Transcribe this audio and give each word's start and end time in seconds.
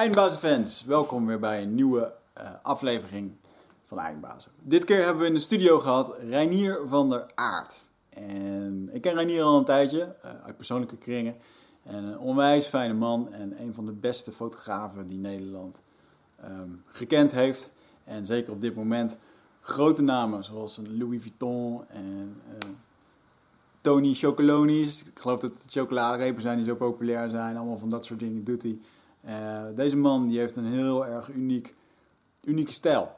Eindbazenfans, 0.00 0.84
welkom 0.84 1.26
weer 1.26 1.38
bij 1.38 1.62
een 1.62 1.74
nieuwe 1.74 2.14
uh, 2.38 2.50
aflevering 2.62 3.32
van 3.86 3.98
Eindbazen. 3.98 4.52
Dit 4.62 4.84
keer 4.84 5.04
hebben 5.04 5.22
we 5.22 5.28
in 5.28 5.34
de 5.34 5.40
studio 5.40 5.78
gehad 5.78 6.16
Reinier 6.18 6.80
van 6.86 7.10
der 7.10 7.26
Aert. 7.34 7.90
En 8.08 8.88
ik 8.92 9.00
ken 9.00 9.14
Reinier 9.14 9.42
al 9.42 9.58
een 9.58 9.64
tijdje, 9.64 10.16
uh, 10.24 10.30
uit 10.44 10.56
persoonlijke 10.56 10.96
kringen. 10.96 11.36
En 11.82 12.04
een 12.04 12.18
onwijs 12.18 12.66
fijne 12.66 12.94
man 12.94 13.32
en 13.32 13.62
een 13.62 13.74
van 13.74 13.86
de 13.86 13.92
beste 13.92 14.32
fotografen 14.32 15.08
die 15.08 15.18
Nederland 15.18 15.80
um, 16.44 16.82
gekend 16.86 17.32
heeft. 17.32 17.70
En 18.04 18.26
zeker 18.26 18.52
op 18.52 18.60
dit 18.60 18.74
moment 18.74 19.16
grote 19.60 20.02
namen 20.02 20.44
zoals 20.44 20.76
een 20.76 20.98
Louis 20.98 21.22
Vuitton 21.22 21.88
en 21.88 22.40
uh, 22.48 22.70
Tony 23.80 24.14
Chocolonies. 24.14 25.04
Ik 25.04 25.18
geloof 25.18 25.40
dat 25.40 25.52
het 25.62 25.72
chocoladerepen 25.72 26.42
zijn 26.42 26.56
die 26.56 26.66
zo 26.66 26.74
populair 26.74 27.30
zijn. 27.30 27.56
Allemaal 27.56 27.78
van 27.78 27.88
dat 27.88 28.04
soort 28.04 28.20
dingen 28.20 28.44
doet 28.44 28.62
hij. 28.62 28.78
Uh, 29.26 29.62
deze 29.74 29.96
man 29.96 30.28
die 30.28 30.38
heeft 30.38 30.56
een 30.56 30.72
heel 30.72 31.06
erg 31.06 31.28
uniek, 31.28 31.74
unieke 32.44 32.72
stijl. 32.72 33.12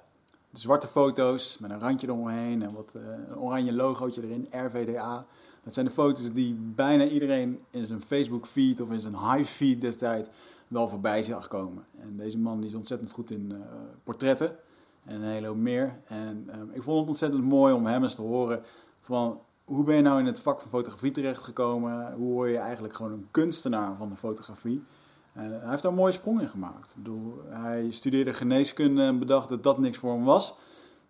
De 0.51 0.60
zwarte 0.60 0.87
foto's 0.87 1.59
met 1.59 1.70
een 1.70 1.80
randje 1.80 2.06
eromheen 2.06 2.62
en 2.62 2.73
wat 2.73 2.93
uh, 2.97 3.02
een 3.29 3.38
oranje 3.38 3.73
logootje 3.73 4.23
erin, 4.23 4.48
RVDA. 4.51 5.27
Dat 5.65 5.74
zijn 5.74 5.87
de 5.87 5.93
foto's 5.93 6.33
die 6.33 6.55
bijna 6.55 7.05
iedereen 7.05 7.60
in 7.70 7.87
zijn 7.87 8.01
Facebook 8.01 8.46
feed 8.46 8.80
of 8.80 8.91
in 8.91 9.01
zijn 9.01 9.16
high 9.16 9.51
feed 9.51 9.80
destijds 9.80 10.29
wel 10.69 10.88
voorbij 10.88 11.23
zag 11.23 11.48
komen. 11.48 11.84
En 12.01 12.16
deze 12.16 12.38
man 12.38 12.65
is 12.65 12.74
ontzettend 12.74 13.12
goed 13.12 13.30
in 13.30 13.51
uh, 13.52 13.59
portretten 14.05 14.57
en 15.05 15.15
een 15.15 15.29
hele 15.29 15.46
hoop 15.46 15.57
meer. 15.57 15.98
En 16.07 16.48
ik 16.73 16.82
vond 16.82 16.98
het 16.98 17.09
ontzettend 17.09 17.45
mooi 17.45 17.74
om 17.74 17.87
hem 17.87 18.02
eens 18.02 18.15
te 18.15 18.23
horen 18.23 18.62
van 19.01 19.41
hoe 19.65 19.84
ben 19.84 19.96
je 19.96 20.02
nou 20.02 20.19
in 20.19 20.27
het 20.27 20.41
vak 20.41 20.60
van 20.60 20.71
fotografie 20.71 21.10
terechtgekomen? 21.10 22.12
Hoe 22.12 22.32
word 22.32 22.51
je 22.51 22.59
eigenlijk 22.59 22.95
gewoon 22.95 23.12
een 23.12 23.29
kunstenaar 23.30 23.96
van 23.96 24.09
de 24.09 24.16
fotografie? 24.16 24.84
Hij 25.32 25.60
heeft 25.62 25.82
daar 25.82 25.95
mooie 25.95 26.12
sprong 26.12 26.41
in 26.41 26.48
gemaakt. 26.48 26.91
Ik 26.91 26.96
bedoel, 26.96 27.42
hij 27.48 27.90
studeerde 27.90 28.32
geneeskunde 28.32 29.02
en 29.02 29.18
bedacht 29.18 29.48
dat 29.48 29.62
dat 29.62 29.78
niks 29.78 29.98
voor 29.98 30.12
hem 30.12 30.24
was. 30.24 30.54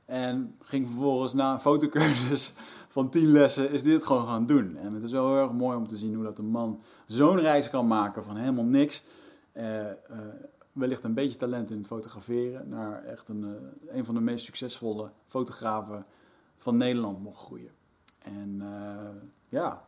En 0.04 0.56
ging 0.60 0.86
vervolgens 0.86 1.32
na 1.32 1.52
een 1.52 1.60
fotocursus 1.60 2.54
van 2.88 3.10
tien 3.10 3.26
lessen, 3.26 3.70
is 3.70 3.82
dit 3.82 4.06
gewoon 4.06 4.26
gaan 4.26 4.46
doen. 4.46 4.76
En 4.76 4.92
het 4.94 5.02
is 5.02 5.10
wel 5.10 5.28
heel 5.28 5.42
erg 5.42 5.52
mooi 5.52 5.76
om 5.76 5.86
te 5.86 5.96
zien 5.96 6.14
hoe 6.14 6.24
dat 6.24 6.38
een 6.38 6.50
man 6.50 6.82
zo'n 7.06 7.40
reis 7.40 7.70
kan 7.70 7.86
maken 7.86 8.24
van 8.24 8.36
helemaal 8.36 8.64
niks. 8.64 9.04
Uh, 9.52 9.80
uh, 9.80 9.90
wellicht 10.72 11.04
een 11.04 11.14
beetje 11.14 11.38
talent 11.38 11.70
in 11.70 11.76
het 11.76 11.86
fotograferen, 11.86 12.68
naar 12.68 13.04
echt 13.04 13.28
een, 13.28 13.42
uh, 13.42 13.96
een 13.96 14.04
van 14.04 14.14
de 14.14 14.20
meest 14.20 14.44
succesvolle 14.44 15.10
fotografen 15.26 16.06
van 16.58 16.76
Nederland 16.76 17.22
mocht 17.22 17.42
groeien. 17.42 17.70
En 18.18 18.62
ja, 19.48 19.84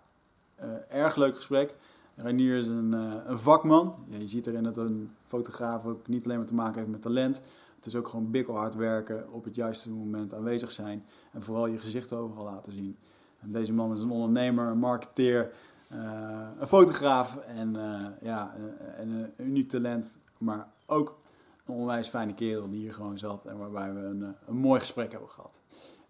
erg 0.89 1.17
leuk 1.17 1.37
gesprek. 1.37 1.75
Reinier 2.17 2.59
is 2.59 2.67
een, 2.67 2.93
uh, 2.95 3.15
een 3.27 3.39
vakman. 3.39 3.95
Je 4.09 4.29
ziet 4.29 4.47
erin 4.47 4.63
dat 4.63 4.77
een 4.77 5.11
fotograaf 5.27 5.87
ook 5.87 6.09
niet 6.09 6.25
alleen 6.25 6.37
maar 6.37 6.47
te 6.47 6.55
maken 6.55 6.79
heeft 6.79 6.91
met 6.91 7.03
talent. 7.03 7.41
Het 7.77 7.87
is 7.87 7.97
ook 7.97 8.09
gewoon 8.09 8.31
bikkelhard 8.31 8.75
werken, 8.75 9.33
op 9.33 9.45
het 9.45 9.55
juiste 9.55 9.91
moment 9.91 10.35
aanwezig 10.35 10.71
zijn. 10.71 11.05
En 11.33 11.43
vooral 11.43 11.67
je 11.67 11.79
gezicht 11.79 12.13
overal 12.13 12.45
laten 12.45 12.73
zien. 12.73 12.97
En 13.41 13.53
deze 13.53 13.73
man 13.73 13.93
is 13.93 14.01
een 14.01 14.11
ondernemer, 14.11 14.67
een 14.67 14.79
marketeer, 14.79 15.51
uh, 15.93 16.49
een 16.59 16.67
fotograaf 16.67 17.37
en, 17.37 17.75
uh, 17.75 17.97
ja, 18.21 18.55
en 18.97 19.09
een 19.09 19.33
uniek 19.37 19.69
talent. 19.69 20.17
Maar 20.39 20.69
ook 20.87 21.19
een 21.67 21.75
onwijs 21.75 22.09
fijne 22.09 22.35
kerel 22.35 22.71
die 22.71 22.81
hier 22.81 22.95
gewoon 22.95 23.19
zat 23.19 23.45
en 23.45 23.59
waarbij 23.59 23.95
we 23.95 24.01
een, 24.01 24.35
een 24.47 24.57
mooi 24.57 24.81
gesprek 24.81 25.11
hebben 25.11 25.31
gehad. 25.31 25.61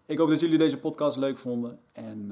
Ik 0.05 0.17
hoop 0.17 0.29
dat 0.29 0.39
jullie 0.39 0.57
deze 0.57 0.79
podcast 0.79 1.17
leuk 1.17 1.37
vonden 1.37 1.79
en 1.91 2.31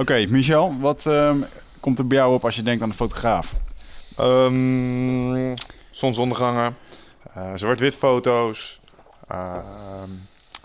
Oké, 0.00 0.12
okay, 0.12 0.26
Michel, 0.30 0.76
wat 0.78 1.04
um, 1.04 1.44
komt 1.80 1.98
er 1.98 2.06
bij 2.06 2.18
jou 2.18 2.34
op 2.34 2.44
als 2.44 2.56
je 2.56 2.62
denkt 2.62 2.82
aan 2.82 2.88
de 2.88 2.94
fotograaf? 2.94 3.54
Um, 4.20 5.54
zonsondergangen, 5.90 6.76
uh, 7.36 7.50
zwart-wit 7.54 7.96
foto's, 7.96 8.80
uh, 9.32 9.56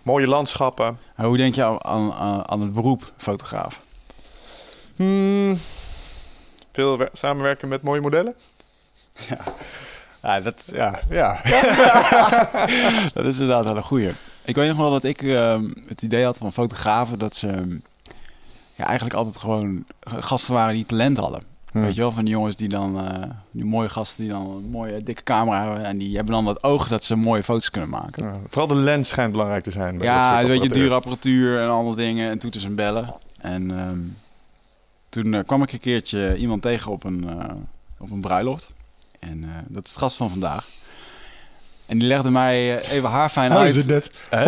mooie 0.03 0.27
landschappen. 0.27 0.97
En 1.15 1.25
hoe 1.25 1.37
denk 1.37 1.55
je 1.55 1.63
aan, 1.63 2.13
aan, 2.13 2.47
aan 2.47 2.61
het 2.61 2.73
beroep 2.73 3.11
fotograaf? 3.17 3.77
Hmm, 4.95 5.59
veel 6.71 7.07
samenwerken 7.13 7.67
met 7.67 7.81
mooie 7.81 8.01
modellen. 8.01 8.35
Ja, 9.29 9.37
ja 10.21 10.41
dat, 10.41 10.71
ja, 10.73 10.99
ja. 11.09 11.41
dat 13.13 13.25
is 13.25 13.39
inderdaad 13.39 13.65
wel 13.65 13.77
een 13.77 13.83
goeie. 13.83 14.11
Ik 14.45 14.55
weet 14.55 14.67
nog 14.67 14.77
wel 14.77 14.91
dat 14.91 15.03
ik 15.03 15.21
uh, 15.21 15.59
het 15.87 16.01
idee 16.01 16.23
had 16.23 16.37
van 16.37 16.53
fotografen 16.53 17.19
dat 17.19 17.35
ze 17.35 17.79
ja, 18.75 18.85
eigenlijk 18.85 19.15
altijd 19.15 19.37
gewoon 19.37 19.85
gasten 20.03 20.53
waren 20.53 20.73
die 20.73 20.85
talent 20.85 21.17
hadden. 21.17 21.41
Weet 21.81 21.95
je 21.95 22.01
wel, 22.01 22.11
van 22.11 22.25
die 22.25 22.33
jongens 22.33 22.55
die 22.55 22.69
dan, 22.69 23.03
uh, 23.03 23.23
die 23.51 23.65
mooie 23.65 23.89
gasten 23.89 24.23
die 24.23 24.33
dan 24.33 24.49
een 24.49 24.69
mooie 24.69 25.03
dikke 25.03 25.23
camera 25.23 25.61
hebben. 25.63 25.85
En 25.85 25.97
die 25.97 26.15
hebben 26.15 26.33
dan 26.33 26.47
het 26.47 26.63
oog 26.63 26.87
dat 26.87 27.03
ze 27.03 27.15
mooie 27.15 27.43
foto's 27.43 27.69
kunnen 27.69 27.89
maken. 27.89 28.23
Ja, 28.23 28.33
vooral 28.49 28.67
de 28.67 28.75
lens 28.75 29.09
schijnt 29.09 29.31
belangrijk 29.31 29.63
te 29.63 29.71
zijn. 29.71 29.97
Bij 29.97 30.07
ja, 30.07 30.45
weet 30.45 30.61
je, 30.61 30.69
dure 30.69 30.93
apparatuur 30.93 31.59
en 31.59 31.69
andere 31.69 31.95
dingen. 31.95 32.29
En 32.29 32.37
toeters 32.37 32.63
en 32.63 32.75
bellen. 32.75 33.13
En 33.41 33.69
um, 33.69 34.17
toen 35.09 35.33
uh, 35.33 35.39
kwam 35.45 35.63
ik 35.63 35.73
een 35.73 35.79
keertje 35.79 36.37
iemand 36.37 36.61
tegen 36.61 36.91
op 36.91 37.03
een, 37.03 37.23
uh, 37.25 37.51
op 37.97 38.11
een 38.11 38.21
bruiloft. 38.21 38.67
En 39.19 39.65
dat 39.67 39.83
is 39.83 39.89
het 39.89 39.99
gast 39.99 40.15
van 40.15 40.29
vandaag. 40.29 40.67
En 41.85 41.97
die 41.97 42.07
legde 42.07 42.29
mij 42.29 42.81
even 42.81 43.09
haar 43.09 43.29
fijn 43.29 43.51
oh, 43.51 43.57
uit. 43.57 43.69
is 43.69 43.75
het 43.75 43.87
net? 43.87 44.05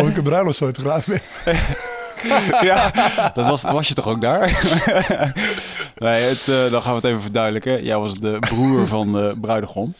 Ik 0.08 0.16
een 0.16 0.22
bruiloftsfotograaf 0.22 1.06
ben. 1.06 1.20
ja, 2.70 2.90
dat 3.34 3.46
was, 3.46 3.62
was 3.62 3.88
je 3.88 3.94
toch 3.94 4.06
ook 4.06 4.20
daar? 4.20 4.40
nee, 5.96 6.22
het, 6.22 6.46
uh, 6.46 6.70
dan 6.70 6.82
gaan 6.82 6.90
we 6.90 6.96
het 6.96 7.04
even 7.04 7.20
verduidelijken. 7.20 7.84
Jij 7.84 7.98
was 7.98 8.14
de 8.14 8.36
broer 8.38 8.86
van 8.86 9.12
de 9.12 9.36
bruidegom. 9.40 9.94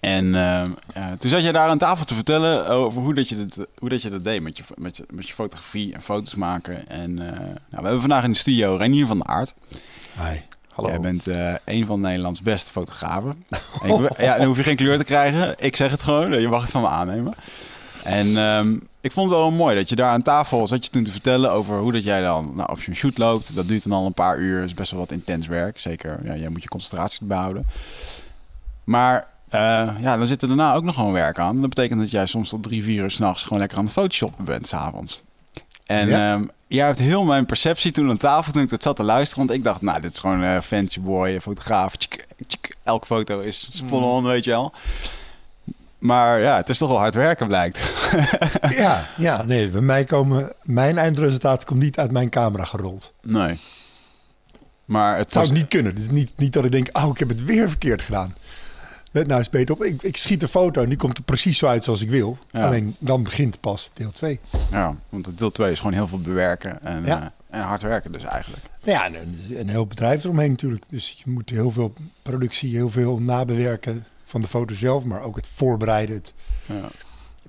En 0.00 0.24
uh, 0.24 0.62
ja, 0.94 1.16
toen 1.18 1.30
zat 1.30 1.42
je 1.42 1.52
daar 1.52 1.68
aan 1.68 1.78
tafel 1.78 2.04
te 2.04 2.14
vertellen 2.14 2.68
over 2.68 3.02
hoe 3.02 3.14
dat 3.14 3.28
je 3.28 3.46
dat, 3.46 3.66
hoe 3.78 3.88
dat, 3.88 4.02
je 4.02 4.10
dat 4.10 4.24
deed 4.24 4.42
met 4.42 4.56
je, 4.56 4.64
met, 4.74 4.96
je, 4.96 5.04
met 5.12 5.28
je 5.28 5.34
fotografie 5.34 5.94
en 5.94 6.02
foto's 6.02 6.34
maken. 6.34 6.88
En 6.88 7.10
uh, 7.10 7.16
nou, 7.16 7.58
we 7.68 7.82
hebben 7.82 8.00
vandaag 8.00 8.24
in 8.24 8.32
de 8.32 8.38
studio 8.38 8.76
Renier 8.76 9.06
van 9.06 9.18
de 9.18 9.24
Aard. 9.24 9.54
Hi. 10.18 10.38
Hallo. 10.74 10.88
Jij 10.88 11.00
bent 11.00 11.26
uh, 11.28 11.54
een 11.64 11.86
van 11.86 12.00
Nederlands 12.00 12.42
beste 12.42 12.70
fotografen. 12.70 13.44
ik, 13.84 14.18
ja, 14.18 14.36
dan 14.36 14.46
hoef 14.46 14.56
je 14.56 14.62
geen 14.62 14.76
kleur 14.76 14.98
te 14.98 15.04
krijgen. 15.04 15.54
Ik 15.58 15.76
zeg 15.76 15.90
het 15.90 16.02
gewoon. 16.02 16.40
Je 16.40 16.48
mag 16.48 16.62
het 16.62 16.70
van 16.70 16.82
me 16.82 16.88
aannemen. 16.88 17.34
En 18.02 18.36
um, 18.36 18.88
ik 19.04 19.12
vond 19.12 19.30
het 19.30 19.38
wel 19.38 19.50
mooi 19.50 19.74
dat 19.74 19.88
je 19.88 19.96
daar 19.96 20.10
aan 20.10 20.22
tafel 20.22 20.66
zat 20.66 20.84
je 20.84 20.90
toen 20.90 21.04
te 21.04 21.10
vertellen 21.10 21.50
over 21.50 21.78
hoe 21.78 21.92
dat 21.92 22.04
jij 22.04 22.20
dan 22.20 22.52
nou, 22.54 22.70
op 22.70 22.80
zo'n 22.80 22.94
shoot 22.94 23.18
loopt. 23.18 23.54
Dat 23.54 23.68
duurt 23.68 23.82
dan 23.82 23.92
al 23.98 24.06
een 24.06 24.14
paar 24.14 24.38
uur. 24.38 24.56
Dat 24.56 24.68
is 24.68 24.74
best 24.74 24.90
wel 24.90 25.00
wat 25.00 25.10
intens 25.10 25.46
werk. 25.46 25.80
Zeker, 25.80 26.20
ja, 26.22 26.36
jij 26.36 26.48
moet 26.48 26.62
je 26.62 26.68
concentratie 26.68 27.26
behouden. 27.26 27.66
Maar 28.84 29.26
uh, 29.54 29.60
ja, 30.00 30.16
dan 30.16 30.26
zit 30.26 30.42
er 30.42 30.48
daarna 30.48 30.74
ook 30.74 30.84
nog 30.84 30.94
gewoon 30.94 31.12
werk 31.12 31.38
aan. 31.38 31.60
Dat 31.60 31.68
betekent 31.68 32.00
dat 32.00 32.10
jij 32.10 32.26
soms 32.26 32.48
tot 32.48 32.62
drie, 32.62 32.82
vier 32.82 33.02
uur 33.02 33.10
s'nachts 33.10 33.42
gewoon 33.42 33.58
lekker 33.58 33.78
aan 33.78 33.84
het 33.84 33.92
photoshoppen 33.92 34.44
bent 34.44 34.66
s'avonds. 34.66 35.22
En 35.86 36.08
ja. 36.08 36.34
um, 36.34 36.50
jij 36.66 36.86
hebt 36.86 36.98
heel 36.98 37.24
mijn 37.24 37.46
perceptie 37.46 37.92
toen 37.92 38.10
aan 38.10 38.16
tafel, 38.16 38.52
toen 38.52 38.62
ik 38.62 38.70
dat 38.70 38.82
zat 38.82 38.96
te 38.96 39.02
luisteren. 39.02 39.46
Want 39.46 39.58
ik 39.58 39.64
dacht, 39.64 39.82
nou, 39.82 40.00
dit 40.00 40.12
is 40.12 40.18
gewoon 40.18 40.42
een 40.42 40.56
uh, 40.56 40.60
fancy 40.60 41.00
boy, 41.00 41.40
fotograaf. 41.40 41.96
Tjik, 41.96 42.26
tjik, 42.46 42.76
elke 42.82 43.06
foto 43.06 43.40
is 43.40 43.68
spot 43.72 44.02
on, 44.02 44.22
mm. 44.22 44.28
weet 44.28 44.44
je 44.44 44.50
wel. 44.50 44.72
Maar 46.04 46.40
ja, 46.40 46.56
het 46.56 46.68
is 46.68 46.78
toch 46.78 46.88
wel 46.88 46.98
hard 46.98 47.14
werken, 47.14 47.46
blijkt. 47.46 47.92
ja, 48.76 49.06
ja, 49.16 49.42
nee, 49.42 49.68
bij 49.68 49.80
mij 49.80 50.04
komen... 50.04 50.52
Mijn 50.62 50.98
eindresultaat 50.98 51.64
komt 51.64 51.80
niet 51.80 51.98
uit 51.98 52.10
mijn 52.10 52.28
camera 52.28 52.64
gerold. 52.64 53.12
Nee. 53.22 53.58
Maar 54.84 55.16
het 55.18 55.32
zou 55.32 55.46
was... 55.48 55.56
niet 55.56 55.68
kunnen. 55.68 55.92
Het 55.92 56.02
is 56.02 56.10
niet, 56.10 56.32
niet 56.36 56.52
dat 56.52 56.64
ik 56.64 56.70
denk, 56.70 56.88
oh, 56.92 57.08
ik 57.12 57.18
heb 57.18 57.28
het 57.28 57.44
weer 57.44 57.68
verkeerd 57.68 58.02
gedaan. 58.02 58.34
let 59.10 59.26
nou 59.26 59.38
eens 59.38 59.50
beter 59.50 59.74
op. 59.74 59.84
Ik, 59.84 60.02
ik 60.02 60.16
schiet 60.16 60.42
een 60.42 60.48
foto 60.48 60.82
en 60.82 60.88
die 60.88 60.98
komt 60.98 61.18
er 61.18 61.24
precies 61.24 61.58
zo 61.58 61.66
uit 61.66 61.84
zoals 61.84 62.00
ik 62.00 62.10
wil. 62.10 62.38
Ja. 62.50 62.66
Alleen 62.66 62.96
dan 62.98 63.22
begint 63.22 63.60
pas 63.60 63.90
deel 63.94 64.10
2. 64.10 64.40
Ja, 64.70 64.94
want 65.08 65.38
deel 65.38 65.50
2 65.52 65.70
is 65.70 65.78
gewoon 65.78 65.92
heel 65.94 66.06
veel 66.08 66.20
bewerken 66.20 66.82
en, 66.82 67.04
Ja. 67.04 67.20
eh, 67.48 67.58
en 67.60 67.66
hard 67.66 67.82
werken 67.82 68.12
dus 68.12 68.24
eigenlijk. 68.24 68.62
Nou 68.84 68.98
ja, 68.98 69.04
en 69.04 69.14
een, 69.14 69.56
een 69.58 69.68
heel 69.68 69.86
bedrijf 69.86 70.24
eromheen 70.24 70.50
natuurlijk. 70.50 70.84
Dus 70.88 71.20
je 71.24 71.30
moet 71.30 71.50
heel 71.50 71.70
veel 71.70 71.92
productie, 72.22 72.74
heel 72.74 72.90
veel 72.90 73.18
nabewerken 73.18 74.04
van 74.34 74.42
de 74.42 74.48
foto 74.48 74.74
zelf, 74.74 75.04
maar 75.04 75.22
ook 75.22 75.36
het 75.36 75.48
voorbereiden. 75.54 76.14
Het, 76.16 76.32
Ja. 76.66 76.88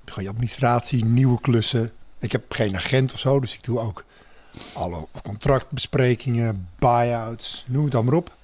gewoon 0.04 0.24
je 0.24 0.30
administratie, 0.30 1.04
nieuwe 1.04 1.40
klussen. 1.40 1.92
Ik 2.18 2.32
heb 2.32 2.52
geen 2.52 2.76
agent 2.76 3.12
of 3.12 3.18
zo, 3.18 3.40
dus 3.40 3.54
ik 3.54 3.64
doe 3.64 3.78
ook 3.78 4.04
alle 4.74 5.06
contractbesprekingen, 5.22 6.68
buyouts, 6.78 7.64
noem 7.66 7.84
het 7.84 7.94
allemaal 7.94 8.18
op. 8.18 8.34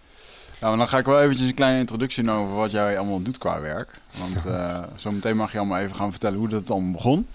Ja, 0.61 0.69
maar 0.69 0.77
dan 0.77 0.89
ga 0.89 0.99
ik 0.99 1.07
wel 1.07 1.23
eventjes 1.23 1.49
een 1.49 1.55
kleine 1.55 1.79
introductie 1.79 2.23
doen 2.25 2.35
over 2.35 2.55
wat 2.55 2.71
jij 2.71 2.99
allemaal 2.99 3.23
doet 3.23 3.39
qua 3.39 3.61
werk. 3.61 4.01
Want 4.19 4.47
eh 4.47 4.83
zometeen 4.97 5.37
mag 5.37 5.53
je 5.53 5.59
allemaal 5.59 5.79
even 5.79 5.97
gaan 5.97 6.11
vertellen 6.11 6.39
hoe 6.39 6.49
dat 6.49 6.71
allemaal 6.71 6.93
begon. 6.93 7.27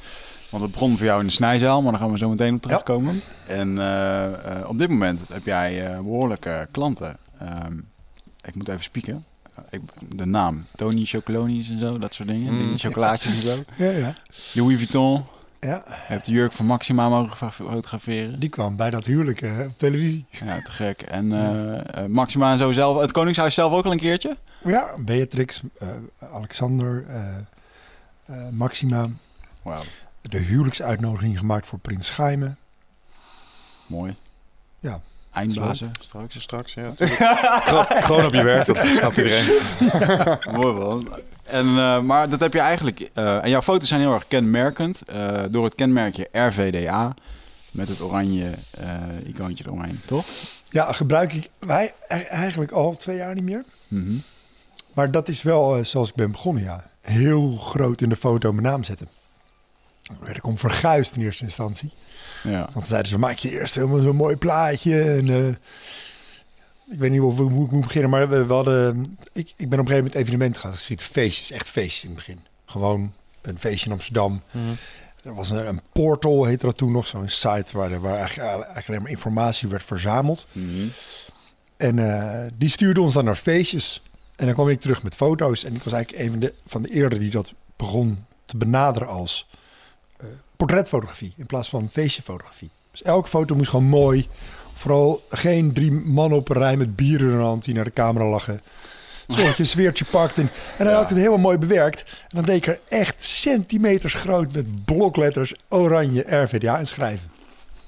Want 0.50 0.64
het 0.64 0.72
begon 0.72 0.98
voor 0.98 1.06
jou 1.06 1.20
in 1.20 1.26
de 1.26 1.32
snijzaal, 1.32 1.82
maar 1.82 1.92
daar 1.92 2.02
gaan 2.02 2.12
we 2.12 2.18
zo 2.18 2.30
meteen 2.30 2.54
op 2.54 2.62
terugkomen. 2.62 3.22
En 3.48 3.80
eh, 3.80 4.26
eh, 4.60 4.70
op 4.70 4.78
dit 4.78 4.90
moment 4.90 5.20
heb 5.28 5.46
jij 5.46 5.86
eh, 5.86 5.96
behoorlijke 6.00 6.68
klanten. 6.72 7.18
Ehm, 7.40 7.78
ik 8.42 8.56
moet 8.56 8.68
even 8.68 8.84
spieken. 8.84 9.26
Ik, 9.70 9.82
de 10.16 10.26
naam. 10.26 10.66
Tony 10.76 11.06
Chocolonis 11.06 11.70
en 11.70 11.80
zo, 11.80 11.98
dat 12.00 12.14
soort 12.14 12.28
dingen. 12.28 12.54
Mm. 12.54 12.68
Die 12.68 12.78
chocolaatjes 12.78 13.34
en 13.36 13.42
zo. 13.42 13.64
Ja, 13.86 13.90
ja. 13.92 14.16
Louis 14.54 14.78
Vuitton. 14.78 15.26
ja. 15.60 15.84
Je 15.88 15.94
hebt 15.94 16.26
de 16.26 16.32
jurk 16.32 16.52
van 16.52 16.66
Maxima 16.66 17.10
mogen 17.10 17.52
fotograferen. 17.52 18.40
Die 18.40 18.50
kwam 18.50 18.76
bij 18.76 18.90
dat 18.90 19.06
huwelijk 19.06 19.42
eh, 19.42 19.60
op 19.60 19.78
televisie. 19.78 20.26
Ja, 20.30 20.62
te 20.62 20.72
gek. 20.72 21.02
En 21.02 21.32
eh, 21.32 22.04
eh, 22.04 22.10
Maxima 22.10 22.52
en 22.52 22.58
zo 22.58 22.72
zelf. 22.72 23.00
Het 23.02 23.12
Koningshuis 23.12 23.54
zelf 23.54 23.74
ook 23.74 23.86
al 23.86 23.92
een 23.92 23.98
keertje? 24.00 24.38
Ja, 24.64 24.90
Beatrix, 25.00 25.62
eh, 25.80 25.88
Alexander, 26.34 27.06
Maxima. 28.52 29.06
Wauw, 29.62 29.84
De 30.22 30.38
huwelijksuitnodiging 30.38 31.38
gemaakt 31.38 31.68
voor 31.68 31.80
Prins 31.80 32.16
Jaime. 32.16 32.56
mooi. 33.86 34.16
Ja. 34.80 35.02
Eindbazen 35.38 35.92
straks. 36.00 36.42
Straks, 36.42 36.74
ja. 36.74 36.94
Gewoon- 38.06 38.26
op 38.26 38.34
je 38.34 38.44
werk, 38.44 38.66
dat 38.66 38.78
snapt 38.78 39.18
iedereen. 39.18 39.46
mooi 40.60 40.74
man. 40.74 41.10
En, 41.44 41.68
eh, 41.68 42.00
maar 42.02 42.30
dat 42.30 42.40
heb 42.40 42.54
je 42.54 42.60
eigenlijk... 42.60 43.00
eh, 43.00 43.44
en 43.44 43.50
jouw 43.50 43.62
foto's 43.62 43.88
zijn 43.88 44.02
heel 44.02 44.14
erg 44.14 44.28
kenmerkend. 44.28 45.02
eh, 45.02 45.28
door 45.50 45.64
het 45.64 45.76
kenmerkje 45.76 46.28
RVDA. 46.32 47.14
Met 47.72 47.88
het 47.88 48.02
oranje 48.02 48.50
eh 48.80 48.94
icoontje 49.26 49.64
eromheen, 49.68 50.02
toch? 50.06 50.26
Ja, 50.70 50.92
gebruik 50.92 51.34
ik 51.34 51.50
wij 51.60 51.94
e- 52.08 52.16
eigenlijk 52.16 52.72
al 52.72 52.96
twee 52.98 53.18
jaar 53.18 53.34
niet 53.34 53.44
meer. 53.44 53.64
Mhm. 53.88 54.14
Maar 54.94 55.12
dat 55.12 55.28
is 55.28 55.42
wel 55.44 55.86
zoals 55.86 56.10
ik 56.10 56.16
ben 56.16 56.32
begonnen, 56.32 56.64
ja. 56.64 56.90
Heel 57.02 57.58
groot 57.58 58.02
in 58.02 58.10
de 58.10 58.16
foto 58.16 58.52
mijn 58.52 58.64
naam 58.68 58.84
zetten. 58.84 59.08
Daar 60.02 60.18
werd 60.22 60.38
ik 60.38 60.46
om 60.46 60.58
verguisd 60.58 61.16
in 61.16 61.22
eerste 61.22 61.44
instantie. 61.44 61.92
Ja. 62.52 62.70
Want 62.74 62.88
zeiden 62.88 63.12
ze, 63.12 63.18
maak 63.18 63.38
je 63.38 63.52
eerst 63.52 63.76
helemaal 63.76 64.00
zo'n 64.00 64.16
mooi 64.16 64.36
plaatje. 64.36 65.02
En, 65.04 65.30
eh, 65.30 65.48
ik 66.92 67.00
weet 67.00 67.12
niet 67.12 67.20
hoe, 67.20 67.34
hoe 67.34 67.66
ik 67.66 67.72
moet 67.72 67.82
beginnen, 67.82 68.10
maar 68.10 68.30
we, 68.30 68.46
we 68.46 68.54
hadden... 68.54 69.18
Ik, 69.34 69.54
ik 69.56 69.70
ben 69.70 69.80
op 69.80 69.86
een 69.86 69.92
gegeven 69.92 69.96
moment 69.98 70.16
evenementen 70.16 70.62
gaan 70.62 70.78
zitten. 70.78 71.08
Feestjes, 71.08 71.52
echt 71.52 71.70
feestjes 71.70 72.04
in 72.04 72.08
het 72.10 72.18
begin. 72.18 72.40
Gewoon 72.66 73.14
een 73.42 73.60
feestje 73.60 73.86
in 73.86 73.92
Amsterdam. 73.92 74.42
Er 75.24 75.34
was 75.34 75.50
een, 75.50 75.68
een 75.68 75.82
portal, 75.92 76.46
heette 76.46 76.66
dat 76.66 76.78
toen 76.78 76.92
nog, 76.92 77.08
zo'n 77.08 77.30
site 77.30 77.78
waar, 77.78 77.92
er- 77.92 78.02
waar 78.02 78.18
eigenlijk, 78.18 78.50
eigenlijk 78.50 78.88
alleen 78.88 79.02
maar 79.02 79.12
informatie 79.12 79.70
werd 79.70 79.84
verzameld. 79.84 80.48
Mhm. 80.52 80.88
En 81.78 82.00
eh, 82.00 82.48
die 82.54 82.70
stuurde 82.70 83.02
ons 83.02 83.14
dan 83.14 83.26
naar 83.26 83.36
feestjes. 83.36 84.02
En 84.36 84.46
dan 84.46 84.54
kwam 84.54 84.70
ik 84.70 84.80
terug 84.82 85.04
met 85.04 85.16
foto's. 85.16 85.64
En 85.64 85.76
ik 85.76 85.84
was 85.84 85.94
eigenlijk 85.94 86.24
een 86.26 86.32
van 86.32 86.40
de, 86.40 86.54
van 86.68 86.82
de 86.82 86.90
eerder 86.90 87.20
die 87.20 87.30
dat 87.30 87.54
begon 87.76 88.26
te 88.46 88.58
benaderen 88.58 89.08
als 89.08 89.48
portretfotografie 90.58 91.34
in 91.38 91.46
plaats 91.46 91.70
van 91.70 91.90
feestjefotografie. 91.92 92.70
Dus 92.92 93.04
elke 93.04 93.30
foto 93.30 93.56
moest 93.56 93.70
gewoon 93.70 93.90
mooi. 93.90 94.28
Vooral 94.74 95.24
geen 95.30 95.74
drie 95.74 95.92
mannen 95.92 96.38
op 96.38 96.50
een 96.50 96.58
rij 96.58 96.78
met 96.78 96.96
bier 96.96 97.20
in 97.20 97.28
hun 97.28 97.40
hand 97.40 97.66
die 97.66 97.74
naar 97.74 97.84
de 97.84 97.94
camera 97.94 98.26
lachen. 98.26 98.62
Zodat 99.28 99.56
je 99.56 99.64
een 99.64 99.70
sfeertje 99.70 100.06
pakt. 100.06 100.38
En, 100.38 100.50
en 100.78 100.86
dan 100.86 100.94
had 100.94 101.04
ik 101.04 101.10
het 101.10 101.18
helemaal 101.18 101.38
mooi 101.38 101.58
bewerkt. 101.58 102.02
En 102.02 102.28
dan 102.36 102.44
deed 102.44 102.56
ik 102.56 102.68
er 102.68 102.80
echt 102.88 103.24
centimeters 103.24 104.14
groot 104.14 104.54
met 104.54 104.86
blokletters 104.86 105.54
oranje 105.70 106.42
RVDA 106.42 106.78
in 106.78 106.88
schrijven. 106.88 107.30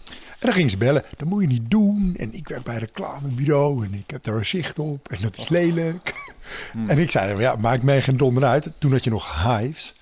En 0.07 0.45
dan 0.45 0.53
gingen 0.53 0.69
ze 0.69 0.77
bellen. 0.77 1.03
Dat 1.17 1.27
moet 1.27 1.41
je 1.41 1.47
niet 1.47 1.71
doen. 1.71 2.15
En 2.17 2.33
ik 2.33 2.47
werk 2.47 2.63
bij 2.63 2.73
een 2.73 2.79
reclamebureau. 2.79 3.85
En 3.85 3.93
ik 3.93 4.09
heb 4.11 4.23
daar 4.23 4.35
een 4.35 4.45
zicht 4.45 4.79
op. 4.79 5.09
En 5.09 5.17
dat 5.21 5.37
is 5.37 5.49
lelijk. 5.49 6.13
En 6.87 6.97
ik 6.97 7.11
zei, 7.11 7.39
ja, 7.39 7.55
maakt 7.55 7.83
mij 7.83 8.01
geen 8.01 8.17
donder 8.17 8.43
uit. 8.43 8.73
Toen 8.77 8.91
had 8.91 9.03
je 9.03 9.09
nog 9.09 9.43
hives. 9.43 9.93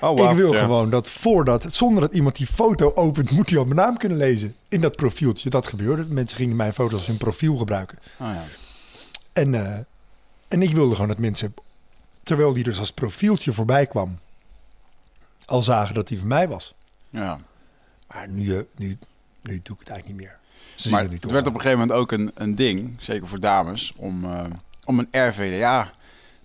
Oh, 0.00 0.16
wauw. 0.18 0.30
ik 0.30 0.36
wil 0.36 0.52
Ja. 0.52 0.58
gewoon 0.60 0.90
dat 0.90 1.08
voordat, 1.08 1.72
zonder 1.74 2.00
dat 2.00 2.14
iemand 2.14 2.36
die 2.36 2.46
foto 2.46 2.92
opent, 2.94 3.30
moet 3.30 3.50
hij 3.50 3.58
al 3.58 3.64
mijn 3.64 3.76
naam 3.76 3.96
kunnen 3.96 4.18
lezen. 4.18 4.54
In 4.68 4.80
dat 4.80 4.96
profieltje. 4.96 5.50
Dat 5.50 5.66
gebeurde. 5.66 6.04
Mensen 6.04 6.36
gingen 6.36 6.56
mijn 6.56 6.74
foto's 6.74 6.92
als 6.98 7.06
hun 7.06 7.16
profiel 7.16 7.56
gebruiken. 7.56 7.98
Oh, 8.18 8.26
ja. 8.26 8.44
En, 9.32 9.54
eh, 9.54 9.78
en 10.48 10.62
ik 10.62 10.70
wilde 10.74 10.92
gewoon 10.94 11.08
dat 11.08 11.18
mensen, 11.18 11.54
terwijl 12.22 12.52
die 12.52 12.64
dus 12.64 12.78
als 12.78 12.90
profieltje 12.92 13.52
voorbij 13.52 13.86
kwam, 13.86 14.18
al 15.44 15.62
zagen 15.62 15.94
dat 15.94 16.08
die 16.08 16.18
van 16.18 16.28
mij 16.28 16.48
was. 16.48 16.74
ja. 17.10 17.38
Maar 18.12 18.28
nu, 18.28 18.56
eh, 18.56 18.62
nu, 18.76 18.98
nu 19.42 19.60
doe 19.62 19.74
ik 19.74 19.80
het 19.80 19.88
eigenlijk 19.88 20.06
niet 20.06 20.16
meer. 20.16 20.38
Ze 20.74 20.90
Maar 20.90 21.02
het 21.02 21.12
het 21.12 21.30
werd 21.30 21.46
op 21.46 21.54
een 21.54 21.60
gegeven 21.60 21.78
moment 21.80 21.98
ook 21.98 22.12
een, 22.12 22.30
een 22.34 22.54
ding, 22.54 22.94
zeker 22.98 23.26
voor 23.28 23.40
dames, 23.40 23.92
om, 23.96 24.24
eh, 24.24 24.44
om 24.84 24.98
een 24.98 25.08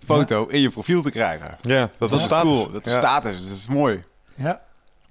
RVDA-foto 0.04 0.46
in 0.46 0.60
je 0.60 0.70
profiel 0.70 1.02
te 1.02 1.10
krijgen. 1.10 1.56
Ja, 1.60 1.90
dat 1.98 2.10
was 2.10 2.22
status. 2.22 2.50
cool. 2.50 2.70
Dat 2.70 2.86
is 2.86 2.92
Ja. 2.92 2.98
status. 2.98 3.48
Dat 3.48 3.56
is 3.56 3.68
mooi. 3.68 4.02
Ja. 4.34 4.60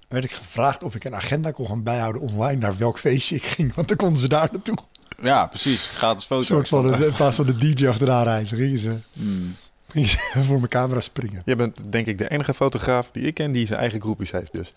werd 0.08 0.24
ik 0.24 0.32
gevraagd 0.32 0.82
of 0.82 0.94
ik 0.94 1.04
een 1.04 1.14
agenda 1.14 1.50
kon 1.50 1.66
gaan 1.66 1.82
bijhouden 1.82 2.22
online 2.22 2.60
naar 2.60 2.76
welk 2.78 2.98
feestje 2.98 3.34
ik 3.36 3.42
ging. 3.44 3.74
Want 3.74 3.88
dan 3.88 3.96
konden 3.96 4.18
ze 4.18 4.28
daar 4.28 4.48
naartoe. 4.52 4.76
Ja, 5.22 5.46
precies. 5.46 5.90
Gratis 5.94 6.20
Een 6.22 6.26
foto's. 6.28 6.46
soort 6.46 6.68
van, 6.68 6.86
de, 6.86 7.06
in 7.06 7.12
plaats 7.12 7.36
van 7.36 7.46
de 7.46 7.56
DJ 7.74 7.86
achteraan 7.88 8.24
reizen, 8.24 8.56
gingen 8.56 8.78
ze, 8.78 8.96
Hmm. 9.12 9.56
voor 10.46 10.56
mijn 10.56 10.68
camera 10.68 11.00
springen. 11.00 11.42
Je 11.44 11.56
bent 11.56 11.92
denk 11.92 12.06
ik 12.06 12.18
de 12.18 12.28
enige 12.30 12.54
fotograaf 12.54 13.10
die 13.12 13.22
ik 13.22 13.34
ken 13.34 13.52
die 13.52 13.66
zijn 13.66 13.80
eigen 13.80 14.00
groepjes 14.00 14.30
heeft 14.30 14.52
dus. 14.52 14.72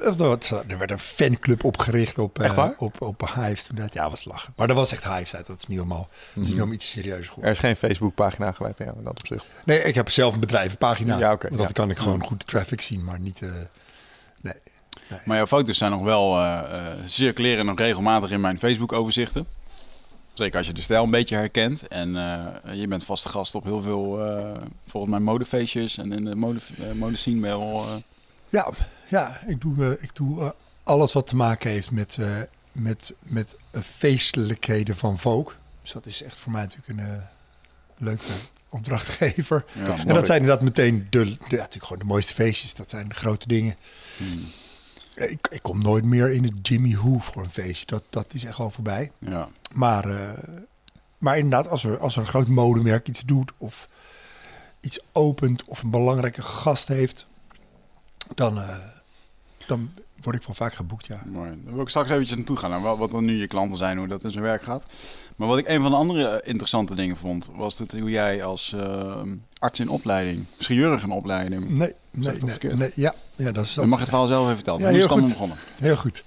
Of 0.00 0.16
dat- 0.16 0.50
Er 0.68 0.78
werd 0.78 0.90
een 0.90 0.98
fanclub 0.98 1.64
opgericht 1.64 2.18
op, 2.18 2.38
Echt 2.40 2.50
eh, 2.50 2.56
waar? 2.56 2.74
op, 2.78 3.00
op 3.00 3.30
Hives 3.34 3.62
toen. 3.62 3.76
Dat, 3.76 3.94
ja, 3.94 4.10
was 4.10 4.24
lachen. 4.24 4.52
Maar 4.56 4.66
dat 4.66 4.76
was 4.76 4.92
echt 4.92 5.04
Hives 5.04 5.30
tijd. 5.30 5.46
Dat 5.46 5.58
is 5.58 5.66
niet 5.66 5.78
helemaal, 5.78 6.08
dat 6.08 6.18
is 6.34 6.34
niet 6.34 6.46
helemaal 6.52 6.74
iets 6.74 6.90
serieus 6.90 7.18
Er 7.18 7.24
geworden. 7.24 7.50
is 7.52 7.58
geen 7.58 7.76
Facebookpagina 7.76 8.52
gewijd 8.52 8.80
aan 8.80 8.86
in 8.86 9.04
dat 9.04 9.20
opzicht. 9.20 9.46
Nee, 9.64 9.82
ik 9.82 9.94
heb 9.94 10.10
zelf 10.10 10.34
een 10.34 10.40
bedrijvenpagina. 10.40 11.18
Ja, 11.18 11.32
oké, 11.32 11.46
Want 11.46 11.56
dan 11.58 11.66
ja. 11.66 11.72
kan 11.72 11.90
ik 11.90 11.98
gewoon 11.98 12.24
goed 12.24 12.40
de 12.40 12.46
traffic 12.46 12.80
zien, 12.80 13.04
maar 13.04 13.20
niet... 13.20 13.42
eh, 13.42 13.48
nee. 14.42 14.54
Maar 15.24 15.36
jouw 15.36 15.46
foto's 15.46 15.78
zijn 15.78 15.90
nog 15.90 16.02
wel 16.02 16.38
eh, 16.38 16.58
eh, 16.58 16.82
circuleren 17.04 17.66
nog 17.66 17.78
regelmatig 17.78 18.30
in 18.30 18.40
mijn 18.40 18.58
Facebook-overzichten. 18.58 19.46
Zeker 20.36 20.58
als 20.58 20.66
je 20.66 20.72
de 20.72 20.80
stijl 20.80 21.04
een 21.04 21.10
beetje 21.10 21.36
herkent. 21.36 21.88
En 21.88 22.16
eh, 22.16 22.74
je 22.74 22.86
bent 22.86 23.04
vaste 23.04 23.28
gast 23.28 23.54
op 23.54 23.64
heel 23.64 23.82
veel, 23.82 24.24
eh 24.24 24.62
volgens 24.86 25.12
mij, 25.12 25.20
modefeestjes. 25.20 25.98
En 25.98 26.12
in 26.12 26.24
de 26.24 26.34
mode, 26.34 26.60
uh, 26.80 26.92
modescene 26.92 27.40
wel. 27.40 27.86
Ja, 28.48 28.70
ja 29.08 29.40
ik 29.46 29.60
doe, 29.60 29.98
ik 30.00 30.16
doe 30.16 30.54
alles 30.82 31.12
wat 31.12 31.26
te 31.26 31.36
maken 31.36 31.70
heeft 31.70 31.90
met, 31.90 32.18
met, 32.72 33.12
met 33.22 33.56
feestelijkheden 33.84 34.96
van 34.96 35.18
Vogue. 35.18 35.54
Dus 35.82 35.92
dat 35.92 36.06
is 36.06 36.22
echt 36.22 36.38
voor 36.38 36.52
mij 36.52 36.62
natuurlijk 36.62 36.88
een 36.88 37.22
leuke 37.98 38.32
opdrachtgever. 38.68 39.64
ja, 39.72 39.98
En 39.98 40.14
dat 40.14 40.26
zijn 40.26 40.40
inderdaad 40.40 40.64
meteen 40.64 41.06
de, 41.10 41.24
natuurlijk 41.24 41.82
gewoon 41.82 41.98
de 41.98 42.04
mooiste 42.04 42.34
feestjes. 42.34 42.74
Dat 42.74 42.90
zijn 42.90 43.08
de 43.08 43.14
grote 43.14 43.48
dingen. 43.48 43.76
Hmm. 44.16 44.46
Ik, 45.16 45.48
ik 45.50 45.62
kom 45.62 45.82
nooit 45.82 46.04
meer 46.04 46.30
in 46.32 46.44
het 46.44 46.68
Jimmy 46.68 46.94
Who 46.94 47.18
voor 47.18 47.42
een 47.42 47.50
feestje. 47.50 47.86
Dat, 47.86 48.02
dat 48.10 48.34
is 48.34 48.44
echt 48.44 48.58
al 48.58 48.70
voorbij. 48.70 49.10
Ja. 49.18 49.48
Maar, 49.72 50.08
eh, 50.08 50.30
maar 51.18 51.36
inderdaad, 51.36 51.68
als 51.68 51.84
er, 51.84 51.98
als 51.98 52.14
er 52.16 52.20
een 52.20 52.28
groot 52.28 52.48
modemerk 52.48 53.08
iets 53.08 53.20
doet 53.20 53.52
of 53.58 53.88
iets 54.80 55.00
opent 55.12 55.64
of 55.64 55.82
een 55.82 55.90
belangrijke 55.90 56.42
gast 56.42 56.88
heeft, 56.88 57.26
dan, 58.34 58.58
eh, 58.60 58.76
dan 59.66 59.90
word 60.22 60.36
ik 60.36 60.42
wel 60.42 60.54
vaak 60.54 60.74
geboekt, 60.74 61.06
ja. 61.06 61.20
Mooi. 61.26 61.50
Daar 61.64 61.72
wil 61.72 61.82
ik 61.82 61.88
straks 61.88 62.10
eventjes 62.10 62.36
naartoe 62.36 62.56
gaan. 62.56 62.70
Naar 62.70 62.80
wat, 62.80 62.98
wat 62.98 63.10
dan 63.10 63.24
nu 63.24 63.40
je 63.40 63.46
klanten 63.46 63.76
zijn, 63.76 63.98
hoe 63.98 64.06
dat 64.06 64.24
in 64.24 64.30
zijn 64.30 64.44
werk 64.44 64.62
gaat. 64.62 64.82
Maar 65.36 65.48
wat 65.48 65.58
ik 65.58 65.68
een 65.68 65.82
van 65.82 65.90
de 65.90 65.96
andere 65.96 66.28
eh, 66.28 66.48
interessante 66.48 66.94
dingen 66.94 67.16
vond, 67.16 67.50
was 67.56 67.76
dat 67.76 67.92
hoe 67.92 68.10
jij 68.10 68.44
als 68.44 68.72
eh, 68.72 69.22
arts 69.58 69.80
in 69.80 69.88
opleiding, 69.88 70.44
chirurg 70.58 71.02
in 71.02 71.10
opleiding, 71.10 71.68
Nee, 71.68 71.92
nee, 72.10 72.38
nee, 72.60 72.72
nee, 72.74 72.92
ja, 72.94 73.14
ja, 73.34 73.52
dat 73.52 73.64
is 73.64 73.74
dan 73.74 73.88
mag 73.88 73.94
je 73.98 74.00
het 74.00 74.08
verhaal 74.08 74.28
zelf 74.28 74.44
even 74.44 74.54
vertellen. 74.54 74.80
Ja, 74.80 74.86
hoe 74.86 74.96
is 74.96 75.02
het 75.02 75.12
allemaal 75.12 75.28
begonnen? 75.28 75.56
Heel 75.74 75.96
goed. 75.96 76.24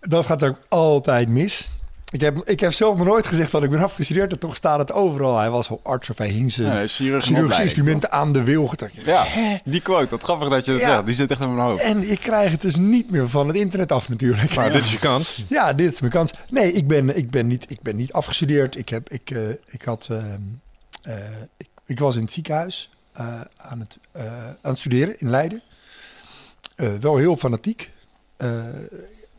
Dat 0.00 0.26
gaat 0.26 0.44
ook 0.44 0.58
altijd 0.68 1.28
mis. 1.28 1.70
Ik 2.10 2.20
heb, 2.20 2.38
ik 2.48 2.60
heb 2.60 2.72
zelf 2.72 2.96
nog 2.96 3.06
nooit 3.06 3.26
gezegd 3.26 3.50
dat 3.52 3.62
ik 3.62 3.70
ben 3.70 3.82
afgestudeerd. 3.82 4.32
En 4.32 4.38
toch 4.38 4.56
staat 4.56 4.78
het 4.78 4.92
overal. 4.92 5.38
Hij 5.38 5.50
was 5.50 5.70
al 5.70 5.80
arts 5.82 6.10
of 6.10 6.18
hij 6.18 6.28
hing 6.28 6.52
zijn 6.52 6.80
Ja, 6.80 6.86
chirurgische 6.86 7.62
instrumenten 7.62 8.12
aan 8.12 8.32
de 8.32 8.42
wil. 8.42 8.72
Ja, 9.04 9.26
die 9.64 9.80
quote. 9.80 10.10
Wat 10.10 10.22
grappig 10.22 10.48
dat 10.48 10.64
je 10.64 10.72
dat 10.72 10.80
Ja. 10.80 10.86
zegt. 10.94 11.04
Die 11.06 11.14
zit 11.14 11.30
echt 11.30 11.40
in 11.40 11.54
mijn 11.54 11.68
hoofd. 11.68 11.82
En 11.82 12.10
ik 12.10 12.20
krijg 12.20 12.52
het 12.52 12.60
dus 12.60 12.76
niet 12.76 13.10
meer 13.10 13.28
van 13.28 13.46
het 13.46 13.56
internet 13.56 13.92
af 13.92 14.08
natuurlijk. 14.08 14.54
Maar 14.54 14.72
dit 14.72 14.84
is 14.84 14.92
je 14.92 14.98
kans. 14.98 15.44
Ja, 15.48 15.72
dit 15.72 15.92
is 15.92 16.00
mijn 16.00 16.12
kans. 16.12 16.32
Nee, 16.48 16.72
ik 16.72 16.86
ben, 16.88 17.16
ik 17.16 17.30
ben, 17.30 17.46
niet, 17.46 17.64
ik 17.68 17.80
ben 17.82 17.96
niet 17.96 18.12
afgestudeerd. 18.12 18.76
Ik, 18.76 18.88
heb, 18.88 19.10
ik, 19.10 19.30
eh, 19.30 19.40
ik, 19.66 19.82
had, 19.82 20.08
ehm, 20.10 20.40
eh, 21.02 21.14
ik, 21.56 21.68
ik 21.86 21.98
was 21.98 22.16
in 22.16 22.22
het 22.22 22.32
ziekenhuis. 22.32 22.90
eh, 23.12 23.40
aan, 23.56 23.80
het, 23.80 23.98
eh, 24.12 24.22
aan 24.46 24.70
het 24.70 24.78
studeren 24.78 25.20
in 25.20 25.30
Leiden. 25.30 25.62
Eh, 26.76 26.88
wel 27.00 27.16
heel 27.16 27.36
fanatiek. 27.36 27.90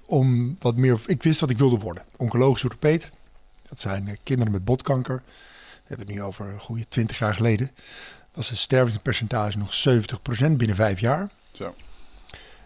Eh, 0.10 0.16
om 0.16 0.56
wat 0.60 0.76
meer, 0.76 1.00
ik 1.06 1.24
wist 1.24 1.40
wat 1.40 1.50
ik 1.50 1.58
wilde 1.58 1.78
worden. 1.78 2.04
Oncologisch 2.18 2.64
orthopeed. 2.64 3.10
Dat 3.70 3.80
zijn 3.80 4.08
eh, 4.08 4.16
kinderen 4.24 4.52
met 4.52 4.66
botkanker. 4.66 5.22
We 5.26 5.96
hebben 5.96 6.06
het 6.08 6.16
nu 6.16 6.22
over 6.24 6.46
een 6.48 6.60
goede 6.60 6.88
20 6.88 7.20
jaar 7.20 7.34
geleden. 7.34 7.72
Was 8.34 8.50
het 8.50 8.58
stervingspercentage 8.58 9.58
nog 9.58 9.74
70% 9.90 10.52
binnen 10.52 10.76
vijf 10.76 11.00
jaar. 11.00 11.30
Zo. 11.52 11.74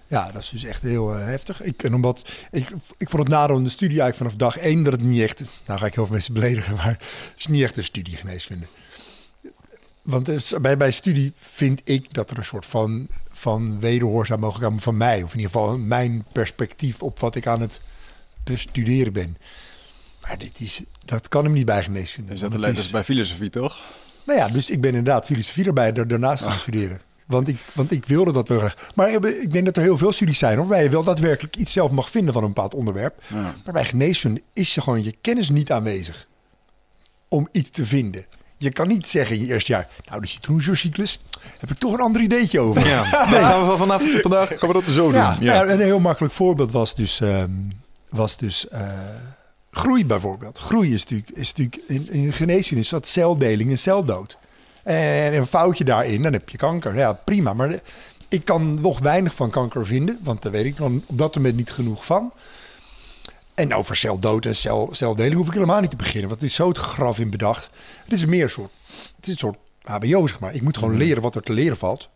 Ja, 0.07 0.31
dat 0.31 0.41
is 0.41 0.50
dus 0.50 0.63
echt 0.63 0.81
heel 0.81 1.15
eh, 1.15 1.25
heftig. 1.25 1.62
Ik, 1.62 1.83
en 1.83 1.93
omdat, 1.93 2.29
ik, 2.51 2.69
ik 2.97 3.09
vond 3.09 3.23
het 3.23 3.31
nadeel 3.31 3.57
in 3.57 3.63
de 3.63 3.69
studie 3.69 4.01
eigenlijk 4.01 4.31
vanaf 4.31 4.51
dag 4.53 4.63
één 4.63 4.83
dat 4.83 4.93
het 4.93 5.01
niet 5.01 5.21
echt... 5.21 5.43
Nou 5.65 5.79
ga 5.79 5.85
ik 5.85 5.93
heel 5.95 6.03
veel 6.03 6.13
mensen 6.13 6.33
beledigen, 6.33 6.75
maar 6.75 6.97
het 7.31 7.33
is 7.39 7.47
niet 7.47 7.63
echt 7.63 7.77
een 7.77 7.83
studie 7.83 8.15
geneeskunde. 8.15 8.65
Want 10.01 10.27
is- 10.27 10.53
bij, 10.62 10.77
bij 10.77 10.91
studie 10.91 11.31
vind 11.35 11.81
ik 11.83 12.13
dat 12.13 12.31
er 12.31 12.38
een 12.38 12.45
soort 12.45 12.65
van, 12.65 13.07
van 13.43 13.79
wederhoor 13.79 14.25
zou 14.25 14.39
mogen 14.39 14.62
komen 14.62 14.81
van 14.81 14.97
mij. 14.97 15.23
Of 15.23 15.31
in 15.33 15.39
ieder 15.39 15.51
geval 15.51 15.77
mijn 15.77 16.25
perspectief 16.31 17.01
op 17.01 17.19
wat 17.19 17.35
ik 17.35 17.47
aan 17.47 17.62
het 17.62 17.81
bestuderen 18.43 19.13
ben. 19.13 19.38
Maar 20.21 20.38
dit 20.38 20.59
is, 20.59 20.81
dat 21.05 21.27
kan 21.27 21.43
hem 21.43 21.53
niet 21.53 21.65
bij 21.65 21.83
geneeskunde. 21.83 22.33
Is 22.33 22.39
dat, 22.39 22.51
de 22.51 22.89
bij 22.91 23.03
filosofie, 23.03 23.50
toch? 23.50 23.77
nou 24.25 24.39
ja, 24.39 24.47
dus 24.47 24.69
ik 24.69 24.81
ben 24.81 24.89
inderdaad 24.95 25.25
filosofie 25.25 25.65
erbij 25.65 25.91
da- 25.91 26.03
daarnaast 26.03 26.43
gaan 26.43 26.53
studeren. 26.53 27.01
Want 27.25 27.47
ik, 27.47 27.57
want 27.73 27.91
ik 27.91 28.05
wilde 28.05 28.31
dat 28.31 28.47
wel 28.47 28.59
graag. 28.59 28.91
Maar 28.95 29.09
ik 29.25 29.51
denk 29.51 29.65
dat 29.65 29.77
er 29.77 29.83
heel 29.83 29.97
veel 29.97 30.12
studies 30.12 30.39
zijn 30.39 30.57
hoor, 30.57 30.67
waarbij 30.67 30.83
je 30.83 30.89
wel 30.89 31.03
daadwerkelijk 31.03 31.55
iets 31.55 31.71
zelf 31.71 31.91
mag 31.91 32.09
vinden 32.09 32.33
van 32.33 32.43
een 32.43 32.53
bepaald 32.53 32.73
onderwerp. 32.73 33.23
Ja. 33.27 33.55
Maar 33.63 33.73
bij 33.73 33.85
geneeskunde 33.85 34.41
is 34.53 34.73
je 34.73 34.81
gewoon 34.81 35.03
je 35.03 35.15
kennis 35.21 35.50
niet 35.50 35.71
aanwezig 35.71 36.27
om 37.27 37.47
iets 37.51 37.69
te 37.69 37.85
vinden. 37.85 38.25
Je 38.63 38.72
kan 38.72 38.88
niet 38.88 39.08
zeggen 39.10 39.36
in 39.36 39.41
je 39.41 39.48
eerste 39.48 39.72
jaar, 39.72 39.88
nou 40.05 40.22
de 40.22 40.27
citroenzuurcyclus, 40.27 41.20
heb 41.60 41.70
ik 41.72 41.77
toch 41.77 41.93
een 41.93 42.00
ander 42.00 42.22
ideetje 42.22 42.60
over. 42.60 42.88
Ja, 42.88 43.01
dat 43.32 43.43
gaan 43.43 43.60
we 43.60 43.65
van 43.65 43.77
vanaf 43.77 44.03
vandaag 44.22 44.48
gaan 44.58 44.67
we 44.70 44.74
dat 44.74 44.84
zo 44.84 45.03
doen. 45.05 45.13
Ja, 45.13 45.38
Ja. 45.39 45.53
nou, 45.53 45.70
een 45.70 45.79
heel 45.79 46.00
makkelijk 46.00 46.34
voorbeeld 46.34 46.72
was 46.72 46.96
dus, 46.96 47.22
ehm, 47.22 47.51
was 48.10 48.38
dus 48.38 48.67
eh, 48.67 48.89
groei 49.72 50.05
bijvoorbeeld. 50.05 50.58
Groei 50.58 50.93
is 50.93 51.01
natuurlijk, 51.01 51.29
is 51.29 51.53
natuurlijk 51.53 51.82
in, 51.88 52.12
in 52.12 52.34
geneeskunde 52.34 52.84
is 52.84 52.89
dat 52.89 53.08
celdeling 53.08 53.70
en 53.70 53.77
celdood. 53.77 54.38
En 54.84 55.34
een 55.34 55.48
foutje 55.48 55.84
daarin, 55.84 56.22
dan 56.22 56.34
heb 56.34 56.50
je 56.50 56.58
kanker. 56.58 56.96
Ja, 56.96 57.13
prima. 57.13 57.53
Maar 57.53 57.79
ik 58.29 58.46
kan 58.46 58.82
nog 58.82 59.00
weinig 59.00 59.36
van 59.36 59.50
kanker 59.50 59.86
vinden, 59.86 60.20
want 60.24 60.41
daar 60.41 60.51
weet 60.51 60.65
ik 60.65 60.77
dan 60.77 61.03
op 61.05 61.17
dat 61.17 61.36
moment 61.36 61.55
niet 61.55 61.72
genoeg 61.72 62.05
van. 62.05 62.32
En 63.55 63.74
over 63.74 63.95
celdood 63.95 64.45
en 64.45 64.55
cel, 64.55 64.89
celdeling 64.91 65.36
hoef 65.36 65.48
ik 65.48 65.53
helemaal 65.53 65.81
niet 65.81 65.89
te 65.89 65.95
beginnen, 65.95 66.29
want 66.29 66.41
het 66.41 66.50
is 66.50 66.55
zo 66.55 66.67
het 66.67 66.77
graf 66.77 67.19
in 67.19 67.29
bedacht. 67.29 67.69
Het 68.03 68.13
is 68.13 68.25
meer 68.25 68.43
een 68.43 68.50
soort, 68.50 68.72
het 69.15 69.27
is 69.27 69.31
een 69.31 69.38
soort 69.38 69.57
HBO, 69.83 70.27
zeg 70.27 70.39
maar. 70.39 70.53
Ik 70.53 70.62
moet 70.62 70.77
gewoon 70.77 70.98
leren 70.98 71.22
wat 71.22 71.36
er 71.36 71.43
te 71.43 71.53
leren 71.53 71.77
valt. 71.77 72.10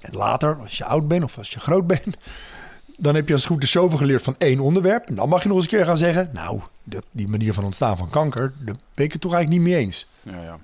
En 0.00 0.16
later, 0.16 0.56
als 0.60 0.78
je 0.78 0.84
oud 0.84 1.08
bent 1.08 1.24
of 1.24 1.38
als 1.38 1.50
je 1.50 1.60
groot 1.60 1.86
bent, 1.86 2.16
dan 2.96 3.14
heb 3.14 3.26
je 3.26 3.32
als 3.32 3.42
het 3.42 3.52
goed 3.52 3.62
is 3.62 3.70
zoveel 3.70 3.98
geleerd 3.98 4.22
van 4.22 4.34
één 4.38 4.60
onderwerp. 4.60 5.06
En 5.06 5.14
dan 5.14 5.28
mag 5.28 5.42
je 5.42 5.48
nog 5.48 5.56
eens 5.56 5.66
een 5.66 5.78
keer 5.78 5.86
gaan 5.86 5.96
zeggen, 5.96 6.30
nou, 6.32 6.60
dat, 6.82 7.04
die 7.12 7.28
manier 7.28 7.54
van 7.54 7.64
ontstaan 7.64 7.96
van 7.96 8.10
kanker, 8.10 8.52
daar 8.58 8.76
ben 8.94 9.04
ik 9.04 9.12
het 9.12 9.20
toch 9.20 9.32
eigenlijk 9.34 9.62
niet 9.62 9.72
mee 9.72 9.84
eens. 9.84 10.06
Ja, 10.22 10.42
ja. 10.42 10.58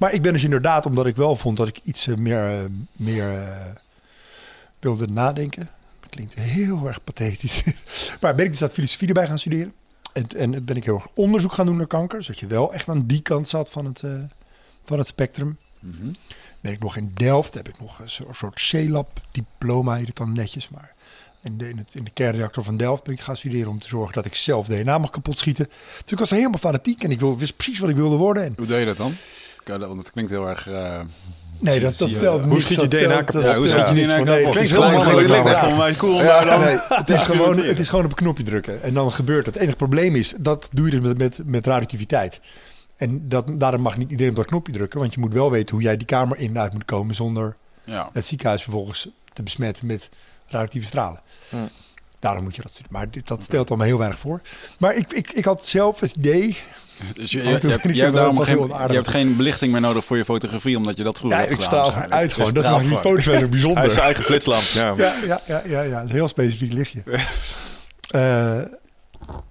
Maar 0.00 0.12
ik 0.12 0.22
ben 0.22 0.32
dus 0.32 0.44
inderdaad, 0.44 0.86
omdat 0.86 1.06
ik 1.06 1.16
wel 1.16 1.36
vond 1.36 1.56
dat 1.56 1.68
ik 1.68 1.78
iets 1.78 2.06
eh, 2.06 2.16
meer, 2.16 2.58
eh, 2.58 2.64
meer 2.92 3.38
eh, 3.38 3.56
wilde 4.78 5.06
nadenken. 5.06 5.68
Klinkt 6.10 6.34
heel 6.34 6.86
erg 6.86 7.04
pathetisch. 7.04 7.62
maar 8.20 8.34
ben 8.34 8.44
ik 8.44 8.50
dus 8.50 8.60
dat 8.60 8.72
filosofie 8.72 9.08
erbij 9.08 9.26
gaan 9.26 9.38
studeren. 9.38 9.72
En, 10.12 10.26
en 10.36 10.64
ben 10.64 10.76
ik 10.76 10.84
heel 10.84 10.94
erg 10.94 11.08
onderzoek 11.14 11.52
gaan 11.52 11.66
doen 11.66 11.76
naar 11.76 11.86
kanker. 11.86 12.22
Zodat 12.22 12.40
je 12.40 12.46
wel 12.46 12.72
echt 12.72 12.88
aan 12.88 13.06
die 13.06 13.20
kant 13.22 13.48
zat 13.48 13.70
van 13.70 13.84
het, 13.84 14.02
eh, 14.02 14.10
van 14.84 14.98
het 14.98 15.06
spectrum. 15.06 15.58
Mhm. 15.78 16.12
Ben 16.60 16.72
ik 16.72 16.78
nog 16.82 16.96
in 16.96 17.10
Delft, 17.14 17.54
heb 17.54 17.68
ik 17.68 17.80
nog 17.80 17.98
een 17.98 18.08
so- 18.10 18.32
soort 18.32 18.68
C-lab-diploma, 18.70 19.94
heet 19.94 20.06
het 20.06 20.16
dan 20.16 20.32
netjes. 20.32 20.68
Maar 20.68 20.92
in 21.42 21.56
de, 21.58 21.68
in, 21.68 21.78
het, 21.78 21.94
in 21.94 22.04
de 22.04 22.10
kernreactor 22.10 22.64
van 22.64 22.76
Delft 22.76 23.02
ben 23.04 23.12
ik 23.14 23.20
gaan 23.20 23.36
studeren 23.36 23.68
om 23.70 23.78
te 23.78 23.88
zorgen 23.88 24.14
dat 24.14 24.24
ik 24.24 24.34
zelf 24.34 24.66
DNA 24.66 24.98
mag 24.98 25.10
kapot 25.10 25.38
schieten. 25.38 25.68
Dus 26.02 26.12
ik 26.12 26.18
was 26.18 26.30
helemaal 26.30 26.58
fanatiek 26.58 27.02
en 27.02 27.10
ik 27.10 27.20
wil, 27.20 27.38
wist 27.38 27.56
precies 27.56 27.78
wat 27.78 27.90
ik 27.90 27.96
wilde 27.96 28.16
worden. 28.16 28.42
En 28.44 28.52
Hoe 28.56 28.66
deed 28.66 28.78
je 28.78 28.84
dat 28.84 28.96
dan? 28.96 29.14
Want 29.64 30.00
het 30.00 30.10
klinkt 30.10 30.30
heel 30.30 30.48
erg... 30.48 30.68
eh, 30.68 31.00
Nee, 31.60 31.80
dat, 31.80 31.98
dat 31.98 32.10
stelt 32.10 32.42
hoe 32.42 32.52
niks. 32.52 32.64
schiet 32.64 32.80
je 32.80 32.88
DNA 32.88 33.22
kapot? 33.22 33.32
dat 33.32 33.42
Ja, 33.42 33.56
hoe 33.56 33.68
schiet 33.68 33.88
je 33.88 33.94
Nee, 33.94 34.06
kapot? 34.06 34.54
het 34.54 34.68
klinkt 34.68 34.70
Het 34.70 35.06
heel 35.06 35.96
cool, 35.96 36.22
Ja, 36.22 36.24
maar 36.24 36.44
dan... 36.44 36.60
nee, 36.60 36.78
het, 36.88 37.08
is 37.08 37.22
gewoon, 37.22 37.58
het 37.72 37.78
is 37.78 37.88
gewoon 37.88 38.04
op 38.04 38.10
een 38.10 38.16
knopje 38.16 38.44
drukken. 38.44 38.82
En 38.82 38.94
dan 38.94 39.12
gebeurt 39.12 39.44
het. 39.46 39.54
Het 39.54 39.62
enige 39.62 39.76
probleem 39.76 40.16
is, 40.16 40.34
dat 40.38 40.68
doe 40.72 40.84
je 40.84 40.90
dus 40.90 41.00
met, 41.00 41.18
met, 41.18 41.40
met 41.44 41.66
radioactiviteit. 41.66 42.40
En 42.96 43.28
dat, 43.28 43.50
daarom 43.58 43.80
mag 43.80 43.96
niet 43.96 44.10
iedereen 44.10 44.30
op 44.30 44.36
dat 44.38 44.46
knopje 44.46 44.72
drukken. 44.72 45.00
Want 45.00 45.14
je 45.14 45.20
moet 45.20 45.32
wel 45.32 45.50
weten 45.50 45.74
hoe 45.74 45.84
jij 45.84 45.96
die 45.96 46.06
kamer 46.06 46.38
in 46.38 46.48
en 46.48 46.60
uit 46.60 46.72
moet 46.72 46.84
komen... 46.84 47.14
zonder 47.14 47.56
Ja. 47.84 48.08
het 48.12 48.26
ziekenhuis 48.26 48.62
vervolgens 48.62 49.08
te 49.32 49.42
besmetten 49.42 49.86
met 49.86 50.08
radioactieve 50.46 50.86
stralen. 50.86 51.20
Ja. 51.48 51.68
Daarom 52.18 52.42
moet 52.42 52.56
je 52.56 52.62
dat 52.62 52.72
doen. 52.76 52.86
Maar 52.90 53.10
dit, 53.10 53.26
dat 53.26 53.42
stelt 53.42 53.68
allemaal 53.68 53.86
heel 53.86 53.98
weinig 53.98 54.18
voor. 54.18 54.40
Maar 54.78 54.94
ik, 54.94 55.12
ik, 55.12 55.32
ik 55.32 55.44
had 55.44 55.66
zelf 55.66 56.00
het 56.00 56.14
idee... 56.16 56.56
Dus 57.14 57.30
je, 57.30 57.42
je, 57.42 57.48
hebt, 57.48 57.82
je 57.94 58.10
daarom 58.10 58.38
geen, 58.38 58.56
heel 58.56 58.66
je 58.66 58.74
aardig. 58.74 58.96
hebt 58.96 59.08
geen 59.08 59.36
belichting 59.36 59.72
meer 59.72 59.80
nodig 59.80 60.04
voor 60.04 60.16
je 60.16 60.24
fotografie, 60.24 60.76
omdat 60.76 60.96
je 60.96 61.02
dat 61.02 61.18
vroeger 61.18 61.40
Ja, 61.40 61.46
hebt 61.46 61.62
ik 61.62 61.68
gewoon 61.68 62.12
uit 62.12 62.32
gewoon. 62.32 62.52
Dat 62.52 62.64
maakt 62.64 62.84
die 62.84 62.96
foto's 62.96 63.24
wel 63.24 63.48
bijzonder. 63.48 63.78
Hij 63.78 63.86
is 63.86 63.92
zijn 63.92 64.04
eigen 64.04 64.24
flitslamp. 64.24 64.62
Ja. 64.62 64.94
Ja, 64.96 65.14
ja, 65.26 65.40
ja, 65.46 65.62
ja, 65.66 65.80
ja. 65.80 66.00
Een 66.00 66.10
heel 66.10 66.28
specifiek 66.28 66.72
lichtje. 66.72 67.02
Eh, 68.10 68.58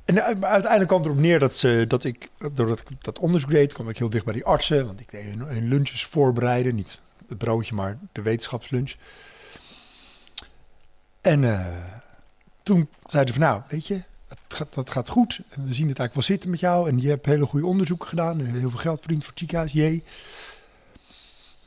en 0.06 0.15
maar 0.15 0.50
uiteindelijk 0.50 0.88
kwam 0.88 1.00
het 1.00 1.10
erop 1.10 1.20
neer 1.20 1.39
dat, 1.39 1.58
ze, 1.58 1.86
dat 1.88 2.03
ik, 2.03 2.29
doordat 2.53 2.79
ik 2.79 2.88
dat 3.01 3.20
onderzoek 3.20 3.50
deed, 3.50 3.74
kwam 3.74 3.89
ik 3.89 3.98
heel 3.98 4.10
dicht 4.10 4.25
bij 4.25 4.34
die 4.34 4.46
artsen. 4.46 4.86
Want 4.86 5.00
ik 5.00 5.12
deed 5.12 5.24
hun, 5.24 5.39
hun 5.39 5.68
lunches 5.68 6.06
voorbereiden. 6.06 6.75
Niet 6.75 7.00
het 7.27 7.38
broodje, 7.38 7.75
maar 7.75 7.98
de 8.12 8.22
wetenschapslunch. 8.22 8.94
En 11.22 11.44
eh, 11.44 11.65
toen 12.63 12.89
zeiden 13.06 13.34
ze 13.34 13.39
van, 13.39 13.50
nou, 13.50 13.62
weet 13.68 13.88
je, 13.88 14.01
gaat, 14.53 14.74
dat 14.74 14.89
gaat 14.89 15.10
goed. 15.10 15.39
We 15.50 15.74
zien 15.74 15.88
het 15.88 16.00
eigenlijk 16.00 16.13
wel 16.13 16.24
zitten 16.24 16.50
met 16.50 16.60
jou. 16.60 16.89
En 16.89 17.01
je 17.01 17.08
hebt 17.08 17.25
hele 17.25 17.46
goede 17.46 17.65
onderzoeken 17.65 18.08
gedaan. 18.08 18.39
Heel 18.39 18.70
veel 18.70 18.79
geld 18.79 19.00
verdiend 19.00 19.22
voor 19.22 19.29
het 19.32 19.39
ziekenhuis. 19.39 19.72
Jee. 19.72 20.03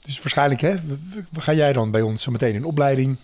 Dus 0.02 0.18
waarschijnlijk, 0.18 0.60
hè, 0.60 0.76
ga 1.38 1.52
jij 1.52 1.72
dan 1.72 1.90
bij 1.90 2.02
ons 2.02 2.22
zo 2.22 2.30
meteen 2.30 2.54
in 2.54 2.64
opleiding. 2.64 3.16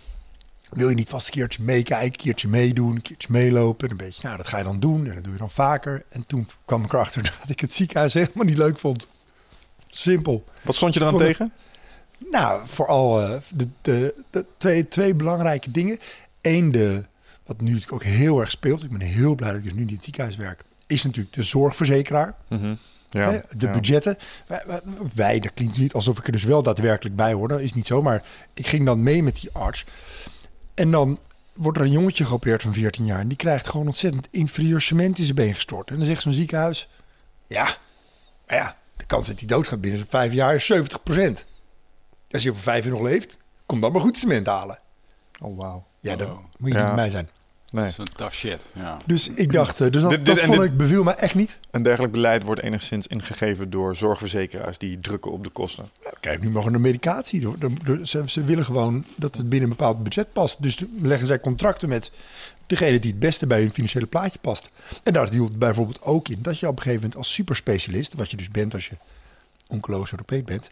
Wil 0.71 0.89
je 0.89 0.95
niet 0.95 1.09
vast 1.09 1.27
een 1.27 1.33
keertje 1.33 1.63
meekijken, 1.63 2.07
een 2.07 2.17
keertje 2.17 2.49
meedoen, 2.49 2.95
een 2.95 3.03
keertje 3.03 3.29
meelopen? 3.31 3.91
Een 3.91 3.97
beetje, 3.97 4.23
nou, 4.23 4.37
dat 4.37 4.47
ga 4.47 4.59
je 4.59 4.65
dan 4.65 4.81
doen 4.81 5.07
en 5.07 5.15
dat 5.15 5.25
doe 5.25 5.33
je 5.33 5.39
dan 5.39 5.51
vaker. 5.51 6.05
En 6.09 6.27
toen 6.27 6.49
kwam 6.65 6.85
ik 6.85 6.93
erachter 6.93 7.23
dat 7.41 7.49
ik 7.49 7.61
het 7.61 7.73
ziekenhuis 7.75 8.15
helemaal 8.15 8.45
niet 8.45 8.59
leuk 8.59 8.79
vond. 8.79 9.09
Simpel. 9.89 10.45
Wat 10.63 10.75
stond 10.75 10.95
je 10.95 11.07
Voor- 11.07 11.19
tegen? 11.19 11.53
Nou, 12.31 12.63
vooral 12.65 13.23
eh, 13.23 13.41
de, 13.55 13.69
de, 13.83 14.23
de 14.31 14.45
twee, 14.57 14.89
twee 14.89 15.15
belangrijke 15.15 15.71
dingen. 15.71 15.99
Eén, 16.41 16.73
de, 16.73 17.05
wat 17.49 17.61
nu 17.61 17.67
natuurlijk 17.73 17.93
ook 17.93 18.03
heel 18.03 18.41
erg 18.41 18.51
speelt. 18.51 18.83
Ik 18.85 18.91
ben 18.91 19.01
heel 19.01 19.35
blij 19.35 19.49
dat 19.49 19.59
ik 19.59 19.65
dus 19.65 19.73
nu 19.75 19.87
in 19.87 19.95
het 19.95 20.05
ziekenhuis 20.05 20.37
werk. 20.37 20.63
Is 20.87 21.03
natuurlijk 21.03 21.35
de 21.35 21.43
zorgverzekeraar. 21.43 22.35
Mhm. 22.49 22.75
Ja. 23.11 23.31
Hè, 23.31 23.39
de 23.51 23.67
ja. 23.67 23.73
budgetten. 23.73 24.19
Wij, 24.47 24.63
wij- 24.67 24.81
wij, 25.15 25.41
dat 25.41 25.55
klinkt 25.55 25.79
niet 25.79 25.93
alsof 25.93 26.19
ik 26.19 26.27
er 26.27 26.33
dus 26.33 26.45
wel 26.45 26.63
daadwerkelijk 26.63 27.17
bij 27.17 27.33
hoor. 27.33 27.49
Dat 27.49 27.61
is 27.61 27.75
niet 27.75 27.87
zo. 27.87 28.03
Maar 28.03 28.23
ik 28.55 28.67
ging 28.67 28.85
dan 28.85 29.03
mee 29.03 29.23
met 29.23 29.41
die 29.41 29.51
arts. 29.53 29.85
En 30.75 30.91
dan 30.91 31.19
wordt 31.55 31.79
er 31.79 31.85
een 31.85 31.91
jongetje 31.91 32.25
geopereerd 32.25 32.63
van 32.63 32.73
14 32.73 33.07
jaar. 33.07 33.21
En 33.21 33.29
die 33.29 33.37
krijgt 33.37 33.69
gewoon 33.69 33.87
ontzettend 33.87 34.29
inferieur 34.31 34.81
cement 34.81 35.19
in 35.19 35.25
zijn 35.25 35.37
been 35.37 35.55
gestort. 35.55 35.91
En 35.91 35.97
dan 35.97 36.05
zegt 36.07 36.23
zo'n 36.23 36.33
ziekenhuis... 36.33 36.89
Ja, 37.47 37.77
maar 38.47 38.57
ja, 38.57 38.77
de 38.97 39.05
kans 39.07 39.27
dat 39.27 39.39
hij 39.39 39.49
doodgaat 39.49 39.81
binnen 39.81 40.07
vijf 40.09 40.33
jaar 40.33 40.55
is 40.55 40.73
70% 40.73 40.77
Als 42.31 42.43
je 42.43 42.51
over 42.51 42.63
vijf 42.63 42.85
jaar 42.85 42.93
nog 42.93 43.03
leeft, 43.03 43.39
kom 43.67 43.81
dan 43.81 43.93
maar 43.93 44.01
goed 44.01 44.17
cement 44.17 44.47
halen. 44.47 44.79
Oh, 45.41 45.57
wauw. 45.59 45.87
Ja, 46.01 46.17
dat 46.17 46.29
Wow. 46.29 46.39
moet 46.59 46.73
je 46.73 46.77
Ja. 46.79 46.85
niet 46.85 46.87
bij 46.95 46.95
mij 47.03 47.11
zijn. 47.11 47.29
Nee. 47.71 47.83
Dat 47.85 47.93
is 47.93 47.99
een 47.99 48.09
tough 48.17 48.35
shit. 48.35 48.63
Ja. 48.75 48.99
Dus 49.07 49.29
ik 49.29 49.53
dacht, 49.53 49.81
eh, 49.81 49.91
dus 49.91 50.01
dat, 50.03 50.11
Dit- 50.11 50.19
dit- 50.19 50.27
dat 50.35 50.39
en 50.39 50.47
vond 50.47 50.59
dit- 50.61 50.71
ik 50.71 50.77
beviel 50.77 51.03
me 51.03 51.13
echt 51.13 51.35
niet. 51.35 51.59
Een 51.71 51.83
dergelijk 51.83 52.13
beleid 52.13 52.43
wordt 52.43 52.63
enigszins 52.63 53.07
ingegeven 53.07 53.71
door 53.71 53.97
zorgverzekeraars 53.97 54.79
die 54.79 55.01
drukken 55.01 55.33
op 55.33 55.45
de 55.45 55.51
kosten. 55.51 55.89
Kijk, 56.21 56.41
nu 56.41 56.51
mogen 56.51 56.75
een 56.75 56.81
medicatie. 56.81 57.41
Door, 57.41 57.59
ze, 58.03 58.23
ze 58.27 58.45
willen 58.45 58.65
gewoon 58.65 59.05
dat 59.17 59.37
het 59.37 59.49
binnen 59.49 59.71
een 59.71 59.77
bepaald 59.77 60.03
budget 60.03 60.33
past. 60.33 60.63
Dus 60.63 60.85
leggen 61.03 61.27
zij 61.27 61.41
contracten 61.41 61.89
met 61.89 62.11
degene 62.67 62.99
die 62.99 63.11
het 63.11 63.21
beste 63.21 63.47
bij 63.47 63.61
hun 63.61 63.73
financiële 63.73 64.07
plaatje 64.07 64.39
past. 64.39 64.69
En 65.03 65.13
daar 65.13 65.31
hield 65.31 65.59
bijvoorbeeld 65.59 66.03
ook 66.03 66.29
in 66.29 66.43
dat 66.43 66.59
je 66.59 66.67
op 66.67 66.77
een 66.77 66.83
gegeven 66.83 67.01
moment 67.01 67.19
als 67.19 67.33
superspecialist, 67.33 68.15
wat 68.15 68.31
je 68.31 68.37
dus 68.37 68.51
bent 68.51 68.75
als 68.75 68.87
je 68.89 68.97
oncologisch 69.67 70.11
orthopeed 70.13 70.45
bent, 70.45 70.71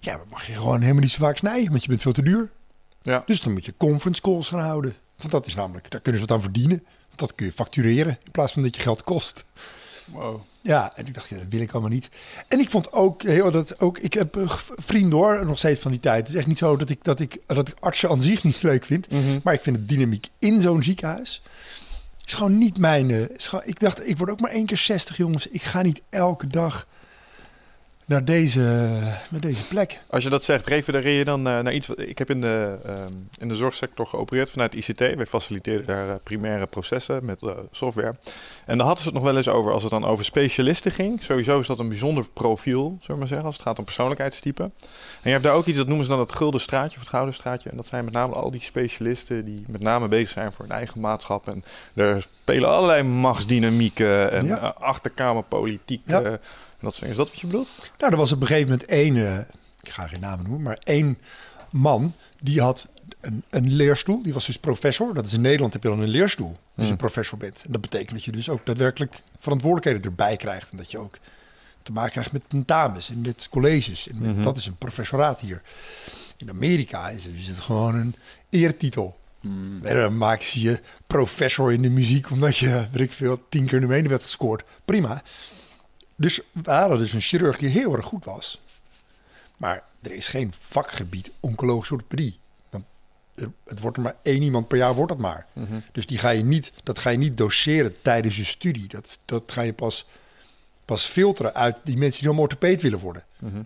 ja, 0.00 0.16
dan 0.16 0.26
mag 0.30 0.46
je 0.46 0.52
gewoon 0.52 0.80
helemaal 0.80 1.02
niet 1.02 1.10
zo 1.12 1.18
vaak 1.24 1.36
snijden, 1.36 1.70
want 1.70 1.82
je 1.82 1.88
bent 1.88 2.00
veel 2.02 2.12
te 2.12 2.22
duur. 2.22 2.50
Ja. 3.02 3.22
Dus 3.26 3.40
dan 3.40 3.52
moet 3.52 3.64
je 3.64 3.74
conference 3.76 4.20
calls 4.20 4.48
gaan 4.48 4.60
houden. 4.60 4.94
Want 5.20 5.30
dat 5.32 5.46
is 5.46 5.54
namelijk, 5.54 5.90
daar 5.90 6.00
kunnen 6.00 6.20
ze 6.20 6.26
wat 6.26 6.36
aan 6.36 6.42
verdienen. 6.42 6.78
Want 7.06 7.18
dat 7.18 7.34
kun 7.34 7.46
je 7.46 7.52
factureren 7.52 8.18
in 8.24 8.30
plaats 8.30 8.52
van 8.52 8.62
dat 8.62 8.76
je 8.76 8.82
geld 8.82 9.02
kost. 9.04 9.44
Wow. 10.04 10.40
Ja, 10.60 10.96
en 10.96 11.06
ik 11.06 11.14
dacht, 11.14 11.28
ja, 11.28 11.36
dat 11.36 11.46
wil 11.48 11.60
ik 11.60 11.72
allemaal 11.72 11.90
niet. 11.90 12.08
En 12.48 12.58
ik 12.60 12.70
vond 12.70 12.92
ook 12.92 13.22
heel 13.22 13.50
dat 13.50 13.80
ook, 13.80 13.98
ik 13.98 14.12
heb 14.12 14.36
eh, 14.36 14.56
vrienden 14.76 15.18
hoor, 15.18 15.46
nog 15.46 15.58
steeds 15.58 15.80
van 15.80 15.90
die 15.90 16.00
tijd. 16.00 16.18
Het 16.18 16.28
is 16.28 16.34
echt 16.34 16.46
niet 16.46 16.58
zo 16.58 16.76
dat 16.76 16.90
ik, 16.90 17.04
dat 17.04 17.20
ik, 17.20 17.38
dat 17.46 17.68
ik 17.68 17.76
artsen 17.80 18.08
aan 18.08 18.22
zich 18.22 18.44
niet 18.44 18.62
leuk 18.70 18.84
vind. 18.84 19.06
Maar 19.42 19.54
ik 19.54 19.62
vind 19.62 19.76
de 19.76 19.86
dynamiek 19.86 20.28
in 20.38 20.60
zo'n 20.60 20.82
ziekenhuis 20.82 21.42
is 22.30 22.36
gewoon 22.36 22.58
niet 22.58 22.78
mijn. 22.78 23.10
eh, 23.10 23.28
is 23.28 23.46
gewoon, 23.46 23.64
ik 23.66 23.80
dacht, 23.80 24.08
ik 24.08 24.18
word 24.18 24.30
ook 24.30 24.40
maar 24.40 24.50
één 24.50 24.66
keer 24.66 24.76
60, 24.76 25.16
jongens. 25.16 25.46
Ik 25.46 25.62
ga 25.62 25.82
niet 25.82 26.02
elke 26.08 26.46
dag 26.46 26.86
naar 28.10 28.24
deze, 28.24 28.60
naar 29.30 29.40
deze 29.40 29.68
plek. 29.68 30.00
Als 30.06 30.22
je 30.22 30.30
dat 30.30 30.44
zegt, 30.44 30.66
refereer 30.66 31.18
je 31.18 31.24
dan 31.24 31.46
eh, 31.46 31.60
naar 31.60 31.72
iets... 31.72 31.86
Wat, 31.86 31.98
ik 31.98 32.18
heb 32.18 32.30
in 32.30 32.40
de, 32.40 32.78
ehm, 32.84 33.12
in 33.38 33.48
de 33.48 33.54
zorgsector 33.54 34.06
geopereerd 34.06 34.50
vanuit 34.50 34.74
ICT. 34.74 34.98
Wij 34.98 35.26
faciliteren 35.26 35.86
daar 35.86 36.08
eh, 36.08 36.14
primaire 36.22 36.66
processen 36.66 37.24
met 37.24 37.42
eh, 37.42 37.50
software. 37.70 38.14
En 38.66 38.76
daar 38.76 38.86
hadden 38.86 39.04
ze 39.04 39.08
het 39.08 39.18
nog 39.18 39.26
wel 39.26 39.36
eens 39.36 39.48
over 39.48 39.72
als 39.72 39.82
het 39.82 39.90
dan 39.92 40.04
over 40.04 40.24
specialisten 40.24 40.92
ging. 40.92 41.22
Sowieso 41.22 41.60
is 41.60 41.66
dat 41.66 41.78
een 41.78 41.88
bijzonder 41.88 42.26
profiel, 42.32 42.82
zullen 42.88 43.00
we 43.06 43.16
maar 43.16 43.26
zeggen, 43.26 43.46
als 43.46 43.56
het 43.56 43.66
gaat 43.66 43.78
om 43.78 43.84
persoonlijkheidstype. 43.84 44.62
En 44.62 44.70
je 45.22 45.30
hebt 45.30 45.44
daar 45.44 45.54
ook 45.54 45.66
iets, 45.66 45.78
dat 45.78 45.86
noemen 45.86 46.04
ze 46.04 46.10
dan 46.10 46.20
het 46.20 46.32
gulden 46.32 46.60
straatje 46.60 46.94
of 46.94 47.00
het 47.02 47.10
gouden 47.10 47.34
straatje. 47.34 47.70
En 47.70 47.76
dat 47.76 47.86
zijn 47.86 48.04
met 48.04 48.14
name 48.14 48.34
al 48.34 48.50
die 48.50 48.60
specialisten 48.60 49.44
die 49.44 49.64
met 49.68 49.82
name 49.82 50.08
bezig 50.08 50.28
zijn 50.28 50.52
voor 50.52 50.64
hun 50.64 50.76
eigen 50.76 51.00
maatschap. 51.00 51.48
En 51.48 51.64
er 51.94 52.22
spelen 52.42 52.68
allerlei 52.68 53.02
machtsdynamieken 53.02 54.32
en 54.32 54.46
Ja. 54.46 54.74
achterkamerpolitiek. 54.78 56.02
Ja. 56.06 56.38
Dat. 56.80 57.02
Is 57.02 57.16
dat 57.16 57.28
wat 57.30 57.40
je 57.40 57.46
bedoelt? 57.46 57.90
Nou, 57.98 58.12
er 58.12 58.18
was 58.18 58.32
op 58.32 58.40
een 58.40 58.46
gegeven 58.46 58.70
moment 58.70 58.88
één, 58.88 59.16
eh, 59.16 59.38
ik 59.82 59.88
ga 59.88 60.06
geen 60.06 60.20
namen 60.20 60.42
noemen, 60.44 60.62
maar 60.62 60.78
één 60.82 61.18
man 61.70 62.14
die 62.40 62.60
had 62.60 62.86
een, 63.20 63.42
een 63.50 63.72
leerstoel. 63.72 64.22
Die 64.22 64.32
was 64.32 64.46
dus 64.46 64.56
professor. 64.58 65.14
Dat 65.14 65.26
is 65.26 65.32
in 65.32 65.40
Nederland 65.40 65.72
heb 65.72 65.82
je 65.82 65.88
dan 65.88 66.00
een 66.00 66.08
leerstoel 66.08 66.48
als 66.48 66.58
je 66.74 66.84
Hmm. 66.86 66.96
professor 66.96 67.38
bent. 67.38 67.62
En 67.66 67.72
dat 67.72 67.80
betekent 67.80 68.10
dat 68.10 68.24
je 68.24 68.32
dus 68.32 68.48
ook 68.48 68.66
daadwerkelijk 68.66 69.20
verantwoordelijkheden 69.38 70.10
erbij 70.10 70.36
krijgt. 70.36 70.70
En 70.70 70.76
dat 70.76 70.90
je 70.90 70.98
ook 70.98 71.18
te 71.82 71.92
maken 71.92 72.10
krijgt 72.10 72.32
met 72.32 72.42
tentamens 72.48 73.10
en 73.10 73.20
met 73.20 73.46
colleges. 73.50 74.08
En 74.08 74.16
met- 74.20 74.32
Mhm. 74.34 74.42
Dat 74.42 74.56
is 74.56 74.66
een 74.66 74.76
professoraat 74.76 75.40
hier. 75.40 75.62
In 76.36 76.50
Amerika 76.50 77.08
is 77.08 77.24
het, 77.24 77.34
is 77.34 77.46
het 77.48 77.60
gewoon 77.60 77.94
een 77.94 78.14
eertitel. 78.50 79.18
Hmm. 79.40 79.78
En 79.82 79.94
dan 79.96 80.18
maak 80.18 80.40
je 80.40 80.80
professor 81.06 81.72
in 81.72 81.82
de 81.82 81.90
muziek 81.90 82.30
omdat 82.30 82.56
je, 82.56 82.86
weet 82.92 83.00
ik 83.02 83.12
veel, 83.12 83.48
tien 83.48 83.66
keer 83.66 83.80
de 83.80 83.86
benen 83.86 84.10
werd 84.10 84.22
gescoord. 84.22 84.62
Prima. 84.84 85.22
Dus 86.20 86.40
we 86.52 86.70
hadden 86.70 86.98
dus 86.98 87.12
een 87.12 87.20
chirurg 87.20 87.58
die 87.58 87.68
heel 87.68 87.96
erg 87.96 88.06
goed 88.06 88.24
was. 88.24 88.60
Maar 89.56 89.82
er 90.02 90.12
is 90.12 90.28
geen 90.28 90.52
vakgebied 90.68 91.30
oncologische 91.40 91.94
orthopedie. 91.94 92.38
Want 92.70 92.84
er- 93.34 93.50
het 93.66 93.80
wordt 93.80 93.96
er 93.96 94.02
maar 94.02 94.16
één 94.22 94.42
iemand 94.42 94.68
per 94.68 94.78
jaar, 94.78 94.94
wordt 94.94 95.12
dat 95.12 95.20
maar. 95.20 95.46
Dus 95.92 96.06
die 96.06 96.18
ga 96.18 96.28
je 96.30 96.42
niet, 96.44 96.72
dat 96.82 96.98
ga 96.98 97.10
je 97.10 97.18
niet 97.18 97.36
doseren 97.36 98.00
tijdens 98.02 98.36
je 98.36 98.44
studie. 98.44 98.88
Dat, 98.88 99.18
dat 99.24 99.42
ga 99.52 99.60
je 99.62 99.72
pas, 99.72 100.06
pas 100.84 101.04
filteren 101.04 101.54
uit 101.54 101.80
die 101.84 101.96
mensen 101.96 102.20
die 102.22 102.30
dan 102.30 102.38
orthopeed 102.40 102.82
willen 102.82 102.98
worden. 102.98 103.24
Mhm. 103.38 103.62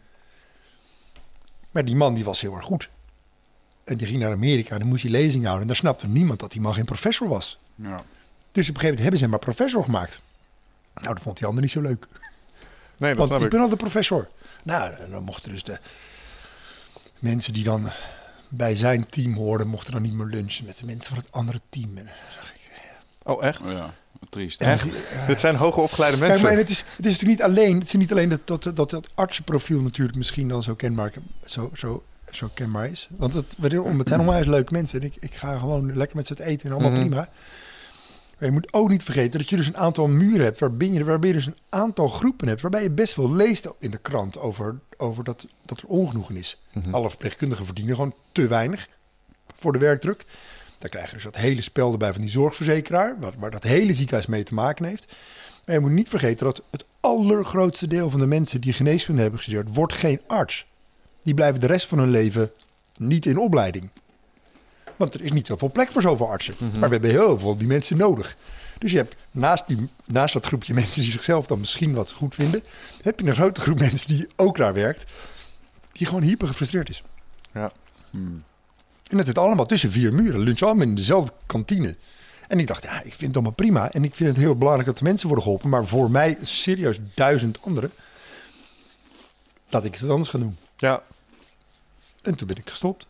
Maar 1.71 1.85
die 1.85 1.97
man 1.97 2.15
die 2.15 2.25
was 2.25 2.41
heel 2.41 2.55
erg 2.57 2.65
goed. 2.65 2.91
En 3.85 3.97
die 3.97 4.07
ging 4.07 4.21
naar 4.21 4.33
Amerika 4.33 4.73
en 4.73 4.79
dan 4.79 4.89
moest 4.89 5.03
hij 5.03 5.11
lezing 5.11 5.43
houden. 5.43 5.63
En 5.63 5.67
daar 5.69 5.77
snapte 5.77 6.07
niemand 6.09 6.41
dat 6.41 6.53
die 6.53 6.61
man 6.61 6.75
geen 6.75 6.85
professor 6.85 7.29
was. 7.29 7.59
Ja. 7.75 7.87
Dus 8.53 8.69
op 8.69 8.75
een 8.75 8.81
gegeven 8.81 8.81
moment 8.83 8.99
hebben 9.01 9.17
ze 9.19 9.23
hem 9.23 9.31
maar 9.31 9.39
professor 9.39 9.85
gemaakt. 9.85 10.21
Nou, 10.95 11.15
dat 11.15 11.23
vond 11.23 11.37
die 11.39 11.47
ander 11.47 11.63
niet 11.63 11.71
zo 11.73 11.81
leuk. 11.81 12.09
Nee, 12.97 13.09
dat 13.11 13.19
Want 13.19 13.29
snap 13.29 13.41
ik 13.41 13.45
ik. 13.45 13.51
ben 13.53 13.61
al 13.61 13.69
de 13.69 13.77
professor. 13.77 14.29
Nou, 14.63 14.93
en 14.95 15.11
dan 15.11 15.23
mochten 15.23 15.51
dus 15.51 15.63
de 15.65 15.79
mensen 17.19 17.53
die 17.53 17.65
dan 17.65 17.91
bij 18.49 18.77
zijn 18.77 19.09
team 19.09 19.35
hoorden, 19.35 19.67
mochten 19.67 19.93
dan 19.93 20.03
niet 20.03 20.13
meer 20.15 20.27
lunchen 20.27 20.65
met 20.67 20.79
de 20.79 20.87
mensen 20.87 21.15
van 21.15 21.19
het 21.25 21.33
andere 21.33 21.61
team. 21.69 21.97
En, 21.97 22.09
Oh, 23.27 23.45
echt? 23.45 23.61
Oh 23.61 23.73
ja, 23.73 23.95
triest. 24.29 24.61
Echt? 24.61 24.87
Dit 25.27 25.41
zijn 25.41 25.57
hoogopgeleide 25.57 26.17
Kijk, 26.17 26.29
mensen. 26.29 26.47
maar 26.49 26.57
het 26.57 26.71
is, 26.71 26.79
het 26.79 27.07
is 27.07 27.13
natuurlijk 27.13 27.31
niet 27.41 27.43
alleen, 27.43 27.75
het 27.79 27.87
is 27.87 27.93
niet 27.93 28.11
alleen 28.11 28.29
dat, 28.29 28.47
dat, 28.47 28.77
dat, 28.77 28.91
dat 28.91 29.09
artsenprofiel 29.15 29.81
natuurlijk 29.81 30.17
misschien 30.17 30.49
dan 30.49 30.63
zo 30.63 30.75
kenbaar, 30.75 31.13
zo, 31.45 31.71
zo, 31.75 32.05
zo 32.31 32.51
kenbaar 32.55 32.89
is. 32.89 33.09
Want 33.17 33.35
het, 33.35 33.55
het 33.63 34.09
zijn 34.09 34.21
onwijs 34.21 34.47
leuke 34.47 34.73
mensen. 34.73 35.01
En 35.01 35.07
ik, 35.07 35.17
ik 35.19 35.35
ga 35.35 35.59
gewoon 35.59 35.97
lekker 35.97 36.17
met 36.17 36.27
ze 36.27 36.33
het 36.33 36.43
eten 36.43 36.67
en 36.67 36.73
allemaal 36.73 36.91
Mhm. 36.91 37.01
prima. 37.01 37.29
Maar 38.45 38.53
je 38.53 38.59
moet 38.59 38.73
ook 38.73 38.89
niet 38.89 39.03
vergeten 39.03 39.39
dat 39.39 39.49
je 39.49 39.57
dus 39.57 39.67
een 39.67 39.77
aantal 39.77 40.07
muren 40.07 40.45
hebt 40.45 40.61
waarbij 40.61 40.89
je, 40.89 41.05
waarbij 41.05 41.29
je 41.29 41.35
dus 41.35 41.47
een 41.47 41.59
aantal 41.69 42.09
groepen 42.09 42.49
hebt. 42.49 42.61
Waarbij 42.61 42.83
je 42.83 42.91
best 42.91 43.15
wel 43.15 43.33
leest 43.33 43.69
in 43.79 43.91
de 43.91 43.99
krant 43.99 44.39
over, 44.39 44.79
over 44.97 45.25
dat, 45.25 45.47
dat 45.63 45.81
er 45.81 45.89
ongenoegen 45.89 46.37
is. 46.37 46.59
Mhm. 46.73 46.95
Alle 46.95 47.09
verpleegkundigen 47.09 47.65
verdienen 47.65 47.95
gewoon 47.95 48.15
te 48.33 48.47
weinig 48.47 48.89
voor 49.55 49.73
de 49.73 49.79
werkdruk. 49.79 50.25
Dan 50.79 50.91
krijg 50.91 51.07
je 51.07 51.15
dus 51.15 51.25
dat 51.25 51.37
hele 51.37 51.63
spel 51.63 51.93
erbij 51.93 52.13
van 52.13 52.21
die 52.21 52.31
zorgverzekeraar, 52.31 53.17
waar, 53.21 53.33
waar 53.39 53.51
dat 53.51 53.63
hele 53.63 53.95
ziekenhuis 53.95 54.27
mee 54.27 54.43
te 54.43 54.55
maken 54.55 54.85
heeft. 54.85 55.07
Maar 55.65 55.75
je 55.75 55.81
moet 55.81 55.91
niet 55.91 56.09
vergeten 56.09 56.47
dat 56.47 56.63
het 56.71 56.85
allergrootste 57.01 57.87
deel 57.87 58.11
van 58.11 58.21
de 58.21 58.27
mensen 58.27 58.61
die 58.61 58.73
geneeskunde 58.73 59.21
hebben 59.21 59.39
gestudeerd, 59.39 59.75
wordt 59.75 59.97
geen 59.97 60.21
arts. 60.27 60.67
Die 61.23 61.35
blijven 61.35 61.61
de 61.61 61.67
rest 61.67 61.87
van 61.87 61.99
hun 61.99 62.11
leven 62.11 62.51
niet 62.97 63.27
in 63.27 63.39
opleiding. 63.39 63.91
Want 64.97 65.15
er 65.15 65.23
is 65.23 65.33
niet 65.33 65.47
zoveel 65.47 65.71
plek 65.71 65.91
voor 65.91 66.03
zoveel 66.03 66.29
artsen. 66.29 66.55
Maar 66.59 66.89
we 66.89 66.95
hebben 66.95 67.11
heel 67.11 67.39
veel 67.39 67.57
die 67.57 67.67
mensen 67.67 67.97
nodig. 67.97 68.37
Dus 68.79 68.91
je 68.91 68.97
hebt 68.97 69.17
naast, 69.31 69.67
die, 69.67 69.89
naast 70.07 70.33
dat 70.33 70.47
groepje 70.47 70.75
mensen 70.81 71.01
die 71.01 71.11
zichzelf 71.11 71.47
dan 71.47 71.59
misschien 71.59 71.95
wat 71.95 72.13
goed 72.13 72.35
vinden, 72.35 72.63
heb 73.03 73.21
je 73.21 73.27
een 73.27 73.35
grote 73.35 73.61
groep 73.61 73.79
mensen 73.79 74.09
die 74.09 74.29
ook 74.37 74.57
daar 74.57 74.75
werkt, 74.75 75.05
die 75.93 76.07
gewoon 76.07 76.23
hyper 76.23 76.49
gefrustreerd 76.49 76.89
is. 76.89 77.03
Ja. 77.53 77.73
Hmm. 78.11 78.43
En 79.11 79.17
dat 79.17 79.27
zit 79.27 79.39
allemaal 79.39 79.67
tussen 79.67 79.93
vier 79.93 80.15
muren. 80.15 80.41
Lunchen 80.41 80.67
allemaal 80.67 80.87
in 80.87 80.95
dezelfde 80.95 81.33
kantine. 81.47 81.97
En 82.49 82.59
ik 82.59 82.67
dacht, 82.67 82.83
ja, 82.83 83.03
ik 83.03 83.15
vind 83.15 83.21
het 83.21 83.35
allemaal 83.35 83.53
prima. 83.53 83.93
En 83.93 84.05
ik 84.05 84.15
vind 84.15 84.29
het 84.29 84.39
heel 84.39 84.57
belangrijk 84.57 84.89
dat 84.89 84.99
de 84.99 85.05
mensen 85.05 85.27
worden 85.27 85.45
geholpen. 85.45 85.69
Maar 85.69 85.87
voor 85.87 86.11
mij, 86.11 86.39
serieus 86.43 86.99
duizend 87.15 87.59
anderen, 87.63 87.91
laat 89.69 89.85
ik 89.85 89.93
iets 89.93 90.01
wat 90.01 90.11
anders 90.11 90.29
gaan 90.29 90.41
doen. 90.41 90.57
Ja. 90.77 91.03
En 92.23 92.35
toen 92.35 92.47
ben 92.47 92.57
ik 92.57 92.71
gestopt. 92.71 93.07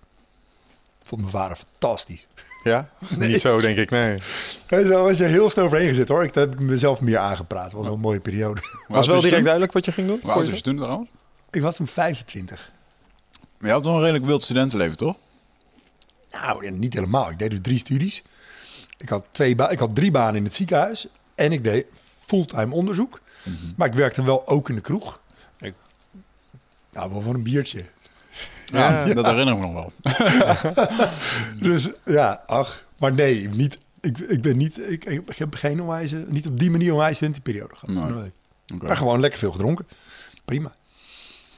Vond 1.05 1.21
mijn 1.21 1.33
vader 1.33 1.57
fantastisch. 1.57 2.27
Ja? 2.65 2.89
Niet 3.19 3.41
zo, 3.41 3.59
denk 3.59 3.79
ik, 3.79 3.91
nee. 3.91 4.19
Hij 4.67 4.85
zo 4.85 5.07
is 5.07 5.21
er 5.21 5.29
heel 5.29 5.51
snel 5.51 5.65
overheen 5.65 5.89
gezet 5.89 6.09
hoor. 6.09 6.25
Ik 6.25 6.35
heb 6.35 6.53
ik 6.53 6.61
mezelf 6.61 7.01
meer 7.01 7.19
aangepraat. 7.19 7.65
Het 7.65 7.73
was 7.73 7.85
wel 7.85 7.95
een 7.95 8.01
mooie 8.01 8.21
periode. 8.21 8.61
Was 8.89 9.07
wel 9.07 9.17
direct 9.17 9.35
toen? 9.35 9.43
duidelijk 9.43 9.73
wat 9.73 9.85
je 9.85 9.93
ging 9.93 10.07
doen? 10.07 10.19
Hoe 10.23 10.33
oud 10.33 10.47
was 10.47 10.57
je 10.57 10.63
toen 10.63 10.77
trouwens? 10.77 11.11
Ik 11.51 11.63
was 11.63 11.77
toen 11.77 11.87
25. 11.87 12.73
Maar 13.59 13.69
je 13.69 13.75
had 13.75 13.85
wel 13.85 13.95
een 13.95 14.01
redelijk 14.01 14.25
wild 14.27 14.43
studentenleven, 14.43 14.97
toch? 14.97 15.17
Nou, 16.31 16.65
ja, 16.65 16.71
niet 16.71 16.95
helemaal. 16.95 17.31
Ik 17.31 17.39
deed 17.39 17.51
dus 17.51 17.59
drie 17.63 17.79
studies. 17.79 18.23
Ik 18.99 19.09
had, 19.09 19.25
twee 19.31 19.55
ba- 19.55 19.71
ik 19.71 19.79
had 19.79 19.95
drie 19.95 20.11
banen 20.11 20.35
in 20.35 20.45
het 20.45 20.55
ziekenhuis. 20.55 21.07
En 21.35 21.53
ik 21.53 21.65
deed 21.65 21.87
fulltime 22.27 22.75
onderzoek. 22.75 23.21
Maar 23.77 23.89
ik 23.89 23.95
werkte 23.95 24.23
wel 24.25 24.47
ook 24.49 24.69
in 24.69 24.75
de 24.75 24.81
kroeg. 24.81 25.21
Ik, 25.61 25.75
nou, 26.93 27.11
wel 27.13 27.21
van 27.21 27.35
een 27.35 27.43
biertje. 27.43 27.85
Ja, 28.65 29.05
Ja. 29.07 29.15
dat 29.15 29.25
herinner 29.27 29.55
ik 29.55 29.61
me 29.61 29.67
nog 29.67 29.73
wel. 29.73 29.93
Dus 31.69 31.91
ja, 32.05 32.43
ach. 32.47 32.83
Maar 32.99 33.13
nee, 33.13 33.49
niet, 33.49 33.79
ik, 34.01 34.19
ik 34.19 34.43
ben 34.43 34.57
niet... 34.57 34.91
Ik, 34.91 35.05
ik 35.05 35.37
heb 35.37 35.55
geen 35.55 35.81
onwijze... 35.81 36.25
Niet 36.29 36.47
op 36.47 36.59
die 36.59 36.71
manier 36.71 36.87
een 36.87 36.93
onwijze 36.93 37.15
studententieperiode 37.15 37.77
gehad. 37.77 38.15
Nee. 38.15 38.23
Nee. 38.67 38.79
Maar 38.83 38.97
gewoon 38.97 39.21
lekker 39.21 39.39
veel 39.39 39.53
gedronken. 39.53 39.87
Prima. 40.45 40.73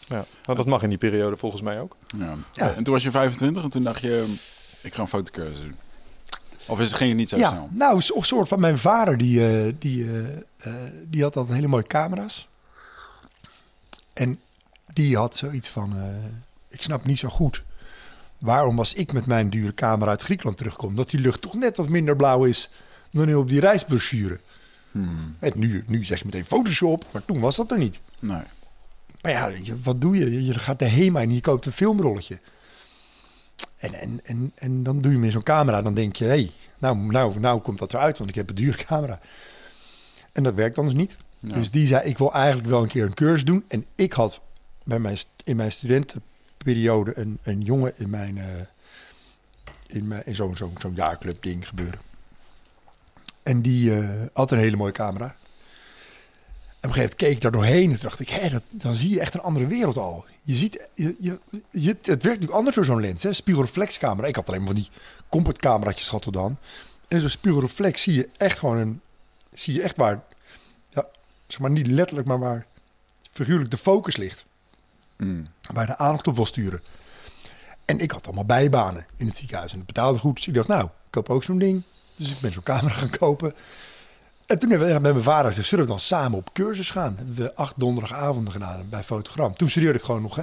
Ja. 0.08 0.24
Nou, 0.44 0.58
dat 0.58 0.66
mag 0.66 0.82
in 0.82 0.88
die 0.88 0.98
periode 0.98 1.36
volgens 1.36 1.62
mij 1.62 1.80
ook. 1.80 1.96
Ja. 2.18 2.34
Ja. 2.52 2.74
En 2.74 2.84
toen 2.84 2.94
was 2.94 3.02
je 3.02 3.10
25 3.10 3.62
en 3.62 3.70
toen 3.70 3.82
dacht 3.82 4.00
je, 4.00 4.34
ik 4.82 4.94
ga 4.94 5.00
een 5.02 5.08
fotocursus 5.08 5.60
doen. 5.60 5.76
Of 6.66 6.80
is 6.80 6.86
het 6.88 6.96
ging 6.96 7.08
het 7.08 7.18
niet 7.18 7.28
zo 7.28 7.36
ja, 7.36 7.50
snel? 7.50 7.68
nou, 7.72 7.96
een 7.96 8.24
soort 8.24 8.48
van 8.48 8.60
mijn 8.60 8.78
vader, 8.78 9.16
die, 9.18 9.46
eh, 9.46 9.72
die, 9.78 10.04
eh, 10.04 10.36
eh, 10.56 10.72
die 11.04 11.22
had 11.22 11.36
altijd 11.36 11.54
hele 11.56 11.68
mooie 11.68 11.86
camera's. 11.86 12.48
En 14.12 14.40
die 14.92 15.16
had 15.16 15.36
zoiets 15.36 15.68
van, 15.68 15.96
eh, 15.96 16.04
ik 16.68 16.82
snap 16.82 17.04
niet 17.04 17.18
zo 17.18 17.28
goed. 17.28 17.64
Waarom 18.38 18.78
als 18.78 18.94
ik 18.94 19.12
met 19.12 19.26
mijn 19.26 19.50
dure 19.50 19.74
camera 19.74 20.10
uit 20.10 20.22
Griekenland 20.22 20.56
terugkom, 20.56 20.96
dat 20.96 21.10
die 21.10 21.20
lucht 21.20 21.42
toch 21.42 21.54
net 21.54 21.76
wat 21.76 21.88
minder 21.88 22.16
blauw 22.16 22.44
is 22.44 22.70
dan 23.10 23.34
op 23.34 23.48
die 23.48 23.60
reisbrochure. 23.60 24.40
Hmm. 24.90 25.36
En 25.38 25.52
nu, 25.54 25.84
nu 25.86 26.04
zeg 26.04 26.18
je 26.18 26.24
meteen 26.24 26.44
Photoshop, 26.44 27.04
maar 27.10 27.24
toen 27.24 27.40
was 27.40 27.56
dat 27.56 27.70
er 27.70 27.78
niet. 27.78 28.00
Nee. 28.18 28.42
Maar 29.20 29.32
ja, 29.32 29.50
wat 29.82 30.00
doe 30.00 30.16
je? 30.16 30.44
Je 30.44 30.58
gaat 30.58 30.78
de 30.78 30.88
HEMA 30.88 31.20
en 31.20 31.34
je 31.34 31.40
koopt 31.40 31.66
een 31.66 31.72
filmrolletje. 31.72 32.40
En, 33.76 33.94
en, 33.94 34.20
en, 34.24 34.52
en 34.54 34.82
dan 34.82 35.00
doe 35.00 35.12
je 35.12 35.18
met 35.18 35.32
zo'n 35.32 35.42
camera, 35.42 35.82
dan 35.82 35.94
denk 35.94 36.16
je, 36.16 36.24
hé, 36.24 36.30
hey, 36.30 36.50
nou, 36.78 36.96
nou, 36.98 37.40
nou 37.40 37.60
komt 37.60 37.78
dat 37.78 37.94
eruit, 37.94 38.18
want 38.18 38.30
ik 38.30 38.36
heb 38.36 38.48
een 38.48 38.54
dure 38.54 38.84
camera. 38.84 39.20
En 40.32 40.42
dat 40.42 40.54
werkt 40.54 40.78
anders 40.78 40.96
niet. 40.96 41.16
Ja. 41.38 41.54
Dus 41.54 41.70
die 41.70 41.86
zei, 41.86 42.08
ik 42.08 42.18
wil 42.18 42.32
eigenlijk 42.32 42.68
wel 42.68 42.82
een 42.82 42.88
keer 42.88 43.04
een 43.04 43.14
cursus 43.14 43.44
doen. 43.44 43.64
En 43.68 43.86
ik 43.94 44.12
had 44.12 44.40
bij 44.84 44.98
mijn, 44.98 45.18
in 45.44 45.56
mijn 45.56 45.72
studentenperiode 46.66 47.12
een, 47.16 47.38
een 47.42 47.60
jongen 47.60 47.92
in 47.96 48.10
mijn, 48.10 48.38
eh, 48.38 48.44
in, 49.86 50.08
mijn, 50.08 50.22
in 50.24 50.34
zo'n 50.34 50.56
zo'n 50.56 50.74
zo'n 50.78 50.94
jaarclub 50.94 51.42
ding 51.42 51.68
gebeuren. 51.68 52.00
En 53.42 53.62
die 53.62 53.98
eh, 53.98 54.26
had 54.32 54.50
een 54.50 54.58
hele 54.58 54.76
mooie 54.76 54.92
camera. 54.92 55.24
En 55.26 56.92
op 56.92 56.96
een 56.96 57.00
gegeven 57.00 57.00
moment 57.00 57.14
keek 57.14 57.30
ik 57.30 57.40
daar 57.40 57.52
doorheen 57.52 57.90
en 57.90 57.98
dacht 58.00 58.20
ik, 58.20 58.28
hé, 58.28 58.48
dat, 58.48 58.62
dan 58.70 58.94
zie 58.94 59.10
je 59.10 59.20
echt 59.20 59.34
een 59.34 59.40
andere 59.40 59.66
wereld 59.66 59.96
al. 59.96 60.24
Je 60.42 60.54
ziet, 60.54 60.88
je, 60.94 61.38
je, 61.70 61.88
het 61.88 62.06
werkt 62.06 62.24
natuurlijk 62.24 62.52
anders 62.52 62.74
door 62.74 62.84
zo'n 62.84 63.00
lens, 63.00 63.22
hè? 63.22 63.32
spiegelreflexcamera. 63.32 64.28
Ik 64.28 64.36
had 64.36 64.48
alleen 64.48 64.62
maar 64.62 64.72
van 64.72 64.80
die 64.80 64.90
compact 65.28 65.58
cameraatjes 65.58 66.08
gehad 66.08 66.22
tot 66.22 66.32
dan. 66.32 66.58
En 67.08 67.20
zo'n 67.20 67.30
spiegelreflex 67.30 68.02
zie 68.02 68.14
je 68.14 68.28
echt 68.36 68.58
gewoon 68.58 68.76
een, 68.76 69.00
zie 69.52 69.74
je 69.74 69.82
echt 69.82 69.96
waar, 69.96 70.24
ja, 70.90 71.06
zeg 71.46 71.58
maar 71.60 71.70
niet 71.70 71.86
letterlijk, 71.86 72.28
maar 72.28 72.38
waar 72.38 72.66
figuurlijk 73.32 73.70
de 73.70 73.78
focus 73.78 74.16
ligt. 74.16 74.44
Hmm. 75.16 75.46
Waar 75.72 75.86
de 75.86 75.98
aandacht 75.98 76.26
op 76.26 76.34
wil 76.36 76.46
sturen. 76.46 76.80
En 77.84 77.98
ik 77.98 78.10
had 78.10 78.26
allemaal 78.26 78.44
bijbanen 78.44 79.06
in 79.16 79.26
het 79.26 79.36
ziekenhuis 79.36 79.72
en 79.72 79.78
het 79.78 79.86
betaalde 79.86 80.18
goed. 80.18 80.36
Dus 80.36 80.46
ik 80.46 80.54
dacht, 80.54 80.68
nou, 80.68 80.84
ik 80.84 80.90
koop 81.10 81.30
ook 81.30 81.44
zo'n 81.44 81.58
ding. 81.58 81.82
Dus 82.16 82.30
ik 82.30 82.40
ben 82.40 82.52
zo'n 82.52 82.62
camera 82.62 82.94
gaan 82.94 83.10
kopen. 83.10 83.54
En 84.46 84.58
toen 84.58 84.70
hebben 84.70 84.88
we 84.88 84.92
met 84.92 85.02
mijn 85.02 85.22
vader 85.22 85.46
gezegd, 85.46 85.68
zullen 85.68 85.84
we 85.84 85.90
dan 85.90 86.00
samen 86.00 86.38
op 86.38 86.52
cursus 86.52 86.90
gaan? 86.90 87.14
Hebben 87.16 87.34
we 87.34 87.54
acht 87.54 87.74
donderdagavonden 87.76 88.52
gedaan 88.52 88.86
bij 88.88 89.02
Fotogram. 89.02 89.54
Toen 89.54 89.70
studeerde 89.70 89.98
ik 89.98 90.04
gewoon 90.04 90.22
nog, 90.22 90.36
hè. 90.36 90.42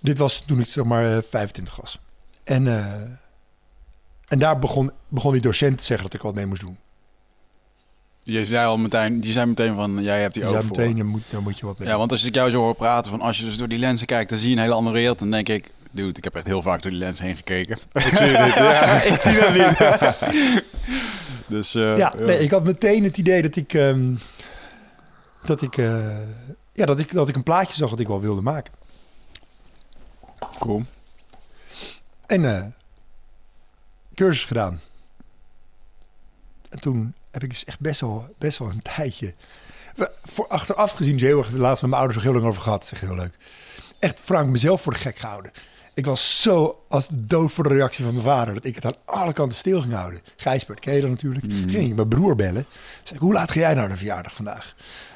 Dit 0.00 0.18
was 0.18 0.42
toen 0.46 0.60
ik 0.60 0.68
zeg 0.68 0.84
maar 0.84 1.16
eh, 1.16 1.22
25 1.28 1.76
was. 1.76 1.98
En, 2.44 2.66
eh, 2.66 2.84
en 4.28 4.38
daar 4.38 4.58
begon, 4.58 4.90
begon 5.08 5.32
die 5.32 5.40
docent 5.40 5.78
te 5.78 5.84
zeggen 5.84 6.06
dat 6.06 6.14
ik 6.14 6.22
wat 6.22 6.34
mee 6.34 6.46
moest 6.46 6.60
doen. 6.60 6.78
Je 8.30 8.46
zei 8.46 8.66
al 8.66 8.76
meteen, 8.76 9.20
die 9.20 9.32
zei 9.32 9.46
meteen 9.46 9.74
van, 9.74 10.02
jij 10.02 10.20
hebt 10.20 10.34
die 10.34 10.44
voor. 10.44 10.64
meteen, 10.64 10.96
je 10.96 11.04
moet, 11.04 11.22
moet 11.42 11.58
je 11.58 11.66
wat 11.66 11.78
mee 11.78 11.88
Ja, 11.88 11.98
want 11.98 12.10
als 12.10 12.24
ik 12.24 12.34
jou 12.34 12.50
zo 12.50 12.58
hoor 12.58 12.74
praten 12.74 13.10
van 13.10 13.20
als 13.20 13.38
je 13.38 13.44
dus 13.44 13.56
door 13.56 13.68
die 13.68 13.78
lenzen 13.78 14.06
kijkt, 14.06 14.30
dan 14.30 14.38
zie 14.38 14.50
je 14.50 14.56
een 14.56 14.62
hele 14.62 14.74
andere 14.74 14.96
wereld. 14.96 15.18
Dan 15.18 15.30
denk 15.30 15.48
ik, 15.48 15.70
dude, 15.90 16.18
ik 16.18 16.24
heb 16.24 16.34
echt 16.34 16.46
heel 16.46 16.62
vaak 16.62 16.82
door 16.82 16.90
die 16.90 17.00
lens 17.00 17.20
heen 17.20 17.36
gekeken. 17.36 17.78
Ik 17.92 18.02
zie 18.02 18.26
het 18.26 18.44
niet. 18.44 18.54
Ja. 18.54 19.02
ik 19.14 19.20
zie 19.20 19.38
dat 19.38 19.52
niet. 19.52 20.64
dus 21.56 21.74
eh, 21.74 21.96
ja, 21.96 22.14
nee, 22.18 22.38
ik 22.38 22.50
had 22.50 22.64
meteen 22.64 23.04
het 23.04 23.18
idee 23.18 23.42
dat 23.42 23.56
ik, 23.56 23.74
ehm, 23.74 24.14
dat, 25.44 25.62
ik, 25.62 25.76
eh, 25.76 26.18
ja, 26.72 26.86
dat, 26.86 26.98
ik, 26.98 27.12
dat 27.12 27.28
ik 27.28 27.36
een 27.36 27.42
plaatje 27.42 27.76
zag 27.76 27.90
wat 27.90 28.00
ik 28.00 28.08
wel 28.08 28.20
wilde 28.20 28.42
maken. 28.42 28.72
cool. 30.58 30.82
En 32.26 32.56
eh, 32.56 32.64
cursus 34.14 34.44
gedaan. 34.44 34.80
En 36.68 36.80
toen 36.80 37.14
heb 37.30 37.42
ik 37.42 37.50
dus 37.50 37.64
echt 37.64 37.80
best 37.80 38.00
wel, 38.00 38.34
best 38.38 38.58
wel 38.58 38.68
een 38.68 38.82
tijdje... 38.82 39.34
we- 39.96 40.10
Voor 40.24 40.46
achteraf 40.48 40.92
gezien, 40.92 41.14
is 41.14 41.22
heel 41.22 41.38
erg, 41.38 41.50
laatst 41.50 41.82
met 41.82 41.90
mijn 41.90 42.02
ouders 42.02 42.14
nog 42.14 42.24
heel 42.32 42.40
lang 42.40 42.50
over 42.50 42.62
gehad. 42.62 42.88
Echt 42.92 43.00
heel 43.00 43.14
leuk. 43.14 43.36
Echt 43.98 44.20
Frank 44.24 44.46
mezelf 44.48 44.82
voor 44.82 44.92
de 44.92 44.98
gek 44.98 45.18
gehouden. 45.18 45.50
Ik 45.94 46.06
was 46.06 46.42
zo 46.42 46.84
als 46.88 47.06
dood 47.10 47.52
voor 47.52 47.64
de 47.68 47.74
reactie 47.74 48.04
van 48.04 48.12
mijn 48.14 48.26
vader... 48.26 48.54
dat 48.54 48.64
ik 48.64 48.74
het 48.74 48.84
aan 48.84 48.94
alle 49.04 49.32
kanten 49.32 49.56
stil 49.58 49.80
ging 49.80 49.92
houden. 49.94 50.20
Gijsbert, 50.36 50.80
ken 50.80 50.94
je 50.94 51.00
dat 51.00 51.10
natuurlijk. 51.10 51.44
Ging 51.50 51.88
ik 51.88 51.94
mijn 51.94 52.08
broer 52.08 52.36
bellen. 52.36 52.66
Zeg 53.02 53.14
ik, 53.14 53.20
hoe 53.20 53.32
laat 53.32 53.50
ga 53.50 53.60
jij 53.60 53.74
naar 53.74 53.88
de 53.88 53.96
verjaardag 53.96 54.34
vandaag? 54.34 54.74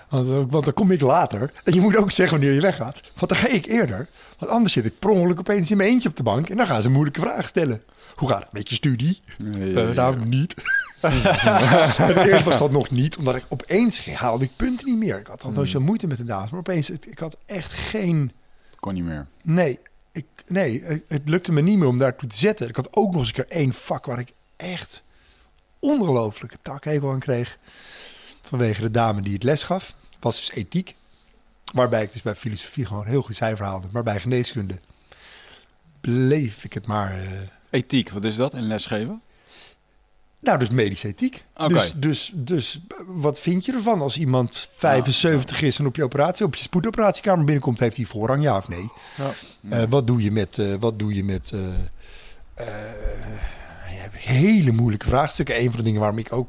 Want, 0.09 0.29
eh, 0.29 0.43
want 0.49 0.65
dan 0.65 0.75
kom 0.75 0.91
ik 0.91 1.01
later. 1.01 1.53
En 1.65 1.75
je 1.75 1.81
moet 1.81 1.97
ook 1.97 2.11
zeggen 2.11 2.39
wanneer 2.39 2.55
je 2.55 2.61
weggaat. 2.61 3.01
Want 3.15 3.29
dan 3.33 3.39
ga 3.41 3.49
ik 3.49 3.67
eerder. 3.67 4.09
Want 4.39 4.51
anders 4.53 4.73
zit 4.73 4.85
ik 4.85 4.99
per 4.99 5.11
ongeluk 5.11 5.39
opeens 5.39 5.71
in 5.71 5.77
mijn 5.77 5.89
eentje 5.89 6.09
op 6.09 6.17
de 6.17 6.23
bank. 6.23 6.49
En 6.49 6.57
dan 6.57 6.67
gaan 6.67 6.83
ze 6.83 6.91
moeilijke 6.91 7.21
vragen 7.21 7.45
stellen. 7.45 7.83
Hoe 8.15 8.29
gaat 8.29 8.43
het 8.43 8.53
met 8.53 8.69
je 8.69 8.75
studie? 8.75 9.21
Ja, 9.39 9.59
ja, 9.59 9.65
Eh, 9.81 9.87
ja. 9.89 9.93
nou, 9.93 10.25
niet. 10.25 10.55
eerst 12.31 12.45
was 12.45 12.59
dat 12.59 12.71
nog 12.71 12.91
niet. 12.91 13.17
Omdat 13.17 13.35
ik 13.37 13.45
opeens 13.49 14.07
haalde 14.07 14.45
ik 14.45 14.51
punten 14.57 14.89
niet 14.89 14.99
meer. 14.99 15.19
Ik 15.19 15.27
had 15.27 15.43
al 15.43 15.51
nooit 15.51 15.69
zo 15.69 15.81
moeite 15.81 16.07
met 16.07 16.17
de 16.17 16.25
dames. 16.25 16.51
Maar 16.51 16.61
opeens, 16.61 16.91
ik 16.91 17.19
had 17.19 17.37
echt 17.47 17.73
geen... 17.73 18.33
Kon 18.81 18.95
niet 18.95 19.05
meer. 19.05 19.27
Nee, 19.43 19.79
ik, 20.13 20.27
nee 20.47 20.83
het, 20.85 21.05
het 21.09 21.29
lukte 21.29 21.53
me 21.53 21.61
niet 21.61 21.79
meer 21.79 21.89
om 21.89 21.99
daartoe 21.99 22.29
te 22.29 22.37
zetten. 22.37 22.69
Ik 22.69 22.77
had 22.77 22.89
ook 22.97 23.11
nog 23.11 23.19
eens 23.21 23.29
een 23.29 23.35
keer 23.35 23.49
één 23.49 23.73
vak 23.73 24.07
waar 24.07 24.19
ik 24.19 24.33
echt 24.57 25.03
ongelooflijke 25.79 26.57
takhekel 26.63 27.11
aan 27.11 27.19
kreeg. 27.19 27.59
Vanwege 28.43 28.81
de 28.81 28.91
dame 28.91 29.23
die 29.23 29.35
het 29.35 29.43
les 29.43 29.63
gaf. 29.63 29.95
was 30.21 30.37
dus 30.37 30.51
ethiek. 30.51 30.95
Waarbij 31.73 32.03
ik 32.03 32.13
dus 32.13 32.23
bij 32.23 32.35
filosofie 32.37 32.87
gewoon 32.87 33.07
heel 33.07 33.23
goed 33.23 33.37
cijfer 33.37 33.65
haalde. 33.65 33.87
Maar 33.91 34.03
bij 34.03 34.21
geneeskunde 34.21 34.79
bleef 36.01 36.65
ik 36.65 36.73
het 36.73 36.87
maar... 36.87 37.13
eh, 37.19 37.27
Ethiek, 37.71 38.11
wat 38.11 38.25
is 38.25 38.37
dat 38.37 38.55
in 38.55 38.63
lesgeven? 38.67 39.23
Nou, 40.45 40.59
dus 40.59 40.71
medische 40.71 41.09
ethiek. 41.09 41.45
Dus, 41.69 41.93
dus, 41.97 42.33
dus 42.35 42.81
wat 43.07 43.41
vind 43.41 43.65
je 43.65 43.73
ervan 43.73 44.01
als 44.01 44.19
iemand 44.19 44.69
75 44.77 45.63
is 45.63 45.79
en 45.79 45.87
op 45.87 45.97
je 45.97 46.05
operatie, 46.05 46.45
op 46.45 46.55
je 46.55 46.63
spoedoperatiekamer 46.63 47.45
binnenkomt, 47.45 47.79
heeft 47.79 47.97
hij 47.97 48.05
voorrang, 48.05 48.43
ja 48.43 48.57
of 48.57 48.69
nee? 48.69 48.91
Ja. 49.17 49.31
Eh, 49.71 49.89
wat 49.89 50.07
doe 50.07 50.23
je 50.23 50.31
met, 50.31 50.59
eh, 50.59 50.75
wat 50.81 50.99
doe 50.99 51.15
je 51.15 51.25
met 51.25 51.53
eh, 52.55 52.67
hele 54.13 54.73
moeilijke 54.73 55.09
vraagstukken. 55.09 55.61
Een 55.61 55.69
van 55.69 55.77
de 55.77 55.83
dingen 55.83 56.01
waarom 56.01 56.19
ik 56.19 56.33
ook 56.33 56.49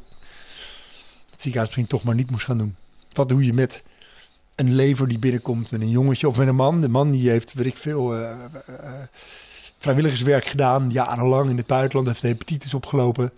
het 1.31 1.41
ziekenhuis 1.41 1.67
misschien 1.67 1.87
toch 1.87 2.03
maar 2.03 2.15
niet 2.15 2.31
moest 2.31 2.45
gaan 2.45 2.57
doen. 2.57 2.75
Wat 3.13 3.29
doe 3.29 3.45
je 3.45 3.53
met 3.53 3.83
een 4.55 4.73
lever 4.73 5.07
die 5.07 5.19
binnenkomt 5.19 5.71
met 5.71 5.81
een 5.81 5.89
jongetje 5.89 6.27
of 6.27 6.37
met 6.37 6.47
een 6.47 6.55
man? 6.55 6.81
De 6.81 6.89
man 6.89 7.11
die 7.11 7.29
heeft, 7.29 7.53
weet 7.53 7.65
ik 7.65 7.77
veel, 7.77 8.15
vrijwilligerswerk 9.85 10.45
gedaan, 10.45 10.89
jarenlang 10.89 11.49
in 11.49 11.57
het 11.57 11.67
buitenland, 11.67 12.07
heeft 12.07 12.21
de 12.21 12.27
hepatitis 12.27 12.73
opgelopen, 12.73 13.31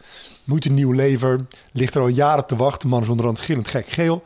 moet 0.43 0.65
een 0.65 0.73
nieuw 0.73 0.91
lever, 0.91 1.45
ligt 1.71 1.95
er 1.95 2.01
al 2.01 2.07
jaren 2.07 2.45
te 2.45 2.55
wachten, 2.55 2.87
de 2.87 2.93
man 2.93 3.03
is 3.03 3.09
onderhand 3.09 3.39
gillend 3.39 3.67
gek 3.67 3.87
geel. 3.87 4.23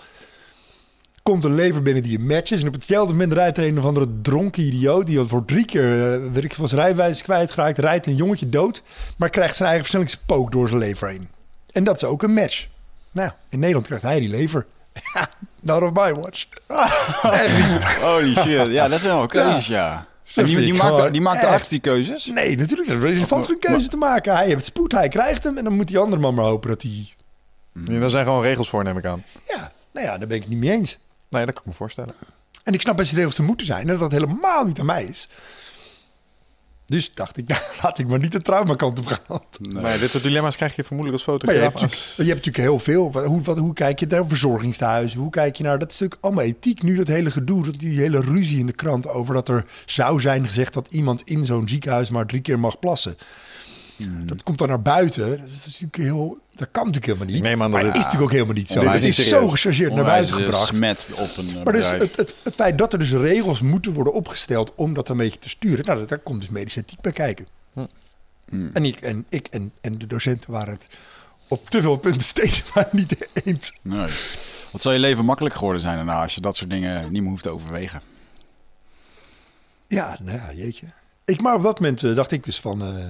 Komt 1.23 1.43
een 1.43 1.55
lever 1.55 1.81
binnen 1.81 2.03
die 2.03 2.17
een 2.17 2.25
match 2.25 2.51
is. 2.51 2.62
En 2.62 2.67
op 2.67 2.73
hetzelfde 2.73 3.13
moment 3.13 3.34
rijdt 3.34 3.57
er 3.57 3.63
een 3.63 3.77
of 3.77 3.86
andere 3.86 4.07
dronken 4.21 4.63
idioot... 4.63 5.05
die 5.05 5.19
al 5.19 5.27
voor 5.27 5.45
drie 5.45 5.65
keer, 5.65 6.21
uh, 6.21 6.31
weet 6.31 6.43
ik 6.43 6.53
veel, 6.53 6.67
zijn 6.67 6.81
rijwijs 6.81 7.21
kwijtgeraakt... 7.21 7.77
rijdt 7.77 8.07
een 8.07 8.15
jongetje 8.15 8.49
dood... 8.49 8.84
maar 9.17 9.29
krijgt 9.29 9.55
zijn 9.55 9.69
eigen 9.69 9.88
versnellingspook 9.88 10.51
door 10.51 10.67
zijn 10.67 10.79
lever 10.79 11.07
heen. 11.07 11.29
En 11.71 11.84
dat 11.84 11.95
is 11.95 12.03
ook 12.03 12.23
een 12.23 12.34
match. 12.34 12.67
Nou, 13.12 13.31
in 13.49 13.60
Nederland 13.60 13.86
krijgt 13.86 14.03
hij 14.03 14.19
die 14.19 14.29
lever. 14.29 14.65
Not 15.62 15.81
of 15.81 15.91
my 15.93 16.13
watch. 16.13 16.45
Holy 18.07 18.36
shit. 18.36 18.67
Ja, 18.67 18.88
dat 18.88 18.99
zijn 18.99 19.15
wel 19.15 19.27
keuzes, 19.27 19.67
ja. 19.67 20.07
En 20.36 20.46
Dat 20.46 20.56
die, 20.56 20.74
maakt, 20.74 20.96
gewoon 20.96 21.12
die 21.12 21.22
maakt 21.22 21.41
de 21.41 21.48
arts 21.48 21.70
die 21.70 21.80
keuzes? 21.80 22.26
Nee, 22.26 22.58
natuurlijk. 22.58 22.89
Er 22.89 23.06
is 23.06 23.24
valt 23.24 23.46
geen 23.46 23.60
keuze 23.60 23.88
te 23.88 23.98
maken. 23.98 24.36
Hij 24.36 24.46
heeft 24.48 24.65
spoed, 24.65 24.91
hij 24.91 25.08
krijgt 25.08 25.44
hem... 25.44 25.58
en 25.58 25.63
dan 25.63 25.74
moet 25.74 25.88
die 25.88 25.98
andere 25.98 26.22
man 26.22 26.34
maar 26.34 26.46
hopen 26.46 26.70
dat 26.70 26.82
hij... 26.82 27.13
Ja, 27.74 28.00
daar 28.00 28.10
zijn 28.10 28.26
gewoon 28.26 28.41
regels 28.41 28.70
voor, 28.70 28.84
neem 28.84 28.98
ik 28.98 29.06
aan. 29.06 29.24
Ja, 29.48 29.72
nou 29.91 30.06
ja, 30.06 30.17
daar 30.17 30.28
ben 30.28 30.36
ik 30.36 30.41
het 30.41 30.52
niet 30.52 30.60
mee 30.60 30.72
eens. 30.72 30.98
Nee, 31.30 31.46
dat 31.46 31.54
kan 31.54 31.63
ik 31.63 31.70
me 31.70 31.76
voorstellen. 31.76 32.13
En 32.63 32.74
ik 32.74 32.82
snap 32.82 32.98
best 32.98 33.10
de 33.10 33.15
regels 33.15 33.36
te 33.36 33.44
moeten 33.44 33.65
zijn. 33.65 33.82
En 33.82 33.88
dat 33.88 34.00
dat 34.00 34.12
helemaal 34.12 34.63
niet 34.65 34.80
aan 34.80 34.86
mij 34.86 35.04
is. 35.04 35.28
Dus 36.91 37.12
dacht 37.13 37.38
ik, 37.38 37.47
nou, 37.51 37.62
laat 37.82 37.99
ik 37.99 38.08
maar 38.08 38.19
niet 38.19 38.32
de 38.32 38.41
traumakant 38.41 38.99
op 38.99 39.06
gaan. 39.06 39.39
Nee. 39.62 39.99
dit 39.99 40.12
soort 40.12 40.23
dilemma's 40.23 40.56
krijg 40.56 40.75
je 40.75 40.84
vermoedelijk 40.84 41.25
als 41.25 41.36
je 41.36 41.45
fotograaf. 41.45 41.82
hebt, 41.82 41.91
je 42.15 42.23
hebt 42.23 42.27
natuurlijk 42.45 42.58
heel 42.58 42.80
veel. 42.80 43.12
Wat- 43.12 43.25
Hoe, 43.25 43.41
wat, 43.41 43.58
hoe 43.58 43.73
kijk 43.73 43.99
je 43.99 44.06
naar 44.08 44.27
verzorgingstehuizen? 44.27 45.19
Hoe 45.19 45.30
kijk 45.30 45.56
je 45.56 45.63
naar... 45.63 45.80
Dat 45.80 45.91
is 45.91 45.99
natuurlijk 45.99 46.25
allemaal 46.25 46.43
ethiek. 46.43 46.84
Nu 46.84 46.95
dat 46.95 47.08
hele 47.08 47.32
gedoe, 47.32 47.63
dat 47.65 47.80
die 47.80 47.99
hele 47.99 48.21
ruzie 48.21 48.60
in 48.60 48.65
de 48.65 48.73
krant... 48.73 49.08
over 49.08 49.34
dat 49.34 49.49
er 49.49 49.65
zou 49.86 50.21
zijn 50.21 50.47
gezegd 50.47 50.73
dat 50.73 50.88
iemand 50.91 51.21
in 51.25 51.45
zo'n 51.45 51.67
ziekenhuis... 51.67 52.10
maar 52.10 52.25
drie 52.25 52.41
keer 52.41 52.60
mag 52.60 52.80
plassen. 52.80 53.15
Dat 54.25 54.43
komt 54.43 54.58
dan 54.58 54.67
naar 54.67 54.82
buiten. 54.82 55.30
Dat, 55.30 55.49
is 55.49 55.63
natuurlijk 55.65 55.95
heel, 55.95 56.39
dat 56.62 56.71
kan 56.71 56.86
natuurlijk 56.86 57.06
helemaal 57.06 57.28
niet. 57.28 57.36
Ik 57.36 57.50
neem 57.50 57.63
aan 57.63 57.71
dat 57.71 57.82
maar 57.82 57.89
het 57.89 57.97
is 57.97 58.04
natuurlijk 58.04 58.32
ook 58.32 58.38
helemaal 58.38 58.56
niet 58.56 58.69
zo. 58.69 58.91
Dit 58.91 59.17
is 59.17 59.28
zo 59.28 59.47
gechargeerd 59.47 59.93
naar 59.93 60.04
buiten 60.04 60.36
gebracht. 60.36 60.67
smet 60.67 61.10
op 61.15 61.38
een 61.38 61.58
eh, 61.58 61.63
Maar 61.63 61.74
dus 61.74 61.89
het, 61.89 62.15
het, 62.15 62.36
het 62.43 62.56
feit 62.56 62.78
dat 62.78 62.93
er 62.93 63.00
dus 63.00 63.12
regels 63.12 63.62
moeten 63.62 63.93
worden 63.93 64.13
opgesteld 64.13 64.76
om 64.76 64.93
dat 64.93 65.10
een 65.10 65.17
beetje 65.17 65.39
te 65.39 65.50
sturen, 65.50 65.86
nou, 65.86 66.06
daar 66.06 66.19
komt 66.19 66.41
dus 66.41 66.50
medische 66.50 66.80
ethiek 66.80 67.02
bij 67.02 67.12
kijken. 67.12 67.47
Hmm. 68.50 68.69
En, 68.74 68.86
ik, 68.86 69.02
en, 69.02 69.26
ik 69.30 69.47
en, 69.47 69.71
en 69.82 69.97
de 69.97 70.08
docenten 70.08 70.52
waren 70.52 70.74
het 70.74 70.88
op 71.47 71.69
te 71.69 71.82
veel 71.82 71.97
punten 71.97 72.21
steeds 72.21 72.63
maar 72.74 72.88
niet 72.91 73.30
eens. 73.43 73.74
Nee. 73.82 74.10
Wat 74.71 74.82
zal 74.82 74.91
je 74.91 75.00
leven 75.00 75.26
makkelijk 75.26 75.56
geworden 75.56 75.82
zijn 75.82 75.95
daarna 75.95 76.21
als 76.21 76.36
je 76.36 76.41
dat 76.41 76.56
soort 76.56 76.69
dingen 76.69 77.12
niet 77.12 77.21
meer 77.21 77.32
hoeft 77.32 77.43
te 77.43 77.50
overwegen? 77.50 78.02
Ja, 79.88 80.17
nou 80.21 80.38
ja, 80.38 80.54
jeetje. 80.54 80.86
Ik, 81.26 81.41
maar 81.41 81.56
op 81.56 81.62
dat 81.62 81.80
moment 81.80 82.04
eh, 82.04 82.15
dacht 82.15 82.32
ik 82.32 82.43
dus 82.43 82.60
van, 82.60 82.82
eh, 82.82 83.06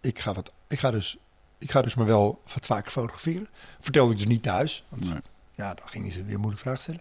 ik, 0.00 0.18
ga 0.18 0.32
wat, 0.32 0.52
ik, 0.68 0.78
ga 0.78 0.90
dus, 0.90 1.16
ik 1.62 1.70
ga 1.70 1.82
dus 1.82 1.94
maar 1.94 2.06
wel 2.06 2.40
wat 2.54 2.66
vaker 2.66 2.90
fotograferen. 2.92 3.48
Vertelde 3.80 4.12
ik 4.12 4.18
dus 4.18 4.26
niet 4.26 4.42
thuis, 4.42 4.84
want 4.88 5.10
Nee. 5.10 5.20
ja, 5.54 5.74
dan 5.74 5.88
gingen 5.88 6.12
ze 6.12 6.24
weer 6.24 6.38
moeilijk 6.38 6.62
vragen 6.62 6.82
stellen. 6.82 7.00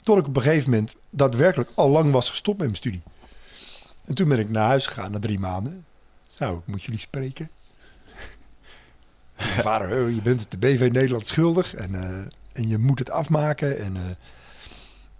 Tot 0.00 0.18
ik 0.18 0.26
op 0.26 0.36
een 0.36 0.42
gegeven 0.42 0.70
moment 0.70 0.96
daadwerkelijk 1.10 1.70
al 1.74 1.88
lang 1.88 2.12
was 2.12 2.30
gestopt 2.30 2.58
met 2.58 2.66
mijn 2.66 2.78
studie. 2.78 3.02
En 4.04 4.14
toen 4.14 4.28
ben 4.28 4.38
ik 4.38 4.50
naar 4.50 4.66
huis 4.66 4.86
gegaan 4.86 5.10
na 5.10 5.18
drie 5.18 5.38
maanden. 5.38 5.84
Nou, 6.38 6.58
ik 6.58 6.66
moet 6.66 6.82
jullie 6.82 7.00
spreken. 7.00 7.50
Mijn 9.36 9.62
vader, 9.70 10.02
"Oh, 10.04 10.10
je 10.10 10.22
bent 10.22 10.40
het 10.40 10.50
de 10.50 10.56
BV 10.58 10.88
Nederland 10.92 11.26
schuldig 11.26 11.74
en, 11.74 11.94
eh, 11.94 12.18
en 12.52 12.68
je 12.68 12.78
moet 12.78 12.98
het 12.98 13.10
afmaken. 13.10 13.78
En, 13.78 13.96
eh, 13.96 14.02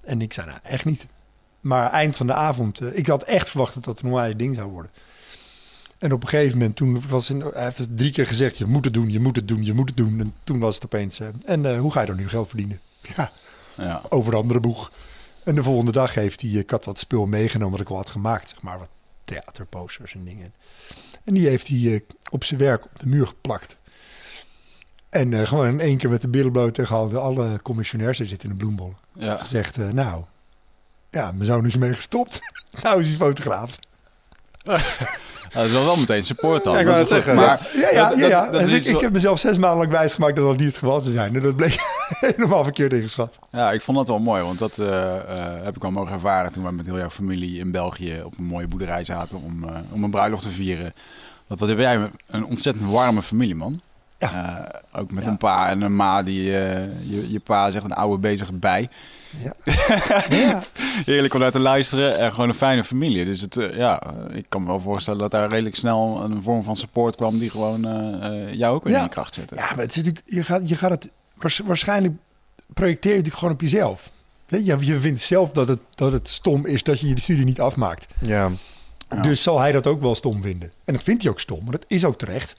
en 0.01 0.21
ik 0.21 0.33
zei, 0.33 0.47
nou, 0.47 0.59
echt 0.63 0.85
niet. 0.85 1.07
Maar 1.61 1.91
eind 1.91 2.17
van 2.17 2.27
de 2.27 2.35
avond, 2.35 2.81
eh, 2.81 2.97
ik 2.99 3.07
had 3.07 3.23
echt 3.23 3.49
verwacht 3.49 3.75
dat 3.75 3.85
dat 3.85 4.01
een 4.01 4.07
onwijs 4.07 4.37
ding 4.37 4.57
zou 4.57 4.71
worden. 4.71 4.91
En 6.05 6.13
op 6.13 6.23
een 6.23 6.29
gegeven 6.29 6.59
moment, 6.59 6.77
toen 6.77 7.03
was 7.09 7.31
in, 7.31 7.41
hij 7.41 7.65
heeft 7.65 7.79
het 7.79 7.97
drie 7.97 8.13
keer 8.13 8.27
gezegd, 8.27 8.59
je 8.59 8.67
moet 8.67 8.85
het 8.85 8.95
doen, 8.95 9.11
je 9.11 9.21
moet 9.21 9.37
het 9.37 9.49
doen, 9.49 9.65
je 9.65 9.73
moet 9.75 9.89
het 9.89 9.97
doen. 9.97 10.21
En 10.21 10.35
toen 10.45 10.59
was 10.59 10.75
het 10.75 10.85
opeens, 10.85 11.21
eh, 11.21 11.29
en 11.45 11.67
eh, 11.75 11.79
hoe 11.81 11.93
ga 11.93 12.01
je 12.01 12.07
dan 12.07 12.17
nu 12.17 12.29
geld 12.29 12.49
verdienen? 12.49 12.81
Ja, 13.17 13.31
Ja. 13.77 14.03
over 14.09 14.31
de 14.31 14.37
andere 14.37 14.61
boeg. 14.61 14.93
En 15.45 15.55
de 15.55 15.63
volgende 15.63 15.93
dag 15.93 16.15
heeft 16.15 16.41
hij, 16.41 16.51
ik 16.51 16.71
had 16.71 16.85
wat 16.85 16.99
spul 16.99 17.27
meegenomen 17.27 17.73
dat 17.73 17.81
ik 17.87 17.89
al 17.93 17.97
had 17.97 18.11
gemaakt, 18.11 18.49
zeg 18.49 18.63
maar, 18.63 18.79
wat 18.79 18.89
theaterposters 19.25 20.15
en 20.15 20.25
dingen. 20.25 20.53
En 21.25 21.35
die 21.35 21.49
heeft 21.49 21.69
hij 21.69 21.95
eh, 21.95 22.01
op 22.31 22.45
zijn 22.45 22.61
werk 22.61 22.85
op 22.85 22.99
de 23.01 23.07
muur 23.07 23.27
geplakt. 23.27 23.77
En 25.09 25.33
eh, 25.41 25.47
gewoon 25.47 25.67
in 25.67 25.81
één 25.81 25.97
keer 25.99 26.11
met 26.11 26.21
de 26.21 26.29
billen 26.29 26.53
bloot 26.53 26.75
tegen 26.75 26.97
al 26.97 27.09
de- 27.09 27.19
alle 27.19 27.61
commissionairs, 27.63 28.21
er 28.21 28.27
zitten 28.27 28.49
in 28.49 28.55
de 28.55 28.61
bloembollen, 28.65 28.97
Ja. 29.15 29.37
gezegd, 29.37 29.77
eh, 29.79 29.89
nou, 29.89 30.25
ja, 31.11 31.33
mijn 31.33 31.45
zoon 31.45 31.67
is 31.67 31.73
ermee 31.73 31.95
gestopt. 31.95 32.41
nou 32.83 33.01
is 33.01 33.09
hij 33.09 33.17
fotograaf. 33.17 33.79
Dat 35.55 35.65
is 35.65 35.71
wel, 35.73 35.85
wel 35.85 35.97
meteen 35.97 36.25
support 36.25 36.65
dan. 36.65 36.73
Ja, 36.73 36.79
ik 36.81 36.87
wou 36.87 36.99
het 36.99 37.09
zeggen. 37.09 37.35
Maar 37.35 37.69
Ja, 37.77 37.91
ja, 37.91 38.09
dat- 38.09 38.19
ja. 38.19 38.27
ja. 38.27 38.49
dat- 38.49 38.61
Dus 38.67 38.87
ik, 38.87 38.95
ik 38.95 39.01
heb 39.01 39.13
mezelf 39.13 39.39
zes 39.39 39.59
maanden 39.59 39.79
lang 39.79 39.91
wijsgemaakt 39.91 40.37
dat 40.37 40.45
dat 40.45 40.57
niet 40.57 40.67
het 40.67 40.77
geval 40.77 41.01
zou 41.01 41.13
zijn. 41.13 41.35
En 41.37 41.43
dat 41.43 41.57
bleek 41.57 41.77
helemaal 42.21 42.63
verkeerd 42.65 42.93
ingeschat. 42.93 43.39
Ja, 43.51 43.73
ik 43.73 43.83
vond 43.83 43.97
dat 43.97 44.09
wel 44.09 44.19
mooi, 44.19 44.43
want 44.43 44.59
dat 44.59 44.79
eh, 44.79 45.17
eh, 45.17 45.65
heb 45.65 45.77
ik 45.77 45.85
al 45.85 45.91
mogen 45.91 46.13
ervaren 46.15 46.53
toen 46.53 46.65
we 46.65 46.73
met 46.73 46.87
heel 46.87 46.99
jouw 46.99 47.11
familie 47.11 47.59
in 47.59 47.71
België 47.71 48.21
op 48.25 48.39
een 48.39 48.45
mooie 48.45 48.69
boerderij 48.69 49.05
zaten 49.05 49.43
om, 49.43 49.65
eh, 49.65 49.77
om 49.91 50.05
een 50.05 50.11
bruiloft 50.11 50.43
te 50.43 50.51
vieren. 50.51 50.95
Dat 51.49 51.61
wat 51.61 51.69
heb 51.69 51.79
jij 51.79 52.11
een 52.27 52.45
ontzettend 52.45 52.91
warme 52.91 53.23
familie, 53.23 53.55
man. 53.55 53.81
Ja. 54.19 54.69
Eh, 54.93 55.01
ook 55.01 55.11
met 55.11 55.25
Ja. 55.25 55.31
een 55.31 55.37
pa 55.37 55.69
en 55.71 55.81
een 55.83 55.97
ma 55.97 56.23
die 56.23 56.59
eh, 56.59 56.87
je, 57.11 57.31
je 57.31 57.41
pa 57.41 57.71
zegt 57.71 57.85
een 57.85 57.93
oude 57.93 58.19
bezige 58.19 58.53
bij. 58.53 58.89
Ja. 59.43 59.53
ja. 60.37 60.63
Heerlijk 61.05 61.35
om 61.35 61.41
naar 61.41 61.51
te 61.51 61.59
luisteren 61.59 62.19
en 62.19 62.31
gewoon 62.31 62.49
een 62.49 62.55
fijne 62.55 62.85
familie. 62.85 63.25
Dus 63.25 63.41
het, 63.41 63.57
eh, 63.57 63.77
ja, 63.77 64.03
ik 64.33 64.45
kan 64.49 64.61
me 64.63 64.67
wel 64.67 64.81
voorstellen 64.81 65.21
dat 65.21 65.31
daar 65.31 65.49
redelijk 65.49 65.77
snel 65.77 66.21
een 66.25 66.43
vorm 66.43 66.63
van 66.63 66.77
support 66.77 67.17
kwam 67.17 67.39
die 67.39 67.51
gewoon 67.51 67.85
eh, 67.85 68.27
eh, 68.49 68.55
jou 68.55 68.75
ook 68.75 68.85
weer 68.85 68.93
Ja. 68.93 68.99
in 68.99 69.05
je 69.05 69.11
kracht 69.11 69.35
zette. 69.35 69.55
Ja, 69.55 69.61
maar 69.61 69.79
het 69.85 69.91
is 69.91 69.97
natuurlijk, 69.97 70.23
je, 70.27 70.43
gaat, 70.43 70.69
je 70.69 70.77
gaat 70.77 70.91
het 70.91 71.11
waars- 71.35 71.61
waarschijnlijk 71.65 72.15
projecteer 72.75 73.11
je 73.11 73.17
natuurlijk 73.17 73.39
gewoon 73.43 73.55
op 73.55 73.61
jezelf. 73.61 74.11
Weet 74.47 74.67
je, 74.67 74.77
je 74.81 75.01
vindt 75.01 75.21
zelf 75.21 75.51
dat 75.53 75.69
het, 75.69 75.79
dat 75.95 76.13
het 76.13 76.29
stom 76.29 76.67
is 76.67 76.83
dat 76.83 77.01
je 77.01 77.09
je 77.09 77.21
studie 77.21 77.45
niet 77.45 77.61
afmaakt. 77.61 78.07
Ja. 78.21 78.51
Ja. 79.11 79.21
Dus 79.23 79.43
zal 79.43 79.59
hij 79.61 79.73
dat 79.73 79.87
ook 79.87 80.01
wel 80.01 80.15
stom 80.15 80.43
vinden. 80.43 80.71
En 80.85 80.95
dat 80.95 81.03
vindt 81.03 81.23
hij 81.23 81.31
ook 81.33 81.41
stom, 81.41 81.63
maar 81.63 81.73
dat 81.73 81.85
is 81.89 82.05
ook 82.05 82.19
terecht. 82.19 82.57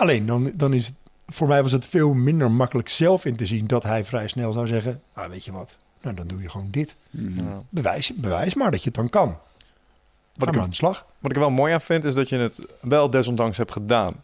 Alleen 0.00 0.26
dan, 0.26 0.52
dan 0.56 0.72
is 0.72 0.86
het, 0.86 0.94
voor 1.26 1.48
mij 1.48 1.62
was 1.62 1.72
het 1.72 1.86
veel 1.86 2.12
minder 2.12 2.50
makkelijk 2.50 2.88
zelf 2.88 3.24
in 3.24 3.36
te 3.36 3.46
zien 3.46 3.66
dat 3.66 3.82
hij 3.82 4.04
vrij 4.04 4.28
snel 4.28 4.52
zou 4.52 4.66
zeggen: 4.66 5.00
ah, 5.12 5.28
Weet 5.28 5.44
je 5.44 5.52
wat, 5.52 5.76
nou 6.02 6.14
dan 6.16 6.26
doe 6.26 6.42
je 6.42 6.48
gewoon 6.48 6.68
dit. 6.70 6.96
Mhm. 7.10 7.44
Ja. 7.44 7.62
Bewijs, 7.68 8.12
bewijs 8.14 8.54
maar 8.54 8.70
dat 8.70 8.80
je 8.80 8.86
het 8.86 8.94
dan 8.94 9.08
kan. 9.08 9.38
Wat 10.36 10.48
Ga 10.48 10.54
ik, 10.54 10.60
aan 10.60 10.70
de 10.70 10.76
slag. 10.76 11.06
wat 11.18 11.30
ik 11.30 11.36
er 11.36 11.42
wel 11.42 11.50
mooi 11.50 11.72
aan 11.72 11.80
vind, 11.80 12.04
is 12.04 12.14
dat 12.14 12.28
je 12.28 12.36
het 12.36 12.58
wel 12.80 13.10
desondanks 13.10 13.56
hebt 13.56 13.72
gedaan. 13.72 14.14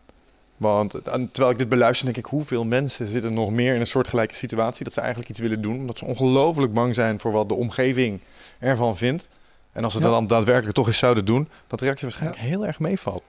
Want 0.57 0.91
terwijl 1.33 1.51
ik 1.51 1.59
dit 1.59 1.69
beluister, 1.69 2.05
denk 2.07 2.17
ik, 2.19 2.25
hoeveel 2.27 2.65
mensen 2.65 3.09
zitten 3.09 3.35
nog 3.35 3.51
meer 3.51 3.75
in 3.75 3.81
een 3.81 3.87
soortgelijke 3.87 4.35
situatie 4.35 4.85
dat 4.85 4.93
ze 4.93 5.01
eigenlijk 5.01 5.31
iets 5.31 5.39
willen 5.39 5.63
doen, 5.63 5.77
omdat 5.77 5.99
ze 5.99 6.05
ongelooflijk 6.05 6.73
bang 6.73 6.95
zijn 6.95 7.21
voor 7.21 7.33
wat 7.33 7.49
de 7.49 7.55
omgeving 7.55 8.21
ervan 8.59 8.97
vindt. 8.97 9.29
En 9.73 9.85
als 9.85 9.93
ze 9.93 9.99
Ja. 9.99 10.05
dat 10.05 10.15
dan 10.15 10.27
daadwerkelijk 10.27 10.75
toch 10.75 10.87
eens 10.87 10.99
zouden 10.99 11.25
doen, 11.25 11.49
dat 11.67 11.79
de 11.79 11.85
reactie 11.85 12.07
waarschijnlijk 12.07 12.43
heel 12.43 12.67
erg 12.67 12.79
meevalt. 12.79 13.25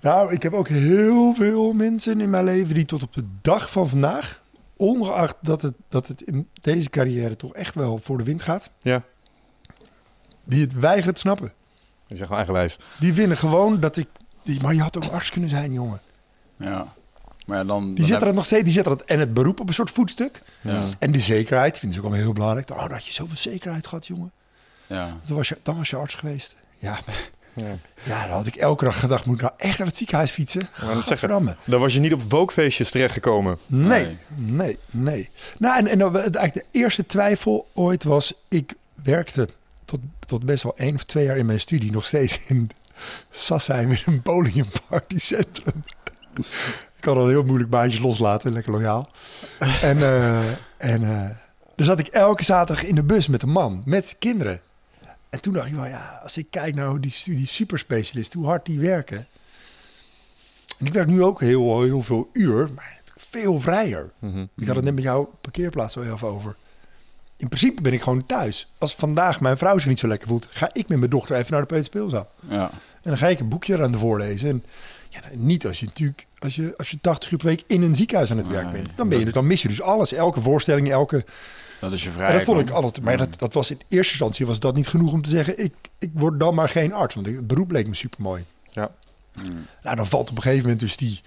Nou, 0.00 0.32
ik 0.32 0.42
heb 0.42 0.52
ook 0.52 0.68
heel 0.68 1.34
veel 1.34 1.72
mensen 1.72 2.20
in 2.20 2.30
mijn 2.30 2.44
leven 2.44 2.74
die 2.74 2.84
tot 2.84 3.02
op 3.02 3.12
de 3.12 3.24
dag 3.42 3.70
van 3.70 3.88
vandaag, 3.88 4.42
ongeacht 4.76 5.36
dat 5.42 5.62
het, 5.62 5.74
dat 5.88 6.08
het 6.08 6.20
in 6.22 6.48
deze 6.60 6.90
carrière 6.90 7.36
toch 7.36 7.54
echt 7.54 7.74
wel 7.74 7.98
voor 7.98 8.18
de 8.18 8.24
wind 8.24 8.42
gaat, 8.42 8.70
Ja, 8.82 9.02
die 10.44 10.60
het 10.60 10.72
weigeren 10.72 11.14
te 11.14 11.20
snappen. 11.20 11.52
die 12.06 12.16
zeggen 12.16 12.36
eigenwijs. 12.36 12.76
Die 13.00 13.14
vinden 13.14 13.36
gewoon 13.36 13.80
dat 13.80 13.96
ik. 13.96 14.08
Die, 14.42 14.60
maar 14.62 14.74
je 14.74 14.82
had 14.82 14.96
ook 14.96 15.12
arts 15.12 15.30
kunnen 15.30 15.50
zijn, 15.50 15.72
jongen. 15.72 16.00
Ja. 16.56 16.92
Maar 17.46 17.58
ja, 17.58 17.64
dan, 17.64 17.78
Die 17.84 17.94
dan 17.94 17.96
zetten 17.96 18.14
heb- 18.16 18.24
dat 18.26 18.34
nog 18.34 18.44
steeds. 18.46 18.64
Die 18.64 18.72
zetten 18.72 18.96
dat 18.96 19.06
en 19.06 19.18
het 19.18 19.34
beroep 19.34 19.60
op 19.60 19.68
een 19.68 19.74
soort 19.74 19.90
voetstuk. 19.90 20.42
Ja. 20.60 20.84
En 20.98 21.12
die 21.12 21.20
zekerheid 21.20 21.78
vinden 21.78 21.92
ze 21.92 21.98
ook 22.04 22.06
allemaal 22.10 22.24
heel 22.24 22.34
belangrijk. 22.34 22.70
Oh, 22.70 22.88
dat 22.88 23.06
je 23.06 23.12
zoveel 23.12 23.36
zekerheid 23.36 23.86
gehad, 23.86 24.06
jongen. 24.06 24.32
Ja. 24.86 25.16
Dan 25.26 25.36
was 25.36 25.48
je, 25.48 25.58
dan 25.62 25.76
was 25.76 25.90
je 25.90 25.96
arts 25.96 26.14
geweest. 26.14 26.56
Ja, 26.78 26.98
Ja. 27.58 27.78
ja, 28.02 28.26
dan 28.26 28.36
had 28.36 28.46
ik 28.46 28.56
elke 28.56 28.84
dag 28.84 29.00
gedacht, 29.00 29.24
moet 29.24 29.34
ik 29.34 29.42
nou 29.42 29.54
echt 29.56 29.78
naar 29.78 29.86
het 29.86 29.96
ziekenhuis 29.96 30.30
fietsen? 30.30 30.60
dat 30.60 30.70
zeggen. 30.78 31.02
Gadverdamme. 31.02 31.56
Dan 31.64 31.80
was 31.80 31.94
je 31.94 32.00
niet 32.00 32.12
op 32.12 32.22
wokefeestjes 32.28 32.90
terechtgekomen. 32.90 33.58
Nee, 33.66 34.16
nee, 34.34 34.78
nee. 34.90 35.30
Nou, 35.58 35.78
en, 35.78 35.86
en 35.86 35.98
dan, 35.98 36.16
eigenlijk 36.16 36.54
de 36.54 36.64
eerste 36.70 37.06
twijfel 37.06 37.68
ooit 37.74 38.04
was, 38.04 38.34
ik 38.48 38.74
werkte 39.02 39.48
tot, 39.84 40.00
tot 40.26 40.44
best 40.44 40.62
wel 40.62 40.76
één 40.76 40.94
of 40.94 41.04
twee 41.04 41.24
jaar 41.24 41.36
in 41.36 41.46
mijn 41.46 41.60
studie 41.60 41.90
nog 41.90 42.04
steeds 42.04 42.40
in 42.46 42.70
Sassheim 43.30 43.90
in 43.90 44.02
een 44.04 44.22
bowling 44.22 44.56
en 44.56 44.68
partycentrum. 44.88 45.82
ik 46.96 47.00
kan 47.00 47.16
al 47.16 47.28
heel 47.28 47.44
moeilijk 47.44 47.70
baantjes 47.70 48.00
loslaten, 48.00 48.52
lekker 48.52 48.72
loyaal. 48.72 49.10
en 49.82 50.02
eh, 50.02 50.38
en 50.78 51.02
eh, 51.02 51.30
dan 51.76 51.86
zat 51.86 51.98
ik 51.98 52.06
elke 52.06 52.44
zaterdag 52.44 52.84
in 52.84 52.94
de 52.94 53.02
bus 53.02 53.28
met 53.28 53.42
een 53.42 53.50
man, 53.50 53.82
met 53.84 54.06
zijn 54.06 54.18
kinderen. 54.18 54.60
En 55.30 55.40
toen 55.40 55.52
dacht 55.52 55.66
ik 55.66 55.74
wel, 55.74 55.86
ja, 55.86 56.20
als 56.22 56.36
ik 56.36 56.46
kijk 56.50 56.74
naar 56.74 57.00
die 57.00 57.10
studie 57.10 57.46
superspecialisten, 57.46 58.38
hoe 58.38 58.48
hard 58.48 58.66
die 58.66 58.80
werken. 58.80 59.26
En 60.78 60.86
ik 60.86 60.92
werk 60.92 61.08
nu 61.08 61.22
ook 61.22 61.40
heel, 61.40 61.82
heel 61.82 62.02
veel 62.02 62.30
uur, 62.32 62.70
maar 62.74 63.00
veel 63.16 63.60
vrijer. 63.60 64.10
Mhm. 64.18 64.46
Ik 64.56 64.66
had 64.66 64.76
het 64.76 64.84
net 64.84 64.94
met 64.94 65.04
jouw 65.04 65.34
parkeerplaats 65.40 65.96
al 65.96 66.04
even 66.04 66.28
over. 66.28 66.56
In 67.36 67.48
principe 67.48 67.82
ben 67.82 67.92
ik 67.92 68.02
gewoon 68.02 68.26
thuis. 68.26 68.72
Als 68.78 68.94
vandaag 68.94 69.40
mijn 69.40 69.58
vrouw 69.58 69.78
zich 69.78 69.88
niet 69.88 69.98
zo 69.98 70.08
lekker 70.08 70.28
voelt, 70.28 70.48
ga 70.50 70.70
ik 70.72 70.88
met 70.88 70.98
mijn 70.98 71.10
dochter 71.10 71.36
even 71.36 71.52
naar 71.52 71.60
de 71.60 71.66
peuterspeelzaal. 71.66 72.28
Ja. 72.48 72.70
En 73.02 73.10
dan 73.10 73.18
ga 73.18 73.28
ik 73.28 73.40
een 73.40 73.48
boekje 73.48 73.82
aan 73.82 73.92
de 73.92 73.98
voorlezen. 73.98 74.48
En 74.48 74.64
ja, 75.08 75.20
niet 75.32 75.66
als 75.66 75.80
je 75.80 75.86
natuurlijk, 75.86 76.26
als 76.38 76.56
je, 76.56 76.74
als 76.76 76.90
je 76.90 77.00
80 77.00 77.30
uur 77.30 77.38
per 77.38 77.46
week 77.46 77.62
in 77.66 77.82
een 77.82 77.94
ziekenhuis 77.94 78.30
aan 78.30 78.36
het 78.36 78.48
werk 78.48 78.72
bent. 78.72 78.96
Dan, 78.96 79.08
ben 79.08 79.18
je, 79.18 79.32
dan 79.32 79.46
mis 79.46 79.62
je 79.62 79.68
dus 79.68 79.82
alles. 79.82 80.12
Elke 80.12 80.40
voorstelling, 80.40 80.90
elke. 80.90 81.24
Dat 81.80 81.92
is 81.92 82.02
je 82.02 82.08
En 82.08 82.14
vrijheid. 82.14 82.46
dat 82.46 82.54
vond 82.54 82.68
ik 82.68 82.74
altijd. 82.74 83.04
Maar 83.04 83.16
dat, 83.16 83.38
dat 83.38 83.54
was 83.54 83.70
in 83.70 83.80
eerste 83.88 84.12
instantie 84.12 84.46
was 84.46 84.60
dat 84.60 84.74
niet 84.74 84.88
genoeg 84.88 85.12
om 85.12 85.22
te 85.22 85.30
zeggen: 85.30 85.58
ik, 85.64 85.74
ik 85.98 86.10
word 86.12 86.40
dan 86.40 86.54
maar 86.54 86.68
geen 86.68 86.92
arts. 86.92 87.14
Want 87.14 87.26
het 87.26 87.46
beroep 87.46 87.70
leek 87.70 87.86
me 87.86 87.94
super 87.94 88.22
mooi. 88.22 88.44
Ja. 88.70 88.90
Mm. 89.34 89.66
Nou, 89.82 89.96
dan 89.96 90.06
valt 90.06 90.30
op 90.30 90.36
een 90.36 90.42
gegeven 90.42 90.62
moment 90.62 90.80
dus 90.80 90.96
die, 90.96 91.20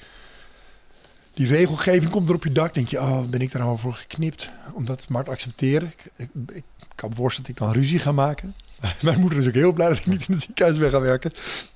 die 1.33 1.47
regelgeving 1.47 2.11
komt 2.11 2.29
er 2.29 2.35
op 2.35 2.43
je 2.43 2.51
dak. 2.51 2.73
Denk 2.73 2.87
je, 2.87 2.99
oh, 2.99 3.21
ben 3.21 3.41
ik 3.41 3.51
daar 3.51 3.61
nou 3.61 3.77
voor 3.77 3.93
geknipt? 3.93 4.49
Om 4.73 4.85
dat 4.85 5.09
maar 5.09 5.23
te 5.23 5.29
accepteren. 5.29 5.87
Ik, 5.87 6.09
ik, 6.15 6.29
ik 6.53 6.63
kan 6.95 7.15
voorstellen 7.15 7.53
dat 7.53 7.61
ik 7.61 7.67
dan 7.67 7.81
ruzie 7.81 7.99
ga 7.99 8.11
maken. 8.11 8.55
Mijn 9.01 9.19
moeder 9.19 9.39
is 9.39 9.47
ook 9.47 9.53
heel 9.53 9.73
blij 9.73 9.89
dat 9.89 9.97
ik 9.97 10.05
niet 10.05 10.27
in 10.27 10.33
het 10.33 10.43
ziekenhuis 10.43 10.77
ben 10.77 10.91
gaan 10.91 11.01
werken. 11.01 11.31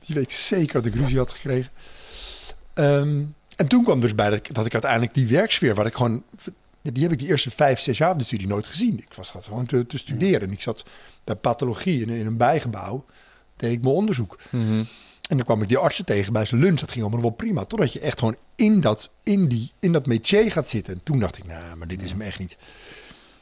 Die 0.05 0.15
weet 0.15 0.31
zeker 0.31 0.73
dat 0.73 0.85
ik 0.85 0.95
ruzie 0.95 1.17
had 1.17 1.31
gekregen. 1.31 1.71
Ehm, 2.73 3.21
en 3.55 3.67
toen 3.67 3.83
kwam 3.83 3.99
dus 3.99 4.15
bij 4.15 4.29
dat 4.29 4.37
ik, 4.37 4.53
dat 4.53 4.65
ik 4.65 4.73
uiteindelijk 4.73 5.13
die 5.13 5.27
werksfeer, 5.27 5.75
waar 5.75 5.85
ik 5.85 5.95
gewoon... 5.95 6.23
Die 6.93 7.03
heb 7.03 7.11
ik 7.11 7.19
die 7.19 7.27
eerste 7.27 7.49
vijf, 7.49 7.79
zes 7.79 7.97
jaar 7.97 8.09
van 8.09 8.17
de 8.17 8.23
studie 8.23 8.47
nooit 8.47 8.67
gezien. 8.67 8.97
Ik 8.97 9.13
was 9.13 9.29
gewoon 9.29 9.65
te, 9.65 9.87
te 9.87 9.97
studeren. 9.97 10.41
En 10.41 10.51
ik 10.51 10.61
zat 10.61 10.85
bij 11.23 11.35
pathologie 11.35 12.01
in, 12.01 12.09
in 12.09 12.25
een 12.25 12.37
bijgebouw. 12.37 13.05
Deed 13.55 13.71
ik 13.71 13.81
mijn 13.81 13.95
onderzoek. 13.95 14.39
Mhm. 14.49 14.83
En 15.29 15.35
dan 15.37 15.45
kwam 15.45 15.61
ik 15.61 15.67
die 15.67 15.77
artsen 15.77 16.05
tegen 16.05 16.33
bij 16.33 16.45
zijn 16.45 16.61
lunch. 16.61 16.79
Dat 16.79 16.91
ging 16.91 17.03
allemaal 17.03 17.21
wel 17.21 17.29
prima. 17.29 17.63
Totdat 17.63 17.93
je 17.93 17.99
echt 17.99 18.19
gewoon 18.19 18.37
in 18.55 18.81
dat, 18.81 19.09
in 19.23 19.47
die, 19.47 19.71
in 19.79 19.91
dat 19.91 20.05
métier 20.05 20.51
gaat 20.51 20.69
zitten. 20.69 20.93
En 20.93 21.03
toen 21.03 21.19
dacht 21.19 21.37
ik, 21.37 21.45
nou, 21.45 21.75
maar 21.75 21.87
dit 21.87 22.01
is 22.01 22.09
hem 22.09 22.21
echt 22.21 22.39
niet. 22.39 22.57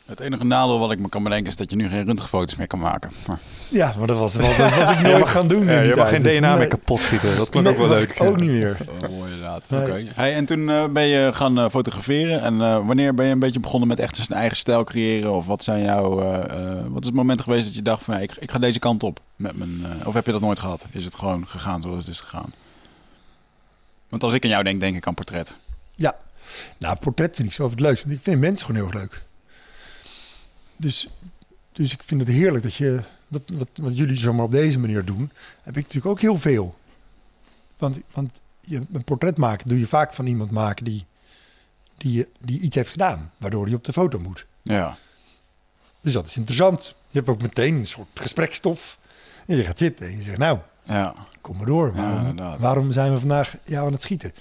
Het 0.06 0.20
enige 0.20 0.44
nadeel 0.46 0.80
wat 0.80 0.92
ik 0.92 1.00
me 1.00 1.10
kan 1.10 1.24
bedenken 1.24 1.48
is 1.48 1.56
dat 1.56 1.70
je 1.70 1.76
nu 1.76 1.88
geen 1.90 2.06
röntgenfoto's 2.06 2.56
meer 2.56 2.68
kan 2.68 2.80
maken. 2.80 3.12
Maar, 3.28 3.40
Ja, 3.70 3.94
maar 3.98 4.08
dat 4.08 4.18
was, 4.18 4.34
dat, 4.34 4.56
was 4.58 4.90
ik 4.90 5.00
nooit 5.12 5.28
gaan 5.28 5.48
doen. 5.48 5.66
Ja, 5.66 5.82
je 5.82 5.96
mag 5.96 6.10
geen 6.10 6.22
Dus 6.24 6.34
DNA 6.34 6.50
nee. 6.50 6.58
meer 6.58 6.68
kapot 6.68 7.02
schieten. 7.02 7.36
Dat 7.36 7.50
klonk 7.50 7.66
Nee, 7.66 7.76
ook 7.76 7.80
wel 7.88 7.90
leuk. 7.98 8.16
Ook 8.22 8.38
niet 8.40 8.50
meer. 8.50 8.78
oh, 9.04 9.10
mooi 9.10 9.32
inderdaad. 9.32 9.64
Nee. 9.70 9.82
Oké. 9.82 10.04
Hey, 10.14 10.36
en 10.36 10.46
toen 10.46 10.70
eh, 10.70 10.86
ben 10.86 11.04
je 11.04 11.32
gaan 11.34 11.60
eh, 11.60 11.70
fotograferen. 11.70 12.42
En 12.42 12.62
eh, 12.62 12.86
wanneer 12.86 13.14
ben 13.14 13.26
je 13.26 13.32
een 13.32 13.40
beetje 13.40 13.60
begonnen 13.60 13.88
met 13.88 14.00
echt 14.00 14.30
een 14.30 14.36
eigen 14.36 14.58
stijl 14.58 14.84
creëren? 14.84 15.34
Of 15.34 15.46
wat 15.46 15.64
zijn 15.64 15.84
jouw... 15.84 16.22
eh, 16.22 16.78
eh, 16.78 16.86
wat 16.88 17.02
is 17.02 17.08
het 17.08 17.16
moment 17.16 17.42
geweest 17.42 17.66
dat 17.66 17.76
je 17.76 17.82
dacht 17.82 18.04
van... 18.04 18.20
ik, 18.20 18.36
ik 18.40 18.52
ga 18.52 18.60
deze 18.60 18.80
kant 18.80 19.04
op 19.04 19.20
met 19.36 19.58
mijn... 19.58 19.86
eh, 20.00 20.08
of 20.08 20.14
heb 20.14 20.26
je 20.26 20.32
dat 20.32 20.42
nooit 20.42 20.60
gehad? 20.60 20.86
Is 20.92 21.06
het 21.06 21.16
gewoon 21.16 21.48
gegaan 21.48 21.82
zoals 21.82 21.98
het 21.98 22.08
is 22.08 22.20
gegaan? 22.20 22.54
Want 24.10 24.24
als 24.24 24.34
ik 24.34 24.44
aan 24.44 24.50
jou 24.50 24.64
denk, 24.64 24.80
denk 24.80 24.96
ik 24.96 25.08
aan 25.08 25.14
portret. 25.14 25.54
Ja, 25.96 26.16
nou, 26.78 26.96
portret 26.96 27.36
vind 27.36 27.48
ik 27.48 27.54
zelf 27.54 27.70
het 27.72 27.80
leukst. 27.80 28.04
Want 28.04 28.16
ik 28.16 28.22
vind 28.24 28.40
mensen 28.40 28.66
gewoon 28.66 28.82
heel 28.82 28.92
erg 28.92 29.02
leuk. 29.02 29.24
Dus, 30.78 31.10
dus 31.72 31.94
ik 31.94 32.04
vind 32.04 32.20
het 32.22 32.30
heerlijk 32.30 32.64
dat 32.64 32.74
je, 32.76 33.02
wat, 33.28 33.42
wat, 33.54 33.68
wat 33.76 33.98
jullie 33.98 34.18
zomaar 34.18 34.46
op 34.46 34.52
deze 34.52 34.80
manier 34.80 35.06
doen, 35.06 35.32
heb 35.62 35.78
ik 35.78 35.84
natuurlijk 35.84 36.06
ook 36.14 36.22
heel 36.22 36.38
veel. 36.40 36.76
Want, 37.78 37.98
want 38.14 38.40
je, 38.62 38.82
een 38.94 39.04
portret 39.04 39.38
maken 39.38 39.68
doe 39.68 39.80
je 39.80 39.88
vaak 39.88 40.14
van 40.14 40.26
iemand 40.26 40.52
maken 40.52 40.84
die, 40.86 41.06
die, 41.98 42.28
die 42.40 42.60
iets 42.60 42.76
heeft 42.76 42.90
gedaan, 42.90 43.32
waardoor 43.38 43.66
hij 43.66 43.76
op 43.76 43.84
de 43.84 43.94
foto 43.94 44.20
moet. 44.20 44.46
Ja. 44.62 44.98
Dus 46.02 46.14
dat 46.14 46.28
is 46.28 46.38
interessant. 46.38 46.94
Je 47.10 47.18
hebt 47.18 47.30
ook 47.30 47.42
meteen 47.42 47.76
een 47.76 47.88
soort 47.88 48.08
gesprekstof. 48.14 48.98
En 49.46 49.58
je 49.58 49.64
gaat 49.64 49.78
zitten 49.78 50.06
en 50.08 50.18
je 50.18 50.22
zegt, 50.24 50.38
nou, 50.38 50.60
Ja. 50.84 51.16
kom 51.42 51.58
maar 51.58 51.66
door. 51.66 51.94
Waarom, 51.94 52.36
waarom 52.60 52.92
zijn 52.92 53.14
we 53.14 53.20
vandaag 53.20 53.56
jou 53.64 53.86
aan 53.86 53.94
het 53.94 54.02
schieten? 54.02 54.34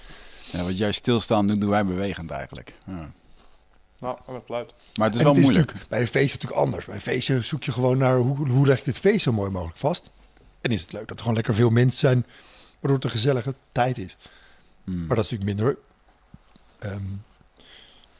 ja. 0.51 0.63
Wat 0.63 0.77
jij 0.77 0.91
stilstaan 0.91 1.47
doet, 1.47 1.61
doen 1.61 1.69
wij 1.69 1.85
bewegend 1.85 2.31
eigenlijk. 2.31 2.73
Ja. 2.87 3.11
Nou, 4.03 4.17
applaus. 4.25 4.67
Maar 4.95 5.05
het 5.07 5.15
is 5.15 5.21
En 5.21 5.25
wel 5.27 5.35
het 5.35 5.43
moeilijk. 5.43 5.73
bij 5.89 6.01
een 6.01 6.07
feest 6.07 6.33
natuurlijk 6.33 6.61
anders. 6.61 6.85
Bij 6.85 6.95
een 6.95 7.01
feestje 7.01 7.41
zoek 7.41 7.63
je 7.63 7.71
gewoon 7.71 7.97
naar 7.97 8.17
hoe, 8.17 8.49
hoe 8.49 8.67
leg 8.67 8.77
ik 8.77 8.83
dit 8.83 8.97
feest 8.97 9.23
zo 9.23 9.31
mooi 9.31 9.51
mogelijk 9.51 9.77
vast. 9.77 10.09
En 10.61 10.71
is 10.71 10.81
het 10.81 10.91
leuk 10.91 11.01
dat 11.01 11.11
er 11.15 11.19
gewoon 11.19 11.35
lekker 11.35 11.53
veel 11.53 11.69
mensen 11.69 11.99
zijn, 11.99 12.25
waardoor 12.71 12.95
het 12.95 13.03
een 13.03 13.09
gezellige 13.09 13.53
tijd 13.71 13.97
is. 13.97 14.17
Hmm. 14.83 15.05
Maar 15.07 15.15
dat 15.15 15.25
is 15.25 15.31
natuurlijk 15.31 15.57
minder. 15.59 15.77
ehm, 16.79 17.03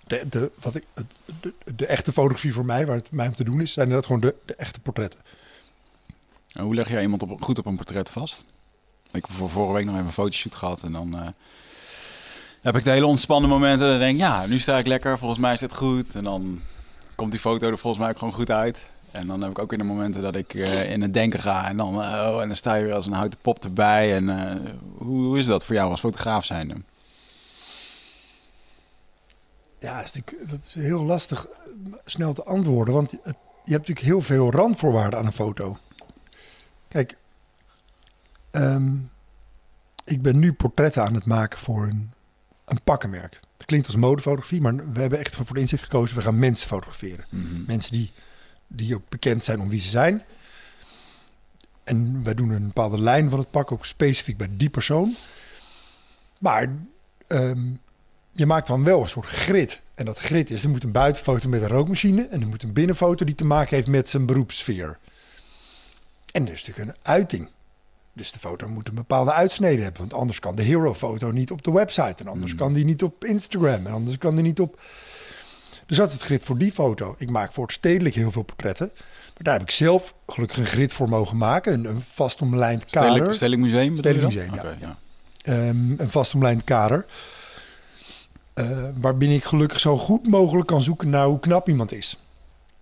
de, 0.07 0.25
de, 0.29 0.51
wat 0.61 0.75
ik, 0.75 0.83
de, 1.41 1.53
de 1.75 1.85
echte 1.85 2.11
fotografie 2.11 2.53
voor 2.53 2.65
mij, 2.65 2.85
waar 2.85 2.95
het 2.95 3.11
mij 3.11 3.27
om 3.27 3.33
te 3.33 3.43
doen 3.43 3.61
is, 3.61 3.73
zijn 3.73 3.85
inderdaad 3.85 4.11
gewoon 4.11 4.21
de, 4.29 4.35
de 4.45 4.55
echte 4.55 4.79
portretten. 4.79 5.19
En 6.53 6.63
hoe 6.63 6.75
leg 6.75 6.89
jij 6.89 7.01
iemand 7.01 7.23
op, 7.23 7.41
goed 7.41 7.59
op 7.59 7.65
een 7.65 7.75
portret 7.75 8.09
vast? 8.09 8.43
Ik 9.11 9.25
heb 9.25 9.31
voor 9.35 9.49
vorige 9.49 9.73
week 9.73 9.85
nog 9.85 9.93
even 9.93 10.05
een 10.07 10.13
fotoshoot 10.13 10.55
gehad 10.55 10.81
en 10.83 10.91
dan 10.91 11.17
eh, 11.19 11.27
heb 12.63 12.75
ik 12.75 12.83
de 12.83 12.89
hele 12.89 13.05
ontspannen 13.05 13.49
momenten. 13.49 13.85
En 13.85 13.91
dan 13.91 13.99
denk 13.99 14.13
ik, 14.13 14.19
ja, 14.19 14.45
nu 14.45 14.59
sta 14.59 14.77
ik 14.77 14.87
lekker, 14.87 15.17
volgens 15.17 15.39
mij 15.39 15.53
is 15.53 15.59
dit 15.59 15.75
goed. 15.75 16.15
En 16.15 16.23
dan 16.23 16.61
komt 17.15 17.31
die 17.31 17.39
foto 17.39 17.67
er 17.67 17.77
volgens 17.77 18.01
mij 18.01 18.11
ook 18.11 18.17
gewoon 18.17 18.33
goed 18.33 18.51
uit. 18.51 18.89
En 19.11 19.27
dan 19.27 19.41
heb 19.41 19.49
ik 19.49 19.59
ook 19.59 19.71
in 19.71 19.77
de 19.77 19.83
momenten 19.83 20.21
dat 20.21 20.35
ik 20.35 20.53
eh, 20.53 20.89
in 20.89 21.01
het 21.01 21.13
denken 21.13 21.39
ga 21.39 21.67
en 21.67 21.77
dan, 21.77 21.97
oh, 21.97 22.41
en 22.41 22.47
dan 22.47 22.55
sta 22.55 22.75
je 22.75 22.83
weer 22.83 22.93
als 22.93 23.05
een 23.05 23.13
houten 23.13 23.39
pop 23.41 23.63
erbij. 23.63 24.15
En 24.15 24.29
eh, 24.29 24.71
hoe, 24.97 25.37
is 25.37 25.45
dat 25.45 25.65
voor 25.65 25.75
jou 25.75 25.89
als 25.89 25.99
fotograaf 25.99 26.45
zijnde? 26.45 26.75
Ja, 29.79 30.01
dat 30.01 30.05
is, 30.15 30.49
dat 30.49 30.59
is 30.63 30.73
heel 30.73 31.03
lastig 31.03 31.47
eh, 31.47 31.93
snel 32.05 32.33
te 32.33 32.43
antwoorden, 32.43 32.93
want 32.93 33.11
je 33.11 33.17
hebt 33.23 33.87
natuurlijk 33.87 33.99
heel 33.99 34.21
veel 34.21 34.51
randvoorwaarden 34.51 35.19
aan 35.19 35.25
een 35.25 35.31
foto. 35.31 35.77
Kijk, 36.87 37.17
ehm, 38.51 38.95
ik 40.03 40.21
ben 40.21 40.39
nu 40.39 40.53
portretten 40.53 41.03
aan 41.03 41.13
het 41.13 41.25
maken 41.25 41.59
voor 41.59 41.87
een, 41.87 42.12
een 42.65 42.81
pakkenmerk. 42.83 43.39
Dat 43.57 43.65
klinkt 43.65 43.87
als 43.87 43.95
modefotografie, 43.95 44.61
maar 44.61 44.75
we 44.75 44.99
hebben 44.99 45.19
echt 45.19 45.35
voor 45.35 45.53
de 45.53 45.59
inzicht 45.59 45.83
gekozen. 45.83 46.15
We 46.15 46.21
gaan 46.21 46.39
mensen 46.39 46.67
fotograferen. 46.67 47.25
Mhm. 47.29 47.45
Mensen 47.67 47.91
die, 47.91 48.11
die 48.67 48.95
ook 48.95 49.09
bekend 49.09 49.43
zijn 49.43 49.59
om 49.59 49.69
wie 49.69 49.79
ze 49.79 49.89
zijn. 49.89 50.23
En 51.83 52.23
wij 52.23 52.33
doen 52.33 52.49
een 52.49 52.67
bepaalde 52.67 52.99
lijn 52.99 53.29
van 53.29 53.39
het 53.39 53.51
pak, 53.51 53.71
ook 53.71 53.85
specifiek 53.85 54.37
bij 54.37 54.49
die 54.51 54.69
persoon. 54.69 55.15
Maar 56.37 56.69
ehm, 57.27 57.61
je 58.31 58.45
maakt 58.45 58.67
dan 58.67 58.83
wel 58.83 59.01
een 59.01 59.09
soort 59.09 59.25
grid. 59.25 59.81
En 59.95 60.05
dat 60.05 60.17
grid 60.17 60.49
is, 60.49 60.63
er 60.63 60.69
moet 60.69 60.83
een 60.83 60.91
buitenfoto 60.91 61.49
met 61.49 61.61
een 61.61 61.67
rookmachine... 61.67 62.27
en 62.27 62.41
er 62.41 62.47
moet 62.47 62.63
een 62.63 62.73
binnenfoto 62.73 63.25
die 63.25 63.35
te 63.35 63.45
maken 63.45 63.75
heeft 63.75 63.87
met 63.87 64.09
zijn 64.09 64.25
beroepssfeer. 64.25 64.97
En 66.31 66.45
er 66.45 66.51
is 66.51 66.65
natuurlijk 66.65 66.97
een 66.97 67.03
uiting. 67.03 67.49
Dus 68.13 68.31
de 68.31 68.39
foto 68.39 68.67
moet 68.67 68.87
een 68.87 68.95
bepaalde 68.95 69.31
uitsnede 69.31 69.81
hebben. 69.81 69.99
Want 70.01 70.13
anders 70.13 70.39
kan 70.39 70.55
de 70.55 70.61
hero-foto 70.63 71.31
niet 71.31 71.51
op 71.51 71.63
de 71.63 71.71
website. 71.71 72.23
En 72.23 72.27
anders 72.27 72.51
Hmm. 72.51 72.59
kan 72.59 72.73
die 72.73 72.85
niet 72.85 73.03
op 73.03 73.25
Instagram. 73.25 73.85
En 73.85 73.93
anders 73.93 74.17
kan 74.17 74.35
die 74.35 74.43
niet 74.43 74.59
op... 74.59 74.81
Dus 75.85 75.97
dat 75.97 76.07
is 76.07 76.13
het 76.13 76.21
grid 76.21 76.43
voor 76.43 76.57
die 76.57 76.71
foto. 76.71 77.15
Ik 77.17 77.29
maak 77.29 77.53
voor 77.53 77.63
het 77.63 77.73
stedelijk 77.73 78.15
heel 78.15 78.31
veel 78.31 78.43
portretten. 78.43 78.91
Maar 78.95 79.43
daar 79.43 79.53
heb 79.53 79.61
ik 79.61 79.71
zelf 79.71 80.13
gelukkig 80.27 80.57
een 80.57 80.65
grid 80.65 80.93
voor 80.93 81.09
mogen 81.09 81.37
maken. 81.37 81.73
Een, 81.73 81.85
een 81.85 82.01
vast 82.01 82.41
omlijnd 82.41 82.85
kader. 82.85 83.09
Stedelijk, 83.09 83.35
Stedelijk 83.35 83.61
Museum? 83.61 83.97
Stedelijk 83.97 84.33
Museum, 84.33 84.53
ja. 84.79 84.97
Ehm, 85.41 85.91
een 85.97 86.09
vast 86.09 86.33
omlijnd 86.33 86.63
kader. 86.63 87.05
Waarbinnen 88.99 89.37
ik 89.37 89.43
gelukkig 89.43 89.79
zo 89.79 89.97
goed 89.97 90.27
mogelijk 90.27 90.67
kan 90.67 90.81
zoeken 90.81 91.09
naar 91.09 91.25
hoe 91.25 91.39
knap 91.39 91.69
iemand 91.69 91.91
is. 91.91 92.19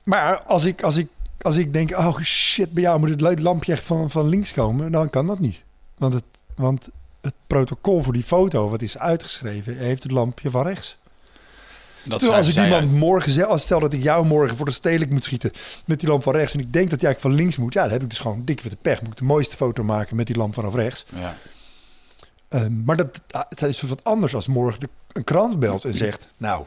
Maar 0.03 0.43
als 0.43 0.65
ik, 0.65 0.81
als 0.83 0.97
ik, 0.97 1.07
als 1.41 1.57
ik 1.57 1.73
denk, 1.73 1.91
oh 1.91 2.19
shit, 2.19 2.71
bij 2.73 2.83
jou 2.83 2.99
moet 2.99 3.21
het 3.21 3.39
lampje 3.39 3.71
echt 3.71 3.83
van, 3.83 4.09
van 4.09 4.27
links 4.27 4.53
komen, 4.53 4.91
dan 4.91 5.09
kan 5.09 5.27
dat 5.27 5.39
niet. 5.39 5.63
Want 5.97 6.13
het, 6.13 6.23
want 6.55 6.89
het 7.21 7.33
protocol 7.47 8.03
voor 8.03 8.13
die 8.13 8.23
foto, 8.23 8.69
wat 8.69 8.81
is 8.81 8.97
uitgeschreven, 8.97 9.77
heeft 9.77 10.03
het 10.03 10.11
lampje 10.11 10.49
van 10.49 10.63
rechts. 10.63 10.99
Dat 12.03 12.19
Terwijl 12.19 12.39
als 12.39 12.55
ik 12.55 12.63
iemand 12.63 12.91
morgen 12.91 13.47
als 13.47 13.61
stel 13.61 13.79
dat 13.79 13.93
ik 13.93 14.03
jou 14.03 14.25
morgen 14.25 14.57
voor 14.57 14.65
de 14.65 14.71
stedelijk 14.71 15.11
moet 15.11 15.23
schieten 15.23 15.51
met 15.85 15.99
die 15.99 16.09
lamp 16.09 16.23
van 16.23 16.33
rechts 16.33 16.53
en 16.53 16.59
ik 16.59 16.73
denk 16.73 16.89
dat 16.89 17.01
jij 17.01 17.09
eigenlijk 17.09 17.35
van 17.35 17.45
links 17.45 17.57
moet, 17.57 17.73
ja, 17.73 17.81
dan 17.81 17.91
heb 17.91 18.01
ik 18.01 18.09
dus 18.09 18.19
gewoon 18.19 18.45
dik 18.45 18.63
de 18.63 18.77
pech. 18.81 19.01
Moet 19.01 19.11
ik 19.11 19.17
de 19.17 19.23
mooiste 19.23 19.55
foto 19.55 19.83
maken 19.83 20.15
met 20.15 20.27
die 20.27 20.35
lamp 20.35 20.53
vanaf 20.53 20.75
rechts. 20.75 21.05
Ja. 21.15 21.37
Ehm, 22.49 22.83
maar 22.83 22.97
dat, 22.97 23.21
ah, 23.31 23.43
het 23.49 23.61
is 23.61 23.81
wat 23.81 24.03
anders 24.03 24.35
als 24.35 24.47
morgen 24.47 24.79
de, 24.79 24.89
een 25.11 25.23
krant 25.23 25.59
belt 25.59 25.85
en 25.85 25.93
zegt... 25.93 26.27
nou, 26.37 26.65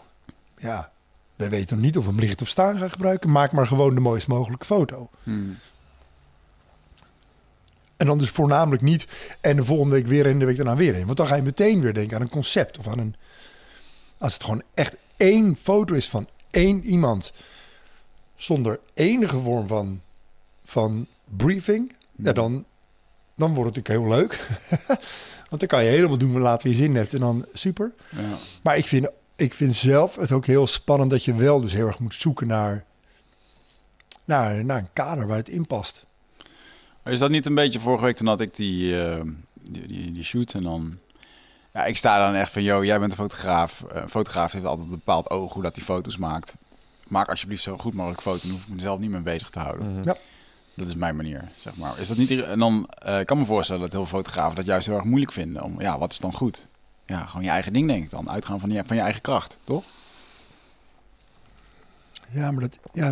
ja, 0.56 0.90
wij 1.36 1.50
weten 1.50 1.76
nog 1.76 1.84
niet 1.84 1.96
of 1.96 2.04
we 2.04 2.10
hem 2.10 2.20
licht 2.20 2.42
of 2.42 2.48
staan 2.48 2.78
gaan 2.78 2.90
gebruiken. 2.90 3.30
Maak 3.30 3.52
maar 3.52 3.66
gewoon 3.66 3.94
de 3.94 4.00
mooist 4.00 4.26
mogelijke 4.26 4.66
foto. 4.66 5.10
Hmm. 5.22 5.58
En 7.96 8.06
dan 8.06 8.18
dus 8.18 8.30
voornamelijk 8.30 8.82
niet... 8.82 9.06
en 9.40 9.56
de 9.56 9.64
volgende 9.64 9.94
week 9.94 10.06
weer 10.06 10.26
en 10.26 10.38
de 10.38 10.44
week 10.44 10.56
daarna 10.56 10.76
weer 10.76 10.96
een. 10.96 11.04
Want 11.06 11.16
dan 11.16 11.26
ga 11.26 11.34
je 11.34 11.42
meteen 11.42 11.80
weer 11.80 11.94
denken 11.94 12.16
aan 12.16 12.22
een 12.22 12.28
concept 12.28 12.78
of 12.78 12.88
aan 12.88 12.98
een... 12.98 13.14
als 14.18 14.34
het 14.34 14.44
gewoon 14.44 14.62
echt 14.74 14.96
één 15.16 15.56
foto 15.56 15.94
is 15.94 16.08
van 16.08 16.28
één 16.50 16.84
iemand... 16.84 17.32
zonder 18.34 18.80
enige 18.94 19.38
vorm 19.38 19.66
van, 19.66 20.00
van 20.64 21.06
briefing... 21.24 21.92
Ja, 22.16 22.32
dan, 22.32 22.64
dan 23.34 23.54
wordt 23.54 23.76
het 23.76 23.86
natuurlijk 23.86 23.88
heel 23.88 24.18
leuk. 24.18 24.48
Want 25.48 25.60
dan 25.60 25.78
kan 25.78 25.84
je 25.84 25.90
helemaal 25.90 26.18
doen 26.18 26.40
wat 26.40 26.62
je 26.62 26.74
zin 26.74 26.94
hebt 26.94 27.14
en 27.14 27.20
dan 27.20 27.46
super. 27.52 27.92
Ja. 28.10 28.36
Maar 28.62 28.76
ik 28.76 28.86
vind, 28.86 29.10
ik 29.36 29.54
vind 29.54 29.74
zelf 29.74 30.16
het 30.16 30.32
ook 30.32 30.46
heel 30.46 30.66
spannend 30.66 31.10
dat 31.10 31.24
je 31.24 31.34
wel 31.34 31.60
dus 31.60 31.72
heel 31.72 31.86
erg 31.86 31.98
moet 31.98 32.14
zoeken 32.14 32.46
naar, 32.46 32.84
naar, 34.24 34.64
naar 34.64 34.78
een 34.78 34.92
kader 34.92 35.26
waar 35.26 35.36
het 35.36 35.48
in 35.48 35.66
past. 35.66 36.06
Is 37.04 37.18
dat 37.18 37.30
niet 37.30 37.46
een 37.46 37.54
beetje 37.54 37.80
vorige 37.80 38.04
week 38.04 38.16
toen 38.16 38.26
had 38.26 38.40
ik 38.40 38.56
die, 38.56 39.02
eh, 39.02 39.22
die, 39.70 39.86
die, 39.86 40.12
die 40.12 40.24
shoot 40.24 40.52
en 40.54 40.62
dan... 40.62 40.98
Ja, 41.72 41.84
ik 41.84 41.96
sta 41.96 42.26
dan 42.26 42.34
echt 42.34 42.52
van, 42.52 42.62
yo, 42.62 42.84
jij 42.84 42.98
bent 42.98 43.10
een 43.10 43.16
fotograaf. 43.16 43.82
Eh, 43.82 44.02
Een 44.02 44.08
fotograaf 44.08 44.52
heeft 44.52 44.64
altijd 44.64 44.86
een 44.86 44.94
bepaald 44.94 45.30
oog 45.30 45.52
hoe 45.52 45.62
dat 45.62 45.76
hij 45.76 45.84
foto's 45.84 46.16
maakt. 46.16 46.54
Maak 47.08 47.28
alsjeblieft 47.28 47.62
zo 47.62 47.76
goed 47.76 47.94
mogelijk 47.94 48.20
foto, 48.22 48.40
dan 48.40 48.50
hoef 48.50 48.62
ik 48.62 48.68
mezelf 48.68 48.98
niet 48.98 49.10
mee 49.10 49.22
bezig 49.22 49.50
te 49.50 49.58
houden. 49.58 50.02
Ja. 50.04 50.16
Dat 50.74 50.86
is 50.86 50.94
mijn 50.94 51.16
manier, 51.16 51.48
zeg 51.56 51.76
maar. 51.76 51.98
Is 51.98 52.08
dat 52.08 52.16
niet... 52.16 52.42
En 52.42 52.58
dan 52.58 52.88
eh, 52.98 53.20
ik 53.20 53.26
kan 53.26 53.38
me 53.38 53.44
voorstellen 53.44 53.82
dat 53.82 53.92
heel 53.92 54.06
veel 54.06 54.18
fotografen 54.18 54.56
dat 54.56 54.64
juist 54.64 54.86
heel 54.86 54.96
erg 54.96 55.04
moeilijk 55.04 55.32
vinden. 55.32 55.62
Om, 55.62 55.80
ja, 55.80 55.98
wat 55.98 56.12
is 56.12 56.18
dan 56.18 56.32
goed? 56.32 56.66
Ja, 57.06 57.18
gewoon 57.26 57.44
je 57.44 57.50
eigen 57.50 57.72
ding, 57.72 57.88
denk 57.88 58.04
ik 58.04 58.10
dan. 58.10 58.30
Uitgaan 58.30 58.60
van 58.60 58.70
je, 58.70 58.82
van 58.86 58.96
je 58.96 59.02
eigen 59.02 59.20
kracht, 59.22 59.58
toch? 59.64 59.84
Ja, 62.28 62.50
maar 62.50 62.60
dat, 62.60 62.78
ja, 62.92 63.06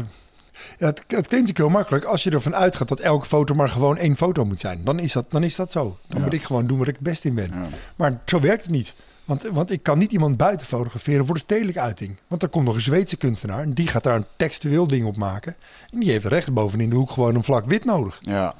ja, 0.78 0.86
het, 0.86 0.98
het 0.98 1.06
klinkt 1.06 1.30
natuurlijk 1.30 1.58
heel 1.58 1.68
makkelijk. 1.68 2.04
Als 2.04 2.22
je 2.22 2.30
ervan 2.30 2.54
uitgaat 2.54 2.88
dat 2.88 3.00
elke 3.00 3.26
foto 3.26 3.54
maar 3.54 3.68
gewoon 3.68 3.96
één 3.96 4.16
foto 4.16 4.44
moet 4.44 4.60
zijn, 4.60 4.84
dan 4.84 4.98
is 4.98 5.12
dat, 5.12 5.24
dan 5.30 5.42
is 5.42 5.56
dat 5.56 5.72
zo. 5.72 5.98
Dan 6.06 6.18
Ja. 6.18 6.24
moet 6.24 6.32
ik 6.34 6.42
gewoon 6.42 6.66
doen 6.66 6.78
waar 6.78 6.88
ik 6.88 6.94
het 6.94 7.02
best 7.02 7.24
in 7.24 7.34
ben. 7.34 7.50
Ja. 7.50 7.66
Maar 7.96 8.20
zo 8.26 8.40
werkt 8.40 8.62
het 8.62 8.72
niet. 8.72 8.94
Want, 9.24 9.42
want 9.42 9.70
ik 9.70 9.82
kan 9.82 9.98
niet 9.98 10.12
iemand 10.12 10.36
buiten 10.36 10.66
fotograferen 10.66 11.26
voor 11.26 11.34
de 11.34 11.40
stedelijke 11.40 11.80
uiting. 11.80 12.16
Want 12.26 12.42
er 12.42 12.48
komt 12.48 12.64
nog 12.64 12.74
een 12.74 12.80
Zweedse 12.80 13.16
kunstenaar 13.16 13.62
en 13.62 13.72
die 13.72 13.88
gaat 13.88 14.02
daar 14.02 14.16
een 14.16 14.26
textueel 14.36 14.86
ding 14.86 15.06
op 15.06 15.16
maken. 15.16 15.56
En 15.92 16.00
die 16.00 16.10
heeft 16.10 16.24
rechts 16.24 16.52
bovenin 16.52 16.90
de 16.90 16.96
hoek 16.96 17.10
gewoon 17.10 17.34
een 17.34 17.42
vlak 17.44 17.64
wit 17.66 17.84
nodig. 17.84 18.18
Ja. 18.20 18.54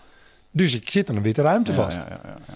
Dus 0.50 0.74
ik 0.74 0.90
zit 0.90 1.10
aan 1.10 1.16
een 1.16 1.22
witte 1.22 1.42
ruimte 1.42 1.72
vast. 1.72 1.96
ja, 1.96 2.06
ja, 2.08 2.20
ja, 2.48 2.54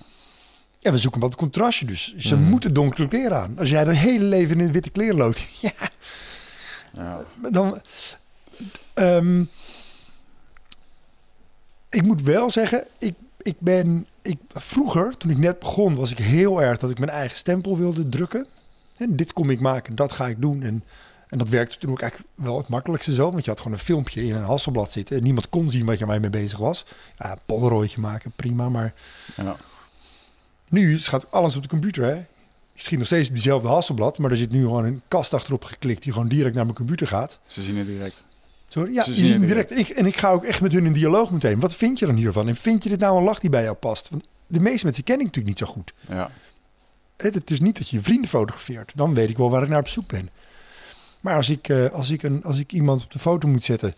ja. 0.79 0.93
We 0.93 0.99
zoeken 0.99 1.21
wat 1.21 1.35
contrastje. 1.35 1.87
Dus 1.87 2.15
ze 2.17 2.37
moeten 2.37 2.75
donkere 2.75 3.09
kleren 3.09 3.41
aan. 3.41 3.59
Als 3.59 3.71
jij 3.71 3.85
de 3.85 3.95
hele 3.97 4.25
leven 4.25 4.61
in 4.61 4.73
witte 4.73 4.91
kleren 4.91 5.17
loopt, 5.17 5.41
ja, 5.61 5.73
Ja. 6.93 7.25
dan. 7.51 7.81
Ehm, 8.95 9.41
ik 11.91 12.03
moet 12.03 12.23
wel 12.23 12.51
zeggen, 12.51 12.87
ik, 12.99 13.15
ik 13.39 13.57
ben. 13.59 14.07
Ik, 14.23 14.39
vroeger, 14.55 15.17
toen 15.17 15.31
ik 15.31 15.39
net 15.39 15.59
begon, 15.59 15.95
was 15.95 16.11
ik 16.11 16.19
heel 16.19 16.63
erg 16.63 16.79
dat 16.79 16.91
ik 16.91 16.99
mijn 16.99 17.11
eigen 17.11 17.37
stempel 17.39 17.77
wilde 17.79 18.09
drukken. 18.09 18.47
En 18.97 19.17
dit 19.17 19.33
kom 19.33 19.51
ik 19.51 19.61
maken, 19.61 19.95
dat 19.95 20.13
ga 20.13 20.27
ik 20.27 20.41
doen. 20.41 20.63
En, 20.63 20.85
en 21.29 21.39
dat 21.39 21.49
werkte 21.49 21.79
toen 21.79 21.91
ook 21.91 22.01
eigenlijk 22.01 22.31
wel 22.35 22.59
het 22.59 22.69
makkelijkste 22.69 23.15
zo. 23.15 23.31
Want 23.33 23.45
je 23.45 23.51
had 23.51 23.61
gewoon 23.61 23.79
een 23.79 23.85
filmpje 23.85 24.25
in 24.27 24.35
een 24.37 24.43
hasselblad 24.45 24.93
zitten. 24.93 25.17
En 25.17 25.23
niemand 25.23 25.49
kon 25.49 25.71
zien 25.71 25.87
wat 25.87 25.99
je 25.99 26.05
ermee 26.05 26.21
mee 26.21 26.31
bezig 26.31 26.59
was. 26.59 26.85
Ja, 27.19 27.33
een 27.33 27.39
polaroidje 27.47 28.01
maken, 28.01 28.33
prima. 28.37 28.69
Maar 28.69 28.95
Ja. 29.37 29.57
Nu 30.69 31.01
gaat 31.01 31.31
alles 31.31 31.57
op 31.57 31.63
de 31.63 31.69
computer, 31.69 32.05
hè? 32.05 32.17
Ik 32.73 32.83
schiet 32.83 32.99
nog 32.99 33.07
steeds 33.07 33.29
op 33.29 33.35
diezelfde 33.35 33.69
hasselblad, 33.69 34.19
maar 34.19 34.31
er 34.31 34.37
zit 34.37 34.51
nu 34.51 34.61
gewoon 34.61 34.85
een 34.85 35.03
kast 35.09 35.35
achterop 35.35 35.65
geklikt 35.65 36.03
die 36.03 36.13
gewoon 36.13 36.29
direct 36.29 36.55
naar 36.55 36.65
mijn 36.65 36.77
computer 36.77 37.07
gaat. 37.07 37.39
Ze 37.47 37.63
zien 37.63 37.77
het 37.77 37.87
direct. 37.87 38.25
Sorry? 38.69 38.93
Ja, 38.93 39.03
Ze 39.03 39.11
je 39.11 39.17
zien 39.17 39.27
ziet 39.27 39.37
het 39.37 39.47
direct. 39.47 39.71
En 39.71 39.79
ik, 39.79 39.89
en 39.89 40.07
ik 40.07 40.17
ga 40.17 40.31
ook 40.31 40.45
echt 40.45 40.61
met 40.61 40.73
hun 40.73 40.87
in 40.87 40.93
dialoog 40.93 41.31
meteen. 41.31 41.61
Wat 41.61 41.75
vind 41.75 41.99
je 41.99 42.07
dan 42.07 42.15
hiervan? 42.15 42.49
En 42.49 42.57
vind 42.57 42.83
je 42.83 42.89
dit 42.89 42.99
nou 42.99 43.17
een 43.19 43.25
lach 43.25 43.39
die 43.39 43.51
bij 43.51 43.63
jou 43.63 43.77
past? 43.77 44.09
Want 44.09 44.27
de 44.47 44.61
meeste 44.61 44.85
mensen 44.85 45.05
ken 45.05 45.19
ik 45.19 45.25
natuurlijk 45.25 45.47
niet 45.47 45.69
zo 45.69 45.75
goed. 45.75 45.93
Ja. 46.09 46.31
Het, 47.17 47.35
het 47.35 47.51
is 47.51 47.61
niet 47.61 47.79
dat 47.79 47.89
je 47.89 47.97
je 47.97 48.03
vrienden 48.03 48.29
fotografeert. 48.29 48.93
Dan 48.95 49.15
weet 49.15 49.31
ik 49.31 49.37
wel 49.37 49.51
waar 49.51 49.63
ik 49.63 49.69
naar 49.69 49.79
op 49.79 49.89
zoek 49.89 50.07
ben. 50.07 50.31
Maar 51.21 51.37
als 51.37 51.51
ik, 51.51 51.69
eh, 51.69 51.91
als 51.91 52.11
ik, 52.11 52.23
een, 52.23 52.45
als 52.45 52.59
ik 52.59 52.73
iemand 52.73 53.05
op 53.05 53.11
de 53.11 53.19
foto 53.19 53.49
moet 53.49 53.65
zetten... 53.65 53.95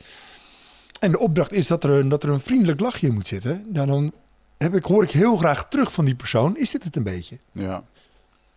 en 1.01 1.11
de 1.11 1.19
opdracht 1.19 1.53
is 1.53 1.67
dat 1.67 1.85
er 1.85 1.91
een, 1.91 2.09
dat 2.09 2.23
er 2.23 2.29
een 2.29 2.41
vriendelijk 2.41 2.81
lachje 2.81 3.07
in 3.07 3.15
moet 3.15 3.27
zitten... 3.27 3.67
nou, 3.69 3.87
dan 3.87 4.13
heb 4.59 4.75
ik, 4.75 4.85
hoor 4.85 5.03
ik 5.03 5.11
heel 5.11 5.37
graag 5.37 5.69
terug 5.69 5.93
van 5.93 6.05
die 6.05 6.15
persoon... 6.15 6.57
is 6.57 6.71
dit 6.71 6.85
het 6.85 6.97
een 6.97 7.03
beetje? 7.03 7.39
Ja. 7.53 7.83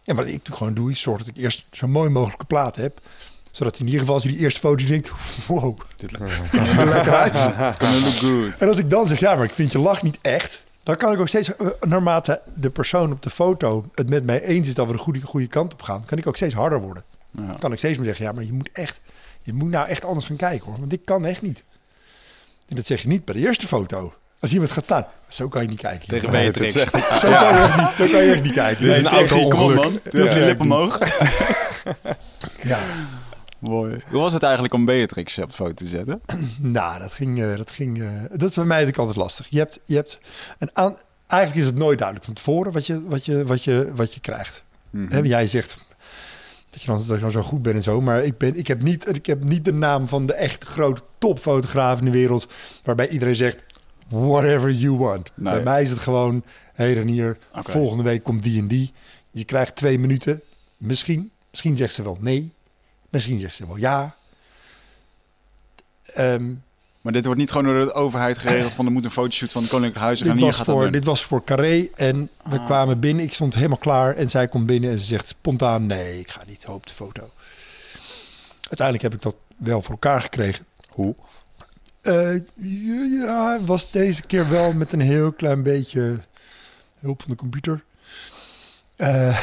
En 0.03 0.15
wat 0.15 0.27
ik 0.27 0.47
gewoon 0.51 0.73
doe, 0.73 0.91
is 0.91 1.01
zorg 1.01 1.17
dat 1.17 1.27
ik 1.27 1.37
eerst 1.37 1.65
zo 1.71 1.87
mooi 1.87 2.09
mogelijke 2.09 2.45
plaat 2.45 2.75
heb. 2.75 3.01
Zodat 3.51 3.79
in 3.79 3.85
ieder 3.85 3.99
geval 3.99 4.15
als 4.15 4.23
hij 4.23 4.33
die 4.33 4.41
eerste 4.41 4.59
foto 4.59 4.85
denkt, 4.85 5.11
wow, 5.47 5.79
Dit 5.95 6.09
ziet 6.67 6.77
er 6.77 6.85
lekker 6.85 7.13
uit. 7.13 7.37
gonna 7.81 7.99
look 7.99 8.13
good. 8.13 8.57
En 8.57 8.67
als 8.67 8.77
ik 8.77 8.89
dan 8.89 9.07
zeg, 9.07 9.19
ja, 9.19 9.35
maar 9.35 9.43
ik 9.43 9.51
vind 9.51 9.71
je 9.71 9.79
lach 9.79 10.03
niet 10.03 10.17
echt. 10.21 10.63
Dan 10.83 10.95
kan 10.95 11.13
ik 11.13 11.19
ook 11.19 11.27
steeds, 11.27 11.55
eh, 11.55 11.67
naarmate 11.81 12.41
de 12.55 12.69
persoon 12.69 13.11
op 13.11 13.21
de 13.21 13.29
foto 13.29 13.85
het 13.95 14.09
met 14.09 14.23
mij 14.23 14.43
eens 14.43 14.67
is 14.67 14.75
dat 14.75 14.87
we 14.87 14.91
de 14.91 14.97
goede, 14.97 15.21
goede 15.21 15.47
kant 15.47 15.73
op 15.73 15.81
gaan, 15.81 16.05
kan 16.05 16.17
ik 16.17 16.27
ook 16.27 16.35
steeds 16.35 16.53
harder 16.53 16.81
worden. 16.81 17.03
Ja. 17.31 17.45
Dan 17.45 17.59
kan 17.59 17.71
ik 17.71 17.77
steeds 17.77 17.97
meer 17.97 18.07
zeggen, 18.07 18.25
ja, 18.25 18.31
maar 18.31 18.43
je 18.43 18.53
moet 18.53 18.69
echt, 18.73 18.99
je 19.41 19.53
moet 19.53 19.69
nou 19.69 19.87
echt 19.87 20.05
anders 20.05 20.25
gaan 20.25 20.35
kijken 20.35 20.65
hoor. 20.65 20.77
Want 20.77 20.89
dit 20.89 21.01
kan 21.03 21.25
echt 21.25 21.41
niet. 21.41 21.63
En 22.67 22.75
dat 22.75 22.85
zeg 22.85 23.01
je 23.01 23.07
niet 23.07 23.25
bij 23.25 23.33
de 23.35 23.41
eerste 23.41 23.67
foto. 23.67 24.13
Als 24.41 24.53
iemand 24.53 24.71
gaat 24.71 24.83
staan, 24.83 25.05
zo 25.27 25.47
kan 25.47 25.61
je 25.61 25.67
niet 25.67 25.79
kijken. 25.79 26.07
Tegen. 26.07 26.29
Beatrix. 26.31 26.73
Zo, 26.73 26.85
kan 26.85 26.99
je 26.99 27.45
echt 27.47 27.77
niet, 27.77 27.95
zo 27.95 28.05
kan 28.13 28.23
je 28.23 28.31
echt 28.31 28.43
niet 28.43 28.53
kijken. 28.53 28.83
Dit 28.85 28.91
is 28.95 28.97
een 28.97 29.03
het 29.05 29.13
auto 29.13 29.35
Kom 29.35 29.45
op, 29.45 29.53
ongeluk. 29.53 29.75
man. 29.75 29.99
Doe 30.11 30.23
even 30.27 30.39
je 30.39 30.45
lippen 30.45 30.65
omhoog. 30.65 30.97
Ja. 32.63 32.79
Mooi. 33.59 34.01
Hoe 34.07 34.19
was 34.19 34.33
het 34.33 34.43
eigenlijk 34.43 34.73
om 34.73 34.85
Beatrix 34.85 35.39
op 35.39 35.51
foto 35.51 35.73
te 35.73 35.87
zetten? 35.87 36.21
Nou, 36.57 36.99
dat 36.99 37.13
ging, 37.13 37.41
eh, 37.43 37.55
dat 37.57 37.71
ging. 37.71 38.01
eh, 38.01 38.09
dat 38.31 38.49
is 38.49 38.55
bij 38.55 38.65
mij 38.65 38.77
natuurlijk 38.77 38.97
altijd 38.97 39.17
lastig. 39.17 39.47
Je 39.49 39.57
hebt, 39.57 39.79
je 39.85 39.95
hebt 39.95 40.19
een 40.59 40.69
aan. 40.73 40.97
Eigenlijk 41.27 41.61
is 41.61 41.67
het 41.71 41.77
nooit 41.79 41.97
duidelijk 41.97 42.25
van 42.27 42.35
tevoren 42.35 42.71
wat 42.71 42.85
je, 42.87 43.03
wat 43.07 43.25
je, 43.25 43.43
wat 43.45 43.63
je, 43.63 43.91
wat 43.95 44.13
je 44.13 44.19
krijgt. 44.19 44.63
Hè, 45.09 45.19
jij 45.19 45.47
zegt 45.47 45.75
dat 46.69 46.81
je, 46.81 46.87
dan, 46.87 46.97
dat 46.97 47.15
je 47.15 47.21
dan 47.21 47.31
zo 47.31 47.41
goed 47.41 47.61
bent 47.61 47.75
en 47.75 47.83
zo, 47.83 48.01
maar 48.01 48.23
ik, 48.23 48.37
ben, 48.37 48.55
ik, 48.57 48.67
heb 48.67 48.81
niet, 48.83 49.15
ik 49.15 49.25
heb 49.25 49.43
niet 49.43 49.65
de 49.65 49.73
naam 49.73 50.07
van 50.07 50.25
de 50.25 50.33
echt 50.33 50.63
grote 50.63 51.01
topfotograaf 51.17 51.99
in 51.99 52.05
de 52.05 52.11
wereld, 52.11 52.47
waarbij 52.83 53.07
iedereen 53.07 53.35
zegt 53.35 53.63
whatever 54.11 54.71
you 54.71 54.97
want. 54.97 55.29
Nee. 55.35 55.53
Bij 55.53 55.63
mij 55.63 55.81
is 55.81 55.89
het 55.89 55.99
gewoon, 55.99 56.43
hé 56.73 56.83
hey 56.83 56.93
Renier, 56.93 57.37
volgende 57.53 58.03
week 58.03 58.23
komt 58.23 58.43
die 58.43 58.59
en 58.59 58.67
die. 58.67 58.93
Je 59.31 59.43
krijgt 59.43 59.75
twee 59.75 59.99
minuten, 59.99 60.41
misschien. 60.77 61.31
Misschien 61.49 61.77
zegt 61.77 61.93
ze 61.93 62.03
wel 62.03 62.17
nee, 62.19 62.51
misschien 63.09 63.39
zegt 63.39 63.55
ze 63.55 63.67
wel 63.67 63.77
ja. 63.77 64.15
Ehm, 66.03 66.53
Maar 67.01 67.13
dit 67.13 67.25
wordt 67.25 67.39
niet 67.39 67.51
gewoon 67.51 67.65
door 67.65 67.85
de 67.85 67.93
overheid 67.93 68.37
geregeld 68.37 68.73
van 68.73 68.85
er 68.85 68.91
moet 68.91 69.05
een 69.05 69.11
fotoshoot 69.11 69.51
van 69.51 69.63
de 69.63 69.69
Koninklijk 69.69 70.05
Huis 70.05 70.21
en 70.21 70.27
Dit 70.27 70.35
hier 70.35 70.45
was, 70.45 70.55
gaat 70.55 70.65
voor, 70.65 70.91
dit 70.91 71.05
was 71.05 71.25
voor 71.25 71.43
Carré 71.43 71.87
en 71.95 72.29
we 72.43 72.57
Ah. 72.59 72.65
kwamen 72.65 72.99
binnen. 72.99 73.23
Ik 73.23 73.33
stond 73.33 73.55
helemaal 73.55 73.77
klaar 73.77 74.15
en 74.15 74.29
zij 74.29 74.47
komt 74.47 74.65
binnen 74.65 74.89
en 74.91 74.99
ze 74.99 75.05
zegt 75.05 75.27
spontaan... 75.27 75.85
nee, 75.85 76.19
ik 76.19 76.31
ga 76.31 76.41
niet 76.47 76.65
op 76.67 76.87
de 76.87 76.93
foto. 76.93 77.29
Uiteindelijk 78.61 79.01
heb 79.01 79.13
ik 79.13 79.21
dat 79.21 79.35
wel 79.57 79.81
voor 79.81 79.91
elkaar 79.91 80.21
gekregen. 80.21 80.65
Hoe? 80.89 81.15
Eh, 82.01 82.35
ja, 83.19 83.57
was 83.65 83.91
deze 83.91 84.21
keer 84.21 84.49
wel 84.49 84.73
met 84.73 84.93
een 84.93 85.01
heel 85.01 85.31
klein 85.31 85.63
beetje 85.63 86.19
hulp 86.99 87.21
van 87.21 87.31
de 87.31 87.37
computer. 87.37 87.83
Eh, 88.95 89.37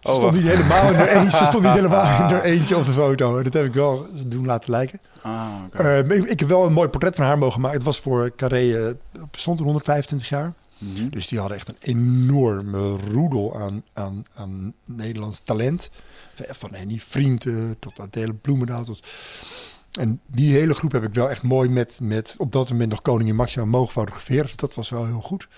ze 0.00 0.10
Oh, 0.10 0.16
stond 0.16 0.34
niet 0.34 0.42
helemaal 0.42 0.92
in 0.92 1.00
eentje. 1.00 1.36
Ze 1.36 1.44
stond 1.44 1.62
niet 1.64 1.72
helemaal 1.72 2.30
in 2.30 2.40
eentje 2.52 2.76
op 2.76 2.84
de 2.84 2.92
foto. 2.92 3.42
Dat 3.42 3.52
heb 3.52 3.64
ik 3.64 3.74
wel 3.74 4.06
doen 4.26 4.46
laten 4.46 4.70
lijken. 4.70 5.00
Ah. 5.22 5.52
Eh, 5.72 5.98
ik, 5.98 6.24
ik 6.24 6.40
heb 6.40 6.48
wel 6.48 6.66
een 6.66 6.72
mooi 6.72 6.88
portret 6.88 7.16
van 7.16 7.24
haar 7.24 7.38
mogen 7.38 7.60
maken. 7.60 7.76
Het 7.76 7.86
was 7.86 8.00
voor 8.00 8.32
Carré, 8.36 8.96
bestond 9.30 9.56
toen 9.56 9.66
125 9.66 10.28
jaar. 10.28 10.52
Mhm. 10.78 11.08
Dus 11.08 11.26
die 11.26 11.38
hadden 11.38 11.56
echt 11.56 11.68
een 11.68 11.76
enorme 11.78 12.96
roedel 13.12 13.60
aan, 13.60 13.82
aan, 13.92 14.24
aan 14.34 14.74
Nederlands 14.84 15.40
talent. 15.44 15.90
Van 16.36 16.74
Henny 16.74 17.00
Vriend 17.06 17.46
eh, 17.46 17.54
tot 17.78 18.00
Adele 18.00 18.32
Bloemendaal. 18.32 18.84
Tot... 18.84 19.06
En 20.00 20.20
die 20.26 20.52
hele 20.52 20.74
groep 20.74 20.92
heb 20.92 21.04
ik 21.04 21.14
wel 21.14 21.30
echt 21.30 21.42
mooi 21.42 21.68
met, 21.68 21.98
met 22.02 22.34
op 22.38 22.52
dat 22.52 22.70
moment 22.70 22.90
nog 22.90 23.02
Koningin 23.02 23.34
Maxima 23.34 23.64
mogen 23.64 23.92
fotograferen. 23.92 24.46
Dus 24.46 24.56
dat 24.56 24.74
was 24.74 24.88
wel 24.90 25.06
heel 25.06 25.20
goed. 25.20 25.48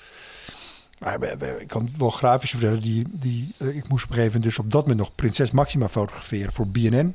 Maar 0.99 1.22
ik 1.61 1.68
kan 1.68 1.89
wel 1.99 2.11
grafisch 2.11 2.51
vertellen. 2.51 2.82
Die, 2.82 3.05
die, 3.12 3.55
eh, 3.59 3.76
ik 3.76 3.89
moest 3.89 4.05
op 4.05 4.11
een 4.11 4.16
gegeven 4.16 4.24
moment 4.24 4.43
dus 4.43 4.59
op 4.59 4.70
dat 4.72 4.80
moment 4.80 4.99
nog 4.99 5.14
Prinses 5.14 5.51
Maxima 5.51 5.89
fotograferen 5.89 6.53
voor 6.53 6.66
BNN. 6.68 7.14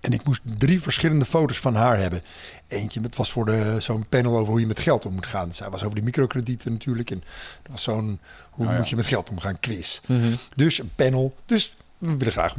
En 0.00 0.12
ik 0.12 0.24
moest 0.24 0.40
drie 0.58 0.80
verschillende 0.82 1.24
foto's 1.24 1.58
van 1.58 1.74
haar 1.74 1.98
hebben. 1.98 2.22
Eentje, 2.68 3.00
dat 3.00 3.16
was 3.16 3.32
voor 3.32 3.44
de- 3.46 3.76
zo'n 3.78 4.06
panel 4.08 4.36
over 4.36 4.50
hoe 4.52 4.60
je 4.60 4.66
met 4.66 4.80
geld 4.80 5.06
om 5.06 5.14
moet 5.14 5.26
gaan. 5.26 5.54
Zij 5.54 5.70
was 5.70 5.82
over 5.82 5.94
die 5.94 6.04
microkredieten 6.04 6.72
natuurlijk. 6.72 7.10
En 7.10 7.18
dat 7.62 7.72
was 7.72 7.82
zo'n 7.82 8.20
hoe 8.50 8.66
ja. 8.66 8.76
moet 8.76 8.88
je 8.88 8.96
met 8.96 9.06
geld 9.06 9.30
omgaan 9.30 9.60
quiz. 9.60 10.00
Mhm. 10.06 10.32
Dus 10.54 10.78
een 10.78 10.90
panel. 10.96 11.34
Dus 11.46 11.74
we 12.02 12.16
willen 12.16 12.32
graag 12.32 12.54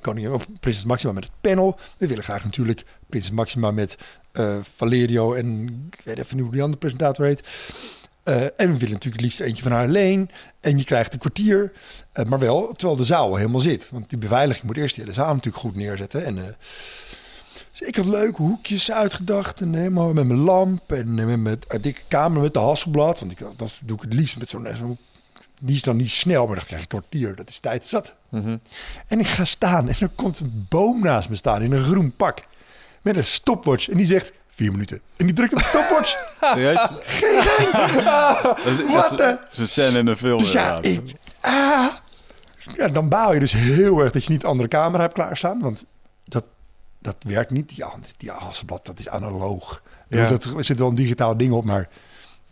koningin 0.00 0.32
of 0.32 0.46
prinses 0.60 0.84
Maxima 0.84 1.12
met 1.12 1.24
het 1.24 1.32
panel. 1.40 1.78
We 1.98 2.06
willen 2.06 2.24
graag 2.24 2.44
natuurlijk 2.44 2.84
prinses 3.06 3.30
Maxima 3.30 3.70
met 3.70 3.96
eh, 4.32 4.56
Valerio 4.76 5.34
en 5.34 5.90
even 6.04 6.38
hoe 6.38 6.50
die 6.50 6.62
andere 6.62 6.78
presentator 6.78 7.26
heet. 7.26 7.48
Eh, 8.22 8.42
en 8.42 8.52
we 8.56 8.78
willen 8.78 8.92
natuurlijk 8.92 9.04
het 9.04 9.20
liefst 9.20 9.40
eentje 9.40 9.62
van 9.62 9.72
haar 9.72 9.86
alleen. 9.86 10.30
En 10.60 10.78
je 10.78 10.84
krijgt 10.84 11.12
een 11.12 11.18
kwartier, 11.18 11.72
eh, 12.12 12.24
maar 12.24 12.38
wel 12.38 12.72
terwijl 12.72 12.98
de 12.98 13.04
zaal 13.04 13.28
al 13.28 13.36
helemaal 13.36 13.60
zit. 13.60 13.90
Want 13.90 14.10
die 14.10 14.18
beveiliging 14.18 14.66
moet 14.66 14.76
eerst 14.76 15.04
de 15.04 15.12
zaal 15.12 15.34
natuurlijk 15.34 15.64
goed 15.64 15.76
neerzetten. 15.76 16.24
En, 16.24 16.34
dus 17.70 17.80
ik 17.80 17.96
had 17.96 18.06
leuke 18.06 18.42
hoekjes 18.42 18.92
uitgedacht. 18.92 19.60
En 19.60 19.74
helemaal 19.74 20.12
met 20.12 20.26
mijn 20.26 20.40
lamp 20.40 20.92
en 20.92 21.14
met 21.14 21.40
mijn 21.40 21.58
dikke 21.80 22.02
camera 22.08 22.40
met 22.40 22.54
de 22.54 22.60
Hasselblad. 22.60 23.20
Want 23.20 23.32
ik, 23.32 23.38
dat 23.56 23.80
doe 23.84 23.96
ik 23.96 24.02
het 24.02 24.14
liefst 24.14 24.38
met 24.38 24.48
zo'n... 24.48 24.98
die 25.60 25.74
is 25.74 25.82
dan 25.82 25.96
niet 25.96 26.10
snel, 26.10 26.46
maar 26.46 26.56
dan 26.56 26.64
krijg 26.64 26.80
een 26.80 26.88
kwartier. 26.88 27.34
Dat 27.34 27.48
is 27.48 27.58
tijd 27.58 27.84
zat. 27.84 28.14
Mhm. 28.32 28.56
En 29.06 29.20
ik 29.20 29.26
ga 29.26 29.44
staan 29.44 29.88
en 29.88 29.94
er 30.00 30.10
komt 30.14 30.38
een 30.38 30.66
boom 30.68 31.02
naast 31.02 31.28
me 31.28 31.34
staan 31.34 31.62
in 31.62 31.72
een 31.72 31.82
groen 31.84 32.16
pak. 32.16 32.38
Met 33.02 33.16
een 33.16 33.24
stopwatch. 33.24 33.88
En 33.88 33.96
die 33.96 34.06
zegt 34.06 34.32
vier 34.48 34.72
minuten. 34.72 35.00
En 35.16 35.26
die 35.26 35.34
drukt 35.34 35.52
op 35.52 35.58
de 35.58 35.64
stopwatch. 35.64 36.16
Serieus? 36.52 36.80
dat 36.80 38.42
dat 38.64 38.82
Wat 38.86 39.10
is 39.12 39.16
de- 39.16 39.38
zo'n 39.52 39.66
scène 39.66 39.98
in 39.98 40.06
een 40.06 40.16
film. 40.16 40.38
Dus 40.38 40.52
ja, 40.52 40.78
ik, 40.82 41.12
ah. 41.40 41.86
ja, 42.76 42.88
dan 42.88 43.08
baal 43.08 43.34
je 43.34 43.40
dus 43.40 43.52
heel 43.52 43.98
erg 43.98 44.12
dat 44.12 44.24
je 44.24 44.30
niet 44.30 44.40
de 44.40 44.46
andere 44.46 44.68
camera 44.68 45.02
hebt 45.02 45.14
klaarstaan. 45.14 45.60
Want 45.60 45.84
dat, 46.24 46.44
dat 46.98 47.16
werkt 47.26 47.50
niet. 47.50 47.68
Die, 47.68 47.84
die 48.16 48.30
Hasselblad, 48.30 48.86
dat 48.86 48.98
is 48.98 49.08
analoog. 49.08 49.82
Ja. 50.08 50.28
Dat, 50.28 50.44
er 50.44 50.64
zit 50.64 50.78
wel 50.78 50.88
een 50.88 50.94
digitaal 50.94 51.36
ding 51.36 51.52
op, 51.52 51.64
maar 51.64 51.88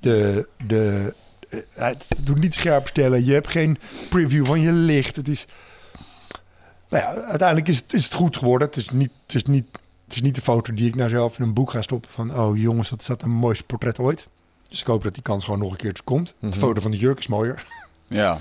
de, 0.01 0.49
de, 0.67 1.15
eh, 1.49 1.59
het 1.75 2.09
doet 2.21 2.39
niet 2.41 2.55
scherp 2.55 2.89
stellen. 2.89 3.25
Je 3.25 3.33
hebt 3.33 3.51
geen 3.51 3.79
preview 4.09 4.47
van 4.47 4.61
je 4.61 4.73
licht. 4.73 5.17
Het 5.17 5.29
is, 5.29 5.47
nou 6.91 7.05
ja, 7.05 7.23
uiteindelijk 7.23 7.69
is 7.69 7.77
het, 7.77 7.93
is 7.93 8.05
het 8.05 8.15
goed 8.15 8.37
geworden. 8.37 8.69
Het 8.69 8.77
is, 8.77 8.91
niet, 8.91 9.11
het, 9.27 9.35
is 9.35 9.43
niet, 9.43 9.67
het 10.05 10.15
is 10.15 10.21
niet 10.23 10.35
de 10.35 10.41
foto 10.41 10.75
die 10.75 10.87
ik 10.89 10.95
nou 10.95 11.09
zelf 11.09 11.39
in 11.39 11.45
een 11.45 11.55
boek 11.55 11.71
ga 11.71 11.83
stoppen. 11.83 12.11
Van, 12.13 12.39
oh 12.39 12.57
jongens, 12.57 12.91
dat 12.91 13.03
staat 13.03 13.23
een 13.23 13.31
mooiste 13.31 13.65
portret 13.65 13.99
ooit. 13.99 14.27
Dus 14.69 14.81
ik 14.81 14.87
hoop 14.87 15.03
dat 15.03 15.15
die 15.15 15.23
kans 15.23 15.45
gewoon 15.45 15.59
nog 15.61 15.71
een 15.71 15.77
keertje 15.77 16.03
komt. 16.05 16.35
Mhm. 16.39 16.53
De 16.53 16.59
foto 16.59 16.81
van 16.81 16.91
de 16.91 16.97
jurk 16.97 17.19
is 17.19 17.27
mooier. 17.27 17.65
Ja. 18.09 18.41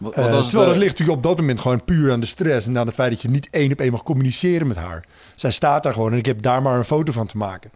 Wat, 0.00 0.12
Eh, 0.14 0.22
wat 0.22 0.30
terwijl 0.32 0.48
de- 0.64 0.70
dat 0.72 0.76
ligt 0.82 0.90
natuurlijk 0.98 1.16
op 1.18 1.22
dat 1.22 1.36
moment 1.36 1.60
gewoon 1.60 1.84
puur 1.84 2.12
aan 2.12 2.20
de 2.20 2.26
stress. 2.26 2.66
En 2.66 2.78
aan 2.78 2.86
het 2.86 2.94
feit 2.94 3.10
dat 3.10 3.22
je 3.22 3.28
niet 3.30 3.48
één 3.50 3.72
op 3.72 3.80
één 3.80 3.90
mag 3.92 4.02
communiceren 4.02 4.66
met 4.66 4.76
haar. 4.76 5.04
Zij 5.34 5.50
staat 5.50 5.82
daar 5.82 5.92
gewoon 5.92 6.12
en 6.12 6.18
ik 6.18 6.26
heb 6.26 6.42
daar 6.42 6.62
maar 6.62 6.78
een 6.78 6.84
foto 6.84 7.12
van 7.12 7.26
te 7.26 7.36
maken. 7.36 7.70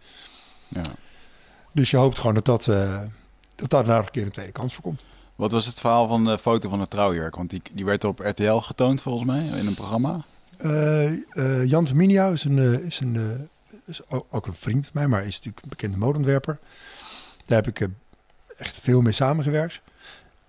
ja. 0.67 0.81
Dus 1.71 1.91
je 1.91 1.97
hoopt 1.97 2.19
gewoon 2.19 2.33
dat 2.33 2.45
dat, 2.45 2.67
eh, 2.67 2.99
dat 3.55 3.69
daar 3.69 3.83
nou 3.85 3.95
nog 3.97 4.05
een 4.05 4.11
keer 4.11 4.23
een 4.23 4.31
tweede 4.31 4.51
kans 4.51 4.73
voor 4.73 4.83
komt. 4.83 5.01
Wat 5.35 5.51
was 5.51 5.65
het 5.65 5.79
verhaal 5.79 6.07
van 6.07 6.25
de 6.25 6.37
foto 6.37 6.69
van 6.69 6.79
de 6.79 6.87
trouwjurk? 6.87 7.35
Want 7.35 7.49
die, 7.49 7.61
die 7.71 7.85
werd 7.85 8.03
op 8.03 8.19
RTL 8.19 8.55
getoond 8.55 9.01
volgens 9.01 9.25
mij 9.25 9.45
in 9.45 9.67
een 9.67 9.73
programma. 9.73 10.21
Eh, 10.57 11.05
eh, 11.11 11.65
Jan 11.65 11.87
van 11.87 11.95
Miniau 11.95 12.33
is, 12.33 12.43
een, 12.43 12.57
eh, 12.57 12.73
is, 12.73 12.99
een, 12.99 13.49
is 13.85 14.01
ook 14.09 14.47
een 14.47 14.53
vriend 14.53 14.83
van 14.83 14.91
mij, 14.93 15.07
maar 15.07 15.25
is 15.25 15.35
natuurlijk 15.35 15.63
een 15.63 15.69
bekende 15.69 15.97
modeontwerper. 15.97 16.59
Daar 17.45 17.63
heb 17.63 17.79
ik 17.79 17.89
echt 18.57 18.75
veel 18.75 19.01
mee 19.01 19.11
samengewerkt. 19.13 19.81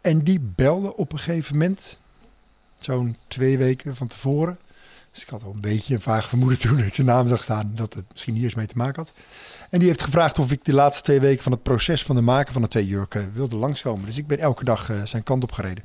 En 0.00 0.24
die 0.24 0.40
belde 0.40 0.96
op 0.96 1.12
een 1.12 1.18
gegeven 1.18 1.52
moment, 1.52 1.98
zo'n 2.78 3.16
twee 3.28 3.58
weken 3.58 3.96
van 3.96 4.06
tevoren. 4.06 4.58
Dus 5.16 5.24
ik 5.24 5.30
had 5.30 5.44
al 5.44 5.52
een 5.54 5.60
beetje 5.60 5.94
een 5.94 6.00
vaag 6.00 6.28
vermoeden 6.28 6.58
toen 6.58 6.78
ik 6.78 6.94
zijn 6.94 7.06
naam 7.06 7.28
zag 7.28 7.42
staan 7.42 7.72
dat 7.74 7.94
het 7.94 8.04
misschien 8.12 8.34
hier 8.34 8.44
eens 8.44 8.54
mee 8.54 8.66
te 8.66 8.76
maken 8.76 9.02
had. 9.02 9.12
En 9.70 9.78
die 9.78 9.88
heeft 9.88 10.02
gevraagd 10.02 10.38
of 10.38 10.50
ik 10.50 10.64
de 10.64 10.72
laatste 10.72 11.02
twee 11.02 11.20
weken 11.20 11.42
van 11.42 11.52
het 11.52 11.62
proces 11.62 12.02
van 12.02 12.16
de 12.16 12.22
maken 12.22 12.52
van 12.52 12.62
de 12.62 12.68
twee 12.68 12.86
jurken 12.86 13.32
wilde 13.32 13.56
langskomen. 13.56 14.06
Dus 14.06 14.16
ik 14.16 14.26
ben 14.26 14.38
elke 14.38 14.64
dag 14.64 14.90
eh, 14.90 15.04
zijn 15.04 15.22
kant 15.22 15.42
op 15.42 15.52
gereden. 15.52 15.84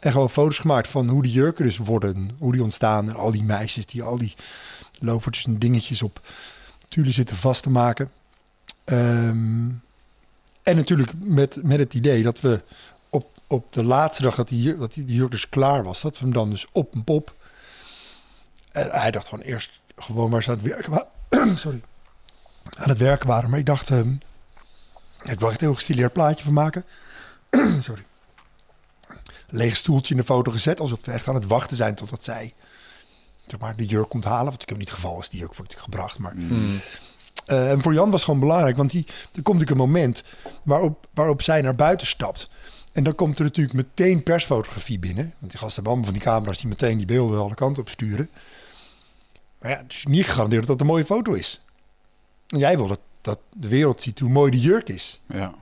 En 0.00 0.12
gewoon 0.12 0.30
foto's 0.30 0.58
gemaakt 0.58 0.88
van 0.88 1.08
hoe 1.08 1.22
die 1.22 1.32
jurken 1.32 1.64
dus 1.64 1.76
worden, 1.76 2.30
hoe 2.38 2.52
die 2.52 2.62
ontstaan. 2.62 3.08
En 3.08 3.16
al 3.16 3.30
die 3.30 3.42
meisjes 3.42 3.86
die 3.86 4.02
al 4.02 4.18
die 4.18 4.34
lovertjes 4.98 5.44
en 5.44 5.58
dingetjes 5.58 6.02
op 6.02 6.20
tulle 6.88 7.10
zitten 7.10 7.36
vast 7.36 7.62
te 7.62 7.70
maken. 7.70 8.10
Ehm, 8.84 9.68
en 10.62 10.76
natuurlijk 10.76 11.12
met, 11.16 11.58
met 11.62 11.78
het 11.78 11.94
idee 11.94 12.22
dat 12.22 12.40
we 12.40 12.60
op, 13.10 13.30
op 13.46 13.72
de 13.72 13.84
laatste 13.84 14.22
dag 14.22 14.34
dat 14.34 14.48
die, 14.48 14.76
dat 14.76 14.94
die 14.94 15.04
jurk 15.04 15.30
dus 15.30 15.48
klaar 15.48 15.84
was, 15.84 16.00
dat 16.00 16.18
we 16.18 16.24
hem 16.24 16.34
dan 16.34 16.50
dus 16.50 16.66
op 16.72 16.94
een 16.94 17.04
pop. 17.04 17.38
En 18.72 18.90
hij 18.90 19.10
dacht 19.10 19.28
gewoon 19.28 19.44
eerst 19.44 19.80
gewoon 19.96 20.30
waar 20.30 20.42
ze 20.42 20.50
aan 20.50 20.56
het 20.56 20.66
werken 20.66 20.90
waren. 20.90 21.58
Sorry. 21.58 21.82
Aan 22.74 22.88
het 22.88 22.98
werken 22.98 23.26
waren. 23.26 23.50
Maar 23.50 23.58
ik 23.58 23.66
dacht, 23.66 23.90
ehm, 23.90 24.12
ik 25.22 25.38
wil 25.38 25.48
echt 25.48 25.60
een 25.60 25.66
heel 25.66 25.74
gestileerd 25.74 26.12
plaatje 26.12 26.44
van 26.44 26.52
maken. 26.52 26.84
Sorry 27.80 28.04
leeg 29.50 29.76
stoeltje 29.76 30.14
in 30.14 30.20
de 30.20 30.26
foto 30.26 30.52
gezet. 30.52 30.80
Alsof 30.80 30.98
we 31.04 31.12
echt 31.12 31.28
aan 31.28 31.34
het 31.34 31.46
wachten 31.46 31.76
zijn 31.76 31.94
totdat 31.94 32.24
zij 32.24 32.54
zeg 33.46 33.60
maar, 33.60 33.76
de 33.76 33.86
jurk 33.86 34.08
komt 34.08 34.24
halen. 34.24 34.44
Wat 34.44 34.52
natuurlijk 34.52 34.78
niet 34.78 34.88
het 34.88 34.98
geval 34.98 35.20
is. 35.20 35.28
Die 35.28 35.40
jurk 35.40 35.54
wordt 35.54 35.80
gebracht. 35.80 36.18
Maar, 36.18 36.32
Mm. 36.34 36.80
Eh, 37.46 37.70
en 37.70 37.82
voor 37.82 37.94
Jan 37.94 38.10
was 38.10 38.24
gewoon 38.24 38.40
belangrijk. 38.40 38.76
Want 38.76 38.90
die, 38.90 39.06
er 39.06 39.42
komt 39.42 39.58
natuurlijk 39.58 39.70
een 39.70 39.76
moment 39.76 40.22
waarop, 40.62 41.06
waarop 41.14 41.42
zij 41.42 41.60
naar 41.60 41.74
buiten 41.74 42.06
stapt. 42.06 42.48
En 42.92 43.04
dan 43.04 43.14
komt 43.14 43.38
er 43.38 43.44
natuurlijk 43.44 43.76
meteen 43.76 44.22
persfotografie 44.22 44.98
binnen. 44.98 45.34
Want 45.38 45.50
die 45.50 45.60
gasten 45.60 45.74
hebben 45.74 45.92
allemaal 45.92 46.10
van 46.10 46.14
die 46.14 46.22
camera's 46.22 46.58
die 46.58 46.68
meteen 46.68 46.96
die 46.96 47.06
beelden 47.06 47.40
alle 47.40 47.54
kanten 47.54 47.82
op 47.82 47.88
sturen. 47.88 48.30
Maar 49.60 49.70
ja, 49.70 49.76
het 49.76 49.92
is 49.92 50.04
niet 50.04 50.24
gegarandeerd 50.24 50.62
dat 50.62 50.70
het 50.70 50.80
een 50.80 50.86
mooie 50.86 51.04
foto 51.04 51.32
is. 51.32 51.60
En 52.46 52.58
jij 52.58 52.76
wil 52.76 52.88
dat, 52.88 53.00
dat 53.20 53.38
de 53.52 53.68
wereld 53.68 54.02
ziet 54.02 54.18
hoe 54.18 54.30
mooi 54.30 54.50
die 54.50 54.60
jurk 54.60 54.88
is. 54.88 55.20
Ja. 55.28 55.54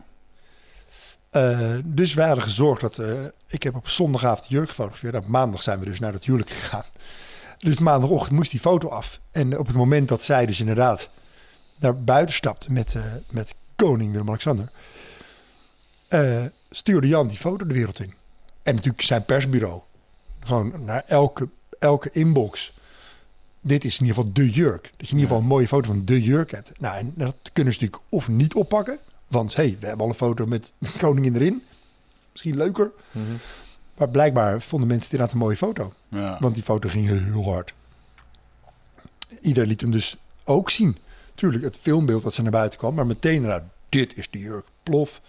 Eh, 1.30 1.76
dus 1.84 2.14
wij 2.14 2.26
hadden 2.26 2.44
gezorgd 2.44 2.80
dat... 2.80 2.98
eh, 2.98 3.24
ik 3.46 3.62
heb 3.62 3.76
op 3.76 3.88
zondagavond 3.88 4.48
de 4.48 4.54
jurk 4.54 4.68
gefotografeerd. 4.68 5.14
Op 5.14 5.26
maandag 5.26 5.62
zijn 5.62 5.78
we 5.78 5.84
dus 5.84 6.00
naar 6.00 6.12
dat 6.12 6.24
huwelijk 6.24 6.50
gegaan. 6.50 6.84
Dus 7.58 7.78
maandagochtend 7.78 8.36
moest 8.36 8.50
die 8.50 8.60
foto 8.60 8.88
af. 8.88 9.20
En 9.30 9.58
op 9.58 9.66
het 9.66 9.76
moment 9.76 10.08
dat 10.08 10.22
zij 10.22 10.46
dus 10.46 10.60
inderdaad 10.60 11.10
naar 11.76 11.96
buiten 11.96 12.34
stapte 12.34 12.72
met, 12.72 12.94
eh, 12.94 13.02
met 13.30 13.54
koning 13.76 14.12
Willem-Alexander... 14.12 14.70
stuurde 16.70 17.08
Jan 17.08 17.28
die 17.28 17.38
foto 17.38 17.66
de 17.66 17.74
wereld 17.74 18.00
in. 18.00 18.14
En 18.62 18.74
natuurlijk 18.74 19.02
zijn 19.02 19.24
persbureau. 19.24 19.80
Gewoon 20.44 20.84
naar 20.84 21.04
elke, 21.06 21.48
elke 21.78 22.10
inbox. 22.10 22.72
Dit 23.60 23.84
is 23.84 23.98
in 23.98 24.06
ieder 24.06 24.16
geval 24.16 24.32
de 24.32 24.50
jurk. 24.50 24.82
Dat 24.82 24.92
je 25.08 25.14
in 25.14 25.20
ieder 25.20 25.20
geval 25.20 25.38
een 25.38 25.46
mooie 25.48 25.68
foto 25.68 25.86
van 25.86 26.04
de 26.04 26.22
jurk 26.22 26.50
hebt. 26.50 26.72
Nou, 26.78 26.96
en 26.96 27.12
dat 27.16 27.34
kunnen 27.52 27.72
ze 27.72 27.80
natuurlijk 27.80 28.10
of 28.10 28.28
niet 28.28 28.54
oppakken. 28.54 28.98
Want 29.28 29.54
hey, 29.54 29.76
we 29.80 29.86
hebben 29.86 30.04
al 30.04 30.10
een 30.10 30.18
foto 30.18 30.46
met 30.46 30.72
de 30.78 30.90
koningin 30.98 31.34
erin. 31.34 31.62
Misschien 32.32 32.56
leuker. 32.56 32.90
Mhm. 33.10 33.24
Maar 33.96 34.08
blijkbaar 34.08 34.60
vonden 34.62 34.88
mensen 34.88 35.04
het 35.10 35.12
inderdaad 35.12 35.32
een 35.34 35.42
mooie 35.42 35.56
foto. 35.56 35.92
Ja. 36.08 36.36
Want 36.40 36.54
die 36.54 36.64
foto 36.64 36.88
ging 36.88 37.06
heel 37.06 37.44
hard. 37.52 37.74
Iedereen 39.40 39.68
liet 39.68 39.80
hem 39.80 39.90
dus 39.90 40.16
ook 40.44 40.70
zien. 40.70 40.96
Tuurlijk, 41.34 41.64
het 41.64 41.76
filmbeeld 41.80 42.22
dat 42.22 42.34
ze 42.34 42.42
naar 42.42 42.50
buiten 42.50 42.78
kwam. 42.78 42.94
Maar 42.94 43.06
meteen, 43.06 43.62
dit 43.88 44.16
is 44.16 44.30
de 44.30 44.38
jurk. 44.38 44.66
Plof. 44.82 45.20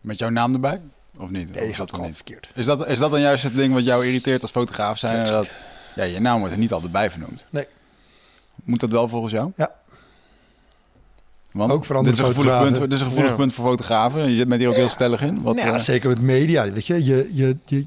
Met 0.00 0.18
jouw 0.18 0.28
naam 0.30 0.54
erbij? 0.54 0.80
Of 1.18 1.30
niet? 1.30 1.54
Nee, 1.54 1.62
Of 1.62 1.68
gaat 1.68 1.76
dat 1.78 1.90
gewoon 1.90 2.06
niet? 2.06 2.14
verkeerd. 2.16 2.50
Is 2.54 2.66
dat, 2.66 2.86
is 2.86 2.98
dat 2.98 3.10
dan 3.10 3.20
juist 3.20 3.44
het 3.44 3.54
ding 3.54 3.74
wat 3.74 3.84
jou 3.84 4.06
irriteert 4.06 4.42
als 4.42 4.50
fotograaf 4.50 4.98
zijn? 4.98 5.26
Dat, 5.26 5.54
ja, 5.96 6.04
je 6.04 6.20
naam 6.20 6.38
wordt 6.38 6.52
er 6.54 6.60
niet 6.60 6.72
altijd 6.72 6.92
bij 6.92 7.10
vernoemd. 7.10 7.46
Nee. 7.50 7.66
Moet 8.64 8.80
dat 8.80 8.90
wel 8.90 9.08
volgens 9.08 9.32
jou? 9.32 9.50
Ja. 9.56 9.70
Want 11.52 11.70
Ook 11.72 11.84
voor 11.84 11.96
andere 11.96 12.14
dit 12.16 12.24
is 12.24 12.28
een 12.28 12.34
gevoelig 12.34 12.52
fotografen. 12.52 12.78
punt, 12.78 12.90
dit 12.90 12.98
is 12.98 13.04
een 13.04 13.10
gevoelig 13.10 13.30
Ja. 13.30 13.36
punt 13.36 13.54
voor 13.54 13.64
fotografen. 13.64 14.30
Je 14.30 14.36
zit 14.36 14.48
met 14.48 14.58
hier 14.58 14.68
ook 14.68 14.74
heel 14.74 14.88
stellig 14.88 15.22
in. 15.22 15.42
Wat, 15.42 15.56
ja, 15.56 15.72
eh, 15.72 15.78
zeker 15.78 16.08
met 16.08 16.20
media. 16.20 16.72
Weet 16.72 16.86
je, 16.86 17.04
je, 17.04 17.30
je, 17.32 17.56
je, 17.64 17.86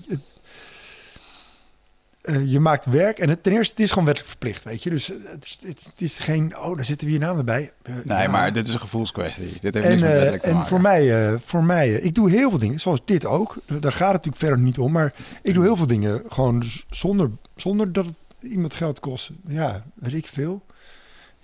je, 2.32 2.38
eh, 2.38 2.52
je 2.52 2.60
maakt 2.60 2.86
werk 2.86 3.20
en 3.20 3.30
het, 3.30 3.44
ten 3.44 3.52
eerste, 3.52 3.72
het 3.72 3.80
is 3.80 3.90
gewoon 3.90 4.06
wettelijk 4.06 4.32
verplicht, 4.32 4.64
weet 4.64 4.84
je. 4.84 4.90
Dus 4.90 5.12
eh, 5.12 5.18
het, 5.32 5.46
is- 5.46 5.60
het, 5.68 5.94
is 6.02 6.20
geen, 6.20 6.58
oh, 6.58 6.76
daar 6.76 6.86
zitten 6.86 7.08
we 7.08 7.14
je 7.14 7.20
namen 7.20 7.46
bij. 7.46 7.72
Eh, 7.82 7.94
nee, 8.04 8.22
ja. 8.22 8.30
maar 8.30 8.54
dit 8.54 8.68
is 8.68 8.74
een 8.74 8.80
gevoelskwestie. 8.80 9.58
Dit 9.62 9.74
heeft 9.74 9.86
En, 9.86 9.90
niks 9.92 10.02
met 10.02 10.12
wettelijk 10.12 10.42
te 10.42 10.48
en 10.48 10.54
maken. 10.54 10.70
voor 10.70 10.82
mij, 10.82 11.38
voor 11.46 11.64
mij 11.64 11.90
ik 11.92 12.16
doe 12.16 12.30
heel 12.30 12.50
veel 12.50 12.60
dingen, 12.60 12.80
zoals 12.80 13.02
dit 13.06 13.26
ook. 13.26 13.56
Daar 13.66 13.92
gaat 13.92 14.14
het 14.14 14.26
natuurlijk 14.26 14.38
verder 14.38 14.60
niet 14.60 14.78
om, 14.78 14.92
maar 14.92 15.14
ik 15.42 15.54
doe 15.54 15.64
heel 15.64 15.76
veel 15.76 15.88
dingen 15.88 16.24
gewoon 16.30 16.64
zonder, 16.90 17.30
zonder 17.56 17.94
dat 17.94 18.06
het 18.06 18.16
iemand 18.52 18.74
geld 18.74 19.00
kost. 19.00 19.30
Ja, 19.48 19.84
weet 19.96 20.14
ik 20.14 20.28
veel. 20.28 20.66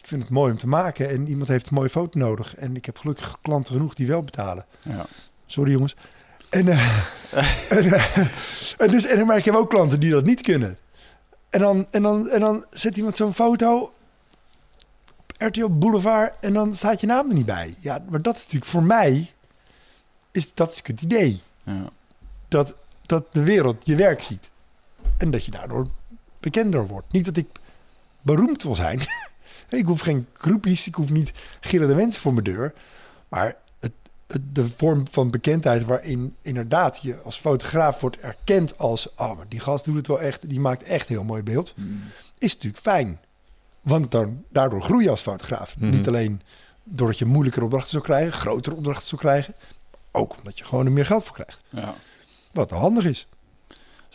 Ik 0.01 0.07
vind 0.11 0.21
het 0.23 0.31
mooi 0.31 0.51
om 0.51 0.57
te 0.57 0.67
maken 0.67 1.09
en 1.09 1.27
iemand 1.27 1.47
heeft 1.47 1.67
een 1.67 1.73
mooie 1.75 1.89
foto 1.89 2.19
nodig. 2.19 2.55
En 2.55 2.75
ik 2.75 2.85
heb 2.85 2.97
gelukkig 2.97 3.37
klanten 3.41 3.73
genoeg 3.73 3.93
die 3.93 4.07
wel 4.07 4.23
betalen. 4.23 4.65
Ja. 4.79 5.05
Sorry 5.45 5.71
jongens. 5.71 5.95
En, 6.55 6.67
eh, 6.67 6.97
en, 7.77 7.93
eh, 7.93 8.17
en, 8.77 8.87
dus, 8.87 9.05
en 9.05 9.25
maar 9.25 9.37
ik 9.37 9.45
heb 9.45 9.55
ook 9.55 9.69
klanten 9.69 9.99
die 9.99 10.11
dat 10.11 10.23
niet 10.23 10.41
kunnen. 10.41 10.77
En 11.49 11.59
dan, 11.59 11.87
en 11.91 12.01
dan, 12.01 12.29
en 12.29 12.39
dan 12.39 12.65
zet 12.69 12.97
iemand 12.97 13.17
zo'n 13.17 13.33
foto 13.33 13.93
op 15.17 15.33
RTL 15.37 15.69
Boulevard 15.69 16.33
en 16.39 16.53
dan 16.53 16.73
staat 16.73 17.01
je 17.01 17.07
naam 17.07 17.27
er 17.27 17.33
niet 17.33 17.45
bij. 17.45 17.75
Ja, 17.79 18.03
maar 18.09 18.21
dat 18.21 18.35
is 18.35 18.41
natuurlijk 18.41 18.71
voor 18.71 18.83
mij, 18.83 19.33
is 20.31 20.53
dat 20.53 20.69
is 20.69 20.75
natuurlijk 20.75 21.01
het 21.01 21.11
idee. 21.11 21.41
Ja. 21.63 21.89
Dat, 22.47 22.75
dat 23.01 23.33
de 23.33 23.43
wereld 23.43 23.85
je 23.85 23.95
werk 23.95 24.23
ziet. 24.23 24.49
En 25.17 25.31
dat 25.31 25.45
je 25.45 25.51
daardoor 25.51 25.87
bekender 26.39 26.87
wordt. 26.87 27.11
Niet 27.11 27.25
dat 27.25 27.37
ik 27.37 27.47
beroemd 28.21 28.63
wil 28.63 28.75
zijn. 28.75 28.99
ik 29.69 29.85
hoef 29.85 29.99
geen 29.99 30.27
groepjes, 30.33 30.87
ik 30.87 30.95
hoef 30.95 31.09
niet 31.09 31.31
gillende 31.59 31.95
mensen 31.95 32.21
voor 32.21 32.33
mijn 32.33 32.45
deur. 32.45 32.73
Maar 33.27 33.55
de 34.51 34.67
vorm 34.67 35.07
van 35.11 35.31
bekendheid 35.31 35.85
waarin 35.85 36.35
inderdaad 36.41 37.01
je 37.01 37.21
als 37.21 37.37
fotograaf 37.37 37.99
wordt 37.99 38.19
erkend 38.19 38.77
als... 38.77 39.13
oh, 39.15 39.37
maar 39.37 39.45
die 39.49 39.59
gast 39.59 39.85
doet 39.85 39.95
het 39.95 40.07
wel 40.07 40.21
echt, 40.21 40.49
die 40.49 40.59
maakt 40.59 40.83
echt 40.83 41.07
heel 41.07 41.23
mooi 41.23 41.43
beeld. 41.43 41.73
Mm. 41.75 42.01
Is 42.37 42.53
natuurlijk 42.53 42.83
fijn. 42.83 43.19
Want 43.81 44.11
dan, 44.11 44.43
daardoor 44.49 44.81
groei 44.81 45.03
je 45.03 45.09
als 45.09 45.21
fotograaf. 45.21 45.77
Mhm. 45.77 45.89
Niet 45.89 46.07
alleen 46.07 46.41
doordat 46.83 47.17
je 47.17 47.25
moeilijkere 47.25 47.65
opdrachten 47.65 47.91
zou 47.91 48.03
krijgen, 48.03 48.33
grotere 48.33 48.75
opdrachten 48.75 49.07
zou 49.07 49.21
krijgen. 49.21 49.53
Ook 50.11 50.37
omdat 50.37 50.57
je 50.57 50.65
gewoon 50.65 50.85
er 50.85 50.91
meer 50.91 51.05
geld 51.05 51.23
voor 51.23 51.33
krijgt. 51.33 51.61
Ja. 51.69 51.95
Wat 52.51 52.71
handig 52.71 53.05
is. 53.05 53.27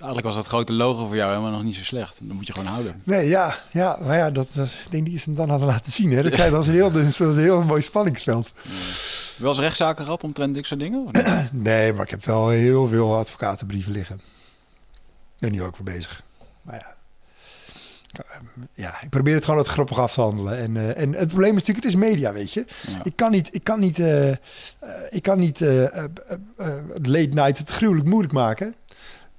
Dus 0.01 0.09
eigenlijk 0.09 0.37
was 0.37 0.45
dat 0.45 0.55
grote 0.55 0.73
logo 0.73 1.07
voor 1.07 1.17
jou 1.17 1.31
helemaal 1.31 1.51
nog 1.51 1.63
niet 1.63 1.75
zo 1.75 1.83
slecht. 1.83 2.19
Dat 2.23 2.37
moet 2.37 2.47
je 2.47 2.53
gewoon 2.53 2.69
houden. 2.73 3.01
Nee, 3.05 3.29
ja, 3.29 3.59
ja, 3.71 3.97
nou 4.01 4.15
ja, 4.15 4.31
dat, 4.31 4.49
dat, 4.55 4.69
ik 4.69 4.91
denk 4.91 5.05
die 5.05 5.15
is 5.15 5.25
hem 5.25 5.35
dan 5.35 5.49
hadden 5.49 5.69
laten 5.69 5.93
zien. 5.93 6.11
Hè. 6.13 6.23
Dat 6.23 6.33
krijg 6.33 6.53
als 6.53 6.67
een 6.67 6.73
heel, 6.73 6.91
dat 6.91 7.03
is 7.03 7.19
een 7.19 7.39
heel 7.39 7.63
mooi 7.65 7.83
spanningsveld. 7.83 8.53
Wel 9.39 9.51
eens 9.51 9.59
rechtszaken 9.59 10.05
gehad 10.05 10.23
omtrent 10.25 10.55
dit 10.55 10.67
soort 10.67 10.81
dingen? 10.81 11.05
Of 11.07 11.13
niet? 11.13 11.53
Nee, 11.69 11.93
maar 11.93 12.05
ik 12.05 12.11
heb 12.11 12.25
wel 12.25 12.49
heel 12.49 12.89
veel 12.89 13.17
advocatenbrieven 13.17 13.93
liggen. 13.93 14.15
Ik 15.35 15.39
ben 15.39 15.53
nu 15.53 15.63
ook 15.63 15.77
weer 15.77 15.95
bezig. 15.97 16.23
Maar 16.63 16.75
ja. 16.75 16.87
Ik- 18.13 18.69
Ja, 18.73 19.03
ik 19.03 19.09
probeer 19.11 19.35
het 19.35 19.45
gewoon 19.45 19.61
wat 19.61 19.69
grappig 19.69 19.99
af 19.99 20.13
te 20.15 20.21
handelen. 20.21 20.59
En, 20.59 20.77
eh, 20.77 21.03
en 21.03 21.13
het 21.15 21.29
probleem 21.29 21.57
is 21.57 21.59
natuurlijk, 21.67 21.85
het 21.87 21.95
is 21.95 22.01
media, 22.01 22.33
weet 22.33 22.53
je. 22.53 22.65
Ja. 22.87 23.01
Ik 23.03 23.17
kan 23.17 23.31
niet, 23.31 23.55
ik 23.55 23.65
kan 23.65 23.81
niet, 23.81 23.99
eh, 23.99 24.29
eh, 24.29 24.37
ik 25.11 25.23
kan 25.23 25.39
niet 25.39 25.61
late 27.03 27.29
night 27.33 27.59
het 27.59 27.69
gruwelijk 27.71 28.07
moeilijk 28.09 28.33
maken. 28.33 28.75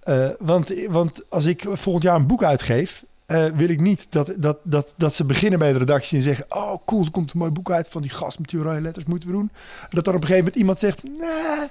Eh, 0.02 0.30
want, 0.40 0.74
want 0.90 1.22
als 1.30 1.46
ik 1.46 1.66
volgend 1.72 2.04
jaar 2.04 2.16
een 2.16 2.28
boek 2.28 2.44
uitgeef, 2.44 3.04
eh, 3.26 3.46
wil 3.56 3.70
ik 3.70 3.80
niet 3.80 4.06
dat, 4.10 4.34
dat, 4.38 4.58
dat, 4.64 4.94
dat 4.98 5.14
ze 5.16 5.24
beginnen 5.26 5.60
bij 5.60 5.72
de 5.74 5.78
redactie 5.80 6.18
en 6.18 6.24
zeggen: 6.24 6.46
Oh, 6.50 6.74
cool, 6.86 7.06
er 7.06 7.12
komt 7.12 7.34
een 7.34 7.40
mooi 7.40 7.52
boek 7.52 7.72
uit 7.72 7.88
van 7.90 8.02
die 8.02 8.12
gast 8.12 8.40
met 8.40 8.50
die 8.50 8.60
oranje 8.60 8.82
letters, 8.82 9.06
moeten 9.06 9.30
we 9.30 9.36
doen. 9.36 9.50
En 9.82 9.88
dat 9.90 10.04
dan 10.06 10.16
op 10.16 10.22
een 10.22 10.28
gegeven 10.28 10.44
moment 10.44 10.56
iemand 10.56 10.80
zegt: 10.80 11.04
Nee, 11.04 11.68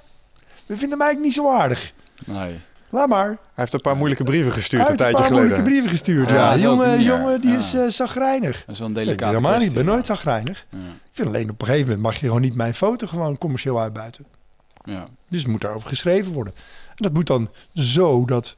we 0.65 0.77
vinden 0.77 0.99
eigenlijk 0.99 1.19
niet 1.19 1.33
zo 1.33 1.51
aardig. 1.51 1.93
Nee. 2.25 2.59
Laat 2.89 3.07
maar. 3.07 3.27
Hij 3.27 3.37
heeft 3.53 3.73
een 3.73 3.81
paar 3.81 3.95
moeilijke 3.95 4.23
brieven 4.23 4.51
gestuurd 4.51 4.81
Hij 4.87 4.91
een 4.91 4.97
heeft 4.97 5.09
een 5.09 5.15
tijdje 5.15 5.33
paar 5.33 5.45
geleden. 5.45 5.65
moeilijke 5.65 5.69
brieven 5.69 5.89
gestuurd. 5.89 6.29
Ja, 6.29 6.47
op 6.49 6.53
die 6.53 6.63
jongen, 6.63 7.01
jongen, 7.03 7.41
die 7.41 7.51
Ja. 7.51 7.57
is 7.57 7.73
eh 7.73 7.87
zagrijnig. 7.87 8.63
Dat 8.65 8.73
is 8.73 8.79
wel 8.79 8.87
een 8.87 8.97
Ik 8.97 9.03
delicate 9.03 9.33
helemaal 9.35 9.57
niet, 9.59 9.67
ik 9.67 9.73
ben 9.75 9.85
nooit 9.85 10.05
zagrijnig. 10.05 10.65
Ja. 10.69 10.77
Ik 10.77 11.09
vind 11.11 11.27
alleen 11.27 11.49
op 11.49 11.61
een 11.61 11.67
gegeven 11.67 11.85
moment 11.87 12.03
mag 12.05 12.13
je 12.15 12.25
gewoon 12.25 12.41
niet 12.41 12.55
mijn 12.55 12.73
foto 12.73 13.07
gewoon 13.07 13.37
commercieel 13.37 13.79
uitbuiten. 13.81 14.25
Ja. 14.83 15.07
Dus 15.29 15.41
het 15.41 15.51
moet 15.51 15.61
daarover 15.61 15.87
geschreven 15.89 16.31
worden. 16.31 16.53
En 16.95 17.03
dat 17.03 17.13
moet 17.13 17.27
dan 17.27 17.49
zo 17.73 18.25
dat, 18.25 18.55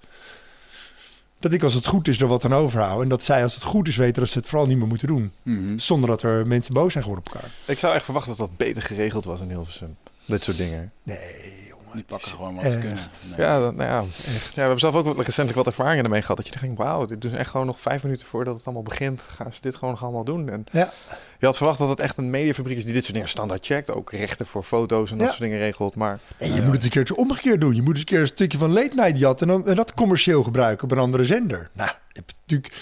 dat 1.40 1.54
ik 1.54 1.64
als 1.64 1.74
het 1.74 1.86
goed 1.86 2.08
is 2.08 2.22
er 2.22 2.28
wat 2.28 2.46
aan 2.46 2.54
overhoud. 2.54 3.02
En 3.02 3.10
dat 3.10 3.24
zij 3.24 3.44
als 3.44 3.54
het 3.54 3.64
goed 3.64 3.88
is 3.88 3.96
weten 3.96 4.22
dat 4.22 4.32
ze 4.32 4.38
het 4.38 4.48
vooral 4.48 4.68
niet 4.68 4.78
meer 4.78 4.88
moeten 4.88 5.08
doen. 5.08 5.32
Mhm. 5.44 5.78
Zonder 5.78 6.10
dat 6.10 6.22
er 6.22 6.48
mensen 6.48 6.74
boos 6.74 6.92
zijn 6.92 7.04
geworden 7.04 7.26
op 7.28 7.34
elkaar. 7.34 7.52
Ik 7.66 7.80
zou 7.80 7.94
echt 7.94 8.04
verwachten 8.04 8.38
dat 8.38 8.48
dat 8.48 8.58
beter 8.58 8.82
geregeld 8.82 9.26
was 9.26 9.42
in 9.42 9.50
Hilversum. 9.50 9.96
Dit 10.26 10.44
soort 10.44 10.58
dingen. 10.58 10.92
Nee. 11.04 11.63
Die 11.94 12.04
pakken 12.04 12.28
is 12.28 12.34
gewoon 12.34 12.54
wat 12.56 12.64
ze 12.64 12.70
echt- 12.70 12.80
kunnen. 12.80 13.00
Nee. 13.30 13.40
Ja, 13.48 13.60
dat, 13.60 13.76
nou 13.76 13.90
ja. 13.90 13.96
ja, 13.98 14.02
we 14.54 14.60
hebben 14.62 14.80
zelf 14.80 14.96
ook 14.96 15.06
wat- 15.06 15.16
recentelijk 15.26 15.56
wat 15.56 15.68
ervaringen 15.68 16.04
ermee 16.04 16.22
gehad. 16.22 16.38
Dat 16.38 16.48
je 16.48 16.60
denkt, 16.60 16.78
wauw, 16.78 17.06
dit 17.06 17.26
is 17.26 17.32
echt 17.32 17.50
gewoon 17.50 17.66
nog 17.66 17.80
vijf 17.82 18.04
minuten 18.04 18.28
voordat 18.28 18.56
het 18.56 18.66
allemaal 18.66 18.84
begint. 18.84 19.22
Gaan 19.22 19.54
ze 19.54 19.62
dit 19.62 19.76
gewoon 19.76 19.90
nog 19.90 20.04
allemaal 20.04 20.24
doen. 20.24 20.50
En 20.50 20.64
Ja. 20.72 20.94
je 21.40 21.46
had 21.46 21.58
verwacht 21.58 21.78
dat 21.80 21.90
het 21.90 22.00
echt 22.00 22.18
een 22.18 22.30
mediafabriek 22.30 22.78
is 22.78 22.84
die 22.84 22.94
dit 22.94 23.02
soort 23.02 23.14
dingen 23.14 23.30
standaard 23.30 23.66
checkt. 23.66 23.92
Ook 23.92 24.12
rechten 24.12 24.46
voor 24.46 24.64
foto's 24.64 25.12
en 25.12 25.18
dat 25.18 25.26
Ja. 25.26 25.32
soort 25.34 25.44
dingen 25.44 25.58
regelt. 25.60 25.96
Maar 25.96 26.20
En 26.38 26.48
je 26.48 26.54
Ja, 26.56 26.60
moet 26.60 26.66
ja. 26.68 26.72
het 26.74 26.84
een 26.84 26.90
keertje 26.90 27.16
omgekeerd 27.16 27.62
doen. 27.62 27.76
Je 27.76 27.82
moet 27.82 27.90
eens 27.92 28.00
een 28.00 28.06
keer 28.06 28.20
een 28.20 28.28
stukje 28.28 28.58
van 28.58 28.72
late 28.72 28.96
night 28.96 29.18
jatten 29.20 29.50
en, 29.50 29.54
dan, 29.54 29.68
en 29.68 29.76
dat 29.76 29.94
commercieel 29.94 30.44
gebruiken 30.44 30.84
op 30.84 30.92
een 30.92 30.98
andere 31.04 31.26
zender. 31.26 31.70
Nou, 31.74 31.90
heb 32.08 32.30
je 32.30 32.36
natuurlijk 32.42 32.74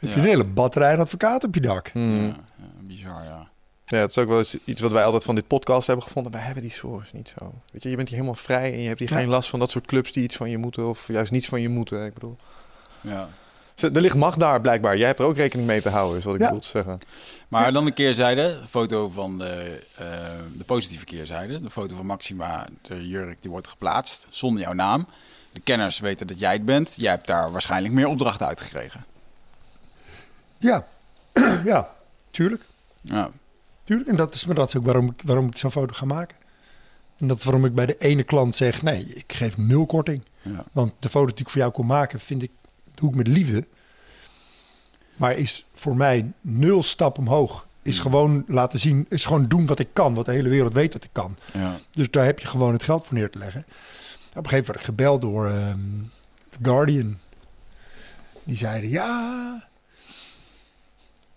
heb 0.00 0.10
je 0.10 0.16
Ja. 0.16 0.22
een 0.22 0.28
hele 0.28 0.44
batterij 0.44 0.92
aan 0.92 1.00
advocaat 1.00 1.44
op 1.44 1.54
je 1.54 1.60
dak. 1.60 1.88
hmm, 1.88 2.26
Ja, 2.26 2.34
ja, 2.56 2.64
bizar, 2.86 3.24
ja. 3.24 3.48
Ja, 3.90 3.96
het 3.98 4.10
is 4.10 4.18
ook 4.18 4.28
wel 4.28 4.38
eens 4.38 4.56
iets 4.64 4.80
wat 4.80 4.92
wij 4.92 5.04
altijd 5.04 5.24
van 5.24 5.34
dit 5.34 5.46
podcast 5.46 5.86
hebben 5.86 6.04
gevonden. 6.04 6.32
Wij 6.32 6.40
hebben 6.40 6.62
die 6.62 6.72
source 6.72 7.16
niet 7.16 7.34
zo. 7.38 7.52
Weet 7.72 7.82
je, 7.82 7.90
je 7.90 7.96
bent 7.96 8.08
hier 8.08 8.18
helemaal 8.18 8.40
vrij 8.40 8.72
en 8.72 8.80
je 8.80 8.86
hebt 8.88 8.98
hier 8.98 9.10
Ja. 9.10 9.16
geen 9.16 9.28
last 9.28 9.48
van 9.50 9.58
dat 9.58 9.70
soort 9.70 9.86
clubs 9.86 10.12
die 10.12 10.22
iets 10.22 10.36
van 10.36 10.50
je 10.50 10.58
moeten. 10.58 10.88
Of 10.88 11.08
juist 11.08 11.32
niets 11.32 11.46
van 11.48 11.60
je 11.60 11.68
moeten. 11.68 12.04
Ik 12.06 12.14
bedoel, 12.14 12.36
ja. 13.00 13.28
Ze- 13.74 13.90
er 13.90 14.00
ligt 14.00 14.16
macht 14.16 14.40
daar 14.40 14.60
blijkbaar. 14.60 14.96
Jij 14.96 15.06
hebt 15.06 15.18
er 15.20 15.26
ook 15.26 15.36
rekening 15.36 15.68
mee 15.68 15.82
te 15.82 15.88
houden, 15.88 16.18
is 16.18 16.24
wat 16.24 16.34
ik 16.34 16.40
Ja. 16.40 16.46
bedoel 16.46 16.62
te 16.62 16.68
zeggen. 16.68 16.98
Maar 17.48 17.72
dan 17.72 17.84
de 17.84 17.90
keerzijde, 17.92 18.58
foto 18.68 19.08
van 19.08 19.38
de, 19.38 19.82
eh, 19.96 20.06
de 20.56 20.64
positieve 20.64 21.04
keerzijde. 21.04 21.60
De 21.60 21.70
foto 21.70 21.94
van 21.94 22.06
Maxima, 22.06 22.66
de 22.82 23.08
jurk, 23.08 23.36
die 23.42 23.50
wordt 23.50 23.66
geplaatst 23.66 24.26
zonder 24.30 24.62
jouw 24.62 24.72
naam. 24.72 25.06
De 25.52 25.60
kenners 25.60 25.98
weten 25.98 26.26
dat 26.26 26.38
jij 26.38 26.52
het 26.52 26.64
bent. 26.64 26.94
Jij 26.96 27.10
hebt 27.10 27.26
daar 27.26 27.52
waarschijnlijk 27.52 27.94
meer 27.94 28.06
opdrachten 28.06 28.46
uitgekregen. 28.46 29.04
Ja, 30.56 30.86
ja, 31.64 31.88
tuurlijk. 32.30 32.64
Ja, 33.00 33.30
Tuurlijk. 33.90 34.10
En 34.10 34.16
dat 34.16 34.34
is, 34.34 34.44
maar 34.44 34.54
dat 34.54 34.68
is 34.68 34.76
ook 34.76 34.84
waarom 34.84 35.06
ik, 35.10 35.22
waarom 35.24 35.46
ik 35.46 35.58
zo'n 35.58 35.70
foto 35.70 35.94
ga 35.94 36.04
maken. 36.04 36.36
En 37.18 37.28
dat 37.28 37.38
is 37.38 37.44
waarom 37.44 37.64
ik 37.64 37.74
bij 37.74 37.86
de 37.86 37.96
ene 37.98 38.22
klant 38.22 38.54
zeg: 38.54 38.82
nee, 38.82 39.04
ik 39.04 39.32
geef 39.32 39.56
nul 39.56 39.86
korting. 39.86 40.22
ja. 40.42 40.64
Want 40.72 40.92
de 40.98 41.08
foto 41.08 41.26
die 41.34 41.44
ik 41.44 41.48
voor 41.50 41.60
jou 41.60 41.72
kon 41.72 41.86
maken, 41.86 42.20
vind 42.20 42.42
ik, 42.42 42.50
doe 42.94 43.10
ik 43.10 43.14
met 43.16 43.26
liefde. 43.26 43.66
Maar 45.16 45.36
is 45.36 45.66
voor 45.74 45.96
mij 45.96 46.32
nul 46.40 46.82
stap 46.82 47.18
omhoog. 47.18 47.66
Is 47.82 47.98
Hmm. 47.98 48.02
gewoon 48.10 48.44
laten 48.46 48.78
zien, 48.78 49.06
is 49.08 49.24
gewoon 49.24 49.48
doen 49.48 49.66
wat 49.66 49.78
ik 49.78 49.88
kan. 49.92 50.14
Wat 50.14 50.24
de 50.26 50.32
hele 50.32 50.48
wereld 50.48 50.72
weet 50.72 50.92
dat 50.92 51.04
ik 51.04 51.10
kan. 51.12 51.36
ja. 51.52 51.78
Dus 51.90 52.10
daar 52.10 52.24
heb 52.24 52.38
je 52.38 52.46
gewoon 52.46 52.72
het 52.72 52.82
geld 52.82 53.06
voor 53.06 53.14
neer 53.16 53.30
te 53.30 53.38
leggen. 53.38 53.60
Op 53.60 53.66
een 53.66 54.48
gegeven 54.48 54.48
moment 54.50 54.66
werd 54.66 54.78
ik 54.78 54.84
gebeld 54.84 55.20
door 55.22 55.46
ehm, 55.48 55.78
The 56.48 56.58
Guardian. 56.62 57.18
Die 58.44 58.56
zeiden, 58.56 58.90
ja, 58.90 59.68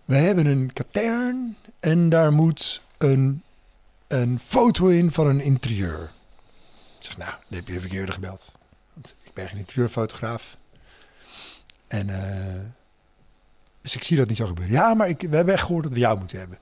we 0.06 0.16
hebben 0.16 0.46
een 0.46 0.74
katern 0.74 1.56
en 1.84 2.10
daar 2.10 2.34
moet 2.34 2.82
een, 2.98 3.44
een 4.08 4.40
foto 4.46 4.88
in 4.88 5.12
van 5.12 5.28
een 5.28 5.42
interieur. 5.42 6.12
Ik 7.00 7.06
zeg, 7.06 7.18
nou, 7.18 7.32
dan 7.48 7.58
heb 7.58 7.68
je 7.68 7.74
de 7.74 7.80
verkeerde 7.80 8.12
gebeld. 8.12 8.46
Want 8.94 9.16
ik 9.22 9.34
ben 9.34 9.48
geen 9.48 9.58
interieurfotograaf. 9.58 10.58
En 11.88 12.10
eh, 12.10 12.62
dus 13.82 13.96
ik 13.96 14.04
zie 14.04 14.18
dat 14.18 14.28
niet 14.28 14.38
zo 14.38 14.46
gebeuren. 14.46 14.74
Ja, 14.74 14.94
maar 14.94 15.10
ik, 15.10 15.22
we 15.22 15.36
hebben 15.36 15.54
echt 15.54 15.64
gehoord 15.64 15.84
dat 15.84 15.94
we 15.94 16.00
jou 16.00 16.18
moeten 16.18 16.40
hebben. 16.40 16.58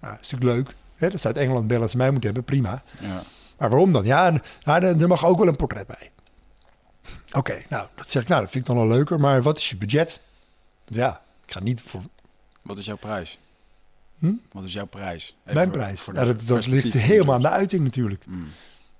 Nou, 0.00 0.14
dat 0.14 0.24
is 0.24 0.30
natuurlijk 0.30 0.56
leuk. 0.58 0.76
Hè? 0.94 1.10
Dat 1.10 1.20
ze 1.20 1.26
uit 1.26 1.36
Engeland 1.36 1.66
bellen 1.66 1.82
dat 1.82 1.90
ze 1.90 1.96
mij 1.96 2.10
moeten 2.10 2.34
hebben, 2.34 2.44
prima. 2.44 2.82
ja. 3.00 3.22
Maar 3.58 3.70
waarom 3.70 3.92
dan? 3.92 4.04
Ja, 4.04 4.40
nou, 4.64 4.82
er 4.84 5.08
mag 5.08 5.24
ook 5.24 5.38
wel 5.38 5.48
een 5.48 5.56
portret 5.56 5.86
bij. 5.86 6.10
Oké, 7.32 7.62
nou, 7.68 7.86
dat 7.94 8.10
zeg 8.10 8.22
ik, 8.22 8.28
nou, 8.28 8.40
dat 8.42 8.50
vind 8.50 8.68
ik 8.68 8.74
dan 8.74 8.86
wel 8.86 8.96
leuker. 8.96 9.20
Maar 9.20 9.42
wat 9.42 9.58
is 9.58 9.70
je 9.70 9.76
budget? 9.76 10.20
Ja, 10.84 11.22
ik 11.46 11.52
ga 11.52 11.60
niet 11.60 11.80
voor 11.80 12.02
Wat 12.62 12.78
is 12.78 12.86
jouw 12.86 12.96
prijs? 12.96 13.38
Hm? 14.22 14.32
Wat 14.52 14.64
is 14.64 14.72
jouw 14.72 14.86
prijs? 14.86 15.36
Even 15.42 15.54
mijn 15.54 15.70
prijs. 15.70 16.00
voor 16.00 16.12
de 16.12 16.20
Ja, 16.20 16.26
dat, 16.26 16.46
dat 16.46 16.66
ligt 16.66 16.92
helemaal 16.92 17.34
aan 17.34 17.42
de 17.42 17.48
uiting 17.48 17.82
natuurlijk. 17.82 18.24
Mm. 18.26 18.44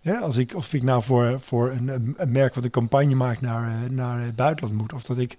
Ja, 0.01 0.19
als 0.19 0.37
ik, 0.37 0.55
of 0.55 0.73
ik 0.73 0.83
nou 0.83 1.03
voor, 1.03 1.41
voor 1.41 1.71
een, 1.71 2.17
merk 2.27 2.55
wat 2.55 2.65
een 2.65 2.71
campagne 2.71 3.15
maakt 3.15 3.41
naar, 3.41 3.85
eh, 3.85 3.91
naar 3.91 4.21
het 4.21 4.37
buitenland 4.37 4.77
moet. 4.77 4.93
Of 4.93 5.03
dat 5.03 5.19
ik 5.19 5.37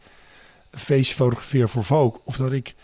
een 0.69 0.79
feestje 0.79 1.15
fotografeer 1.15 1.69
voor 1.69 1.83
Vogue. 1.83 2.21
Of 2.23 2.35
dat 2.37 2.51
ik 2.51 2.75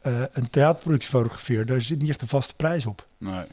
eh, 0.00 0.22
een 0.32 0.50
theaterproductie 0.50 1.10
fotografeer. 1.10 1.66
Daar 1.66 1.82
zit 1.82 1.98
niet 2.00 2.10
echt 2.10 2.22
een 2.22 2.28
vaste 2.28 2.54
prijs 2.54 2.86
op. 2.86 3.06
Nee. 3.18 3.44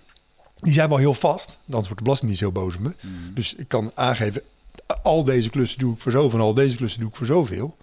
Die 0.60 0.74
zijn 0.74 0.90
wel 0.90 0.98
heel 0.98 1.14
vast. 1.14 1.58
Anders 1.66 1.86
wordt 1.86 1.98
de 1.98 2.04
belastingdienst 2.04 2.44
heel 2.44 2.52
boos 2.52 2.76
op 2.76 2.82
me. 2.82 2.96
Mm. 3.02 3.34
Dus 3.34 3.56
ik 3.56 3.68
kan 3.68 3.92
aangeven, 3.96 4.42
al 5.04 5.24
deze 5.24 5.50
klussen 5.50 5.80
doe 5.80 5.94
ik 5.94 6.00
voor 6.00 6.12
zoveel 6.12 6.40
en 6.40 6.46
al 6.46 6.54
deze 6.54 6.76
klussen 6.76 7.00
doe 7.00 7.10
ik 7.10 7.16
voor 7.16 7.26
zoveel. 7.26 7.78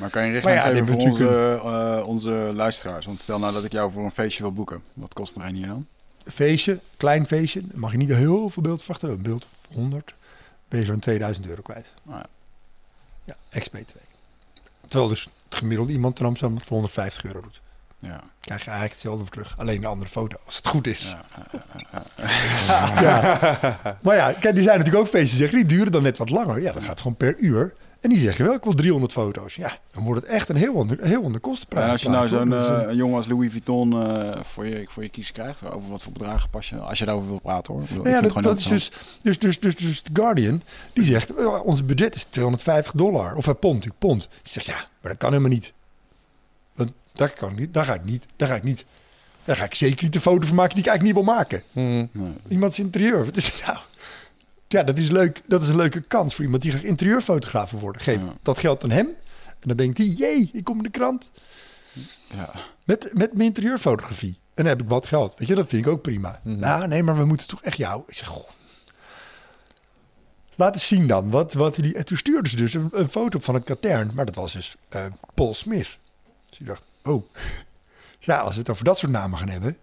Maar 0.00 0.10
kan 0.10 0.26
je 0.26 0.32
richting 0.32 0.54
ja, 0.54 0.62
geven 0.62 0.86
voor 0.86 0.96
onze, 0.96 1.60
eh, 1.64 2.06
onze 2.06 2.30
luisteraars? 2.54 3.06
Want 3.06 3.18
stel 3.18 3.38
nou 3.38 3.52
dat 3.52 3.64
ik 3.64 3.72
jou 3.72 3.90
voor 3.90 4.04
een 4.04 4.10
feestje 4.10 4.42
wil 4.42 4.52
boeken. 4.52 4.82
Wat 4.92 5.14
kost 5.14 5.36
er 5.36 5.44
een 5.44 5.54
hier 5.54 5.66
dan? 5.66 5.86
een 6.24 6.32
feestje, 6.32 6.80
klein 6.96 7.26
feestje, 7.26 7.62
mag 7.74 7.90
je 7.92 7.96
niet 7.96 8.12
heel 8.12 8.50
veel 8.50 8.62
beeld 8.62 8.78
verwachten. 8.78 9.10
Een 9.10 9.22
beeld 9.22 9.44
of 9.44 9.74
100, 9.74 10.14
ben 10.68 10.80
je 10.80 10.86
zo'n 10.86 10.98
2000 10.98 11.46
euro 11.46 11.62
kwijt. 11.62 11.92
Ah, 12.06 12.14
ja. 12.14 12.26
Ja, 13.24 13.36
ex-BTW. 13.48 13.96
Terwijl 14.88 15.08
dus 15.08 15.24
het 15.44 15.54
gemiddelde 15.54 15.92
iemand 15.92 16.20
in 16.20 16.26
Amsterdam 16.26 16.60
voor 16.60 16.72
150 16.72 17.24
euro 17.24 17.40
doet. 17.40 17.60
Ja. 17.98 18.20
Krijg 18.40 18.60
je 18.60 18.70
eigenlijk 18.70 18.92
hetzelfde 18.92 19.24
voor 19.24 19.32
terug. 19.32 19.58
Alleen 19.58 19.76
een 19.76 19.84
andere 19.84 20.10
foto, 20.10 20.36
als 20.46 20.56
het 20.56 20.66
goed 20.66 20.86
is. 20.86 21.16
Ja, 21.36 22.04
Ja. 23.00 23.38
Maar 24.02 24.16
ja, 24.16 24.32
kijk, 24.32 24.56
er 24.56 24.62
zijn 24.62 24.78
natuurlijk 24.78 25.04
ook 25.04 25.10
feestjes 25.10 25.50
die 25.50 25.64
duren 25.66 25.92
dan 25.92 26.02
net 26.02 26.18
wat 26.18 26.30
langer. 26.30 26.60
Ja, 26.60 26.72
dat 26.72 26.84
gaat 26.84 27.00
gewoon 27.00 27.16
per 27.16 27.36
uur. 27.38 27.74
En 28.00 28.10
die 28.10 28.18
zeggen 28.18 28.44
wel, 28.44 28.54
ik 28.54 28.64
wil 28.64 28.72
300 28.72 29.12
foto's. 29.12 29.54
Ja, 29.54 29.78
dan 29.90 30.04
wordt 30.04 30.20
het 30.20 30.30
echt 30.30 30.48
een 30.48 30.56
heel 30.56 30.78
ander, 30.78 30.98
heel 31.00 31.24
ander 31.24 31.40
kostenprijs. 31.40 31.84
En 31.84 31.90
als 31.90 32.02
je 32.02 32.08
nou 32.08 32.28
zo'n 32.28 32.52
eh, 32.52 32.88
een 32.88 32.96
jongen 32.96 33.16
als 33.16 33.26
Louis 33.26 33.50
Vuitton 33.50 34.02
eh, 34.02 34.40
voor, 34.42 34.66
je, 34.66 34.84
voor 34.88 35.02
je 35.02 35.08
kies 35.08 35.32
krijgt, 35.32 35.70
over 35.70 35.90
wat 35.90 36.02
voor 36.02 36.12
bedragen 36.12 36.50
pas 36.50 36.68
je, 36.68 36.76
als 36.76 36.98
je 36.98 37.04
daarover 37.04 37.28
wil 37.28 37.40
praten 37.40 37.72
hoor. 37.72 37.82
Ik 37.82 37.88
bedoel, 37.88 38.04
Nou 38.04 38.16
ja, 38.16 38.22
ik 38.22 38.34
dat, 38.34 38.42
dat 38.42 38.52
het 38.52 38.60
is 38.60 38.66
dus, 38.66 38.90
dus, 39.22 39.38
dus, 39.38 39.58
dus, 39.58 39.76
dus 39.76 40.00
The 40.00 40.10
Guardian, 40.12 40.62
die 40.92 41.04
zegt, 41.04 41.34
eh, 41.34 41.64
ons 41.64 41.84
budget 41.84 42.14
is 42.14 42.24
250 42.24 42.92
dollar. 42.92 43.34
Of 43.34 43.46
uh, 43.46 43.54
pond, 43.60 43.74
natuurlijk, 43.74 44.00
pond. 44.00 44.28
Die 44.42 44.52
zegt, 44.52 44.66
ja, 44.66 44.86
maar 45.00 45.10
dat 45.10 45.16
kan 45.16 45.30
helemaal 45.30 45.52
niet. 45.52 45.72
Want 46.74 46.90
dat 47.12 47.32
kan 47.32 47.54
niet, 47.54 47.74
daar 47.74 47.84
ga 47.84 47.94
ik 47.94 48.04
niet, 48.04 48.26
daar 48.36 48.48
ga 48.48 48.54
ik 48.54 48.64
niet. 48.64 48.84
Daar 49.44 49.56
ga 49.56 49.64
ik 49.64 49.74
zeker 49.74 50.02
niet 50.02 50.12
de 50.12 50.20
foto 50.20 50.46
van 50.46 50.56
maken 50.56 50.74
die 50.74 50.84
ik 50.84 50.90
eigenlijk 50.90 51.16
niet 51.16 51.26
wil 51.26 51.34
maken. 51.34 51.62
Mhm. 51.72 52.06
Nee. 52.12 52.32
Iemands 52.48 52.78
interieur, 52.78 53.24
wat 53.24 53.36
is 53.36 53.46
het 53.46 53.66
nou? 53.66 53.78
Ja, 54.72 54.82
dat 54.82 54.98
is 54.98 55.10
leuk. 55.10 55.42
Dat 55.46 55.62
is 55.62 55.68
een 55.68 55.76
leuke 55.76 56.00
kans 56.00 56.34
voor 56.34 56.44
iemand 56.44 56.62
die 56.62 56.70
graag 56.70 56.82
interieurfotograaf 56.82 57.70
wil 57.70 57.80
worden. 57.80 58.02
Geef 58.02 58.20
Ja. 58.20 58.34
dat 58.42 58.58
geld 58.58 58.84
aan 58.84 58.90
hem. 58.90 59.06
En 59.46 59.68
dan 59.68 59.76
denkt 59.76 59.98
hij, 59.98 60.06
jee, 60.06 60.50
ik 60.52 60.64
kom 60.64 60.76
in 60.76 60.82
de 60.82 60.90
krant 60.90 61.30
Ja. 62.34 62.50
met, 62.84 63.10
met 63.14 63.32
mijn 63.32 63.44
interieurfotografie. 63.48 64.38
En 64.54 64.66
dan 64.66 64.66
heb 64.66 64.82
ik 64.82 64.88
wat 64.88 65.06
geld. 65.06 65.38
Weet 65.38 65.48
je, 65.48 65.54
dat 65.54 65.68
vind 65.68 65.86
ik 65.86 65.92
ook 65.92 66.02
prima. 66.02 66.40
Mhm. 66.44 66.58
Nou, 66.58 66.88
nee, 66.88 67.02
maar 67.02 67.16
we 67.18 67.24
moeten 67.24 67.48
toch 67.48 67.62
echt 67.62 67.76
jou. 67.76 68.02
Ik 68.06 68.14
zeg, 68.14 68.26
goh. 68.26 68.48
Laat 70.54 70.74
eens 70.74 70.86
zien 70.86 71.06
dan. 71.06 71.30
Wat, 71.30 71.52
wat 71.52 71.74
die, 71.74 71.94
en 71.94 72.04
toen 72.04 72.16
stuurden 72.16 72.50
ze 72.50 72.56
dus 72.56 72.74
een, 72.74 72.88
een 72.92 73.08
foto 73.10 73.38
van 73.38 73.54
een 73.54 73.64
katern. 73.64 74.10
Maar 74.14 74.26
dat 74.26 74.34
was 74.34 74.52
dus 74.52 74.76
eh, 74.88 75.04
Paul 75.34 75.54
Smith. 75.54 75.98
Dus 76.50 76.58
ik 76.58 76.66
dacht, 76.66 76.84
oh. 77.02 77.24
Ja, 78.18 78.38
als 78.40 78.52
we 78.52 78.58
het 78.60 78.70
over 78.70 78.84
dat 78.84 78.98
soort 78.98 79.12
namen 79.12 79.38
gaan 79.38 79.48
hebben. 79.48 79.76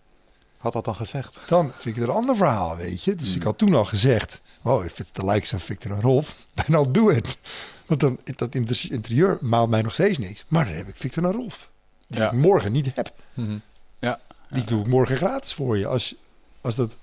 Had 0.67 0.75
dat 0.85 0.85
dan 0.85 1.05
gezegd? 1.05 1.37
Dan 1.47 1.71
vind 1.71 1.95
ik 1.95 2.01
het 2.01 2.09
een 2.09 2.15
ander 2.15 2.35
verhaal, 2.35 2.75
weet 2.75 3.03
je. 3.03 3.15
Dus 3.15 3.35
ik 3.35 3.43
had 3.43 3.57
toen 3.57 3.75
al 3.75 3.85
gezegd... 3.85 4.41
Wow, 4.61 4.85
if 4.85 4.99
it's 4.99 5.11
the 5.11 5.25
likes 5.25 5.53
of 5.53 5.63
Victor 5.63 5.91
en 5.91 6.01
Rolf, 6.01 6.35
then 6.55 6.75
I'll 6.75 6.91
do 6.91 7.09
it. 7.09 7.37
Want 7.85 7.99
dan, 7.99 8.19
dat 8.35 8.55
inter- 8.55 8.91
interieur 8.91 9.37
maalt 9.41 9.69
mij 9.69 9.81
nog 9.81 9.93
steeds 9.93 10.17
niks. 10.17 10.45
Maar 10.47 10.65
dan 10.65 10.73
heb 10.73 10.87
ik 10.87 10.95
Victor 10.95 11.23
en 11.25 11.31
Rolf. 11.31 11.69
Die 12.07 12.19
Ja. 12.19 12.25
ik 12.25 12.31
morgen 12.31 12.71
niet 12.71 12.95
heb. 12.95 13.11
Mhm. 13.33 13.57
Ja. 13.99 14.19
Die 14.49 14.63
doe 14.63 14.81
ik 14.81 14.87
morgen 14.87 15.17
gratis 15.17 15.53
voor 15.53 15.77
je. 15.77 15.87
Als, 15.87 16.15
als 16.61 16.75
dat... 16.75 16.97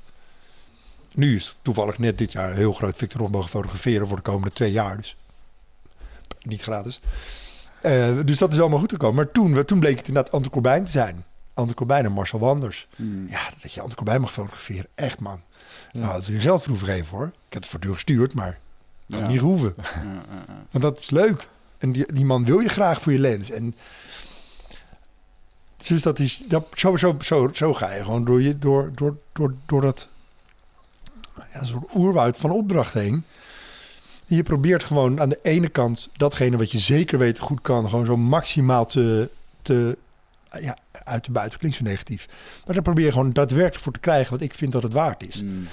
Nu 1.13 1.35
is 1.37 1.57
toevallig 1.63 1.99
net 1.99 2.19
dit 2.19 2.33
jaar 2.33 2.55
heel 2.55 2.73
groot 2.73 2.97
Victor 2.97 3.21
Rolf 3.21 3.31
mogen 3.33 3.51
fotograferen 3.51 4.07
voor 4.07 4.17
de 4.17 4.23
komende 4.23 4.53
twee 4.53 4.73
jaar. 4.73 4.97
Dus 4.97 5.17
niet 6.43 6.63
gratis. 6.63 7.01
Eh, 7.83 8.19
dus 8.25 8.39
dat 8.39 8.53
is 8.53 8.61
allemaal 8.61 8.79
goed 8.79 8.93
gekomen. 8.93 9.17
Maar 9.17 9.31
toen, 9.33 9.65
toen 9.65 9.81
bleek 9.81 9.97
het 9.99 10.09
inderdaad 10.09 10.33
Ante 10.33 10.51
Corbijn 10.51 10.85
te 10.85 10.91
zijn. 10.91 11.25
Ante 11.55 11.75
Corbijn 11.75 12.05
en 12.05 12.13
Marcel 12.13 12.39
Wanders. 12.39 12.89
Mm. 12.97 13.29
Ja, 13.29 13.51
dat 13.63 13.73
je 13.73 13.81
Ante 13.81 13.97
Corbijn 13.97 14.21
mag 14.21 14.33
fotograferen. 14.33 14.87
Echt, 14.95 15.21
man. 15.21 15.41
Ja. 15.93 16.01
Nou, 16.01 16.13
dat 16.13 16.23
is 16.23 16.29
geen 16.29 16.41
geld 16.41 16.61
voor 16.61 16.69
hoeven 16.69 16.87
geven, 16.89 17.17
hoor. 17.17 17.27
Ik 17.27 17.53
heb 17.53 17.63
het 17.63 17.71
voor 17.71 17.81
duur 17.81 17.95
gestuurd, 17.95 18.35
maar 18.35 18.59
dat 19.07 19.21
Ja. 19.21 19.29
niet 19.29 19.41
hoeven. 19.41 19.75
Want 20.71 20.85
dat 20.85 20.99
is 20.99 21.11
leuk. 21.11 21.49
En 21.79 21.93
die, 21.93 22.13
die 22.13 22.25
man 22.25 22.45
wil 22.45 22.59
je 22.61 22.69
graag 22.69 23.03
voor 23.03 23.13
je 23.13 23.19
lens. 23.19 23.51
En 23.51 23.75
dus 25.89 26.03
dat 26.03 26.19
is, 26.19 26.43
dat, 26.49 26.67
zo, 26.73 26.97
zo, 26.97 27.17
zo, 27.21 27.51
zo 27.53 27.75
ga 27.75 27.93
je 27.93 28.03
gewoon 28.03 28.25
door, 28.25 28.43
je, 28.43 28.59
door, 28.59 28.91
door, 28.95 29.17
door, 29.33 29.55
door 29.67 29.81
dat 29.81 30.09
ja, 31.53 31.65
soort 31.65 31.95
oerwoud 31.95 32.37
van 32.37 32.51
opdracht 32.51 32.95
heen. 32.95 33.25
En 34.29 34.37
je 34.37 34.43
probeert 34.43 34.85
gewoon 34.85 35.21
aan 35.21 35.29
de 35.29 35.39
ene 35.43 35.69
kant 35.69 36.09
datgene 36.17 36.57
wat 36.57 36.71
je 36.71 36.79
zeker 36.79 37.19
weet 37.19 37.39
goed 37.39 37.61
kan, 37.61 37.89
gewoon 37.89 38.05
zo 38.07 38.17
maximaal 38.17 38.87
te, 38.87 39.29
te 39.63 39.99
ja, 40.61 40.79
uit 41.05 41.23
te 41.23 41.33
buiten. 41.33 41.59
Klinkt 41.59 41.77
zo 41.77 41.85
negatief. 41.85 42.29
Maar 42.67 42.75
daar 42.75 42.83
probeer 42.83 43.05
je 43.05 43.13
gewoon 43.13 43.33
daadwerkelijk 43.33 43.83
voor 43.83 43.93
te 43.93 44.01
krijgen 44.01 44.33
wat 44.33 44.41
ik 44.41 44.55
vind 44.55 44.73
dat 44.73 44.83
het 44.83 44.93
waard 44.93 45.27
is. 45.27 45.43
Mm. 45.43 45.69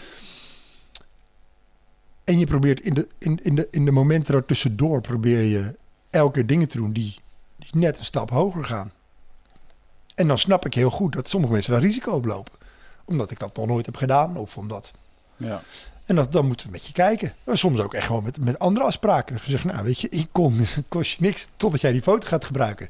En 2.23 2.39
je 2.39 2.45
probeert 2.45 2.79
in 2.79 2.93
de, 2.93 3.07
in, 3.17 3.39
in 3.41 3.55
de, 3.55 3.67
in 3.71 3.86
de 3.86 3.91
momenten 3.91 4.36
ertussendoor 4.36 5.01
probeer 5.01 5.41
je 5.41 5.75
elke 6.09 6.32
keer 6.32 6.45
dingen 6.45 6.67
te 6.67 6.77
doen 6.77 6.93
die, 6.93 7.15
die 7.57 7.69
net 7.71 7.99
een 7.99 8.05
stap 8.05 8.29
hoger 8.29 8.63
gaan. 8.63 8.91
En 10.15 10.27
dan 10.27 10.38
snap 10.38 10.65
ik 10.65 10.73
heel 10.73 10.89
goed 10.89 11.13
dat 11.13 11.29
sommige 11.29 11.53
mensen 11.53 11.71
daar 11.71 11.82
risico 11.82 12.11
op 12.11 12.25
lopen. 12.25 12.53
Omdat 13.05 13.32
ik 13.32 13.39
dat 13.39 13.55
nog 13.55 13.67
nooit 13.67 13.86
heb 13.86 13.95
gedaan. 13.95 14.38
Of 14.38 14.57
omdat. 14.57 14.91
Ja. 15.38 15.63
En 16.05 16.15
dat, 16.15 16.32
dan 16.32 16.45
moeten 16.47 16.65
we 16.65 16.71
met 16.71 16.86
je 16.86 16.93
kijken. 16.93 17.34
Maar 17.43 17.57
soms 17.57 17.79
ook 17.79 17.93
echt 17.93 18.05
gewoon 18.05 18.23
met, 18.23 18.43
met 18.43 18.59
andere 18.59 18.86
afspraken. 18.86 19.36
We 19.36 19.41
zeggen, 19.45 19.69
nou 19.73 19.84
weet 19.84 20.01
je, 20.01 20.09
ik 20.09 20.27
kom, 20.32 20.57
het 20.59 20.86
kost 20.88 21.11
je 21.11 21.21
niks 21.21 21.47
totdat 21.57 21.82
jij 21.82 21.91
die 21.91 22.01
foto 22.01 22.27
gaat 22.27 22.45
gebruiken. 22.45 22.89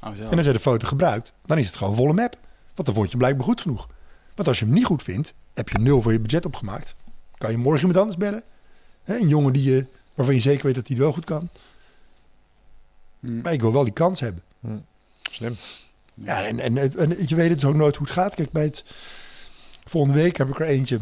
Oh. 0.00 0.08
En 0.08 0.36
als 0.36 0.44
jij 0.44 0.52
de 0.52 0.60
foto 0.60 0.86
gebruikt, 0.86 1.32
dan 1.44 1.58
is 1.58 1.66
het 1.66 1.76
gewoon 1.76 1.96
volle 1.96 2.12
map. 2.12 2.38
Want 2.74 2.86
dan 2.86 2.94
vond 2.94 3.04
je 3.04 3.10
hem 3.10 3.18
blijkbaar 3.18 3.44
goed 3.46 3.60
genoeg. 3.60 3.88
Want 4.34 4.48
als 4.48 4.58
je 4.58 4.64
hem 4.64 4.74
niet 4.74 4.84
goed 4.84 5.02
vindt, 5.02 5.34
heb 5.54 5.68
je 5.68 5.78
nul 5.78 6.02
voor 6.02 6.12
je 6.12 6.20
budget 6.20 6.46
opgemaakt. 6.46 6.94
Kan 7.38 7.50
je 7.50 7.56
morgen 7.56 7.80
iemand 7.80 7.98
anders 7.98 8.16
bellen. 8.16 8.42
Hè, 9.02 9.16
een 9.16 9.28
jongen 9.28 9.52
die 9.52 9.62
je, 9.62 9.86
waarvan 10.14 10.34
je 10.34 10.40
zeker 10.40 10.66
weet 10.66 10.74
dat 10.74 10.86
hij 10.86 10.96
het 10.96 11.04
wel 11.04 11.14
goed 11.14 11.24
kan. 11.24 11.48
Mm. 13.20 13.40
Maar 13.40 13.52
ik 13.52 13.60
wil 13.60 13.72
wel 13.72 13.84
die 13.84 13.92
kans 13.92 14.20
hebben. 14.20 14.42
Slim. 15.22 15.56
Ja, 16.14 16.46
en, 16.46 16.58
en 16.60 16.74
je 17.26 17.34
weet 17.34 17.50
het 17.50 17.64
ook 17.64 17.74
nooit 17.74 17.96
hoe 17.96 18.06
het 18.06 18.16
gaat. 18.16 18.34
Kijk, 18.34 18.50
bij 18.50 18.64
het 18.64 18.84
volgende 19.84 20.16
week 20.18 20.36
heb 20.36 20.48
ik 20.48 20.60
er 20.60 20.66
eentje. 20.66 21.00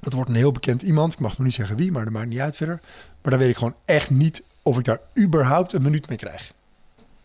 Dat 0.00 0.12
wordt 0.12 0.30
een 0.30 0.36
heel 0.36 0.52
bekend 0.52 0.82
iemand. 0.82 1.12
Ik 1.12 1.18
mag 1.18 1.36
nog 1.38 1.46
niet 1.46 1.54
zeggen 1.54 1.76
wie, 1.76 1.92
maar 1.92 2.04
dat 2.04 2.12
maakt 2.12 2.28
niet 2.28 2.38
uit 2.38 2.56
verder. 2.56 2.80
Maar 3.22 3.30
dan 3.30 3.40
weet 3.40 3.50
ik 3.50 3.56
gewoon 3.56 3.76
echt 3.84 4.10
niet 4.10 4.42
of 4.62 4.78
ik 4.78 4.84
daar 4.84 5.00
überhaupt 5.18 5.72
een 5.72 5.82
minuut 5.82 6.08
mee 6.08 6.18
krijg. 6.18 6.52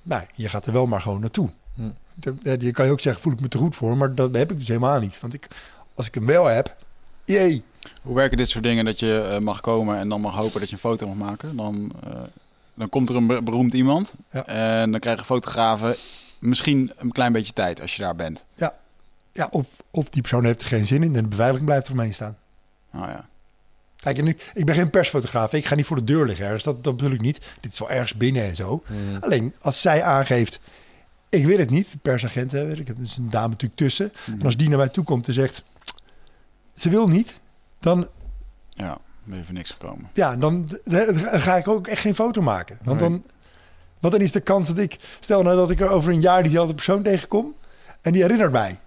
Nou, 0.06 0.24
je 0.34 0.49
gaat 0.49 0.66
er 0.66 0.74
wel 0.74 0.86
maar 0.86 1.01
gewoon 1.01 1.20
naartoe. 1.20 1.49
Hm. 1.76 1.82
Je 2.60 2.72
kan 2.72 2.86
je 2.86 2.91
ook 2.91 2.99
zeggen, 2.99 3.22
voel 3.22 3.34
ik 3.34 3.39
me 3.39 3.47
te 3.47 3.58
goed 3.58 3.76
voor. 3.76 3.97
Maar 3.97 4.16
dat 4.16 4.34
heb 4.34 4.51
ik 4.51 4.58
dus 4.60 4.68
helemaal 4.68 4.99
niet. 4.99 5.20
Want 5.22 5.34
ik, 5.34 5.47
als 5.95 6.08
ik 6.08 6.14
hem 6.14 6.26
wel 6.26 6.45
heb, 6.45 6.76
jee. 7.26 7.64
Hoe 8.01 8.16
werken 8.16 8.38
dit 8.38 8.49
soort 8.49 8.64
dingen 8.64 8.86
dat 8.86 8.99
je 8.99 9.22
eh, 9.32 9.39
mag 9.39 9.62
komen 9.62 9.97
en 9.97 10.10
dan 10.10 10.22
mag 10.22 10.36
hopen 10.36 10.60
dat 10.60 10.70
je 10.70 10.76
een 10.76 10.82
foto 10.82 11.08
mag 11.08 11.16
maken? 11.30 11.56
Dan, 11.56 11.91
eh, 12.03 12.22
dan 12.74 12.89
komt 12.89 13.10
er 13.10 13.16
een 13.16 13.28
be- 13.28 13.41
beroemd 13.43 13.74
iemand 13.74 14.16
Ja. 14.32 14.45
en 14.45 14.91
dan 14.91 14.99
krijgen 14.99 15.26
fotografen 15.26 15.95
misschien 16.39 16.91
een 16.97 17.12
klein 17.12 17.32
beetje 17.32 17.53
tijd 17.53 17.82
als 17.82 17.95
je 17.95 18.01
daar 18.01 18.16
bent. 18.16 18.43
Ja, 19.34 19.47
of, 19.51 19.68
of 19.91 20.10
die 20.10 20.22
persoon 20.22 20.45
heeft 20.45 20.62
er 20.62 20.68
geen 20.68 20.86
zin 20.86 21.03
in 21.03 21.16
en 21.16 21.22
de 21.24 21.30
beveiliging 21.30 21.66
blijft 21.66 21.86
eromheen 21.88 22.14
staan. 22.14 22.38
Nou 22.91 23.10
ja. 23.10 23.28
Kijk, 24.06 24.18
en 24.18 24.28
ik, 24.28 24.51
ik 24.53 24.66
ben 24.66 24.76
geen 24.76 24.89
persfotograaf. 24.89 25.53
Ik 25.53 25.66
ga 25.66 25.76
niet 25.76 25.86
voor 25.86 25.95
de 25.95 26.03
deur 26.03 26.26
liggen 26.26 26.45
ergens. 26.45 26.64
Dat, 26.64 26.84
dat 26.84 26.97
bedoel 26.97 27.12
ik 27.14 27.22
niet. 27.22 27.39
Dit 27.60 27.72
is 27.72 27.80
wel 27.80 27.89
ergens 27.89 28.14
binnen 28.14 28.43
en 28.43 28.56
zo. 28.56 28.84
Mhm. 28.88 29.24
Alleen 29.24 29.53
als 29.62 29.82
zij 29.82 30.03
aangeeft, 30.03 30.60
ik 31.30 31.45
wil 31.45 31.58
het 31.58 31.70
niet, 31.70 31.95
persagent, 32.01 32.51
hè, 32.51 32.72
ik 32.72 32.88
heb 32.88 32.97
dus 32.97 33.18
een 33.18 33.30
dame 33.30 33.47
natuurlijk 33.47 33.80
tussen. 33.80 34.12
Mhm. 34.26 34.39
En 34.39 34.45
als 34.45 34.58
die 34.58 34.70
naar 34.70 34.78
mij 34.78 34.89
toe 34.89 35.03
komt 35.03 35.28
en 35.28 35.34
zegt, 35.34 35.64
ze 36.74 36.89
wil 36.89 37.08
niet, 37.08 37.39
dan, 37.80 38.08
Ja, 38.70 38.97
ben 39.24 39.38
je 39.38 39.43
voor 39.43 39.53
niks 39.53 39.72
gekomen. 39.72 40.10
ja, 40.14 40.36
dan, 40.36 40.70
dan 40.84 41.16
ga 41.20 41.56
ik 41.56 41.68
ook 41.68 41.88
echt 41.88 42.01
geen 42.01 42.16
foto 42.16 42.41
maken. 42.41 42.78
Want, 42.84 42.99
Nee. 42.99 43.10
dan, 43.10 43.24
want 43.99 44.14
dan 44.14 44.24
is 44.24 44.32
de 44.32 44.39
kans 44.41 44.68
dat 44.68 44.78
ik, 44.78 44.99
stel 45.20 45.41
nou 45.41 45.56
dat 45.56 45.72
ik 45.72 45.80
er 45.80 45.89
over 45.89 46.12
een 46.12 46.22
jaar 46.22 46.41
diezelfde 46.43 46.74
persoon 46.74 47.03
tegenkom 47.03 47.56
en 48.01 48.14
die 48.14 48.22
herinnert 48.22 48.51
mij. 48.51 48.80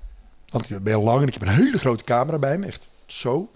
Want 0.49 0.71
ik 0.71 0.83
ben 0.83 0.93
heel 0.93 1.03
lang 1.03 1.21
en 1.23 1.27
ik 1.27 1.33
heb 1.35 1.43
een 1.43 1.49
hele 1.49 1.79
grote 1.79 2.05
camera 2.05 2.39
bij 2.39 2.59
me, 2.59 2.67
echt 2.67 2.87
zo. 3.07 3.51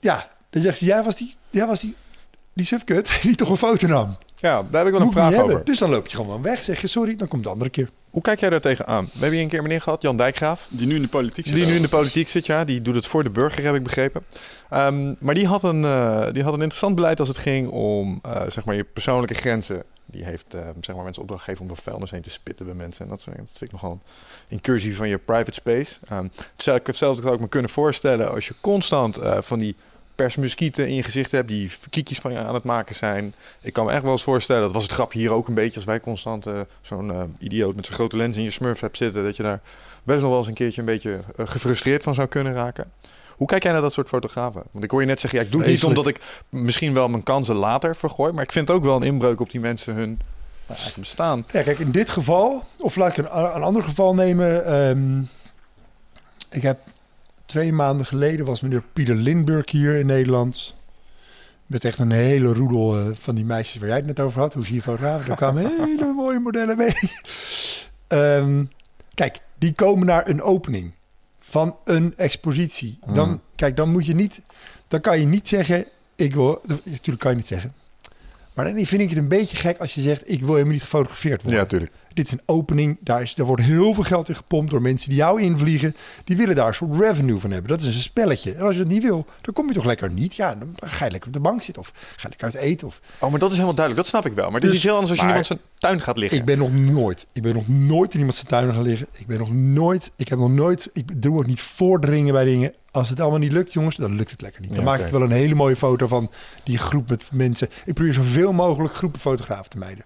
Ja, 0.00 0.30
dan 0.50 0.62
zegt 0.62 0.78
ze, 0.78 0.84
jij 0.84 1.02
was 1.02 1.16
die, 1.16 1.34
jij 1.50 1.66
was 1.66 1.80
die, 1.80 1.96
die 2.52 2.66
sufkut 2.66 3.18
die 3.22 3.34
toch 3.34 3.48
een 3.50 3.56
foto 3.56 3.86
nam. 3.86 4.16
Ja, 4.36 4.62
daar 4.62 4.84
heb 4.84 4.86
ik 4.86 4.92
wel 4.92 5.00
een 5.00 5.06
Moet 5.06 5.12
vraag 5.14 5.30
hebben. 5.30 5.52
over. 5.52 5.64
Dus 5.64 5.78
dan 5.78 5.90
loop 5.90 6.06
je 6.06 6.16
gewoon 6.16 6.42
weg. 6.42 6.62
Zeg 6.62 6.80
je 6.80 6.86
sorry, 6.86 7.16
dan 7.16 7.28
komt 7.28 7.42
de 7.42 7.48
andere 7.48 7.70
keer. 7.70 7.90
Hoe 8.10 8.22
kijk 8.22 8.40
jij 8.40 8.50
daar 8.50 8.60
tegenaan? 8.60 9.04
We 9.04 9.10
hebben 9.12 9.32
hier 9.32 9.42
een 9.42 9.48
keer 9.48 9.62
meneer 9.62 9.80
gehad, 9.80 10.02
Jan 10.02 10.16
Dijkgraaf. 10.16 10.66
Die 10.68 10.86
nu 10.86 10.94
in 10.94 11.02
de 11.02 11.08
politiek 11.08 11.46
zit. 11.46 11.54
Die 11.56 11.66
nu 11.66 11.74
in 11.74 11.82
de 11.82 11.88
politiek 11.88 12.28
zit, 12.28 12.46
ja. 12.46 12.64
Die 12.64 12.82
doet 12.82 12.94
het 12.94 13.06
voor 13.06 13.22
de 13.22 13.30
burger, 13.30 13.64
heb 13.64 13.74
ik 13.74 13.82
begrepen. 13.82 14.22
Ehm, 14.70 15.14
maar 15.18 15.34
die 15.34 15.46
had, 15.46 15.62
een, 15.62 15.84
eh, 15.84 16.32
die 16.32 16.42
had 16.42 16.52
een 16.52 16.60
interessant 16.60 16.94
beleid 16.94 17.20
als 17.20 17.28
het 17.28 17.38
ging 17.38 17.68
om 17.68 18.18
eh, 18.22 18.42
zeg 18.48 18.64
maar 18.64 18.74
je 18.74 18.84
persoonlijke 18.84 19.34
grenzen. 19.34 19.82
Die 20.06 20.24
heeft 20.24 20.54
eh, 20.54 20.68
zeg 20.80 20.94
maar 20.94 21.04
mensen 21.04 21.22
opdracht 21.22 21.42
gegeven 21.42 21.62
om 21.62 21.68
door 21.68 21.82
vuilnis 21.82 22.10
heen 22.10 22.22
te 22.22 22.30
spitten 22.30 22.66
bij 22.66 22.74
mensen. 22.74 23.04
En 23.04 23.10
dat, 23.10 23.20
soort 23.20 23.36
dingen. 23.36 23.48
dat 23.50 23.58
vind 23.58 23.72
ik 23.72 23.80
nogal 23.80 23.92
een 23.92 24.02
incursie 24.48 24.96
van 24.96 25.08
je 25.08 25.18
private 25.18 25.52
space. 25.52 25.96
Ehm 26.08 26.26
hetzelfde, 26.52 26.82
hetzelfde 26.84 27.22
zou 27.22 27.34
ik 27.34 27.40
me 27.40 27.48
kunnen 27.48 27.70
voorstellen 27.70 28.30
als 28.30 28.46
je 28.46 28.54
constant 28.60 29.16
eh, 29.16 29.38
van 29.40 29.58
die 29.58 29.76
persmuskieten 30.14 30.88
in 30.88 30.94
je 30.94 31.02
gezicht 31.02 31.30
hebt 31.30 31.48
die 31.48 31.70
kiekjes 31.90 32.18
van 32.18 32.32
je 32.32 32.38
aan 32.38 32.54
het 32.54 32.64
maken 32.64 32.94
zijn. 32.94 33.34
Ik 33.60 33.72
kan 33.72 33.86
me 33.86 33.92
echt 33.92 34.02
wel 34.02 34.12
eens 34.12 34.22
voorstellen, 34.22 34.62
dat 34.62 34.72
was 34.72 34.82
het 34.82 34.92
grapje 34.92 35.18
hier 35.18 35.30
ook 35.30 35.48
een 35.48 35.54
beetje, 35.54 35.76
als 35.76 35.84
wij 35.84 36.00
constant 36.00 36.46
eh, 36.46 36.60
zo'n 36.80 37.10
eh, 37.10 37.22
idioot 37.38 37.74
met 37.74 37.84
zijn 37.84 37.96
grote 37.96 38.16
lens 38.16 38.36
in 38.36 38.42
je 38.42 38.50
smurf 38.50 38.80
hebt 38.80 38.96
zitten, 38.96 39.24
dat 39.24 39.36
je 39.36 39.42
daar 39.42 39.60
best 40.02 40.20
nog 40.20 40.28
wel 40.28 40.38
eens 40.38 40.48
een 40.48 40.54
keertje 40.54 40.80
een 40.80 40.86
beetje 40.86 41.20
gefrustreerd 41.36 42.02
van 42.02 42.14
zou 42.14 42.28
kunnen 42.28 42.52
raken. 42.52 42.92
Hoe 43.36 43.46
kijk 43.46 43.62
jij 43.62 43.72
naar 43.72 43.80
dat 43.80 43.92
soort 43.92 44.08
fotografen? 44.08 44.62
Want 44.70 44.84
ik 44.84 44.90
hoor 44.90 45.00
je 45.00 45.06
net 45.06 45.20
zeggen, 45.20 45.38
ja, 45.38 45.44
ik 45.44 45.52
doe 45.52 45.60
het 45.60 45.70
niet 45.70 45.84
omdat 45.84 46.06
ik 46.06 46.20
misschien 46.48 46.94
wel 46.94 47.08
mijn 47.08 47.22
kansen 47.22 47.54
later 47.54 47.96
vergooi, 47.96 48.32
maar 48.32 48.42
ik 48.42 48.52
vind 48.52 48.70
ook 48.70 48.84
wel 48.84 48.96
een 48.96 49.02
inbreuk 49.02 49.40
op 49.40 49.50
die 49.50 49.60
mensen 49.60 49.94
hun 49.94 50.20
eigenlijk 50.68 50.98
bestaan. 51.00 51.44
Ja, 51.50 51.62
kijk, 51.62 51.78
in 51.78 51.90
dit 51.90 52.10
geval, 52.10 52.64
of 52.78 52.96
laat 52.96 53.10
ik 53.10 53.16
een, 53.16 53.36
een 53.36 53.62
ander 53.62 53.82
geval 53.82 54.14
nemen. 54.14 54.64
ehm, 54.66 55.20
Ik 56.50 56.62
heb 56.62 56.78
twee 57.46 57.72
maanden 57.72 58.06
geleden 58.06 58.46
was 58.46 58.60
meneer 58.60 58.82
Pieter 58.92 59.14
Lindbergh 59.14 59.72
hier 59.72 59.94
in 59.96 60.06
Nederland. 60.06 60.74
Met 61.66 61.84
echt 61.84 61.98
een 61.98 62.10
hele 62.10 62.52
roedel 62.52 62.98
eh, 62.98 63.06
van 63.14 63.34
die 63.34 63.44
meisjes 63.44 63.78
waar 63.80 63.88
jij 63.88 63.96
het 63.96 64.06
net 64.06 64.20
over 64.20 64.40
had. 64.40 64.54
Hoe 64.54 64.64
zie 64.64 64.74
je 64.74 64.82
fotografen? 64.82 65.26
Daar 65.26 65.36
kwamen 65.36 65.70
hele 65.84 66.12
mooie 66.12 66.38
modellen 66.38 66.76
mee. 66.76 66.94
Ehm, 68.06 68.64
kijk, 69.14 69.38
die 69.58 69.72
komen 69.72 70.06
naar 70.06 70.28
een 70.28 70.42
opening 70.42 70.92
van 71.40 71.76
een 71.84 72.16
expositie. 72.16 72.98
Dan, 73.12 73.28
Hmm. 73.28 73.40
Kijk, 73.54 73.76
dan 73.76 73.90
moet 73.90 74.06
je 74.06 74.14
niet... 74.14 74.40
Dan 74.88 75.00
kan 75.00 75.20
je 75.20 75.26
niet 75.26 75.48
zeggen... 75.48 75.84
Ik 76.16 76.34
wil... 76.34 76.60
Natuurlijk 76.84 77.18
kan 77.18 77.30
je 77.30 77.36
niet 77.36 77.46
zeggen. 77.46 77.72
Maar 78.58 78.74
dan 78.74 78.84
vind 78.86 79.02
ik 79.02 79.08
het 79.08 79.18
een 79.18 79.28
beetje 79.28 79.56
gek 79.56 79.78
als 79.78 79.94
je 79.94 80.00
zegt... 80.00 80.30
Ik 80.30 80.40
wil 80.40 80.52
helemaal 80.52 80.72
niet 80.72 80.82
gefotografeerd 80.82 81.42
worden. 81.42 81.60
Ja, 81.60 81.66
tuurlijk. 81.66 81.92
Dit 82.14 82.26
is 82.26 82.32
een 82.32 82.40
opening. 82.46 82.98
Daar, 83.00 83.22
is, 83.22 83.34
daar 83.34 83.46
wordt 83.46 83.62
heel 83.62 83.94
veel 83.94 84.02
geld 84.02 84.28
in 84.28 84.34
gepompt 84.34 84.70
door 84.70 84.82
mensen 84.82 85.08
die 85.08 85.18
jou 85.18 85.42
invliegen. 85.42 85.96
Die 86.24 86.36
willen 86.36 86.54
daar 86.54 86.66
een 86.66 86.74
soort 86.74 87.00
revenue 87.00 87.38
van 87.38 87.50
hebben. 87.50 87.70
Dat 87.70 87.80
is 87.80 87.86
een 87.86 88.00
spelletje. 88.02 88.54
En 88.54 88.60
als 88.60 88.74
je 88.74 88.82
dat 88.82 88.90
niet 88.90 89.02
wil, 89.02 89.26
dan 89.40 89.54
kom 89.54 89.68
je 89.68 89.74
toch 89.74 89.84
lekker 89.84 90.12
niet. 90.12 90.36
Ja, 90.36 90.54
dan 90.54 90.74
ga 90.80 91.04
je 91.04 91.10
lekker 91.10 91.28
op 91.28 91.34
de 91.34 91.40
bank 91.40 91.62
zitten. 91.62 91.82
Of 91.82 91.92
ga 91.94 92.22
je 92.22 92.28
lekker 92.28 92.46
uit 92.46 92.54
eten. 92.54 92.86
Of... 92.86 93.00
Oh, 93.18 93.30
maar 93.30 93.38
dat 93.38 93.48
is 93.50 93.54
helemaal 93.54 93.76
duidelijk. 93.76 94.06
Dat 94.06 94.20
snap 94.20 94.30
ik 94.30 94.36
wel. 94.36 94.50
Maar 94.50 94.60
het 94.60 94.64
is 94.64 94.68
Dus- 94.68 94.78
iets 94.78 94.86
heel 94.86 94.94
anders 94.94 95.10
als 95.10 95.20
je 95.20 95.26
iemand 95.26 95.46
zijn 95.46 95.58
tuin 95.78 96.00
gaat 96.00 96.16
liggen. 96.16 96.38
Ik 96.38 96.44
ben 96.44 96.58
nog 96.58 96.72
nooit, 96.72 97.26
ik 97.32 97.42
ben 97.42 97.54
nog 97.54 97.68
nooit 97.68 98.12
in 98.12 98.18
iemand 98.18 98.36
zijn 98.36 98.48
tuin 98.48 98.72
gaan 98.72 98.82
liggen. 98.82 99.06
Ik 99.16 99.26
ben 99.26 99.38
nog 99.38 99.52
nooit, 99.52 100.12
ik 100.16 100.28
heb 100.28 100.38
nog 100.38 100.50
nooit, 100.50 100.90
ik 100.92 101.22
doe 101.22 101.36
ook 101.36 101.46
niet 101.46 101.60
voordringen 101.60 102.32
bij 102.32 102.44
dingen. 102.44 102.74
Als 102.98 103.08
het 103.08 103.20
allemaal 103.20 103.38
niet 103.38 103.52
lukt, 103.52 103.72
jongens, 103.72 103.96
dan 103.96 104.14
lukt 104.16 104.30
het 104.30 104.40
lekker 104.40 104.60
niet. 104.60 104.70
Dan 104.70 104.78
Ja, 104.78 104.84
maak 104.84 105.00
ik 105.00 105.06
wel 105.08 105.22
een 105.22 105.30
hele 105.30 105.54
mooie 105.54 105.76
foto 105.76 106.06
van 106.06 106.30
die 106.64 106.78
groep 106.78 107.08
met 107.08 107.28
mensen. 107.32 107.68
Ik 107.84 107.94
probeer 107.94 108.12
zoveel 108.12 108.52
mogelijk 108.52 108.94
groepen 108.94 109.20
fotografen 109.20 109.70
te 109.70 109.78
mijden. 109.78 110.04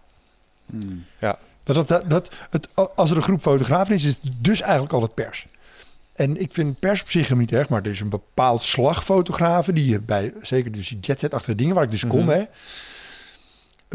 Hmm. 0.67 1.05
Ja. 1.19 1.39
Dat, 1.65 1.89
dat, 1.89 2.11
dat, 2.11 2.31
het, 2.51 2.69
als 2.95 3.11
er 3.11 3.17
een 3.17 3.23
groep 3.23 3.41
fotografen 3.41 3.95
is, 3.95 4.05
is 4.05 4.19
het 4.23 4.33
dus 4.39 4.61
eigenlijk 4.61 4.93
altijd 4.93 5.15
pers. 5.15 5.47
En 6.13 6.41
ik 6.41 6.49
vind 6.53 6.79
pers 6.79 7.01
op 7.03 7.11
zich 7.11 7.23
helemaal 7.23 7.45
niet 7.45 7.53
erg, 7.53 7.69
maar 7.69 7.83
er 7.83 7.91
is 7.91 8.01
een 8.01 8.09
bepaald 8.09 8.63
slag 8.65 9.05
fotografen 9.05 9.75
die 9.75 9.87
je 9.89 10.01
bij, 10.01 10.33
zeker 10.43 10.73
dus 10.73 10.89
die 10.89 10.99
jetset-achtige 11.01 11.55
dingen 11.57 11.75
waar 11.75 11.85
ik 11.85 11.91
dus 11.91 12.07
kom, 12.07 12.25
Mhm. 12.25 12.29
hè. 12.31 12.43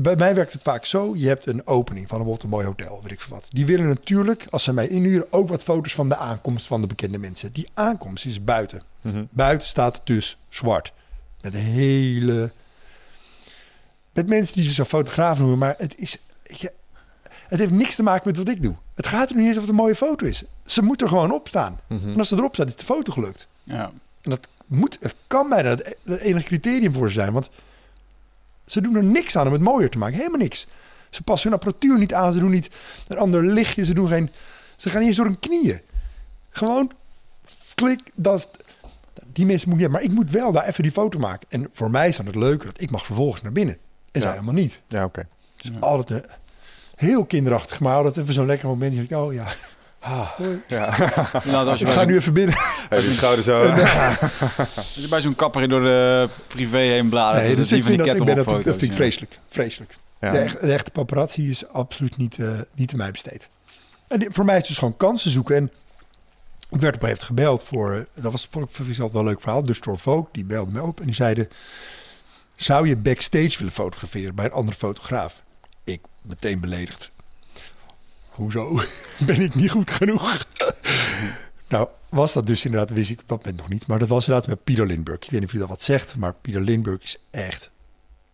Bij 0.01 0.15
mij 0.15 0.35
werkt 0.35 0.53
het 0.53 0.61
vaak 0.61 0.85
zo, 0.85 1.15
je 1.15 1.27
hebt 1.27 1.45
een 1.45 1.67
opening 1.67 2.07
van 2.07 2.17
bijvoorbeeld 2.17 2.43
een 2.43 2.49
mooi 2.49 2.65
hotel, 2.65 2.99
weet 3.01 3.11
ik 3.11 3.19
veel 3.19 3.35
wat. 3.35 3.47
Die 3.49 3.65
willen 3.65 3.87
natuurlijk, 3.87 4.47
als 4.49 4.63
ze 4.63 4.73
mij 4.73 4.87
inhuren, 4.87 5.27
ook 5.29 5.47
wat 5.49 5.63
foto's 5.63 5.93
van 5.93 6.09
de 6.09 6.15
aankomst 6.15 6.67
van 6.67 6.81
de 6.81 6.87
bekende 6.87 7.17
mensen. 7.17 7.53
Die 7.53 7.69
aankomst 7.73 8.25
is 8.25 8.43
buiten. 8.43 8.81
Mhm. 9.01 9.23
Buiten 9.29 9.67
staat 9.67 9.95
het 9.95 10.05
dus 10.05 10.37
zwart. 10.49 10.93
Met 11.41 11.53
een 11.53 11.59
hele... 11.59 12.51
Met 14.13 14.29
mensen 14.29 14.55
die 14.55 14.69
zich 14.69 14.87
fotograaf 14.87 15.39
noemen, 15.39 15.57
maar 15.57 15.75
het 15.77 15.97
is... 15.97 16.17
weet 16.43 16.59
je, 16.59 16.71
het 17.47 17.59
heeft 17.59 17.71
niks 17.71 17.95
te 17.95 18.03
maken 18.03 18.27
met 18.27 18.37
wat 18.37 18.49
ik 18.49 18.61
doe. 18.61 18.75
Het 18.95 19.07
gaat 19.07 19.29
er 19.29 19.35
niet 19.35 19.45
eens 19.45 19.55
of 19.55 19.61
het 19.61 19.69
een 19.69 19.75
mooie 19.75 19.95
foto 19.95 20.25
is. 20.25 20.43
Ze 20.65 20.81
moet 20.81 21.01
er 21.01 21.07
gewoon 21.07 21.31
op 21.31 21.47
staan. 21.47 21.79
Mhm. 21.87 22.09
En 22.09 22.17
als 22.17 22.27
ze 22.27 22.35
erop 22.35 22.53
staat, 22.53 22.67
is 22.67 22.75
de 22.75 22.85
foto 22.85 23.11
gelukt. 23.11 23.47
Ja. 23.63 23.91
En 24.21 24.29
dat 24.29 24.47
moet, 24.65 24.97
het 24.99 25.15
kan 25.27 25.49
bijna 25.49 25.69
het, 25.69 25.95
het 26.03 26.19
enige 26.19 26.45
criterium 26.45 26.93
voor 26.93 27.07
ze 27.07 27.13
zijn. 27.13 27.33
Want 27.33 27.49
ze 28.67 28.81
doen 28.81 28.95
er 28.95 29.03
niks 29.03 29.37
aan 29.37 29.47
om 29.47 29.53
het 29.53 29.61
mooier 29.61 29.89
te 29.89 29.97
maken. 29.97 30.17
Helemaal 30.17 30.39
niks. 30.39 30.67
Ze 31.09 31.23
passen 31.23 31.49
hun 31.49 31.59
apparatuur 31.59 31.97
niet 31.97 32.13
aan. 32.13 32.33
Ze 32.33 32.39
doen 32.39 32.51
niet 32.51 32.69
een 33.07 33.17
ander 33.17 33.43
lichtje. 33.45 33.85
Ze 33.85 33.93
doen 33.93 34.07
geen... 34.07 34.29
Ze 34.75 34.89
gaan 34.89 35.01
eens 35.01 35.15
door 35.15 35.25
hun 35.25 35.39
knieën. 35.39 35.81
Gewoon 36.49 36.91
klik. 37.75 38.11
Dat 38.15 38.39
is, 38.39 38.47
die 39.33 39.45
mensen 39.45 39.69
moet 39.69 39.77
niet 39.77 39.87
hebben. 39.87 39.91
Maar 39.91 40.01
ik 40.01 40.11
moet 40.11 40.31
wel 40.31 40.51
daar 40.51 40.65
even 40.67 40.83
die 40.83 40.91
foto 40.91 41.19
maken. 41.19 41.47
En 41.49 41.69
voor 41.73 41.91
mij 41.91 42.07
is 42.07 42.17
dan 42.17 42.25
het 42.25 42.35
leuke 42.35 42.65
dat 42.65 42.81
ik 42.81 42.91
mag 42.91 43.05
vervolgens 43.05 43.41
naar 43.41 43.51
binnen. 43.51 43.77
En 44.11 44.21
zij 44.21 44.31
helemaal 44.31 44.53
niet. 44.53 44.81
Ja, 44.87 45.03
oké. 45.03 45.27
Dus 45.55 45.71
altijd 45.79 46.09
een, 46.09 46.29
heel 46.95 47.25
kinderachtig. 47.25 47.79
Maar 47.79 47.95
altijd 47.95 48.17
even 48.17 48.33
zo'n 48.33 48.45
lekker 48.45 48.67
moment. 48.67 48.97
Ik, 48.97 49.11
oh 49.11 49.33
ja, 49.33 49.47
Ja. 50.67 50.95
Nou, 51.43 51.67
als 51.67 51.79
je 51.79 51.85
ik 51.85 51.91
ga 51.91 52.03
nu 52.03 52.15
even 52.15 52.33
binnen. 52.33 52.55
Hey, 52.89 53.01
die 53.01 53.13
schouder 53.13 53.43
zo. 53.43 53.59
als 54.75 54.93
je 54.93 55.07
bij 55.09 55.21
zo'n 55.21 55.35
kapper 55.35 55.69
door 55.69 55.81
de 55.81 56.29
privé 56.47 56.77
heen 56.77 57.09
bladert, 57.09 57.43
Nee, 57.43 57.47
dan 57.53 57.61
dus 57.61 57.69
je 57.69 57.75
ik 57.75 57.83
vind 57.83 57.97
dat, 57.97 58.07
ik 58.07 58.23
ben 58.23 58.35
dat, 58.35 58.63
vind 58.63 58.81
ik 58.81 58.93
vreselijk. 58.93 59.39
Vreselijk. 59.49 59.97
Ja. 60.19 60.31
De, 60.31 60.37
echt- 60.37 60.61
de 60.61 60.73
echte 60.73 60.91
paparazzi 60.91 61.49
is 61.49 61.67
absoluut 61.67 62.17
niet, 62.17 62.39
eh 62.39 62.47
niet 62.73 62.91
aan 62.91 62.97
mij 62.97 63.11
besteed. 63.11 63.49
En 64.07 64.19
die- 64.19 64.29
voor 64.31 64.45
mij 64.45 64.53
is 64.55 64.59
het 64.59 64.69
dus 64.69 64.77
gewoon 64.77 64.97
kansen 64.97 65.31
zoeken. 65.31 65.55
En 65.55 65.71
ik 66.69 66.79
werd 66.81 66.95
op 66.95 67.01
een 67.03 67.07
gegeven 67.07 67.07
moment 67.07 67.23
gebeld 67.23 67.63
voor... 67.63 68.07
Dat 68.13 68.31
was 68.31 68.47
vond 68.51 68.69
ik 68.79 68.79
altijd 68.87 69.11
wel 69.11 69.21
een 69.21 69.27
leuk 69.27 69.41
verhaal. 69.41 69.63
Dus 69.63 69.79
door 69.79 69.99
Vogue, 69.99 70.25
die 70.31 70.45
belde 70.45 70.71
me 70.71 70.81
op 70.81 70.99
en 70.99 71.05
die 71.05 71.15
zeiden... 71.15 71.49
Zou 72.55 72.87
je 72.87 72.95
backstage 72.95 73.57
willen 73.57 73.73
fotograferen 73.73 74.35
bij 74.35 74.45
een 74.45 74.51
andere 74.51 74.77
fotograaf? 74.77 75.41
Ik 75.83 76.01
meteen 76.21 76.59
beledigd. 76.59 77.11
Hoezo? 78.37 78.79
ben 79.25 79.41
ik 79.41 79.55
niet 79.55 79.71
goed 79.71 79.91
genoeg? 79.91 80.45
nou, 81.69 81.87
was 82.09 82.33
dat 82.33 82.47
dus 82.47 82.65
inderdaad, 82.65 82.89
wist 82.89 83.09
ik 83.09 83.21
op 83.21 83.27
dat 83.27 83.37
moment 83.37 83.57
nog 83.57 83.69
niet. 83.69 83.87
Maar 83.87 83.99
dat 83.99 84.07
was 84.07 84.27
inderdaad 84.27 84.47
bij 84.47 84.63
Pieter 84.63 84.85
Lindbergh. 84.87 85.23
Ik 85.23 85.31
weet 85.31 85.39
niet 85.39 85.49
of 85.49 85.53
je 85.53 85.59
dat 85.59 85.69
wat 85.69 85.81
zegt, 85.81 86.15
maar 86.15 86.33
Pieter 86.33 86.61
Lindbergh 86.61 87.03
is 87.03 87.17
echt, 87.29 87.69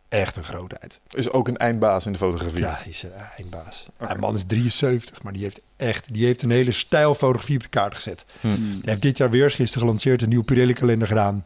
echt 0.10 0.36
een 0.36 0.44
grootheid. 0.44 1.00
Is 1.10 1.30
ook 1.30 1.48
een 1.48 1.58
eindbaas 1.58 2.06
in 2.06 2.12
de 2.12 2.18
fotografie. 2.18 2.60
Ja, 2.60 2.78
hij 2.78 2.92
is 2.92 3.04
een 3.04 3.12
eindbaas. 3.38 3.88
Hij 3.98 4.16
man 4.16 4.36
is 4.36 4.44
73, 4.48 5.24
maar 5.24 5.34
die 5.34 5.44
heeft 5.44 5.62
echt 5.76 6.14
die 6.14 6.26
heeft 6.26 6.42
een 6.42 6.52
hele 6.52 6.72
stijl 6.72 7.16
fotografie 7.16 7.56
op 7.56 7.64
de 7.64 7.70
kaart 7.70 7.96
gezet. 7.96 8.26
Hmm. 8.42 8.70
Hij 8.72 8.80
heeft 8.84 9.02
dit 9.02 9.18
jaar 9.18 9.30
weer 9.30 9.52
gisteren 9.52 9.82
gelanceerd 9.82 10.22
een 10.22 10.30
nieuwe 10.30 10.44
Pirelli-kalender 10.44 11.08
gedaan. 11.08 11.46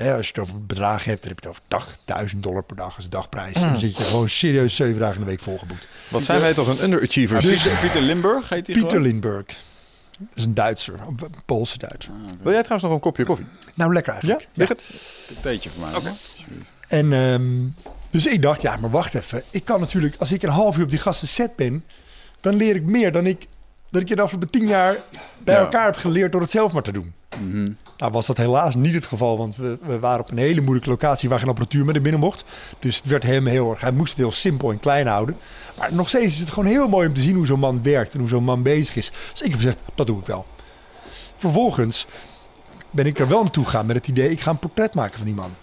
Hè, 0.00 0.14
als 0.16 0.26
je 0.26 0.32
het 0.32 0.42
over 0.42 0.66
bedragen 0.66 1.10
hebt, 1.10 1.22
dan 1.22 1.30
heb 1.32 1.42
je 1.42 1.48
het 1.48 1.76
over 2.14 2.28
80.000 2.34 2.36
dollar 2.40 2.62
per 2.62 2.76
dag 2.76 2.96
als 2.96 3.08
dagprijs. 3.08 3.54
Dan 3.54 3.78
zit 3.78 3.96
je 3.96 4.02
gewoon 4.02 4.28
serieus 4.28 4.74
zeven 4.76 5.00
dagen 5.00 5.14
in 5.14 5.20
de 5.20 5.26
week 5.26 5.40
volgeboekt. 5.40 5.88
Wat 6.08 6.24
zijn 6.24 6.40
wij 6.40 6.54
toch 6.54 6.68
een 6.68 6.84
underachievers? 6.84 7.44
Dus- 7.44 7.62
Pieter, 7.62 7.78
Pieter 7.80 8.00
Limburg 8.00 8.48
heet 8.48 8.66
hij 8.66 8.74
Pieter 8.74 8.90
gewoon? 8.90 9.02
Lindbergh. 9.06 9.56
Dat 10.18 10.28
is 10.34 10.44
een 10.44 10.54
Duitser, 10.54 10.94
een 11.00 11.18
Poolse 11.44 11.78
Duitser. 11.78 12.12
Ah. 12.12 12.18
Wil 12.42 12.52
jij 12.52 12.62
trouwens 12.62 12.82
nog 12.82 12.92
een 12.92 13.00
kopje 13.00 13.24
koffie? 13.24 13.46
Nou, 13.74 13.92
lekker 13.92 14.12
Ja? 14.12 14.18
eigenlijk. 14.20 14.48
Lig 14.54 14.68
het? 14.68 14.82
Een 15.28 15.42
theetje 15.42 15.70
voor 15.70 15.88
mij. 16.02 16.12
En 16.88 17.12
ehm, 17.12 17.86
dus 18.10 18.26
ik 18.26 18.42
dacht, 18.42 18.62
ja, 18.62 18.76
maar 18.76 18.90
wacht 18.90 19.14
even. 19.14 19.42
Ik 19.50 19.64
kan 19.64 19.80
natuurlijk, 19.80 20.16
als 20.18 20.32
ik 20.32 20.42
een 20.42 20.48
half 20.50 20.76
uur 20.76 20.84
op 20.84 20.90
die 20.90 20.98
gasten 20.98 21.28
set 21.28 21.56
ben, 21.56 21.84
dan 22.40 22.54
leer 22.56 22.74
ik 22.76 22.82
meer 22.82 23.12
dan 23.12 23.26
ik, 23.26 23.46
dat 23.90 24.02
ik 24.02 24.10
in 24.10 24.16
de 24.16 24.22
afgelopen 24.22 24.50
tien 24.50 24.66
jaar 24.66 24.96
bij 25.44 25.54
Ja. 25.54 25.60
elkaar 25.60 25.84
heb 25.84 25.96
geleerd 25.96 26.32
door 26.32 26.40
het 26.40 26.50
zelf 26.50 26.72
maar 26.72 26.82
te 26.82 26.92
doen. 26.92 27.12
Mhm. 27.40 27.70
Nou 28.00 28.12
was 28.12 28.26
dat 28.26 28.36
helaas 28.36 28.74
niet 28.74 28.94
het 28.94 29.06
geval, 29.06 29.38
want 29.38 29.56
we, 29.56 29.78
we 29.82 29.98
waren 29.98 30.20
op 30.20 30.30
een 30.30 30.38
hele 30.38 30.60
moeilijke 30.60 30.90
locatie 30.90 31.28
waar 31.28 31.38
geen 31.38 31.48
apparatuur 31.48 31.84
meer 31.84 32.02
binnen 32.02 32.20
mocht. 32.20 32.44
Dus 32.78 32.96
het 32.96 33.06
werd 33.06 33.22
hem 33.22 33.46
heel 33.46 33.70
erg, 33.70 33.80
hij 33.80 33.92
moest 33.92 34.10
het 34.10 34.18
heel 34.18 34.32
simpel 34.32 34.70
en 34.70 34.80
klein 34.80 35.06
houden. 35.06 35.36
Maar 35.78 35.94
nog 35.94 36.08
steeds 36.08 36.34
is 36.34 36.40
het 36.40 36.50
gewoon 36.50 36.68
heel 36.68 36.88
mooi 36.88 37.08
om 37.08 37.14
te 37.14 37.20
zien 37.20 37.36
hoe 37.36 37.46
zo'n 37.46 37.58
man 37.58 37.82
werkt 37.82 38.14
en 38.14 38.20
hoe 38.20 38.28
zo'n 38.28 38.44
man 38.44 38.62
bezig 38.62 38.96
is. 38.96 39.10
Dus 39.32 39.40
ik 39.40 39.50
heb 39.50 39.60
gezegd, 39.60 39.82
dat 39.94 40.06
doe 40.06 40.18
ik 40.18 40.26
wel. 40.26 40.46
Vervolgens 41.36 42.06
ben 42.90 43.06
ik 43.06 43.18
er 43.18 43.28
wel 43.28 43.42
naartoe 43.42 43.64
gegaan 43.64 43.86
met 43.86 43.96
het 43.96 44.08
idee, 44.08 44.30
ik 44.30 44.40
ga 44.40 44.50
een 44.50 44.58
portret 44.58 44.94
maken 44.94 45.16
van 45.16 45.26
die 45.26 45.34
man. 45.34 45.54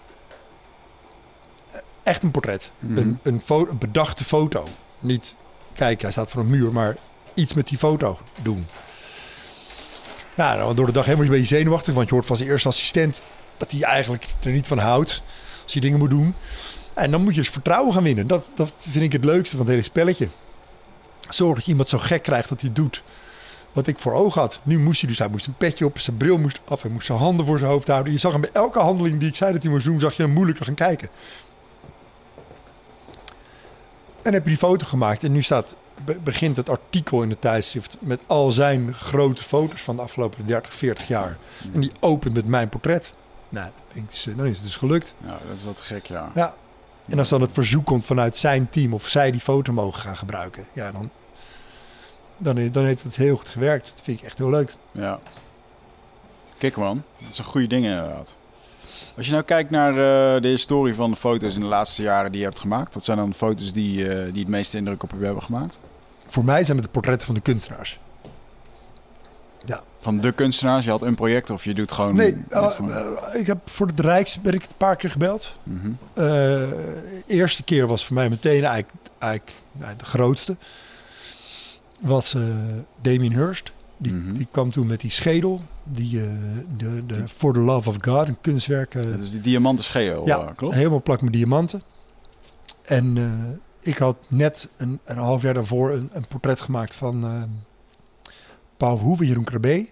Echt 2.02 2.22
een 2.22 2.30
portret. 2.30 2.70
Mhm. 2.78 2.98
Een, 2.98 3.18
een 3.22 3.78
bedachte 3.78 4.24
foto. 4.24 4.64
Niet, 4.98 5.34
kijk, 5.74 6.02
hij 6.02 6.10
staat 6.10 6.30
voor 6.30 6.40
een 6.40 6.50
muur, 6.50 6.72
maar 6.72 6.96
iets 7.34 7.54
met 7.54 7.68
die 7.68 7.78
foto 7.78 8.18
doen. 8.42 8.66
Nou, 10.38 10.58
dan 10.58 10.76
door 10.76 10.86
de 10.86 10.92
dag 10.92 11.04
helemaal 11.04 11.26
een 11.26 11.32
beetje 11.32 11.56
zenuwachtig, 11.56 11.94
want 11.94 12.08
je 12.08 12.14
hoort 12.14 12.26
van 12.26 12.36
zijn 12.36 12.48
eerste 12.48 12.68
assistent 12.68 13.22
dat 13.56 13.70
hij 13.70 13.82
eigenlijk 13.82 14.26
er 14.40 14.50
niet 14.50 14.66
van 14.66 14.78
houdt 14.78 15.22
als 15.62 15.72
hij 15.72 15.82
dingen 15.82 15.98
moet 15.98 16.10
doen. 16.10 16.34
En 16.94 17.10
dan 17.10 17.22
moet 17.22 17.34
je 17.34 17.40
dus 17.40 17.50
vertrouwen 17.50 17.92
gaan 17.92 18.02
winnen. 18.02 18.26
Dat, 18.26 18.44
dat 18.54 18.76
vind 18.78 19.04
ik 19.04 19.12
het 19.12 19.24
leukste 19.24 19.56
van 19.56 19.64
het 19.64 19.74
hele 19.74 19.86
spelletje. 19.86 20.28
Zorg 21.28 21.54
dat 21.54 21.64
je 21.64 21.70
iemand 21.70 21.88
zo 21.88 21.98
gek 21.98 22.22
krijgt 22.22 22.48
dat 22.48 22.60
hij 22.60 22.72
doet 22.72 23.02
wat 23.72 23.86
ik 23.86 23.98
voor 23.98 24.12
ogen 24.12 24.40
had. 24.40 24.60
Nu 24.62 24.78
moest 24.78 25.00
hij 25.00 25.08
dus, 25.10 25.18
hij 25.18 25.28
moest 25.28 25.46
een 25.46 25.56
petje 25.56 25.84
op, 25.84 25.98
zijn 25.98 26.16
bril 26.16 26.38
moest 26.38 26.60
af, 26.64 26.82
hij 26.82 26.90
moest 26.90 27.06
zijn 27.06 27.18
handen 27.18 27.46
voor 27.46 27.58
zijn 27.58 27.70
hoofd 27.70 27.88
houden. 27.88 28.12
Je 28.12 28.18
zag 28.18 28.32
hem 28.32 28.40
bij 28.40 28.50
elke 28.52 28.78
handeling 28.78 29.18
die 29.18 29.28
ik 29.28 29.36
zei 29.36 29.52
dat 29.52 29.62
hij 29.62 29.72
moest 29.72 29.84
doen, 29.84 30.00
zag 30.00 30.16
je 30.16 30.22
hem 30.22 30.32
moeilijk 30.32 30.64
gaan 30.64 30.74
kijken. 30.74 31.08
En 34.22 34.32
heb 34.32 34.42
je 34.42 34.48
die 34.48 34.58
foto 34.58 34.86
gemaakt 34.86 35.24
en 35.24 35.32
nu 35.32 35.42
staat, 35.42 35.76
be- 36.04 36.18
begint 36.24 36.56
het 36.56 36.68
artikel 36.68 37.22
in 37.22 37.28
de 37.28 37.38
tijdschrift 37.38 37.96
met 38.00 38.20
al 38.26 38.50
zijn 38.50 38.94
grote 38.94 39.42
foto's 39.42 39.82
van 39.82 39.96
de 39.96 40.02
afgelopen 40.02 40.46
30, 40.46 40.74
40 40.74 41.08
jaar. 41.08 41.36
En 41.72 41.80
die 41.80 41.92
opent 42.00 42.34
met 42.34 42.46
mijn 42.46 42.68
portret. 42.68 43.14
Nou, 43.48 43.70
dan, 43.92 44.06
eh, 44.26 44.36
dan 44.36 44.46
is 44.46 44.54
het 44.56 44.64
dus 44.64 44.76
gelukt. 44.76 45.14
Ja, 45.24 45.38
dat 45.48 45.56
is 45.56 45.64
wat 45.64 45.80
gek, 45.80 46.06
ja. 46.06 46.30
Ja. 46.34 46.54
En 47.08 47.18
als 47.18 47.28
dan 47.28 47.40
het 47.40 47.52
verzoek 47.52 47.86
komt 47.86 48.04
vanuit 48.04 48.36
zijn 48.36 48.68
team 48.70 48.94
of 48.94 49.08
zij 49.08 49.30
die 49.30 49.40
foto 49.40 49.72
mogen 49.72 50.00
gaan 50.00 50.16
gebruiken, 50.16 50.66
ja, 50.72 50.92
dan, 50.92 51.10
dan, 52.38 52.68
dan 52.70 52.84
heeft 52.84 53.02
het 53.02 53.16
heel 53.16 53.36
goed 53.36 53.48
gewerkt. 53.48 53.88
Dat 53.94 54.00
vind 54.04 54.18
ik 54.20 54.24
echt 54.26 54.38
heel 54.38 54.50
leuk. 54.50 54.74
Ja. 54.92 55.18
Kijk 56.58 56.76
man, 56.76 57.02
dat 57.18 57.28
is 57.28 57.38
een 57.38 57.44
goede 57.44 57.66
ding 57.66 57.84
inderdaad. 57.84 58.34
Als 59.16 59.26
je 59.26 59.32
nou 59.32 59.44
kijkt 59.44 59.70
naar 59.70 59.90
eh, 59.90 60.42
de 60.42 60.48
historie 60.48 60.94
van 60.94 61.10
de 61.10 61.16
foto's 61.16 61.54
in 61.54 61.60
de 61.60 61.66
laatste 61.66 62.02
jaren 62.02 62.30
die 62.32 62.40
je 62.40 62.46
hebt 62.46 62.58
gemaakt, 62.58 62.94
wat 62.94 63.04
zijn 63.04 63.16
dan 63.18 63.28
de 63.30 63.34
foto's 63.36 63.72
die, 63.72 64.08
eh, 64.08 64.32
die 64.32 64.42
het 64.42 64.50
meeste 64.52 64.76
indruk 64.76 65.02
op 65.02 65.10
je 65.18 65.24
hebben 65.24 65.42
gemaakt? 65.42 65.78
Voor 66.28 66.44
mij 66.44 66.64
zijn 66.64 66.76
het 66.76 66.86
de 66.86 66.92
portretten 66.92 67.26
van 67.26 67.34
de 67.34 67.40
kunstenaars. 67.40 67.98
Van 70.00 70.20
de 70.20 70.32
kunstenaars, 70.32 70.84
je 70.84 70.90
had 70.90 71.02
een 71.02 71.14
project 71.14 71.50
of 71.50 71.64
je 71.64 71.74
doet 71.74 71.92
gewoon... 71.92 72.14
Nee, 72.16 72.36
eh, 72.48 72.66
gewoon- 72.70 72.92
eh, 72.92 73.40
ik 73.40 73.46
heb 73.46 73.70
voor 73.70 73.94
de 73.94 74.02
Rijks 74.02 74.40
ben 74.40 74.54
ik 74.54 74.62
een 74.62 74.68
paar 74.76 74.96
keer 74.96 75.10
gebeld. 75.10 75.56
Mhm. 75.62 75.90
Eh, 76.14 76.62
eerste 77.26 77.62
keer 77.62 77.86
was 77.86 78.04
voor 78.06 78.14
mij 78.14 78.28
meteen 78.28 78.64
eigenlijk, 78.64 78.92
eigenlijk 79.18 79.52
nou, 79.72 79.96
de 79.96 80.04
grootste. 80.04 80.56
Was 82.00 82.36
Damien 83.00 83.32
Hirst. 83.32 83.72
Die, 83.96 84.12
Mhm. 84.12 84.32
die 84.34 84.48
kwam 84.50 84.70
toen 84.70 84.86
met 84.86 85.00
die 85.00 85.10
schedel. 85.10 85.60
Die, 85.84 86.20
de, 86.76 87.06
de 87.06 87.28
For 87.36 87.52
the 87.52 87.60
Love 87.60 87.88
of 87.88 87.96
God, 88.00 88.28
een 88.28 88.40
kunstwerk. 88.40 88.94
is 88.94 89.30
die 89.30 89.40
diamanten 89.40 89.84
scheo, 89.84 90.22
ja, 90.24 90.52
klopt? 90.56 90.74
helemaal 90.74 91.02
plak 91.02 91.22
met 91.22 91.32
diamanten. 91.32 91.82
En 92.84 93.16
ik 93.88 93.98
had 93.98 94.16
net 94.28 94.68
een, 94.76 95.00
een 95.04 95.16
half 95.16 95.42
jaar 95.42 95.54
daarvoor 95.54 95.90
een, 95.90 96.10
een 96.12 96.26
portret 96.26 96.60
gemaakt 96.60 96.94
van 96.94 97.24
eh, 97.24 97.42
Paul 98.76 98.96
Verhoeven, 98.96 99.26
Jeroen 99.26 99.44
Krabbe. 99.44 99.88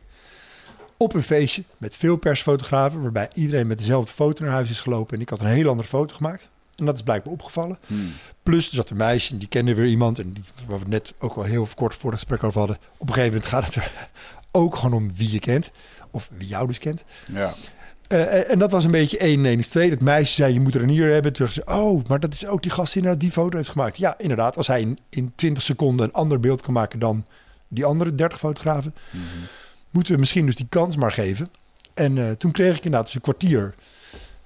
Op 0.96 1.14
een 1.14 1.22
feestje 1.22 1.64
met 1.78 1.96
veel 1.96 2.16
persfotografen, 2.16 3.02
waarbij 3.02 3.30
iedereen 3.34 3.66
met 3.66 3.78
dezelfde 3.78 4.12
foto 4.12 4.44
naar 4.44 4.52
huis 4.52 4.70
is 4.70 4.80
gelopen. 4.80 5.16
En 5.16 5.22
ik 5.22 5.28
had 5.28 5.40
een 5.40 5.46
heel 5.46 5.68
andere 5.68 5.88
foto 5.88 6.14
gemaakt. 6.14 6.48
En 6.74 6.84
dat 6.84 6.94
is 6.94 7.02
blijkbaar 7.02 7.32
opgevallen. 7.32 7.78
Hmm. 7.86 8.12
Plus, 8.42 8.68
er 8.68 8.74
zat 8.74 8.90
een 8.90 8.96
meisje 8.96 9.32
en 9.32 9.38
die 9.38 9.48
kende 9.48 9.74
weer 9.74 9.86
iemand. 9.86 10.18
En 10.18 10.32
die, 10.32 10.44
waar 10.66 10.78
we 10.78 10.88
net 10.88 11.14
ook 11.18 11.34
wel 11.34 11.44
heel 11.44 11.68
kort 11.74 11.94
voor 11.94 12.10
het 12.10 12.18
gesprek 12.18 12.44
over 12.44 12.58
hadden. 12.58 12.78
Op 12.96 13.08
een 13.08 13.14
gegeven 13.14 13.32
moment 13.32 13.50
gaat 13.50 13.64
het 13.64 13.74
er 13.74 14.08
ook 14.60 14.76
gewoon 14.76 15.02
om 15.02 15.16
wie 15.16 15.32
je 15.32 15.38
kent. 15.38 15.70
Of 16.10 16.30
wie 16.36 16.48
jou 16.48 16.66
dus 16.66 16.78
kent. 16.78 17.04
Ja. 17.32 17.54
Eh, 18.08 18.50
en 18.50 18.58
dat 18.58 18.70
was 18.70 18.84
een 18.84 18.90
beetje 18.90 19.18
1 19.18 19.44
1 19.44 19.58
is 19.58 19.68
2. 19.68 19.90
Het 19.90 20.02
meisje 20.02 20.34
zei, 20.34 20.52
je 20.52 20.60
moet 20.60 20.74
er 20.74 20.82
een 20.82 20.88
hier 20.88 21.12
hebben. 21.12 21.32
Toen 21.32 21.48
zei 21.48 21.78
oh, 21.78 22.04
maar 22.06 22.20
dat 22.20 22.32
is 22.32 22.46
ook 22.46 22.62
die 22.62 22.70
gast 22.70 22.92
die 22.92 23.02
inderdaad 23.02 23.22
die 23.22 23.32
foto 23.32 23.56
heeft 23.56 23.68
gemaakt. 23.68 23.96
Ja, 23.96 24.14
inderdaad. 24.18 24.56
Als 24.56 24.66
hij 24.66 24.80
in, 24.80 24.98
in 25.08 25.32
20 25.34 25.62
seconden 25.62 26.06
een 26.06 26.12
ander 26.12 26.40
beeld 26.40 26.60
kan 26.60 26.72
maken 26.72 26.98
dan 26.98 27.26
die 27.68 27.84
andere 27.84 28.14
30 28.14 28.38
fotografen... 28.38 28.94
Mhm. 29.10 29.22
moeten 29.90 30.12
we 30.12 30.18
misschien 30.18 30.46
dus 30.46 30.54
die 30.54 30.66
kans 30.68 30.96
maar 30.96 31.12
geven. 31.12 31.50
En 31.94 32.18
eh, 32.18 32.30
toen 32.30 32.50
kreeg 32.50 32.76
ik 32.76 32.84
inderdaad 32.84 33.04
dus 33.04 33.14
een 33.14 33.20
kwartier 33.20 33.74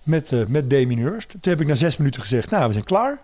met, 0.03 0.33
eh 0.33 0.47
met 0.47 0.71
Damien 0.71 0.99
Hirst. 0.99 1.29
Toen 1.29 1.53
heb 1.53 1.61
ik 1.61 1.67
na 1.67 1.75
zes 1.75 1.97
minuten 1.97 2.21
gezegd, 2.21 2.51
nou, 2.51 2.67
we 2.67 2.73
zijn 2.73 2.85
klaar. 2.85 3.21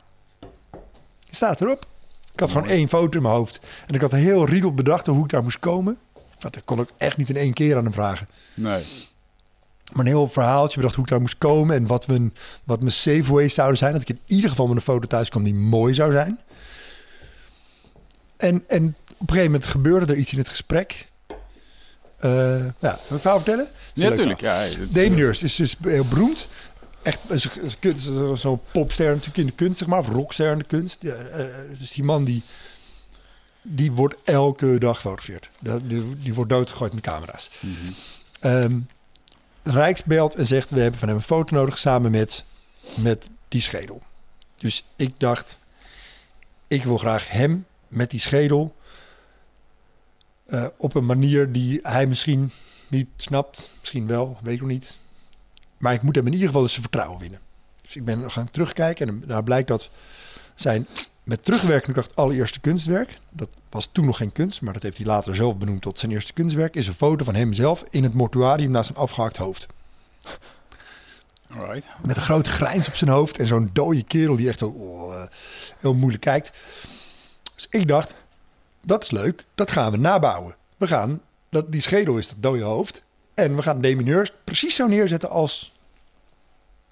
Staat 1.30 1.60
erop. 1.60 1.86
Ik 2.32 2.40
had 2.40 2.50
gewoon 2.50 2.68
één 2.68 2.88
foto 2.88 3.16
in 3.16 3.22
mijn 3.22 3.34
hoofd. 3.34 3.60
En 3.86 3.94
ik 3.94 4.00
had 4.00 4.12
een 4.12 4.18
heel 4.18 4.46
riedel 4.46 4.74
bedacht 4.74 5.06
hoe 5.06 5.24
ik 5.24 5.30
daar 5.30 5.42
moest 5.42 5.58
komen. 5.58 5.98
Dat 6.38 6.64
kon 6.64 6.80
ik 6.80 6.88
echt 6.96 7.16
niet 7.16 7.28
in 7.28 7.36
één 7.36 7.52
keer 7.52 7.76
aan 7.76 7.84
hem 7.84 7.92
vragen. 7.92 8.28
Nee. 8.54 8.84
Maar 9.92 10.04
een 10.04 10.10
heel 10.10 10.28
verhaaltje 10.28 10.76
bedacht 10.76 10.94
hoe 10.94 11.04
ik 11.04 11.10
daar 11.10 11.20
moest 11.20 11.38
komen. 11.38 11.76
En 11.76 11.86
wat, 11.86 12.06
mijn, 12.06 12.34
wat 12.64 12.78
mijn 12.78 12.92
saveways 12.92 13.54
zouden 13.54 13.78
zijn. 13.78 13.92
Dat 13.92 14.02
ik 14.02 14.08
in 14.08 14.20
ieder 14.26 14.50
geval 14.50 14.66
met 14.66 14.76
een 14.76 14.82
foto 14.82 15.06
thuis 15.06 15.28
kwam 15.28 15.44
die 15.44 15.54
mooi 15.54 15.94
zou 15.94 16.12
zijn. 16.12 16.40
En, 18.36 18.64
en 18.66 18.96
op 19.08 19.20
een 19.20 19.26
gegeven 19.28 19.44
moment 19.44 19.66
gebeurde 19.66 20.12
er 20.12 20.18
iets 20.18 20.32
in 20.32 20.38
het 20.38 20.48
gesprek. 20.48 21.08
Eh 22.18 22.64
ja, 22.78 22.98
wil 23.08 23.16
ik 23.16 23.20
verhaal 23.20 23.36
vertellen? 23.36 23.68
Ja, 23.94 24.08
natuurlijk. 24.08 24.40
Ja, 24.40 24.60
is, 24.60 24.76
Damien 24.88 25.12
eh, 25.12 25.16
Hirst 25.16 25.42
is 25.42 25.54
dus 25.54 25.76
heel 25.82 26.04
beroemd. 26.04 26.48
Echt 27.02 27.20
is 27.28 27.48
zo'n 28.34 28.60
popster 28.72 29.06
natuurlijk 29.06 29.36
in 29.36 29.46
de 29.46 29.52
kunst, 29.52 29.78
zeg 29.78 29.88
maar. 29.88 29.98
Of 29.98 30.08
rockster 30.08 30.52
in 30.52 30.58
de 30.58 30.64
kunst. 30.64 30.96
Ja, 31.00 31.14
eh, 31.14 31.44
dus 31.78 31.92
die 31.92 32.04
man 32.04 32.24
die, 32.24 32.42
die 33.62 33.92
wordt 33.92 34.22
elke 34.24 34.78
dag 34.78 34.96
gefotografeerd. 34.96 35.48
Die, 35.60 36.16
die, 36.18 36.34
wordt 36.34 36.50
doodgegooid 36.50 36.94
met 36.94 37.02
camera's. 37.02 37.50
Ehm 38.40 38.78
Rijks 39.66 40.04
belt 40.04 40.34
en 40.34 40.46
zegt: 40.46 40.70
We 40.70 40.80
hebben 40.80 40.98
van 40.98 41.08
hem 41.08 41.16
een 41.16 41.22
foto 41.22 41.54
nodig 41.54 41.78
samen 41.78 42.10
met, 42.10 42.44
met 42.94 43.30
die 43.48 43.60
schedel. 43.60 44.02
Dus 44.56 44.84
ik 44.96 45.20
dacht: 45.20 45.58
Ik 46.66 46.84
wil 46.84 46.98
graag 46.98 47.28
hem 47.28 47.66
met 47.88 48.10
die 48.10 48.20
schedel. 48.20 48.74
eh, 50.46 50.66
op 50.76 50.94
een 50.94 51.06
manier 51.06 51.52
die 51.52 51.78
hij 51.82 52.06
misschien 52.06 52.50
niet 52.88 53.08
snapt. 53.16 53.70
Misschien 53.80 54.06
wel, 54.06 54.38
weet 54.42 54.54
ik 54.54 54.60
nog 54.60 54.68
niet. 54.70 54.98
Maar 55.78 55.94
ik 55.94 56.02
moet 56.02 56.14
hem 56.14 56.26
in 56.26 56.32
ieder 56.32 56.46
geval 56.48 56.68
zijn 56.68 56.82
vertrouwen 56.82 57.20
winnen. 57.20 57.40
Dus 57.82 57.96
ik 57.96 58.04
ben 58.04 58.30
gaan 58.30 58.50
terugkijken 58.50 59.08
en 59.08 59.22
daar 59.26 59.42
blijkt 59.42 59.68
dat 59.68 59.90
zijn 60.54 60.86
met 61.26 61.44
terugwerkende 61.44 61.92
kracht 62.00 62.16
allereerste 62.16 62.60
kunstwerk. 62.60 63.18
Dat 63.30 63.48
was 63.70 63.88
toen 63.92 64.04
nog 64.04 64.16
geen 64.16 64.32
kunst, 64.32 64.60
maar 64.60 64.72
dat 64.72 64.82
heeft 64.82 64.96
hij 64.96 65.06
later 65.06 65.34
zelf 65.34 65.56
benoemd 65.56 65.82
tot 65.82 65.98
zijn 65.98 66.12
eerste 66.12 66.32
kunstwerk. 66.32 66.74
Is 66.76 66.86
een 66.86 66.94
foto 66.94 67.24
van 67.24 67.34
hemzelf 67.34 67.84
in 67.90 68.02
het 68.02 68.14
mortuarium 68.14 68.70
naast 68.70 68.88
een 68.88 68.96
afgehakt 68.96 69.36
hoofd. 69.36 69.66
Alright. 71.50 71.88
Met 72.06 72.16
een 72.16 72.22
grote 72.22 72.50
grijns 72.50 72.88
op 72.88 72.94
zijn 72.94 73.10
hoofd 73.10 73.38
en 73.38 73.46
zo'n 73.46 73.70
dode 73.72 74.02
kerel 74.02 74.36
die 74.36 74.48
echt 74.48 74.58
zo 74.58 74.66
oh, 74.66 75.14
eh, 75.14 75.28
heel 75.78 75.94
moeilijk 75.94 76.22
kijkt. 76.22 76.52
Dus 77.54 77.66
ik 77.70 77.88
dacht, 77.88 78.14
dat 78.82 79.02
is 79.02 79.10
leuk, 79.10 79.44
dat 79.54 79.70
gaan 79.70 79.90
we 79.90 79.98
nabouwen. 79.98 80.56
We 80.76 80.86
gaan, 80.86 81.20
dat, 81.48 81.72
die 81.72 81.80
schedel 81.80 82.18
is 82.18 82.28
dat 82.28 82.36
dode 82.40 82.62
hoofd. 82.62 83.02
En 83.34 83.56
we 83.56 83.62
gaan 83.62 83.80
demineurs 83.80 84.32
precies 84.44 84.74
zo 84.74 84.86
neerzetten 84.86 85.30
als, 85.30 85.72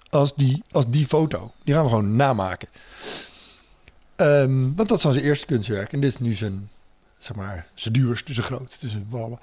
als, 0.09 0.33
die, 0.35 0.63
als 0.71 0.87
die 0.87 1.07
foto. 1.07 1.51
Die 1.63 1.73
gaan 1.73 1.83
we 1.83 1.89
gewoon 1.89 2.15
namaken. 2.15 2.67
Ehm, 4.15 4.73
want 4.75 4.87
dat 4.87 4.97
is 4.97 5.03
dan 5.03 5.13
zijn 5.13 5.25
eerste 5.25 5.45
kunstwerk. 5.45 5.93
En 5.93 5.99
dit 5.99 6.11
is 6.11 6.19
nu 6.19 6.33
zijn, 6.33 6.69
zeg 7.17 7.35
maar, 7.35 7.67
zijn 7.73 7.93
duurste, 7.93 8.33
zijn 8.33 8.45
grootste. 8.45 8.87
Zijn 8.87 9.07
blablabla. 9.09 9.39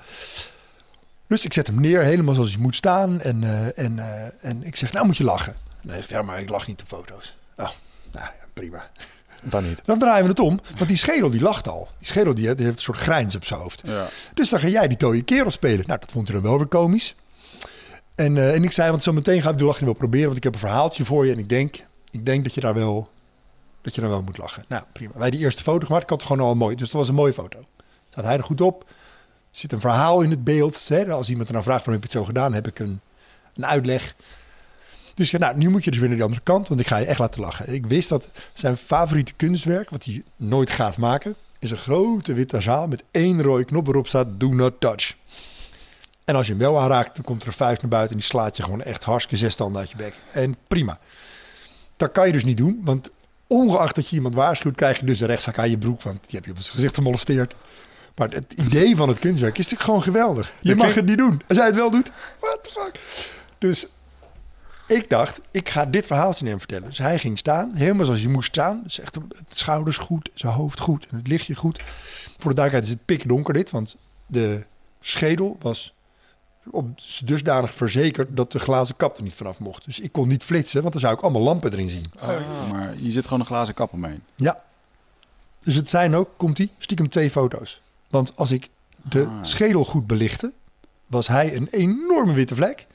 Dus 1.27 1.45
ik 1.45 1.53
zet 1.53 1.67
hem 1.67 1.81
neer, 1.81 2.03
helemaal 2.03 2.35
zoals 2.35 2.53
hij 2.53 2.61
moet 2.61 2.75
staan. 2.75 3.21
En, 3.21 3.45
eh, 3.45 3.85
en, 3.85 3.99
eh, 3.99 4.31
en 4.41 4.65
ik 4.65 4.77
zeg, 4.77 4.93
nou 4.93 5.07
moet 5.07 5.17
je 5.17 5.25
lachen. 5.25 5.55
En 5.83 5.89
hij 5.89 5.99
zegt, 5.99 6.11
ja, 6.11 6.23
maar 6.23 6.41
ik 6.41 6.49
lach 6.49 6.67
niet 6.67 6.81
op 6.81 6.89
foto's. 6.89 7.37
Oh, 7.57 7.69
nou 8.11 8.25
ja, 8.25 8.35
prima. 8.53 8.91
Dan 9.43 9.69
niet. 9.69 9.83
Dan 9.85 9.99
draaien 9.99 10.23
we 10.23 10.31
het 10.31 10.41
om, 10.41 10.61
want 10.77 10.89
die 10.89 10.97
schedel 10.97 11.31
die 11.31 11.41
lacht 11.41 11.69
al. 11.69 11.89
Die 11.99 12.07
schedel 12.07 12.35
die, 12.35 12.55
die 12.55 12.65
heeft 12.65 12.77
een 12.77 12.83
soort 12.83 12.99
grijns 12.99 13.35
op 13.35 13.45
zijn 13.45 13.61
hoofd. 13.61 13.83
Ja. 13.85 14.09
Dus 14.35 14.49
dan 14.49 14.61
ga 14.61 14.69
jij 14.69 14.89
die 14.89 14.97
dode 14.97 15.23
kerel 15.23 15.51
spelen. 15.51 15.87
Nou, 15.87 16.01
dat 16.01 16.11
vond 16.11 16.29
hij 16.29 16.37
dan 16.37 16.49
wel 16.49 16.59
weer 16.59 16.67
komisch. 16.67 17.15
En, 18.15 18.37
eh, 18.37 18.55
en 18.55 18.65
ik 18.65 18.71
zei, 18.71 18.91
want 18.91 19.03
zo 19.03 19.13
meteen 19.13 19.43
ga 19.43 19.51
ik 19.51 19.59
de 19.59 19.65
lachen 19.65 19.85
wel 19.85 19.95
proberen, 19.95 20.27
want 20.27 20.37
ik 20.37 20.43
heb 20.43 20.53
een 20.53 20.59
verhaaltje 20.59 21.05
voor 21.05 21.27
je. 21.27 21.33
En 21.33 21.39
ik 21.39 21.49
denk, 21.49 21.85
ik 22.11 22.27
denk 22.27 22.45
dat 22.45 22.55
je 22.55 22.61
daar 22.61 22.75
wel, 22.75 23.11
dat 23.83 23.95
je 23.95 24.01
daar 24.01 24.11
wel 24.11 24.23
moet 24.23 24.39
lachen. 24.39 24.65
Nou, 24.69 24.85
prima. 24.93 25.13
Wij 25.15 25.31
die 25.31 25.41
eerste 25.41 25.63
foto 25.63 25.87
gemaakt, 25.87 26.03
ik 26.03 26.11
had 26.11 26.21
het 26.21 26.31
gewoon 26.31 26.47
al 26.47 26.55
mooi. 26.55 26.77
Dus 26.77 26.91
dat 26.91 26.97
was 26.97 27.09
een 27.09 27.15
mooie 27.15 27.33
foto. 27.33 27.65
Staat 28.11 28.25
hij 28.25 28.37
er 28.37 28.45
goed 28.45 28.61
op. 28.61 28.83
Er 28.83 29.59
zit 29.59 29.73
een 29.73 29.81
verhaal 29.81 30.21
in 30.21 30.31
het 30.31 30.45
beeld. 30.45 30.89
Hè? 30.89 31.13
Als 31.13 31.29
iemand 31.29 31.47
er 31.47 31.53
nou 31.53 31.65
vraagt, 31.65 31.85
waarom 31.85 32.03
heb 32.03 32.11
je 32.11 32.19
het 32.19 32.27
zo 32.27 32.33
gedaan? 32.33 32.53
Heb 32.53 32.67
ik 32.67 32.79
een, 32.79 33.01
een 33.55 33.67
uitleg. 33.67 34.15
Dus 35.15 35.31
ja, 35.31 35.39
nou, 35.39 35.57
nu 35.57 35.69
moet 35.69 35.85
je 35.85 35.91
dus 35.91 35.99
weer 35.99 36.09
naar 36.09 36.19
de 36.19 36.25
andere 36.25 36.43
kant, 36.43 36.69
want 36.69 36.81
ik 36.81 36.87
ga 36.87 36.97
je 36.97 37.05
echt 37.07 37.19
laten 37.19 37.41
lachen. 37.41 37.75
Ik 37.75 37.87
wist 37.87 38.09
dat 38.09 38.29
zijn 38.53 38.77
favoriete 38.77 39.33
kunstwerk, 39.33 39.91
wat 39.91 40.05
hij 40.05 40.23
nooit 40.37 40.71
gaat 40.71 40.99
maken, 40.99 41.35
is 41.59 41.71
een 41.71 41.77
grote 41.77 42.33
witte 42.33 42.61
zaal 42.61 42.89
met 42.89 43.05
één 43.11 43.43
rode 43.43 43.65
knop 43.65 43.85
waarop 43.85 44.09
staat 44.09 44.29
Do 44.41 44.49
Not 44.49 44.81
Touch. 44.81 45.17
En 46.25 46.35
als 46.35 46.47
je 46.47 46.53
hem 46.53 46.63
wel 46.63 46.79
aanraakt, 46.79 47.15
dan 47.15 47.25
komt 47.25 47.43
er 47.43 47.49
een 47.49 47.53
vuist 47.55 47.81
naar 47.81 47.91
buiten 47.91 48.13
en 48.13 48.19
die 48.19 48.31
slaat 48.31 48.57
je 48.57 48.63
gewoon 48.63 48.83
echt 48.83 49.05
hartstikke 49.05 49.45
zes 49.45 49.55
tanden 49.55 49.81
uit 49.81 49.91
je 49.91 49.97
bek. 49.97 50.15
En 50.33 50.57
prima. 50.69 50.99
Dat 51.97 52.13
kan 52.13 52.27
je 52.27 52.33
dus 52.33 52.45
niet 52.45 52.57
doen, 52.57 52.81
want 52.85 53.11
ongeacht 53.53 53.95
dat 53.95 54.09
je 54.09 54.17
iemand 54.17 54.35
waarschuwt, 54.35 54.75
krijg 54.75 55.01
je 55.01 55.07
dus 55.07 55.21
een 55.21 55.27
rechtszak 55.27 55.59
aan 55.59 55.71
je 55.71 55.79
broek, 55.79 56.03
want 56.03 56.19
die 56.27 56.35
heb 56.37 56.45
je 56.45 56.51
op 56.51 56.59
zijn 56.61 56.75
gezicht 56.75 56.95
gemolesteerd. 56.95 57.55
Maar 58.17 58.29
het 58.31 58.53
idee 58.53 58.97
van 58.97 59.09
het 59.09 59.19
kunstwerk 59.19 59.53
is 59.59 59.65
natuurlijk 59.71 59.85
gewoon 59.85 60.03
geweldig. 60.03 60.55
Je 60.61 60.69
Dat 60.69 60.77
mag 60.77 60.93
klinkt- 60.93 60.97
het 60.97 61.09
niet 61.09 61.19
doen. 61.29 61.43
Als 61.49 61.57
jij 61.59 61.67
het 61.67 61.75
wel 61.75 61.91
doet, 61.91 62.11
what 62.41 62.59
the 62.63 62.71
fuck. 62.71 63.01
Dus 63.59 63.87
ik 64.87 65.09
dacht, 65.11 65.39
ik 65.51 65.69
ga 65.69 65.85
dit 65.87 66.07
verhaaltje 66.07 66.47
hem 66.49 66.59
vertellen. 66.59 66.89
Dus 66.89 66.99
hij 66.99 67.19
ging 67.19 67.39
staan, 67.39 67.71
helemaal 67.75 68.05
zoals 68.05 68.21
hij 68.21 68.31
moest 68.31 68.49
staan. 68.49 68.81
Dus 68.85 69.01
echt 69.01 69.15
het 69.15 69.25
schouders 69.59 69.97
goed, 69.97 70.31
zijn 70.35 70.53
hoofd 70.53 70.81
goed 70.81 71.07
en 71.11 71.17
het 71.17 71.27
lichtje 71.27 71.55
goed. 71.55 71.81
Voor 72.39 72.51
de 72.51 72.57
duidelijkheid 72.57 72.85
is 72.85 72.91
het 72.91 73.05
pikdonker 73.05 73.55
dit, 73.55 73.71
want 73.71 73.97
de 74.27 74.65
schedel 75.01 75.57
was 75.61 75.95
op 76.71 76.99
dusdanig 77.25 77.75
verzekerd 77.75 78.37
dat 78.37 78.53
de 78.53 78.59
glazen 78.59 78.97
kap 78.97 79.17
er 79.17 79.23
niet 79.23 79.35
vanaf 79.35 79.59
mocht. 79.59 79.85
Dus 79.85 80.01
ik 80.01 80.13
kon 80.13 80.29
niet 80.29 80.43
flitsen, 80.43 80.81
want 80.81 80.93
dan 80.93 81.03
zou 81.03 81.15
ik 81.15 81.21
allemaal 81.21 81.43
lampen 81.43 81.73
erin 81.73 81.89
zien. 81.89 82.05
Oh, 82.21 82.29
Maar 82.71 82.95
je 82.99 83.13
zit 83.13 83.25
gewoon 83.25 83.41
een 83.41 83.47
glazen 83.47 83.75
kap 83.75 83.93
omheen. 83.93 84.23
Ja. 84.35 84.63
Dus 85.61 85.75
het 85.75 85.89
zijn 85.89 86.15
ook, 86.15 86.29
komt 86.37 86.57
die, 86.57 86.71
stiekem 86.79 87.09
twee 87.09 87.31
foto's. 87.31 87.81
Want 88.11 88.33
als 88.37 88.51
ik 88.51 88.69
de 89.03 89.25
Ah. 89.25 89.45
schedel 89.45 89.85
goed 89.85 90.07
belichtte, 90.07 90.53
was 91.07 91.29
hij 91.29 91.57
een 91.57 91.69
enorme 91.71 92.33
witte 92.33 92.55
vlek. 92.55 92.87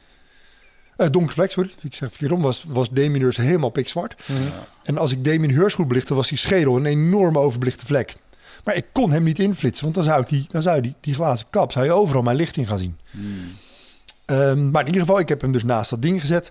Eh 0.98 1.10
donkere 1.10 1.34
vlek, 1.34 1.52
sorry. 1.52 1.70
Ik 1.70 1.76
zeg 1.96 2.00
het 2.00 2.10
verkeerd 2.10 2.32
om. 2.32 2.42
Was, 2.42 2.64
was 2.68 2.90
Damien 2.90 3.22
Hirst 3.22 3.38
helemaal 3.38 3.70
pikzwart. 3.70 4.16
En 4.84 4.98
als 4.98 5.12
ik 5.12 5.24
Damien 5.24 5.50
Hirst 5.50 5.76
goed 5.76 5.88
belichtte, 5.88 6.14
was 6.16 6.28
die 6.30 6.38
schedel 6.38 6.76
een 6.78 6.86
enorme 6.86 7.40
overbelichte 7.40 7.86
vlek. 7.86 8.16
Maar 8.68 8.76
ik 8.76 8.86
kon 8.92 9.12
hem 9.12 9.24
niet 9.24 9.40
inflitsen, 9.40 9.84
want 9.84 9.96
dan 9.96 10.04
zou, 10.04 10.22
ik 10.22 10.30
die, 10.30 10.46
dan 10.48 10.62
zou 10.62 10.82
die, 10.82 10.96
die 11.00 11.14
glazen 11.14 11.48
kap 11.50 11.72
zou 11.72 11.86
je 11.86 11.92
overal 11.92 12.22
mijn 12.22 12.36
licht 12.36 12.58
in 12.58 12.68
gaan 12.68 12.78
zien. 12.78 13.00
Hmm. 13.12 13.52
Ehm, 14.26 14.72
maar 14.72 14.82
in 14.82 14.88
ieder 14.88 15.02
geval, 15.02 15.20
ik 15.20 15.30
heb 15.30 15.42
hem 15.42 15.52
dus 15.52 15.64
naast 15.64 15.90
dat 15.90 16.02
ding 16.02 16.22
gezet. 16.22 16.50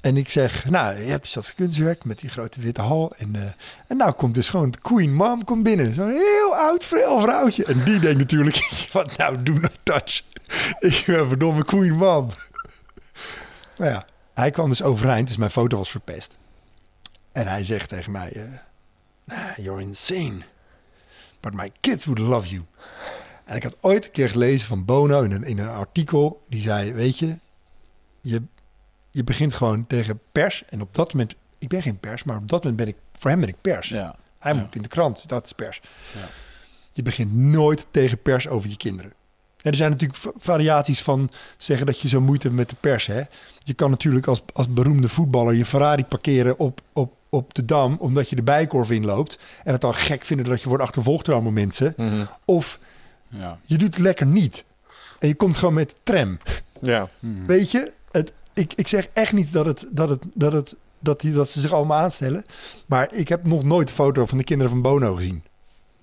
En 0.00 0.16
ik 0.16 0.30
zeg, 0.30 0.64
nou, 0.64 0.98
je 0.98 1.10
hebt 1.10 1.34
dat 1.34 1.54
kunstwerk 1.54 2.04
met 2.04 2.18
die 2.18 2.30
grote 2.30 2.60
witte 2.60 2.80
hal. 2.80 3.12
En, 3.18 3.54
en 3.86 3.96
nou 3.96 4.12
komt 4.12 4.34
dus 4.34 4.48
gewoon 4.48 4.70
de 4.70 4.78
Queen 4.82 5.14
Mom 5.14 5.44
komt 5.44 5.62
binnen. 5.62 5.94
Zo'n 5.94 6.10
heel 6.10 6.56
oud, 6.56 6.84
vrij 6.84 7.18
vrouwtje. 7.18 7.64
En 7.64 7.84
die 7.84 8.00
denkt 8.00 8.18
natuurlijk, 8.18 8.68
wat 8.92 9.16
nou, 9.16 9.42
do 9.42 9.52
not 9.52 9.78
touch. 9.82 10.22
ik 10.88 11.02
ben 11.06 11.28
verdomme 11.28 11.64
Queen 11.64 11.96
Mom. 11.96 12.30
nou 13.78 13.90
ja, 13.90 14.06
hij 14.34 14.50
kwam 14.50 14.68
dus 14.68 14.82
overeind, 14.82 15.28
dus 15.28 15.36
mijn 15.36 15.50
foto 15.50 15.76
was 15.76 15.90
verpest. 15.90 16.36
En 17.32 17.46
hij 17.46 17.64
zegt 17.64 17.88
tegen 17.88 18.12
mij, 18.12 18.60
"Nah, 19.24 19.56
you're 19.56 19.82
insane. 19.82 20.42
But 21.46 21.54
my 21.54 21.70
kids 21.80 22.04
would 22.04 22.18
love 22.22 22.48
you. 22.48 22.64
En 23.44 23.56
ik 23.56 23.62
had 23.62 23.76
ooit 23.80 24.04
een 24.06 24.10
keer 24.10 24.28
gelezen 24.30 24.68
van 24.68 24.84
Bono 24.84 25.22
in 25.22 25.30
een, 25.32 25.42
in 25.44 25.58
een 25.58 25.68
artikel. 25.68 26.42
Die 26.48 26.60
zei, 26.60 26.92
weet 26.92 27.18
je, 27.18 27.38
je, 28.20 28.42
je 29.10 29.24
begint 29.24 29.54
gewoon 29.54 29.86
tegen 29.86 30.20
pers. 30.32 30.64
En 30.68 30.80
op 30.80 30.94
dat 30.94 31.12
moment, 31.12 31.34
ik 31.58 31.68
ben 31.68 31.82
geen 31.82 31.98
pers, 32.00 32.24
maar 32.24 32.36
op 32.36 32.48
dat 32.48 32.64
moment 32.64 32.76
ben 32.76 32.88
ik, 32.88 32.96
voor 33.18 33.30
hem 33.30 33.40
ben 33.40 33.48
ik 33.48 33.60
pers. 33.60 33.88
Ja. 33.88 34.16
Hij 34.38 34.54
Ja. 34.54 34.60
moet 34.60 34.74
in 34.74 34.82
de 34.82 34.88
krant, 34.88 35.28
dat 35.28 35.44
is 35.44 35.52
pers. 35.52 35.80
Ja. 36.14 36.28
Je 36.90 37.02
begint 37.02 37.34
nooit 37.34 37.86
tegen 37.90 38.22
pers 38.22 38.48
over 38.48 38.68
je 38.68 38.76
kinderen. 38.76 39.12
En 39.66 39.72
er 39.72 39.78
zijn 39.78 39.90
natuurlijk 39.90 40.18
va- 40.20 40.30
variaties 40.38 41.02
van 41.02 41.30
zeggen 41.56 41.86
dat 41.86 42.00
je 42.00 42.08
zo 42.08 42.20
moeite 42.20 42.46
hebt 42.46 42.58
met 42.58 42.68
de 42.68 42.76
pers. 42.80 43.06
Hè? 43.06 43.22
Je 43.58 43.74
kan 43.74 43.90
natuurlijk 43.90 44.26
als, 44.26 44.42
als 44.52 44.68
beroemde 44.68 45.08
voetballer 45.08 45.54
je 45.54 45.64
Ferrari 45.64 46.04
parkeren 46.04 46.58
op, 46.58 46.80
op, 46.92 47.12
op 47.28 47.54
de 47.54 47.64
Dam... 47.64 47.96
omdat 48.00 48.30
je 48.30 48.36
de 48.36 48.42
bijkorf 48.42 48.90
inloopt. 48.90 49.38
En 49.64 49.72
het 49.72 49.80
dan 49.80 49.94
gek 49.94 50.24
vinden 50.24 50.46
dat 50.46 50.62
je 50.62 50.68
wordt 50.68 50.82
achtervolgd 50.82 51.24
door 51.24 51.34
allemaal 51.34 51.52
mensen. 51.52 51.94
Mhm. 51.96 52.24
Of 52.44 52.78
Ja. 53.28 53.58
je 53.66 53.78
doet 53.78 53.94
het 53.94 54.02
lekker 54.04 54.26
niet. 54.26 54.64
En 55.18 55.28
je 55.28 55.34
komt 55.34 55.56
gewoon 55.56 55.74
met 55.74 55.88
de 55.90 55.96
tram. 56.02 56.38
Ja. 56.82 57.08
Weet 57.46 57.70
je, 57.70 57.92
het, 58.12 58.32
ik, 58.54 58.72
ik 58.76 58.88
zeg 58.88 59.08
echt 59.12 59.32
niet 59.32 59.52
dat, 59.52 59.66
het, 59.66 59.86
dat, 59.90 60.08
het, 60.08 60.22
dat, 60.34 60.52
het, 60.52 60.74
dat, 60.98 61.20
die, 61.20 61.32
dat 61.32 61.50
ze 61.50 61.60
zich 61.60 61.72
allemaal 61.72 61.98
aanstellen. 61.98 62.44
Maar 62.86 63.12
ik 63.14 63.28
heb 63.28 63.46
nog 63.46 63.62
nooit 63.64 63.88
een 63.88 63.94
foto 63.94 64.26
van 64.26 64.38
de 64.38 64.44
kinderen 64.44 64.72
van 64.72 64.82
Bono 64.82 65.14
gezien. 65.14 65.44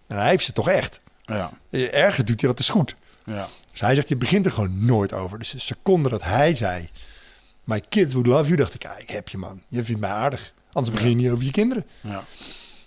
En 0.07 0.17
hij 0.17 0.29
heeft 0.29 0.45
ze 0.45 0.53
toch 0.53 0.69
echt. 0.69 0.99
Ja. 1.25 1.51
Ergens 1.71 2.25
doet 2.25 2.41
hij 2.41 2.49
dat 2.49 2.59
is 2.59 2.69
goed. 2.69 2.95
Ja. 3.25 3.47
Dus 3.71 3.81
hij 3.81 3.95
zegt, 3.95 4.09
je 4.09 4.17
begint 4.17 4.45
er 4.45 4.51
gewoon 4.51 4.85
nooit 4.85 5.13
over. 5.13 5.37
Dus 5.39 5.49
de 5.49 5.59
seconde 5.59 6.09
dat 6.09 6.23
hij 6.23 6.55
zei... 6.55 6.89
My 7.63 7.81
kids 7.89 8.13
would 8.13 8.27
love 8.27 8.43
you, 8.43 8.55
dacht 8.55 8.73
ik, 8.73 8.85
ah, 8.85 8.99
ik 8.99 9.09
heb 9.09 9.29
je 9.29 9.37
man. 9.37 9.61
Je 9.67 9.83
vindt 9.83 10.01
mij 10.01 10.09
aardig. 10.09 10.53
Anders 10.71 10.93
begin 10.95 11.09
je 11.09 11.15
niet 11.15 11.29
over 11.29 11.43
je 11.43 11.51
kinderen. 11.51 11.85
Ja. 12.01 12.23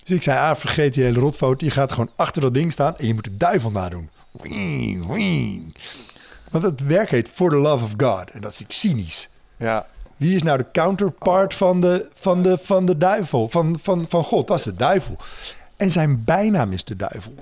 Dus 0.05 0.17
ik 0.17 0.23
zei, 0.23 0.39
ah, 0.39 0.57
vergeet 0.57 0.95
die 0.95 1.05
hele 1.05 1.21
rotfoto. 1.21 1.65
Je 1.65 1.71
gaat 1.71 1.93
gewoon 1.93 2.11
achter 2.17 2.43
dat 2.43 2.55
ding 2.55 2.73
staan 2.73 2.97
en 2.97 3.07
je 3.07 3.15
moet 3.15 3.25
de 3.25 3.37
duivel 3.37 3.71
nadoen. 3.71 4.11
Wing, 4.31 5.07
wing. 5.07 5.77
Want 6.51 6.65
het 6.65 6.81
werk 6.81 7.11
heet 7.11 7.29
For 7.29 7.51
the 7.51 7.57
Love 7.57 7.85
of 7.85 7.93
God. 7.97 8.31
En 8.31 8.41
dat 8.41 8.51
is 8.51 8.65
cynisch. 8.69 9.29
Ja. 9.57 9.87
Wie 10.17 10.35
is 10.35 10.43
nou 10.43 10.59
de 10.59 10.67
counterpart 10.73 11.55
van 11.55 11.81
de, 11.81 12.09
van 12.15 12.43
de, 12.43 12.59
van 12.59 12.87
de 12.87 12.99
duivel? 12.99 13.49
Van, 13.49 13.79
van, 13.83 14.07
van 14.09 14.25
God, 14.25 14.47
dat 14.47 14.59
is 14.59 14.65
de 14.65 14.75
duivel. 14.75 15.17
En 15.77 15.91
zijn 15.91 16.25
bijnaam 16.25 16.73
is 16.73 16.85
de 16.85 16.97
duivel. 16.97 17.35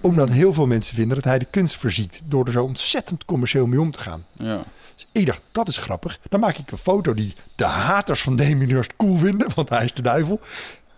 Omdat 0.00 0.30
heel 0.30 0.52
veel 0.52 0.66
mensen 0.66 0.94
vinden 0.94 1.14
dat 1.14 1.24
hij 1.24 1.38
de 1.38 1.46
kunst 1.50 1.76
verziekt... 1.76 2.22
door 2.24 2.46
er 2.46 2.52
zo 2.52 2.64
ontzettend 2.64 3.24
commercieel 3.24 3.66
mee 3.66 3.80
om 3.80 3.90
te 3.90 4.00
gaan. 4.00 4.24
Ja. 4.34 4.64
Dus 4.94 5.06
ik 5.12 5.26
dacht, 5.26 5.42
dat 5.52 5.68
is 5.68 5.76
grappig. 5.76 6.18
Dan 6.28 6.40
maak 6.40 6.58
ik 6.58 6.70
een 6.70 6.78
foto 6.78 7.14
die 7.14 7.34
de 7.56 7.64
haters 7.64 8.22
van 8.22 8.36
Damien 8.36 8.68
Hirst 8.68 8.96
cool 8.96 9.16
vinden... 9.16 9.48
want 9.54 9.68
hij 9.68 9.84
is 9.84 9.94
de 9.94 10.02
duivel. 10.02 10.40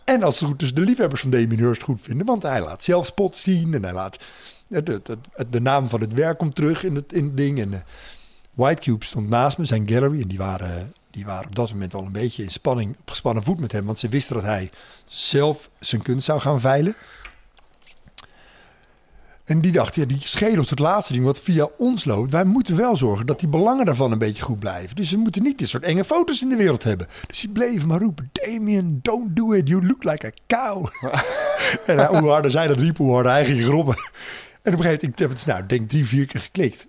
En 0.05 0.23
als 0.23 0.41
het 0.41 0.49
goed 0.49 0.63
is, 0.63 0.75
de 0.75 0.81
liefhebbers 0.81 1.21
van 1.21 1.31
Damien 1.31 1.59
Hirst 1.59 1.83
goed 1.83 2.01
vinden... 2.03 2.27
want 2.27 2.43
hij 2.43 2.61
laat 2.61 2.85
zelfspot 2.85 3.37
zien 3.37 3.75
en 3.75 3.83
hij 3.83 3.93
laat... 3.93 4.19
De, 4.69 4.83
de, 4.83 5.01
de, 5.03 5.19
de 5.51 5.61
naam 5.61 5.89
van 5.89 6.01
het 6.01 6.13
werk 6.13 6.39
komt 6.39 6.55
terug 6.55 6.85
in 6.85 6.95
het, 6.95 7.13
in 7.13 7.25
het 7.25 7.37
ding. 7.37 7.61
En 7.61 7.73
eh, 7.73 7.81
White 8.55 8.83
Cube 8.83 9.05
stond 9.05 9.29
naast 9.29 9.59
me, 9.59 9.65
zijn 9.65 9.89
gallery. 9.89 10.21
En 10.21 10.29
die 10.29 10.39
waren, 10.39 10.93
die 11.17 11.25
waren 11.25 11.47
op 11.47 11.55
dat 11.55 11.73
moment 11.73 11.95
al 11.95 12.05
een 12.05 12.13
beetje 12.13 12.43
in 12.43 12.51
spanning, 12.51 12.97
op 13.01 13.11
gespannen 13.11 13.43
voet 13.43 13.61
met 13.61 13.73
hem. 13.73 13.85
Want 13.85 13.99
ze 13.99 14.09
wisten 14.09 14.35
dat 14.35 14.45
hij 14.45 14.71
zelf 15.07 15.71
zijn 15.79 16.03
kunst 16.03 16.27
zou 16.27 16.41
gaan 16.41 16.61
veilen. 16.61 16.95
En 19.45 19.61
die 19.61 19.73
dacht, 19.73 19.95
ja, 19.95 20.05
die 20.05 20.21
schedel 20.25 20.63
is 20.63 20.71
het 20.71 20.79
laatste 20.79 21.13
ding 21.13 21.25
wat 21.25 21.41
via 21.41 21.69
ons 21.79 22.05
loopt. 22.05 22.31
Wij 22.31 22.45
moeten 22.45 22.77
wel 22.77 22.97
zorgen 22.97 23.27
dat 23.27 23.41
die 23.41 23.49
belangen 23.49 23.85
daarvan 23.85 24.13
een 24.13 24.19
beetje 24.19 24.43
goed 24.43 24.59
blijven. 24.59 24.97
Dus 24.97 25.11
we 25.11 25.17
moeten 25.17 25.43
niet 25.43 25.59
dit 25.59 25.69
soort 25.69 25.83
enge 25.83 26.05
foto's 26.05 26.43
in 26.43 26.49
de 26.49 26.57
wereld 26.57 26.83
hebben. 26.83 27.07
Dus 27.27 27.41
die 27.41 27.51
bleven 27.51 27.89
maar 27.89 28.01
roepen, 28.01 28.31
Damien, 28.33 28.99
don't 29.03 29.37
do 29.37 29.53
it. 29.53 29.69
You 29.69 29.87
look 29.87 30.05
like 30.05 30.27
a 30.27 30.31
cow. 30.47 30.87
en 31.87 32.07
hoe 32.07 32.29
harder 32.29 32.51
zij 32.51 32.67
dat 32.67 32.79
riep, 32.79 32.97
hoe 32.97 33.13
harder 33.15 33.33
hij 33.33 33.45
ging 33.45 33.65
grobben. 33.65 33.97
En 34.63 34.73
op 34.73 34.79
een 34.79 34.85
gegeven 34.85 34.85
moment, 34.85 35.03
ik 35.03 35.19
heb 35.19 35.31
het 35.31 35.47
nou, 35.47 35.67
denk 35.67 35.89
drie, 35.89 36.07
vier 36.07 36.27
keer 36.27 36.41
geklikt. 36.41 36.87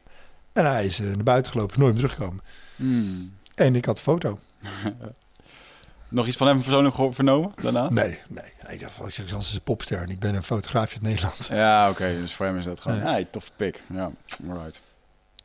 En 0.53 0.65
hij 0.65 0.85
is 0.85 0.99
eh, 0.99 1.05
naar 1.05 1.23
buiten 1.23 1.51
gelopen, 1.51 1.79
nooit 1.79 1.93
meer 1.93 2.01
teruggekomen. 2.01 2.43
Hmm. 2.75 3.36
En 3.57 3.75
ik 3.75 3.85
had 3.85 4.01
foto. 4.01 4.39
Nog 6.09 6.27
iets 6.27 6.37
van 6.37 6.47
hem 6.47 6.61
persoonlijk 6.61 6.95
vernomen 7.15 7.51
daarna? 7.61 7.89
Nee, 7.89 8.19
nee. 8.29 8.53
nee 8.67 8.77
dat 8.77 8.91
was, 8.97 9.17
was 9.31 9.53
een 9.53 9.61
popster 9.61 10.01
en 10.01 10.09
ik 10.09 10.19
ben 10.19 10.35
een 10.35 10.43
fotograaf 10.43 10.91
uit 10.91 11.01
Nederland. 11.01 11.47
Ja, 11.51 11.89
oké. 11.89 12.07
Dus 12.19 12.33
voor 12.33 12.45
hem 12.45 12.57
is 12.57 12.63
dat 12.63 12.79
gewoon... 12.79 12.97
Ja. 12.97 13.03
Hey, 13.03 13.25
toffe 13.25 13.51
pik. 13.55 13.83
Ja, 13.93 14.09
alright. 14.49 14.81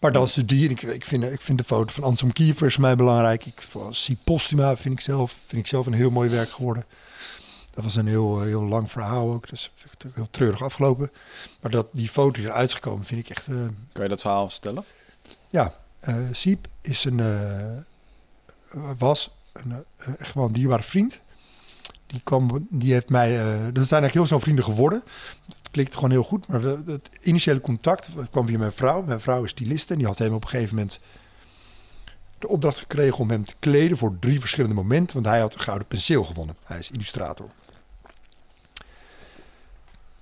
Maar 0.00 0.12
de 0.12 0.44
dier. 0.44 0.70
Ik, 0.70 0.82
ik, 0.82 1.04
vind, 1.04 1.24
ik 1.24 1.40
vind 1.40 1.58
de 1.58 1.64
foto 1.64 1.92
van 1.92 2.02
Anselm 2.02 2.32
Kiefer 2.32 2.66
is 2.66 2.72
voor 2.74 2.82
mij 2.82 2.96
belangrijk. 2.96 3.46
Ik 3.46 3.62
zie 3.90 4.18
Postuma 4.24 4.76
vind 4.76 4.94
ik 4.94 5.00
zelf, 5.00 5.36
vind 5.46 5.60
ik 5.62 5.66
zelf 5.66 5.86
een 5.86 5.92
heel 5.92 6.10
mooi 6.10 6.30
werk 6.30 6.50
geworden. 6.50 6.84
Dat 7.70 7.84
was 7.84 7.96
een 7.96 8.06
heel, 8.06 8.40
heel 8.40 8.62
lang 8.62 8.90
verhaal 8.90 9.32
ook. 9.32 9.48
Dus 9.48 9.72
heel 10.14 10.30
treurig 10.30 10.62
afgelopen. 10.62 11.10
Maar 11.60 11.70
dat 11.70 11.90
die 11.92 12.08
foto 12.08 12.30
die 12.30 12.44
eruit 12.44 12.68
is 12.68 12.74
gekomen 12.74 13.06
vind 13.06 13.20
ik 13.20 13.36
echt... 13.36 13.46
eh, 13.46 13.54
Kan 13.92 14.02
je 14.02 14.08
dat 14.08 14.20
verhaal 14.20 14.48
vertellen? 14.48 14.84
Ja, 15.48 15.74
eh 16.00 16.16
Siep 16.32 16.66
is 16.80 17.04
een, 17.04 17.20
eh, 17.20 17.76
was 18.98 19.30
een, 19.52 19.84
eh, 19.96 20.08
echt 20.18 20.34
wel 20.34 20.44
een 20.44 20.52
dierbare 20.52 20.82
vriend. 20.82 21.20
Die, 22.06 22.20
kwam, 22.24 22.66
die 22.70 22.92
heeft 22.92 23.08
mij, 23.08 23.38
eh 23.38 23.46
dat 23.46 23.86
zijn 23.86 24.02
eigenlijk 24.02 24.12
heel 24.12 24.26
snel 24.26 24.40
vrienden 24.40 24.64
geworden. 24.64 25.02
Het 25.46 25.70
klikte 25.70 25.94
gewoon 25.94 26.10
heel 26.10 26.22
goed, 26.22 26.46
maar 26.46 26.62
het 26.62 27.10
initiële 27.20 27.60
contact 27.60 28.08
kwam 28.30 28.46
via 28.46 28.58
mijn 28.58 28.72
vrouw. 28.72 29.02
Mijn 29.02 29.20
vrouw 29.20 29.44
is 29.44 29.50
styliste 29.50 29.92
en 29.92 29.98
die 29.98 30.06
had 30.06 30.18
hem 30.18 30.34
op 30.34 30.42
een 30.42 30.48
gegeven 30.48 30.74
moment 30.74 31.00
de 32.38 32.48
opdracht 32.48 32.78
gekregen 32.78 33.18
om 33.18 33.30
hem 33.30 33.44
te 33.44 33.54
kleden 33.58 33.98
voor 33.98 34.16
drie 34.18 34.40
verschillende 34.40 34.74
momenten. 34.74 35.14
Want 35.14 35.26
hij 35.26 35.40
had 35.40 35.54
een 35.54 35.60
gouden 35.60 35.86
penseel 35.86 36.24
gewonnen. 36.24 36.56
Hij 36.64 36.78
is 36.78 36.90
illustrator. 36.90 37.46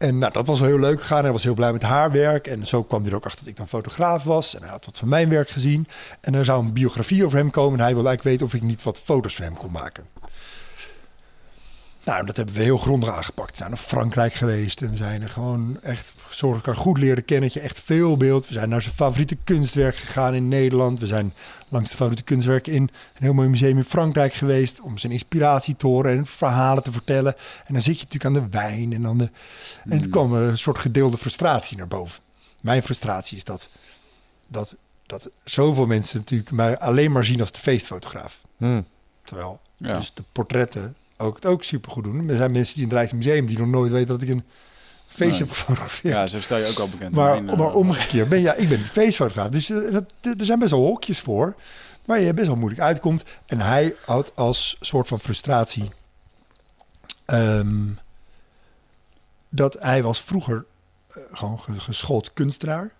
En 0.00 0.18
nou, 0.18 0.32
dat 0.32 0.46
was 0.46 0.60
heel 0.60 0.78
leuk 0.78 1.00
gegaan. 1.00 1.22
Hij 1.22 1.32
was 1.32 1.42
heel 1.42 1.54
blij 1.54 1.72
met 1.72 1.82
haar 1.82 2.10
werk. 2.12 2.46
En 2.46 2.66
zo 2.66 2.82
kwam 2.82 3.00
hij 3.00 3.10
er 3.10 3.16
ook 3.16 3.24
achter 3.24 3.38
dat 3.38 3.48
ik 3.48 3.56
dan 3.56 3.68
fotograaf 3.68 4.22
was. 4.22 4.54
En 4.54 4.62
hij 4.62 4.70
had 4.70 4.84
wat 4.84 4.98
van 4.98 5.08
mijn 5.08 5.28
werk 5.28 5.50
gezien. 5.50 5.86
En 6.20 6.34
er 6.34 6.44
zou 6.44 6.64
een 6.64 6.72
biografie 6.72 7.24
over 7.24 7.38
hem 7.38 7.50
komen. 7.50 7.78
En 7.78 7.84
hij 7.84 7.94
wilde 7.94 8.08
eigenlijk 8.08 8.38
weten 8.38 8.46
of 8.56 8.62
ik 8.62 8.68
niet 8.68 8.82
wat 8.82 9.00
foto's 9.00 9.34
van 9.34 9.44
hem 9.44 9.56
kon 9.56 9.72
maken. 9.72 10.04
Nou, 12.04 12.26
dat 12.26 12.36
hebben 12.36 12.54
we 12.54 12.62
heel 12.62 12.78
grondig 12.78 13.08
aangepakt. 13.08 13.50
We 13.50 13.56
zijn 13.56 13.70
naar 13.70 13.78
Frankrijk 13.78 14.32
geweest. 14.32 14.82
En 14.82 14.90
we 14.90 14.96
zijn 14.96 15.22
er 15.22 15.28
gewoon 15.28 15.78
echt 15.82 16.14
zorg 16.30 16.64
haar 16.64 16.76
goed 16.76 16.98
leerde 16.98 17.22
kennen. 17.22 17.50
Je 17.52 17.60
echt 17.60 17.80
veel 17.80 18.16
beeld. 18.16 18.46
We 18.46 18.52
zijn 18.52 18.68
naar 18.68 18.82
zijn 18.82 18.94
favoriete 18.94 19.36
kunstwerk 19.44 19.96
gegaan 19.96 20.34
in 20.34 20.48
Nederland. 20.48 21.00
We 21.00 21.06
zijn 21.06 21.32
langs 21.68 21.90
de 21.90 21.96
favoriete 21.96 22.24
kunstwerken 22.24 22.72
in 22.72 22.82
een 22.82 22.90
heel 23.22 23.32
mooi 23.34 23.48
museum 23.48 23.76
in 23.76 23.84
Frankrijk 23.84 24.32
geweest. 24.32 24.80
Om 24.80 24.98
zijn 24.98 25.12
inspiratie 25.12 25.76
te 25.76 25.86
horen 25.86 26.16
en 26.16 26.26
verhalen 26.26 26.82
te 26.82 26.92
vertellen. 26.92 27.34
En 27.66 27.72
dan 27.72 27.82
zit 27.82 27.98
je 28.00 28.04
natuurlijk 28.04 28.36
aan 28.36 28.42
de 28.42 28.58
wijn. 28.58 28.92
En, 28.92 29.06
aan 29.06 29.18
de... 29.18 29.30
en 29.88 30.00
toen 30.02 30.10
kwam 30.10 30.34
er 30.34 30.48
een 30.48 30.58
soort 30.58 30.78
gedeelde 30.78 31.16
frustratie 31.18 31.76
naar 31.76 31.88
boven. 31.88 32.20
Mijn 32.60 32.82
frustratie 32.82 33.36
is 33.36 33.44
dat, 33.44 33.68
dat, 34.46 34.76
dat 35.06 35.30
zoveel 35.44 35.86
mensen 35.86 36.18
natuurlijk 36.18 36.50
mij 36.50 36.78
alleen 36.78 37.12
maar 37.12 37.24
zien 37.24 37.40
als 37.40 37.52
de 37.52 37.58
feestfotograaf. 37.60 38.40
Hm. 38.56 38.82
Terwijl 39.22 39.60
Ja. 39.76 39.96
dus 39.96 40.14
de 40.14 40.24
portretten 40.32 40.94
ook 41.20 41.34
het 41.34 41.46
ook 41.46 41.64
super 41.64 41.90
goed 41.90 42.04
doen. 42.04 42.28
Er 42.28 42.36
zijn 42.36 42.50
mensen 42.52 42.74
die 42.74 42.82
in 42.82 42.88
het 42.88 42.98
Rijksmuseum 42.98 43.46
die 43.46 43.58
nog 43.58 43.66
nooit 43.68 43.92
weten 43.92 44.08
dat 44.08 44.22
ik 44.22 44.28
een 44.28 44.44
feestje 45.06 45.26
Nee. 45.30 45.38
heb 45.38 45.50
gefotografeerd. 45.50 46.14
Ja, 46.14 46.26
zo 46.26 46.40
stel 46.40 46.58
je 46.58 46.66
ook 46.66 46.78
al 46.78 46.88
bekend. 46.88 47.14
maar, 47.14 47.36
eh, 47.36 47.56
maar 47.56 47.74
omgekeerd, 47.74 48.28
ben, 48.28 48.40
ja, 48.40 48.54
ik 48.54 48.68
ben 48.68 48.78
feestfotograaf. 48.78 49.48
Dus 49.48 49.70
eh, 49.70 49.92
dat, 49.92 50.12
er 50.38 50.44
zijn 50.44 50.58
best 50.58 50.70
wel 50.70 50.80
hokjes 50.86 51.20
voor 51.20 51.54
waar 52.04 52.20
je 52.20 52.34
best 52.34 52.46
wel 52.46 52.56
moeilijk 52.56 52.82
uitkomt. 52.82 53.24
En 53.46 53.60
hij 53.60 53.94
had 54.04 54.32
als 54.34 54.76
soort 54.80 55.08
van 55.08 55.20
frustratie 55.20 55.90
ehm, 57.26 57.86
dat 59.48 59.76
hij 59.80 60.02
was 60.02 60.20
vroeger 60.20 60.64
eh, 61.08 61.22
gewoon 61.32 61.60
ge- 61.60 61.80
geschoold 61.80 62.32
kunstenaar. 62.32 62.90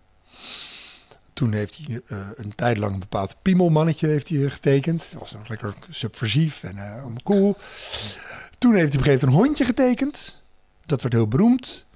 Toen 1.32 1.52
heeft 1.52 1.80
hij 1.82 2.00
eh, 2.06 2.18
een 2.34 2.54
tijd 2.54 2.78
lang 2.78 2.92
een 2.92 2.98
bepaald 2.98 3.36
piemelmannetje 3.42 4.06
heeft 4.06 4.28
hij 4.28 4.50
getekend. 4.50 5.10
Dat 5.10 5.20
was 5.20 5.32
nog 5.32 5.48
lekker 5.48 5.74
subversief 5.90 6.62
en 6.62 6.78
eh, 6.78 6.92
allemaal 6.92 7.22
cool. 7.24 7.56
Toen 8.58 8.74
heeft 8.74 8.92
hij 8.92 9.00
op 9.00 9.06
een 9.06 9.12
gegeven 9.12 9.28
moment 9.28 9.44
een 9.44 9.46
hondje 9.46 9.64
getekend. 9.64 10.42
Dat 10.86 11.02
werd 11.02 11.14
heel 11.14 11.28
beroemd. 11.28 11.86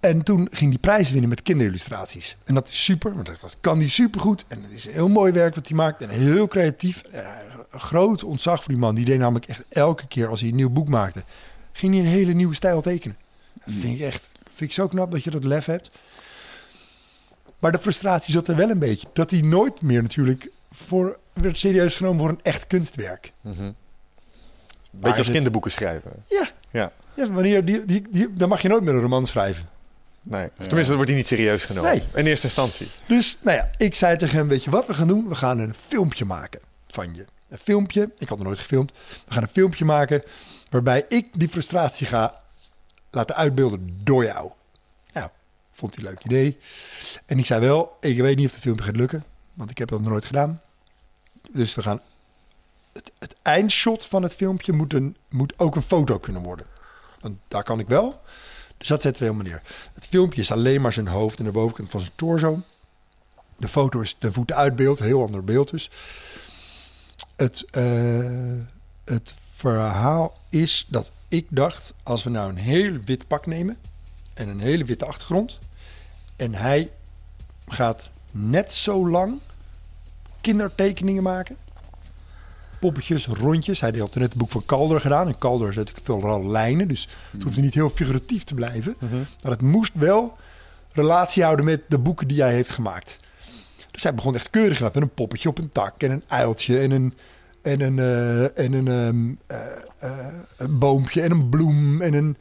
En 0.00 0.22
toen 0.22 0.48
ging 0.50 0.70
hij 0.70 0.80
prijzen 0.80 1.12
winnen 1.12 1.30
met 1.30 1.42
kinderillustraties. 1.42 2.36
En 2.44 2.54
dat 2.54 2.68
is 2.68 2.84
super, 2.84 3.14
want 3.14 3.26
dat 3.26 3.56
kan 3.60 3.78
hij 3.78 3.88
supergoed. 3.88 4.44
En 4.48 4.62
het 4.62 4.72
is 4.72 4.86
een 4.86 4.92
heel 4.92 5.08
mooi 5.08 5.32
werk 5.32 5.54
wat 5.54 5.68
hij 5.68 5.76
maakt. 5.76 6.00
En 6.00 6.08
heel 6.08 6.46
creatief. 6.46 7.02
Eh, 7.02 7.28
een 7.70 7.80
groot 7.80 8.24
ontzag 8.24 8.62
voor 8.62 8.72
die 8.72 8.82
man. 8.82 8.94
Die 8.94 9.04
deed 9.04 9.18
namelijk 9.18 9.46
echt 9.46 9.64
elke 9.68 10.06
keer 10.06 10.28
als 10.28 10.40
hij 10.40 10.48
een 10.48 10.56
nieuw 10.56 10.70
boek 10.70 10.88
maakte... 10.88 11.24
ging 11.72 11.94
hij 11.94 12.02
een 12.02 12.08
hele 12.08 12.32
nieuwe 12.32 12.54
stijl 12.54 12.80
tekenen. 12.80 13.16
Dat 13.64 13.74
vind 13.78 13.94
ik 13.94 14.00
echt 14.00 14.38
vind 14.60 14.70
ik 14.70 14.72
zo 14.72 14.88
knap 14.88 15.10
dat 15.10 15.24
je 15.24 15.30
dat 15.30 15.44
lef 15.44 15.64
hebt. 15.64 15.90
Maar 17.60 17.72
de 17.72 17.78
frustratie 17.78 18.32
zat 18.32 18.48
er 18.48 18.56
wel 18.56 18.70
een 18.70 18.78
beetje. 18.78 19.06
Dat 19.12 19.30
hij 19.30 19.40
nooit 19.40 19.82
meer 19.82 20.02
natuurlijk 20.02 20.50
voor, 20.72 21.18
werd 21.32 21.58
serieus 21.58 21.94
genomen 21.94 22.18
voor 22.20 22.28
een 22.28 22.40
echt 22.42 22.66
kunstwerk. 22.66 23.32
Mhm. 23.40 23.72
Beetje 24.90 25.08
als 25.16 25.18
het- 25.18 25.30
kinderboeken 25.30 25.70
schrijven. 25.70 26.10
Ja, 26.28 26.48
Ja. 26.70 26.92
ja 27.16 27.30
wanneer 27.32 27.64
die, 27.64 27.84
die, 27.84 28.02
die, 28.10 28.32
dan 28.32 28.48
mag 28.48 28.62
je 28.62 28.68
nooit 28.68 28.82
meer 28.82 28.94
een 28.94 29.00
roman 29.00 29.26
schrijven. 29.26 29.68
Nee. 30.22 30.44
Of 30.44 30.50
tenminste, 30.56 30.86
dan 30.86 30.94
wordt 30.94 31.08
hij 31.08 31.18
niet 31.18 31.26
serieus 31.26 31.64
genomen. 31.64 31.90
Nee. 31.90 32.02
In 32.14 32.26
eerste 32.26 32.46
instantie. 32.46 32.88
Dus, 33.06 33.38
nou 33.40 33.56
ja, 33.56 33.70
ik 33.76 33.94
zei 33.94 34.16
tegen 34.16 34.36
hem, 34.36 34.48
weet 34.48 34.64
je 34.64 34.70
wat 34.70 34.86
we 34.86 34.94
gaan 34.94 35.08
doen? 35.08 35.28
We 35.28 35.34
gaan 35.34 35.58
een 35.58 35.74
filmpje 35.86 36.24
maken 36.24 36.60
van 36.86 37.14
je. 37.14 37.24
Een 37.48 37.58
filmpje, 37.58 38.10
ik 38.18 38.28
had 38.28 38.38
nog 38.38 38.46
nooit 38.46 38.58
gefilmd. 38.58 38.92
We 39.26 39.32
gaan 39.32 39.42
een 39.42 39.48
filmpje 39.52 39.84
maken 39.84 40.22
waarbij 40.70 41.04
ik 41.08 41.26
die 41.32 41.48
frustratie 41.48 42.06
ga 42.06 42.40
laten 43.10 43.36
uitbeelden 43.36 43.98
door 44.04 44.24
jou. 44.24 44.50
Vond 45.80 45.94
hij 45.94 46.04
een 46.04 46.10
leuk 46.10 46.24
idee. 46.24 46.58
En 47.26 47.38
ik 47.38 47.46
zei 47.46 47.60
wel, 47.60 47.96
ik 48.00 48.18
weet 48.18 48.36
niet 48.36 48.46
of 48.46 48.52
het 48.52 48.62
filmpje 48.62 48.84
gaat 48.84 48.96
lukken, 48.96 49.24
want 49.54 49.70
ik 49.70 49.78
heb 49.78 49.88
dat 49.88 50.00
nog 50.00 50.10
nooit 50.10 50.24
gedaan. 50.24 50.60
Dus 51.50 51.74
we 51.74 51.82
gaan... 51.82 52.00
Het, 52.92 53.12
het 53.18 53.36
eindshot 53.42 54.06
van 54.06 54.22
het 54.22 54.34
filmpje 54.34 54.72
moet, 54.72 54.92
een, 54.92 55.16
moet 55.28 55.58
ook 55.58 55.76
een 55.76 55.82
foto 55.82 56.18
kunnen 56.18 56.42
worden. 56.42 56.66
Want 57.20 57.38
daar 57.48 57.62
kan 57.62 57.78
ik 57.78 57.88
wel. 57.88 58.20
Dus 58.76 58.88
dat 58.88 59.02
zetten 59.02 59.22
we 59.22 59.28
helemaal 59.30 59.52
neer. 59.52 59.62
Het 59.92 60.06
filmpje 60.06 60.40
is 60.40 60.52
alleen 60.52 60.80
maar 60.80 60.92
zijn 60.92 61.08
hoofd 61.08 61.38
en 61.38 61.44
de 61.44 61.50
bovenkant 61.50 61.90
van 61.90 62.00
zijn 62.00 62.12
torso. 62.14 62.62
De 63.56 63.68
foto 63.68 64.00
is 64.00 64.16
de 64.18 64.32
voeten 64.32 64.56
uit 64.56 64.76
beeld, 64.76 64.98
heel 64.98 65.22
ander 65.22 65.44
beeld 65.44 65.70
dus. 65.70 65.90
Het, 67.36 67.64
eh, 67.70 67.84
het 69.04 69.34
verhaal 69.56 70.38
is 70.48 70.86
dat 70.88 71.10
ik 71.28 71.46
dacht, 71.48 71.94
als 72.02 72.22
we 72.22 72.30
nou 72.30 72.48
een 72.48 72.56
heel 72.56 72.98
wit 73.04 73.26
pak 73.26 73.46
nemen 73.46 73.78
en 74.34 74.48
een 74.48 74.60
hele 74.60 74.84
witte 74.84 75.04
achtergrond 75.04 75.58
en 76.40 76.54
hij 76.54 76.90
gaat 77.68 78.10
net 78.30 78.72
zo 78.72 79.08
lang 79.08 79.38
kindertekeningen 80.40 81.22
maken. 81.22 81.56
Poppetjes, 82.80 83.26
rondjes. 83.26 83.80
Hij 83.80 83.90
had 83.98 84.14
net 84.14 84.28
het 84.28 84.34
boek 84.34 84.50
van 84.50 84.64
Calder 84.66 85.00
gedaan. 85.00 85.26
En 85.26 85.38
Calder 85.38 85.68
is 85.68 85.76
natuurlijk 85.76 86.06
vooral 86.06 86.46
lijnen. 86.46 86.88
Dus 86.88 87.08
het 87.30 87.42
hoeft 87.42 87.56
niet 87.56 87.74
heel 87.74 87.90
figuratief 87.90 88.44
te 88.44 88.54
blijven. 88.54 88.96
Maar 89.42 89.52
het 89.52 89.62
moest 89.62 89.92
wel 89.94 90.36
relatie 90.92 91.42
houden 91.42 91.64
met 91.64 91.80
de 91.88 91.98
boeken 91.98 92.28
die 92.28 92.42
hij 92.42 92.52
heeft 92.52 92.70
gemaakt. 92.70 93.18
Dus 93.90 94.02
hij 94.02 94.14
begon 94.14 94.34
echt 94.34 94.50
keurig 94.50 94.80
met 94.80 94.96
een 94.96 95.14
poppetje 95.14 95.48
op 95.48 95.58
een 95.58 95.72
tak. 95.72 96.02
En 96.02 96.10
een 96.10 96.24
uiltje 96.26 96.80
en 96.80 96.90
een, 96.90 97.14
en 97.62 97.80
een, 97.80 97.98
eh, 97.98 98.58
en 98.58 98.72
een, 98.72 98.88
ehm, 98.88 99.34
eh, 99.46 99.76
eh, 99.98 100.34
een 100.56 100.78
boompje 100.78 101.22
en 101.22 101.30
een 101.30 101.48
bloem. 101.48 102.02
En 102.02 102.14
een... 102.14 102.36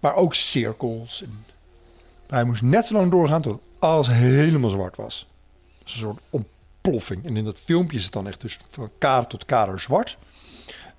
Maar 0.00 0.14
ook 0.14 0.34
cirkels. 0.34 1.22
En... 1.22 1.53
Hij 2.34 2.44
moest 2.44 2.62
net 2.62 2.86
zo 2.86 2.94
lang 2.94 3.10
doorgaan 3.10 3.42
tot 3.42 3.60
alles 3.78 4.08
helemaal 4.08 4.70
zwart 4.70 4.96
was. 4.96 5.28
Dus 5.82 5.92
een 5.92 5.98
soort 5.98 6.20
ontploffing. 6.30 7.24
En 7.24 7.36
in 7.36 7.44
dat 7.44 7.60
filmpje 7.60 7.96
is 7.96 8.04
het 8.04 8.12
dan 8.12 8.26
echt 8.26 8.40
dus 8.40 8.58
van 8.68 8.90
kader 8.98 9.26
tot 9.26 9.44
kader 9.44 9.80
zwart. 9.80 10.18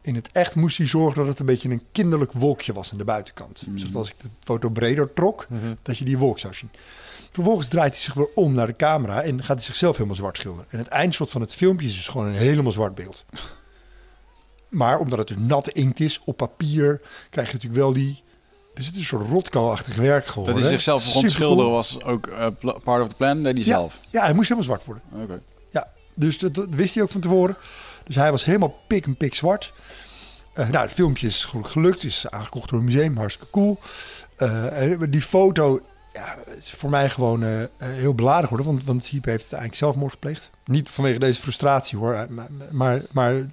In 0.02 0.16
het 0.16 0.30
echt 0.32 0.56
moest 0.56 0.78
hij 0.78 0.88
zorgen 0.88 1.20
dat 1.20 1.28
het 1.28 1.40
een 1.40 1.46
beetje 1.46 1.70
een 1.70 1.84
kinderlijk 1.92 2.32
wolkje 2.32 2.74
was 2.74 2.92
aan 2.92 2.98
de 2.98 3.04
buitenkant. 3.04 3.64
Dus 3.68 3.84
dat 3.84 3.96
als 3.96 4.10
ik 4.10 4.16
de 4.22 4.30
foto 4.44 4.70
breder 4.70 5.14
trok, 5.14 5.48
dat 5.82 5.98
je 5.98 6.06
die 6.06 6.18
wolk 6.18 6.40
zou 6.40 6.54
zien. 6.54 6.70
Vervolgens 7.32 7.68
draait 7.68 7.94
hij 7.94 8.02
zich 8.02 8.14
weer 8.14 8.30
om 8.36 8.54
naar 8.54 8.68
de 8.68 8.76
camera 8.76 9.22
en 9.22 9.44
gaat 9.44 9.56
hij 9.56 9.66
zichzelf 9.66 9.96
helemaal 9.96 10.16
zwart 10.16 10.38
schilderen. 10.38 10.72
En 10.72 10.78
het 10.78 10.88
eindshot 10.88 11.30
van 11.30 11.42
het 11.42 11.54
filmpje 11.54 11.88
is 11.88 11.96
dus 11.96 12.08
gewoon 12.08 12.28
een 12.28 12.34
helemaal 12.34 12.72
zwart 12.72 12.96
beeld. 12.96 13.26
Maar 14.70 15.00
omdat 15.00 15.20
het 15.20 15.28
dus 15.28 15.38
natte 15.38 15.72
inkt 15.72 16.00
is 16.00 16.22
op 16.26 16.38
papier, 16.38 17.02
krijg 17.30 17.48
je 17.48 17.54
natuurlijk 17.54 17.82
wel 17.82 17.94
die... 17.94 18.24
Dus 18.76 18.86
het 18.86 18.95
is 18.95 19.01
een 19.01 19.07
soort 19.07 19.28
rotkoolachtig 19.30 19.95
werk 19.95 20.28
geworden. 20.28 20.53
Dat 20.53 20.63
hij 20.63 20.71
zichzelf 20.71 21.03
begon 21.05 21.30
schilderen 21.30 21.71
was 21.71 22.03
ook 22.03 22.30
pla- 22.59 22.78
part 22.84 23.01
of 23.01 23.07
the 23.07 23.15
plan, 23.15 23.43
deed 23.43 23.53
hij 23.53 23.61
Ja, 23.63 23.69
zelf. 23.78 23.99
ja, 24.09 24.21
hij 24.23 24.34
moest 24.34 24.49
helemaal 24.49 24.63
zwart 24.63 24.86
worden. 24.86 25.03
Oké. 25.23 25.39
Ja, 25.71 25.88
dus 26.13 26.39
dat, 26.39 26.53
dat 26.53 26.67
wist 26.69 26.93
hij 26.93 27.03
ook 27.03 27.11
van 27.11 27.21
tevoren. 27.21 27.55
Dus 28.03 28.15
hij 28.15 28.32
was 28.32 28.45
helemaal 28.45 28.80
pik 28.88 29.05
en 29.05 29.15
pik 29.17 29.36
zwart. 29.36 29.73
Eh, 30.53 30.69
nou, 30.69 30.84
het 30.86 30.93
filmpje 30.93 31.28
is 31.28 31.43
gelukkig 31.43 31.71
gelukt. 31.71 32.03
Is 32.03 32.26
aangekocht 32.30 32.69
door 32.69 32.80
een 32.80 32.86
museum. 32.86 33.17
Hartstikke 33.17 33.51
cool. 33.51 33.80
En 34.36 35.11
die 35.11 35.21
foto 35.21 35.80
ja, 36.13 36.38
het 36.49 36.57
is 36.57 36.71
voor 36.71 36.89
mij 36.89 37.09
gewoon 37.09 37.67
heel 37.78 38.13
beladen 38.15 38.43
geworden. 38.47 38.71
Want, 38.73 38.84
want 38.84 39.03
Siep 39.03 39.26
heeft 39.26 39.43
eigenlijk 39.43 39.76
zelfmoord 39.76 40.11
gepleegd. 40.11 40.49
Niet 40.65 40.89
vanwege 40.89 41.19
deze 41.19 41.41
frustratie 41.41 41.97
hoor. 41.97 42.26
Maar, 42.30 42.47
maar, 42.71 43.01
maar 43.11 43.45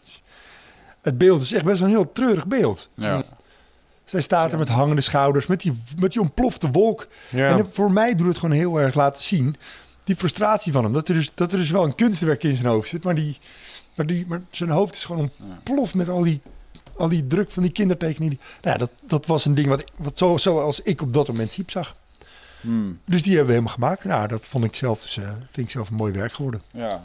het 1.02 1.18
beeld 1.18 1.42
is 1.42 1.52
echt 1.52 1.64
best 1.64 1.78
wel 1.80 1.88
een 1.88 1.94
heel 1.94 2.12
treurig 2.12 2.46
beeld. 2.46 2.88
Ja. 2.96 3.22
Zij 4.04 4.20
staat 4.20 4.52
er 4.52 4.58
met 4.58 4.68
hangende 4.68 5.00
schouders. 5.00 5.46
Met 5.46 5.60
die, 5.60 5.82
met 5.98 6.12
die 6.12 6.20
ontplofte 6.20 6.70
wolk. 6.70 7.06
Ja. 7.28 7.58
En 7.58 7.68
voor 7.72 7.92
mij 7.92 8.14
doet 8.14 8.26
het 8.26 8.38
gewoon 8.38 8.56
heel 8.56 8.76
erg 8.76 8.94
laten 8.94 9.22
zien. 9.22 9.56
Die 10.04 10.16
frustratie 10.16 10.72
van 10.72 10.84
hem. 10.84 10.92
Dat 10.92 11.08
er 11.08 11.14
dus, 11.14 11.30
dat 11.34 11.52
er 11.52 11.58
dus 11.58 11.70
wel 11.70 11.84
een 11.84 11.94
kunstwerk 11.94 12.42
in 12.42 12.56
zijn 12.56 12.68
hoofd 12.68 12.88
zit. 12.88 13.04
Maar, 13.04 13.14
die, 13.14 13.38
maar, 13.94 14.06
die, 14.06 14.26
maar 14.26 14.40
zijn 14.50 14.70
hoofd 14.70 14.94
is 14.94 15.04
gewoon 15.04 15.30
ontploft 15.48 15.94
met 15.94 16.08
al 16.08 16.22
die, 16.22 16.40
al 16.96 17.08
die 17.08 17.26
druk 17.26 17.50
van 17.50 17.62
die 17.62 17.72
kindertekeningen. 17.72 18.40
Nou 18.62 18.78
ja, 18.78 18.86
dat, 18.86 18.90
dat 19.06 19.26
was 19.26 19.44
een 19.44 19.54
ding 19.54 19.66
wat, 19.66 19.84
wat 19.96 20.18
zo, 20.18 20.36
zoals 20.36 20.80
ik 20.80 21.02
op 21.02 21.14
dat 21.14 21.28
moment 21.28 21.52
Siep 21.52 21.70
zag. 21.70 21.96
Hmm. 22.60 22.98
Dus 23.04 23.22
die 23.22 23.36
hebben 23.36 23.46
we 23.46 23.52
helemaal 23.52 23.74
gemaakt. 23.74 24.04
Nou, 24.04 24.28
dat 24.28 24.46
vond 24.46 24.64
ik 24.64 24.76
zelf 24.76 25.02
dus, 25.02 25.16
eh, 25.16 25.30
vind 25.50 25.66
ik 25.66 25.70
zelf 25.70 25.88
een 25.88 25.96
mooi 25.96 26.12
werk 26.12 26.32
geworden. 26.32 26.62
ja. 26.70 27.04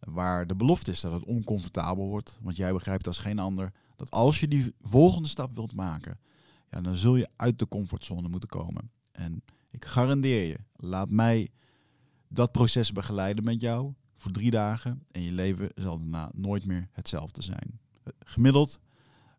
Waar 0.00 0.46
de 0.46 0.56
belofte 0.56 0.90
is 0.90 1.00
dat 1.00 1.12
het 1.12 1.24
oncomfortabel 1.24 2.08
wordt. 2.08 2.38
Want 2.42 2.56
jij 2.56 2.72
begrijpt 2.72 3.06
als 3.06 3.18
geen 3.18 3.38
ander 3.38 3.72
dat 3.96 4.10
als 4.10 4.40
je 4.40 4.48
die 4.48 4.74
volgende 4.80 5.28
stap 5.28 5.54
wilt 5.54 5.74
maken, 5.74 6.18
ja, 6.70 6.80
dan 6.80 6.94
zul 6.94 7.16
je 7.16 7.28
uit 7.36 7.58
de 7.58 7.68
comfortzone 7.68 8.28
moeten 8.28 8.48
komen. 8.48 8.90
En 9.12 9.42
ik 9.70 9.84
garandeer 9.84 10.46
je, 10.46 10.58
laat 10.76 11.10
mij 11.10 11.48
dat 12.28 12.52
proces 12.52 12.92
begeleiden 12.92 13.44
met 13.44 13.60
jou 13.60 13.92
voor 14.16 14.30
drie 14.30 14.50
dagen. 14.50 15.04
En 15.10 15.22
je 15.22 15.32
leven 15.32 15.70
zal 15.74 15.98
daarna 15.98 16.30
nooit 16.34 16.66
meer 16.66 16.88
hetzelfde 16.92 17.42
zijn. 17.42 17.80
Gemiddeld 18.18 18.80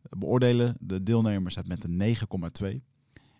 beoordelen 0.09 0.75
de 0.79 1.03
deelnemers 1.03 1.55
het 1.55 1.67
met 1.67 1.83
een 1.83 2.15
9,2. 2.71 2.87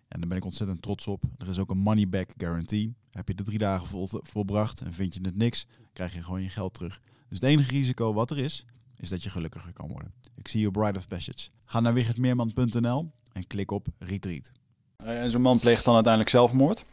En 0.08 0.20
daar 0.20 0.28
ben 0.28 0.36
ik 0.36 0.44
ontzettend 0.44 0.82
trots 0.82 1.06
op. 1.06 1.24
Er 1.38 1.48
is 1.48 1.58
ook 1.58 1.70
een 1.70 1.78
money 1.78 2.08
back 2.08 2.32
guarantee. 2.36 2.94
Heb 3.10 3.28
je 3.28 3.34
de 3.34 3.42
drie 3.42 3.58
dagen 3.58 3.86
vol, 3.86 4.08
volbracht 4.10 4.80
en 4.80 4.92
vind 4.92 5.14
je 5.14 5.20
het 5.22 5.36
niks, 5.36 5.66
krijg 5.92 6.14
je 6.14 6.22
gewoon 6.22 6.42
je 6.42 6.48
geld 6.48 6.74
terug. 6.74 7.00
Dus 7.30 7.38
het 7.40 7.48
enige 7.48 7.70
risico 7.70 8.12
wat 8.12 8.30
er 8.30 8.38
is, 8.38 8.64
is 8.96 9.08
dat 9.08 9.22
je 9.22 9.30
gelukkiger 9.30 9.72
kan 9.72 9.88
worden. 9.88 10.12
Ik 10.36 10.48
zie 10.48 10.60
je 10.60 10.70
Bride 10.70 10.98
of 10.98 11.08
Passage. 11.08 11.48
Ga 11.64 11.80
naar 11.80 11.92
wichertmeerman.nl 11.94 13.10
en 13.32 13.46
klik 13.46 13.70
op 13.70 13.86
Retreat. 13.98 14.52
En 14.96 15.30
zo'n 15.30 15.40
man 15.42 15.58
pleegt 15.58 15.84
dan 15.84 15.94
uiteindelijk 15.94 16.32
zelfmoord. 16.32 16.84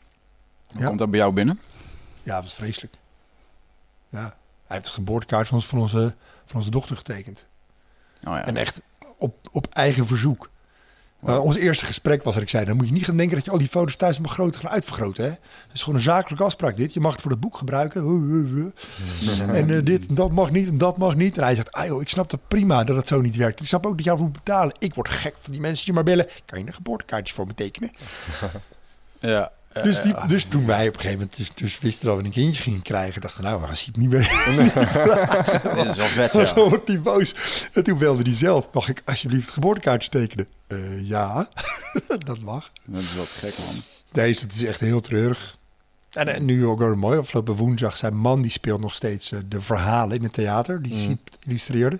Dan 0.68 0.82
Ja. 0.82 0.88
komt 0.88 1.00
dat 1.00 1.10
bij 1.10 1.20
jou 1.20 1.34
binnen. 1.34 1.60
Ja, 2.24 2.34
dat 2.34 2.44
was 2.44 2.54
vreselijk. 2.54 2.98
Ja, 4.10 4.22
hij 4.66 4.76
heeft 4.78 4.86
de 4.86 4.92
geboortekaart 4.92 5.48
van, 5.48 5.58
ons, 5.58 5.66
van, 5.68 5.80
onze, 5.80 6.16
van 6.46 6.56
onze 6.56 6.70
dochter 6.70 6.96
getekend. 6.98 7.46
Oh 8.28 8.34
ja. 8.34 8.46
En 8.46 8.56
echt 8.58 8.82
op, 9.18 9.48
op 9.52 9.68
eigen 9.68 10.06
verzoek. 10.08 10.50
Ons 11.20 11.56
eerste 11.56 11.86
gesprek 11.86 12.24
was 12.24 12.34
dat 12.34 12.44
ik 12.44 12.50
zei, 12.50 12.66
dan 12.66 12.76
moet 12.76 12.88
je 12.88 12.94
niet 12.94 13.06
gaan 13.06 13.18
denken 13.18 13.36
dat 13.36 13.46
je 13.46 13.52
al 13.52 13.58
die 13.58 13.68
foto's 13.68 13.96
thuis 13.96 14.20
mag 14.20 14.34
groter 14.34 14.62
gaan 14.62 14.72
uitvergroten. 14.72 15.24
Hè? 15.24 15.30
Het 15.30 15.40
is 15.74 15.80
gewoon 15.80 15.96
een 15.96 16.04
zakelijke 16.06 16.44
afspraak 16.44 16.78
dit. 16.78 16.94
Je 16.94 17.00
mag 17.00 17.12
het 17.12 17.22
voor 17.22 17.32
het 17.32 17.40
boek 17.40 17.58
gebruiken. 17.58 18.02
En 19.54 19.70
eh, 19.70 19.86
dit 19.86 20.16
dat 20.16 20.32
mag 20.32 20.52
niet 20.52 20.68
en 20.68 20.78
dat 20.78 20.98
mag 20.98 21.16
niet. 21.16 21.38
En 21.38 21.44
hij 21.44 21.56
zegt, 21.56 21.72
ah 21.72 21.86
joh, 21.86 22.02
ik 22.02 22.10
snap 22.10 22.30
dat 22.30 22.40
prima 22.48 22.84
dat 22.84 22.96
het 22.96 23.08
zo 23.08 23.22
niet 23.22 23.36
werkt. 23.36 23.60
Ik 23.60 23.68
snap 23.68 23.86
ook 23.86 23.96
dat 23.96 24.06
jij 24.06 24.16
moet 24.16 24.32
betalen. 24.32 24.76
Ik 24.80 24.94
word 24.94 25.10
gek 25.10 25.36
van 25.40 25.52
die 25.52 25.62
mensen 25.62 25.86
die 25.86 25.94
maar 25.94 26.04
bellen. 26.04 26.28
Kan 26.46 26.60
je 26.60 26.68
een 26.68 26.74
geboortekaartje 26.74 27.34
voor 27.34 27.48
me 27.48 27.54
tekenen? 27.54 27.92
ja. 29.20 29.52
Dus, 29.84 30.02
die, 30.02 30.16
dus 30.28 30.44
toen 30.44 30.66
wij 30.66 30.88
op 30.88 30.94
een 30.94 31.00
gegeven 31.00 31.18
moment 31.18 31.38
dus, 31.38 31.52
dus 31.56 31.80
wisten 31.80 32.08
dat 32.08 32.18
we 32.18 32.24
een 32.24 32.32
kindje 32.32 32.62
gingen 32.62 32.82
krijgen, 32.82 33.22
dachten 33.22 33.42
we, 33.42 33.48
nou, 33.48 33.62
we 33.62 33.68
gaan 33.68 33.76
Siep 33.76 33.98
niet 33.98 34.10
meer. 34.10 34.20
Dit 35.76 35.86
is 35.86 35.96
wel 35.96 36.06
vet, 36.06 36.34
Dan 36.34 36.46
ja. 36.46 36.54
wordt 36.54 36.88
hij 36.88 37.02
boos. 37.02 37.36
En 37.74 37.84
toen 37.84 37.98
belde 37.98 38.22
hij 38.22 38.34
zelf, 38.34 38.68
mag 38.74 38.90
ik 38.90 39.02
alsjeblieft 39.06 39.46
het 39.46 39.54
geboortekaartje 39.54 40.10
tekenen? 40.10 40.48
Eh, 40.68 41.08
ja, 41.08 41.50
dat 42.26 42.40
mag. 42.40 42.72
Dat 42.86 43.02
is 43.02 43.14
wel 43.14 43.26
gek, 43.28 43.58
man. 43.58 43.84
Nee, 44.12 44.32
dus 44.32 44.42
het 44.42 44.54
is 44.54 44.64
echt 44.64 44.80
heel 44.80 45.00
treurig. 45.00 45.58
En, 46.12 46.28
en 46.28 46.46
nu 46.46 46.66
ook 46.66 46.80
weer 46.80 46.98
mooi. 46.98 47.20
Afgelopen 47.20 47.56
woensdag, 47.56 47.98
zijn 47.98 48.18
man 48.18 48.42
die 48.42 48.52
speelt 48.52 48.82
nog 48.82 48.94
steeds 48.94 49.32
eh, 49.32 49.40
de 49.46 49.62
verhalen 49.62 50.18
in 50.18 50.24
het 50.24 50.34
theater. 50.34 50.82
Die 50.82 50.98
Siep 50.98 51.30
illustreerde. 51.46 52.00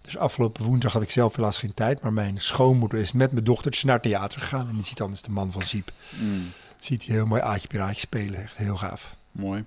Dus 0.00 0.16
afgelopen 0.16 0.64
woensdag 0.64 0.92
had 0.92 1.02
ik 1.02 1.10
zelf 1.10 1.36
helaas 1.36 1.58
geen 1.58 1.74
tijd. 1.74 2.02
Maar 2.02 2.12
mijn 2.12 2.40
schoonmoeder 2.40 2.98
is 2.98 3.12
met 3.12 3.32
mijn 3.32 3.44
dochtertje 3.44 3.86
naar 3.86 3.94
het 3.94 4.04
theater 4.04 4.40
gegaan. 4.40 4.68
En 4.68 4.74
die 4.74 4.84
ziet 4.84 4.96
dan 4.96 5.10
dus 5.10 5.22
de 5.22 5.30
man 5.30 5.52
van 5.52 5.62
Siep. 5.62 5.92
Mm, 6.10 6.52
Ziet 6.80 7.06
hij 7.06 7.14
heel 7.14 7.26
mooi 7.26 7.42
Aatje 7.42 7.68
Piraatje 7.68 8.00
spelen. 8.00 8.42
Echt 8.42 8.56
heel 8.56 8.76
gaaf. 8.76 9.16
mooi. 9.32 9.64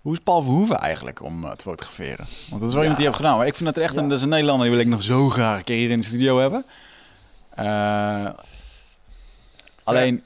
Hoe 0.00 0.12
is 0.12 0.18
Paul 0.18 0.42
Verhoeven 0.42 0.78
eigenlijk 0.78 1.22
om 1.22 1.44
eh, 1.44 1.50
te 1.50 1.62
fotograferen? 1.62 2.26
Want 2.48 2.60
dat 2.60 2.68
is 2.68 2.74
wel 2.74 2.82
iemand 2.82 2.96
die 2.96 3.06
je 3.06 3.12
hebt 3.12 3.16
gedaan. 3.16 3.36
Maar 3.36 3.46
ik 3.46 3.54
vind 3.54 3.68
het 3.68 3.78
echt 3.78 3.96
een, 3.96 4.08
dat 4.08 4.16
is 4.16 4.22
een 4.22 4.28
Nederlander 4.28 4.66
die 4.66 4.76
wil 4.76 4.84
ik 4.84 4.90
nog 4.90 5.02
zo 5.02 5.28
graag 5.30 5.58
een 5.58 5.64
keer 5.64 5.76
hier 5.76 5.90
in 5.90 6.00
de 6.00 6.06
studio 6.06 6.38
hebben. 6.38 6.64
Eh, 7.50 8.28
alleen, 9.84 10.22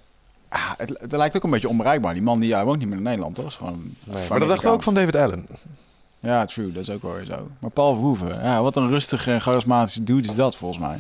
ah, 0.48 0.70
het, 0.76 0.92
het 1.00 1.12
lijkt 1.12 1.36
ook 1.36 1.44
een 1.44 1.50
beetje 1.50 1.68
onbereikbaar. 1.68 2.12
Die 2.12 2.22
man 2.22 2.40
die 2.40 2.54
hij 2.54 2.64
woont 2.64 2.78
niet 2.78 2.88
meer 2.88 2.96
in 2.96 3.02
Nederland, 3.02 3.34
toch? 3.34 3.54
Gewoon 3.54 3.94
Maar 4.28 4.38
dat 4.38 4.48
dachten 4.48 4.68
we 4.68 4.74
ook 4.74 4.82
van 4.82 4.94
David 4.94 5.16
Allen. 5.16 5.46
Ja, 6.20 6.44
true. 6.44 6.72
Dat 6.72 6.82
is 6.82 6.90
ook 6.90 7.02
wel 7.02 7.14
weer 7.14 7.24
zo. 7.24 7.48
Maar 7.58 7.70
Paul 7.70 7.94
Verhoeven, 7.94 8.42
ja, 8.42 8.62
wat 8.62 8.76
een 8.76 8.88
rustige 8.88 9.32
en 9.32 9.40
charismatische 9.40 10.02
dude 10.02 10.28
is 10.28 10.34
dat 10.34 10.56
volgens 10.56 10.80
mij. 10.80 10.98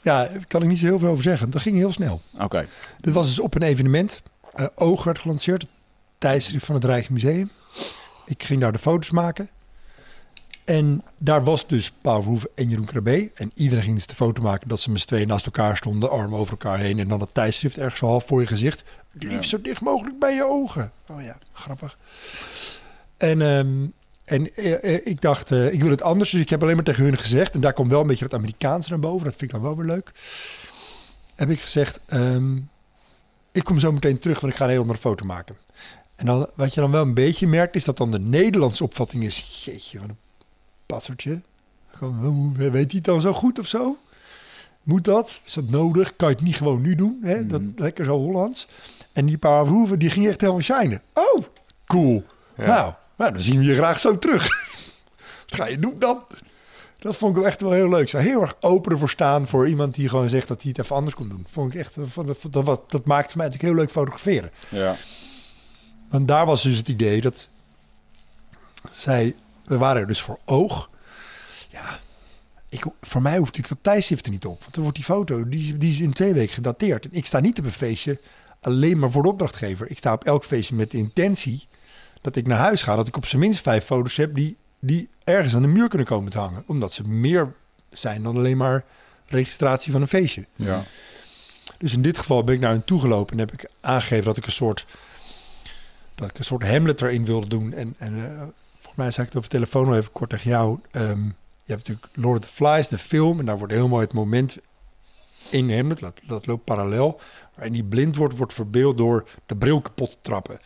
Ja, 0.00 0.24
daar 0.24 0.44
kan 0.48 0.62
ik 0.62 0.68
niet 0.68 0.78
zo 0.78 0.86
heel 0.86 0.98
veel 0.98 1.08
over 1.08 1.22
zeggen. 1.22 1.50
Dat 1.50 1.62
ging 1.62 1.76
heel 1.76 1.92
snel. 1.92 2.20
Oké. 2.40 2.66
Dit 3.00 3.14
was 3.14 3.26
dus 3.26 3.38
op 3.38 3.54
een 3.54 3.62
evenement. 3.62 4.22
Eh, 4.54 4.66
Oog 4.74 5.04
werd 5.04 5.18
gelanceerd, 5.18 5.62
het 5.62 5.70
tijdschrift 6.18 6.66
van 6.66 6.74
het 6.74 6.84
Rijksmuseum. 6.84 7.50
Ik 8.26 8.42
ging 8.42 8.60
daar 8.60 8.72
de 8.72 8.78
foto's 8.78 9.10
maken. 9.10 9.48
En 10.64 11.02
daar 11.18 11.44
was 11.44 11.66
dus 11.66 11.92
Paul 12.00 12.20
Verhoeven 12.22 12.50
en 12.54 12.68
Jeroen 12.68 12.84
Krabbe. 12.86 13.30
En 13.34 13.50
iedereen 13.54 13.84
ging 13.84 13.96
dus 13.96 14.06
de 14.06 14.14
foto 14.14 14.42
maken 14.42 14.68
dat 14.68 14.80
ze 14.80 14.90
met 14.90 15.00
z'n 15.00 15.06
tweeën 15.06 15.28
naast 15.28 15.46
elkaar 15.46 15.76
stonden, 15.76 16.10
armen 16.10 16.38
over 16.38 16.50
elkaar 16.50 16.78
heen. 16.78 16.98
En 16.98 17.08
dan 17.08 17.20
het 17.20 17.34
tijdschrift 17.34 17.78
ergens 17.78 17.98
zo 17.98 18.06
half 18.06 18.26
voor 18.26 18.40
je 18.40 18.46
gezicht. 18.46 18.84
Het 19.12 19.22
liefst 19.22 19.50
Ja. 19.50 19.56
zo 19.56 19.60
dicht 19.62 19.80
mogelijk 19.80 20.18
bij 20.18 20.34
je 20.34 20.44
ogen. 20.44 20.92
Oh 21.08 21.22
ja, 21.22 21.38
grappig. 21.52 21.98
En, 23.16 23.42
ehm, 23.42 23.86
en 24.24 24.54
eh, 24.54 24.94
eh, 24.94 25.06
ik 25.06 25.20
dacht, 25.20 25.50
ik 25.50 25.80
wil 25.82 25.90
het 25.90 26.02
anders. 26.02 26.30
Dus 26.30 26.40
ik 26.40 26.50
heb 26.50 26.62
alleen 26.62 26.74
maar 26.74 26.84
tegen 26.84 27.04
hun 27.04 27.18
gezegd. 27.18 27.54
En 27.54 27.60
daar 27.60 27.72
komt 27.72 27.90
wel 27.90 28.00
een 28.00 28.06
beetje 28.06 28.24
het 28.24 28.34
Amerikaanse 28.34 28.90
naar 28.90 28.98
boven. 28.98 29.24
Dat 29.24 29.34
vind 29.36 29.42
ik 29.42 29.50
dan 29.50 29.62
wel 29.62 29.76
weer 29.76 29.86
leuk. 29.86 30.12
Heb 31.34 31.50
ik 31.50 31.60
gezegd, 31.60 32.00
ehm, 32.06 32.56
ik 33.54 33.64
kom 33.64 33.78
zo 33.78 33.92
meteen 33.92 34.18
terug, 34.18 34.40
want 34.40 34.52
ik 34.52 34.58
ga 34.58 34.64
een 34.64 34.70
heel 34.70 34.80
andere 34.80 34.98
foto 34.98 35.24
maken. 35.26 35.56
En 36.16 36.26
dan, 36.26 36.48
wat 36.54 36.74
je 36.74 36.80
dan 36.80 36.90
wel 36.90 37.02
een 37.02 37.14
beetje 37.14 37.46
merkt, 37.46 37.74
is 37.74 37.84
dat 37.84 37.96
dan 37.96 38.10
de 38.10 38.18
Nederlandse 38.18 38.84
opvatting 38.84 39.24
is... 39.24 39.62
Jeetje, 39.64 39.98
wat 40.00 40.08
een 40.08 40.16
patsertje. 40.86 41.40
Hoe- 41.98 42.52
Weet 42.56 42.72
hij 42.72 42.84
het 42.88 43.04
dan 43.04 43.20
zo 43.20 43.32
goed 43.32 43.58
of 43.58 43.66
zo? 43.66 43.96
Moet 44.82 45.04
dat? 45.04 45.40
Is 45.44 45.52
dat 45.52 45.70
nodig? 45.70 46.16
Kan 46.16 46.28
je 46.28 46.34
het 46.34 46.44
niet 46.44 46.56
gewoon 46.56 46.80
nu 46.82 46.94
doen? 46.94 47.18
Hè? 47.22 47.46
Dat 47.46 47.60
Mhm. 47.60 47.70
lekker 47.82 48.04
zo 48.04 48.16
Hollands. 48.18 48.68
En 49.12 49.26
die 49.26 49.38
paar 49.38 49.66
hoeven, 49.66 49.98
die 49.98 50.10
ging 50.10 50.26
echt 50.28 50.40
helemaal 50.40 50.62
shinen. 50.62 51.02
Oh, 51.14 51.44
cool. 51.84 52.24
Ja. 52.56 52.66
Nou, 52.66 52.92
nou, 53.16 53.32
dan 53.32 53.42
zien 53.42 53.58
we 53.58 53.64
je 53.64 53.74
graag 53.74 54.00
zo 54.00 54.18
terug. 54.18 54.48
Wat 55.48 55.58
ga 55.58 55.66
je 55.66 55.78
doen 55.78 55.98
dan? 55.98 56.22
Dat 57.04 57.16
vond 57.16 57.30
ik 57.30 57.36
wel 57.36 57.46
echt 57.46 57.60
wel 57.60 57.70
heel 57.70 57.88
leuk. 57.88 58.08
Zou 58.08 58.22
heel 58.22 58.40
erg 58.40 58.56
open 58.60 58.92
ervoor 58.92 59.10
staan 59.10 59.48
voor 59.48 59.68
iemand 59.68 59.94
die 59.94 60.08
gewoon 60.08 60.28
zegt 60.28 60.48
dat 60.48 60.62
hij 60.62 60.70
het 60.70 60.84
even 60.84 60.96
anders 60.96 61.14
kon 61.14 61.28
doen. 61.28 61.46
Vond 61.50 61.74
ik 61.74 61.80
echt, 61.80 61.94
dat, 61.94 62.26
dat, 62.26 62.66
dat, 62.66 62.90
dat, 62.90 63.04
maakt 63.04 63.26
voor 63.26 63.36
mij 63.36 63.46
natuurlijk 63.46 63.74
heel 63.74 63.82
leuk 63.82 63.90
fotograferen. 63.90 64.50
Ja. 64.68 64.96
Want 66.08 66.28
daar 66.28 66.46
was 66.46 66.62
dus 66.62 66.76
het 66.76 66.88
idee 66.88 67.20
dat 67.20 67.48
zij, 68.90 69.34
we 69.64 69.78
waren 69.78 70.00
er 70.00 70.06
dus 70.06 70.20
voor 70.20 70.38
oog. 70.44 70.90
Ja, 71.68 71.98
ik, 72.68 72.84
voor 73.00 73.22
mij 73.22 73.36
hoeft 73.36 73.56
natuurlijk 73.56 73.82
dat 73.82 73.92
tijdschrift 73.92 74.26
er 74.26 74.32
niet 74.32 74.46
op. 74.46 74.60
Want 74.60 74.74
dan 74.74 74.82
wordt 74.82 74.96
die 74.96 75.06
foto, 75.06 75.48
die, 75.48 75.76
die 75.76 75.92
is 75.92 76.00
in 76.00 76.12
twee 76.12 76.34
weken 76.34 76.54
gedateerd. 76.54 77.04
En 77.04 77.12
ik 77.12 77.26
sta 77.26 77.40
niet 77.40 77.58
op 77.58 77.64
een 77.64 77.72
feestje 77.72 78.20
alleen 78.60 78.98
maar 78.98 79.10
voor 79.10 79.22
de 79.22 79.28
opdrachtgever. 79.28 79.90
Ik 79.90 79.98
sta 79.98 80.12
op 80.12 80.24
elk 80.24 80.44
feestje 80.44 80.74
met 80.74 80.90
de 80.90 80.98
intentie 80.98 81.68
dat 82.20 82.36
ik 82.36 82.46
naar 82.46 82.58
huis 82.58 82.82
ga. 82.82 82.96
Dat 82.96 83.08
ik 83.08 83.16
op 83.16 83.26
zijn 83.26 83.40
minst 83.40 83.60
vijf 83.60 83.84
foto's 83.84 84.16
heb 84.16 84.34
die, 84.34 84.56
die 84.86 85.08
ergens 85.24 85.54
aan 85.54 85.62
de 85.62 85.68
muur 85.68 85.88
kunnen 85.88 86.06
komen 86.06 86.30
te 86.30 86.38
hangen. 86.38 86.62
Omdat 86.66 86.92
ze 86.92 87.02
meer 87.02 87.52
zijn 87.90 88.22
dan 88.22 88.36
alleen 88.36 88.56
maar 88.56 88.84
registratie 89.26 89.92
van 89.92 90.00
een 90.00 90.08
feestje. 90.08 90.46
Ja. 90.56 90.84
Dus 91.78 91.92
in 91.92 92.02
dit 92.02 92.18
geval 92.18 92.44
ben 92.44 92.54
ik 92.54 92.60
naar 92.60 92.70
hen 92.70 92.84
toegelopen 92.84 93.32
en 93.32 93.38
heb 93.38 93.52
ik 93.52 93.70
aangegeven 93.80 94.24
dat 94.24 94.36
ik 94.36 94.46
een 94.46 94.52
soort, 94.52 94.86
dat 96.14 96.28
ik 96.28 96.38
een 96.38 96.44
soort 96.44 96.68
Hamlet 96.68 97.02
erin 97.02 97.24
wilde 97.24 97.48
doen. 97.48 97.72
En, 97.72 97.94
en 97.98 98.24
eh, 98.24 98.38
volgens 98.72 98.96
mij 98.96 99.10
zei 99.10 99.26
ik 99.26 99.32
het 99.32 99.36
over 99.36 99.50
de 99.50 99.56
telefoon 99.56 99.86
nog 99.86 99.94
even 99.94 100.12
kort 100.12 100.30
tegen 100.30 100.50
jou. 100.50 100.78
Ehm, 100.90 101.24
je 101.24 101.72
hebt 101.72 101.88
natuurlijk 101.88 102.16
Lord 102.16 102.38
of 102.38 102.50
the 102.50 102.54
Flies, 102.54 102.88
de 102.88 102.98
film, 102.98 103.38
en 103.38 103.44
daar 103.44 103.58
wordt 103.58 103.72
heel 103.72 103.88
mooi 103.88 104.04
het 104.04 104.14
moment 104.14 104.56
in 105.50 105.74
Hamlet, 105.76 105.98
dat, 105.98 106.20
dat 106.26 106.46
loopt 106.46 106.64
parallel, 106.64 107.20
waarin 107.54 107.72
die 107.72 107.84
blind 107.84 108.16
wordt, 108.16 108.36
wordt 108.36 108.52
verbeeld 108.52 108.98
door 108.98 109.28
de 109.46 109.56
bril 109.56 109.80
kapot 109.80 110.10
te 110.10 110.16
trappen. 110.20 110.60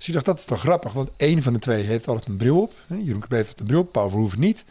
Dus 0.00 0.08
ik 0.08 0.14
dacht, 0.14 0.26
dat 0.26 0.38
is 0.38 0.44
toch 0.44 0.60
grappig, 0.60 0.92
want 0.92 1.10
één 1.16 1.42
van 1.42 1.52
de 1.52 1.58
twee 1.58 1.82
heeft 1.82 2.08
altijd 2.08 2.26
een 2.26 2.36
bril 2.36 2.60
op. 2.60 2.74
Hè? 2.86 2.96
Jeroen 2.96 3.20
Kabet 3.20 3.46
heeft 3.46 3.60
een 3.60 3.66
bril 3.66 3.80
op, 3.80 3.92
Paul 3.92 4.08
Verhoeven 4.10 4.40
niet. 4.40 4.64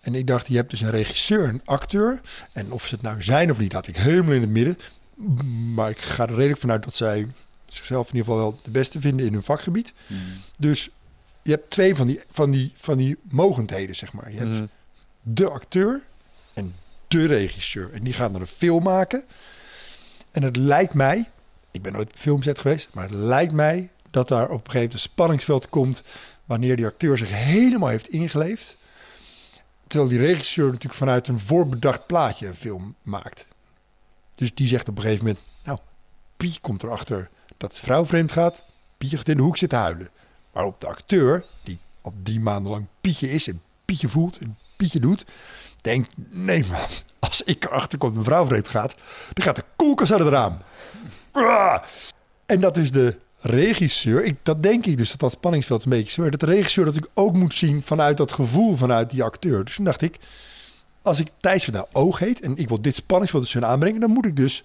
En 0.00 0.14
ik 0.14 0.26
dacht, 0.26 0.46
je 0.46 0.56
hebt 0.56 0.70
dus 0.70 0.80
een 0.80 0.90
regisseur, 0.90 1.48
een 1.48 1.60
acteur. 1.64 2.20
En 2.52 2.72
of 2.72 2.86
ze 2.86 2.94
het 2.94 3.02
nou 3.02 3.22
zijn 3.22 3.50
of 3.50 3.58
niet, 3.58 3.72
laat 3.72 3.86
ik 3.86 3.96
helemaal 3.96 4.32
in 4.32 4.40
het 4.40 4.50
midden. 4.50 4.78
Maar 5.74 5.90
ik 5.90 5.98
ga 5.98 6.26
er 6.28 6.34
redelijk 6.34 6.60
vanuit 6.60 6.84
dat 6.84 6.94
zij 6.94 7.28
zichzelf 7.66 8.08
in 8.08 8.16
ieder 8.16 8.32
geval 8.32 8.50
wel 8.50 8.60
de 8.62 8.70
beste 8.70 9.00
vinden 9.00 9.26
in 9.26 9.32
hun 9.32 9.42
vakgebied. 9.42 9.92
Mm. 10.06 10.18
Dus 10.58 10.90
je 11.42 11.50
hebt 11.50 11.70
twee 11.70 11.94
van 11.94 12.06
die, 12.06 12.20
van 12.30 12.50
die, 12.50 12.72
van 12.74 12.96
die 12.96 13.16
mogendheden, 13.22 13.96
zeg 13.96 14.12
maar. 14.12 14.30
Je 14.32 14.38
hebt 14.38 14.50
Mhm. 14.50 14.64
de 15.22 15.50
acteur 15.50 16.02
en 16.54 16.74
de 17.08 17.26
regisseur. 17.26 17.90
En 17.92 18.02
die 18.04 18.12
gaan 18.12 18.32
dan 18.32 18.40
een 18.40 18.46
film 18.46 18.82
maken. 18.82 19.24
En 20.30 20.42
het 20.42 20.56
lijkt 20.56 20.94
mij, 20.94 21.30
ik 21.70 21.82
ben 21.82 21.92
nooit 21.92 22.06
op 22.06 22.14
een 22.14 22.20
filmset 22.20 22.58
geweest, 22.58 22.88
maar 22.92 23.04
het 23.04 23.18
lijkt 23.18 23.52
mij 23.52 23.90
dat 24.14 24.28
daar 24.28 24.44
op 24.44 24.50
een 24.50 24.56
gegeven 24.56 24.78
moment 24.78 24.92
een 24.92 24.98
spanningsveld 24.98 25.68
komt 25.68 26.02
wanneer 26.44 26.76
die 26.76 26.86
acteur 26.86 27.18
zich 27.18 27.30
helemaal 27.30 27.88
heeft 27.88 28.08
ingeleefd. 28.08 28.76
Terwijl 29.86 30.10
die 30.10 30.18
regisseur 30.18 30.66
natuurlijk 30.66 30.94
vanuit 30.94 31.28
een 31.28 31.40
voorbedacht 31.40 32.06
plaatje 32.06 32.46
een 32.46 32.54
film 32.54 32.94
maakt. 33.02 33.48
Dus 34.34 34.54
die 34.54 34.66
zegt 34.66 34.88
op 34.88 34.96
een 34.96 35.02
gegeven 35.02 35.24
moment, 35.24 35.44
nou, 35.64 35.78
Pietje 36.36 36.60
komt 36.60 36.82
erachter 36.82 37.30
dat 37.56 37.78
vrouw 37.78 38.06
vreemd 38.06 38.32
gaat. 38.32 38.62
Pietje 38.98 39.16
gaat 39.16 39.28
in 39.28 39.36
de 39.36 39.42
hoek 39.42 39.56
zitten 39.56 39.78
huilen. 39.78 40.08
Waarop 40.52 40.80
de 40.80 40.86
acteur, 40.86 41.44
die 41.62 41.78
al 42.02 42.12
drie 42.22 42.40
maanden 42.40 42.72
lang 42.72 42.86
Pietje 43.00 43.30
is 43.30 43.48
en 43.48 43.62
Pietje 43.84 44.08
voelt 44.08 44.38
en 44.38 44.58
Pietje 44.76 45.00
doet, 45.00 45.24
denkt, 45.80 46.10
nee 46.30 46.64
man, 46.70 46.88
als 47.18 47.42
ik 47.42 47.64
erachter 47.64 47.98
kom 47.98 48.08
dat 48.08 48.18
mijn 48.18 48.30
vrouw 48.30 48.46
vreemd 48.46 48.68
gaat, 48.68 48.94
dan 49.32 49.44
gaat 49.44 49.56
de 49.56 49.64
koelkast 49.76 50.12
uit 50.12 50.20
het 50.20 50.28
raam. 50.28 50.58
En 52.46 52.60
dat 52.60 52.76
is 52.76 52.90
de 52.90 53.18
regisseur, 53.46 54.24
ik, 54.24 54.36
dat 54.42 54.62
denk 54.62 54.86
ik 54.86 54.96
dus 54.96 55.10
dat 55.10 55.20
dat 55.20 55.32
spanningsveld 55.32 55.84
een 55.84 55.90
beetje 55.90 56.12
zo 56.12 56.30
Dat 56.30 56.40
de 56.40 56.46
regisseur 56.46 56.84
dat 56.84 56.96
ik 56.96 57.08
ook 57.14 57.32
moet 57.32 57.54
zien 57.54 57.82
vanuit 57.82 58.16
dat 58.16 58.32
gevoel 58.32 58.76
vanuit 58.76 59.10
die 59.10 59.22
acteur. 59.22 59.64
Dus 59.64 59.74
toen 59.74 59.84
dacht 59.84 60.02
ik, 60.02 60.18
als 61.02 61.20
ik 61.20 61.28
Thijs 61.40 61.64
van 61.64 61.74
nou 61.74 61.86
oog 61.92 62.18
heet 62.18 62.40
en 62.40 62.56
ik 62.56 62.68
wil 62.68 62.82
dit 62.82 62.94
spanningsveld 62.94 63.42
tussen 63.42 63.60
hun 63.60 63.70
aanbrengen, 63.70 64.00
dan 64.00 64.10
moet 64.10 64.26
ik 64.26 64.36
dus 64.36 64.64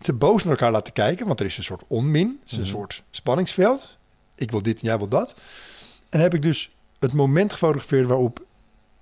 ze 0.00 0.12
boos 0.12 0.42
naar 0.42 0.52
elkaar 0.52 0.70
laten 0.70 0.92
kijken, 0.92 1.26
want 1.26 1.40
er 1.40 1.46
is 1.46 1.56
een 1.56 1.64
soort 1.64 1.82
onmin, 1.86 2.38
het 2.42 2.52
is 2.52 2.58
een 2.58 2.66
soort 2.66 3.02
spanningsveld. 3.10 3.96
Ik 4.34 4.50
wil 4.50 4.62
dit 4.62 4.80
en 4.80 4.86
jij 4.86 4.98
wil 4.98 5.08
dat. 5.08 5.34
En 6.08 6.20
heb 6.20 6.34
ik 6.34 6.42
dus 6.42 6.70
het 6.98 7.12
moment 7.12 7.52
gefotografeerd 7.52 8.06
waarop 8.06 8.44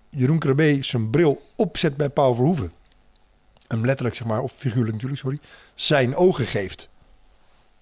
Jeroen 0.09 0.39
Krabbe 0.39 0.78
zijn 0.81 1.10
bril 1.10 1.43
opzet 1.56 1.97
bij 1.97 2.09
Paul 2.09 2.35
Verhoeven. 2.35 2.72
Hem 3.66 3.85
letterlijk, 3.85 4.16
zeg 4.16 4.27
maar, 4.27 4.40
of 4.40 4.52
figuurlijk 4.56 4.93
natuurlijk, 4.93 5.20
sorry, 5.20 5.39
zijn 5.74 6.16
ogen 6.16 6.47
geeft. 6.47 6.89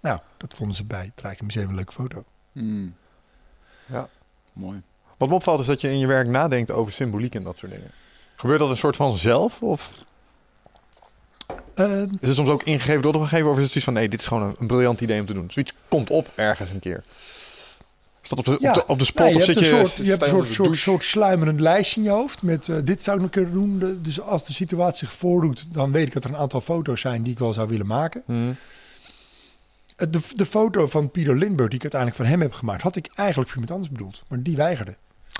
Nou, 0.09 0.21
dat 0.37 0.55
vonden 0.55 0.77
ze 0.77 0.85
bij 0.85 1.05
het 1.15 1.21
Rijksmuseum 1.23 1.69
een 1.69 1.75
leuke 1.75 1.93
foto. 1.93 2.25
Mm. 2.53 2.95
Ja. 3.87 4.09
Mooi. 4.53 4.83
Wat 5.17 5.29
me 5.29 5.35
opvalt 5.35 5.61
is 5.61 5.67
dat 5.67 5.81
je 5.81 5.91
in 5.91 5.99
je 5.99 6.07
werk 6.07 6.29
nadenkt 6.29 6.71
over 6.71 6.93
symboliek 6.93 7.35
en 7.35 7.43
dat 7.43 7.59
soort 7.59 7.73
dingen. 7.73 7.91
Gebeurt 8.37 8.59
dat 8.59 8.71
een 8.71 8.77
soort 8.77 8.97
van 8.97 9.17
zelf? 9.17 9.63
Of 9.63 9.91
Ehm, 11.75 12.09
is 12.21 12.27
het 12.29 12.37
soms 12.37 12.49
ook 12.49 12.63
ingegeven 12.63 13.03
door 13.03 13.13
de 13.13 13.19
gegeven? 13.19 13.47
Of 13.51 13.57
is 13.57 13.63
het 13.63 13.67
zoiets 13.69 13.85
van, 13.85 13.93
nee, 13.95 14.09
dit 14.09 14.21
is 14.21 14.27
gewoon 14.27 14.43
een, 14.43 14.55
een 14.59 14.67
briljant 14.67 15.01
idee 15.01 15.21
om 15.21 15.27
te 15.27 15.33
doen. 15.33 15.51
Zoiets 15.51 15.73
komt 15.89 16.11
op 16.11 16.31
ergens 16.35 16.71
een 16.71 16.79
keer. 16.79 17.05
Is 18.23 18.29
dat 18.29 18.39
op 18.39 18.45
de, 18.45 18.53
op 18.69 18.75
de, 18.75 18.87
op 18.87 18.99
de 18.99 19.05
spot? 19.05 19.25
nee, 19.25 19.35
je 19.35 19.41
of 19.41 19.47
hebt 19.47 19.59
zit 19.59 19.69
een 19.71 19.77
je, 19.79 19.87
soort, 19.87 20.05
je 20.07 20.11
hebt 20.11 20.23
een 20.23 20.29
soort, 20.29 20.49
soort, 20.53 20.77
soort 20.77 21.03
sluimerend 21.05 21.61
lijstje 21.61 22.01
in 22.01 22.07
je 22.07 22.13
hoofd 22.13 22.43
met 22.43 22.69
eh, 22.69 22.77
dit 22.85 23.05
zou 23.05 23.17
ik 23.17 23.23
nog 23.23 23.31
kunnen 23.33 23.53
doen. 23.53 23.79
De- 23.79 24.01
Dus 24.01 24.21
als 24.21 24.47
de 24.47 24.53
situatie 24.53 24.99
zich 25.07 25.17
voordoet, 25.17 25.67
dan 25.69 25.93
weet 25.93 26.07
ik 26.07 26.13
dat 26.13 26.25
er 26.25 26.31
een 26.31 26.37
aantal 26.37 26.61
foto's 26.61 27.01
zijn 27.01 27.23
die 27.23 27.33
ik 27.33 27.39
wel 27.39 27.53
zou 27.55 27.69
willen 27.69 27.87
maken. 27.87 28.23
Hmm. 28.27 28.57
Eh, 29.99 30.07
De, 30.11 30.21
de 30.35 30.47
foto 30.47 30.87
van 30.87 31.11
Peter 31.11 31.37
Lindbergh, 31.37 31.71
die 31.71 31.81
ik 31.85 31.93
uiteindelijk 31.93 32.21
van 32.23 32.31
hem 32.31 32.41
heb 32.41 32.53
gemaakt, 32.53 32.83
had 32.83 32.97
ik 32.97 33.09
eigenlijk 33.15 33.51
voor 33.51 33.61
iemand 33.61 33.75
anders 33.79 33.93
bedoeld. 33.99 34.23
Maar 34.29 34.43
die 34.43 34.57
weigerde. 34.57 34.97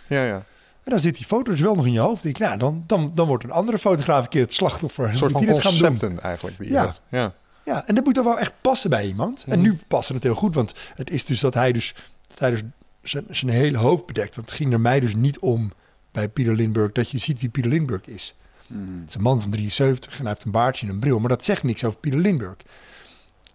Ja, 0.07 0.25
ja. 0.25 0.45
En 0.85 0.95
dan 0.95 1.01
zit 1.01 1.17
die 1.17 1.27
foto 1.27 1.51
dus 1.51 1.61
wel 1.61 1.75
nog 1.75 1.87
in 1.87 1.93
je 1.93 1.99
hoofd. 1.99 2.25
Ik, 2.25 2.39
denk, 2.39 2.51
nou, 2.51 2.59
dan, 2.59 2.85
dan, 2.87 3.11
dan 3.15 3.27
wordt 3.27 3.45
een 3.45 3.51
andere 3.51 3.79
fotograaf 3.79 4.23
een 4.25 4.29
keer 4.31 4.43
het 4.43 4.53
slachtoffer. 4.53 5.09
Een 5.09 5.17
soort 5.17 5.33
van 5.33 5.41
die 5.41 5.51
dit 5.51 5.61
gaan 5.61 5.73
doen. 5.79 5.89
concepten 5.89 6.21
eigenlijk. 6.23 6.57
Die 6.59 6.71
Ja. 6.71 6.95
ja. 7.09 7.33
Ja, 7.65 7.87
en 7.87 7.95
dat 7.95 8.05
moet 8.05 8.15
dan 8.15 8.25
wel 8.25 8.39
echt 8.39 8.53
passen 8.61 8.91
bij 8.91 9.07
iemand. 9.07 9.45
En 9.49 9.59
Mhm. 9.59 9.69
nu 9.69 9.79
past 9.89 10.09
het 10.09 10.23
heel 10.23 10.35
goed, 10.35 10.55
want 10.55 10.75
het 10.95 11.11
is 11.11 11.25
dus 11.25 11.41
dat 11.41 11.55
hij 11.55 11.73
dus, 11.73 11.95
dat 12.29 12.39
hij 12.39 12.51
dus 12.51 12.63
zijn, 13.03 13.25
zijn 13.31 13.51
hele 13.51 13.79
hoofd 13.79 14.07
bedekt. 14.07 14.35
Want 14.37 14.49
het 14.49 14.57
ging 14.57 14.73
er 14.73 14.81
mij 14.81 15.01
dus 15.01 15.15
niet 15.15 15.39
om 15.39 15.73
bij 16.13 16.29
Peter 16.29 16.55
Lindbergh 16.55 16.95
dat 16.95 17.11
je 17.11 17.19
ziet 17.19 17.41
wie 17.41 17.49
Peter 17.49 17.71
Lindbergh 17.71 18.09
is. 18.09 18.35
Mm. 18.67 18.99
Het 19.01 19.09
is 19.09 19.15
een 19.15 19.23
man 19.23 19.41
van 19.43 19.51
73 19.51 20.13
en 20.13 20.19
hij 20.21 20.29
heeft 20.29 20.45
een 20.45 20.51
baardje 20.51 20.87
en 20.87 20.93
een 20.93 20.99
bril. 20.99 21.19
Maar 21.19 21.29
dat 21.29 21.45
zegt 21.45 21.63
niks 21.63 21.85
over 21.85 21.99
Peter 21.99 22.19
Lindbergh. 22.19 22.61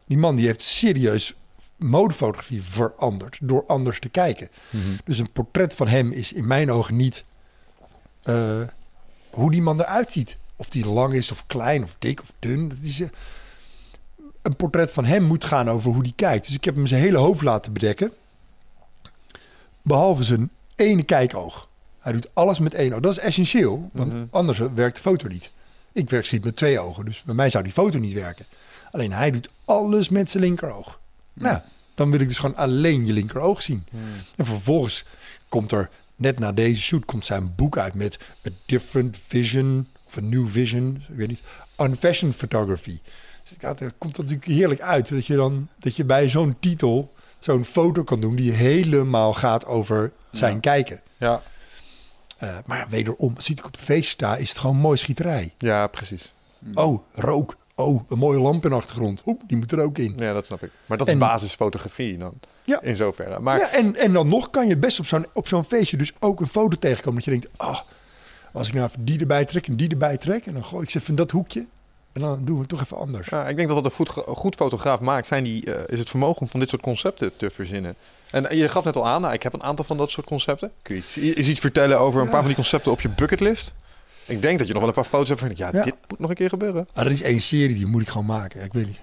Die 0.06 0.18
man 0.18 0.36
die 0.36 0.46
heeft 0.46 0.62
serieus 0.62 1.34
modefotografie 1.78 2.64
veranderd 2.64 3.38
door 3.42 3.66
anders 3.66 4.00
te 4.00 4.10
kijken. 4.10 4.50
Mhm. 4.70 4.84
Dus 5.06 5.20
een 5.20 5.32
portret 5.32 5.74
van 5.74 5.88
hem 5.88 6.12
is 6.12 6.34
in 6.34 6.48
mijn 6.48 6.72
ogen 6.72 6.96
niet 6.96 7.26
eh, 8.24 8.62
hoe 9.30 9.52
die 9.52 9.62
man 9.62 9.80
eruit 9.80 10.12
ziet. 10.12 10.38
Of 10.56 10.70
die 10.70 10.88
lang 10.90 11.14
is 11.14 11.32
of 11.32 11.44
klein 11.48 11.84
of 11.84 11.96
dik 12.00 12.22
of 12.22 12.32
dun. 12.40 12.70
Dat 12.70 12.78
is, 12.82 13.00
eh, 13.02 13.08
een 14.42 14.56
portret 14.56 14.92
van 14.92 15.06
hem 15.06 15.24
moet 15.24 15.44
gaan 15.44 15.70
over 15.70 15.92
hoe 15.92 16.04
die 16.04 16.14
kijkt. 16.16 16.46
Dus 16.46 16.56
ik 16.56 16.64
heb 16.64 16.76
hem 16.76 16.88
zijn 16.88 17.02
hele 17.02 17.18
hoofd 17.18 17.42
laten 17.42 17.74
bedekken. 17.74 18.12
Behalve 19.82 20.24
zijn 20.24 20.50
ene 20.76 21.04
kijkoog. 21.04 21.68
Hij 22.00 22.12
doet 22.14 22.30
alles 22.34 22.60
met 22.60 22.74
één 22.74 22.94
oog. 22.94 23.00
Dat 23.00 23.12
is 23.12 23.20
essentieel, 23.24 23.90
want 23.94 24.14
Mhm. 24.14 24.24
anders 24.30 24.58
werkt 24.76 24.96
de 24.96 25.02
foto 25.02 25.28
niet. 25.28 25.52
Ik 25.92 26.10
werk 26.10 26.32
niet 26.32 26.44
met 26.44 26.56
twee 26.56 26.80
ogen, 26.80 27.06
dus 27.06 27.24
bij 27.24 27.36
mij 27.36 27.50
zou 27.50 27.64
die 27.64 27.74
foto 27.74 27.98
niet 27.98 28.14
werken. 28.14 28.46
Alleen 28.94 29.14
hij 29.14 29.32
doet 29.32 29.50
alles 29.66 30.10
met 30.10 30.30
zijn 30.32 30.44
linkeroog. 30.44 31.00
Nou, 31.34 31.60
dan 31.96 32.12
wil 32.12 32.20
ik 32.20 32.28
dus 32.28 32.38
gewoon 32.38 32.56
alleen 32.56 33.06
je 33.06 33.14
linkeroog 33.14 33.62
zien. 33.62 33.86
Hmm. 33.90 34.02
En 34.36 34.46
vervolgens 34.46 35.06
komt 35.50 35.72
er 35.72 35.90
net 36.16 36.40
na 36.40 36.52
deze 36.52 36.82
shoot 36.82 37.06
komt 37.06 37.26
zijn 37.26 37.56
boek 37.56 37.78
uit 37.78 37.94
met 37.94 38.20
A 38.48 38.50
Different 38.66 39.18
Vision, 39.28 39.88
of 40.08 40.18
A 40.18 40.22
New 40.22 40.48
Vision, 40.48 41.04
ik 41.10 41.16
weet 41.16 41.28
niet, 41.28 41.42
on 41.76 41.96
Fashion 41.96 42.34
Photography. 42.34 43.00
Dus 43.44 43.52
ja, 43.60 43.74
daar 43.74 43.92
komt 43.98 44.16
dat 44.16 44.26
natuurlijk 44.26 44.52
heerlijk 44.52 44.82
uit, 44.82 45.10
dat 45.10 45.26
je 45.26 45.36
dan 45.36 45.68
dat 45.80 45.96
je 45.96 46.06
bij 46.06 46.30
zo'n 46.30 46.56
titel 46.60 47.14
zo'n 47.40 47.66
foto 47.66 48.04
kan 48.04 48.22
doen 48.22 48.36
die 48.36 48.52
helemaal 48.52 49.34
gaat 49.34 49.66
over 49.66 50.12
zijn 50.32 50.54
Ja. 50.54 50.60
kijken. 50.60 51.02
Ja, 51.18 51.42
Eh, 52.38 52.58
maar 52.66 52.88
wederom, 52.90 53.34
als 53.36 53.50
ik 53.50 53.66
op 53.66 53.76
een 53.78 53.84
feestje 53.84 54.12
sta, 54.12 54.36
is 54.36 54.50
het 54.50 54.58
gewoon 54.58 54.76
mooi 54.78 54.98
schieterij. 54.98 55.54
ja 55.58 55.88
precies. 55.88 56.34
Oh, 56.74 57.04
rook. 57.14 57.58
Oh, 57.76 58.10
een 58.10 58.18
mooie 58.18 58.40
lamp 58.40 58.64
in 58.64 58.70
de 58.70 58.76
achtergrond. 58.76 59.22
Oeh, 59.26 59.40
die 59.48 59.58
moet 59.58 59.72
er 59.72 59.80
ook 59.82 59.98
in. 59.98 60.14
Ja, 60.18 60.34
dat 60.34 60.46
snap 60.46 60.64
ik. 60.64 60.70
Maar 60.86 60.98
dat 60.98 61.08
En- 61.08 61.14
is 61.14 61.20
basisfotografie 61.20 62.18
dan. 62.18 62.34
Ja. 62.64 62.82
In 62.82 62.96
zoverre. 62.96 63.40
Maar 63.40 63.60
ja, 63.60 63.70
en, 63.72 63.96
en 63.96 64.14
dan 64.14 64.28
nog 64.28 64.50
kan 64.50 64.68
je 64.68 64.78
best 64.78 65.00
op 65.00 65.06
zo'n, 65.06 65.26
op 65.34 65.48
zo'n 65.48 65.64
feestje 65.64 65.98
dus 65.98 66.12
ook 66.20 66.40
een 66.40 66.48
foto 66.48 66.78
tegenkomen. 66.78 67.16
Dat 67.24 67.34
je 67.34 67.40
denkt, 67.40 67.50
oh, 67.58 67.80
als 68.54 68.68
ik 68.68 68.74
nou 68.74 68.88
even 68.90 69.06
die 69.06 69.20
erbij 69.20 69.46
trek 69.46 69.68
en 69.68 69.76
die 69.76 69.90
erbij 69.90 70.18
trek. 70.18 70.46
En 70.46 70.54
dan 70.54 70.66
gooi 70.66 70.84
ik 70.84 70.90
ze 70.90 70.98
even 70.98 71.10
in 71.10 71.16
dat 71.16 71.32
hoekje. 71.32 71.66
En 72.14 72.22
dan 72.22 72.40
doen 72.46 72.54
we 72.56 72.60
het 72.62 72.70
toch 72.70 72.82
even 72.82 72.98
anders. 72.98 73.28
Ja, 73.30 73.48
ik 73.48 73.56
denk 73.56 73.68
dat 73.68 73.78
wat 73.78 73.86
een 73.86 73.92
goed, 73.92 74.10
goed 74.10 74.56
fotograaf 74.56 75.00
maakt, 75.00 75.28
zijn 75.28 75.44
die, 75.44 75.74
eh, 75.74 75.84
is 75.94 76.00
het 76.00 76.10
vermogen 76.10 76.42
om 76.42 76.48
van 76.48 76.60
dit 76.60 76.70
soort 76.70 76.82
concepten 76.82 77.32
te 77.38 77.50
verzinnen. 77.50 77.96
En 78.32 78.58
je 78.58 78.70
gaf 78.70 78.84
net 78.84 78.96
al 78.96 79.08
aan, 79.08 79.22
nou, 79.22 79.34
ik 79.34 79.44
heb 79.44 79.54
een 79.54 79.64
aantal 79.64 79.86
van 79.86 79.98
dat 79.98 80.10
soort 80.12 80.28
concepten. 80.28 80.72
Kun 80.82 80.96
je 80.96 81.02
iets, 81.02 81.18
is 81.18 81.48
iets 81.48 81.60
vertellen 81.60 82.00
over 82.00 82.20
een 82.20 82.26
Ja. 82.26 82.30
paar 82.32 82.40
van 82.40 82.48
die 82.48 82.56
concepten 82.56 82.92
op 82.92 83.02
je 83.02 83.10
bucketlist? 83.10 83.74
Ik 84.26 84.42
denk 84.42 84.58
dat 84.58 84.68
je 84.68 84.74
nog 84.74 84.82
wel 84.82 84.90
een 84.92 84.96
paar 84.98 85.04
foto's 85.12 85.28
hebt 85.28 85.40
van, 85.40 85.52
ja, 85.56 85.70
Ja. 85.74 85.84
dit 85.84 85.96
moet 86.08 86.20
nog 86.20 86.30
een 86.30 86.36
keer 86.36 86.50
gebeuren. 86.50 86.88
Maar 86.96 87.06
er 87.06 87.12
is 87.12 87.22
één 87.22 87.42
serie, 87.42 87.76
die 87.76 87.86
moet 87.86 88.02
ik 88.02 88.08
gewoon 88.08 88.26
maken. 88.26 88.64
Ik 88.64 88.74
weet 88.74 88.86
niet. 88.86 89.02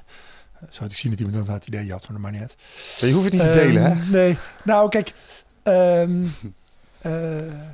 Zou 0.71 0.91
ik 0.91 0.97
zien 0.97 1.11
dat 1.11 1.21
iemand 1.21 1.47
dat 1.47 1.55
het 1.55 1.67
idee 1.67 1.91
had, 1.91 2.03
maar 2.03 2.13
dat 2.13 2.21
maakt 2.21 2.33
niet 2.33 2.43
uit. 2.43 2.57
Ja, 2.99 3.07
je 3.07 3.13
hoeft 3.13 3.25
het 3.25 3.33
niet 3.35 3.43
te 3.43 3.51
delen, 3.51 3.83
hè? 3.83 3.89
Ehm, 3.91 4.11
Nee. 4.11 4.37
Nou, 4.65 4.89
kijk. 4.89 5.13
ehm, 5.63 6.25
eh, 7.01 7.69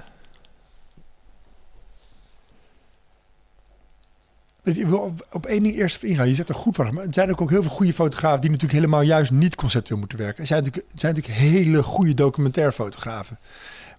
ik 4.63 4.87
wil 4.87 4.99
op, 4.99 5.27
op 5.31 5.47
één 5.47 5.63
ding 5.63 5.75
eerst 5.75 5.97
even 5.97 6.09
ingaan. 6.09 6.29
Je 6.29 6.35
zet 6.35 6.49
er 6.49 6.55
goed 6.55 6.77
van. 6.77 6.95
Maar 6.95 7.05
er 7.05 7.15
zijn 7.15 7.31
ook, 7.31 7.41
ook 7.41 7.51
heel 7.51 7.63
veel 7.63 7.71
goede 7.71 7.93
fotografen 7.93 8.41
die 8.41 8.51
natuurlijk 8.51 8.79
helemaal 8.79 9.03
juist 9.03 9.31
niet 9.31 9.55
conceptueel 9.55 9.99
moeten 9.99 10.19
werken. 10.19 10.41
Er 10.41 10.47
zijn 10.47 10.63
natuurlijk, 10.63 10.93
er 10.93 10.99
zijn 10.99 11.15
natuurlijk 11.15 11.41
hele 11.41 11.83
goede 11.83 12.15
documentairfotografen. 12.15 13.39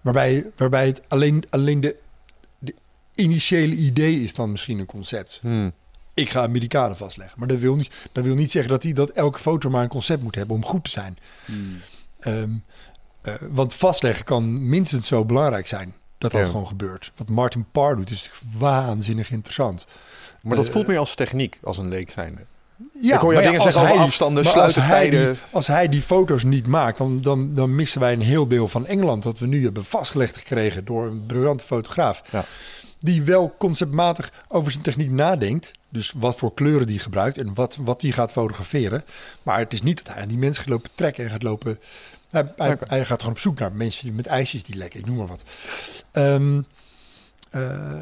Waarbij, 0.02 0.46
waarbij 0.56 0.86
het 0.86 1.00
alleen, 1.08 1.44
alleen 1.50 1.80
de 1.80 1.96
initiële 3.18 3.74
idee 3.74 4.22
is 4.22 4.34
dan 4.34 4.50
misschien 4.50 4.78
een 4.78 4.86
concept. 4.86 5.38
Hmm. 5.42 5.72
Ik 6.14 6.30
ga 6.30 6.42
Amerikanen 6.42 6.96
vastleggen. 6.96 7.38
Maar 7.38 7.48
dat 7.48 7.58
wil 7.58 7.76
niet, 7.76 7.90
dat 8.12 8.24
wil 8.24 8.34
niet 8.34 8.50
zeggen 8.50 8.70
dat, 8.70 8.82
hij, 8.82 8.92
dat 8.92 9.10
elke 9.10 9.38
foto 9.38 9.70
maar 9.70 9.82
een 9.82 9.88
concept 9.88 10.22
moet 10.22 10.34
hebben 10.34 10.56
om 10.56 10.64
goed 10.64 10.84
te 10.84 10.90
zijn. 10.90 11.18
Hmm. 11.44 11.78
Ehm, 12.20 12.50
eh, 13.22 13.34
want 13.50 13.74
vastleggen 13.74 14.24
kan 14.24 14.68
minstens 14.68 15.06
zo 15.06 15.24
belangrijk 15.24 15.66
zijn 15.66 15.94
dat 16.18 16.30
dat 16.30 16.40
Ja. 16.40 16.46
gewoon 16.46 16.66
gebeurt. 16.66 17.12
Wat 17.16 17.28
Martin 17.28 17.66
Parr 17.72 17.96
doet 17.96 18.10
is 18.10 18.30
waanzinnig 18.58 19.30
interessant. 19.30 19.86
Maar 20.42 20.56
dat 20.56 20.66
Eh, 20.66 20.72
voelt 20.72 20.86
meer 20.86 20.98
als 20.98 21.14
techniek, 21.14 21.58
als 21.62 21.78
een 21.78 21.88
leek 21.88 22.10
zijnde. 22.10 22.40
Ja, 23.00 23.14
Ik 23.14 23.20
hoor 23.20 23.32
jou 23.32 23.34
maar 23.34 23.42
dingen 23.42 23.60
als 23.60 23.62
zeggen 23.62 23.80
over 23.80 23.86
hij 23.86 23.92
die- 23.92 24.06
afstanden, 24.06 24.44
maar 24.44 24.62
als 24.62 24.74
hij 24.74 25.10
die- 25.10 25.28
Als 25.50 25.66
hij 25.66 25.88
die 25.88 26.02
foto's 26.02 26.44
niet 26.44 26.66
maakt, 26.66 26.98
dan, 26.98 27.20
dan, 27.22 27.54
dan 27.54 27.74
missen 27.74 28.00
wij 28.00 28.12
een 28.12 28.20
heel 28.20 28.48
deel 28.48 28.68
van 28.68 28.86
Engeland... 28.86 29.22
dat 29.22 29.38
we 29.38 29.46
nu 29.46 29.64
hebben 29.64 29.84
vastgelegd 29.84 30.36
gekregen 30.36 30.84
door 30.84 31.06
een 31.06 31.26
briljante 31.26 31.64
fotograaf. 31.64 32.22
Ja. 32.30 32.44
Die 32.98 33.22
wel 33.22 33.54
conceptmatig 33.58 34.32
over 34.48 34.70
zijn 34.72 34.82
techniek 34.84 35.10
nadenkt. 35.10 35.72
Dus 35.88 36.12
wat 36.16 36.36
voor 36.36 36.54
kleuren 36.54 36.86
die 36.86 36.98
gebruikt 36.98 37.38
en 37.38 37.54
wat, 37.54 37.76
wat 37.80 38.00
die 38.00 38.12
gaat 38.12 38.32
fotograferen. 38.32 39.04
Maar 39.42 39.58
het 39.58 39.72
is 39.72 39.82
niet 39.82 39.96
dat 40.04 40.14
hij 40.14 40.22
aan 40.22 40.28
die 40.28 40.38
mensen 40.38 40.62
gaat 40.62 40.72
lopen 40.72 40.90
trekken 40.94 41.24
en 41.24 41.30
gaat 41.30 41.42
lopen... 41.42 41.78
Hij, 42.30 42.52
hij, 42.86 43.04
gaat 43.04 43.18
gewoon 43.18 43.34
op 43.34 43.40
zoek 43.40 43.58
naar 43.58 43.72
mensen 43.72 44.04
die 44.04 44.12
met 44.14 44.26
ijsjes 44.26 44.62
die 44.62 44.76
lekken, 44.76 45.00
ik 45.00 45.06
noem 45.06 45.16
maar 45.16 45.26
wat. 45.26 45.42
Ehm, 46.12 46.60
eh, 47.50 48.00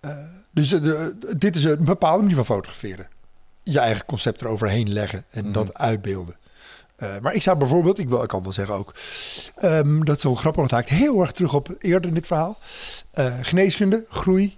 eh, 0.00 0.18
dus 0.50 0.72
eh, 0.72 0.82
de- 0.82 1.34
dit 1.38 1.56
is 1.56 1.64
een 1.64 1.84
bepaalde 1.84 2.20
manier 2.22 2.36
van 2.36 2.44
fotograferen. 2.44 3.08
Je 3.62 3.78
eigen 3.78 4.04
concept 4.04 4.40
eroverheen 4.40 4.92
leggen 4.92 5.24
en 5.30 5.44
Mhm. 5.44 5.52
dat 5.52 5.74
uitbeelden. 5.74 6.36
Eh, 6.96 7.18
maar 7.22 7.34
ik 7.34 7.42
zou 7.42 7.58
bijvoorbeeld, 7.58 7.98
ik, 7.98 8.08
wil, 8.08 8.22
ik 8.22 8.28
kan 8.28 8.42
wel 8.42 8.52
zeggen 8.52 8.74
ook, 8.74 8.94
ehm, 9.56 10.00
dat 10.04 10.16
is 10.16 10.22
zo 10.22 10.34
grappig, 10.34 10.60
want 10.60 10.70
het 10.70 10.80
haakt 10.80 11.00
heel 11.00 11.20
erg 11.20 11.32
terug 11.32 11.54
op 11.54 11.68
eerder 11.78 12.08
in 12.08 12.14
dit 12.14 12.26
verhaal. 12.26 12.58
Eh, 13.10 13.34
geneeskunde, 13.42 14.04
groei, 14.08 14.56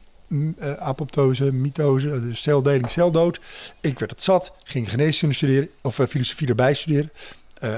eh, 0.59 0.73
apoptose, 0.73 1.53
mitose, 1.53 2.21
dus 2.21 2.43
celdeling, 2.43 2.91
celdood. 2.91 3.41
Ik 3.81 3.99
werd 3.99 4.11
het 4.11 4.23
zat, 4.23 4.53
ging 4.65 4.91
geneeskunde 4.91 5.35
studeren, 5.35 5.69
of 5.83 5.95
filosofie 6.09 6.49
erbij 6.49 6.75
studeren. 6.75 7.11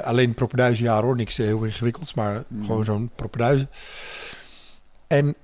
Alleen 0.02 0.35
propeduizen 0.35 0.85
jaar 0.85 1.02
hoor, 1.02 1.16
niks 1.16 1.36
heel 1.36 1.64
ingewikkelds, 1.64 2.14
maar 2.14 2.44
Mhm. 2.48 2.64
gewoon 2.64 2.85
zo'n 2.85 3.10
propeduizen. 3.14 3.68
En 5.06 5.35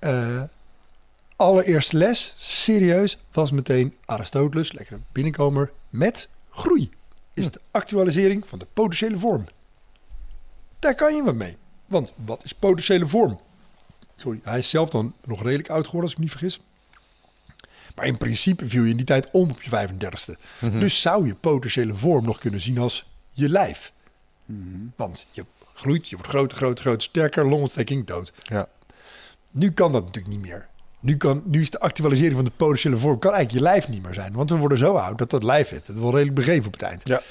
allereerste 1.37 1.97
les, 1.97 2.35
serieus, 2.39 3.19
was 3.33 3.51
meteen 3.51 3.95
Aristoteles, 4.05 4.73
lekker 4.73 4.95
een 4.95 5.05
binnenkomer, 5.13 5.71
met 5.91 6.29
groei. 6.51 6.91
Is 7.35 7.51
de 7.51 7.61
actualisering 7.71 8.47
van 8.47 8.59
de 8.59 8.67
potentiële 8.73 9.19
vorm. 9.19 9.45
Daar 10.79 10.95
kan 10.95 11.15
je 11.15 11.23
wat 11.23 11.35
mee. 11.35 11.57
Want 11.87 12.13
wat 12.25 12.45
is 12.45 12.53
potentiële 12.53 13.07
vorm? 13.07 13.41
Sorry, 14.15 14.41
hij 14.43 14.59
is 14.59 14.69
zelf 14.69 14.91
dan 14.91 15.15
nog 15.25 15.43
redelijk 15.43 15.69
oud 15.71 15.85
geworden, 15.85 16.03
als 16.03 16.13
ik 16.13 16.19
me 16.19 16.25
niet 16.25 16.33
vergis. 16.33 16.61
Maar 17.95 18.07
in 18.07 18.17
principe 18.17 18.69
viel 18.69 18.83
je 18.83 18.91
in 18.91 18.97
die 18.97 19.07
tijd 19.07 19.29
om 19.31 19.51
op 19.51 19.63
je 19.63 19.71
35ste. 19.71 20.39
Mhm. 20.61 20.79
Dus 20.79 21.01
zou 21.01 21.27
je 21.27 21.35
potentiële 21.35 21.95
vorm 21.95 22.25
nog 22.25 22.39
kunnen 22.39 22.61
zien 22.61 22.79
als 22.79 23.07
je 23.31 23.49
lijf. 23.49 23.93
Mhm. 24.45 24.87
Want 24.97 25.27
je 25.31 25.45
groeit, 25.75 26.09
je 26.09 26.17
wordt 26.17 26.31
groter, 26.31 26.57
groter, 26.57 26.85
groter, 26.85 27.03
sterker, 27.03 27.49
longontsteking, 27.49 28.07
dood. 28.07 28.33
Ja. 28.43 28.69
Nu 29.51 29.71
kan 29.71 29.93
dat 29.93 30.05
natuurlijk 30.05 30.35
niet 30.35 30.45
meer. 30.45 30.69
Nu, 31.05 31.17
kan, 31.17 31.43
nu 31.47 31.61
is 31.61 31.71
de 31.71 31.81
actualisering 31.81 32.35
van 32.35 32.45
de 32.45 32.51
potentiële 32.57 32.97
vorm 32.97 33.19
kan 33.19 33.33
eigenlijk 33.33 33.65
je 33.65 33.71
lijf 33.73 33.89
niet 33.89 34.03
meer 34.03 34.15
zijn. 34.15 34.33
Want 34.33 34.51
we 34.51 34.57
worden 34.57 34.79
zo 34.79 34.95
oud 34.95 35.19
dat 35.19 35.31
dat 35.31 35.43
lijf 35.43 35.69
het. 35.69 35.87
Het 35.87 35.99
wel 35.99 36.11
redelijk 36.11 36.35
begeven 36.35 36.67
op 36.67 36.73
het 36.73 36.83
eind. 36.83 37.09
Ja. 37.09 37.23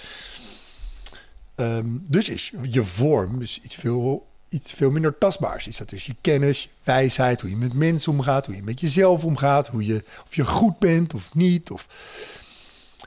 Ehm, 1.55 1.87
dus 2.07 2.29
is 2.29 2.51
je 2.61 2.83
vorm 2.83 3.39
dus 3.39 3.59
iets 3.59 3.75
veel, 3.75 4.27
iets 4.49 4.73
veel 4.73 4.91
minder 4.91 5.17
tastbaars. 5.17 5.67
Is 5.67 5.77
dat 5.77 5.89
dus 5.89 6.05
je 6.05 6.15
kennis, 6.21 6.69
wijsheid, 6.83 7.41
hoe 7.41 7.49
je 7.49 7.55
met 7.55 7.73
mensen 7.73 8.11
omgaat, 8.11 8.45
hoe 8.45 8.55
je 8.55 8.63
met 8.63 8.79
jezelf 8.79 9.25
omgaat, 9.25 9.67
hoe 9.67 9.85
je, 9.85 10.03
of 10.25 10.35
je 10.35 10.45
goed 10.45 10.79
bent 10.79 11.13
of 11.13 11.35
niet. 11.35 11.71
Of... 11.71 11.87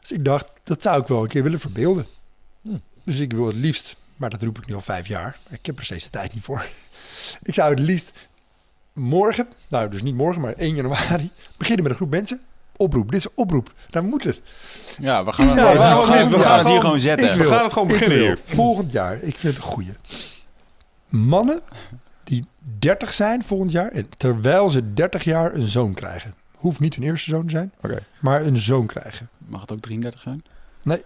Dus 0.01 0.13
ik 0.13 0.25
dacht, 0.25 0.53
dat 0.65 0.83
zou 0.83 1.01
ik 1.01 1.07
wel 1.07 1.23
een 1.23 1.29
keer 1.29 1.43
willen 1.43 1.61
verbeelden. 1.61 2.07
Hm. 2.63 2.77
Dus 3.05 3.19
ik 3.19 3.33
wil 3.33 3.47
het 3.47 3.57
liefst, 3.57 3.97
maar 4.17 4.31
dat 4.31 4.43
roep 4.43 4.59
ik 4.59 4.67
nu 4.67 4.75
al 4.75 4.81
vijf 4.81 5.07
jaar. 5.07 5.39
Ik 5.51 5.67
heb 5.67 5.79
er 5.79 5.85
steeds 5.85 6.05
de 6.05 6.11
tijd 6.11 6.35
niet 6.35 6.45
voor. 6.45 6.67
Ik 7.43 7.55
zou 7.55 7.71
het 7.71 7.79
liefst 7.79 8.13
morgen, 8.97 9.49
nou 9.69 9.89
dus 9.91 10.03
niet 10.03 10.15
morgen, 10.15 10.41
maar 10.43 10.53
1 10.53 10.75
januari, 10.75 11.31
beginnen 11.59 11.83
met 11.83 11.93
een 11.93 11.99
groep 11.99 12.11
mensen. 12.11 12.41
Oproep, 12.77 13.11
dit 13.11 13.19
is 13.19 13.25
een 13.25 13.31
oproep. 13.35 13.73
Dan 13.91 14.09
moet 14.09 14.25
het. 14.25 14.41
Ja, 15.01 15.25
we 15.25 15.33
gaan, 15.33 15.49
het, 15.49 15.57
Ja, 15.57 15.73
we 15.73 15.79
gaan, 15.79 16.31
we 16.31 16.39
het 16.39 16.67
hier 16.67 16.81
gewoon- 16.81 17.01
zetten. 17.01 17.39
We 17.39 17.45
gaan 17.45 17.63
het 17.65 17.73
gewoon 17.73 17.89
beginnen 17.89 18.17
wil 18.19 18.27
hier. 18.27 18.39
Volgend 18.45 18.93
jaar, 18.93 19.15
ik 19.15 19.37
vind 19.37 19.55
het 19.55 19.65
een 19.65 19.71
goeie. 19.71 19.93
Mannen 21.09 21.61
die 22.25 22.45
30 22.79 23.13
zijn 23.13 23.45
volgend 23.45 23.73
jaar 23.73 23.89
en 23.91 24.07
terwijl 24.17 24.69
ze 24.71 24.93
30 24.93 25.25
jaar 25.25 25.55
een 25.55 25.67
zoon 25.69 25.95
krijgen. 25.95 26.35
Hoeft 26.55 26.81
niet 26.81 26.95
hun 26.95 27.05
eerste 27.05 27.31
zoon 27.31 27.45
te 27.45 27.51
zijn, 27.51 27.73
maar 28.21 28.47
een 28.47 28.57
zoon 28.59 28.87
krijgen. 28.87 29.29
Mag 29.39 29.61
het 29.61 29.73
ook 29.73 29.81
33 29.81 30.21
zijn? 30.21 30.43
Hè? 30.83 30.97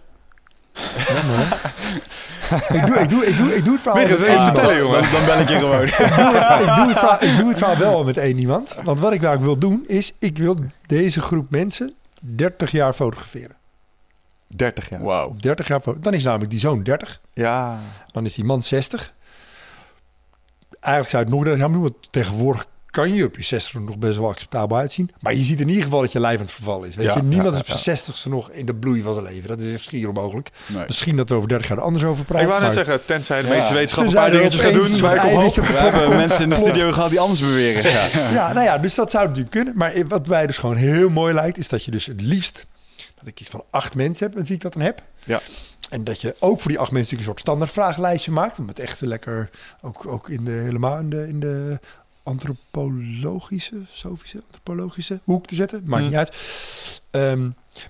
Ik, 2.69 2.85
doe, 2.85 2.99
ik, 2.99 3.09
doe, 3.09 3.25
ik, 3.25 3.37
doe, 3.37 3.55
ik 3.55 3.65
doe 3.65 3.73
het 3.73 3.81
verhaal. 3.81 4.01
Één 4.01 4.41
vertellen, 4.41 4.77
jongen? 4.77 5.11
Dan 5.11 5.25
bel 5.25 5.39
ik 5.39 5.49
je 5.49 5.57
gewoon. 5.57 5.87
ik, 6.67 6.75
doe 6.75 6.87
het 6.87 6.99
verhaal, 6.99 7.23
ik 7.23 7.37
doe 7.37 7.49
het 7.49 7.57
verhaal 7.57 7.77
wel 7.77 8.03
met 8.03 8.17
één 8.17 8.37
iemand. 8.37 8.77
Want 8.83 8.99
wat 8.99 9.13
ik 9.13 9.21
daar 9.21 9.41
wil 9.41 9.57
doen 9.57 9.83
is, 9.87 10.13
ik 10.19 10.37
wil 10.37 10.55
deze 10.85 11.21
groep 11.21 11.49
mensen 11.49 11.93
30 12.19 12.71
jaar 12.71 12.93
fotograferen. 12.93 13.55
30 14.47 14.89
jaar. 14.89 15.01
Wauw. 15.01 15.35
30 15.39 15.67
jaar 15.67 15.81
Dan 15.99 16.13
is 16.13 16.23
namelijk 16.23 16.49
die 16.51 16.59
zoon 16.59 16.83
30. 16.83 17.21
Ja. 17.33 17.79
Dan 18.11 18.25
is 18.25 18.33
die 18.33 18.43
man 18.43 18.61
60. 18.61 19.13
Eigenlijk 20.79 21.13
zou 21.13 21.23
je 21.23 21.29
het 21.29 21.37
nog 21.37 21.43
30 21.43 21.61
jaar 21.61 21.71
doen. 21.71 21.81
Want 21.81 22.11
tegenwoordig 22.11 22.65
kan 22.91 23.13
je 23.13 23.25
op 23.25 23.37
je 23.37 23.43
60 23.43 23.73
er 23.73 23.81
nog 23.81 23.97
best 23.97 24.17
wel 24.17 24.29
acceptabel 24.29 24.77
uitzien. 24.77 25.09
Maar 25.19 25.35
je 25.35 25.43
ziet 25.43 25.59
in 25.61 25.67
ieder 25.69 25.83
geval 25.83 26.01
dat 26.01 26.11
je 26.11 26.19
lijf 26.19 26.39
aan 26.39 26.45
het 26.45 26.53
vervallen 26.53 26.87
is. 26.87 26.95
Weet 26.95 27.05
Ja, 27.05 27.15
je, 27.15 27.23
niemand 27.23 27.55
ja, 27.55 27.61
is 27.63 27.71
op 27.71 27.77
zijn 27.77 27.97
60ste 27.97 28.29
nog 28.29 28.51
in 28.51 28.65
de 28.65 28.75
bloei 28.75 29.01
van 29.01 29.13
zijn 29.13 29.25
leven. 29.25 29.47
Dat 29.47 29.59
is 29.59 29.83
schier 29.83 30.07
onmogelijk. 30.07 30.49
Nee. 30.67 30.83
Misschien 30.87 31.15
dat 31.15 31.29
we 31.29 31.35
over 31.35 31.47
30 31.49 31.67
jaar 31.67 31.77
er 31.77 31.83
anders 31.83 32.03
over 32.03 32.25
praten. 32.25 32.45
Ik 32.45 32.51
wou 32.51 32.61
net 32.63 32.75
maar- 32.75 32.85
zeggen, 32.85 33.05
tenzij 33.05 33.41
de 33.41 33.47
Ja. 33.47 33.53
medische 33.53 33.73
wetenschap 33.73 34.05
een 34.05 34.13
paar 34.13 34.31
dingetjes 34.31 34.61
gaat 34.61 34.69
opeens 34.75 34.97
doen, 34.99 35.11
ik 35.11 35.47
op 35.47 35.55
We 35.55 35.61
de 35.71 35.77
hebben 35.77 36.09
mensen 36.17 36.43
in 36.43 36.49
de 36.49 36.55
studio 36.55 36.91
gehad 36.91 37.09
die 37.09 37.19
anders 37.19 37.39
beweren. 37.39 37.83
Ja. 37.91 38.07
Ja, 38.33 38.53
nou 38.53 38.65
ja, 38.65 38.77
dus 38.77 38.95
dat 38.95 39.11
zou 39.11 39.23
natuurlijk 39.25 39.51
kunnen. 39.51 39.73
Maar 39.77 40.07
wat 40.07 40.27
mij 40.27 40.47
dus 40.47 40.57
gewoon 40.57 40.75
heel 40.75 41.09
mooi 41.09 41.33
lijkt, 41.33 41.57
is 41.57 41.69
dat 41.69 41.85
je 41.85 41.91
dus 41.91 42.05
het 42.05 42.21
liefst 42.21 42.65
dat 42.95 43.27
ik 43.27 43.39
iets 43.39 43.49
van 43.49 43.63
acht 43.69 43.95
mensen 43.95 44.25
heb 44.25 44.35
met 44.35 44.47
wie 44.47 44.55
ik 44.55 44.61
dat 44.61 44.73
dan 44.73 44.81
heb. 44.81 45.01
Ja. 45.23 45.39
En 45.89 46.03
dat 46.03 46.21
je 46.21 46.35
ook 46.39 46.59
voor 46.59 46.71
die 46.71 46.79
acht 46.79 46.91
mensen 46.91 47.15
natuurlijk 47.15 47.19
een 47.19 47.25
soort 47.25 47.39
standaard 47.39 47.71
vragenlijstje 47.71 48.31
maakt. 48.31 48.59
Om 48.59 48.67
het 48.67 48.79
echt 48.79 49.01
lekker 49.01 49.49
ook, 49.81 50.05
ook 50.07 50.29
in 50.29 50.43
de 50.45 50.51
helemaal 50.51 50.97
in 50.99 51.09
de, 51.09 51.27
in 51.27 51.39
de 51.39 51.79
antropologische, 52.23 53.75
sofische, 53.91 54.41
antropologische 54.45 55.19
hoek 55.23 55.47
te 55.47 55.55
zetten. 55.55 55.81
Maakt 55.85 56.01
Hmm. 56.01 56.09
niet 56.09 56.19
uit. 56.19 56.37
Ehm, 57.11 57.41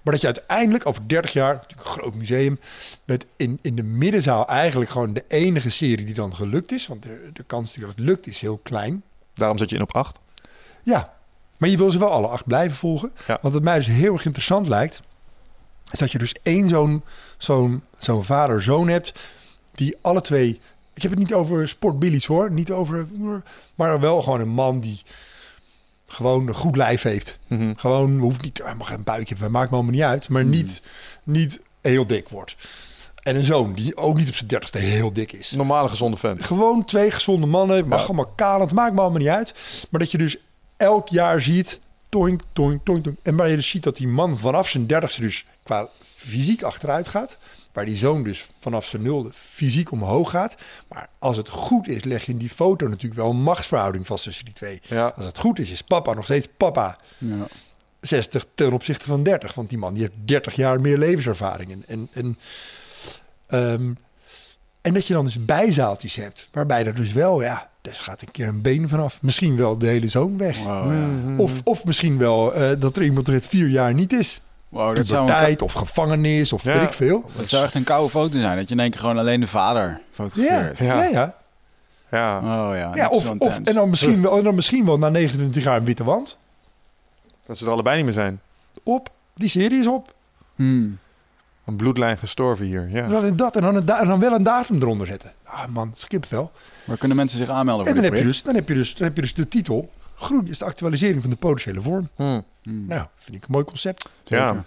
maar 0.01 0.13
dat 0.13 0.21
je 0.21 0.25
uiteindelijk 0.25 0.85
over 0.85 1.07
30 1.07 1.33
jaar, 1.33 1.53
natuurlijk 1.53 1.81
een 1.87 1.93
groot 1.93 2.15
museum, 2.15 2.59
met 3.05 3.25
in, 3.35 3.59
in 3.61 3.75
de 3.75 3.83
middenzaal 3.83 4.47
eigenlijk 4.47 4.91
gewoon 4.91 5.13
de 5.13 5.23
enige 5.27 5.69
serie 5.69 6.05
die 6.05 6.13
dan 6.13 6.35
gelukt 6.35 6.71
is. 6.71 6.87
Want 6.87 7.03
de, 7.03 7.29
de 7.33 7.43
kans 7.43 7.75
dat 7.75 7.89
het 7.89 7.99
lukt 7.99 8.27
is 8.27 8.41
heel 8.41 8.59
klein. 8.63 9.03
Daarom 9.33 9.57
zet 9.57 9.69
je 9.69 9.75
in 9.75 9.81
op 9.81 9.95
8. 9.95 10.19
Ja, 10.83 11.13
maar 11.57 11.69
je 11.69 11.77
wil 11.77 11.91
ze 11.91 11.99
wel 11.99 12.11
alle 12.11 12.27
acht 12.27 12.45
blijven 12.45 12.77
volgen. 12.77 13.11
Ja. 13.27 13.37
Want 13.41 13.53
wat 13.53 13.63
mij 13.63 13.75
dus 13.75 13.87
heel 13.87 14.13
erg 14.13 14.25
interessant 14.25 14.67
lijkt... 14.67 15.01
is 15.91 15.99
dat 15.99 16.11
je 16.11 16.17
dus 16.17 16.35
één 16.43 16.69
zo'n 16.69 17.03
zo'n 17.37 17.83
zo'n 17.97 18.23
vader-zoon 18.23 18.87
hebt... 18.87 19.11
die 19.75 19.97
alle 20.01 20.21
twee... 20.21 20.61
Ik 21.01 21.09
heb 21.09 21.19
het 21.19 21.27
niet 21.27 21.37
over 21.37 21.67
sportbillies 21.67 22.25
hoor. 22.25 22.51
Niet 22.51 22.71
over... 22.71 23.07
Maar 23.75 23.99
wel 23.99 24.21
gewoon 24.21 24.39
een 24.39 24.49
man 24.49 24.79
die 24.79 25.01
gewoon 26.07 26.47
een 26.47 26.53
goed 26.55 26.75
lijf 26.75 27.01
heeft. 27.01 27.39
Mhm. 27.47 27.73
Gewoon, 27.75 28.19
hoeft 28.19 28.41
niet... 28.41 28.61
Hij 28.63 28.75
mag 28.75 28.91
een 28.91 29.03
buikje 29.03 29.33
hebben, 29.33 29.51
maakt 29.51 29.69
me 29.69 29.75
allemaal 29.75 29.93
niet 29.93 30.01
uit. 30.01 30.29
Maar 30.29 30.45
niet, 30.45 30.81
niet 31.23 31.61
heel 31.81 32.07
dik 32.07 32.29
wordt. 32.29 32.55
En 33.23 33.35
een 33.35 33.43
zoon 33.43 33.73
die 33.73 33.97
ook 33.97 34.17
niet 34.17 34.27
op 34.29 34.35
zijn 34.35 34.47
dertigste 34.47 34.77
heel 34.77 35.13
dik 35.13 35.31
is. 35.31 35.51
Normale 35.51 35.89
gezonde 35.89 36.17
vent. 36.17 36.43
Gewoon 36.43 36.85
twee 36.85 37.11
gezonde 37.11 37.45
mannen. 37.45 37.87
Mag 37.87 37.99
Ja. 37.99 38.05
allemaal 38.05 38.33
kalend. 38.35 38.69
Het 38.69 38.79
maakt 38.79 38.93
me 38.93 39.01
allemaal 39.01 39.19
niet 39.19 39.27
uit. 39.27 39.53
Maar 39.89 39.99
dat 39.99 40.11
je 40.11 40.17
dus 40.17 40.37
elk 40.77 41.07
jaar 41.07 41.41
ziet... 41.41 41.79
Toink, 42.09 42.41
toink, 42.53 42.85
toink, 42.85 43.03
toink. 43.03 43.17
En 43.23 43.35
waar 43.35 43.49
je 43.49 43.55
dus 43.55 43.69
ziet 43.69 43.83
dat 43.83 43.97
die 43.97 44.07
man 44.07 44.37
vanaf 44.37 44.69
zijn 44.69 44.87
dertigste 44.87 45.21
dus 45.21 45.45
qua 45.63 45.89
fysiek 46.15 46.63
achteruit 46.63 47.07
gaat. 47.07 47.37
Waar 47.73 47.85
die 47.85 47.95
zoon 47.95 48.23
dus 48.23 48.47
vanaf 48.59 48.85
zijn 48.85 49.01
nulde 49.01 49.29
fysiek 49.33 49.91
omhoog 49.91 50.29
gaat. 50.29 50.57
Maar 50.87 51.09
als 51.19 51.37
het 51.37 51.49
goed 51.49 51.87
is, 51.87 52.03
leg 52.03 52.25
je 52.25 52.31
in 52.31 52.37
die 52.37 52.49
foto 52.49 52.87
natuurlijk 52.87 53.21
wel 53.21 53.29
een 53.29 53.41
machtsverhouding 53.43 54.07
vast 54.07 54.23
tussen 54.23 54.45
die 54.45 54.53
twee. 54.53 54.81
Ja. 54.87 55.13
Als 55.15 55.25
het 55.25 55.37
goed 55.37 55.59
is, 55.59 55.71
is 55.71 55.81
papa 55.81 56.13
nog 56.13 56.23
steeds 56.23 56.47
papa. 56.57 56.97
Ja. 57.17 57.47
60 58.01 58.45
ten 58.53 58.73
opzichte 58.73 59.05
van 59.05 59.23
30. 59.23 59.53
Want 59.53 59.69
die 59.69 59.77
man 59.77 59.93
die 59.93 60.03
heeft 60.03 60.27
30 60.27 60.55
jaar 60.55 60.81
meer 60.81 60.97
levenservaring. 60.97 61.71
En, 61.71 61.83
en, 61.87 62.09
en, 62.13 62.37
ehm, 63.47 63.93
en 64.81 64.93
dat 64.93 65.07
je 65.07 65.13
dan 65.13 65.25
dus 65.25 65.45
bijzaaltjes 65.45 66.15
hebt. 66.15 66.47
Waarbij 66.51 66.85
er 66.85 66.95
dus 66.95 67.13
wel, 67.13 67.41
ja, 67.41 67.69
dus 67.81 67.97
gaat 67.97 68.21
een 68.21 68.31
keer 68.31 68.47
een 68.47 68.61
been 68.61 68.89
vanaf. 68.89 69.21
Misschien 69.21 69.57
wel 69.57 69.77
de 69.77 69.87
hele 69.87 70.07
zoon 70.07 70.37
weg. 70.37 70.57
Wow, 70.57 70.67
ja. 70.67 71.05
Mhm. 71.05 71.39
Of, 71.39 71.61
of 71.63 71.85
misschien 71.85 72.17
wel 72.17 72.53
eh, 72.53 72.79
dat 72.79 72.97
er 72.97 73.03
iemand 73.03 73.27
er 73.27 73.33
het 73.33 73.47
vier 73.47 73.67
jaar 73.67 73.93
niet 73.93 74.13
is. 74.13 74.41
Wow, 74.71 74.95
dat, 74.95 75.07
zou 75.07 75.19
een, 75.21 75.25
Puberteit 75.27 75.61
of 75.61 75.73
gevangenis 75.73 76.53
of 76.53 76.63
Ja. 76.63 76.73
weet 76.73 76.83
ik 76.83 76.93
veel. 76.93 77.25
dat 77.37 77.49
zou 77.49 77.63
echt 77.63 77.75
een 77.75 77.83
koude 77.83 78.09
foto 78.09 78.39
zijn. 78.39 78.57
Dat 78.57 78.67
je 78.67 78.73
in 78.73 78.79
één 78.81 78.89
keer 78.91 78.99
gewoon 78.99 79.17
alleen 79.17 79.39
de 79.39 79.47
vader 79.47 79.81
Ja, 79.87 79.99
fotografeert. 80.11 80.77
ja, 80.77 81.03
Ja. 81.03 81.03
ja. 81.03 81.35
Ja. 82.11 82.37
Oh 82.37 82.75
ja, 82.75 82.91
ja 82.93 83.09
dat 83.09 83.11
of, 83.39 83.59
en, 83.63 83.73
dan 83.73 83.89
misschien 83.89 84.21
wel, 84.21 84.37
en 84.37 84.43
dan 84.43 84.55
misschien 84.55 84.85
wel 84.85 84.97
na 84.97 85.09
29 85.09 85.63
jaar 85.63 85.77
een 85.77 85.85
witte 85.85 86.03
wand. 86.03 86.37
Dat 87.45 87.57
ze 87.57 87.65
er 87.65 87.71
allebei 87.71 87.95
niet 87.95 88.05
meer 88.05 88.13
zijn. 88.13 88.39
Op, 88.83 89.09
die 89.33 89.49
serie 89.49 89.79
is 89.79 89.87
op. 89.87 90.13
Hmm. 90.55 90.97
Een 91.65 91.75
bloedlijn 91.75 92.17
gestorven 92.17 92.65
hier. 92.65 92.89
Ja. 92.89 93.07
Dan 93.07 93.23
en 93.23 93.35
dat 93.35 93.55
en 93.55 93.61
dan, 93.61 93.75
en 93.89 94.07
dan 94.07 94.19
wel 94.19 94.33
een 94.33 94.43
datum 94.43 94.81
eronder 94.81 95.07
zetten. 95.07 95.31
Ah 95.43 95.65
man, 95.67 95.93
skip 95.95 96.25
wel. 96.25 96.51
Waar 96.85 96.97
kunnen 96.97 97.17
mensen 97.17 97.37
zich 97.37 97.49
aanmelden 97.49 97.85
En 97.85 97.91
voor 97.93 98.01
dan 98.01 98.11
dit 98.11 98.19
heb, 98.19 98.27
je 98.27 98.31
project? 98.31 98.43
dus, 98.43 98.43
dan, 98.43 98.55
heb 98.55 98.67
je 98.67 98.73
dus, 98.73 98.95
dan 98.95 99.07
heb 99.07 99.15
je 99.15 99.21
dus 99.21 99.33
de 99.33 99.47
titel. 99.47 99.91
Groei 100.21 100.49
is 100.49 100.57
de 100.57 100.65
actualisering 100.65 101.21
van 101.21 101.29
de 101.29 101.35
potentiële 101.35 101.81
vorm. 101.81 102.09
Hmm. 102.15 102.45
Hmm. 102.63 102.85
Nou, 102.87 103.07
vind 103.15 103.37
ik 103.37 103.43
een 103.43 103.51
mooi 103.51 103.65
concept. 103.65 104.09
Ja. 104.23 104.65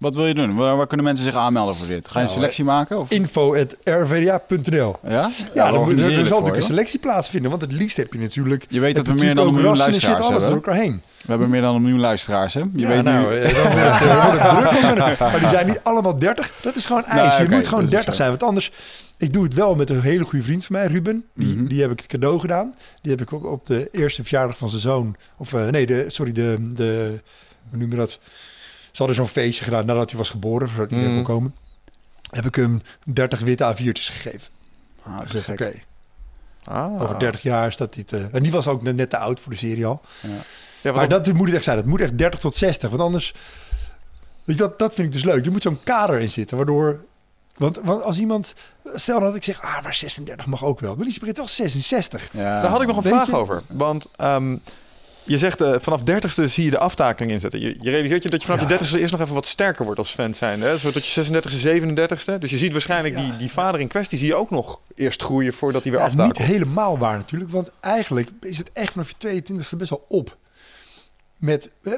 Wat 0.00 0.14
wil 0.14 0.26
je 0.26 0.34
doen? 0.34 0.54
Waar, 0.56 0.76
waar 0.76 0.86
kunnen 0.86 1.06
mensen 1.06 1.24
zich 1.24 1.34
aanmelden 1.34 1.76
voor 1.76 1.86
dit? 1.86 2.08
Ga 2.08 2.12
je 2.12 2.18
een 2.18 2.22
Nou, 2.24 2.38
selectie 2.38 2.64
maken? 2.64 2.98
Of? 2.98 3.10
Info.rvda.nl 3.10 4.96
Ja? 5.08 5.30
Ja, 5.54 5.66
we 5.66 5.72
dan 5.72 5.84
moet, 5.84 5.98
er 6.00 6.10
zal 6.12 6.20
natuurlijk 6.22 6.46
een 6.46 6.54
je. 6.54 6.62
selectie 6.62 6.98
plaatsvinden. 6.98 7.50
Want 7.50 7.62
het 7.62 7.72
liefst 7.72 7.96
heb 7.96 8.12
je 8.12 8.18
natuurlijk... 8.18 8.66
Je 8.68 8.80
weet 8.80 8.94
dat 8.96 9.06
we 9.06 9.12
meer 9.14 9.34
dan 9.34 9.46
een 9.46 9.54
miljoen 9.54 9.76
luisteraars 9.76 10.16
alles 10.16 10.28
door 10.30 10.40
hebben. 10.40 10.54
elkaar 10.54 10.74
heen. 10.74 11.02
We 11.20 11.30
hebben 11.30 11.50
meer 11.50 11.60
dan 11.60 11.74
een 11.74 11.80
miljoen 11.82 12.00
luisteraars, 12.00 12.54
hè? 12.54 12.60
Je 12.60 12.68
ja, 12.74 12.88
weet 12.88 13.02
nou, 13.02 13.30
nu... 13.30 13.40
eh, 13.40 13.54
dan 13.54 13.62
wordt 13.62 13.74
het, 14.00 14.08
eh, 14.08 14.54
wordt 14.54 14.80
het 14.80 14.96
druk. 14.96 15.18
Maar 15.18 15.38
die 15.40 15.48
zijn 15.48 15.66
niet 15.66 15.80
allemaal 15.82 16.18
30. 16.18 16.52
Dat 16.62 16.74
is 16.74 16.84
gewoon 16.84 17.04
ijs. 17.04 17.26
Nou, 17.28 17.38
je 17.40 17.44
oké, 17.46 17.54
moet 17.54 17.68
gewoon 17.68 17.84
dat 17.84 17.92
is 17.92 17.98
ook 17.98 18.04
30 18.04 18.14
zo. 18.14 18.16
zijn. 18.16 18.28
Want 18.30 18.42
anders... 18.42 18.72
Ik 19.18 19.32
doe 19.32 19.44
het 19.44 19.54
wel 19.54 19.74
met 19.74 19.90
een 19.90 20.00
hele 20.00 20.24
goede 20.24 20.44
vriend 20.44 20.64
van 20.64 20.76
mij, 20.76 20.86
Ruben. 20.86 21.24
Die, 21.34 21.54
Mhm. 21.56 21.66
die 21.66 21.80
heb 21.80 21.90
ik 21.90 21.98
het 21.98 22.06
cadeau 22.06 22.40
gedaan. 22.40 22.74
Die 23.02 23.10
heb 23.10 23.20
ik 23.20 23.32
ook 23.32 23.44
op 23.46 23.66
de 23.66 23.88
eerste 23.92 24.22
verjaardag 24.22 24.56
van 24.58 24.68
zijn 24.68 24.80
zoon... 24.82 25.16
Of 25.38 25.52
eh, 25.52 25.66
nee, 25.68 25.86
de, 25.86 26.04
sorry, 26.08 26.32
de, 26.32 26.66
de... 26.74 27.20
Hoe 27.70 27.78
noem 27.78 27.90
je 27.90 27.96
dat? 27.96 28.18
Ze 28.90 28.96
hadden 28.96 29.16
zo'n 29.16 29.28
feestje 29.28 29.64
gedaan 29.64 29.86
nadat 29.86 30.10
hij 30.10 30.18
was 30.18 30.30
geboren. 30.30 30.68
Zodat 30.68 30.90
hij 30.90 30.98
Mhm. 30.98 31.08
er 31.08 31.14
kon 31.14 31.24
komen. 31.24 31.54
Heb 32.30 32.46
ik 32.46 32.54
hem 32.54 32.82
30 33.04 33.40
witte 33.40 33.64
A4'tjes 33.74 34.08
gegeven. 34.08 34.48
Ah, 35.02 35.18
te 35.18 35.24
Ik 35.24 35.30
zeg, 35.30 35.48
oké, 35.50 35.72
Ah. 36.64 37.02
over 37.02 37.18
30 37.18 37.42
jaar 37.42 37.72
staat 37.72 37.94
dit... 37.94 38.12
eh, 38.12 38.34
en 38.34 38.42
die 38.42 38.50
was 38.52 38.66
ook 38.66 38.82
net 38.82 39.10
te 39.10 39.16
oud 39.18 39.40
voor 39.40 39.52
de 39.52 39.58
serie 39.58 39.86
al. 39.86 40.02
Ja, 40.82 40.92
Maar 40.92 41.08
dat 41.08 41.32
moet 41.32 41.46
het 41.46 41.54
echt 41.54 41.64
zijn. 41.64 41.76
Het 41.76 41.86
moet 41.86 42.00
echt 42.00 42.18
30 42.18 42.40
tot 42.40 42.56
60. 42.56 42.90
Want 42.90 43.02
anders... 43.02 43.34
Je, 44.44 44.54
dat, 44.54 44.78
dat 44.78 44.94
vind 44.94 45.06
ik 45.06 45.12
dus 45.12 45.24
leuk. 45.24 45.44
Er 45.46 45.52
moet 45.52 45.62
zo'n 45.62 45.82
kader 45.84 46.20
in 46.20 46.30
zitten. 46.30 46.56
Waardoor... 46.56 47.04
Want, 47.56 47.78
want 47.84 48.02
als 48.02 48.18
iemand... 48.18 48.54
Stel 48.94 49.20
dat 49.20 49.34
ik 49.34 49.44
zeg... 49.44 49.62
Ah, 49.62 49.82
maar 49.82 49.94
36 49.94 50.46
mag 50.46 50.64
ook 50.64 50.80
wel. 50.80 50.96
Dan 50.96 51.06
is 51.06 51.20
het 51.20 51.36
wel 51.36 51.48
66. 51.48 52.28
Ja. 52.32 52.60
Daar 52.62 52.70
had 52.70 52.80
ik 52.82 52.86
nog 52.88 52.96
een 52.96 53.02
Weet 53.02 53.12
vraag 53.12 53.26
je- 53.26 53.36
over. 53.36 53.62
Want 53.66 54.08
ehm, 54.16 54.56
je 55.30 55.38
zegt 55.38 55.60
eh, 55.60 55.74
vanaf 55.80 56.00
30ste 56.00 56.44
zie 56.44 56.64
je 56.64 56.70
de 56.70 56.78
aftakeling 56.78 57.32
inzetten. 57.32 57.60
Je, 57.60 57.76
je 57.80 57.90
realiseert 57.90 58.22
je 58.22 58.28
dat 58.28 58.42
je 58.42 58.46
vanaf 58.46 58.68
je 58.68 58.78
30ste 58.78 59.00
eerst 59.00 59.12
nog 59.12 59.20
even 59.20 59.34
wat 59.34 59.46
sterker 59.46 59.84
wordt 59.84 59.98
als 59.98 60.10
fan 60.10 60.34
zijn. 60.34 60.60
Hè? 60.60 60.78
Zodat 60.78 61.06
je 61.06 61.24
36e, 61.24 62.32
37e. 62.34 62.38
Dus 62.38 62.50
je 62.50 62.58
ziet 62.58 62.72
waarschijnlijk 62.72 63.16
die, 63.16 63.36
die 63.36 63.50
vader 63.50 63.80
in 63.80 63.88
kwestie 63.88 64.18
zie 64.18 64.26
je 64.26 64.34
ook 64.34 64.50
nog 64.50 64.80
eerst 64.94 65.22
groeien 65.22 65.52
voordat 65.52 65.82
hij 65.82 65.92
weer 65.92 66.00
aftakelt. 66.00 66.38
niet 66.38 66.46
helemaal 66.46 66.98
waar 66.98 67.16
natuurlijk. 67.16 67.50
Want 67.50 67.70
eigenlijk 67.80 68.28
is 68.40 68.58
het 68.58 68.70
echt 68.72 68.92
vanaf 68.92 69.12
je 69.18 69.42
22e 69.42 69.76
best 69.76 69.90
wel 69.90 70.06
op. 70.08 70.36
Met, 71.40 71.70
eh, 71.82 71.92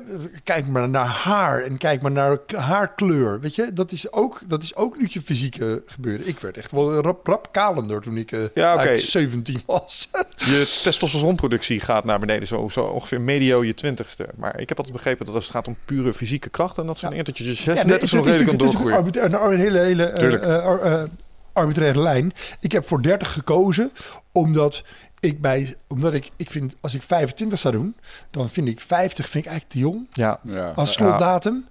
kijk 0.44 0.66
maar 0.66 0.88
naar 0.88 1.06
haar 1.06 1.62
en 1.62 1.76
kijk 1.78 2.02
maar 2.02 2.10
naar 2.10 2.38
k- 2.38 2.52
haarkleur. 2.52 3.40
Weet 3.40 3.54
je, 3.54 3.72
dat 3.72 3.92
is 3.92 4.12
ook, 4.12 4.40
dat 4.46 4.62
is 4.62 4.74
ook 4.76 4.98
nu 4.98 5.06
je 5.10 5.20
fysieke 5.20 5.82
gebeuren. 5.86 6.28
Ik 6.28 6.38
werd 6.38 6.56
echt 6.56 6.70
wel 6.72 7.00
rap, 7.00 7.26
rap 7.26 7.48
kalender 7.52 8.00
toen 8.00 8.16
ik 8.16 8.32
eh, 8.32 8.38
Ja, 8.54 8.70
oké. 8.72 8.78
eigenlijk 8.78 9.00
17 9.10 9.62
was. 9.66 10.08
Je 10.36 10.80
testosteronproductie 10.82 11.80
gaat 11.80 12.04
naar 12.04 12.18
beneden, 12.18 12.48
zo, 12.48 12.68
zo 12.68 12.80
ongeveer 12.80 13.20
medio 13.20 13.64
je 13.64 13.74
20ste. 13.86 14.36
Maar 14.36 14.60
ik 14.60 14.68
heb 14.68 14.78
altijd 14.78 14.96
begrepen 14.96 15.26
dat 15.26 15.34
als 15.34 15.44
het 15.44 15.52
gaat 15.54 15.66
om 15.68 15.76
pure 15.84 16.12
fysieke 16.12 16.48
kracht 16.50 16.78
en 16.78 16.86
dat 16.86 16.98
soort 16.98 17.10
dingen, 17.10 17.24
dat 17.26 17.38
je 17.38 17.44
je 17.44 17.54
36 17.54 18.10
Ja, 18.10 18.16
nog 18.16 18.26
redelijk 18.26 18.48
kan 18.48 18.58
doorgroeien. 18.58 19.24
Een, 19.24 19.52
een 19.52 19.60
hele, 19.60 19.78
hele 19.78 20.04
eh, 20.04 20.34
eh, 20.54 20.92
eh, 20.92 21.08
arbitraire 21.52 22.00
lijn. 22.00 22.32
Ik 22.60 22.72
heb 22.72 22.86
voor 22.88 23.02
30 23.02 23.32
gekozen 23.32 23.90
omdat 24.32 24.82
ik 25.22 25.40
bij, 25.40 25.74
omdat 25.88 26.14
ik, 26.14 26.30
ik 26.36 26.50
vind 26.50 26.76
als 26.80 26.94
ik 26.94 27.02
25 27.02 27.58
zou 27.58 27.74
doen, 27.74 27.96
dan 28.30 28.48
vind 28.50 28.68
ik 28.68 28.80
50 28.80 29.28
vind 29.28 29.44
ik 29.44 29.50
eigenlijk 29.50 29.80
te 29.80 29.88
jong 29.90 30.06
Ja. 30.12 30.38
Ja. 30.42 30.72
als 30.74 30.92
slotdatum. 30.92 31.64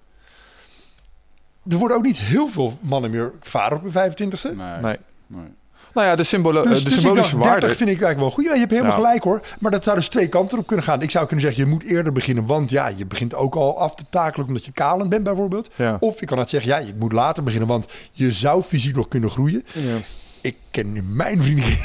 Er 1.69 1.77
worden 1.77 1.97
ook 1.97 2.03
niet 2.03 2.17
heel 2.17 2.47
veel 2.47 2.77
mannen 2.81 3.11
meer 3.11 3.31
vader 3.41 3.77
op 3.77 3.93
hun 3.93 4.11
25ste. 4.11 4.55
Nee. 4.55 4.77
Nee. 4.81 4.97
nee. 5.27 5.45
Nou 5.93 6.07
ja, 6.07 6.15
de, 6.15 6.23
symbolo 6.23 6.61
Dus, 6.63 6.77
de 6.77 6.83
dus 6.83 6.93
ik 6.93 6.99
symbolische 6.99 7.31
dacht, 7.35 7.43
30 7.43 7.61
waarde. 7.61 7.67
vind 7.67 7.89
ik 7.89 8.01
eigenlijk 8.01 8.19
wel 8.19 8.29
goed. 8.29 8.43
Ja, 8.45 8.53
je 8.53 8.59
hebt 8.59 8.71
helemaal 8.71 8.91
Ja. 8.91 8.97
gelijk 8.97 9.23
hoor. 9.23 9.41
Maar 9.59 9.71
dat 9.71 9.83
zou 9.83 9.95
dus 9.97 10.07
twee 10.07 10.27
kanten 10.27 10.57
op 10.57 10.67
kunnen 10.67 10.85
gaan. 10.85 11.01
Ik 11.01 11.11
zou 11.11 11.25
kunnen 11.25 11.45
zeggen, 11.45 11.63
je 11.63 11.69
moet 11.69 11.83
eerder 11.83 12.11
beginnen. 12.13 12.45
Want 12.45 12.69
ja, 12.69 12.87
je 12.87 13.05
begint 13.05 13.35
ook 13.35 13.55
al 13.55 13.79
af 13.79 13.95
te 13.95 14.03
takelen 14.09 14.47
omdat 14.47 14.65
je 14.65 14.71
kalend 14.71 15.09
bent 15.09 15.23
bijvoorbeeld. 15.23 15.69
Ja. 15.75 15.97
Of 15.99 16.21
ik 16.21 16.27
kan 16.27 16.39
het 16.39 16.49
zeggen, 16.49 16.69
ja, 16.71 16.77
je 16.77 16.93
moet 16.99 17.11
later 17.11 17.43
beginnen. 17.43 17.67
Want 17.67 17.85
je 18.11 18.31
zou 18.31 18.61
fysiek 18.63 18.95
nog 18.95 19.07
kunnen 19.07 19.29
groeien. 19.29 19.63
Ja. 19.73 19.95
Ik 20.41 20.55
ken 20.71 20.95
in 20.95 21.15
mijn 21.15 21.43
vrienden 21.43 21.63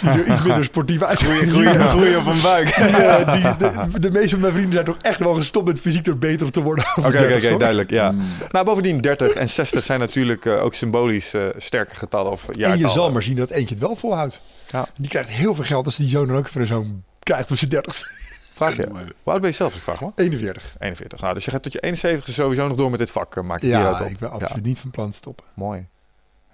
die 0.00 0.10
er 0.10 0.26
iets 0.26 0.42
minder 0.42 0.64
sportief 0.64 1.02
uitgroeien. 1.02 1.48
Groeien, 1.48 1.80
groeien 1.88 2.18
op 2.18 2.26
een 2.26 2.40
buik. 2.42 2.74
Die, 2.74 2.84
eh, 2.84 3.32
die, 3.32 3.56
de, 3.92 4.00
de 4.00 4.10
meeste 4.10 4.28
van 4.30 4.40
mijn 4.40 4.52
vrienden 4.52 4.72
zijn 4.72 4.84
toch 4.84 4.96
echt 5.00 5.18
wel 5.18 5.34
gestopt 5.34 5.66
met 5.66 5.80
fysiek 5.80 6.06
er 6.06 6.18
beter 6.18 6.46
op 6.46 6.52
te 6.52 6.62
worden. 6.62 6.84
Oké, 6.96 7.56
duidelijk. 7.58 7.90
Ja. 7.90 8.14
Nou, 8.50 8.64
bovendien 8.64 9.00
30 9.00 9.34
en 9.34 9.48
60 9.48 9.84
zijn 9.84 10.00
natuurlijk 10.00 10.44
eh, 10.46 10.62
ook 10.64 10.74
symbolisch 10.74 11.34
eh, 11.34 11.46
sterke 11.56 11.94
getallen. 11.94 12.32
Of 12.32 12.48
En 12.48 12.78
je 12.78 12.88
zal 12.88 13.10
maar 13.10 13.22
zien 13.22 13.36
dat 13.36 13.50
eentje 13.50 13.74
het 13.74 13.84
wel 13.84 13.96
volhoudt. 13.96 14.40
Ja. 14.70 14.86
Die 14.96 15.08
krijgt 15.08 15.28
heel 15.28 15.54
veel 15.54 15.64
geld 15.64 15.86
als 15.86 15.96
die 15.96 16.08
zoon 16.08 16.26
dan 16.26 16.36
ook 16.36 16.48
voor 16.48 16.66
zo'n 16.66 17.04
krijgt 17.22 17.50
op 17.50 17.56
zijn 17.56 17.70
dertigste. 17.70 18.06
Vraag 18.54 18.76
je. 18.76 18.88
Hoe 19.22 19.32
oud 19.32 19.40
ben 19.40 19.50
je 19.50 19.56
zelf? 19.56 19.74
Ik 19.74 19.82
vraag 19.82 20.00
me. 20.00 20.10
41. 20.16 20.74
41. 20.78 21.20
Nou, 21.20 21.34
dus 21.34 21.44
je 21.44 21.50
gaat 21.50 21.62
tot 21.62 21.72
je 21.72 21.80
71 21.80 22.34
sowieso 22.34 22.68
nog 22.68 22.76
door 22.76 22.90
met 22.90 22.98
dit 22.98 23.10
vak. 23.10 23.42
Maak 23.42 23.60
je 23.60 23.66
Ja, 23.66 23.92
uit 23.92 24.10
ik 24.10 24.18
ben 24.18 24.28
Ja, 24.28 24.34
absoluut 24.34 24.64
niet 24.64 24.78
van 24.78 24.90
plan 24.90 25.10
te 25.10 25.16
stoppen. 25.16 25.44
mooi. 25.54 25.86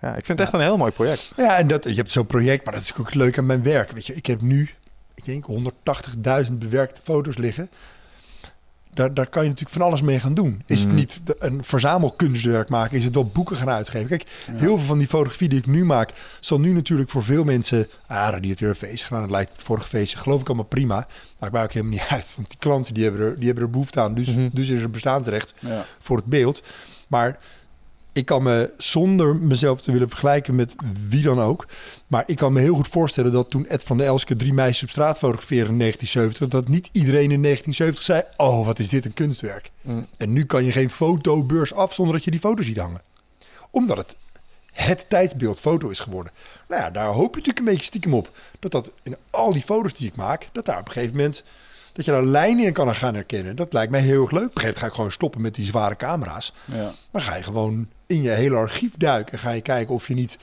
Ja, 0.01 0.09
ik 0.09 0.25
vind 0.27 0.39
het 0.39 0.41
echt 0.41 0.53
een 0.53 0.61
heel 0.61 0.77
mooi 0.77 0.93
project. 0.93 1.33
Ja, 1.37 1.57
en 1.59 1.67
dat, 1.67 1.85
je 1.85 1.95
hebt 1.95 2.11
zo'n 2.13 2.27
project, 2.27 2.65
maar 2.65 2.75
dat 2.75 2.83
is 2.83 2.95
ook 2.97 3.15
leuk 3.15 3.39
aan 3.39 3.47
mijn 3.47 3.63
werk. 3.63 3.91
Weet 3.91 4.07
je, 4.07 4.15
ik 4.15 4.27
heb 4.27 4.41
nu, 4.41 4.71
ik 5.15 5.25
denk, 5.25 5.47
180.000 6.47 6.53
bewerkte 6.59 7.01
foto's 7.05 7.37
liggen. 7.37 7.71
Daar, 8.95 9.15
daar 9.15 9.27
kan 9.27 9.43
je 9.43 9.49
natuurlijk 9.49 9.77
van 9.79 9.87
alles 9.87 10.03
mee 10.03 10.21
gaan 10.21 10.35
doen. 10.35 10.63
Is 10.67 10.79
het 10.79 10.89
Mhm. 10.89 10.97
niet 10.97 11.21
een 11.39 11.65
verzamelkunstwerk 11.65 12.69
maken? 12.69 12.97
Is 12.97 13.05
het 13.05 13.15
wel 13.15 13.27
boeken 13.27 13.57
gaan 13.57 13.69
uitgeven? 13.71 14.09
Kijk, 14.09 14.25
heel 14.53 14.77
veel 14.77 14.87
van 14.87 14.99
die 14.99 15.07
fotografie 15.07 15.49
die 15.49 15.59
ik 15.59 15.67
nu 15.67 15.85
maak... 15.85 16.11
zal 16.41 16.61
nu 16.61 16.73
natuurlijk 16.73 17.11
voor 17.11 17.25
veel 17.25 17.45
mensen... 17.45 17.89
Ah, 18.07 18.33
die 18.37 18.47
heeft 18.47 18.61
weer 18.61 18.69
een 18.69 18.75
feestje 18.75 19.07
gedaan. 19.07 19.23
Het 19.23 19.31
lijkt 19.31 19.53
het 19.53 19.63
vorige 19.63 19.87
feestje. 19.89 20.19
Geloof 20.19 20.41
ik 20.41 20.47
allemaal 20.47 20.65
prima. 20.65 21.07
Maakt 21.39 21.53
mij 21.53 21.63
ook 21.63 21.73
helemaal 21.73 21.93
niet 21.99 22.07
uit. 22.17 22.31
Want 22.37 22.49
die 22.49 22.59
klanten 22.59 22.95
die 22.95 23.05
hebben 23.05 23.23
er, 23.27 23.37
die 23.37 23.47
hebben 23.47 23.65
er 23.65 23.71
behoefte 23.71 24.01
aan. 24.01 24.15
Dus, 24.15 24.27
Mhm. 24.27 24.49
dus 24.53 24.69
is 24.69 24.83
er 24.83 24.91
bestaansrecht 24.91 25.55
Ja. 25.59 25.85
voor 26.01 26.17
het 26.17 26.27
beeld. 26.27 26.63
Maar 27.09 27.39
ik 28.13 28.27
kan 28.27 28.43
me, 28.43 28.73
zonder 28.79 29.37
mezelf 29.37 29.81
te 29.81 29.93
willen 29.93 30.09
vergelijken 30.09 30.55
met 30.55 30.75
wie 31.09 31.23
dan 31.23 31.41
ook... 31.41 31.67
maar 32.07 32.25
ik 32.27 32.37
kan 32.37 32.53
me 32.53 32.61
heel 32.61 32.75
goed 32.75 32.89
voorstellen 32.89 33.33
dat 33.33 33.51
toen 33.51 33.67
Ed 33.67 33.83
van 33.83 33.97
der 33.97 34.07
Elske... 34.07 34.37
drie 34.37 34.53
meisjes 34.53 34.83
op 34.83 34.91
straat 34.91 35.19
fotografeerde 35.19 35.71
in 35.71 35.79
1970... 35.79 36.49
dat 36.49 36.69
niet 36.69 36.89
iedereen 36.93 37.31
in 37.31 37.43
1970 37.43 38.05
zei... 38.05 38.23
oh, 38.37 38.67
wat 38.67 38.79
is 38.79 38.89
dit 38.89 39.05
een 39.05 39.15
kunstwerk. 39.15 39.71
Mm. 39.81 40.07
En 40.17 40.33
nu 40.33 40.45
kan 40.45 40.65
je 40.65 40.73
geen 40.73 40.91
fotobeurs 40.91 41.75
af 41.75 41.95
zonder 41.95 42.15
dat 42.15 42.25
je 42.25 42.31
die 42.31 42.41
foto 42.41 42.63
ziet 42.63 42.79
hangen. 42.79 43.03
Omdat 43.71 43.97
het 43.97 44.17
het 44.73 45.09
tijdsbeeld 45.09 45.61
foto 45.61 45.89
is 45.89 46.01
geworden. 46.01 46.33
Nou 46.69 46.83
ja, 46.83 46.91
daar 46.91 47.07
hoop 47.07 47.31
je 47.31 47.37
natuurlijk 47.37 47.59
een 47.59 47.65
beetje 47.65 47.85
stiekem 47.85 48.15
op. 48.15 48.31
Dat 48.59 48.71
dat 48.71 48.91
in 49.03 49.17
al 49.31 49.53
die 49.53 49.63
foto's 49.63 49.95
die 49.95 50.09
ik 50.09 50.17
maak, 50.17 50.49
dat 50.53 50.65
daar 50.65 50.79
op 50.79 50.87
een 50.87 50.93
gegeven 50.93 51.17
moment... 51.17 51.45
dat 51.93 52.05
je 52.05 52.11
daar 52.11 52.25
lijnen 52.25 52.67
in 52.67 52.73
kan 52.73 52.97
gaan 52.97 53.15
herkennen. 53.15 53.57
Dat 53.57 53.73
lijkt 53.73 53.91
mij 53.91 54.01
heel 54.01 54.23
erg 54.23 54.31
leuk. 54.31 54.49
Op 54.49 54.55
een 54.55 54.61
gegeven 54.61 54.65
moment 54.65 54.79
ga 54.79 54.87
ik 54.87 54.95
gewoon 54.95 55.13
stoppen 55.13 55.41
met 55.41 55.55
die 55.55 55.65
zware 55.65 55.97
camera's. 55.97 56.53
Ja. 56.65 56.93
Maar 57.11 57.23
ga 57.23 57.37
je 57.37 57.43
gewoon 57.43 57.89
in 58.11 58.23
je 58.23 58.31
hele 58.31 58.57
archief 58.57 58.93
duiken. 58.97 59.39
Ga 59.39 59.51
je 59.51 59.61
kijken 59.61 59.95
of 59.95 60.09
je 60.09 60.15
niet, 60.15 60.39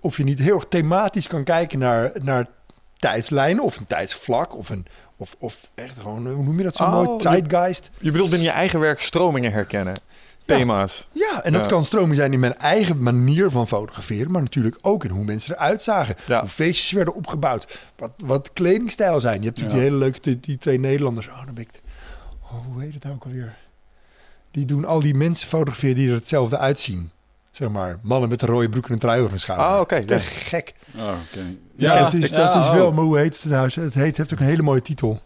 of 0.00 0.16
je 0.16 0.24
niet 0.24 0.38
heel 0.38 0.54
erg 0.54 0.66
thematisch 0.68 1.26
kan 1.26 1.44
kijken 1.44 1.78
naar, 1.78 2.10
naar 2.22 2.46
tijdslijnen 2.98 3.64
of 3.64 3.76
een 3.76 3.86
tijdsvlak 3.86 4.56
of 4.56 4.68
een 4.68 4.86
of, 5.16 5.36
of 5.38 5.70
echt 5.74 5.98
gewoon, 5.98 6.26
hoe 6.26 6.44
noem 6.44 6.58
je 6.58 6.64
dat 6.64 6.76
zo 6.76 6.82
Oh, 6.82 6.92
mooi? 6.92 7.08
je- 7.10 7.20
Zeitgeist. 7.22 7.90
Je 7.98 8.10
bedoelt 8.10 8.30
binnen 8.30 8.48
je 8.48 8.54
eigen 8.54 8.80
werk 8.80 9.00
stromingen 9.00 9.52
herkennen. 9.52 9.94
Thema's. 10.44 11.06
Ja, 11.12 11.42
en 11.44 11.52
dat 11.52 11.66
kan 11.66 11.84
stroming 11.84 12.16
zijn 12.16 12.32
in 12.32 12.40
mijn 12.40 12.56
eigen 12.58 13.02
manier 13.02 13.50
van 13.50 13.68
fotograferen, 13.68 14.30
maar 14.30 14.42
natuurlijk 14.42 14.78
ook 14.82 15.04
in 15.04 15.10
hoe 15.10 15.24
mensen 15.24 15.54
eruit 15.54 15.82
zagen. 15.82 16.14
Ja. 16.26 16.40
Hoe 16.40 16.48
feestjes 16.48 16.90
werden 16.90 17.14
opgebouwd. 17.14 17.78
Wat, 17.96 18.10
wat 18.24 18.52
kledingstijl 18.52 19.20
zijn. 19.20 19.38
Je 19.40 19.44
hebt 19.44 19.56
natuurlijk 19.56 19.74
die 19.84 19.88
hele 19.90 20.04
leuke, 20.04 20.20
die, 20.20 20.40
die 20.40 20.58
twee 20.58 20.78
Nederlanders. 20.78 21.28
Oh, 21.28 21.44
dan 21.44 21.54
ben 21.54 21.62
ik. 21.64 21.80
Oh, 22.42 22.50
hoe 22.72 22.82
heet 22.82 22.94
het 22.94 23.02
nou 23.02 23.14
ook 23.14 23.24
alweer? 23.24 23.56
Die 24.50 24.64
doen 24.64 24.84
al 24.84 25.00
die 25.00 25.14
mensen 25.14 25.48
fotograferen 25.48 25.94
die 25.94 26.08
er 26.08 26.14
hetzelfde 26.14 26.58
uitzien. 26.58 27.10
Zeg 27.50 27.68
maar, 27.68 27.98
mannen 28.02 28.28
met 28.28 28.42
een 28.42 28.48
rode 28.48 28.68
broek 28.68 28.86
en 28.86 28.92
een 28.92 28.98
trui 28.98 29.18
over 29.18 29.30
hun 29.30 29.40
schouder. 29.40 29.66
Ah, 29.66 29.80
oké, 29.80 30.04
Te 30.04 30.14
ja. 30.14 30.20
gek. 30.20 30.74
Oh, 30.96 31.02
oké. 31.02 31.44
Ja, 31.74 32.04
het 32.04 32.14
is, 32.14 32.30
ja, 32.30 32.52
dat 32.52 32.62
is 32.62 32.68
oh. 32.68 32.74
wel, 32.74 32.92
maar 32.92 33.04
hoe 33.04 33.18
heet 33.18 33.42
het 33.42 33.52
nou? 33.52 33.70
Het 33.74 33.94
heet, 33.94 34.16
heeft 34.16 34.32
ook 34.32 34.40
een 34.40 34.46
hele 34.46 34.62
mooie 34.62 34.82
titel. 34.82 35.20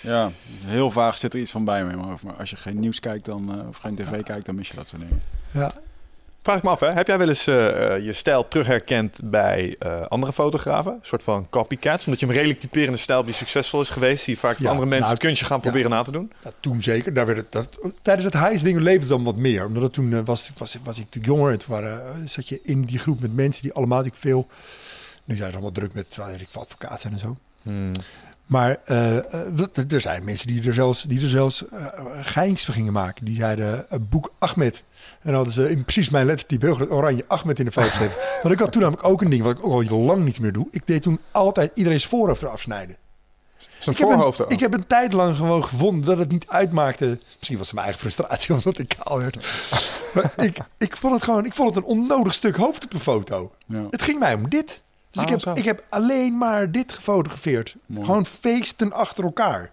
Ja, 0.00 0.30
Heel 0.64 0.90
vaag 0.90 1.18
zit 1.18 1.34
er 1.34 1.40
iets 1.40 1.50
van 1.50 1.64
bij 1.64 1.84
me. 1.84 1.96
Maar 1.96 2.16
maar 2.22 2.34
als 2.34 2.50
je 2.50 2.56
geen 2.56 2.80
nieuws 2.80 3.00
kijkt 3.00 3.24
dan, 3.24 3.60
eh, 3.60 3.68
of 3.68 3.76
geen 3.76 3.96
tv 3.96 4.22
kijkt, 4.22 4.46
dan 4.46 4.54
mis 4.54 4.68
je 4.68 4.76
dat 4.76 4.88
soort 4.88 5.02
dingen. 5.02 5.22
Ja, 5.50 5.72
Vraag 6.46 6.58
ik 6.58 6.64
me 6.64 6.70
af, 6.70 6.80
hè? 6.80 6.90
heb 6.90 7.06
jij 7.06 7.18
wel 7.18 7.28
eens 7.28 7.46
eh, 7.46 7.94
eh, 7.94 8.04
je 8.04 8.12
stijl 8.12 8.48
terugherkend 8.48 9.20
bij 9.24 9.76
eh, 9.78 10.00
andere 10.00 10.32
fotografen? 10.32 10.92
Een 10.92 10.98
soort 11.02 11.22
van 11.22 11.46
copycats? 11.50 12.04
Omdat 12.04 12.20
je 12.20 12.26
een 12.26 12.32
redelijk 12.32 12.60
typerende 12.60 12.98
stijl 12.98 13.24
die 13.24 13.34
succesvol 13.34 13.80
is 13.80 13.90
geweest, 13.90 14.26
je 14.26 14.36
vaak 14.36 14.58
Ja, 14.58 14.68
andere 14.68 14.86
mensen 14.86 14.98
nou, 15.00 15.12
het 15.12 15.22
kunstje 15.22 15.44
gaan 15.44 15.56
ja. 15.56 15.62
proberen 15.62 15.90
na 15.90 16.02
te 16.02 16.10
doen. 16.10 16.32
Toen 16.60 16.82
zeker. 16.82 17.14
Daar 17.14 17.26
werd 17.26 17.38
het, 17.38 17.52
dat, 17.52 17.78
tijdens 18.02 18.24
het 18.24 18.34
Heijs-ding 18.34 18.78
leefde 18.78 19.00
het 19.00 19.08
dan 19.08 19.24
wat 19.24 19.36
meer. 19.36 19.66
Omdat 19.66 19.82
het 19.82 19.92
toen 19.92 20.24
was, 20.24 20.52
was, 20.56 20.76
was 20.84 20.98
ik 20.98 21.04
natuurlijk 21.04 21.26
jonger. 21.34 21.52
En 21.52 21.58
toen 21.58 21.68
waren, 21.68 22.28
zat 22.28 22.48
je 22.48 22.60
in 22.62 22.84
die 22.84 22.98
groep 22.98 23.20
met 23.20 23.34
mensen 23.34 23.62
die 23.62 23.72
allemaal 23.72 23.98
natuurlijk 23.98 24.24
veel... 24.24 24.46
Nu 25.24 25.36
zijn 25.36 25.48
ze 25.48 25.54
allemaal 25.54 25.72
druk 25.72 25.94
met 25.94 26.18
ik, 26.38 26.48
zijn 26.98 27.12
en 27.12 27.18
zo. 27.18 27.36
Hmm. 27.62 27.92
Maar 28.46 28.78
eh, 28.84 29.16
eh, 29.16 29.92
er 29.92 30.00
zijn 30.00 30.24
mensen 30.24 30.46
die 30.46 30.66
er 30.66 30.74
zelfs, 30.74 31.02
die 31.02 31.20
er 31.20 31.28
zelfs 31.28 31.64
geins 32.20 32.64
van 32.64 32.74
gingen 32.74 32.92
maken. 32.92 33.24
Die 33.24 33.36
zeiden 33.36 33.86
boek 34.08 34.32
Ahmed. 34.38 34.82
En 35.10 35.32
dan 35.32 35.34
hadden 35.34 35.52
ze 35.52 35.70
in 35.70 35.82
precies 35.82 36.10
mijn 36.10 36.26
lettertype 36.26 36.66
heel 36.66 36.74
groot 36.74 36.90
oranje 36.90 37.24
Ahmed 37.26 37.58
in 37.58 37.64
de 37.64 37.72
foto 37.72 37.88
gezet. 37.88 38.18
Want 38.42 38.54
ik 38.54 38.60
had 38.60 38.72
toen 38.72 38.82
namelijk 38.82 39.08
ook 39.08 39.22
een 39.22 39.30
ding 39.30 39.42
wat 39.42 39.58
ik 39.58 39.66
ook 39.66 39.90
al 39.90 39.98
lang 39.98 40.24
niet 40.24 40.40
meer 40.40 40.52
doe. 40.52 40.66
Ik 40.70 40.86
deed 40.86 41.02
toen 41.02 41.20
altijd 41.30 41.70
iedereen's 41.74 42.06
voorhoofd 42.06 42.42
eraf 42.42 42.60
snijden. 42.60 42.96
Zijn 43.78 43.96
Ik 43.96 44.00
heb, 44.02 44.10
voorhoofd 44.10 44.38
een, 44.38 44.44
ook. 44.44 44.50
ik 44.50 44.60
heb 44.60 44.74
een 44.74 44.86
tijd 44.86 45.12
lang 45.12 45.36
gewoon 45.36 45.64
gevonden 45.64 46.04
dat 46.04 46.18
het 46.18 46.30
niet 46.30 46.44
uitmaakte. 46.48 47.18
Misschien 47.36 47.58
was 47.58 47.66
het 47.66 47.74
mijn 47.74 47.86
eigen 47.86 48.00
frustratie 48.00 48.54
omdat 48.56 48.78
ik 48.78 48.94
kaal 49.02 49.18
werd. 49.18 49.36
maar 50.14 50.32
ik, 50.36 50.58
ik, 50.78 50.96
vond 50.96 51.14
het 51.14 51.22
gewoon, 51.22 51.44
ik 51.44 51.54
vond 51.54 51.74
het 51.74 51.84
een 51.84 51.90
onnodig 51.90 52.34
stuk 52.34 52.56
hoofd 52.56 52.84
op 52.84 52.92
een 52.92 53.00
foto. 53.00 53.52
ja. 53.66 53.86
Het 53.90 54.02
ging 54.02 54.18
mij 54.18 54.34
om 54.34 54.48
dit. 54.48 54.82
Dus 55.16 55.24
Oh, 55.24 55.30
ik, 55.30 55.40
zo. 55.40 55.48
heb, 55.48 55.58
ik 55.58 55.64
heb 55.64 55.84
alleen 55.88 56.38
maar 56.38 56.70
dit 56.72 56.92
gefotografeerd. 56.92 57.76
Mooi. 57.86 58.04
Gewoon 58.06 58.26
feesten 58.26 58.92
achter 58.92 59.24
elkaar. 59.24 59.70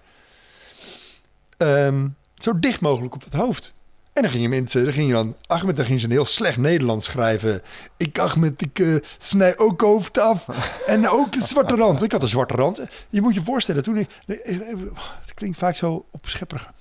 Ehm, 1.57 2.07
zo 2.35 2.59
dicht 2.59 2.81
mogelijk 2.81 3.15
op 3.15 3.23
het 3.23 3.33
hoofd. 3.33 3.73
En 4.13 4.21
dan 4.21 4.31
gingen 4.31 4.49
mensen, 4.49 4.83
dan 4.83 4.93
ging 4.93 5.07
je 5.07 5.13
dan, 5.13 5.35
Ahmed, 5.47 5.75
dan 5.75 5.85
ging 5.85 5.99
ze 5.99 6.05
een 6.05 6.11
heel 6.11 6.25
slecht 6.25 6.57
Nederlands 6.57 7.05
schrijven. 7.05 7.61
Ik, 7.97 8.19
Ahmed, 8.19 8.61
ik 8.61 8.79
eh, 8.79 8.95
snij 9.17 9.57
ook 9.57 9.81
hoofd 9.81 10.17
af. 10.17 10.47
en 10.87 11.09
ook 11.09 11.35
een 11.35 11.41
zwarte 11.41 11.75
rand. 11.75 12.03
Ik 12.03 12.11
had 12.11 12.21
een 12.21 12.27
zwarte 12.27 12.53
rand. 12.55 12.85
Je 13.09 13.21
moet 13.21 13.33
je 13.33 13.43
voorstellen, 13.43 13.83
toen 13.83 13.97
ik, 13.97 14.09
het 14.25 15.33
klinkt 15.33 15.57
vaak 15.57 15.75
zo 15.75 16.05
opschepperig. 16.11 16.71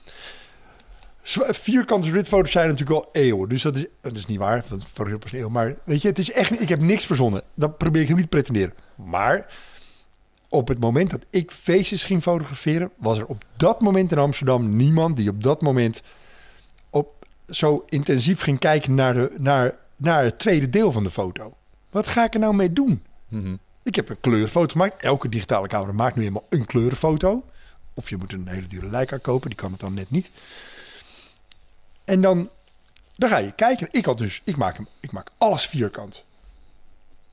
Vierkante 1.23 2.11
ritfoto's 2.11 2.53
zijn 2.53 2.69
natuurlijk 2.69 2.99
al 3.01 3.09
eeuwen. 3.13 3.49
Dus 3.49 3.63
dat 3.63 3.77
is, 3.77 3.87
dat 4.01 4.17
is 4.17 4.27
niet 4.27 4.39
waar. 4.39 4.65
Dat 4.69 4.87
pas 4.93 5.33
een 5.33 5.39
eeuw. 5.41 5.49
Maar 5.49 5.77
weet 5.85 6.03
je, 6.03 6.09
het 6.09 6.19
is 6.19 6.33
echt, 6.33 6.61
ik 6.61 6.69
heb 6.69 6.81
niks 6.81 7.07
verzonnen. 7.07 7.43
Dat 7.55 7.79
probeer 7.79 8.03
ik 8.03 8.09
hem 8.09 8.17
niet 8.17 8.31
te 8.31 8.37
pretenderen. 8.37 8.75
Maar 8.95 9.47
op 10.49 10.69
het 10.69 10.81
moment 10.81 11.11
dat 11.11 11.27
ik 11.31 11.51
feestjes 11.51 12.05
ging 12.05 12.23
fotograferen, 12.23 12.91
was 12.97 13.19
er 13.19 13.27
op 13.27 13.45
dat 13.57 13.81
moment 13.81 14.13
in 14.13 14.19
Amsterdam 14.19 14.77
niemand 14.77 15.17
die 15.17 15.29
op 15.29 15.43
dat 15.43 15.63
moment 15.63 16.03
op 16.91 17.27
zo 17.49 17.85
intensief 17.89 18.41
ging 18.41 18.59
kijken 18.59 18.95
naar, 18.95 19.15
de, 19.15 19.35
naar, 19.39 19.77
naar 19.97 20.25
het 20.25 20.39
tweede 20.39 20.69
deel 20.69 20.93
van 20.93 21.05
de 21.05 21.11
foto. 21.11 21.55
Wat 21.91 22.07
ga 22.07 22.25
ik 22.25 22.35
er 22.35 22.41
nou 22.41 22.55
mee 22.55 22.73
doen? 22.73 23.03
Mhm. 23.29 23.55
Ik 23.83 23.95
heb 23.95 24.09
een 24.09 24.21
kleurenfoto 24.21 24.73
gemaakt. 24.73 25.03
Elke 25.03 25.29
digitale 25.29 25.69
camera 25.69 25.93
maakt 25.93 26.15
nu 26.15 26.23
helemaal 26.23 26.47
een 26.49 26.67
kleurenfoto. 26.67 27.45
Of 27.95 28.09
je 28.09 28.17
moet 28.17 28.33
een 28.33 28.49
hele 28.49 28.67
dure 28.67 28.89
Leica 28.89 29.17
kopen, 29.17 29.49
die 29.49 29.59
kan 29.59 29.71
het 29.71 29.81
dan 29.81 29.95
net 29.95 30.11
niet. 30.11 30.31
En 32.13 32.21
dan, 32.21 32.51
dan 33.15 33.29
ga 33.29 33.37
je 33.37 33.53
kijken. 33.53 33.89
Ik 33.91 34.05
had 34.05 34.19
dus, 34.19 34.41
ik 34.45 34.57
maak, 34.57 34.77
hem, 34.77 34.87
ik 35.01 35.13
maak 35.13 35.29
alles 35.39 35.67
vierkant. 35.67 36.25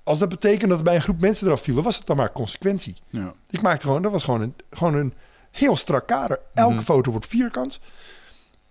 Als 0.03 0.19
dat 0.19 0.29
betekent 0.29 0.69
dat 0.69 0.83
bij 0.83 0.95
een 0.95 1.01
groep 1.01 1.21
mensen 1.21 1.47
eraf 1.47 1.61
vielen, 1.61 1.83
was 1.83 1.97
het 1.97 2.05
dan 2.05 2.17
maar 2.17 2.31
consequentie. 2.31 2.95
Ja. 3.09 3.33
Ik 3.49 3.61
maakte 3.61 3.85
gewoon, 3.85 4.01
dat 4.01 4.11
was 4.11 4.23
gewoon 4.23 4.41
een, 4.41 4.53
gewoon 4.71 4.93
een 4.95 5.13
heel 5.51 5.75
strak 5.77 6.07
kader. 6.07 6.39
Elke 6.53 6.73
Mhm. 6.73 6.83
foto 6.83 7.11
wordt 7.11 7.25
vierkant. 7.27 7.79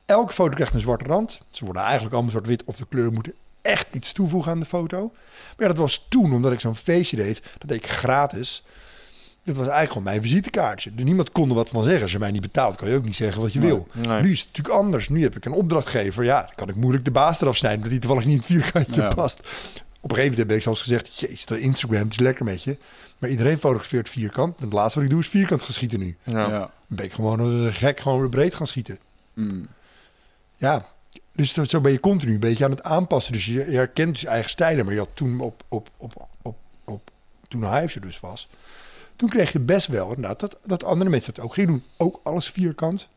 Elke 0.04 0.32
foto 0.32 0.54
krijgt 0.54 0.74
een 0.74 0.80
zwarte 0.80 1.04
rand. 1.04 1.42
Ze 1.50 1.64
worden 1.64 1.82
eigenlijk 1.82 2.12
allemaal 2.12 2.30
zwart-wit 2.30 2.64
of 2.64 2.76
de 2.76 2.86
kleuren 2.88 3.12
moeten 3.14 3.34
echt 3.62 3.94
iets 3.94 4.12
toevoegen 4.12 4.52
aan 4.52 4.60
de 4.60 4.66
foto. 4.66 5.00
Maar 5.56 5.66
ja, 5.66 5.66
dat 5.68 5.76
was 5.76 6.06
toen, 6.08 6.32
omdat 6.32 6.52
ik 6.52 6.60
zo'n 6.60 6.76
feestje 6.76 7.16
deed, 7.16 7.42
dat 7.58 7.68
deed 7.68 7.84
ik 7.84 7.90
gratis. 7.90 8.64
Dat 9.48 9.56
was 9.56 9.66
eigenlijk 9.74 9.88
gewoon 9.88 10.02
mijn 10.18 10.22
visitekaartje. 10.22 10.92
Er 10.96 11.04
niemand 11.04 11.32
kon 11.32 11.48
er 11.48 11.54
wat 11.54 11.68
van 11.68 11.84
zeggen. 11.84 12.02
Als 12.02 12.12
je 12.12 12.18
mij 12.18 12.30
niet 12.30 12.40
betaalt, 12.42 12.76
kan 12.76 12.88
je 12.88 12.96
ook 12.96 13.04
niet 13.04 13.16
zeggen 13.16 13.42
wat 13.42 13.52
je 13.52 13.58
Nee, 13.58 13.68
wil. 13.68 13.86
nee. 13.92 14.22
Nu 14.22 14.32
is 14.32 14.38
het 14.40 14.48
natuurlijk 14.48 14.74
anders. 14.84 15.08
Nu 15.08 15.22
heb 15.22 15.36
ik 15.36 15.44
een 15.44 15.52
opdrachtgever. 15.52 16.24
Ja, 16.24 16.42
dan 16.42 16.54
kan 16.54 16.68
ik 16.68 16.76
moeilijk 16.76 17.04
de 17.04 17.10
baas 17.10 17.40
eraf 17.40 17.56
snijden, 17.56 17.78
omdat 17.82 17.92
hij 17.92 18.00
toevallig 18.00 18.24
niet 18.28 18.48
in 18.50 18.56
het 18.56 18.62
vierkantje 18.72 19.02
Ja. 19.02 19.08
past. 19.08 19.38
Op 19.38 20.10
een 20.10 20.16
gegeven 20.16 20.30
moment 20.30 20.36
heb 20.48 20.50
ik 20.56 20.62
zelfs 20.62 20.80
gezegd, 20.82 21.18
jezus, 21.18 21.46
de 21.46 21.60
Instagram 21.60 22.08
is 22.10 22.18
lekker 22.18 22.44
met 22.44 22.62
je. 22.62 22.76
Maar 23.18 23.30
iedereen 23.30 23.58
fotografeert 23.58 24.08
vierkant. 24.08 24.56
En 24.58 24.64
het 24.64 24.72
laatste 24.72 24.94
wat 24.98 25.04
ik 25.08 25.14
doe 25.14 25.22
is 25.22 25.28
vierkant 25.28 25.62
gaan 25.62 25.72
schieten 25.72 25.98
nu. 25.98 26.16
Ja. 26.22 26.40
Ja. 26.40 26.58
Dan 26.58 26.70
ben 26.86 27.04
ik 27.04 27.12
gewoon 27.12 27.72
gek, 27.72 28.00
gewoon 28.00 28.20
weer 28.20 28.28
breed 28.28 28.54
gaan 28.54 28.66
schieten. 28.66 28.98
Mm. 29.34 29.66
Ja, 30.56 30.86
dus 31.32 31.52
zo- 31.52 31.80
ben 31.80 31.92
je 31.92 32.00
continu 32.00 32.32
een 32.32 32.40
beetje 32.40 32.64
aan 32.64 32.70
het 32.70 32.82
aanpassen. 32.82 33.32
Dus 33.32 33.44
je, 33.46 33.60
herkent 33.60 34.12
dus 34.12 34.20
je 34.20 34.28
eigen 34.28 34.50
stijlen. 34.50 34.84
Maar 34.84 34.94
je 34.94 35.00
had 35.00 35.08
toen 35.14 35.40
op, 35.40 35.62
op, 35.68 35.88
op, 35.96 36.26
op, 36.42 36.56
op 36.84 37.10
toen 37.48 37.74
Hives 37.74 37.94
er 37.94 38.00
dus 38.00 38.20
was, 38.20 38.48
toen 39.18 39.28
kreeg 39.28 39.52
je 39.52 39.60
best 39.60 39.86
wel 39.86 40.08
inderdaad 40.08 40.40
dat, 40.40 40.58
dat 40.64 40.84
andere 40.84 41.10
mensen 41.10 41.34
dat 41.34 41.44
ook 41.44 41.54
gingen 41.54 41.70
doen. 41.70 41.82
Ook 41.96 42.20
alles 42.22 42.50
vierkant. 42.50 43.08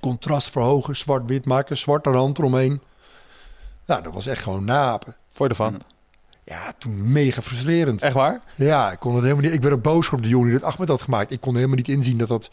Contrast 0.00 0.50
verhogen, 0.50 0.96
zwart-wit 0.96 1.44
maken, 1.44 1.76
zwarte 1.76 2.10
rand 2.10 2.38
eromheen. 2.38 2.80
Nou, 3.86 4.02
dat 4.02 4.14
was 4.14 4.26
echt 4.26 4.42
gewoon 4.42 4.64
napen. 4.64 5.16
Voor 5.32 5.46
je 5.46 5.50
ervan. 5.50 5.80
Ja, 6.44 6.72
toen 6.78 7.12
mega 7.12 7.42
frustrerend. 7.42 8.02
Echt 8.02 8.14
waar? 8.14 8.42
Ja, 8.56 8.92
ik 8.92 8.98
kon 8.98 9.14
het 9.14 9.22
helemaal 9.22 9.44
niet. 9.44 9.52
Ik 9.52 9.62
werd 9.62 9.74
ook 9.74 9.82
boos 9.82 10.10
op 10.10 10.22
de 10.22 10.28
jongen 10.28 10.50
die 10.50 10.58
dat 10.58 10.72
Ahmed 10.72 10.88
had 10.88 11.02
gemaakt. 11.02 11.30
Ik 11.30 11.40
kon 11.40 11.54
helemaal 11.54 11.76
niet 11.76 11.88
inzien 11.88 12.18
dat 12.18 12.28
dat 12.28 12.50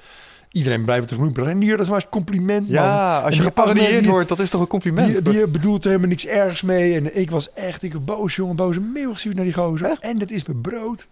iedereen 0.52 0.86
blijft 0.86 1.08
tegemoet. 1.08 1.38
Renier, 1.38 1.72
dat 1.72 1.86
is 1.86 1.92
maar 1.92 2.02
een 2.02 2.10
compliment. 2.10 2.70
man. 2.70 2.76
Ja, 2.76 3.20
als 3.20 3.36
je 3.36 3.42
die 3.42 3.50
geparodieerd 3.50 4.06
wordt, 4.06 4.30
dat 4.30 4.40
is 4.40 4.50
toch 4.50 4.62
een 4.62 4.68
compliment? 4.68 5.08
Die, 5.08 5.34
die 5.34 5.48
bedoelt 5.48 5.84
er 5.84 5.90
helemaal 5.90 6.10
niks 6.10 6.26
ergs 6.26 6.62
mee. 6.62 6.96
En 6.96 7.18
ik 7.18 7.30
was 7.30 7.54
echt, 7.54 7.84
ik 7.84 7.94
was 7.94 8.04
boos, 8.04 8.36
jongen, 8.36 8.56
boze 8.56 8.80
mail 8.80 9.14
gestuurd 9.14 9.36
naar 9.36 9.46
die 9.46 9.54
gozer. 9.54 9.98
En 10.00 10.20
dat 10.20 10.32
is 10.32 10.46
mijn 10.46 10.62
brood. 10.62 11.08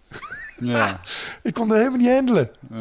Ja. 0.58 1.00
Ik 1.42 1.54
kon 1.54 1.68
het 1.68 1.78
helemaal 1.78 1.98
niet 1.98 2.08
handelen. 2.10 2.50
Ja. 2.70 2.76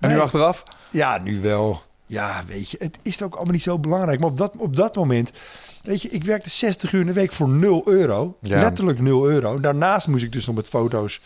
en 0.00 0.08
nu 0.08 0.08
Nee. 0.08 0.18
achteraf? 0.18 0.62
Ja, 0.90 1.18
nu 1.18 1.40
wel. 1.40 1.82
Ja, 2.06 2.42
weet 2.46 2.70
je, 2.70 2.76
het 2.80 2.98
is 3.02 3.22
ook 3.22 3.34
allemaal 3.34 3.52
niet 3.52 3.62
zo 3.62 3.78
belangrijk. 3.78 4.20
Maar 4.20 4.30
op 4.30 4.38
dat, 4.38 4.56
op 4.56 4.76
dat 4.76 4.96
moment, 4.96 5.30
weet 5.82 6.02
je, 6.02 6.08
ik 6.08 6.24
werkte 6.24 6.50
60 6.50 6.92
uur 6.92 7.00
in 7.00 7.06
de 7.06 7.12
week 7.12 7.32
voor 7.32 7.48
0 7.48 7.82
euro. 7.88 8.36
Ja. 8.40 8.60
Letterlijk 8.60 9.00
0 9.00 9.28
euro. 9.30 9.60
Daarnaast 9.60 10.06
moest 10.06 10.22
ik 10.24 10.32
dus 10.32 10.46
nog 10.46 10.56
met 10.56 10.68
foto's 10.68 11.20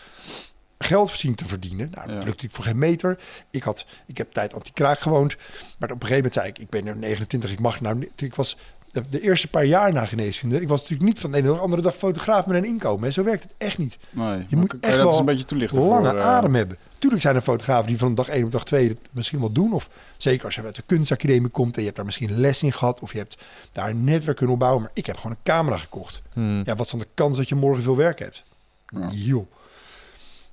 geld 0.78 1.10
zien 1.10 1.34
te 1.34 1.44
verdienen. 1.46 1.90
Nou, 1.94 2.08
dat 2.14 2.24
lukte 2.24 2.46
ik 2.46 2.52
voor 2.52 2.64
geen 2.64 2.78
meter. 2.78 3.18
Ik, 3.50 3.62
had, 3.62 3.86
ik 4.06 4.16
heb 4.18 4.32
tijd 4.32 4.54
anti-kraak 4.54 5.00
gewoond. 5.00 5.36
Maar 5.78 5.90
op 5.90 6.02
een 6.02 6.08
gegeven 6.08 6.14
moment 6.16 6.34
zei 6.34 6.48
ik, 6.48 6.58
ik 6.58 6.68
ben 6.70 6.84
nu 6.84 6.94
29, 6.94 7.52
ik 7.52 7.60
mag 7.60 7.80
nou. 7.80 8.08
Ik 8.16 8.34
was 8.34 8.56
de, 8.90 9.02
de 9.10 9.20
eerste 9.20 9.48
paar 9.48 9.64
jaar 9.64 9.92
na 9.92 10.04
geneeskunde. 10.04 10.60
Ik 10.60 10.68
was 10.68 10.80
natuurlijk 10.80 11.08
niet 11.08 11.18
van 11.20 11.30
de 11.30 11.36
ene 11.38 11.50
op 11.50 11.56
de 11.56 11.62
andere 11.62 11.82
dag 11.82 11.96
fotograaf 11.96 12.46
met 12.46 12.56
een 12.56 12.68
inkomen. 12.68 13.04
hè. 13.04 13.10
Zo 13.10 13.24
werkt 13.24 13.42
het 13.42 13.54
echt 13.58 13.78
niet. 13.78 13.98
Nee. 14.10 14.44
Je 14.48 14.56
moet 14.56 14.68
kan 14.68 14.80
echt 14.80 14.92
je 14.92 14.96
dat 14.96 15.06
eens 15.06 15.10
wel 15.10 15.18
een 15.18 15.24
beetje 15.24 15.44
toelichten 15.44 15.82
lange 15.82 16.08
voor, 16.08 16.18
eh, 16.18 16.24
adem 16.24 16.54
hebben. 16.54 16.76
Tuurlijk 16.98 17.22
zijn 17.22 17.34
er 17.34 17.42
fotografen 17.42 17.86
die 17.86 17.98
van 17.98 18.14
dag 18.14 18.28
1 18.28 18.44
op 18.44 18.50
dag 18.50 18.64
2 18.64 18.88
het 18.88 18.98
misschien 19.10 19.40
wel 19.40 19.52
doen. 19.52 19.72
Of 19.72 19.90
zeker 20.16 20.44
als 20.44 20.54
je 20.54 20.62
uit 20.62 20.76
de 20.76 20.82
kunstacademie 20.86 21.50
komt 21.50 21.72
en 21.72 21.78
je 21.78 21.84
hebt 21.84 21.96
daar 21.96 22.06
misschien 22.06 22.40
les 22.40 22.62
in 22.62 22.72
gehad. 22.72 23.00
Of 23.00 23.12
je 23.12 23.18
hebt 23.18 23.38
daar 23.72 23.88
een 23.88 24.04
netwerk 24.04 24.36
kunnen 24.36 24.54
opbouwen. 24.54 24.82
Maar 24.82 24.90
ik 24.94 25.06
heb 25.06 25.16
gewoon 25.16 25.32
een 25.32 25.42
camera 25.42 25.76
gekocht. 25.76 26.22
Hmm. 26.32 26.62
Ja, 26.64 26.76
wat 26.76 26.84
is 26.84 26.90
dan 26.90 27.00
de 27.00 27.06
kans 27.14 27.36
dat 27.36 27.48
je 27.48 27.54
morgen 27.54 27.82
veel 27.82 27.96
werk 27.96 28.18
hebt? 28.18 28.42
Ja. 28.86 29.08
Joh. 29.10 29.46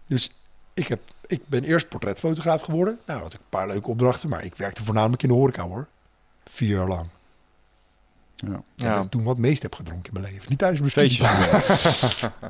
Dus 0.08 0.32
ik, 0.74 0.88
heb, 0.88 1.00
ik 1.28 1.42
ben 1.48 1.64
eerst 1.64 1.90
portretfotograaf 1.90 2.62
geworden. 2.62 3.00
Nou, 3.06 3.22
had 3.22 3.34
ik 3.34 3.40
een 3.40 3.46
paar 3.50 3.68
leuke 3.68 3.90
opdrachten. 3.90 4.30
Maar 4.30 4.44
ik 4.44 4.56
werkte 4.56 4.84
voornamelijk 4.84 5.24
in 5.24 5.30
de 5.30 5.36
horeca 5.36 5.64
hoor. 5.68 5.88
Vier 6.50 6.76
jaar 6.76 6.88
lang. 6.88 7.08
Ja. 8.40 8.48
En 8.54 8.62
Ja. 8.76 8.94
dat 8.96 9.04
ik 9.04 9.10
toen 9.12 9.24
wat 9.24 9.38
meest 9.38 9.62
heb 9.62 9.76
gedronken 9.76 10.14
in 10.14 10.20
mijn 10.22 10.34
leven. 10.34 10.50
Niet 10.50 10.58
tijdens 10.58 10.80
mijn 10.80 10.92
studie. 10.92 11.22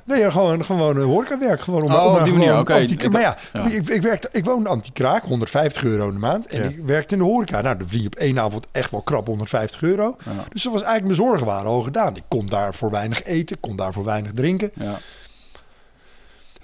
Nee, 0.05 0.19
ja, 0.19 0.29
gewoon, 0.29 0.65
gewoon 0.65 0.97
een 0.97 1.07
horecawerk. 1.07 1.61
Gewoon 1.61 1.83
om, 1.83 1.91
Oh, 1.93 2.05
om 2.05 2.17
op 2.17 2.23
die 2.23 2.33
manier, 2.33 2.59
oké. 2.59 3.09
maar 3.09 3.21
ja, 3.21 3.37
ja. 3.53 3.65
Ik, 3.65 3.89
ik, 3.89 4.01
werkte, 4.01 4.29
ik 4.31 4.45
woonde 4.45 4.69
anti-kraak, 4.69 5.23
150 5.23 5.83
euro 5.83 6.07
in 6.07 6.13
de 6.13 6.19
maand. 6.19 6.47
En 6.47 6.63
Ja. 6.63 6.69
ik 6.69 6.77
werkte 6.85 7.13
in 7.15 7.19
de 7.21 7.27
horeca. 7.27 7.61
Nou, 7.61 7.77
dan 7.77 7.87
verdien 7.87 8.01
je 8.01 8.07
op 8.07 8.15
één 8.15 8.39
avond 8.39 8.65
echt 8.71 8.91
wel 8.91 9.01
krap 9.01 9.25
150 9.27 9.81
euro. 9.81 10.15
Ja. 10.25 10.31
Dus 10.49 10.63
dat 10.63 10.73
was 10.73 10.81
eigenlijk 10.83 11.03
mijn 11.17 11.27
zorgen 11.29 11.45
waren 11.47 11.69
al 11.69 11.81
gedaan. 11.81 12.15
Ik 12.15 12.23
kon 12.27 12.45
daar 12.45 12.73
voor 12.73 12.91
weinig 12.91 13.23
eten, 13.23 13.59
kon 13.59 13.75
daar 13.75 13.93
voor 13.93 14.03
weinig 14.03 14.31
drinken. 14.33 14.71
Ja. 14.75 14.99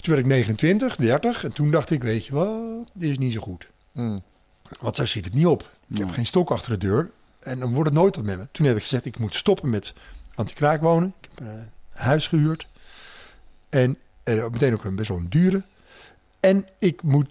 Toen 0.02 0.14
werd 0.14 0.26
ik 0.26 0.32
29, 0.32 0.96
30. 0.96 1.44
En 1.44 1.54
toen 1.54 1.72
dacht 1.72 1.92
ik, 1.92 2.04
weet 2.04 2.26
je 2.26 2.34
wat, 2.34 2.92
dit 2.94 3.10
is 3.10 3.18
niet 3.18 3.34
zo 3.34 3.42
goed. 3.42 3.70
Mm. 3.92 4.22
Want 4.82 4.96
zo 4.96 5.06
ziet 5.06 5.26
het 5.26 5.34
niet 5.34 5.46
op. 5.46 5.62
Ik 5.90 5.98
heb 5.98 6.06
Nee. 6.06 6.16
geen 6.16 6.26
stok 6.26 6.52
achter 6.52 6.72
de 6.72 6.78
deur. 6.88 7.12
En 7.44 7.60
dan 7.60 7.74
wordt 7.74 7.90
het 7.90 8.00
nooit 8.00 8.16
wat 8.16 8.26
met 8.26 8.38
me. 8.38 8.48
Toen 8.52 8.66
heb 8.66 8.76
ik 8.76 8.82
gezegd, 8.82 9.06
ik 9.06 9.20
moet 9.20 9.36
stoppen 9.36 9.70
met 9.70 9.94
anti-kraak 10.36 10.82
wonen. 10.82 11.14
Ik 11.22 11.30
heb 11.36 11.48
eh, 11.48 11.54
een 11.54 11.70
huis 11.94 12.28
gehuurd. 12.28 12.68
En 13.70 13.98
eh, 14.24 14.48
meteen 14.52 14.74
ook 14.74 14.84
een 14.84 14.96
best 14.96 15.10
wel 15.10 15.18
een 15.18 15.30
dure. 15.30 15.64
En 16.40 16.68
ik, 16.80 17.04
moet, 17.04 17.28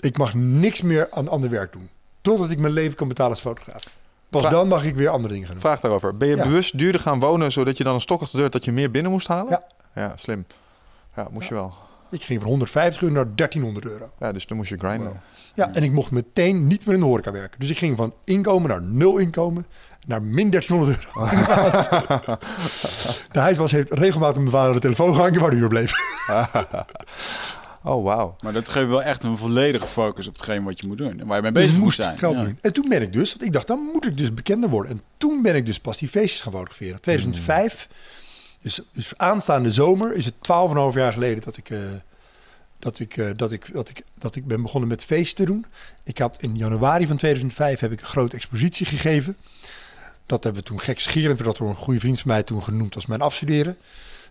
ik 0.00 0.16
mag 0.18 0.34
niks 0.34 0.82
meer 0.82 1.08
aan 1.10 1.28
ander 1.28 1.50
werk 1.50 1.72
doen. 1.72 1.88
Totdat 2.20 2.50
ik 2.50 2.60
mijn 2.60 2.72
leven 2.72 2.94
kan 2.94 3.08
betalen 3.08 3.32
als 3.32 3.40
fotograaf. 3.40 3.82
Pas 4.28 4.42
dan 4.50 4.68
mag 4.68 4.84
ik 4.84 4.94
weer 4.94 5.08
andere 5.08 5.28
dingen 5.32 5.46
gaan 5.48 5.56
doen. 5.58 5.64
Vraag 5.64 5.80
daarover. 5.80 6.16
Ben 6.16 6.28
je 6.28 6.36
Ja. 6.36 6.42
bewust 6.44 6.78
duurder 6.78 7.00
gaan 7.00 7.20
wonen 7.20 7.52
zodat 7.52 7.76
je 7.76 7.84
dan 7.84 7.94
een 7.94 8.00
stok 8.00 8.20
achter 8.20 8.36
de 8.36 8.42
deur 8.42 8.50
dat 8.50 8.64
je 8.64 8.72
meer 8.72 8.90
binnen 8.90 9.12
moest 9.12 9.26
halen? 9.26 9.50
Ja. 9.50 9.62
Ja, 9.94 10.12
slim. 10.16 10.46
Ja, 11.16 11.28
moest 11.30 11.48
je 11.48 11.54
wel. 11.54 11.74
Ik 12.10 12.22
ging 12.22 12.40
van 12.40 12.48
150 12.50 13.02
euro 13.02 13.14
naar 13.14 13.34
1300 13.34 13.86
euro. 13.86 14.12
Ja, 14.18 14.32
dus 14.32 14.46
dan 14.46 14.56
moest 14.56 14.68
je 14.68 14.78
grinden. 14.78 15.20
Ja, 15.54 15.72
en 15.72 15.82
ik 15.82 15.92
mocht 15.92 16.10
meteen 16.10 16.66
niet 16.66 16.86
meer 16.86 16.94
in 16.94 17.00
de 17.00 17.06
horeca 17.06 17.32
werken. 17.32 17.60
Dus 17.60 17.70
ik 17.70 17.78
ging 17.78 17.96
van 17.96 18.14
inkomen 18.24 18.68
naar 18.68 18.82
nul 18.82 19.16
inkomen 19.16 19.66
naar 20.06 20.22
min 20.22 20.50
1300 20.50 20.98
euro. 20.98 21.26
de 23.32 23.38
huisbaas 23.38 23.72
heeft 23.72 23.92
regelmatig 23.92 24.38
mijn 24.38 24.50
vader 24.50 24.72
de 24.72 24.80
telefoon 24.80 25.14
gehangen 25.14 25.40
waar 25.40 25.50
hij 25.50 25.58
weer 25.58 25.68
bleef. 25.68 25.92
Oh, 27.86 28.04
wauw. 28.04 28.36
Maar 28.40 28.52
dat 28.52 28.68
geeft 28.68 28.88
wel 28.88 29.02
echt 29.02 29.24
een 29.24 29.36
volledige 29.36 29.86
focus 29.86 30.26
op 30.26 30.32
hetgeen 30.32 30.64
wat 30.64 30.80
je 30.80 30.86
moet 30.86 30.98
doen. 30.98 31.20
en 31.20 31.26
Waar 31.26 31.36
je 31.36 31.42
mee 31.42 31.52
bezig 31.52 31.72
moet 31.72 31.80
moest 31.80 31.96
zijn. 32.02 32.18
geld 32.18 32.36
Ja. 32.36 32.46
En 32.60 32.72
toen 32.72 32.88
ben 32.88 33.02
ik 33.02 33.12
dus, 33.12 33.30
want 33.30 33.44
ik 33.44 33.52
dacht, 33.52 33.66
dan 33.66 33.90
moet 33.92 34.06
ik 34.06 34.16
dus 34.16 34.34
bekender 34.34 34.70
worden. 34.70 34.90
En 34.90 35.00
toen 35.16 35.42
ben 35.42 35.54
ik 35.54 35.66
dus 35.66 35.78
pas 35.78 35.98
die 35.98 36.08
feestjes 36.08 36.40
gaan 36.40 36.52
fotograferen. 36.52 37.00
2005, 37.00 37.88
dus, 38.62 38.80
dus 38.92 39.12
aanstaande 39.16 39.72
zomer 39.72 40.14
is 40.14 40.24
het 40.24 40.34
12,5 40.34 40.94
jaar 40.94 41.12
geleden 41.12 41.42
dat 41.44 41.56
ik, 41.56 41.70
eh, 41.70 41.78
dat, 42.84 42.98
ik, 42.98 43.16
eh, 43.16 43.30
dat, 43.34 43.52
ik, 43.52 43.72
dat, 43.72 43.88
ik, 43.88 44.02
dat 44.18 44.36
ik 44.36 44.46
ben 44.46 44.62
begonnen 44.62 44.88
met 44.88 45.04
feesten 45.04 45.44
te 45.44 45.52
doen. 45.52 45.66
Ik 46.02 46.18
had 46.18 46.42
in 46.42 46.56
januari 46.56 47.06
van 47.06 47.16
2005 47.16 47.80
heb 47.80 47.92
ik 47.92 48.00
een 48.00 48.06
grote 48.06 48.36
expositie 48.36 48.86
gegeven. 48.86 49.36
Dat 50.26 50.44
hebben 50.44 50.62
we 50.62 50.68
toen 50.68 50.80
gekscherend, 50.80 51.44
dat 51.44 51.56
door 51.56 51.68
een 51.68 51.74
goede 51.74 52.00
vriend 52.00 52.20
van 52.20 52.30
mij 52.30 52.42
toen 52.42 52.62
genoemd 52.62 52.94
als 52.94 53.06
mijn 53.06 53.20
afstuderen. 53.20 53.76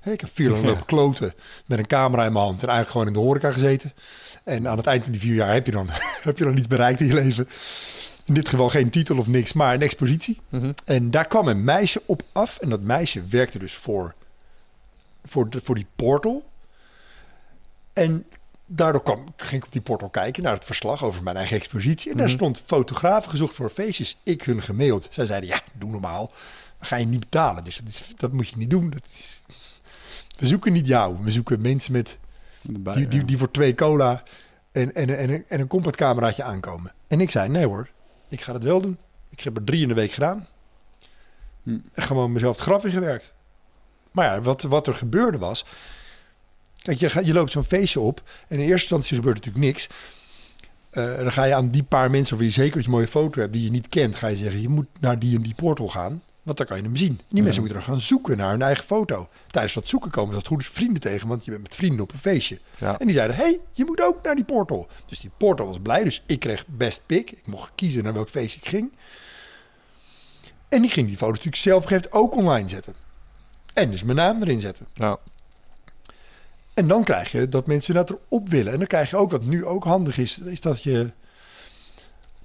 Ik 0.03 0.21
heb 0.21 0.29
vier 0.33 0.51
jaar 0.51 0.63
lopen 0.69 0.85
kloten 0.85 1.33
met 1.65 1.79
een 1.79 1.87
camera 1.87 2.25
in 2.25 2.33
mijn 2.33 2.45
hand 2.45 2.61
en 2.61 2.67
eigenlijk 2.67 2.89
gewoon 2.91 3.07
in 3.07 3.13
de 3.13 3.19
horeca 3.19 3.51
gezeten. 3.51 3.93
En 4.43 4.67
aan 4.67 4.77
het 4.77 4.87
eind 4.87 5.03
van 5.03 5.11
die 5.11 5.21
vier 5.21 5.35
jaar 5.35 5.53
heb 5.53 5.65
je 5.65 5.71
dan, 5.71 5.87
heb 6.29 6.37
je 6.37 6.43
dan 6.43 6.53
niet 6.53 6.67
bereikt 6.67 6.99
in 6.99 7.07
je 7.07 7.13
leven. 7.13 7.47
In 8.25 8.33
dit 8.33 8.49
geval 8.49 8.69
geen 8.69 8.89
titel 8.89 9.17
of 9.17 9.27
niks, 9.27 9.53
maar 9.53 9.73
een 9.73 9.81
expositie. 9.81 10.39
Mhm. 10.49 10.71
En 10.85 11.11
daar 11.11 11.27
kwam 11.27 11.47
een 11.47 11.63
meisje 11.63 12.01
op 12.05 12.21
af. 12.33 12.57
En 12.57 12.69
dat 12.69 12.81
meisje 12.81 13.23
werkte 13.25 13.59
dus 13.59 13.73
voor, 13.73 14.13
voor, 15.23 15.49
de, 15.49 15.61
voor 15.63 15.75
die 15.75 15.87
portal. 15.95 16.51
En 17.93 18.25
daardoor 18.65 19.03
kwam, 19.03 19.25
ging 19.35 19.61
ik 19.61 19.65
op 19.65 19.71
die 19.71 19.81
portal 19.81 20.09
kijken 20.09 20.43
naar 20.43 20.53
het 20.53 20.65
verslag 20.65 21.03
over 21.03 21.23
mijn 21.23 21.35
eigen 21.37 21.57
expositie. 21.57 22.11
En 22.11 22.17
daar 22.17 22.25
Mhm. 22.27 22.35
stond 22.35 22.61
fotografen 22.65 23.29
gezocht 23.29 23.55
voor 23.55 23.69
feestjes. 23.69 24.17
Ik 24.23 24.41
hun 24.41 24.61
gemaild. 24.61 25.07
Zij 25.11 25.25
zeiden, 25.25 25.49
ja, 25.49 25.59
doe 25.73 25.91
normaal. 25.91 26.27
Dan 26.77 26.87
ga 26.87 26.95
je 26.95 27.05
niet 27.05 27.19
betalen. 27.19 27.63
Dus 27.63 27.77
dat, 27.77 27.87
is, 27.87 28.03
dat 28.17 28.31
moet 28.31 28.49
je 28.49 28.57
niet 28.57 28.69
doen. 28.69 28.89
Dat 28.89 29.03
is, 29.17 29.41
we 30.37 30.47
zoeken 30.47 30.73
niet 30.73 30.87
jou. 30.87 31.17
We 31.21 31.31
zoeken 31.31 31.61
mensen 31.61 31.91
met 31.91 32.17
die, 32.61 33.07
die, 33.07 33.19
ja. 33.19 33.25
die 33.25 33.37
voor 33.37 33.51
twee 33.51 33.75
cola 33.75 34.23
en, 34.71 34.95
en, 34.95 35.17
en, 35.17 35.29
en, 35.29 35.43
en 35.47 35.59
een 35.59 35.67
compactcameraatje 35.67 36.43
aankomen. 36.43 36.93
En 37.07 37.21
ik 37.21 37.31
zei, 37.31 37.49
nee 37.49 37.65
hoor, 37.65 37.89
ik 38.29 38.41
ga 38.41 38.53
het 38.53 38.63
wel 38.63 38.81
doen. 38.81 38.97
Ik 39.29 39.39
heb 39.39 39.57
er 39.57 39.63
drie 39.63 39.81
in 39.81 39.87
de 39.87 39.93
week 39.93 40.11
gedaan. 40.11 40.47
Hm. 41.63 41.77
En 41.93 42.03
gewoon 42.03 42.31
mezelf 42.31 42.55
het 42.55 42.65
graf 42.65 42.85
in 42.85 42.91
gewerkt. 42.91 43.33
Maar 44.11 44.25
ja, 44.25 44.41
wat, 44.41 44.61
wat 44.61 44.87
er 44.87 44.93
gebeurde 44.95 45.37
was... 45.37 45.65
Kijk, 46.83 46.99
je, 46.99 47.09
gaat, 47.09 47.25
je 47.25 47.33
loopt 47.33 47.51
zo'n 47.51 47.63
feestje 47.63 47.99
op 47.99 48.21
en 48.47 48.55
in 48.55 48.59
eerste 48.59 48.73
instantie 48.73 49.15
gebeurt 49.15 49.35
natuurlijk 49.35 49.65
niks. 49.65 49.87
Eh, 50.89 51.17
dan 51.17 51.31
ga 51.31 51.43
je 51.43 51.53
aan 51.53 51.69
die 51.69 51.83
paar 51.83 52.11
mensen 52.11 52.35
waar 52.35 52.45
je 52.45 52.51
zeker 52.51 52.73
dat 52.73 52.81
je 52.81 52.87
een 52.87 52.95
mooie 52.95 53.07
foto 53.07 53.39
hebt 53.39 53.53
die 53.53 53.63
je 53.63 53.71
niet 53.71 53.87
kent, 53.87 54.15
ga 54.15 54.27
je 54.27 54.35
zeggen, 54.35 54.61
je 54.61 54.69
moet 54.69 54.87
naar 54.99 55.19
die 55.19 55.35
en 55.35 55.41
die 55.41 55.55
portal 55.55 55.87
gaan. 55.87 56.21
Want 56.43 56.57
dan 56.57 56.67
kan 56.67 56.77
je 56.77 56.83
hem 56.83 56.95
zien. 56.95 57.19
Die 57.29 57.43
mensen 57.43 57.61
moeten 57.61 57.79
er 57.79 57.85
gaan 57.85 57.99
zoeken 57.99 58.37
naar 58.37 58.51
hun 58.51 58.61
eigen 58.61 58.85
foto. 58.85 59.29
Tijdens 59.47 59.73
dat 59.73 59.87
zoeken 59.87 60.11
komen 60.11 60.33
dat 60.33 60.47
goed 60.47 60.61
is 60.61 60.67
vrienden 60.67 61.01
tegen, 61.01 61.27
want 61.27 61.45
je 61.45 61.51
bent 61.51 61.63
met 61.63 61.75
vrienden 61.75 62.01
op 62.01 62.11
een 62.11 62.17
feestje. 62.17 62.59
Ja. 62.77 62.99
En 62.99 63.05
die 63.05 63.15
zeiden, 63.15 63.35
hey, 63.35 63.59
je 63.71 63.85
moet 63.85 64.01
ook 64.01 64.23
naar 64.23 64.35
die 64.35 64.43
portal. 64.43 64.87
Dus 65.05 65.19
die 65.19 65.31
portal 65.37 65.67
was 65.67 65.79
blij, 65.81 66.03
dus 66.03 66.23
ik 66.25 66.39
kreeg 66.39 66.67
best 66.67 67.01
pick. 67.05 67.31
Ik 67.31 67.47
mocht 67.47 67.71
kiezen 67.75 68.03
naar 68.03 68.13
welk 68.13 68.29
feestje 68.29 68.59
ik 68.59 68.67
ging. 68.67 68.91
En 70.69 70.81
die 70.81 70.91
ging 70.91 71.07
die 71.07 71.17
foto's 71.17 71.35
natuurlijk 71.35 71.63
zelf 71.63 71.83
gegeven 71.83 72.11
ook 72.11 72.35
online 72.35 72.67
zetten. 72.67 72.93
En 73.73 73.89
dus 73.89 74.03
mijn 74.03 74.17
naam 74.17 74.41
erin 74.41 74.61
zetten. 74.61 74.87
Nou, 74.93 75.17
En 76.73 76.87
dan 76.87 77.03
krijg 77.03 77.31
je 77.31 77.49
dat 77.49 77.67
mensen 77.67 77.93
dat 77.93 78.09
erop 78.09 78.49
willen. 78.49 78.71
En 78.71 78.77
dan 78.77 78.87
krijg 78.87 79.09
je 79.09 79.15
ook, 79.15 79.31
wat 79.31 79.45
nu 79.45 79.65
ook 79.65 79.83
handig 79.83 80.17
is, 80.17 80.39
is 80.39 80.61
dat 80.61 80.83
je... 80.83 81.11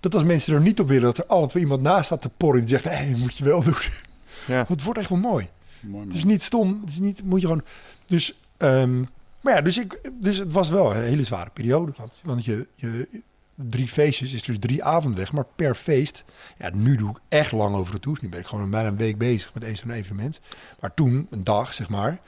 Dat 0.01 0.15
als 0.15 0.25
mensen 0.25 0.55
er 0.55 0.61
niet 0.61 0.81
op 0.81 0.89
willen, 0.89 1.03
dat 1.03 1.19
er 1.19 1.27
altijd 1.27 1.63
iemand 1.63 1.83
naast 1.83 2.05
staat 2.05 2.21
te 2.21 2.29
porren. 2.37 2.61
Die 2.61 2.69
zegt, 2.69 2.85
nee, 2.85 3.11
dat 3.11 3.21
moet 3.21 3.37
je 3.37 3.45
wel 3.45 3.63
doen. 3.63 3.75
ja. 4.47 4.57
Want 4.67 4.69
het 4.69 4.83
wordt 4.83 4.99
echt 4.99 5.09
wel 5.09 5.19
mooi. 5.19 5.49
Mooi, 5.81 6.07
Het 6.07 6.17
is 6.17 6.25
niet 6.25 6.43
stom. 6.43 6.81
Het 6.81 6.91
is 6.91 6.99
niet, 6.99 7.25
moet 7.25 7.41
je 7.41 7.47
gewoon... 7.47 7.65
Dus, 8.07 8.35
ehm, 8.57 9.01
maar 9.43 9.55
ja, 9.55 9.61
dus, 9.61 9.79
ik, 9.79 10.11
dus 10.21 10.39
het 10.39 10.53
was 10.53 10.69
wel 10.69 10.95
een 10.95 11.03
hele 11.03 11.25
zware 11.25 11.51
periode. 11.51 11.93
Want, 11.97 12.21
want 12.23 12.45
je, 12.45 12.67
je, 12.75 13.09
drie 13.55 13.89
feestjes 13.89 14.33
is 14.33 14.43
dus 14.43 14.59
drie 14.59 14.85
avonden 14.85 15.21
weg. 15.21 15.33
Maar 15.33 15.47
per 15.57 15.75
feest, 15.75 16.25
ja, 16.59 16.71
nu 16.75 16.97
doe 16.97 17.11
ik 17.11 17.19
echt 17.29 17.53
lang 17.53 17.77
over 17.77 17.93
de 17.93 18.01
toes. 18.01 18.21
Nu 18.21 18.29
ben 18.29 18.41
ik 18.41 18.47
gewoon 18.47 18.71
bijna 18.71 18.89
een 18.89 18.97
week 18.97 19.19
bezig 19.19 19.55
met 19.55 19.65
één 19.65 19.77
zo'n 19.77 19.91
evenement. 19.91 20.41
Maar 20.81 20.95
toen, 20.95 21.27
een 21.31 21.45
dag, 21.45 21.75
zeg 21.75 21.89
maar. 21.89 22.21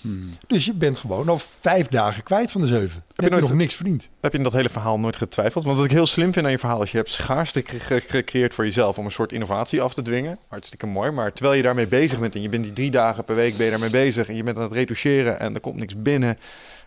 Hmm. 0.00 0.30
Dus 0.46 0.64
je 0.64 0.72
bent 0.74 0.98
gewoon 0.98 1.28
al 1.28 1.40
vijf 1.60 1.86
dagen 1.88 2.22
kwijt 2.22 2.50
van 2.50 2.60
de 2.60 2.66
zeven. 2.66 3.02
Heb 3.14 3.24
je, 3.24 3.30
nooit 3.30 3.42
nog 3.42 3.54
niks 3.54 3.74
verdiend. 3.74 4.08
Heb 4.20 4.32
je 4.32 4.38
in 4.38 4.44
dat 4.44 4.52
hele 4.52 4.68
verhaal 4.68 4.98
nooit 4.98 5.16
getwijfeld? 5.16 5.64
Want 5.64 5.76
wat 5.76 5.84
ik 5.84 5.90
heel 5.90 6.06
slim 6.06 6.32
vind 6.32 6.44
aan 6.44 6.50
je 6.50 6.58
verhaal 6.58 6.82
is... 6.82 6.90
je 6.90 6.96
hebt 6.96 7.10
schaarste 7.10 7.62
gecre- 7.64 7.78
gecre- 7.78 8.00
gecreëerd 8.08 8.54
voor 8.54 8.64
jezelf... 8.64 8.98
om 8.98 9.04
een 9.04 9.10
soort 9.10 9.32
innovatie 9.32 9.82
af 9.82 9.94
te 9.94 10.02
dwingen. 10.02 10.38
Hartstikke 10.48 10.86
mooi. 10.86 11.10
Maar 11.10 11.32
terwijl 11.32 11.56
je 11.56 11.62
daarmee 11.62 11.86
bezig 11.86 12.18
bent... 12.18 12.34
en 12.34 12.42
je 12.42 12.48
bent 12.48 12.62
die 12.64 12.72
drie 12.72 12.90
dagen 12.90 13.24
per 13.24 13.34
week 13.34 13.56
ben 13.56 13.64
je 13.64 13.70
daarmee 13.70 13.90
bezig... 13.90 14.28
en 14.28 14.36
je 14.36 14.42
bent 14.42 14.56
aan 14.56 14.62
het 14.62 14.72
retoucheren 14.72 15.40
en 15.40 15.54
er 15.54 15.60
komt 15.60 15.76
niks 15.76 16.02
binnen... 16.02 16.38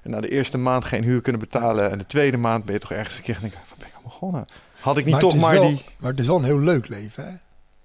en 0.04 0.12
na 0.12 0.22
de 0.22 0.30
eerste 0.30 0.58
maand 0.58 0.86
geen 0.86 1.04
huur 1.04 1.22
kunnen 1.22 1.42
betalen... 1.42 1.92
en 1.92 1.98
de 1.98 2.06
tweede 2.06 2.38
maand 2.38 2.66
ben 2.66 2.74
je 2.74 2.80
toch 2.80 2.92
ergens 2.92 3.18
een 3.18 3.24
keer... 3.24 3.38
denk 3.42 3.54
ik, 3.54 3.60
wat 3.70 3.78
ben 3.78 3.88
ik 3.88 3.94
aan 3.96 4.04
begonnen? 4.04 4.46
Had 4.80 4.98
ik 4.98 5.04
niet 5.04 5.14
Maar 5.14 5.22
toch 5.22 5.40
maar 5.40 5.54
wel- 5.54 5.68
die... 5.68 5.82
Maar 5.98 6.12
het 6.12 6.20
is 6.20 6.28
wel 6.28 6.36
een 6.38 6.44
heel 6.44 6.60
leuk 6.60 6.88
leven, 6.88 7.24
hè? 7.24 7.30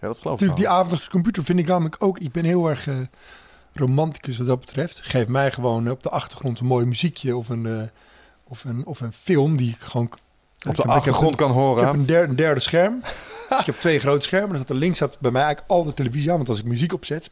Ja, 0.00 0.06
dat 0.06 0.18
geloof 0.20 0.40
ik 0.40 0.46
Natuurlijk, 0.46 0.56
die 0.56 0.66
wel. 0.66 0.76
avond 0.76 0.92
op 0.92 1.04
de 1.04 1.10
computer 1.10 1.44
vind 1.44 1.58
ik 1.58 1.66
namelijk 1.66 1.96
ook... 1.98 2.18
Ik 2.18 2.32
ben 2.32 2.44
heel 2.44 2.68
erg 2.68 2.86
eh, 2.88 2.94
romanticus 3.78 4.38
wat 4.38 4.46
dat 4.46 4.60
betreft. 4.60 5.00
Geef 5.04 5.26
mij 5.26 5.50
gewoon 5.52 5.90
op 5.90 6.02
de 6.02 6.10
achtergrond 6.10 6.60
een 6.60 6.66
mooi 6.66 6.86
muziekje 6.86 7.36
of 7.36 7.48
een, 7.48 7.66
eh, 7.66 7.72
of 8.44 8.64
een, 8.64 8.86
of 8.86 9.00
een 9.00 9.12
film 9.12 9.56
die 9.56 9.70
ik 9.70 9.78
gewoon... 9.80 10.10
Op 10.68 10.76
de 10.76 10.82
achtergrond 10.82 11.36
kan 11.36 11.48
Ik 11.50 11.54
heb 11.54 11.62
horen. 11.64 11.88
een 11.88 12.06
derde, 12.06 12.28
een 12.28 12.36
derde 12.36 12.60
scherm. 12.60 13.00
dus 13.48 13.58
ik 13.60 13.66
heb 13.66 13.74
twee 13.80 13.98
grote 14.00 14.26
schermen. 14.26 14.48
Dan 14.48 14.56
staat 14.56 14.70
er 14.70 14.76
links 14.76 14.96
staat 14.96 15.16
bij 15.20 15.30
mij 15.30 15.42
eigenlijk 15.42 15.70
altijd 15.72 15.96
televisie 15.96 16.30
aan. 16.30 16.36
Want 16.36 16.48
als 16.48 16.58
ik 16.58 16.64
muziek 16.64 16.92
opzet, 16.92 17.30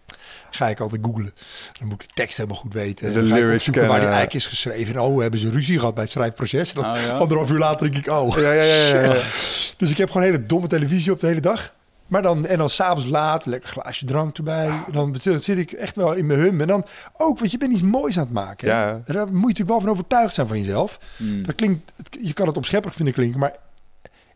ga 0.51 0.69
ik 0.69 0.81
altijd 0.81 1.05
googlen. 1.05 1.33
Dan 1.79 1.89
moet 1.89 2.03
ik 2.03 2.09
de 2.09 2.15
tekst 2.15 2.37
helemaal 2.37 2.59
goed 2.59 2.73
weten. 2.73 3.07
De 3.07 3.13
Dan 3.13 3.27
ga 3.29 3.35
ik 3.35 3.41
lyrics 3.41 3.57
opzoeken 3.57 3.83
waar 3.83 3.91
die 3.91 4.01
kennen. 4.01 4.19
eigenlijk 4.19 4.45
is 4.45 4.59
geschreven. 4.59 4.95
En 4.95 5.01
oh, 5.01 5.21
hebben 5.21 5.41
ze 5.41 5.51
ruzie 5.51 5.79
gehad 5.79 5.95
bij 5.95 6.03
het 6.03 6.13
schrijfproces. 6.13 6.73
En 6.73 6.83
dan 6.83 6.95
Oh, 6.95 7.01
ja? 7.01 7.11
anderhalf 7.17 7.51
uur 7.51 7.59
later 7.59 7.91
denk 7.93 8.07
ik, 8.07 8.13
oh. 8.13 8.37
Ja, 8.37 8.53
ja, 8.53 8.63
ja, 8.63 8.75
ja, 8.87 9.01
ja. 9.15 9.23
Dus 9.77 9.91
ik 9.91 9.97
heb 9.97 10.11
gewoon 10.11 10.27
een 10.27 10.33
hele 10.33 10.47
domme 10.47 10.67
televisie 10.69 11.13
op 11.13 11.21
de 11.21 11.27
hele 11.27 11.41
dag. 11.41 11.75
Maar 12.07 12.23
dan, 12.23 12.47
en 12.47 12.59
dan 12.59 12.71
s'avonds 12.71 13.09
laat, 13.09 13.47
lekker 13.47 13.69
glaasje 13.69 14.05
drank 14.05 14.37
erbij. 14.37 14.71
Dan 14.93 15.17
zit 15.21 15.49
ik 15.49 15.73
echt 15.73 15.97
wel 15.97 16.13
in 16.13 16.27
mijn 16.27 16.41
hum. 16.41 16.61
En 16.61 16.67
dan 16.67 16.87
ook, 17.17 17.39
want 17.39 17.51
je 17.51 17.59
bent 17.59 17.73
iets 17.73 17.83
moois 17.83 18.19
aan 18.19 18.25
het 18.25 18.33
maken. 18.33 18.69
Ja. 18.69 19.03
Daar 19.07 19.27
moet 19.27 19.33
je 19.33 19.41
natuurlijk 19.41 19.69
wel 19.69 19.81
van 19.81 19.89
overtuigd 19.89 20.35
zijn 20.35 20.47
van 20.47 20.59
jezelf. 20.59 20.99
Hmm. 21.17 21.45
Dat 21.45 21.55
klinkt, 21.55 21.93
je 22.21 22.33
kan 22.33 22.47
het 22.47 22.57
opschepperig 22.57 22.97
vinden 22.97 23.15
klinken, 23.15 23.41
maar 23.41 23.57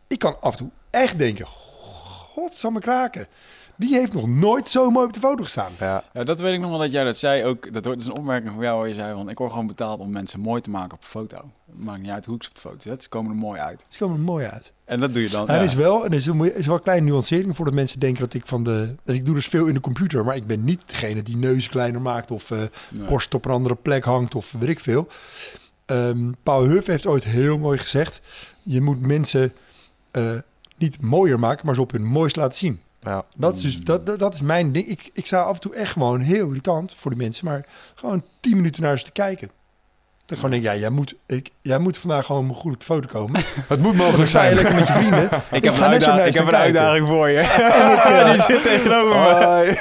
ik 0.07 0.19
kan 0.19 0.41
af 0.41 0.51
en 0.51 0.57
toe 0.57 0.69
echt 0.89 1.17
denken, 1.17 1.45
godsamme 2.33 2.79
kraken. 2.79 3.27
Die 3.79 3.93
heeft 3.93 4.13
nog 4.13 4.27
nooit 4.27 4.69
zo 4.69 4.89
mooi 4.89 5.05
op 5.05 5.13
de 5.13 5.19
foto 5.19 5.43
gestaan. 5.43 5.71
Ja. 5.79 6.03
Ja, 6.13 6.23
dat 6.23 6.39
weet 6.39 6.53
ik 6.53 6.59
nog 6.59 6.69
wel 6.69 6.79
dat 6.79 6.91
jij 6.91 7.03
dat 7.03 7.17
zei. 7.17 7.43
Ook, 7.43 7.73
dat 7.73 7.97
is 7.97 8.05
een 8.05 8.13
opmerking 8.15 8.53
van 8.53 8.63
jou 8.63 8.79
waar 8.79 8.87
je 8.87 8.93
zei 8.93 9.13
van... 9.13 9.29
ik 9.29 9.37
word 9.37 9.51
gewoon 9.51 9.67
betaald 9.67 9.99
om 9.99 10.11
mensen 10.11 10.39
mooi 10.39 10.61
te 10.61 10.69
maken 10.69 10.93
op 10.93 11.01
een 11.01 11.07
foto. 11.07 11.35
Het 11.35 11.83
maakt 11.83 12.01
niet 12.01 12.09
uit 12.09 12.25
hoe 12.25 12.35
ik 12.35 12.43
ze 12.43 12.49
op 12.49 12.55
de 12.55 12.61
foto 12.61 12.77
zet. 12.79 13.03
Ze 13.03 13.09
komen 13.09 13.31
er 13.31 13.37
mooi 13.37 13.59
uit. 13.59 13.85
Ze 13.87 13.97
komen 13.99 14.17
er 14.17 14.23
mooi 14.23 14.45
uit. 14.45 14.71
En 14.85 14.99
dat 14.99 15.13
doe 15.13 15.21
je 15.23 15.29
dan. 15.29 15.47
Er 15.47 15.55
ja. 15.55 15.61
is 15.61 15.73
wel, 15.73 16.05
en 16.05 16.11
er 16.11 16.17
is, 16.17 16.25
een, 16.25 16.55
is 16.55 16.65
wel 16.65 16.75
een 16.75 16.81
kleine 16.81 17.05
nuancering 17.05 17.55
voordat 17.55 17.73
mensen 17.73 17.99
denken 17.99 18.19
dat 18.19 18.33
ik 18.33 18.47
van 18.47 18.63
de... 18.63 18.95
dat 19.03 19.15
Ik 19.15 19.25
doe 19.25 19.35
dus 19.35 19.47
veel 19.47 19.65
in 19.65 19.73
de 19.73 19.79
computer, 19.79 20.25
maar 20.25 20.35
ik 20.35 20.47
ben 20.47 20.63
niet 20.63 20.83
degene 20.85 21.23
die 21.23 21.37
neus 21.37 21.69
kleiner 21.69 22.01
maakt 22.01 22.31
of 22.31 22.51
eh 22.51 22.57
Nee. 22.89 23.07
borst 23.07 23.33
op 23.33 23.45
een 23.45 23.51
andere 23.51 23.75
plek 23.75 24.03
hangt 24.03 24.35
of 24.35 24.51
weet 24.59 24.69
ik 24.69 24.79
veel. 24.79 25.07
Ehm 25.85 26.31
Paul 26.43 26.63
Huff 26.63 26.87
heeft 26.87 27.05
ooit 27.05 27.23
heel 27.23 27.57
mooi 27.57 27.77
gezegd: 27.77 28.21
je 28.63 28.81
moet 28.81 29.01
mensen 29.01 29.53
eh, 30.11 30.31
niet 30.77 31.01
mooier 31.01 31.39
maken, 31.39 31.65
maar 31.65 31.75
ze 31.75 31.81
op 31.81 31.91
hun 31.91 32.05
mooist 32.05 32.35
laten 32.35 32.57
zien. 32.57 32.81
Ja. 33.01 33.25
Dat 33.35 33.55
is, 33.55 33.61
dus, 33.61 33.79
dat, 33.79 34.19
dat, 34.19 34.33
is 34.33 34.41
mijn 34.41 34.71
ding. 34.71 34.87
Ik, 34.87 35.09
ik 35.13 35.25
sta 35.25 35.41
af 35.41 35.55
en 35.55 35.61
toe 35.61 35.75
echt 35.75 35.91
gewoon 35.91 36.19
heel 36.19 36.47
irritant 36.47 36.93
voor 36.93 37.11
die 37.11 37.19
mensen, 37.19 37.45
maar 37.45 37.65
gewoon 37.95 38.23
tien 38.39 38.55
minuten 38.55 38.81
naar 38.81 38.99
ze 38.99 39.05
te 39.05 39.11
kijken. 39.11 39.49
Ik 40.29 40.35
gewoon 40.35 40.51
denk, 40.51 40.63
ja, 40.63 40.75
jij 40.75 40.89
moet, 40.89 41.15
ik, 41.27 41.49
jij 41.61 41.77
moet 41.77 41.97
vandaag 41.97 42.25
gewoon 42.25 42.53
goed 42.53 42.73
op 42.73 42.79
de 42.79 42.85
foto 42.85 43.07
komen. 43.07 43.41
Het 43.67 43.79
moet 43.81 43.97
Dan 43.97 44.05
mogelijk 44.05 44.29
zijn. 44.29 44.53
lekker 44.55 44.75
met 44.75 44.87
je 44.87 44.93
vrienden. 44.93 45.29
Ik 45.51 45.63
heb, 45.63 45.75
ga 45.75 45.93
een, 45.93 46.25
ik 46.25 46.33
heb 46.33 46.47
een 46.47 46.55
uitdaging 46.55 47.07
voor 47.07 47.29
je. 47.29 47.37
En 47.69 47.91
ik, 47.91 48.03
eh, 48.09 48.31
Die 48.31 48.41
zit 48.41 48.63
tegenover 48.63 49.15
me. 49.15 49.75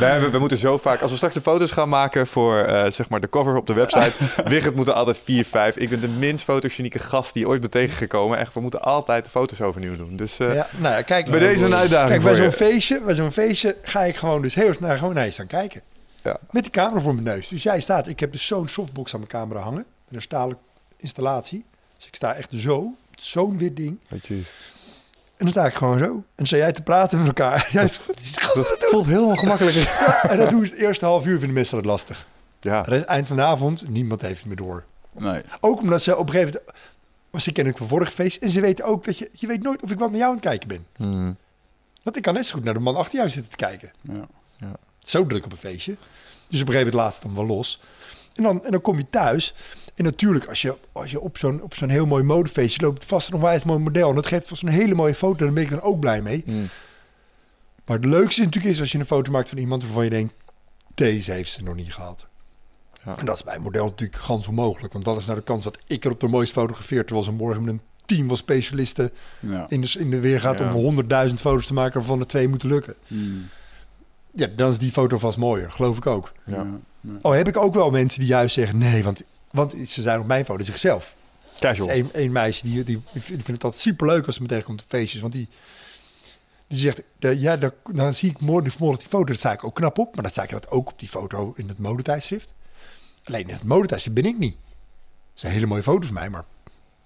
Nee, 0.00 0.20
we, 0.20 0.30
we 0.30 0.38
moeten 0.38 0.58
zo 0.58 0.78
vaak... 0.78 1.00
Als 1.00 1.10
we 1.10 1.16
straks 1.16 1.34
de 1.34 1.40
foto's 1.40 1.70
gaan 1.70 1.88
maken 1.88 2.26
voor 2.26 2.58
eh, 2.58 2.90
zeg 2.90 3.08
maar 3.08 3.20
de 3.20 3.28
cover 3.28 3.56
op 3.56 3.66
de 3.66 3.72
website... 3.72 4.12
Wigert 4.44 4.76
moeten 4.76 4.94
altijd 4.94 5.20
4, 5.24 5.44
5. 5.44 5.76
Ik 5.76 5.88
ben 5.88 6.00
de 6.00 6.08
minst 6.08 6.44
fotogenieke 6.44 6.98
gast 6.98 7.32
die 7.32 7.42
je 7.42 7.48
ooit 7.48 7.60
bent 7.60 7.72
tegengekomen. 7.72 8.38
Echt, 8.38 8.54
we 8.54 8.60
moeten 8.60 8.82
altijd 8.82 9.24
de 9.24 9.30
foto's 9.30 9.60
overnieuw 9.60 9.96
doen. 9.96 10.16
Dus 10.16 10.38
eh, 10.38 10.54
ja, 10.54 10.66
nou 10.76 10.94
ja, 10.94 11.02
kijk. 11.02 11.30
bij 11.30 11.40
deze 11.40 11.64
een 11.64 11.74
uitdaging 11.74 12.10
Kijk, 12.10 12.22
bij 12.22 12.34
zo'n 12.34 12.44
je. 12.44 12.52
feestje, 12.52 13.00
bij 13.04 13.14
zo'n 13.14 13.32
feestje 13.32 13.76
ga 13.82 14.00
ik 14.00 14.16
gewoon 14.16 14.42
dus 14.42 14.54
heel 14.54 14.66
erg 14.68 14.80
naar, 14.80 14.98
gewoon 14.98 15.14
naar 15.14 15.24
je 15.24 15.30
staan 15.30 15.46
kijken. 15.46 15.80
Ja. 16.24 16.38
Met 16.50 16.62
die 16.62 16.72
camera 16.72 17.00
voor 17.00 17.14
mijn 17.14 17.26
neus. 17.26 17.48
Dus 17.48 17.62
jij 17.62 17.80
staat, 17.80 18.06
ik 18.06 18.20
heb 18.20 18.32
dus 18.32 18.46
zo'n 18.46 18.68
softbox 18.68 19.12
aan 19.12 19.18
mijn 19.18 19.30
camera 19.30 19.60
hangen. 19.60 19.84
Met 20.04 20.14
een 20.14 20.22
stalen 20.22 20.58
installatie. 20.96 21.64
Dus 21.96 22.06
ik 22.06 22.14
sta 22.14 22.34
echt 22.34 22.50
zo, 22.54 22.94
zo'n 23.16 23.58
wit 23.58 23.76
ding. 23.76 23.98
Oh, 24.10 24.18
jeez. 24.20 24.52
En 25.36 25.44
dan 25.44 25.50
sta 25.50 25.66
ik 25.66 25.74
gewoon 25.74 25.98
zo. 25.98 26.04
En 26.04 26.24
dan 26.34 26.46
sta 26.46 26.56
jij 26.56 26.72
te 26.72 26.82
praten 26.82 27.18
met 27.18 27.26
elkaar. 27.26 27.68
Ja, 27.72 27.80
is 27.80 27.96
goed, 27.96 28.20
is 28.20 28.32
de 28.32 28.40
gast 28.40 28.56
aan 28.56 28.78
Dat 28.78 28.90
voelt 28.90 29.06
heel 29.06 29.26
ongemakkelijk. 29.26 29.76
En 30.30 30.36
dat 30.36 30.50
doen 30.50 30.64
ze 30.64 30.70
het 30.70 30.80
eerste 30.80 31.04
half 31.04 31.26
uur, 31.26 31.38
vinden 31.38 31.54
mensen 31.54 31.76
dat 31.76 31.84
lastig. 31.84 32.26
Ja. 32.60 32.82
De 32.82 32.90
rest, 32.90 33.04
eind 33.04 33.26
van 33.26 33.36
de 33.36 33.42
avond, 33.42 33.88
niemand 33.88 34.20
heeft 34.20 34.38
het 34.38 34.46
meer 34.46 34.56
door. 34.56 34.84
Nee. 35.12 35.42
Ook 35.60 35.80
omdat 35.80 36.02
ze 36.02 36.16
op 36.16 36.26
een 36.26 36.32
gegeven 36.32 36.60
moment... 36.60 37.42
Ze 37.42 37.52
kennen 37.52 37.72
ik 37.72 37.78
van 37.78 37.88
vorige 37.88 38.12
feest. 38.12 38.42
En 38.42 38.50
ze 38.50 38.60
weten 38.60 38.84
ook 38.84 39.04
dat 39.04 39.18
je... 39.18 39.30
Je 39.32 39.46
weet 39.46 39.62
nooit 39.62 39.82
of 39.82 39.90
ik 39.90 39.98
wat 39.98 40.10
naar 40.10 40.18
jou 40.18 40.30
aan 40.30 40.36
het 40.36 40.46
kijken 40.46 40.68
ben. 40.68 40.86
Hmm. 40.96 41.36
Want 42.02 42.16
ik 42.16 42.22
kan 42.22 42.34
net 42.34 42.46
zo 42.46 42.54
goed 42.54 42.64
naar 42.64 42.74
de 42.74 42.80
man 42.80 42.96
achter 42.96 43.16
jou 43.16 43.28
zitten 43.28 43.50
te 43.50 43.56
kijken. 43.56 43.90
Ja. 44.02 44.28
Zo 45.08 45.26
druk 45.26 45.44
op 45.44 45.52
een 45.52 45.58
feestje. 45.58 45.96
Dus 46.48 46.60
op 46.60 46.68
een 46.68 46.72
gegeven 46.74 46.76
moment 46.78 46.94
laat 46.94 47.12
het 47.14 47.22
dan 47.22 47.34
wel 47.34 47.56
los. 47.56 47.80
En 48.34 48.42
dan, 48.42 48.64
en 48.64 48.70
dan 48.70 48.80
kom 48.80 48.96
je 48.98 49.06
thuis. 49.10 49.54
En 49.94 50.04
natuurlijk, 50.04 50.46
als 50.46 50.62
je, 50.62 50.76
als 50.92 51.10
je 51.10 51.20
op 51.20 51.38
zo'n 51.38 51.62
op 51.62 51.74
zo'n 51.74 51.88
heel 51.88 52.06
mooi 52.06 52.22
modefeestje 52.22 52.80
loopt, 52.82 53.04
vast 53.04 53.30
nog 53.30 53.40
wel 53.40 53.50
eens 53.50 53.62
een 53.62 53.68
mooi 53.68 53.80
model. 53.82 54.08
En 54.08 54.14
dat 54.14 54.26
geeft 54.26 54.48
vast 54.48 54.62
een 54.62 54.68
hele 54.68 54.94
mooie 54.94 55.14
foto. 55.14 55.44
Dan 55.44 55.54
ben 55.54 55.62
ik 55.62 55.70
dan 55.70 55.80
ook 55.80 56.00
blij 56.00 56.22
mee. 56.22 56.42
Hmm. 56.46 56.68
Maar 57.86 57.96
het 57.96 58.06
leukste 58.06 58.42
natuurlijk 58.42 58.74
is 58.74 58.80
als 58.80 58.92
je 58.92 58.98
een 58.98 59.06
foto 59.06 59.30
maakt 59.30 59.48
van 59.48 59.58
iemand 59.58 59.82
waarvan 59.82 60.04
je 60.04 60.10
denkt, 60.10 60.34
deze 60.94 61.32
heeft 61.32 61.50
ze 61.52 61.62
nog 61.62 61.74
niet 61.74 61.94
gehad. 61.94 62.26
Ja. 63.04 63.16
En 63.18 63.26
dat 63.26 63.34
is 63.36 63.44
bij 63.44 63.54
een 63.54 63.62
model 63.62 63.84
natuurlijk 63.84 64.20
gans 64.22 64.46
onmogelijk. 64.46 64.92
Want 64.92 65.04
wat 65.04 65.16
is 65.16 65.24
nou 65.26 65.38
de 65.38 65.44
kans 65.44 65.64
dat 65.64 65.78
ik 65.86 66.04
er 66.04 66.10
op 66.10 66.20
de 66.20 66.28
mooiste 66.28 66.54
fotografeer, 66.54 67.04
terwijl 67.04 67.24
ze 67.26 67.32
morgen 67.32 67.64
met 67.64 67.74
een 67.74 67.80
team 68.04 68.28
van 68.28 68.36
specialisten 68.36 69.10
Ja. 69.40 69.66
in 69.68 69.80
de, 69.80 69.94
in 69.98 70.10
de 70.10 70.20
weer 70.20 70.40
gaat 70.40 70.58
Ja. 70.58 70.74
om 70.74 70.96
100.000 71.28 71.34
foto's 71.34 71.66
te 71.66 71.74
maken 71.74 71.98
waarvan 71.98 72.20
er 72.20 72.26
twee 72.26 72.48
moeten 72.48 72.68
lukken. 72.68 72.94
Mm. 73.06 73.48
Ja, 74.36 74.46
dan 74.46 74.70
is 74.70 74.78
die 74.78 74.92
foto 74.92 75.18
vast 75.18 75.38
mooier, 75.38 75.72
geloof 75.72 75.96
ik 75.96 76.06
ook. 76.06 76.32
Ja. 76.44 76.66
Oh, 77.22 77.34
heb 77.34 77.48
ik 77.48 77.56
ook 77.56 77.74
wel 77.74 77.90
mensen 77.90 78.20
die 78.20 78.28
juist 78.28 78.54
zeggen 78.54 78.78
nee, 78.78 79.04
want, 79.04 79.22
want 79.50 79.74
ze 79.86 80.02
zijn 80.02 80.20
op 80.20 80.26
mijn 80.26 80.44
foto 80.44 80.64
zichzelf. 80.64 81.16
Er 81.54 81.60
Casual. 81.60 81.88
is 81.88 81.94
één, 81.94 82.08
één 82.12 82.32
meisje 82.32 82.62
die, 82.66 82.84
die, 82.84 83.02
die 83.12 83.22
vindt 83.22 83.46
het 83.46 83.64
altijd 83.64 83.82
superleuk 83.82 84.26
als 84.26 84.34
ze 84.34 84.42
me 84.42 84.48
tegenkomt 84.48 84.82
op 84.82 84.88
feestjes. 84.88 85.20
Want 85.20 85.32
die, 85.32 85.48
die 86.66 86.78
zegt, 86.78 87.02
ja, 87.18 87.56
dan 87.92 88.14
zie 88.14 88.30
ik 88.30 88.40
morgen 88.40 88.72
morgen 88.78 88.98
die 88.98 89.08
foto. 89.08 89.24
Dat 89.24 89.36
sta 89.36 89.52
ik 89.52 89.64
ook 89.64 89.74
knap 89.74 89.98
op. 89.98 90.14
Maar 90.14 90.24
dat 90.24 90.32
sta 90.32 90.42
ik 90.42 90.50
dat 90.50 90.70
ook 90.70 90.90
op 90.90 90.98
die 90.98 91.08
foto 91.08 91.52
in 91.56 91.68
het 91.68 91.78
modetijdschrift. 91.78 92.54
Alleen 93.24 93.48
in 93.48 93.54
het 93.54 93.64
modetijdschrift 93.64 94.20
ben 94.20 94.30
ik 94.30 94.38
niet. 94.38 94.56
Het 95.32 95.40
zijn 95.40 95.52
hele 95.52 95.66
mooie 95.66 95.82
foto's 95.82 96.06
van 96.06 96.14
mij, 96.14 96.30
maar 96.30 96.44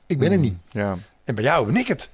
ik 0.07 0.19
ben 0.19 0.33
er 0.33 0.39
niet. 0.39 0.59
Ja. 0.71 0.99
En 1.25 1.35
bij 1.35 1.45
jou 1.45 1.67
ben 1.67 1.77
ik 1.77 1.89
het. 1.89 2.11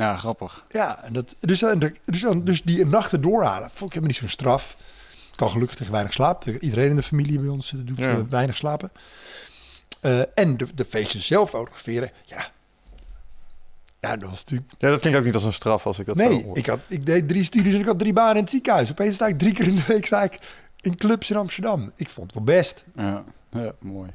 Ja, 0.00 0.16
grappig. 0.16 0.64
Ja, 0.70 1.02
en 1.04 1.12
dat, 1.12 1.36
dus, 1.40 1.60
dan- 1.60 1.78
dus, 2.04 2.24
dus 2.42 2.62
die 2.62 2.86
nachten 2.86 3.20
doorhalen, 3.20 3.68
vond 3.68 3.80
ik 3.80 3.88
helemaal 3.88 4.06
niet 4.08 4.16
zo'n 4.16 4.28
straf. 4.28 4.76
Ik 5.30 5.36
kan 5.36 5.50
gelukkig 5.50 5.76
tegen 5.76 5.92
weinig 5.92 6.12
slapen. 6.12 6.64
Iedereen 6.64 6.90
in 6.90 6.96
de 6.96 7.02
familie 7.02 7.38
bij 7.38 7.48
ons 7.48 7.72
eh, 7.72 7.78
doet 7.84 7.98
Ja. 7.98 8.10
eh, 8.10 8.18
weinig 8.28 8.56
slapen. 8.56 8.90
Eh, 10.00 10.20
en 10.34 10.56
de, 10.56 10.66
de 10.74 10.84
feestjes 10.84 11.26
zelf 11.26 11.50
fotograferen, 11.50 12.10
ja. 12.24 12.46
Ja, 14.00 14.16
dat 14.16 14.30
was 14.30 14.44
natuurlijk... 14.44 14.72
ja, 14.78 14.90
dat 14.90 15.00
klinkt 15.00 15.18
ook 15.18 15.24
niet 15.24 15.34
als 15.34 15.44
een 15.44 15.52
straf 15.52 15.86
als 15.86 15.98
ik 15.98 16.06
dat 16.06 16.18
zo 16.18 16.28
nee, 16.28 16.46
ik, 16.52 16.66
had, 16.66 16.80
ik 16.88 17.06
deed 17.06 17.28
drie 17.28 17.44
studies 17.44 17.74
en 17.74 17.80
ik 17.80 17.86
had 17.86 17.98
drie 17.98 18.12
banen 18.12 18.34
in 18.36 18.40
het 18.42 18.50
ziekenhuis. 18.50 18.90
Opeens 18.90 19.14
sta 19.14 19.26
ik 19.26 19.38
drie 19.38 19.52
keer 19.52 19.66
in 19.66 19.74
de 19.74 19.84
week 19.86 20.06
sta 20.06 20.22
ik 20.22 20.38
in 20.80 20.96
clubs 20.96 21.30
in 21.30 21.36
Amsterdam. 21.36 21.92
Ik 21.96 22.08
vond 22.08 22.26
het 22.26 22.34
wel 22.34 22.56
best. 22.56 22.84
Ja, 22.94 23.24
ja 23.50 23.72
mooi. 23.78 24.10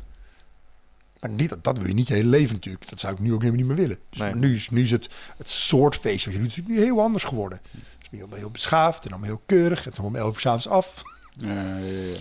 Maar 1.22 1.30
niet, 1.30 1.50
dat, 1.50 1.64
dat 1.64 1.78
wil 1.78 1.88
je 1.88 1.94
niet 1.94 2.08
je 2.08 2.14
hele 2.14 2.30
leven 2.30 2.54
natuurlijk. 2.56 2.90
Dat 2.90 3.00
zou 3.00 3.14
ik 3.14 3.20
nu 3.20 3.34
ook 3.34 3.42
helemaal 3.42 3.60
niet 3.66 3.70
meer 3.70 3.88
willen. 3.88 3.98
Dus 4.10 4.20
Nee. 4.20 4.36
nu, 4.36 4.54
is, 4.56 4.70
nu 4.70 4.82
is 4.82 4.92
het, 4.92 5.10
het 5.38 5.50
soort 5.50 5.96
feest 5.96 6.26
wat 6.26 6.34
je 6.34 6.40
doet 6.40 6.50
natuurlijk 6.50 6.76
nu 6.78 6.84
heel 6.84 7.02
anders 7.02 7.24
geworden. 7.24 7.60
Het 7.72 7.82
is 8.02 8.08
nu 8.12 8.20
allemaal 8.20 8.38
heel 8.38 8.50
beschaafd 8.50 9.06
en 9.06 9.10
allemaal 9.12 9.30
heel 9.30 9.42
keurig. 9.46 9.84
Het 9.84 9.94
is 9.94 10.00
allemaal 10.00 10.20
om 10.20 10.26
elf 10.26 10.36
uur 10.36 10.42
s'avonds 10.42 10.68
af. 10.68 11.02
Ja, 11.38 11.48
ja, 11.54 11.74
ja. 11.86 12.20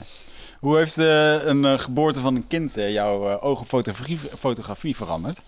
Hoe 0.61 0.79
heeft 0.79 0.99
eh, 0.99 1.45
een 1.45 1.65
eh, 1.65 1.79
geboorte 1.79 2.21
van 2.21 2.37
een 2.37 2.47
kind 2.47 2.77
eh, 2.77 2.93
jouw 2.93 3.41
oog 3.41 3.61
op 3.61 3.69
fotografie, 3.69 4.19
fotografie 4.39 4.97
veranderd? 4.97 5.41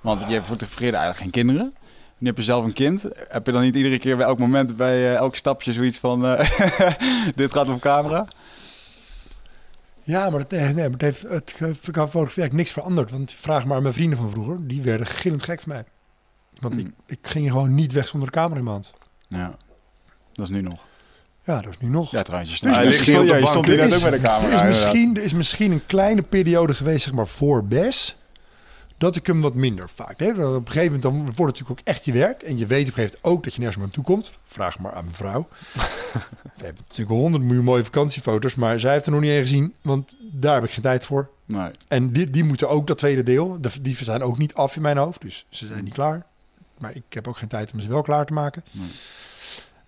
Want 0.00 0.20
je 0.30 0.42
fotografeerde 0.42 0.96
eigenlijk 0.96 1.22
geen 1.34 1.44
kinderen. 1.46 1.74
Nu 2.18 2.26
heb 2.28 2.36
je 2.36 2.42
zelf 2.42 2.64
een 2.64 2.72
kind. 2.72 3.04
Heb 3.28 3.46
je 3.46 3.52
dan 3.52 3.62
niet 3.62 3.74
iedere 3.74 3.98
keer 3.98 4.16
bij 4.16 4.26
elk 4.26 4.38
moment, 4.38 4.76
bij 4.76 4.94
eh, 4.96 5.14
elk 5.14 5.36
stapje 5.36 5.72
zoiets 5.72 5.98
van... 5.98 6.26
eh, 6.26 6.50
dit 7.34 7.52
gaat 7.52 7.68
op 7.68 7.80
camera? 7.80 8.26
Ja, 10.02 10.30
maar 10.30 10.40
het, 10.40 10.50
nee, 10.50 10.60
nee, 10.60 10.74
maar 10.74 10.90
het 10.90 11.00
heeft 11.00 11.22
het 11.22 11.58
eigenlijk 11.60 12.52
niks 12.52 12.72
veranderd. 12.72 13.10
Want 13.10 13.32
vraag 13.32 13.64
maar 13.64 13.76
aan 13.76 13.82
mijn 13.82 13.94
vrienden 13.94 14.18
van 14.18 14.30
vroeger. 14.30 14.66
Die 14.66 14.82
werden 14.82 15.06
gillend 15.06 15.42
gek 15.42 15.60
van 15.60 15.72
mij. 15.72 15.84
Want 16.60 16.74
ik, 16.74 16.80
Hmm. 16.80 16.94
ik 17.06 17.18
ging 17.22 17.50
gewoon 17.50 17.74
niet 17.74 17.92
weg 17.92 18.08
zonder 18.08 18.30
de 18.30 18.34
camera 18.34 18.58
in 18.58 18.64
mijn 18.64 18.74
hand. 18.76 18.92
Ja, 19.28 19.56
dat 20.32 20.44
is 20.48 20.50
nu 20.52 20.60
nog. 20.60 20.80
Ja, 21.44 21.60
dat 21.60 21.70
is 21.72 21.78
nu 21.78 21.88
nog. 21.88 22.10
Ja, 22.10 22.22
trouwens. 22.22 22.50
Je 22.50 22.56
stond, 22.56 22.76
je 22.76 22.92
stond, 22.92 23.48
stond 23.48 23.66
hier 23.66 23.76
net 23.76 23.94
ook 23.94 24.00
bij 24.00 24.10
de 24.10 24.20
camera. 24.20 24.62
er, 24.62 24.68
is 24.68 24.82
misschien, 24.82 25.16
er 25.16 25.22
is 25.22 25.32
misschien 25.32 25.72
een 25.72 25.86
kleine 25.86 26.22
periode 26.22 26.74
geweest, 26.74 27.04
zeg 27.04 27.12
maar, 27.14 27.26
voor 27.26 27.64
BES. 27.64 28.16
Dat 29.02 29.16
ik 29.16 29.26
hem 29.26 29.40
wat 29.40 29.54
minder 29.54 29.90
vaak. 29.94 30.18
Want 30.18 30.30
Op 30.38 30.38
een 30.66 30.66
gegeven 30.66 30.84
moment 30.84 31.02
dan 31.02 31.12
wordt 31.14 31.28
het 31.28 31.38
natuurlijk 31.38 31.70
ook 31.80 31.86
echt 31.86 32.04
je 32.04 32.12
werk. 32.12 32.42
En 32.42 32.58
je 32.58 32.66
weet 32.66 32.80
op 32.82 32.86
een 32.88 32.94
gegeven 32.94 33.18
moment 33.22 33.36
ook 33.38 33.44
dat 33.44 33.52
je 33.54 33.58
nergens 33.60 33.78
meer 33.78 33.86
aan 33.86 33.92
toe 33.94 34.04
komt. 34.04 34.32
Vraag 34.44 34.78
maar 34.78 34.92
aan 34.92 35.04
mijn 35.04 35.16
vrouw. 35.16 35.48
We 36.56 36.64
hebben 36.64 36.82
natuurlijk 36.88 37.18
honderd 37.20 37.44
miljoen 37.44 37.64
mooie 37.64 37.84
vakantiefoto's. 37.84 38.54
Maar 38.54 38.80
zij 38.80 38.92
heeft 38.92 39.06
er 39.06 39.12
nog 39.12 39.20
niet 39.20 39.30
één 39.30 39.40
gezien. 39.40 39.74
Want 39.82 40.16
daar 40.20 40.54
heb 40.54 40.64
ik 40.64 40.70
geen 40.70 40.82
tijd 40.82 41.04
voor. 41.04 41.28
Nee. 41.44 41.70
En 41.88 42.12
die, 42.12 42.30
die 42.30 42.44
moeten 42.44 42.68
ook 42.68 42.86
dat 42.86 42.98
tweede 42.98 43.22
deel. 43.22 43.58
de- 43.60 43.80
Die 43.82 43.96
zijn 44.04 44.22
ook 44.22 44.38
niet 44.38 44.54
af 44.54 44.76
in 44.76 44.82
mijn 44.82 44.96
hoofd. 44.96 45.20
Dus 45.20 45.46
ze 45.48 45.66
zijn 45.66 45.84
niet 45.84 45.92
klaar. 45.92 46.26
Maar 46.78 46.94
ik 46.94 47.02
heb 47.08 47.28
ook 47.28 47.38
geen 47.38 47.48
tijd 47.48 47.72
om 47.72 47.80
ze 47.80 47.88
wel 47.88 48.02
klaar 48.02 48.26
te 48.26 48.32
maken. 48.32 48.64
Nee. 48.70 48.88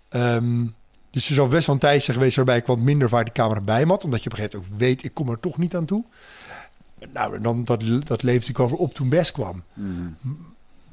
Ehm, 0.09 0.65
dus 1.11 1.28
er 1.28 1.35
zal 1.35 1.49
best 1.49 1.66
wel 1.66 1.74
een 1.74 1.81
tijdje 1.81 2.12
geweest 2.12 2.36
waarbij 2.36 2.57
ik 2.57 2.66
wat 2.66 2.81
minder 2.81 3.09
vaak 3.09 3.27
de 3.27 3.32
camera 3.32 3.61
bij 3.61 3.82
had. 3.85 4.05
Omdat 4.05 4.23
je 4.23 4.31
op 4.31 4.32
een 4.32 4.39
gegeven 4.39 4.59
moment 4.59 4.74
ook 4.74 4.81
weet, 4.89 5.05
ik 5.05 5.15
kom 5.15 5.28
er 5.28 5.41
toch 5.41 5.59
niet 5.59 5.74
aan 5.77 5.85
toe. 5.85 6.05
Nou, 7.13 7.37
en 7.37 7.43
dan, 7.43 7.65
dat, 7.65 7.83
dat 8.05 8.23
leefde 8.23 8.51
ik 8.51 8.59
over 8.59 8.77
op 8.77 8.95
toen 8.95 9.09
best 9.09 9.33
kwam. 9.33 9.63
Mm. 9.73 10.17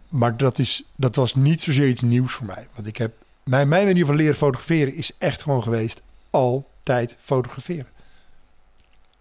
Maar 0.10 0.38
dat, 0.38 0.60
is, 0.60 0.84
dat 0.96 1.16
was 1.16 1.36
niet 1.36 1.62
zozeer 1.62 1.88
iets 1.88 2.02
nieuws 2.02 2.34
voor 2.34 2.46
mij. 2.46 2.68
Want 2.76 2.88
ik 2.88 2.98
heb, 2.98 3.14
mijn, 3.44 3.68
mijn 3.68 3.86
manier 3.86 4.06
van 4.06 4.16
leren 4.16 4.36
fotograferen 4.36 4.94
is 4.94 5.12
echt 5.18 5.42
gewoon 5.42 5.64
geweest 5.64 6.02
altijd 6.30 7.16
fotograferen. 7.20 7.88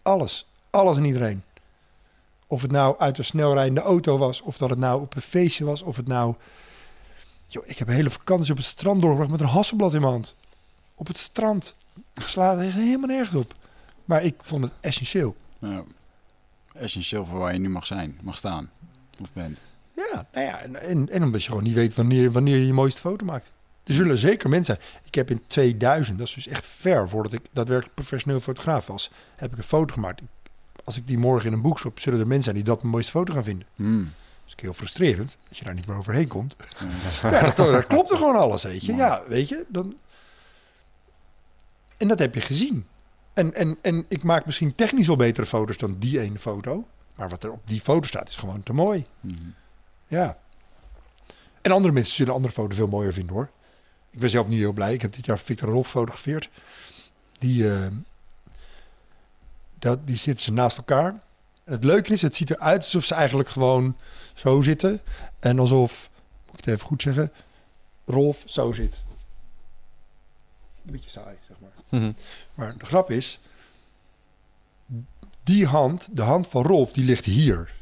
Alles. 0.02 0.46
Alles 0.70 0.96
en 0.96 1.04
iedereen. 1.04 1.42
Of 2.46 2.62
het 2.62 2.70
nou 2.70 2.98
uit 2.98 3.18
een 3.18 3.24
snelrijdende 3.24 3.80
auto 3.80 4.18
was, 4.18 4.40
of 4.40 4.56
dat 4.56 4.70
het 4.70 4.78
nou 4.78 5.00
op 5.00 5.16
een 5.16 5.22
feestje 5.22 5.64
was, 5.64 5.82
of 5.82 5.96
het 5.96 6.06
nou... 6.06 6.34
Yo, 7.46 7.62
ik 7.64 7.78
heb 7.78 7.88
een 7.88 7.94
hele 7.94 8.10
vakantie 8.10 8.50
op 8.50 8.58
het 8.58 8.66
strand 8.66 9.00
doorgebracht 9.00 9.30
met 9.30 9.40
een 9.40 9.46
hasselblad 9.46 9.94
in 9.94 10.00
mijn 10.00 10.12
hand. 10.12 10.34
Op 10.94 11.06
het 11.06 11.18
strand. 11.18 11.74
Het 12.14 12.24
slaat 12.24 12.58
helemaal 12.58 13.08
nergens 13.08 13.34
op. 13.34 13.54
Maar 14.04 14.24
ik 14.24 14.34
vond 14.42 14.64
het 14.64 14.72
essentieel. 14.80 15.36
Ja. 15.58 15.82
Essentieel 16.80 17.26
voor 17.26 17.38
waar 17.38 17.52
je 17.52 17.58
nu 17.58 17.68
mag 17.68 17.86
zijn, 17.86 18.18
mag 18.22 18.36
staan. 18.36 18.70
Of 19.20 19.28
bent. 19.32 19.60
Ja, 19.92 20.26
nou 20.32 20.46
ja, 20.46 20.60
en, 20.60 20.82
en, 20.82 21.08
en 21.08 21.22
omdat 21.22 21.42
je 21.42 21.48
gewoon 21.48 21.64
niet 21.64 21.74
weet 21.74 21.94
wanneer, 21.94 22.32
wanneer 22.32 22.56
je 22.56 22.66
je 22.66 22.72
mooiste 22.72 23.00
foto 23.00 23.24
maakt. 23.24 23.52
Er 23.84 23.94
zullen 23.94 24.18
zeker 24.18 24.48
mensen 24.48 24.76
zijn. 24.76 24.88
Ik 25.04 25.14
heb 25.14 25.30
in 25.30 25.42
2000, 25.46 26.18
dat 26.18 26.26
is 26.26 26.34
dus 26.34 26.46
echt 26.46 26.66
ver 26.66 27.08
voordat 27.08 27.32
ik 27.32 27.40
daadwerkelijk 27.52 27.94
professioneel 27.94 28.40
fotograaf 28.40 28.86
was, 28.86 29.10
heb 29.36 29.52
ik 29.52 29.58
een 29.58 29.64
foto 29.64 29.94
gemaakt. 29.94 30.20
Als 30.84 30.96
ik 30.96 31.06
die 31.06 31.18
morgen 31.18 31.46
in 31.46 31.52
een 31.52 31.62
boek 31.62 31.80
zullen 31.94 32.20
er 32.20 32.26
mensen 32.26 32.42
zijn 32.42 32.56
die 32.56 32.64
dat 32.64 32.78
mijn 32.78 32.92
mooiste 32.92 33.10
foto 33.10 33.32
gaan 33.32 33.44
vinden. 33.44 33.66
Mm. 33.74 34.02
Dat 34.44 34.58
is 34.58 34.62
heel 34.62 34.72
frustrerend, 34.74 35.36
dat 35.48 35.58
je 35.58 35.64
daar 35.64 35.74
niet 35.74 35.86
meer 35.86 35.96
overheen 35.96 36.28
komt. 36.28 36.56
Ja. 37.22 37.30
Ja, 37.30 37.40
dat, 37.40 37.56
dat 37.56 37.86
klopt 37.86 38.10
er 38.10 38.16
gewoon 38.16 38.36
alles, 38.36 38.62
weet 38.62 38.84
je. 38.84 38.94
Ja, 38.94 39.22
weet 39.28 39.48
je, 39.48 39.64
dan... 39.68 39.96
En 41.96 42.08
dat 42.08 42.18
heb 42.18 42.34
je 42.34 42.40
gezien. 42.40 42.86
En, 43.32 43.54
en, 43.54 43.78
en 43.82 44.04
ik 44.08 44.22
maak 44.22 44.46
misschien 44.46 44.74
technisch 44.74 45.06
wel 45.06 45.16
betere 45.16 45.46
foto's 45.46 45.76
dan 45.76 45.98
die 45.98 46.20
ene 46.20 46.38
foto. 46.38 46.86
Maar 47.14 47.28
wat 47.28 47.44
er 47.44 47.52
op 47.52 47.62
die 47.64 47.80
foto 47.80 48.06
staat 48.06 48.28
is 48.28 48.36
gewoon 48.36 48.62
te 48.62 48.72
mooi. 48.72 49.06
Mm. 49.20 49.54
Ja. 50.06 50.38
En 51.62 51.72
andere 51.72 51.94
mensen 51.94 52.14
zullen 52.14 52.34
andere 52.34 52.52
foto's 52.52 52.76
veel 52.76 52.86
mooier 52.86 53.12
vinden 53.12 53.34
hoor. 53.34 53.50
Ik 54.10 54.18
ben 54.18 54.30
zelf 54.30 54.48
niet 54.48 54.58
heel 54.58 54.72
blij. 54.72 54.92
Ik 54.92 55.02
heb 55.02 55.14
dit 55.14 55.26
jaar 55.26 55.38
Victor 55.38 55.68
Rolf 55.68 55.84
gefotografeerd. 55.84 56.50
Die, 57.38 57.72
eh, 57.72 57.86
dat, 59.78 60.06
die 60.06 60.16
zitten 60.16 60.44
ze 60.44 60.52
naast 60.52 60.76
elkaar. 60.76 61.10
En 61.64 61.72
het 61.72 61.84
leuke 61.84 62.12
is, 62.12 62.22
het 62.22 62.34
ziet 62.34 62.50
eruit 62.50 62.82
alsof 62.82 63.04
ze 63.04 63.14
eigenlijk 63.14 63.48
gewoon 63.48 63.96
zo 64.34 64.60
zitten. 64.60 65.00
En 65.38 65.58
alsof, 65.58 66.10
moet 66.46 66.58
ik 66.58 66.64
het 66.64 66.74
even 66.74 66.86
goed 66.86 67.02
zeggen, 67.02 67.32
Rolf 68.06 68.42
zo 68.46 68.72
zit. 68.72 69.02
Een 70.84 70.92
beetje 70.92 71.10
saai, 71.10 71.36
zeg 71.46 71.56
maar. 71.60 72.00
Mhm. 72.00 72.12
Maar 72.60 72.78
de 72.78 72.86
grap 72.86 73.10
is, 73.10 73.38
die 75.42 75.66
hand, 75.66 76.16
de 76.16 76.22
hand 76.22 76.46
van 76.46 76.62
Rolf, 76.62 76.92
die 76.92 77.04
ligt 77.04 77.24
hier. 77.24 77.72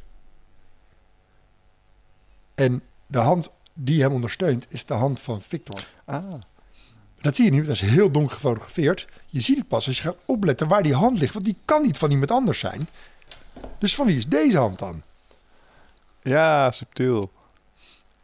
En 2.55 2.83
de 3.07 3.19
hand 3.19 3.51
die 3.73 4.03
hem 4.03 4.13
ondersteunt, 4.13 4.73
is 4.73 4.85
de 4.85 4.95
hand 4.95 5.21
van 5.21 5.43
Victor. 5.43 5.87
Ah. 6.05 6.35
Dat 7.21 7.37
zie 7.37 7.45
je 7.45 7.51
niet, 7.51 7.67
dat 7.67 7.75
is 7.75 7.81
heel 7.81 8.11
donker 8.11 8.35
gefotografeerd. 8.35 9.09
Je 9.27 9.41
ziet 9.41 9.59
het 9.59 9.69
pas 9.69 9.87
als 9.87 9.97
je 9.97 10.03
gaat 10.03 10.17
opletten 10.25 10.69
waar 10.69 10.83
die 10.83 10.95
hand 10.95 11.19
ligt, 11.19 11.33
want 11.33 11.45
die 11.45 11.57
kan 11.65 11.83
niet 11.83 11.99
van 11.99 12.11
iemand 12.11 12.31
anders 12.31 12.59
zijn. 12.59 12.89
Dus 13.79 13.95
van 13.95 14.07
wie 14.07 14.17
is 14.17 14.27
deze 14.27 14.59
hand 14.59 14.79
dan? 14.79 15.03
Ja, 16.23 16.71
subtiel. 16.71 17.33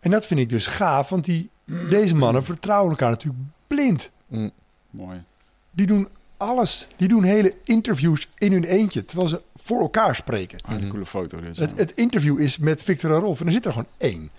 En 0.01 0.11
dat 0.11 0.27
vind 0.27 0.41
ik 0.41 0.49
dus 0.49 0.67
gaaf, 0.67 1.09
want 1.09 1.25
die, 1.25 1.51
deze 1.65 2.15
mannen 2.15 2.45
vertrouwen 2.45 2.91
elkaar 2.91 3.11
natuurlijk 3.11 3.45
blind. 3.67 4.11
Mm. 4.27 4.51
Mooi. 4.91 5.25
Die 5.71 5.87
doen 5.87 6.09
alles. 6.37 6.89
Die 6.97 7.09
doen 7.09 7.23
hele 7.23 7.55
interviews 7.65 8.29
in 8.39 8.53
hun 8.53 8.65
eentje, 8.65 9.05
terwijl 9.05 9.29
ze 9.29 9.43
voor 9.63 9.81
elkaar 9.81 10.15
spreken. 10.17 10.59
Ah, 10.63 10.75
een 10.75 10.89
coole 10.89 11.07
foto 11.07 11.41
dus. 11.41 11.59
Het, 11.59 11.77
het 11.77 11.93
interview 11.95 12.41
is 12.41 12.59
met 12.59 12.83
Victor 12.83 13.15
en 13.15 13.21
Rolf 13.21 13.41
en 13.41 13.47
er 13.47 13.53
zit 13.53 13.65
er 13.65 13.73
gewoon 13.73 13.89
één. 13.99 14.31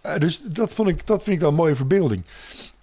Eh, 0.00 0.16
dus 0.18 0.42
dat, 0.42 0.72
vond 0.72 0.88
ik, 0.88 1.06
dat 1.06 1.22
vind 1.22 1.34
ik 1.34 1.40
wel 1.40 1.50
een 1.50 1.54
mooie 1.54 1.76
verbeelding. 1.76 2.22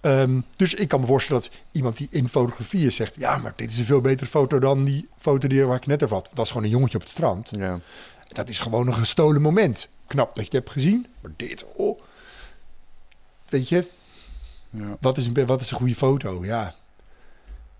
Ehm, 0.00 0.40
dus 0.56 0.74
ik 0.74 0.88
kan 0.88 1.00
me 1.00 1.06
voorstellen 1.06 1.42
dat 1.42 1.50
iemand 1.72 1.96
die 1.96 2.08
in 2.10 2.28
fotografie 2.28 2.86
is 2.86 2.96
zegt... 2.96 3.14
ja, 3.18 3.38
maar 3.38 3.52
dit 3.56 3.70
is 3.70 3.78
een 3.78 3.84
veel 3.84 4.00
betere 4.00 4.30
foto 4.30 4.58
dan 4.58 4.84
die 4.84 5.08
foto 5.18 5.48
die, 5.48 5.64
waar 5.64 5.76
ik 5.76 5.86
net 5.86 6.02
over 6.02 6.16
had. 6.16 6.28
Dat 6.34 6.44
is 6.44 6.50
gewoon 6.50 6.66
een 6.66 6.72
jongetje 6.72 6.96
op 6.96 7.02
het 7.02 7.12
strand. 7.12 7.50
Ja. 7.58 7.80
Dat 8.28 8.48
is 8.48 8.58
gewoon 8.58 8.86
een 8.86 8.94
gestolen 8.94 9.42
moment. 9.42 9.88
Knap 10.06 10.26
dat 10.26 10.36
je 10.36 10.42
het 10.42 10.52
hebt 10.52 10.70
gezien, 10.70 11.06
maar 11.20 11.30
dit... 11.36 11.64
Oh. 11.74 12.00
Weet 13.48 13.68
je, 13.68 13.86
Ja. 14.70 14.96
wat 15.00 15.16
is, 15.18 15.26
een, 15.26 15.46
wat 15.46 15.60
is 15.60 15.70
een 15.70 15.76
goede 15.76 15.94
foto? 15.94 16.44
Ja. 16.44 16.74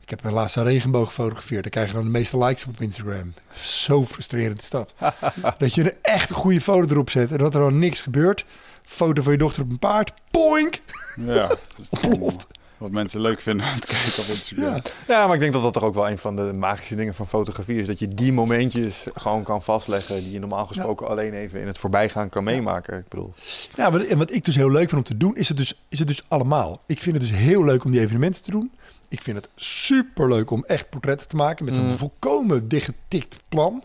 Ik 0.07 0.21
heb 0.23 0.33
laatst 0.33 0.57
een 0.57 0.65
regenboog 0.65 1.07
gefotografeerd. 1.07 1.63
Dan 1.63 1.71
krijg 1.71 1.89
je 1.89 1.95
dan 1.95 2.05
de 2.05 2.11
meeste 2.11 2.39
likes 2.39 2.67
op 2.67 2.81
Instagram. 2.81 3.35
Zo 3.53 4.05
frustrerend 4.05 4.63
is 4.63 4.71
dat. 4.71 4.95
dat 5.59 5.75
je 5.75 5.83
een 5.83 5.95
echt 6.03 6.31
goede 6.31 6.61
foto 6.61 6.91
erop 6.91 7.11
zet 7.11 7.31
en 7.31 7.39
dat 7.39 7.55
er 7.55 7.61
dan 7.61 7.79
niks 7.79 8.03
gebeurt. 8.03 8.45
Foto 8.85 9.23
van 9.23 9.33
je 9.33 9.39
dochter 9.39 9.63
op 9.63 9.71
een 9.71 9.79
paard. 9.79 10.13
Poink! 10.31 10.81
Ja, 11.17 11.47
dat 11.49 11.59
is 11.79 11.89
toch 11.89 12.03
allemaal 12.05 12.37
wat 12.79 12.91
mensen 12.91 13.21
leuk 13.21 13.41
vinden 13.41 13.67
om 13.67 13.81
te 13.81 13.87
kijken 13.87 14.23
op 14.23 14.29
Instagram. 14.29 14.75
Ja. 14.75 14.83
ja, 15.09 15.27
maar 15.27 15.35
ik 15.35 15.41
denk 15.41 15.53
dat 15.53 15.63
dat 15.63 15.73
toch 15.73 15.83
ook 15.83 15.95
wel 15.95 16.09
een 16.09 16.19
van 16.19 16.37
de 16.37 16.53
magische 16.53 16.95
dingen 16.95 17.15
van 17.15 17.29
fotografie 17.29 17.81
is. 17.81 17.87
Dat 17.87 17.99
je 17.99 18.09
die 18.09 18.33
momentjes 18.33 19.05
gewoon 19.15 19.43
kan 19.43 19.63
vastleggen 19.63 20.23
die 20.23 20.33
je 20.33 20.39
normaal 20.39 20.67
gesproken 20.67 21.09
alleen 21.09 21.33
even 21.33 21.61
in 21.61 21.67
het 21.67 21.79
voorbijgaan 21.79 22.29
kan 22.29 22.45
meemaken. 22.45 22.99
Ik 22.99 23.09
bedoel, 23.09 23.35
Ja, 23.77 23.91
wat, 23.91 24.03
en 24.03 24.19
wat 24.19 24.33
ik 24.33 24.45
dus 24.45 24.55
heel 24.55 24.71
leuk 24.71 24.89
vind 24.89 25.01
om 25.01 25.03
te 25.03 25.17
doen, 25.17 25.37
is 25.37 25.49
het, 25.49 25.57
dus, 25.57 25.75
is 25.89 25.99
het 25.99 26.09
dus 26.09 26.23
allemaal. 26.29 26.81
Ik 26.87 27.01
vind 27.01 27.17
het 27.17 27.27
dus 27.27 27.39
heel 27.39 27.65
leuk 27.65 27.85
om 27.85 27.91
die 27.91 28.01
evenementen 28.01 28.43
te 28.43 28.51
doen. 28.51 28.71
Ik 29.17 29.23
vind 29.23 29.37
het 29.37 29.49
super 29.57 30.29
leuk 30.29 30.51
om 30.51 30.65
echt 30.65 30.89
portretten 30.91 31.29
te 31.29 31.37
maken 31.37 31.65
met 31.65 31.77
een 31.77 31.87
Mm. 31.87 31.97
volkomen 31.97 32.69
dichtgetikt 32.69 33.37
plan. 33.49 33.85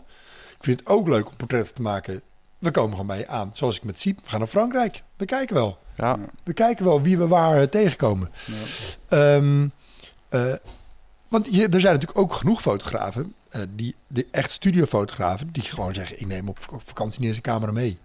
Ik 0.50 0.64
vind 0.64 0.80
het 0.80 0.88
ook 0.88 1.08
leuk 1.08 1.28
om 1.28 1.36
portretten 1.36 1.74
te 1.74 1.82
maken. 1.82 2.22
We 2.58 2.70
komen 2.70 2.90
gewoon 2.90 3.06
bij 3.06 3.18
je 3.18 3.28
aan. 3.28 3.50
Zoals 3.54 3.76
ik 3.76 3.84
met 3.84 4.00
Siep. 4.00 4.20
We 4.22 4.28
gaan 4.28 4.38
naar 4.38 4.48
Frankrijk. 4.48 5.02
We 5.16 5.24
kijken 5.24 5.54
wel. 5.54 5.78
ja. 5.96 6.18
We 6.44 6.52
kijken 6.52 6.84
wel 6.84 7.02
wie 7.02 7.18
we 7.18 7.26
waar 7.28 7.60
eh, 7.60 7.66
tegenkomen. 7.66 8.30
Ehm, 9.08 9.68
eh, 10.28 10.54
want 11.28 11.54
je, 11.54 11.68
er 11.68 11.80
zijn 11.80 11.92
natuurlijk 11.94 12.18
ook 12.18 12.32
genoeg 12.34 12.60
fotografen, 12.60 13.34
eh, 13.48 13.62
die, 13.74 13.94
die 14.08 14.28
echt 14.30 14.50
studiofotografen, 14.50 15.52
die 15.52 15.62
gewoon 15.62 15.94
zeggen: 15.94 16.20
ik 16.20 16.26
neem 16.26 16.48
op 16.48 16.58
vakantie 16.84 17.18
niet 17.20 17.28
eens 17.28 17.36
een 17.36 17.42
camera 17.42 17.72
mee. 17.72 17.98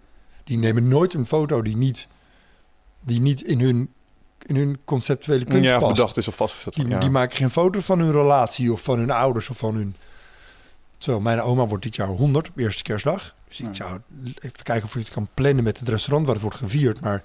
Die 0.44 0.58
nemen 0.58 0.88
nooit 0.88 1.14
een 1.14 1.26
foto 1.26 1.62
die 1.62 1.76
niet, 1.76 2.06
die 3.00 3.20
niet 3.20 3.42
in, 3.42 3.60
hun, 3.60 3.92
in 4.46 4.56
hun 4.56 4.78
conceptuele 4.84 5.44
kunst 5.44 5.68
ja, 5.68 5.78
past. 5.78 5.94
bedacht 5.94 6.16
is 6.16 6.28
of 6.28 6.36
vastgezet. 6.36 6.74
Die, 6.74 6.88
ja. 6.88 6.98
die 6.98 7.10
maken 7.10 7.36
geen 7.36 7.50
foto 7.50 7.80
van 7.80 7.98
hun 7.98 8.12
relatie 8.12 8.72
of 8.72 8.82
van 8.82 8.98
hun 8.98 9.10
ouders 9.10 9.48
of 9.48 9.58
van 9.58 9.74
hun. 9.74 9.96
Zo, 10.98 11.20
mijn 11.20 11.40
oma 11.40 11.66
wordt 11.66 11.84
dit 11.84 11.96
jaar 11.96 12.08
100 12.08 12.48
op 12.48 12.58
eerste 12.58 12.82
kerstdag. 12.82 13.34
Dus 13.48 13.60
ik 13.60 13.76
zou 13.76 14.00
even 14.38 14.62
kijken 14.62 14.84
of 14.84 14.92
je 14.92 14.98
het 14.98 15.08
kan 15.08 15.28
plannen 15.34 15.64
met 15.64 15.78
het 15.78 15.88
restaurant 15.88 16.24
waar 16.24 16.34
het 16.34 16.44
wordt 16.44 16.58
gevierd. 16.58 17.00
Maar 17.00 17.22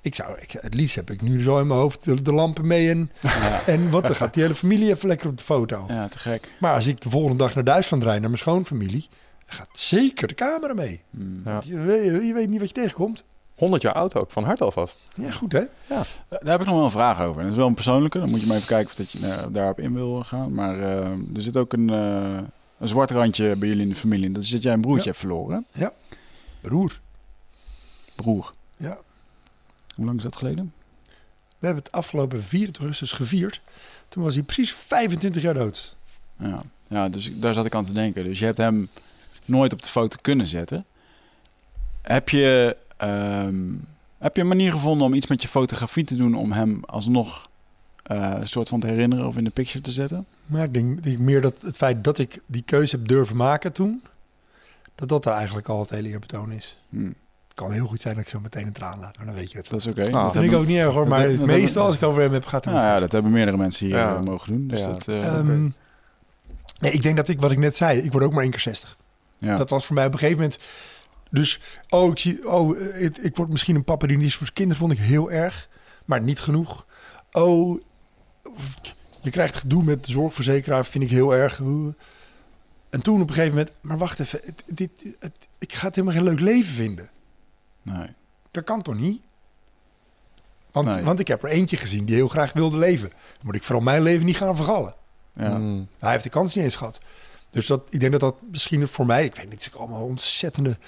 ik 0.00 0.14
zou, 0.14 0.38
ik, 0.38 0.50
het 0.60 0.74
liefst 0.74 0.96
heb 0.96 1.10
ik 1.10 1.22
nu 1.22 1.42
zo 1.42 1.58
in 1.58 1.66
mijn 1.66 1.80
hoofd 1.80 2.04
de, 2.04 2.22
de 2.22 2.32
lampen 2.32 2.66
mee. 2.66 2.90
En, 2.90 3.10
en 3.66 3.90
wat, 3.90 4.02
dan 4.02 4.16
gaat 4.16 4.34
die 4.34 4.42
hele 4.42 4.54
familie 4.54 4.90
even 4.90 5.08
lekker 5.08 5.28
op 5.28 5.38
de 5.38 5.44
foto. 5.44 5.84
Ja, 5.88 6.08
te 6.08 6.18
gek. 6.18 6.54
Maar 6.58 6.74
als 6.74 6.86
ik 6.86 7.00
de 7.00 7.10
volgende 7.10 7.36
dag 7.36 7.54
naar 7.54 7.64
Duitsland 7.64 8.02
rijd, 8.02 8.20
naar 8.20 8.28
mijn 8.30 8.42
schoonfamilie, 8.42 9.08
dan 9.46 9.56
gaat 9.56 9.68
zeker 9.72 10.28
de 10.28 10.34
camera 10.34 10.74
mee. 10.74 11.02
Hmm. 11.10 11.42
Ja. 11.44 11.60
Je, 11.64 11.78
weet, 11.78 12.26
je 12.26 12.32
weet 12.34 12.48
niet 12.48 12.58
wat 12.58 12.68
je 12.68 12.74
tegenkomt. 12.74 13.24
100 13.54 13.82
jaar 13.82 13.92
oud 13.94 14.14
ook, 14.14 14.30
van 14.30 14.44
hart 14.44 14.60
alvast. 14.60 14.98
Ja, 15.16 15.30
goed 15.30 15.52
hè? 15.52 15.62
Daar 15.88 16.06
heb 16.42 16.60
ik 16.60 16.66
nog 16.66 16.74
wel 16.74 16.84
een 16.84 16.90
vraag 16.90 17.20
over. 17.20 17.36
En 17.36 17.42
dat 17.42 17.50
is 17.52 17.58
wel 17.58 17.66
een 17.66 17.74
persoonlijke. 17.74 18.18
Dan 18.18 18.30
moet 18.30 18.40
je 18.40 18.46
maar 18.46 18.56
even 18.56 18.68
kijken 18.68 18.86
of 18.90 18.94
dat 18.96 19.10
je 19.10 19.26
eh, 19.26 19.44
daarop 19.50 19.78
in 19.80 19.94
wil 19.94 20.22
gaan. 20.24 20.52
Maar 20.54 20.78
eh, 20.80 20.96
er 21.10 21.42
zit 21.42 21.56
ook 21.56 21.72
een, 21.72 21.90
eh, 21.90 22.38
een 22.78 22.88
zwart 22.88 23.10
randje 23.10 23.56
bij 23.56 23.68
jullie 23.68 23.82
in 23.82 23.88
de 23.88 23.94
familie. 23.94 24.26
En 24.26 24.32
Dat 24.32 24.42
is 24.42 24.48
dat 24.50 24.62
jij 24.62 24.72
een 24.72 24.80
broertje 24.80 25.04
Ja. 25.04 25.10
hebt 25.10 25.18
verloren. 25.18 25.66
hè? 25.72 25.86
Broer. 26.60 27.00
Broer. 28.16 28.50
Ja. 28.76 28.98
Hoe 29.94 30.04
lang 30.04 30.16
is 30.16 30.22
dat 30.22 30.36
geleden? 30.36 30.72
We 31.58 31.66
hebben 31.70 31.84
het 31.84 31.92
afgelopen 31.92 32.42
24 32.42 32.82
augustus 32.82 33.12
gevierd. 33.12 33.60
Toen 34.08 34.22
was 34.22 34.34
hij 34.34 34.42
precies 34.42 34.72
25 34.72 35.42
jaar 35.42 35.54
dood. 35.54 35.96
Ja. 36.38 36.62
ja, 36.88 37.08
dus 37.08 37.30
daar 37.34 37.54
zat 37.54 37.64
ik 37.66 37.74
aan 37.74 37.84
te 37.84 37.92
denken. 37.92 38.24
Dus 38.24 38.38
je 38.38 38.44
hebt 38.44 38.56
hem 38.56 38.88
nooit 39.44 39.72
op 39.72 39.82
de 39.82 39.88
foto 39.88 40.16
kunnen 40.20 40.46
zetten. 40.46 40.84
Heb 42.02 42.28
je, 42.28 42.76
ehm, 42.96 43.72
heb 44.18 44.36
je 44.36 44.42
een 44.42 44.48
manier 44.48 44.72
gevonden 44.72 45.06
om 45.06 45.14
iets 45.14 45.26
met 45.26 45.42
je 45.42 45.48
fotografie 45.48 46.04
te 46.04 46.16
doen... 46.16 46.34
om 46.34 46.52
hem 46.52 46.80
alsnog 46.84 47.48
eh, 48.02 48.32
een 48.40 48.48
soort 48.48 48.68
van 48.68 48.80
te 48.80 48.86
herinneren 48.86 49.26
of 49.26 49.36
in 49.36 49.44
de 49.44 49.50
picture 49.50 49.80
te 49.80 49.92
zetten? 49.92 50.24
Maar 50.46 50.62
ik 50.64 50.74
denk, 50.74 51.02
denk 51.02 51.18
meer 51.18 51.40
dat 51.40 51.60
het 51.62 51.76
feit 51.76 52.04
dat 52.04 52.18
ik 52.18 52.40
die 52.46 52.62
keuze 52.62 52.96
heb 52.96 53.08
durven 53.08 53.36
maken 53.36 53.72
toen, 53.72 54.02
dat 54.94 55.08
dat 55.08 55.26
eigenlijk 55.26 55.68
al 55.68 55.80
het 55.80 55.90
hele 55.90 56.08
eerbetoon 56.08 56.52
is. 56.52 56.78
Hm, 56.88 57.04
Het 57.04 57.62
kan 57.62 57.72
heel 57.72 57.86
goed 57.86 58.00
zijn 58.00 58.14
dat 58.14 58.24
ik 58.24 58.30
zo 58.30 58.40
meteen 58.40 58.66
een 58.66 58.72
traan 58.72 58.98
laat, 59.00 59.16
maar 59.16 59.26
dan 59.26 59.34
weet 59.34 59.50
je 59.50 59.58
het. 59.58 59.70
dat 59.70 59.80
is 59.80 59.86
oké. 59.86 60.00
Ah, 60.06 60.12
Dat 60.12 60.22
dat 60.24 60.32
vind 60.32 60.52
ik 60.52 60.58
ook 60.58 60.66
niet 60.66 60.76
erg 60.76 60.92
hoor, 60.92 61.08
maar 61.08 61.20
het 61.28 61.38
hebben- 61.38 61.76
als 61.82 61.96
ik 61.96 62.02
over 62.02 62.22
hem 62.22 62.32
heb 62.32 62.46
gaat 62.46 62.64
Nou 62.64 62.78
ja, 62.78 62.98
dat 62.98 63.12
hebben 63.12 63.32
meerdere 63.32 63.56
mensen 63.56 63.86
hier 63.86 63.96
Ja. 63.96 64.14
eh, 64.16 64.22
mogen 64.22 64.52
doen. 64.52 64.68
Dus 64.68 64.80
Ja. 64.80 64.86
dat, 64.88 65.08
eh, 65.08 65.26
Ehm, 65.26 65.62
nee, 66.80 66.92
ik 66.92 67.02
denk 67.02 67.16
dat 67.16 67.28
ik, 67.28 67.40
wat 67.40 67.50
ik 67.50 67.58
net 67.58 67.76
zei, 67.76 67.98
ik 68.00 68.12
word 68.12 68.24
ook 68.24 68.32
maar 68.32 68.42
één 68.42 68.50
keer 68.50 68.60
60. 68.60 68.96
ja. 69.38 69.56
Dat 69.56 69.70
was 69.70 69.86
voor 69.86 69.94
mij 69.94 70.06
op 70.06 70.12
een 70.12 70.18
gegeven 70.18 70.40
moment. 70.42 70.58
Dus, 71.34 71.60
oh, 71.88 72.10
ik 72.10 72.18
zie, 72.18 72.48
oh, 72.50 72.78
ik 73.20 73.36
word 73.36 73.48
misschien 73.50 73.74
een 73.74 73.84
papa 73.84 74.06
die 74.06 74.16
niet 74.16 74.26
is 74.26 74.34
voor 74.34 74.46
zijn 74.46 74.58
kinderen, 74.58 74.80
vond 74.80 74.92
ik 74.92 74.98
heel 74.98 75.30
erg, 75.30 75.68
maar 76.04 76.22
niet 76.22 76.40
genoeg. 76.40 76.86
Oh, 77.32 77.80
je 79.20 79.30
krijgt 79.30 79.56
gedoe 79.56 79.84
met 79.84 80.04
de 80.04 80.12
zorgverzekeraar, 80.12 80.84
vind 80.84 81.04
ik 81.04 81.10
heel 81.10 81.34
erg. 81.34 81.58
En 81.58 83.02
toen 83.02 83.20
op 83.20 83.28
een 83.28 83.34
gegeven 83.34 83.56
moment, 83.56 83.72
maar 83.80 83.98
wacht 83.98 84.20
even, 84.20 84.40
het, 84.44 84.62
dit, 84.66 85.16
het, 85.18 85.48
ik 85.58 85.72
ga 85.72 85.86
het 85.86 85.94
helemaal 85.94 86.16
geen 86.16 86.24
leuk 86.24 86.40
leven 86.40 86.74
vinden. 86.74 87.10
nee. 87.82 88.06
Dat 88.50 88.64
kan 88.64 88.82
toch 88.82 88.96
niet? 88.96 89.22
Want, 90.72 90.86
Nee. 90.86 91.02
want 91.04 91.18
ik 91.18 91.28
heb 91.28 91.42
er 91.42 91.48
eentje 91.48 91.76
gezien 91.76 92.04
die 92.04 92.14
heel 92.14 92.28
graag 92.28 92.52
wilde 92.52 92.78
leven. 92.78 93.08
Dan 93.08 93.18
moet 93.42 93.54
ik 93.54 93.62
vooral 93.62 93.82
mijn 93.84 94.02
leven 94.02 94.26
niet 94.26 94.36
gaan 94.36 94.56
vergallen. 94.56 94.94
Ja. 95.36 95.58
Mm. 95.58 95.88
Hij 95.98 96.10
heeft 96.10 96.24
de 96.24 96.30
kans 96.30 96.54
niet 96.54 96.64
eens 96.64 96.76
gehad. 96.76 97.00
Dus 97.50 97.66
dat, 97.66 97.82
ik 97.90 98.00
denk 98.00 98.12
dat 98.12 98.20
dat 98.20 98.34
misschien 98.50 98.88
voor 98.88 99.06
mij, 99.06 99.24
ik 99.24 99.34
weet 99.34 99.44
niet, 99.50 99.64
het 99.64 99.74
is 99.74 99.78
allemaal 99.80 100.04
ontzettende, 100.04 100.78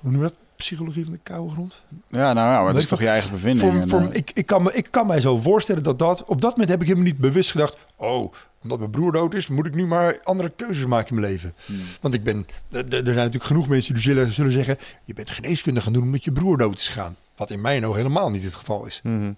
hoe 0.00 0.10
noem 0.10 0.22
je 0.22 0.28
dat? 0.28 0.36
Psychologie 0.56 1.04
van 1.04 1.12
de 1.12 1.20
koude 1.22 1.52
grond. 1.52 1.82
ja, 2.08 2.32
nou 2.32 2.52
ja, 2.52 2.62
maar 2.62 2.72
Weet 2.72 2.82
is 2.82 2.88
toch 2.88 3.00
je, 3.00 3.08
eigen 3.08 3.30
bevinding. 3.30 3.72
Voor, 3.72 3.80
en, 3.80 3.88
voor, 3.88 4.00
eh, 4.00 4.16
ik, 4.16 4.30
ik, 4.34 4.46
kan 4.46 4.62
me, 4.62 4.72
ik 4.72 4.86
kan 4.90 5.06
mij 5.06 5.20
zo 5.20 5.36
voorstellen 5.36 5.82
dat 5.82 5.98
dat, 5.98 6.24
op 6.24 6.40
dat 6.40 6.50
moment 6.50 6.68
heb 6.68 6.80
ik 6.80 6.86
helemaal 6.86 7.08
niet 7.08 7.18
bewust 7.18 7.50
gedacht, 7.50 7.76
oh, 7.96 8.32
omdat 8.62 8.78
mijn 8.78 8.90
broer 8.90 9.12
dood 9.12 9.34
is, 9.34 9.48
moet 9.48 9.66
ik 9.66 9.74
nu 9.74 9.86
maar 9.86 10.20
andere 10.24 10.52
keuzes 10.56 10.86
maken 10.86 11.14
in 11.14 11.20
mijn 11.20 11.32
leven. 11.32 11.54
hmm. 11.66 11.80
Want 12.00 12.14
ik 12.14 12.22
ben, 12.22 12.46
er, 12.70 12.86
zijn 12.90 13.04
natuurlijk 13.04 13.44
genoeg 13.44 13.68
mensen 13.68 13.94
die 13.94 14.02
zullen, 14.02 14.32
zullen 14.32 14.52
zeggen, 14.52 14.78
je 15.04 15.14
bent 15.14 15.30
geneeskunde 15.30 15.80
gaan 15.80 15.92
doen 15.92 16.02
omdat 16.02 16.24
je 16.24 16.32
broer 16.32 16.58
dood 16.58 16.78
is 16.78 16.86
gegaan. 16.88 17.16
Wat 17.36 17.50
in 17.50 17.60
mijn 17.60 17.86
ogen 17.86 17.96
helemaal 17.96 18.30
niet 18.30 18.42
het 18.42 18.54
geval 18.54 18.86
is. 18.86 19.00
Mhm. 19.02 19.32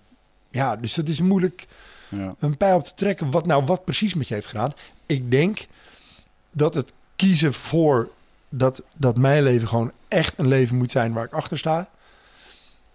Ja, 0.51 0.77
dus 0.77 0.95
dat 0.95 1.09
is 1.09 1.20
moeilijk 1.20 1.66
ja. 2.09 2.35
een 2.39 2.57
pijl 2.57 2.77
op 2.77 2.85
te 2.85 2.95
trekken 2.95 3.31
wat 3.31 3.47
nou 3.47 3.65
wat 3.65 3.85
precies 3.85 4.15
met 4.15 4.28
je 4.28 4.35
heeft 4.35 4.47
gedaan. 4.47 4.73
Ik 5.07 5.31
denk 5.31 5.66
dat 6.51 6.74
het 6.74 6.93
kiezen 7.16 7.55
voor 7.55 8.09
dat, 8.49 8.82
dat 8.93 9.16
mijn 9.16 9.43
leven 9.43 9.69
gewoon 9.69 9.93
echt 10.11 10.39
een 10.39 10.47
leven 10.49 10.77
moet 10.77 10.91
zijn 10.91 11.12
waar 11.12 11.24
ik 11.24 11.32
achter 11.32 11.59
sta. 11.59 11.89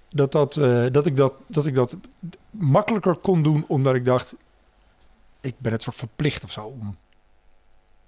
Dat, 0.09 0.31
dat, 0.31 0.57
eh, 0.57 0.85
dat, 0.91 1.05
ik 1.05 1.17
dat, 1.17 1.35
dat 1.47 1.65
ik 1.65 1.75
dat 1.75 1.95
makkelijker 2.49 3.17
kon 3.17 3.41
doen 3.43 3.65
omdat 3.67 3.95
ik 3.95 4.05
dacht, 4.05 4.35
ik 5.41 5.55
ben 5.57 5.71
het 5.71 5.83
soort 5.83 5.95
verplicht 5.95 6.43
of 6.43 6.51
zo 6.51 6.63
om, 6.65 6.95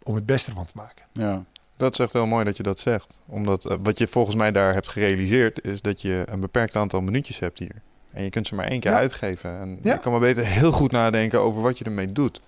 om 0.04 0.16
het 0.16 0.26
beste 0.26 0.50
ervan 0.50 0.66
te 0.66 0.74
maken. 0.76 1.06
ja. 1.14 1.44
Dat 1.78 1.94
is 1.94 2.00
echt 2.00 2.14
heel 2.14 2.26
mooi 2.26 2.46
dat 2.46 2.58
je 2.58 2.64
dat 2.64 2.80
zegt. 2.80 3.20
Omdat 3.26 3.66
eh, 3.66 3.78
wat 3.84 3.98
je 3.98 4.08
volgens 4.08 4.36
mij 4.36 4.52
daar 4.52 4.74
hebt 4.74 4.88
gerealiseerd... 4.88 5.64
is 5.66 5.82
dat 5.82 6.02
je 6.02 6.24
een 6.26 6.40
beperkt 6.40 6.76
aantal 6.76 7.02
minuutjes 7.02 7.40
hebt 7.40 7.60
hier. 7.60 7.82
En 8.12 8.24
je 8.24 8.30
kunt 8.30 8.48
ze 8.48 8.56
maar 8.56 8.68
één 8.68 8.80
keer 8.80 8.92
Ja. 8.92 8.98
uitgeven. 8.98 9.60
En 9.60 9.80
Ja. 9.82 9.94
je 9.94 10.00
kan 10.00 10.12
maar 10.12 10.22
beter 10.22 10.46
heel 10.46 10.72
goed 10.72 10.92
nadenken 10.92 11.40
over 11.40 11.62
wat 11.62 11.78
je 11.78 11.84
ermee 11.84 12.12
doet. 12.12 12.42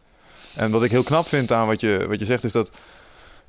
En 0.56 0.72
wat 0.72 0.84
ik 0.84 0.92
heel 0.92 1.04
knap 1.04 1.28
vind 1.28 1.52
aan 1.52 1.68
wat 1.68 1.80
je, 1.82 2.06
wat 2.08 2.20
je 2.20 2.26
zegt 2.26 2.44
is 2.44 2.52
dat... 2.52 2.72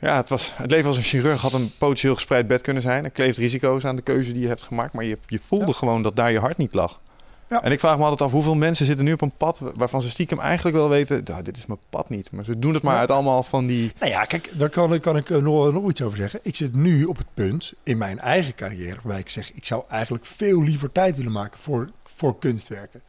Ja, 0.01 0.17
het, 0.17 0.29
was, 0.29 0.53
het 0.57 0.71
leven 0.71 0.87
als 0.87 0.97
een 0.97 1.03
chirurg 1.03 1.41
had 1.41 1.53
een 1.53 1.73
potentieel 1.79 2.15
gespreid 2.15 2.47
bed 2.47 2.61
kunnen 2.61 2.83
zijn. 2.83 3.05
Er 3.05 3.11
kleeft 3.11 3.39
risico's 3.39 3.85
aan 3.85 3.97
de 3.97 4.03
keuze 4.03 4.33
die 4.33 4.43
je 4.43 4.49
hebt 4.49 4.63
gemaakt. 4.63 4.93
Maar 4.93 5.05
je, 5.05 5.19
je 5.27 5.41
voelde 5.47 5.67
Ja. 5.67 5.73
gewoon 5.73 6.03
dat 6.03 6.17
daar 6.17 6.33
je 6.33 6.39
hart 6.39 6.57
niet 6.57 6.75
lag. 6.75 7.01
Ja. 7.49 7.63
En 7.63 7.73
ik 7.73 7.81
vraag 7.81 7.97
me 7.97 8.03
altijd 8.03 8.21
af, 8.23 8.31
hoeveel 8.33 8.55
mensen 8.55 8.87
zitten 8.87 9.05
nu 9.05 9.13
op 9.13 9.21
een 9.23 9.37
pad 9.37 9.61
waarvan 9.75 10.03
ze 10.03 10.11
stiekem 10.11 10.39
eigenlijk 10.39 10.77
wel 10.77 10.89
weten, 10.89 11.21
"Nou, 11.25 11.43
dit 11.43 11.57
is 11.57 11.67
mijn 11.67 11.79
pad 11.91 12.09
niet. 12.09 12.33
Maar 12.33 12.45
ze 12.45 12.59
doen 12.59 12.75
het 12.75 12.83
maar 12.83 12.97
uit 12.99 13.11
allemaal 13.11 13.43
van 13.43 13.67
die... 13.67 13.93
Nou 13.99 14.13
ja, 14.13 14.25
kijk, 14.25 14.51
daar 14.53 14.69
kan, 14.69 14.95
ik- 14.95 15.01
kan 15.03 15.17
ik 15.17 15.31
eh, 15.31 15.37
nog, 15.39 15.73
nog 15.73 15.89
iets 15.91 16.03
over 16.03 16.17
zeggen. 16.17 16.41
Ik 16.43 16.57
zit 16.57 16.75
nu 16.75 17.05
op 17.05 17.17
het 17.17 17.27
punt 17.35 17.73
in 17.83 17.99
mijn 17.99 18.19
eigen 18.19 18.55
carrière 18.55 18.95
waarbij 18.95 19.19
ik 19.19 19.29
zeg, 19.29 19.53
ik 19.53 19.65
zou 19.65 19.83
eigenlijk 19.89 20.27
veel 20.27 20.63
liever 20.63 20.93
tijd 20.93 21.17
willen 21.17 21.33
maken 21.33 21.61
voor, 21.61 21.91
voor 22.05 22.39
kunstwerken. 22.39 23.01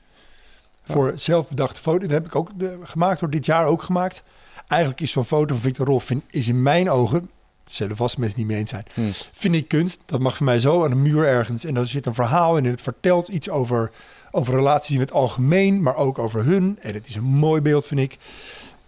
Voor 0.83 1.13
zelfbedachte 1.15 1.81
foto's. 1.81 2.01
Dat 2.01 2.11
heb 2.11 2.25
ik 2.25 2.35
ook 2.35 2.49
de- 2.59 2.75
gemaakt, 2.83 3.19
door 3.19 3.29
dit 3.29 3.45
jaar 3.45 3.65
ook 3.65 3.83
gemaakt. 3.83 4.23
Eigenlijk 4.71 5.01
is 5.01 5.11
zo'n 5.11 5.25
foto 5.25 5.53
van 5.53 5.63
Victor 5.63 5.85
Rolf, 5.85 6.03
vind, 6.03 6.23
is 6.29 6.47
in 6.47 6.61
mijn 6.61 6.89
ogen, 6.89 7.19
dat 7.63 7.73
zullen 7.73 7.95
vast 7.95 8.17
mensen 8.17 8.39
niet 8.39 8.47
mee 8.47 8.57
eens 8.57 8.69
zijn, 8.69 8.85
Hmm. 8.93 9.09
vind 9.13 9.55
ik 9.55 9.67
kunst. 9.67 10.01
Dat 10.05 10.19
mag 10.19 10.37
voor 10.37 10.45
mij 10.45 10.59
zo 10.59 10.83
aan 10.83 10.91
een 10.91 11.01
muur 11.01 11.25
ergens. 11.25 11.65
En 11.65 11.73
daar 11.73 11.85
zit 11.85 12.05
een 12.05 12.13
verhaal 12.13 12.57
in 12.57 12.65
en 12.65 12.71
het 12.71 12.81
vertelt 12.81 13.27
iets 13.27 13.49
over, 13.49 13.91
over 14.31 14.53
relaties 14.53 14.95
in 14.95 14.99
het 15.01 15.11
algemeen, 15.11 15.81
maar 15.81 15.95
ook 15.95 16.19
over 16.19 16.43
hun. 16.45 16.77
En 16.81 16.93
het 16.93 17.07
is 17.07 17.15
een 17.15 17.23
mooi 17.23 17.61
beeld, 17.61 17.85
vind 17.85 17.99
ik. 17.99 18.17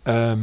Ehm, 0.03 0.39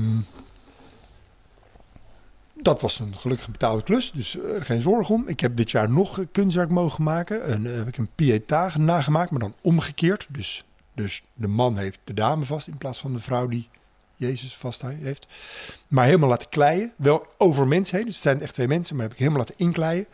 dat 2.54 2.80
was 2.80 2.98
een 2.98 3.16
gelukkig 3.16 3.50
betaalde 3.50 3.82
klus, 3.82 4.12
dus 4.14 4.38
eh, 4.38 4.50
geen 4.60 4.80
zorg 4.80 5.10
om. 5.10 5.24
Ik 5.26 5.40
heb 5.40 5.56
dit 5.56 5.70
jaar 5.70 5.90
nog 5.90 6.18
een 6.18 6.30
kunstwerk 6.32 6.70
mogen 6.70 7.04
maken. 7.04 7.44
En 7.44 7.66
eh, 7.66 7.76
heb 7.76 7.88
ik 7.88 7.96
een 7.96 8.10
pieta 8.14 8.70
nagemaakt, 8.78 9.30
maar 9.30 9.40
dan 9.40 9.54
omgekeerd. 9.60 10.26
Dus, 10.30 10.64
dus 10.94 11.22
de 11.34 11.48
man 11.48 11.76
heeft 11.78 11.98
de 12.04 12.14
dame 12.14 12.44
vast 12.44 12.66
in 12.66 12.78
plaats 12.78 12.98
van 12.98 13.12
de 13.12 13.20
vrouw 13.20 13.46
die 13.46 13.68
Jezus 14.20 14.56
vast 14.56 14.82
heeft. 14.82 15.26
Maar 15.88 16.04
helemaal 16.04 16.28
laten 16.28 16.48
kleien. 16.48 16.92
Wel 16.96 17.26
over 17.38 17.66
mensen 17.66 17.96
heen. 17.96 18.04
Dus 18.04 18.14
het 18.14 18.22
zijn 18.22 18.40
echt 18.40 18.54
twee 18.54 18.68
mensen, 18.68 18.94
maar 18.94 19.04
heb 19.04 19.12
ik 19.12 19.18
helemaal 19.18 19.40
laten 19.40 19.54
inkleien. 19.58 20.06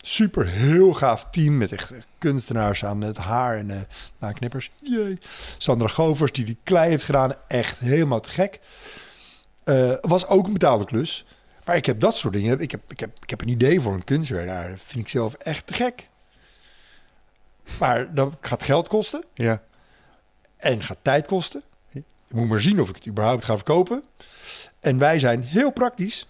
Super, 0.00 0.46
heel 0.46 0.94
gaaf 0.94 1.26
team 1.30 1.56
met 1.56 1.72
echt 1.72 1.92
kunstenaars 2.18 2.84
aan 2.84 3.00
het 3.00 3.16
haar 3.16 3.58
en 3.58 3.88
naknippers. 4.18 4.70
Jee. 4.78 5.18
Sandra 5.58 5.88
Govers 5.88 6.32
die 6.32 6.44
die 6.44 6.58
klei 6.62 6.90
heeft 6.90 7.04
gedaan. 7.04 7.34
Echt 7.48 7.78
helemaal 7.78 8.20
te 8.20 8.30
gek. 8.30 8.60
Eh, 9.64 9.92
was 10.00 10.26
ook 10.26 10.46
een 10.46 10.52
betaalde 10.52 10.84
klus. 10.84 11.24
Maar 11.64 11.76
ik 11.76 11.86
heb 11.86 12.00
dat 12.00 12.16
soort 12.16 12.34
dingen. 12.34 12.60
Ik 12.60 12.70
heb, 12.70 12.80
ik 12.88 13.00
heb, 13.00 13.18
ik 13.22 13.30
heb 13.30 13.40
een 13.40 13.48
idee 13.48 13.80
voor 13.80 13.94
een 13.94 14.04
kunstwerk. 14.04 14.46
Nou, 14.46 14.70
dat 14.70 14.82
vind 14.84 15.04
ik 15.04 15.10
zelf 15.10 15.34
echt 15.34 15.66
te 15.66 15.72
gek. 15.72 16.08
Maar 17.78 18.14
dat 18.14 18.36
gaat 18.40 18.62
geld 18.62 18.88
kosten. 18.88 19.24
Ja. 19.34 19.62
En 20.56 20.82
gaat 20.82 20.98
tijd 21.02 21.26
kosten. 21.26 21.62
Moet 22.36 22.48
maar 22.48 22.60
zien 22.60 22.80
of 22.80 22.88
ik 22.88 22.94
het 22.94 23.06
überhaupt 23.06 23.44
ga 23.44 23.54
verkopen. 23.54 24.02
En 24.80 24.98
wij 24.98 25.18
zijn 25.18 25.42
heel 25.42 25.70
praktisch. 25.72 26.26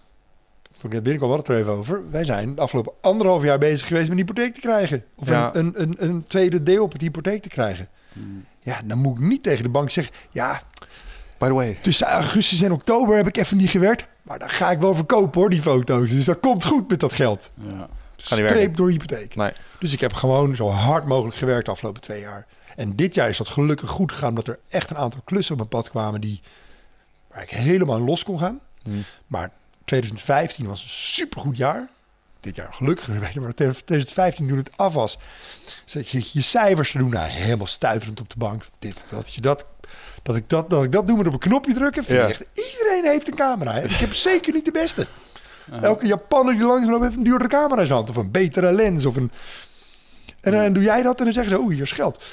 Vond 0.71 0.83
ik 0.83 0.91
net 0.91 1.03
binnenkwam, 1.03 1.29
hadden 1.31 1.55
het 1.55 1.65
er 1.65 1.69
even 1.69 1.79
over. 1.79 2.09
Wij 2.11 2.23
zijn 2.23 2.55
de 2.55 2.61
afgelopen 2.61 2.93
anderhalf 3.01 3.43
jaar 3.43 3.57
bezig 3.57 3.87
geweest 3.87 4.09
met 4.09 4.17
een 4.17 4.25
hypotheek 4.25 4.53
te 4.53 4.59
krijgen. 4.59 5.03
Of 5.15 5.29
Ja. 5.29 5.55
een, 5.55 5.65
een, 5.81 5.81
een, 5.81 6.09
een 6.09 6.23
tweede 6.23 6.63
deel 6.63 6.83
op 6.83 6.91
het 6.91 7.01
hypotheek 7.01 7.41
te 7.41 7.49
krijgen. 7.49 7.87
Ja, 8.59 8.81
dan 8.85 8.97
moet 8.97 9.17
ik 9.17 9.23
niet 9.23 9.43
tegen 9.43 9.63
de 9.63 9.69
bank 9.69 9.89
zeggen... 9.89 10.13
Ja, 10.29 10.61
By 11.37 11.47
the 11.47 11.53
way. 11.53 11.77
tussen 11.81 12.07
augustus 12.07 12.61
en 12.61 12.71
oktober 12.71 13.15
heb 13.17 13.27
ik 13.27 13.37
even 13.37 13.57
niet 13.57 13.69
gewerkt. 13.69 14.07
Maar 14.23 14.39
dan 14.39 14.49
ga 14.49 14.71
ik 14.71 14.79
wel 14.79 14.95
verkopen 14.95 15.39
hoor, 15.41 15.49
die 15.49 15.61
foto's. 15.61 16.09
Dus 16.09 16.25
dat 16.25 16.39
komt 16.39 16.65
goed 16.65 16.89
met 16.89 16.99
dat 16.99 17.13
geld. 17.13 17.51
Ja. 17.53 17.87
Streep 18.15 18.75
door 18.77 18.89
hypotheek. 18.89 19.35
Nee. 19.35 19.51
Dus 19.79 19.93
ik 19.93 19.99
heb 19.99 20.13
gewoon 20.13 20.55
zo 20.55 20.69
hard 20.69 21.05
mogelijk 21.05 21.37
gewerkt 21.37 21.65
de 21.65 21.71
afgelopen 21.71 22.01
twee 22.01 22.19
jaar. 22.21 22.45
En 22.77 22.95
dit 22.95 23.13
jaar 23.15 23.29
is 23.29 23.37
dat 23.37 23.47
gelukkig 23.47 23.89
goed 23.89 24.11
gegaan, 24.11 24.29
omdat 24.29 24.47
er 24.47 24.59
echt 24.67 24.89
een 24.89 24.97
aantal 24.97 25.21
klussen 25.23 25.53
op 25.53 25.57
mijn 25.59 25.69
pad 25.81 25.89
kwamen 25.89 26.21
die, 26.21 26.41
waar 27.31 27.41
ik 27.41 27.49
helemaal 27.49 27.99
los 27.99 28.23
kon 28.23 28.39
gaan. 28.39 28.59
Hmm. 28.83 29.03
Maar 29.27 29.51
2015 29.85 30.67
was 30.67 30.81
een 30.83 30.89
supergoed 30.89 31.57
jaar. 31.57 31.87
Dit 32.39 32.55
jaar 32.55 32.73
gelukkig 32.73 33.05
weer 33.33 33.41
maar 33.41 33.53
2015 33.53 34.47
toen 34.47 34.57
het 34.57 34.69
af 34.75 34.93
was, 34.93 35.17
zat 35.85 36.09
je 36.09 36.29
je 36.33 36.41
cijfers 36.41 36.91
te 36.91 36.97
doen, 36.97 37.09
nou, 37.09 37.29
helemaal 37.29 37.67
stuiterend 37.67 38.19
op 38.19 38.29
de 38.29 38.37
bank. 38.37 38.65
Dit, 38.79 39.03
dat 39.09 39.33
je 39.33 39.41
dat, 39.41 39.65
dat 40.23 40.35
ik 40.35 40.49
dat, 40.49 40.69
dat 40.69 40.83
ik 40.83 40.91
dat 40.91 41.07
doe 41.07 41.17
met 41.17 41.27
op 41.27 41.33
een 41.33 41.39
knopje 41.39 41.73
drukken, 41.73 42.03
vind 42.03 42.19
Ja. 42.19 42.27
ik 42.27 42.29
echt. 42.29 42.45
Iedereen 42.73 43.05
heeft 43.05 43.27
een 43.27 43.35
camera. 43.35 43.73
hè. 43.73 43.83
Ik 43.83 43.91
heb 43.91 44.13
zeker 44.29 44.53
niet 44.53 44.65
de 44.65 44.71
beste. 44.71 45.07
Elke 45.81 46.05
Japanner 46.07 46.53
die 46.55 46.63
langs 46.65 46.87
loopt 46.87 47.03
heeft 47.03 47.15
een 47.15 47.23
duurdere 47.23 47.49
camera 47.49 47.81
in 47.81 47.87
zijn 47.87 47.97
hand. 47.97 48.09
Of 48.09 48.15
een 48.15 48.31
betere 48.31 48.71
lens. 48.71 49.05
Of 49.05 49.15
een... 49.15 49.31
En 50.47 50.63
dan 50.63 50.73
doe 50.73 50.83
jij 50.83 51.01
dat 51.01 51.17
en 51.17 51.23
dan 51.23 51.33
zeggen 51.33 51.53
ze, 51.53 51.59
oeh, 51.59 51.73
hier 51.73 51.81
is 51.81 51.91
geld. 51.91 52.23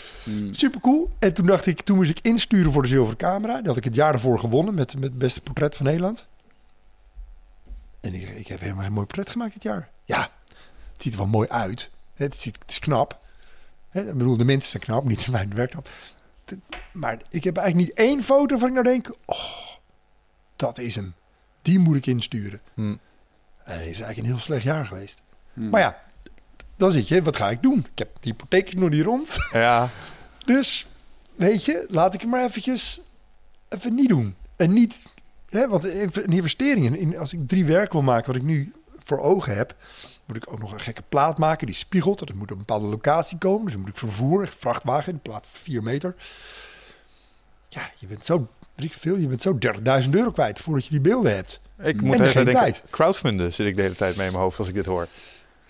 Super 0.50 0.80
cool. 0.80 1.10
En 1.18 1.34
toen 1.34 1.46
dacht 1.46 1.66
ik, 1.66 1.80
toen 1.80 1.96
moest 1.96 2.10
ik 2.10 2.18
insturen 2.22 2.72
voor 2.72 2.82
de 2.82 2.88
zilveren 2.88 3.18
camera. 3.18 3.62
Had 3.64 3.76
ik 3.76 3.84
het 3.84 3.94
jaar 3.94 4.12
ervoor 4.12 4.38
gewonnen 4.38 4.74
met, 4.74 4.94
met 4.94 5.10
het 5.10 5.18
beste 5.18 5.40
portret 5.40 5.74
van 5.74 5.86
Nederland. 5.86 6.26
En 8.00 8.14
ik, 8.14 8.28
ik 8.28 8.46
heb 8.46 8.60
helemaal 8.60 8.84
een 8.84 8.92
mooi 8.92 9.06
portret 9.06 9.30
gemaakt 9.30 9.52
dit 9.52 9.62
jaar. 9.62 9.88
Ja, 10.04 10.20
het 10.92 11.02
ziet 11.02 11.12
er 11.12 11.18
wel 11.18 11.28
mooi 11.28 11.48
uit. 11.48 11.90
Het, 12.14 12.36
ziet, 12.36 12.58
het 12.58 12.70
is 12.70 12.78
knap. 12.78 13.18
Ik 13.92 14.12
bedoel, 14.12 14.36
de 14.36 14.44
mensen 14.44 14.70
zijn 14.70 14.82
knap, 14.82 15.04
niet 15.04 15.28
mijn 15.28 15.54
werk 15.54 15.70
knap. 15.70 15.88
Maar 16.92 17.22
ik 17.28 17.44
heb 17.44 17.56
eigenlijk 17.56 17.88
niet 17.88 17.98
één 17.98 18.22
foto 18.22 18.58
van 18.58 18.68
ik 18.68 18.74
nou 18.74 18.86
denk, 18.86 19.14
oh, 19.24 19.68
dat 20.56 20.78
is 20.78 20.94
hem. 20.94 21.14
Die 21.62 21.78
moet 21.78 21.96
ik 21.96 22.06
insturen. 22.06 22.60
Hmm. 22.74 22.98
En 23.64 23.78
het 23.78 23.80
is 23.80 23.86
eigenlijk 23.86 24.18
een 24.18 24.24
heel 24.24 24.38
slecht 24.38 24.62
jaar 24.62 24.86
geweest. 24.86 25.22
Hmm. 25.52 25.70
Maar 25.70 25.80
ja, 25.80 26.00
dan 26.76 26.90
zit 26.90 27.08
je, 27.08 27.22
wat 27.22 27.36
ga 27.36 27.50
ik 27.50 27.62
doen? 27.62 27.78
Ik 27.78 27.98
heb 27.98 28.08
de 28.14 28.28
hypotheek 28.28 28.74
nog 28.74 28.90
niet 28.90 29.02
rond. 29.04 29.36
Ja. 29.52 29.88
Dus, 30.44 30.86
weet 31.34 31.64
je, 31.64 31.86
laat 31.88 32.14
ik 32.14 32.20
het 32.20 32.30
maar 32.30 32.44
eventjes 32.44 33.00
even 33.68 33.94
niet 33.94 34.08
doen. 34.08 34.34
En 34.56 34.72
niet, 34.72 35.02
hè, 35.48 35.68
want 35.68 35.84
een 35.84 36.24
investering, 36.26 36.96
in, 36.98 37.18
als 37.18 37.32
ik 37.32 37.48
drie 37.48 37.64
werken 37.64 37.92
wil 37.92 38.02
maken 38.02 38.26
wat 38.26 38.36
ik 38.36 38.42
nu 38.42 38.72
voor 39.04 39.20
ogen 39.20 39.56
heb, 39.56 39.74
moet 40.24 40.36
ik 40.36 40.52
ook 40.52 40.58
nog 40.58 40.72
een 40.72 40.80
gekke 40.80 41.02
plaat 41.08 41.38
maken 41.38 41.66
die 41.66 41.76
spiegelt. 41.76 42.18
Dat 42.18 42.32
moet 42.32 42.42
op 42.42 42.50
een 42.50 42.58
bepaalde 42.58 42.86
locatie 42.86 43.38
komen. 43.38 43.64
Dus 43.64 43.72
dan 43.72 43.80
moet 43.80 43.90
ik 43.90 43.96
vervoer, 43.98 44.48
vrachtwagen, 44.48 45.12
die 45.12 45.20
plaat 45.20 45.46
van 45.50 45.60
4 45.62 45.82
meter. 45.82 46.14
Ja, 47.68 47.90
je 47.98 48.06
bent 48.06 48.24
zo, 48.24 48.48
weet 48.74 48.86
ik 48.86 48.92
veel, 48.98 49.16
je 49.16 49.26
bent 49.26 49.42
zo 49.42 49.58
30.000 50.02 50.10
euro 50.10 50.30
kwijt 50.30 50.60
voordat 50.60 50.84
je 50.84 50.90
die 50.90 51.00
beelden 51.00 51.34
hebt. 51.34 51.60
Ik 51.78 52.00
En 52.00 52.04
moet 52.04 52.14
geen 52.14 52.22
tijd 52.24 52.34
denken, 52.34 52.52
tijd. 52.62 52.82
crowdfunden 52.90 53.52
zit 53.52 53.66
ik 53.66 53.74
de 53.76 53.82
hele 53.82 53.94
tijd 53.94 54.16
mee 54.16 54.26
in 54.26 54.32
mijn 54.32 54.44
hoofd 54.44 54.58
als 54.58 54.68
ik 54.68 54.74
dit 54.74 54.86
hoor. 54.86 55.08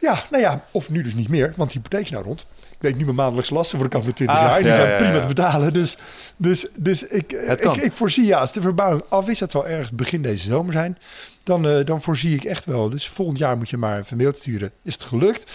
Ja, 0.05 0.23
nou 0.31 0.43
ja, 0.43 0.65
of 0.71 0.91
nu 0.91 1.03
dus 1.03 1.15
niet 1.15 1.29
meer, 1.29 1.53
want 1.57 1.73
hypotheek 1.73 2.03
is 2.03 2.11
nou 2.11 2.25
rond. 2.25 2.47
Ik 2.71 2.77
weet 2.81 2.97
nu 2.97 3.05
mijn 3.05 3.17
maandelijkse 3.17 3.55
lasten 3.55 3.79
voor 3.79 3.89
de 3.89 3.93
komende 3.93 4.15
20 4.15 4.37
Ah, 4.37 4.43
jaar. 4.43 4.59
Die 4.59 4.69
ja, 4.69 4.75
zijn 4.75 4.91
ja, 4.91 4.97
prima 4.97 5.13
ja. 5.13 5.21
te 5.21 5.27
betalen. 5.27 5.73
Dus, 5.73 5.97
dus, 6.37 6.67
dus 6.79 7.03
ik, 7.03 7.33
ik, 7.33 7.61
ik 7.61 7.93
voorzie, 7.93 8.25
ja, 8.25 8.39
als 8.39 8.53
de 8.53 8.61
verbouwing 8.61 9.05
af 9.09 9.29
is, 9.29 9.39
dat 9.39 9.51
zal 9.51 9.67
ergens 9.67 9.91
begin 9.91 10.23
deze 10.23 10.49
zomer 10.49 10.73
zijn, 10.73 10.99
dan, 11.43 11.69
eh, 11.69 11.85
dan 11.85 12.03
voorzie 12.03 12.35
ik 12.35 12.45
echt 12.45 12.65
wel. 12.65 12.91
Dus 12.91 13.09
volgend 13.09 13.39
jaar 13.39 13.57
moet 13.57 13.71
je 13.71 13.77
maar 13.77 14.07
een 14.09 14.17
mailtje 14.17 14.41
sturen. 14.41 14.71
Is 14.83 14.93
het 14.93 15.03
gelukt? 15.03 15.51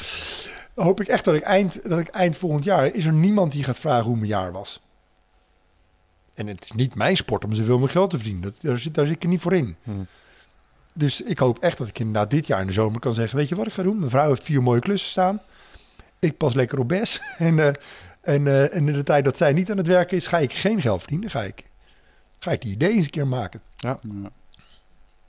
Hoop 0.76 1.02
ik 1.02 1.08
echt 1.08 1.26
dat 1.26 1.36
ik, 1.36 1.44
eind, 1.44 1.90
dat 1.90 2.00
ik 2.00 2.08
eind 2.08 2.38
volgend 2.38 2.64
jaar, 2.64 2.86
is 2.96 3.06
er 3.06 3.14
niemand 3.14 3.52
die 3.52 3.64
gaat 3.64 3.80
vragen 3.80 4.06
hoe 4.06 4.16
mijn 4.16 4.28
jaar 4.28 4.52
was. 4.52 4.82
En 6.34 6.48
het 6.48 6.64
is 6.64 6.72
niet 6.72 6.96
mijn 6.96 7.18
sport 7.18 7.44
om 7.44 7.54
zoveel 7.54 7.72
mogelijk 7.72 7.94
geld 7.94 8.10
te 8.10 8.16
verdienen. 8.16 8.42
Dat, 8.42 8.54
daar, 8.62 8.80
zit, 8.80 8.94
daar 8.94 9.06
zit 9.06 9.16
ik 9.16 9.24
er 9.24 9.30
niet 9.30 9.42
voor 9.42 9.54
in. 9.54 9.76
Hmm. 9.84 10.08
Dus 11.00 11.22
ik 11.22 11.38
hoop 11.40 11.60
echt 11.60 11.78
dat 11.78 11.88
ik 11.88 12.00
inderdaad 12.00 12.30
dit 12.32 12.48
jaar 12.48 12.62
in 12.62 12.68
de 12.68 12.74
zomer 12.74 13.00
kan 13.00 13.14
zeggen... 13.14 13.38
weet 13.38 13.50
je 13.50 13.56
wat 13.56 13.68
ik 13.68 13.74
ga 13.74 13.84
doen? 13.84 14.00
Mijn 14.00 14.10
vrouw 14.12 14.28
heeft 14.30 14.44
vier 14.44 14.64
mooie 14.64 14.80
klussen 14.80 15.10
staan. 15.10 15.42
Ik 16.20 16.38
pas 16.38 16.54
lekker 16.54 16.80
op 16.80 16.88
bes. 16.88 17.22
En, 17.38 17.60
eh, 17.60 17.68
en, 18.22 18.48
eh, 18.48 18.76
en 18.76 18.88
in 18.88 18.94
de 18.94 19.04
tijd 19.04 19.24
dat 19.24 19.38
zij 19.38 19.54
niet 19.54 19.72
aan 19.72 19.78
het 19.78 19.88
werken 19.88 20.18
is... 20.18 20.28
ga 20.28 20.38
ik 20.38 20.54
geen 20.54 20.82
geld 20.82 21.00
verdienen. 21.00 21.30
Ga 21.30 21.44
ik, 21.44 21.66
ga 22.40 22.52
ik 22.52 22.62
die 22.62 22.72
idee 22.72 22.92
eens 22.94 23.06
een 23.06 23.12
keer 23.12 23.28
maken. 23.28 23.62
Ja. 23.76 24.00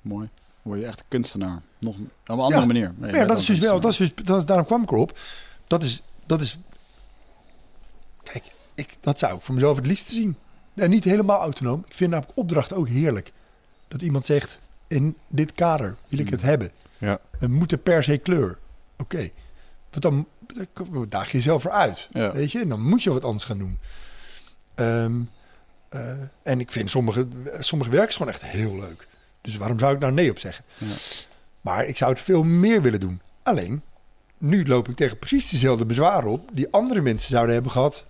Mooi. 0.01 0.29
Word 0.63 0.81
je 0.81 0.87
echt 0.87 1.01
een 1.01 1.05
kunstenaar. 1.09 1.61
Nog 1.79 1.95
op 1.97 2.01
een 2.25 2.39
andere 2.39 2.61
Ja. 2.61 2.67
manier. 2.67 2.95
Nee, 2.97 3.13
ja, 3.15 3.25
dat 3.25 3.39
is 3.39 3.47
dus 3.47 3.59
wel 3.59 3.81
Dat 3.81 3.91
is 3.91 3.97
dus, 3.97 4.15
dat, 4.25 4.39
is- 4.39 4.45
daarom 4.45 4.67
kwam 4.67 4.83
ik 4.83 4.91
erop. 4.91 5.19
Dat 5.67 5.83
is... 5.83 6.03
Dat 6.27 6.41
is 6.41 6.59
kijk, 8.23 8.45
ik, 8.75 8.95
dat 9.01 9.19
zou 9.19 9.35
ik 9.37 9.41
voor 9.43 9.55
mezelf 9.55 9.77
het 9.77 9.87
liefste 9.87 10.15
zien. 10.15 10.37
En 10.75 10.91
niet 10.91 11.05
helemaal 11.05 11.41
autonoom. 11.41 11.83
Ik 11.89 11.95
vind 11.95 12.11
namelijk 12.11 12.39
opdracht 12.39 12.73
ook 12.73 12.89
heerlijk. 12.89 13.33
Dat 13.89 14.03
iemand 14.03 14.25
zegt... 14.25 14.59
in 14.91 15.17
dit 15.29 15.53
kader 15.55 15.97
wil 16.09 16.19
ik 16.19 16.31
het 16.31 16.43
hebben. 16.43 16.71
Ja. 16.99 17.19
We 17.39 17.47
moeten 17.47 17.83
per 17.83 18.03
se 18.03 18.17
kleur. 18.19 18.59
Oké. 18.99 19.31
Want 19.91 20.03
dan 20.03 20.27
dan 20.75 21.07
daag 21.09 21.31
je 21.31 21.37
jezelf 21.37 21.65
eruit. 21.65 22.09
Ja. 22.11 22.33
Weet 22.33 22.53
je? 22.53 22.61
En 22.61 22.69
dan 22.69 22.81
moet 22.83 23.03
je 23.03 23.13
wat 23.13 23.25
anders 23.25 23.45
gaan 23.45 23.59
doen. 23.59 23.79
Ehm, 24.75 25.13
eh, 25.89 26.13
en 26.43 26.61
ik 26.61 26.73
vind 26.73 26.91
sommige, 26.91 27.27
sommige 27.59 27.91
werk 27.91 28.13
gewoon 28.13 28.33
echt 28.33 28.43
heel 28.43 28.77
leuk. 28.77 29.09
Dus 29.41 29.57
waarom 29.57 29.79
zou 29.79 29.95
ik 29.95 30.01
daar 30.01 30.13
nee 30.13 30.31
op 30.31 30.39
zeggen? 30.39 30.65
Ja. 30.79 30.87
Maar 31.61 31.85
ik 31.87 31.97
zou 31.97 32.11
het 32.13 32.21
veel 32.21 32.43
meer 32.43 32.83
willen 32.83 33.01
doen. 33.01 33.21
Alleen, 33.43 33.83
nu 34.39 34.67
loop 34.67 34.89
ik 34.89 34.97
tegen 34.97 35.19
precies 35.19 35.51
dezelfde 35.51 35.87
bezwaren 35.87 36.31
op... 36.31 36.51
die 36.53 36.69
andere 36.71 37.01
mensen 37.01 37.31
zouden 37.31 37.55
hebben 37.55 37.73
gehad 37.73 38.07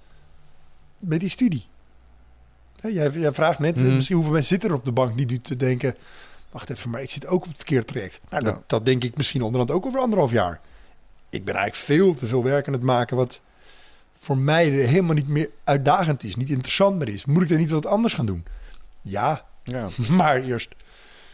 met 0.99 1.21
die 1.21 1.29
studie. 1.29 1.67
Jij, 2.77 3.11
jij 3.11 3.33
vraagt 3.33 3.59
net, 3.59 3.77
Mhm. 3.77 3.95
misschien 3.95 4.17
hoeveel 4.17 4.35
mensen 4.35 4.51
zitten 4.53 4.69
er 4.71 4.75
op 4.77 4.85
de 4.85 4.93
bank... 4.93 5.17
die 5.17 5.27
nu 5.27 5.41
te 5.41 5.57
denken, 5.57 5.95
wacht 6.51 6.71
even, 6.71 6.91
maar 6.91 7.03
ik 7.03 7.11
zit 7.11 7.27
ook 7.27 7.43
op 7.43 7.49
het 7.49 7.57
verkeerde 7.57 7.85
traject. 7.85 8.21
Nou, 8.31 8.57
dat, 8.67 8.85
denk 8.85 9.05
ik 9.05 9.17
misschien 9.17 9.43
onderhand 9.43 9.71
ook 9.71 9.87
over 9.87 10.01
anderhalf 10.01 10.31
jaar. 10.31 10.61
Ik 11.31 11.45
ben 11.45 11.55
eigenlijk 11.55 11.85
veel 11.85 12.15
te 12.15 12.27
veel 12.27 12.45
werk 12.45 12.67
aan 12.67 12.73
het 12.73 12.83
maken... 12.83 13.17
wat 13.17 13.41
voor 14.21 14.39
mij 14.39 14.69
helemaal 14.69 15.15
niet 15.15 15.29
meer 15.29 15.51
uitdagend 15.65 16.25
is, 16.25 16.37
niet 16.37 16.51
interessant 16.51 16.99
meer 16.99 17.09
is. 17.09 17.25
Moet 17.25 17.43
ik 17.43 17.49
dan 17.49 17.59
niet 17.59 17.71
wat 17.71 17.87
anders 17.87 18.15
gaan 18.15 18.27
doen? 18.27 18.45
Ja, 19.01 19.45
Ja. 19.65 19.89
maar 20.11 20.43
eerst 20.43 20.69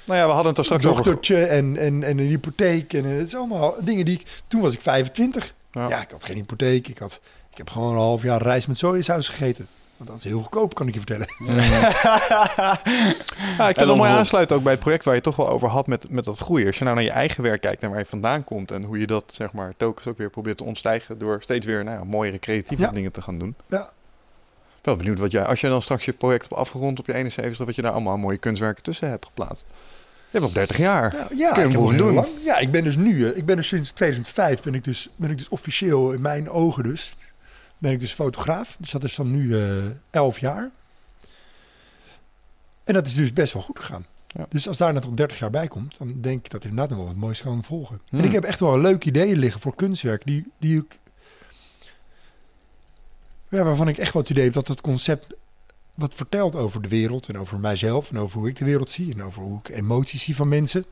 Nou 0.06 0.18
ja, 0.18 0.26
we 0.26 0.32
hadden 0.32 0.48
het 0.48 0.58
er 0.58 0.64
straks 0.64 0.84
een 0.84 0.90
over. 0.90 1.04
dochtertje 1.04 1.44
en, 1.44 1.76
en, 1.76 2.02
en 2.02 2.18
een 2.18 2.26
hypotheek. 2.26 2.92
En 2.92 3.04
het 3.04 3.26
is 3.26 3.34
allemaal 3.34 3.74
dingen 3.80 4.04
die 4.04 4.14
ik... 4.20 4.26
Toen 4.46 4.60
was 4.60 4.74
ik 4.74 4.80
25. 4.80 5.54
Ja. 5.70 5.88
Ja, 5.88 6.00
ik 6.00 6.10
had 6.10 6.24
geen 6.24 6.36
hypotheek. 6.36 6.88
Ik 6.88 6.98
had, 6.98 7.20
Ik 7.50 7.56
heb 7.56 7.70
gewoon 7.70 7.92
een 7.92 7.98
half 7.98 8.22
jaar 8.22 8.42
rijst 8.42 8.68
met 8.68 8.78
sojasaus 8.78 9.28
gegeten. 9.28 9.68
Want 9.96 10.10
dat 10.10 10.18
is 10.18 10.24
heel 10.24 10.40
goedkoop, 10.40 10.74
kan 10.74 10.88
ik 10.88 10.94
je 10.94 11.00
vertellen. 11.00 11.26
Ja, 13.58 13.68
ik 13.68 13.76
vind 13.76 13.88
het 13.88 13.96
mooi 13.96 14.10
aansluiten 14.10 14.56
ook 14.56 14.62
bij 14.62 14.72
het 14.72 14.80
project 14.80 15.04
waar 15.04 15.14
je 15.14 15.20
het 15.20 15.28
toch 15.34 15.46
wel 15.46 15.54
over 15.54 15.68
had 15.68 15.86
met, 15.86 16.10
met 16.10 16.24
dat 16.24 16.38
groeien. 16.38 16.66
Als 16.66 16.78
je 16.78 16.84
nou 16.84 16.96
naar 16.96 17.04
je 17.04 17.10
eigen 17.10 17.42
werk 17.42 17.60
kijkt 17.60 17.82
en 17.82 17.90
waar 17.90 17.98
je 17.98 18.04
vandaan 18.06 18.44
komt 18.44 18.70
en 18.70 18.82
hoe 18.84 18.98
je 18.98 19.06
dat 19.06 19.24
zeg 19.34 19.52
maar 19.52 19.72
telkens 19.76 20.06
ook 20.06 20.18
weer 20.18 20.30
probeert 20.30 20.56
te 20.56 20.64
ontstijgen 20.64 21.18
door 21.18 21.42
steeds 21.42 21.66
weer 21.66 21.84
nou, 21.84 21.98
ja, 21.98 22.04
mooiere 22.04 22.38
creatieve 22.38 22.82
Ja. 22.82 22.90
dingen 22.90 23.12
te 23.12 23.22
gaan 23.22 23.38
doen. 23.38 23.54
Ja. 23.68 23.90
Wel 24.82 24.96
benieuwd 24.96 25.18
wat 25.18 25.30
jij, 25.32 25.44
als 25.44 25.60
je 25.60 25.68
dan 25.68 25.82
straks 25.82 26.04
je 26.04 26.12
project 26.12 26.42
hebt 26.42 26.54
afgerond 26.54 26.98
op 26.98 27.06
je 27.06 27.14
71, 27.14 27.66
wat 27.66 27.74
je 27.74 27.82
daar 27.82 27.92
allemaal 27.92 28.16
mooie 28.18 28.38
kunstwerken 28.38 28.82
tussen 28.82 29.08
hebt 29.10 29.24
geplaatst. 29.24 29.64
Je 30.30 30.38
hebt 30.42 30.44
nog 30.44 30.52
30 30.52 30.76
jaar. 30.76 31.14
Ja, 31.16 31.24
Kun 31.26 31.36
ja 31.36 31.46
je 31.56 31.64
ik 31.64 31.72
heb 31.72 31.96
doen. 31.98 32.14
lang. 32.14 32.26
Ja, 32.44 32.56
ik 32.58 32.70
ben 32.70 32.84
dus 32.84 32.96
nu, 32.96 33.28
eh, 33.30 33.36
ik 33.36 33.44
ben 33.46 33.56
dus 33.56 33.68
sinds 33.68 33.90
2005 33.90 34.62
ben 34.62 34.74
ik 34.74 34.84
dus, 34.84 35.08
ben 35.16 35.30
ik 35.30 35.38
dus 35.38 35.48
officieel 35.48 36.12
in 36.12 36.20
mijn 36.20 36.50
ogen 36.50 36.82
dus, 36.82 37.16
ben 37.78 37.92
ik 37.92 38.00
dus 38.00 38.12
fotograaf. 38.12 38.76
Dus 38.80 38.90
dat 38.90 39.04
is 39.04 39.14
dan 39.14 39.30
nu 39.30 39.58
eh 39.58 39.84
11 40.10 40.38
jaar. 40.38 40.70
En 42.84 42.94
dat 42.94 43.06
is 43.06 43.14
dus 43.14 43.32
best 43.32 43.52
wel 43.52 43.62
goed 43.62 43.78
gegaan. 43.78 44.06
Ja. 44.26 44.46
Dus 44.48 44.68
als 44.68 44.76
daar 44.76 44.92
net 44.92 45.06
op 45.06 45.16
30 45.16 45.38
jaar 45.38 45.50
bij 45.50 45.68
komt, 45.68 45.98
dan 45.98 46.20
denk 46.20 46.44
ik 46.44 46.50
dat 46.50 46.62
er 46.62 46.68
inderdaad 46.68 46.96
nog 46.96 46.98
wel 46.98 47.14
wat 47.14 47.22
moois 47.22 47.40
kan 47.40 47.64
volgen. 47.64 48.00
Hmm. 48.08 48.18
En 48.18 48.24
ik 48.24 48.32
heb 48.32 48.44
echt 48.44 48.60
wel 48.60 48.80
leuke 48.80 49.06
ideeën 49.06 49.38
liggen 49.38 49.60
voor 49.60 49.74
kunstwerk 49.74 50.22
die, 50.24 50.52
die 50.58 50.78
ik, 50.78 50.98
ja, 53.48 53.62
waarvan 53.62 53.88
ik 53.88 53.98
echt 53.98 54.12
wel 54.12 54.22
het 54.22 54.30
idee 54.30 54.44
heb 54.44 54.52
dat 54.52 54.68
het 54.68 54.80
concept 54.80 55.26
wat 55.94 56.14
vertelt 56.14 56.56
over 56.56 56.82
de 56.82 56.88
wereld 56.88 57.28
en 57.28 57.38
over 57.38 57.58
mijzelf 57.58 58.10
en 58.10 58.18
over 58.18 58.38
hoe 58.38 58.48
ik 58.48 58.56
de 58.56 58.64
wereld 58.64 58.90
zie 58.90 59.12
en 59.12 59.22
over 59.22 59.42
hoe 59.42 59.58
ik 59.58 59.68
emoties 59.68 60.22
zie 60.22 60.36
van 60.36 60.48
mensen 60.48 60.86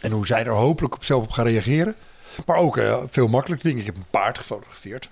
en 0.00 0.10
hoe 0.10 0.26
zij 0.26 0.44
er 0.44 0.52
hopelijk 0.52 0.94
op 0.94 1.04
zelf 1.04 1.22
op 1.22 1.30
gaan 1.30 1.46
reageren. 1.46 1.94
Maar 2.46 2.56
ook 2.56 2.76
eh, 2.76 3.02
veel 3.08 3.28
makkelijke 3.28 3.66
dingen. 3.66 3.80
Ik 3.80 3.86
heb 3.86 3.96
een 3.96 4.10
paard 4.10 4.38
gefotografeerd. 4.38 5.10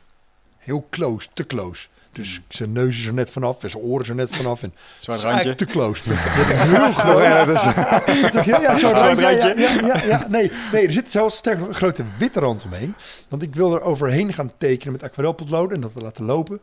Heel 0.68 0.86
close, 0.90 1.28
te 1.34 1.46
close. 1.46 1.86
Dus 2.12 2.40
zijn 2.48 2.72
neus 2.72 2.98
is 2.98 3.06
er 3.06 3.12
net 3.14 3.30
vanaf 3.30 3.62
en 3.62 3.70
zijn 3.70 3.82
oren 3.82 4.06
er 4.08 4.14
net 4.14 4.36
vanaf. 4.36 4.62
En 4.62 4.74
Zwart 4.98 5.20
randje. 5.20 5.54
te 5.54 5.64
close. 5.64 6.02
Heel 6.12 6.92
groot. 6.92 7.22
Ja, 7.22 7.44
dat 7.44 7.54
is- 7.56 8.44
Ja, 8.50 8.60
ja, 8.60 8.76
zo'n 8.76 8.92
randje. 8.94 9.22
Ja, 9.22 9.52
ja, 9.56 9.86
ja, 9.86 10.02
ja. 10.04 10.26
Nee, 10.28 10.50
nee, 10.72 10.86
er 10.86 10.92
zit 10.92 11.10
zelfs 11.10 11.36
sterk 11.36 11.60
een 11.60 11.74
grote 11.74 12.02
witte 12.18 12.40
rand 12.40 12.64
omheen. 12.64 12.94
Want 13.28 13.42
ik 13.42 13.54
wil 13.54 13.74
er 13.74 13.80
overheen 13.80 14.32
gaan 14.32 14.52
tekenen 14.58 14.92
met 14.92 15.02
aquarelpotloden 15.02 15.74
en 15.74 15.80
dat 15.80 15.92
we 15.94 16.00
laten 16.00 16.24
lopen. 16.24 16.60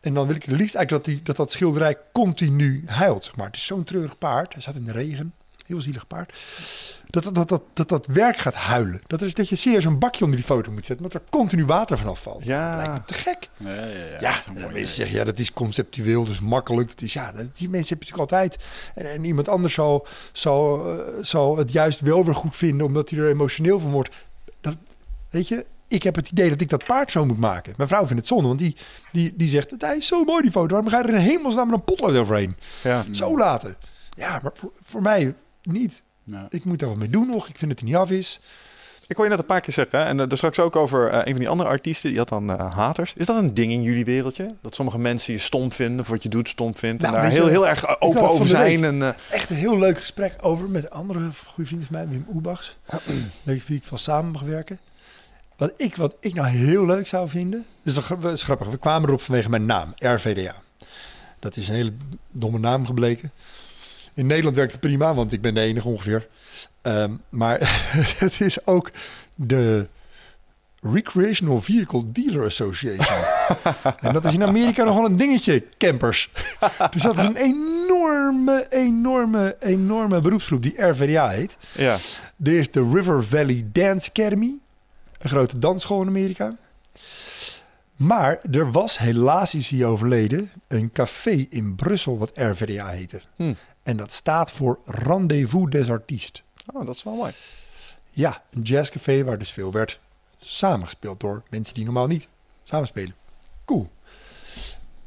En 0.00 0.14
dan 0.14 0.26
wil 0.26 0.36
ik 0.36 0.42
het 0.44 0.56
liefst 0.56 0.74
eigenlijk 0.74 1.04
dat, 1.04 1.14
die, 1.14 1.22
dat 1.24 1.36
dat 1.36 1.52
schilderij 1.52 1.96
continu 2.12 2.82
huilt. 2.86 3.24
Zeg 3.24 3.36
maar. 3.36 3.46
Het 3.46 3.56
is 3.56 3.66
zo'n 3.66 3.84
treurig 3.84 4.18
paard. 4.18 4.52
Hij 4.52 4.62
staat 4.62 4.74
in 4.74 4.84
de 4.84 4.92
regen. 4.92 5.32
Heel 5.72 5.80
zielig 5.80 6.06
paard. 6.06 6.32
Dat 7.10 7.22
dat, 7.22 7.34
dat, 7.34 7.48
dat, 7.48 7.62
dat, 7.72 7.88
dat 7.88 8.06
werk 8.06 8.36
gaat 8.36 8.54
huilen. 8.54 9.02
Dat, 9.06 9.22
is, 9.22 9.34
dat 9.34 9.48
je 9.48 9.56
serieus 9.56 9.84
een 9.84 9.98
bakje 9.98 10.24
onder 10.24 10.36
die 10.36 10.46
foto 10.46 10.70
moet 10.70 10.86
zetten. 10.86 11.06
Omdat 11.06 11.22
er 11.22 11.28
continu 11.30 11.64
water 11.64 11.98
vanaf 11.98 12.22
valt. 12.22 12.44
Ja. 12.44 12.68
Dat 12.68 12.86
lijkt 12.86 12.92
me 12.92 13.04
te 13.04 13.14
gek. 13.14 13.48
Ja, 13.56 13.72
ja, 13.72 13.84
ja. 13.84 14.20
Ja, 14.20 14.34
dat 14.34 14.56
is 14.56 14.72
mensen 14.72 14.94
zeggen, 14.94 15.16
ja, 15.16 15.24
dat 15.24 15.38
is 15.38 15.52
conceptueel, 15.52 16.24
dus 16.24 16.40
makkelijk. 16.40 16.88
Dat 16.88 17.02
is, 17.02 17.12
ja, 17.12 17.32
dat, 17.32 17.56
die 17.56 17.68
mensen 17.68 17.96
hebben 17.96 18.08
natuurlijk 18.08 18.32
altijd. 18.32 18.58
En, 18.94 19.12
en 19.12 19.24
iemand 19.24 19.48
anders 19.48 19.74
zal, 19.74 20.06
zal, 20.32 20.90
eh, 20.98 21.04
zal 21.20 21.56
het 21.56 21.72
juist 21.72 22.00
wel 22.00 22.24
weer 22.24 22.34
goed 22.34 22.56
vinden, 22.56 22.86
omdat 22.86 23.10
hij 23.10 23.18
er 23.18 23.28
emotioneel 23.28 23.78
van 23.78 23.90
wordt. 23.90 24.14
Dat, 24.60 24.76
weet 25.30 25.48
je, 25.48 25.66
ik 25.88 26.02
heb 26.02 26.14
het 26.14 26.30
idee 26.30 26.50
dat 26.50 26.60
ik 26.60 26.68
dat 26.68 26.84
paard 26.84 27.10
zo 27.10 27.24
moet 27.24 27.38
maken. 27.38 27.74
Mijn 27.76 27.88
vrouw 27.88 28.06
vindt 28.06 28.16
het 28.16 28.26
zonde, 28.26 28.48
want 28.48 28.58
die, 28.58 28.76
die, 29.12 29.34
die 29.36 29.48
zegt, 29.48 29.74
hij 29.78 29.96
is 29.96 30.06
zo 30.06 30.24
mooi 30.24 30.42
die 30.42 30.50
foto. 30.50 30.74
Waarom 30.74 30.88
ga 30.88 30.98
je 30.98 31.04
er 31.04 31.14
in 31.14 31.20
hemelsnaam 31.20 31.66
met 31.66 31.78
een 31.78 31.84
potlood 31.84 32.16
overheen? 32.16 32.56
ja. 32.82 33.04
Zo 33.10 33.38
laten. 33.38 33.76
Ja, 34.16 34.40
maar 34.42 34.52
voor, 34.54 34.72
voor 34.84 35.02
mij 35.02 35.34
niet. 35.62 36.02
Ja. 36.24 36.46
Ik 36.50 36.64
moet 36.64 36.78
daar 36.78 36.88
wat 36.88 36.98
mee 36.98 37.10
doen 37.10 37.26
nog. 37.26 37.48
Ik 37.48 37.58
vind 37.58 37.70
dat 37.70 37.80
hij 37.80 37.88
niet 37.88 37.98
af 37.98 38.10
is. 38.10 38.40
Ik 39.06 39.16
hoor 39.16 39.24
je 39.26 39.30
net 39.30 39.40
een 39.40 39.46
paar 39.46 39.60
keer 39.60 39.72
zeggen, 39.72 39.98
hè, 39.98 40.04
en 40.04 40.18
uh, 40.18 40.28
daar 40.28 40.36
straks 40.36 40.58
ook 40.58 40.76
over 40.76 41.08
eh, 41.08 41.18
een 41.18 41.30
van 41.30 41.38
die 41.38 41.48
andere 41.48 41.68
artiesten, 41.68 42.08
die 42.10 42.18
had 42.18 42.28
dan 42.28 42.50
eh, 42.50 42.74
haters. 42.76 43.12
Is 43.16 43.26
dat 43.26 43.36
een 43.36 43.54
ding 43.54 43.72
in 43.72 43.82
jullie 43.82 44.04
wereldje? 44.04 44.54
Dat 44.60 44.74
sommige 44.74 44.98
mensen 44.98 45.32
je 45.32 45.38
stom 45.38 45.72
vinden, 45.72 46.00
of 46.00 46.08
wat 46.08 46.22
je 46.22 46.28
doet 46.28 46.48
stom 46.48 46.74
vindt, 46.74 47.02
Nou, 47.02 47.14
en 47.14 47.20
daar 47.22 47.30
je, 47.30 47.36
heel, 47.36 47.46
heel 47.46 47.68
erg 47.68 48.00
open 48.00 48.22
het 48.22 48.30
over 48.30 48.46
zijn. 48.48 48.80
week. 48.80 48.90
En, 48.90 49.02
eh, 49.02 49.08
echt 49.30 49.50
een 49.50 49.56
heel 49.56 49.78
leuk 49.78 49.98
gesprek 49.98 50.34
over 50.40 50.68
met 50.68 50.82
een 50.84 50.90
andere 50.90 51.28
goede 51.46 51.68
vriend 51.68 51.84
van 51.84 51.94
mij, 51.96 52.08
Wim 52.08 52.26
Oebachs. 52.34 52.76
met 53.42 53.66
wie 53.66 53.76
ik 53.76 53.82
van 53.84 53.98
samen 53.98 54.30
mag 54.30 54.42
werken. 54.42 54.78
Wat 55.56 55.72
ik, 55.76 55.96
wat 55.96 56.14
ik 56.20 56.34
nou 56.34 56.48
heel 56.48 56.86
leuk 56.86 57.06
zou 57.06 57.28
vinden. 57.28 57.64
Dus 57.82 57.94
dat 57.94 58.10
is- 58.24 58.30
is 58.32 58.42
grappig. 58.42 58.68
We 58.68 58.78
kwamen 58.78 59.08
erop 59.08 59.22
vanwege 59.22 59.48
mijn 59.48 59.66
naam, 59.66 59.92
RVDA. 59.96 60.54
Dat 61.38 61.56
is 61.56 61.68
een 61.68 61.74
hele 61.74 61.92
domme 62.30 62.58
naam 62.58 62.86
gebleken. 62.86 63.30
In 64.14 64.26
Nederland 64.26 64.56
werkt 64.56 64.72
het 64.72 64.80
prima, 64.80 65.14
want 65.14 65.32
ik 65.32 65.40
ben 65.40 65.54
de 65.54 65.60
enige 65.60 65.88
ongeveer. 65.88 66.28
Ehm, 66.82 67.10
maar 67.28 67.58
het 68.24 68.40
is 68.40 68.66
ook 68.66 68.90
de 69.34 69.88
Recreational 70.80 71.60
Vehicle 71.60 72.12
Dealer 72.12 72.44
Association. 72.44 73.24
en 74.00 74.12
dat 74.12 74.24
is 74.24 74.34
in 74.34 74.42
Amerika 74.42 74.84
nogal 74.84 75.04
een 75.04 75.16
dingetje, 75.16 75.64
campers. 75.78 76.30
dus 76.92 77.02
dat 77.02 77.16
is 77.16 77.24
een 77.24 77.36
enorme, 77.36 78.66
enorme, 78.70 79.56
enorme 79.60 80.20
beroepsgroep 80.20 80.62
die 80.62 80.82
RVDA 80.82 81.28
heet. 81.28 81.56
ja. 81.72 81.96
Er 82.42 82.52
is 82.52 82.70
de 82.70 82.88
River 82.92 83.24
Valley 83.24 83.66
Dance 83.72 84.08
Academy, 84.08 84.54
een 85.18 85.30
grote 85.30 85.58
dansschool 85.58 86.02
in 86.02 86.08
Amerika. 86.08 86.56
Maar 88.02 88.40
er 88.50 88.72
was 88.72 88.98
helaas, 88.98 89.54
is 89.54 89.70
hij 89.70 89.84
overleden, 89.84 90.50
een 90.68 90.92
café 90.92 91.46
in 91.48 91.74
Brussel 91.74 92.18
wat 92.18 92.30
RVDA 92.34 92.88
heette. 92.88 93.20
Hm. 93.36 93.54
En 93.82 93.96
dat 93.96 94.12
staat 94.12 94.52
voor 94.52 94.78
Rendezvous 94.84 95.70
des 95.70 95.90
Artistes. 95.90 96.42
Oh, 96.72 96.86
dat 96.86 96.94
is 96.94 97.02
wel 97.02 97.14
mooi. 97.14 97.32
Ja, 98.08 98.42
een 98.50 98.62
jazzcafé 98.62 99.24
waar 99.24 99.38
dus 99.38 99.50
veel 99.50 99.72
werd 99.72 100.00
samengespeeld 100.38 101.20
door 101.20 101.42
mensen 101.50 101.74
die 101.74 101.84
normaal 101.84 102.06
niet 102.06 102.28
samenspelen. 102.64 103.14
Cool. 103.64 103.90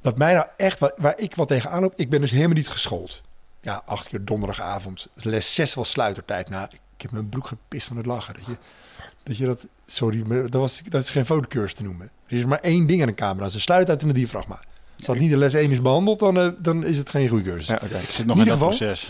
Wat 0.02 0.18
mij 0.18 0.34
nou 0.34 0.48
echt, 0.58 0.80
waar, 0.80 1.20
ik 1.20 1.36
wat 1.36 1.48
tegenaan 1.48 1.82
loop, 1.82 1.94
ik 1.96 2.10
ben 2.10 2.22
dus 2.22 2.32
helemaal 2.32 2.56
niet 2.56 2.68
geschoold. 2.68 3.22
Ja, 3.62 3.82
acht 3.86 4.08
keer 4.08 4.26
donderdagavond. 4.26 5.08
Les 5.14 5.54
zes 5.54 5.74
was 5.74 5.90
sluitertijd. 5.90 6.50
Nou, 6.50 6.64
ik, 6.64 6.80
ik 6.96 7.02
heb 7.02 7.12
mijn 7.12 7.30
broek 7.30 7.48
gepist 7.48 7.88
van 7.88 7.98
het 7.98 8.06
lachen. 8.06 8.34
Dat 8.34 8.46
je 8.46 8.58
dat, 9.24 9.38
je 9.38 9.46
dat 9.46 9.66
sorry, 9.88 10.28
maar 10.28 10.42
dat, 10.42 10.62
was, 10.62 10.82
dat 10.90 11.02
is 11.02 11.10
geen 11.10 11.26
fotocursus 11.26 11.74
te 11.74 11.84
noemen. 11.84 12.12
Er 12.28 12.38
is 12.38 12.46
maar 12.46 12.60
één 12.60 12.88
ding 12.88 13.02
aan 13.02 13.08
een 13.08 13.16
camera, 13.16 13.46
is 13.46 13.54
een 13.54 13.62
sluitertijd 13.62 14.02
en 14.02 14.08
een 14.08 14.14
diafragma. 14.14 14.60
Als 14.98 15.06
dat 15.06 15.18
niet 15.20 15.30
de 15.30 15.38
les 15.38 15.54
1 15.54 15.72
is 15.72 15.82
behandeld, 15.82 16.20
dan, 16.20 16.40
eh, 16.40 16.48
dan 16.58 16.86
is 16.86 16.98
het 16.98 17.10
geen 17.10 17.28
goede 17.30 17.44
cursus. 17.44 17.68
Ja, 17.68 17.80
oké. 17.84 17.98
Ik 17.98 18.10
zit 18.10 18.26
nog 18.26 18.36
In 18.36 18.42
in, 18.42 18.48
ieder 18.48 18.60
dat 18.60 18.74
geval- 18.74 18.88
proces. 18.88 19.08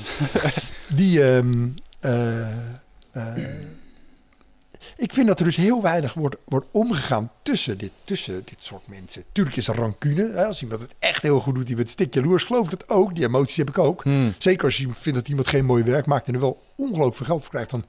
Die, 0.97 1.23
ehm, 1.23 1.67
eh, 1.99 2.51
eh, 3.11 3.37
ik 4.97 5.13
vind 5.13 5.27
dat 5.27 5.39
er 5.39 5.45
dus 5.45 5.55
heel 5.55 5.81
weinig 5.81 6.13
wordt, 6.13 6.35
wordt 6.45 6.65
omgegaan 6.71 7.31
tussen 7.43 7.77
dit, 7.77 7.91
tussen 8.03 8.41
dit 8.45 8.57
soort 8.59 8.87
mensen. 8.87 9.23
Tuurlijk 9.31 9.55
is 9.55 9.67
er 9.67 9.75
rancune. 9.75 10.31
Hè? 10.33 10.45
Als 10.45 10.61
iemand 10.61 10.81
het 10.81 10.95
echt 10.99 11.21
heel 11.21 11.39
goed 11.39 11.55
doet, 11.55 11.67
die 11.67 11.75
met 11.75 11.89
stik 11.89 12.13
jaloers, 12.13 12.43
geloof 12.43 12.71
ik 12.71 12.79
dat 12.79 12.89
ook. 12.89 13.15
Die 13.15 13.23
emoties 13.25 13.55
heb 13.55 13.69
ik 13.69 13.77
ook. 13.77 14.03
Hmm. 14.03 14.33
Zeker 14.37 14.65
als 14.65 14.77
je 14.77 14.87
vindt 14.93 15.19
dat 15.19 15.27
iemand 15.27 15.47
geen 15.47 15.65
mooi 15.65 15.83
werk 15.83 16.05
maakt 16.05 16.27
en 16.27 16.33
er 16.33 16.39
wel 16.39 16.61
ongelooflijk 16.75 17.15
veel 17.15 17.25
geld 17.25 17.41
voor 17.41 17.49
krijgt, 17.51 17.69
dan 17.69 17.85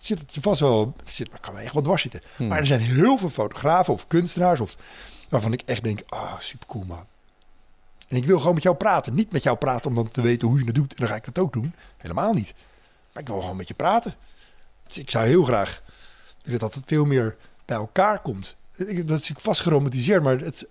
zit 0.00 0.18
het 0.20 0.34
je 0.34 0.40
vast 0.40 0.60
wel, 0.60 0.92
het 0.96 1.08
zit, 1.08 1.30
maar 1.30 1.40
kan 1.40 1.54
wel 1.54 1.62
echt 1.62 1.72
wel 1.74 1.82
dwars 1.82 2.02
zitten. 2.02 2.20
Hmm. 2.36 2.48
Maar 2.48 2.58
er 2.58 2.66
zijn 2.66 2.80
heel 2.80 3.18
veel 3.18 3.30
fotografen 3.30 3.92
of 3.92 4.06
kunstenaars 4.06 4.60
of, 4.60 4.76
waarvan 5.28 5.52
ik 5.52 5.62
echt 5.64 5.82
denk, 5.82 6.00
ah, 6.08 6.38
super 6.38 6.66
cool 6.66 6.84
man. 6.84 7.06
En 8.08 8.16
ik 8.16 8.24
wil 8.24 8.38
gewoon 8.38 8.54
met 8.54 8.62
jou 8.62 8.76
praten. 8.76 9.14
Niet 9.14 9.32
met 9.32 9.42
jou 9.42 9.56
praten 9.56 9.88
om 9.90 9.94
dan 9.96 10.08
te 10.08 10.20
weten 10.20 10.48
hoe 10.48 10.58
je 10.58 10.64
het 10.64 10.74
doet. 10.74 10.90
En 10.94 10.98
dan 10.98 11.08
ga 11.08 11.14
ik 11.14 11.24
dat 11.24 11.38
ook 11.38 11.52
doen. 11.52 11.74
Helemaal 11.96 12.32
niet. 12.32 12.54
Maar 13.12 13.22
ik 13.22 13.28
wil 13.28 13.40
gewoon 13.40 13.56
met 13.56 13.68
je 13.68 13.74
praten. 13.74 14.14
Dus 14.86 14.98
ik 14.98 15.10
zou 15.10 15.26
heel 15.26 15.44
graag 15.44 15.82
dat 16.42 16.74
het 16.74 16.82
veel 16.86 17.04
meer 17.04 17.36
bij 17.64 17.76
elkaar 17.76 18.18
komt. 18.20 18.56
Ik- 18.76 19.08
Dat 19.08 19.18
is 19.18 19.30
ik 19.30 19.40
vast 19.40 19.60
geromantiseerd, 19.60 20.22
maar 20.22 20.38
het, 20.38 20.68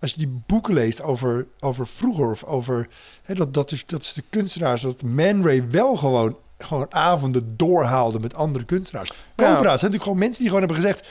als 0.00 0.10
je 0.10 0.18
die 0.18 0.42
boeken 0.46 0.74
leest 0.74 1.02
over, 1.02 1.46
over 1.60 1.86
vroeger 1.86 2.30
of 2.30 2.44
over 2.44 2.88
hè, 3.22 3.34
dat, 3.34 3.54
dat, 3.54 3.72
is, 3.72 3.86
dat 3.86 4.02
is 4.02 4.12
de 4.12 4.22
kunstenaars, 4.30 4.82
dat 4.82 5.02
Man 5.02 5.44
Ray 5.44 5.70
wel 5.70 5.96
gewoon, 5.96 6.36
gewoon 6.58 6.94
avonden 6.94 7.56
doorhaalde 7.56 8.20
met 8.20 8.34
andere 8.34 8.64
kunstenaars. 8.64 9.08
Cobra's 9.36 9.54
zijn 9.62 9.70
natuurlijk 9.70 10.02
gewoon 10.02 10.18
mensen 10.18 10.38
die 10.42 10.48
gewoon 10.50 10.64
hebben 10.66 10.82
gezegd: 10.82 11.08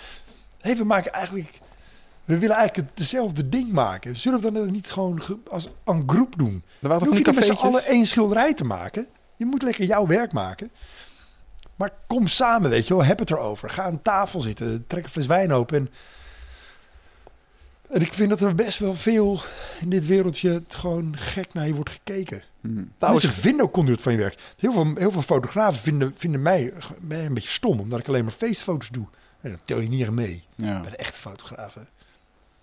hey, 0.60 0.78
we 0.78 0.84
maken 0.84 1.12
eigenlijk, 1.12 1.60
we 2.26 2.38
willen 2.40 2.56
eigenlijk 2.56 2.90
hetzelfde 2.96 3.50
ding 3.50 3.72
maken. 3.72 4.16
Zullen 4.16 4.40
we 4.42 4.52
dan 4.52 4.72
niet 4.72 4.92
gewoon 4.92 5.22
ge- 5.22 5.38
als 5.50 5.68
een 5.86 6.04
groep 6.08 6.38
doen? 6.38 6.64
Dan 6.80 6.92
hoef 6.92 7.10
je 7.10 7.16
niet 7.16 7.36
met 7.36 7.46
z'n 7.46 7.52
allen 7.66 7.86
één 7.86 8.06
schilderij 8.08 8.54
te 8.54 8.64
maken. 8.64 9.08
Je 9.36 9.46
moet 9.46 9.62
lekker 9.64 9.86
jouw 9.86 10.08
werk 10.08 10.34
maken. 10.34 10.72
Maar 11.76 11.92
kom 12.08 12.28
samen, 12.28 12.70
weet 12.70 12.88
je 12.88 12.94
wel. 12.96 13.04
Heb 13.04 13.20
het 13.20 13.32
erover. 13.32 13.70
Ga 13.70 13.84
aan 13.84 14.02
tafel 14.02 14.42
zitten. 14.42 14.84
Trek 14.88 15.04
een 15.04 15.10
fles 15.10 15.26
wijn 15.26 15.52
open. 15.54 15.78
En, 15.78 15.90
en 17.90 18.02
ik 18.02 18.14
vind 18.14 18.30
dat 18.30 18.42
er 18.42 18.56
best 18.56 18.80
wel 18.80 18.94
veel 18.96 19.42
in 19.80 19.90
dit 19.90 20.06
wereldje 20.06 20.64
gewoon 20.68 21.18
gek 21.18 21.54
naar 21.54 21.68
je 21.68 21.74
wordt 21.76 21.90
gekeken. 21.90 22.42
Hmm. 22.64 22.92
Mensen 23.00 23.32
vinden 23.32 23.66
ook 23.66 23.72
conduit 23.72 24.02
van 24.02 24.12
je 24.12 24.18
werk. 24.18 24.40
Heel 24.58 24.74
veel, 24.74 24.92
heel 24.96 25.12
veel 25.12 25.22
fotografen 25.22 25.82
vinden, 25.82 26.14
vinden 26.16 26.42
mij, 26.42 26.74
mij 27.00 27.26
een 27.26 27.34
beetje 27.34 27.50
stom. 27.50 27.80
Omdat 27.80 28.00
ik 28.00 28.08
alleen 28.08 28.24
maar 28.24 28.34
feestfoto's 28.34 28.90
doe. 28.90 29.06
En 29.42 29.50
dan 29.50 29.60
tel 29.66 29.80
je 29.80 29.90
niet 29.90 30.12
mee. 30.12 30.44
Ja. 30.56 30.82
Bij 30.82 30.90
de 30.90 30.98
echte 30.98 31.20
fotografen. 31.20 31.88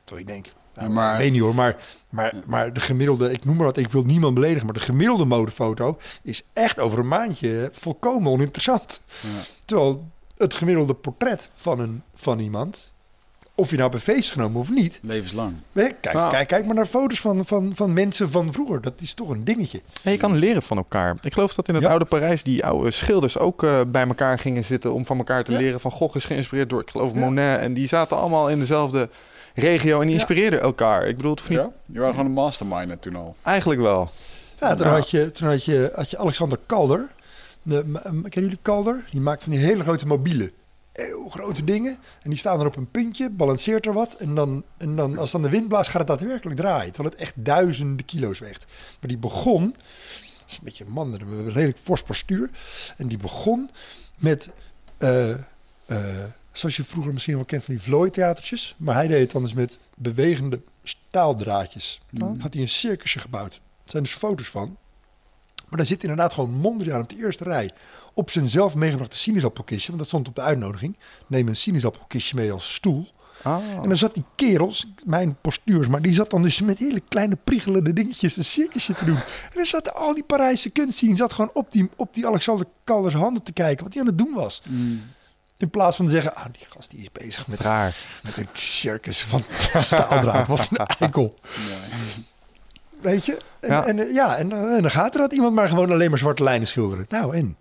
Terwijl 0.05 0.27
ik 0.29 0.33
denk, 0.33 0.47
Ja, 0.75 0.81
nou, 0.81 0.93
maar- 0.93 1.13
ik 1.15 1.21
weet 1.21 1.33
niet 1.33 1.41
hoor, 1.41 1.55
maar, 1.55 1.77
maar, 2.11 2.35
maar 2.47 2.73
de 2.73 2.81
gemiddelde, 2.81 3.33
ik 3.33 3.45
noem 3.45 3.57
maar 3.57 3.67
wat, 3.67 3.77
ik 3.77 3.93
wil 3.93 4.03
niemand 4.05 4.35
beledigen, 4.35 4.65
maar 4.65 4.75
de 4.75 4.81
gemiddelde 4.81 5.25
modefoto 5.25 5.99
is 6.23 6.47
echt 6.53 6.79
over 6.79 6.99
een 6.99 7.09
maandje 7.09 7.69
volkomen 7.73 8.33
oninteressant. 8.33 9.05
Ja. 9.21 9.29
Terwijl 9.65 10.11
het 10.37 10.55
gemiddelde 10.55 10.95
portret 10.95 11.51
van, 11.55 11.79
een, 11.81 12.03
van 12.15 12.39
iemand 12.39 12.90
of 13.61 13.71
je 13.71 13.77
nou 13.77 13.91
bij 13.91 14.01
feest 14.01 14.31
genomen 14.31 14.61
of 14.61 14.71
niet. 14.71 14.99
Levenslang. 15.03 15.55
Kijk, 15.75 16.13
Nou. 16.13 16.31
kijk, 16.31 16.49
kijk 16.49 16.67
maar 16.67 16.75
naar 16.75 16.87
foto's 16.87 17.21
van, 17.21 17.47
van, 17.47 17.73
van 17.75 17.93
mensen 17.93 18.31
van 18.31 18.53
vroeger. 18.53 18.81
Dat 18.81 18.93
is 19.01 19.15
toch 19.15 19.29
een 19.29 19.45
dingetje. 19.45 19.81
En 20.03 20.13
je 20.13 20.19
kan 20.19 20.37
leren 20.37 20.63
van 20.63 20.77
elkaar. 20.77 21.17
Ik 21.23 21.33
geloof 21.33 21.55
dat 21.55 21.69
in 21.69 21.75
het 21.75 21.83
Ja. 21.83 21.91
oude 21.91 22.05
Parijs 22.05 22.43
die 22.43 22.65
oude 22.65 22.91
schilders 22.91 23.39
ook 23.39 23.63
eh, 23.63 23.81
bij 23.89 24.07
elkaar 24.07 24.39
gingen 24.39 24.65
zitten 24.65 24.93
om 24.93 25.07
van 25.07 25.19
elkaar 25.19 25.45
te 25.45 25.53
Ja. 25.53 25.59
leren. 25.59 25.81
Van 25.81 25.91
Gogh 25.91 26.17
is 26.17 26.25
geïnspireerd 26.25 26.69
door, 26.71 26.81
ik 26.81 26.91
geloof, 26.91 27.13
Ja. 27.13 27.19
Monet. 27.19 27.61
En 27.61 27.73
die 27.75 27.89
zaten 27.89 28.17
allemaal 28.17 28.49
in 28.49 28.59
dezelfde 28.59 29.09
regio 29.55 29.95
en 29.95 30.01
die 30.01 30.09
Ja. 30.09 30.15
inspireerden 30.15 30.61
elkaar. 30.61 31.07
Ik 31.07 31.17
bedoel, 31.17 31.35
het 31.35 31.49
niet... 31.49 31.59
Ja? 31.59 31.71
Je 31.87 31.99
waren 31.99 32.11
gewoon 32.15 32.27
een 32.27 32.33
mastermind 32.33 33.03
toen 33.03 33.17
al. 33.17 33.35
Eigenlijk 33.43 33.81
wel. 33.81 34.11
Ja, 34.61 34.75
toen. 34.75 34.87
Had, 34.87 35.11
je, 35.11 35.31
toen 35.31 35.49
had, 35.49 35.65
je, 35.65 35.93
had 35.95 36.11
je 36.11 36.19
Alexander 36.19 36.59
Calder. 36.67 37.09
De, 37.63 37.85
kennen 38.03 38.31
jullie 38.33 38.59
Calder? 38.63 39.05
Die 39.11 39.21
maakt 39.21 39.43
van 39.43 39.53
die 39.53 39.61
hele 39.61 39.83
grote 39.83 40.07
mobielen. 40.07 40.51
Heel 40.93 41.29
grote 41.29 41.65
dingen. 41.65 41.99
En 42.23 42.31
die 42.31 42.39
staan 42.39 42.61
er 42.61 42.67
op 42.67 42.77
een 42.77 42.91
puntje, 42.91 43.31
balanceert 43.31 43.87
er 43.87 43.93
wat. 43.93 44.15
En, 44.15 44.35
dan, 44.35 44.65
en 44.77 44.97
dan, 44.97 45.19
als 45.19 45.31
dan 45.31 45.43
de 45.43 45.49
wind 45.49 45.69
blaast, 45.69 45.91
gaat 45.91 46.09
het 46.09 46.19
daadwerkelijk 46.19 46.61
draaien. 46.61 46.93
Terwijl 46.93 47.15
het 47.15 47.23
echt 47.23 47.35
duizenden 47.37 48.05
kilo's 48.05 48.39
weegt. 48.39 48.67
Maar 49.01 49.09
die 49.09 49.19
begon, 49.19 49.71
dat 50.39 50.49
is 50.49 50.57
een 50.57 50.65
beetje 50.65 50.85
een 50.85 50.93
man 50.93 51.13
een 51.13 51.53
redelijk 51.53 51.79
fors 51.79 52.03
postuur. 52.03 52.51
En 52.97 53.09
die 53.09 53.19
begon 53.19 53.71
met, 54.17 54.51
eh, 54.99 55.31
eh, 55.31 55.37
zoals 56.53 56.77
je 56.77 56.85
vroeger 56.85 57.13
misschien 57.13 57.35
wel 57.35 57.45
kent 57.45 57.65
van 57.65 57.75
die 57.75 57.83
vlooitheatertjes. 57.83 58.75
Maar 58.79 58.95
hij 58.95 59.07
deed 59.09 59.21
het 59.21 59.31
dan 59.31 59.43
dus 59.43 59.55
met 59.55 59.79
bewegende 59.97 60.61
staaldraadjes. 60.83 62.01
Dan 62.11 62.41
had 62.41 62.53
hij 62.53 62.63
een 62.63 62.69
circusje 62.69 63.19
gebouwd. 63.19 63.55
Er 63.55 63.91
zijn 63.91 64.03
dus 64.03 64.13
foto's 64.13 64.49
van. 64.49 64.77
Maar 65.69 65.79
daar 65.79 65.87
zit 65.87 66.03
inderdaad 66.03 66.33
gewoon 66.33 66.51
Mondriaan 66.51 67.01
op 67.01 67.09
de 67.09 67.17
eerste 67.17 67.45
rij. 67.45 67.73
Op 68.21 68.31
zijn 68.31 68.49
zelf 68.49 68.75
meegebrachte 68.75 69.17
sinaasappelkistje. 69.19 69.87
Want 69.87 69.99
dat 69.99 70.09
stond 70.09 70.29
op 70.29 70.35
de 70.35 70.41
uitnodiging. 70.41 70.97
Neem 71.27 71.49
een 71.49 71.57
sinaasappelkistje 71.57 72.37
mee 72.37 72.53
als 72.53 72.75
stoel. 72.75 73.09
Ah. 73.43 73.63
En 73.83 73.89
dan 73.89 73.97
zat 73.97 74.15
die 74.15 74.25
kerels, 74.35 74.87
mijn 75.07 75.37
postuurs, 75.41 75.87
maar 75.89 76.03
die 76.03 76.15
zat 76.15 76.31
dan 76.31 76.43
dus 76.43 76.61
met 76.61 76.79
hele 76.79 77.03
kleine 77.09 77.37
priegelende 77.45 77.93
dingetjes 77.93 78.37
een 78.37 78.45
circusje 78.45 78.93
te 78.93 79.05
doen. 79.05 79.17
En 79.17 79.55
dan 79.55 79.67
zaten 79.67 79.95
al 79.95 80.15
die 80.15 80.23
Parijse 80.23 80.71
kunstzien, 80.71 81.17
zat 81.17 81.33
gewoon 81.33 81.51
op 81.53 81.73
die, 81.73 81.91
op 81.97 82.15
die 82.15 82.27
Alexander 82.27 82.67
Kalders 82.85 83.15
handen 83.15 83.43
te 83.43 83.53
kijken 83.53 83.85
wat 83.85 83.93
hij 83.93 84.03
aan 84.03 84.09
het 84.09 84.19
doen 84.19 84.35
was. 84.35 84.63
In 85.57 85.71
plaats 85.71 85.97
van 85.97 86.05
te 86.05 86.11
zeggen, 86.11 86.35
ah, 86.35 86.45
die 86.53 86.67
gast 86.69 86.91
die 86.91 87.01
is 87.01 87.13
bezig 87.13 87.47
met, 87.47 87.59
raar. 87.59 87.97
met 88.23 88.37
een 88.37 88.49
circus 88.53 89.23
van 89.23 89.41
staaldraad. 89.83 90.47
Wat 90.47 90.69
een 90.71 90.87
eikel. 90.99 91.39
Weet 93.01 93.25
je? 93.25 93.39
En, 93.61 93.69
Ja. 93.71 93.85
en, 93.87 94.13
ja, 94.13 94.37
en, 94.37 94.53
eh, 94.53 94.75
en 94.75 94.81
dan 94.81 94.91
gaat 94.91 95.15
er 95.15 95.21
dat 95.21 95.33
iemand 95.33 95.55
maar 95.55 95.69
gewoon 95.69 95.91
alleen 95.91 96.11
maar 96.11 96.19
zwarte 96.19 96.43
lijnen 96.43 96.69
schilderen. 96.69 97.07
Nou, 97.09 97.37
en? 97.37 97.57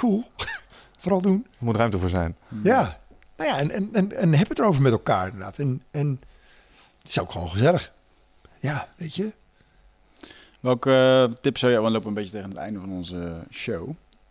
Cool. 0.00 0.24
Vooral 1.02 1.20
doen. 1.20 1.46
Er 1.58 1.64
moet 1.64 1.76
ruimte 1.76 1.98
voor 1.98 2.08
zijn. 2.08 2.36
Ja. 2.62 3.00
Nou 3.36 3.50
ja, 3.50 3.58
en, 3.58 3.70
en, 3.70 3.88
en, 3.92 4.12
en 4.12 4.34
heb 4.34 4.48
het 4.48 4.58
erover 4.58 4.82
met 4.82 4.92
elkaar 4.92 5.26
inderdaad. 5.26 5.58
En, 5.58 5.82
en 5.90 6.20
het 6.98 7.08
is 7.08 7.20
ook 7.20 7.32
gewoon 7.32 7.50
gezellig. 7.50 7.92
Ja, 8.58 8.88
weet 8.96 9.14
je. 9.14 9.32
Welke 10.60 11.26
eh, 11.28 11.36
tip 11.40 11.58
zou 11.58 11.72
je, 11.72 11.82
we 11.82 11.90
lopen 11.90 12.08
een 12.08 12.14
beetje 12.14 12.30
tegen 12.30 12.48
het 12.48 12.58
einde 12.58 12.80
van 12.80 12.92
onze 12.92 13.46
show, 13.50 13.90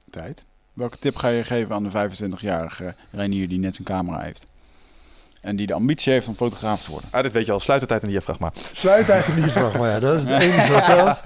tijd. 0.09 0.43
Welke 0.73 0.97
tip 0.97 1.15
ga 1.15 1.27
je 1.27 1.43
geven 1.43 1.75
aan 1.75 1.83
de 1.83 2.09
25-jarige 2.09 2.95
Reinier 3.11 3.47
die 3.47 3.59
net 3.59 3.75
zijn 3.75 3.87
camera 3.87 4.19
heeft? 4.19 4.45
En 5.41 5.55
die 5.55 5.67
de 5.67 5.73
ambitie 5.73 6.13
heeft 6.13 6.27
om 6.27 6.35
fotograaf 6.35 6.83
te 6.83 6.91
worden. 6.91 7.09
Ah, 7.11 7.23
dit 7.23 7.31
weet 7.31 7.45
je 7.45 7.51
al. 7.51 7.59
Sluit 7.59 7.81
de 7.81 7.87
tijd 7.87 8.01
in 8.01 8.07
die 8.07 8.17
diafragma. 8.17 8.51
Sluit 8.71 9.09
eigenlijk 9.09 9.43
niet 9.43 9.51
vraag, 9.51 9.77
maar 9.77 9.89
ja, 9.89 9.99
dat 9.99 10.17
is 10.17 10.23
het 10.23 10.41
enige 10.41 10.71
wat 10.71 10.85
telt. 10.95 11.19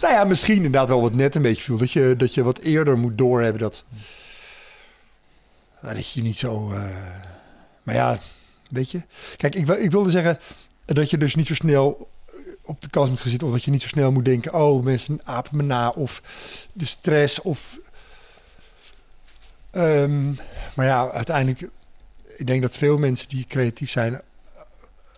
Nou 0.00 0.14
ja, 0.14 0.24
misschien 0.24 0.56
inderdaad 0.56 0.88
wel 0.88 1.00
wat 1.00 1.14
net 1.14 1.34
een 1.34 1.42
beetje 1.42 1.62
viel. 1.62 1.78
Dat 1.78 1.92
je, 1.92 2.14
dat 2.16 2.34
je 2.34 2.42
wat 2.42 2.58
eerder 2.58 2.98
moet 2.98 3.18
doorhebben 3.18 3.60
dat... 3.60 3.84
nou, 5.82 5.94
dat 5.94 6.10
je 6.10 6.22
niet 6.22 6.38
zo... 6.38 6.72
eh, 6.72 6.82
maar 7.82 7.94
ja, 7.94 8.18
weet 8.70 8.90
je. 8.90 9.02
Kijk, 9.36 9.54
ik, 9.54 9.68
ik 9.68 9.90
wilde 9.90 10.10
zeggen 10.10 10.38
dat 10.84 11.10
je 11.10 11.18
dus 11.18 11.34
niet 11.34 11.46
zo 11.46 11.54
snel 11.54 12.08
op 12.64 12.80
de 12.80 12.90
kast 12.90 13.10
moet 13.10 13.20
gaan 13.20 13.30
zitten. 13.30 13.48
Of 13.48 13.54
dat 13.54 13.64
je 13.64 13.70
niet 13.70 13.82
zo 13.82 13.88
snel 13.88 14.12
moet 14.12 14.24
denken... 14.24 14.54
Oh, 14.54 14.84
mensen 14.84 15.20
apen 15.24 15.56
me 15.56 15.62
na. 15.62 15.88
Of 15.88 16.22
de 16.72 16.84
stress. 16.84 17.40
Of... 17.40 17.78
Ehm, 19.70 20.32
maar 20.74 20.86
ja, 20.86 21.10
uiteindelijk... 21.10 21.68
Ik 22.40 22.46
denk 22.46 22.62
dat 22.62 22.76
veel 22.76 22.98
mensen 22.98 23.28
die 23.28 23.44
creatief 23.48 23.90
zijn... 23.90 24.20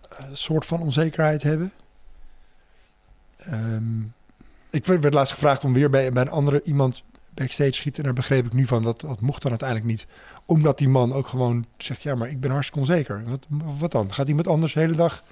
een 0.09 0.37
soort 0.37 0.65
van 0.65 0.81
onzekerheid 0.81 1.43
hebben. 1.43 1.71
Ehm, 3.37 4.01
ik 4.69 4.85
werd, 4.85 5.13
laatst 5.13 5.33
gevraagd 5.33 5.63
om 5.63 5.73
weer 5.73 5.89
bij, 5.89 6.11
bij 6.11 6.21
een 6.21 6.29
andere 6.29 6.61
iemand 6.63 7.03
backstage 7.33 7.69
te 7.69 7.75
schieten. 7.75 7.99
En 7.99 8.05
daar 8.05 8.17
begreep 8.17 8.45
ik 8.45 8.53
nu 8.53 8.67
van 8.67 8.83
dat 8.83 9.01
dat 9.01 9.21
mocht 9.21 9.41
dan 9.41 9.51
uiteindelijk 9.51 9.89
niet. 9.89 10.05
Omdat 10.45 10.77
die 10.77 10.89
man 10.89 11.13
ook 11.13 11.27
gewoon 11.27 11.65
zegt: 11.77 12.03
Ja, 12.03 12.15
maar 12.15 12.29
ik 12.29 12.39
ben 12.39 12.51
hartstikke 12.51 12.79
onzeker. 12.79 13.23
Wat, 13.25 13.45
wat 13.77 13.91
dan? 13.91 14.13
Gaat 14.13 14.27
iemand 14.27 14.47
anders 14.47 14.73
de 14.73 14.79
hele 14.79 14.95
dag 14.95 15.23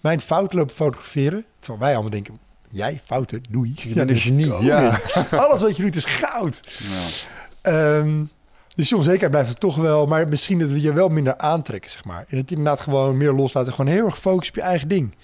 mijn 0.00 0.20
fout 0.20 0.52
lopen 0.52 0.74
fotograferen? 0.74 1.44
Terwijl 1.58 1.80
wij 1.82 1.92
allemaal 1.92 2.10
denken: 2.10 2.38
Jij 2.70 3.00
fouten, 3.04 3.42
doei. 3.50 3.72
Je 3.76 3.94
bent 3.94 4.08
dus 4.08 4.22
genie. 4.22 4.48
koning. 4.48 4.66
Ja. 4.66 5.00
Alles 5.30 5.60
wat 5.60 5.76
je 5.76 5.82
doet 5.82 5.96
is 5.96 6.04
goud. 6.04 6.60
Ja. 6.78 7.06
Ehm, 7.60 8.24
dus 8.78 8.88
die 8.88 8.96
onzekerheid 8.96 9.30
blijft 9.30 9.50
er 9.50 9.58
toch 9.58 9.76
wel. 9.76 10.06
Maar 10.06 10.28
misschien 10.28 10.58
dat 10.58 10.70
we 10.70 10.80
je 10.80 10.92
wel 10.92 11.08
minder 11.08 11.36
aantrekken, 11.36 11.90
zeg 11.90 12.04
maar. 12.04 12.24
En 12.28 12.36
het 12.36 12.50
inderdaad 12.50 12.80
gewoon 12.80 13.16
meer 13.16 13.32
loslaten. 13.32 13.72
Gewoon 13.72 13.92
heel 13.92 14.04
erg 14.04 14.18
focussen 14.18 14.54
op 14.54 14.60
je 14.60 14.68
eigen 14.68 14.88
ding. 14.88 15.14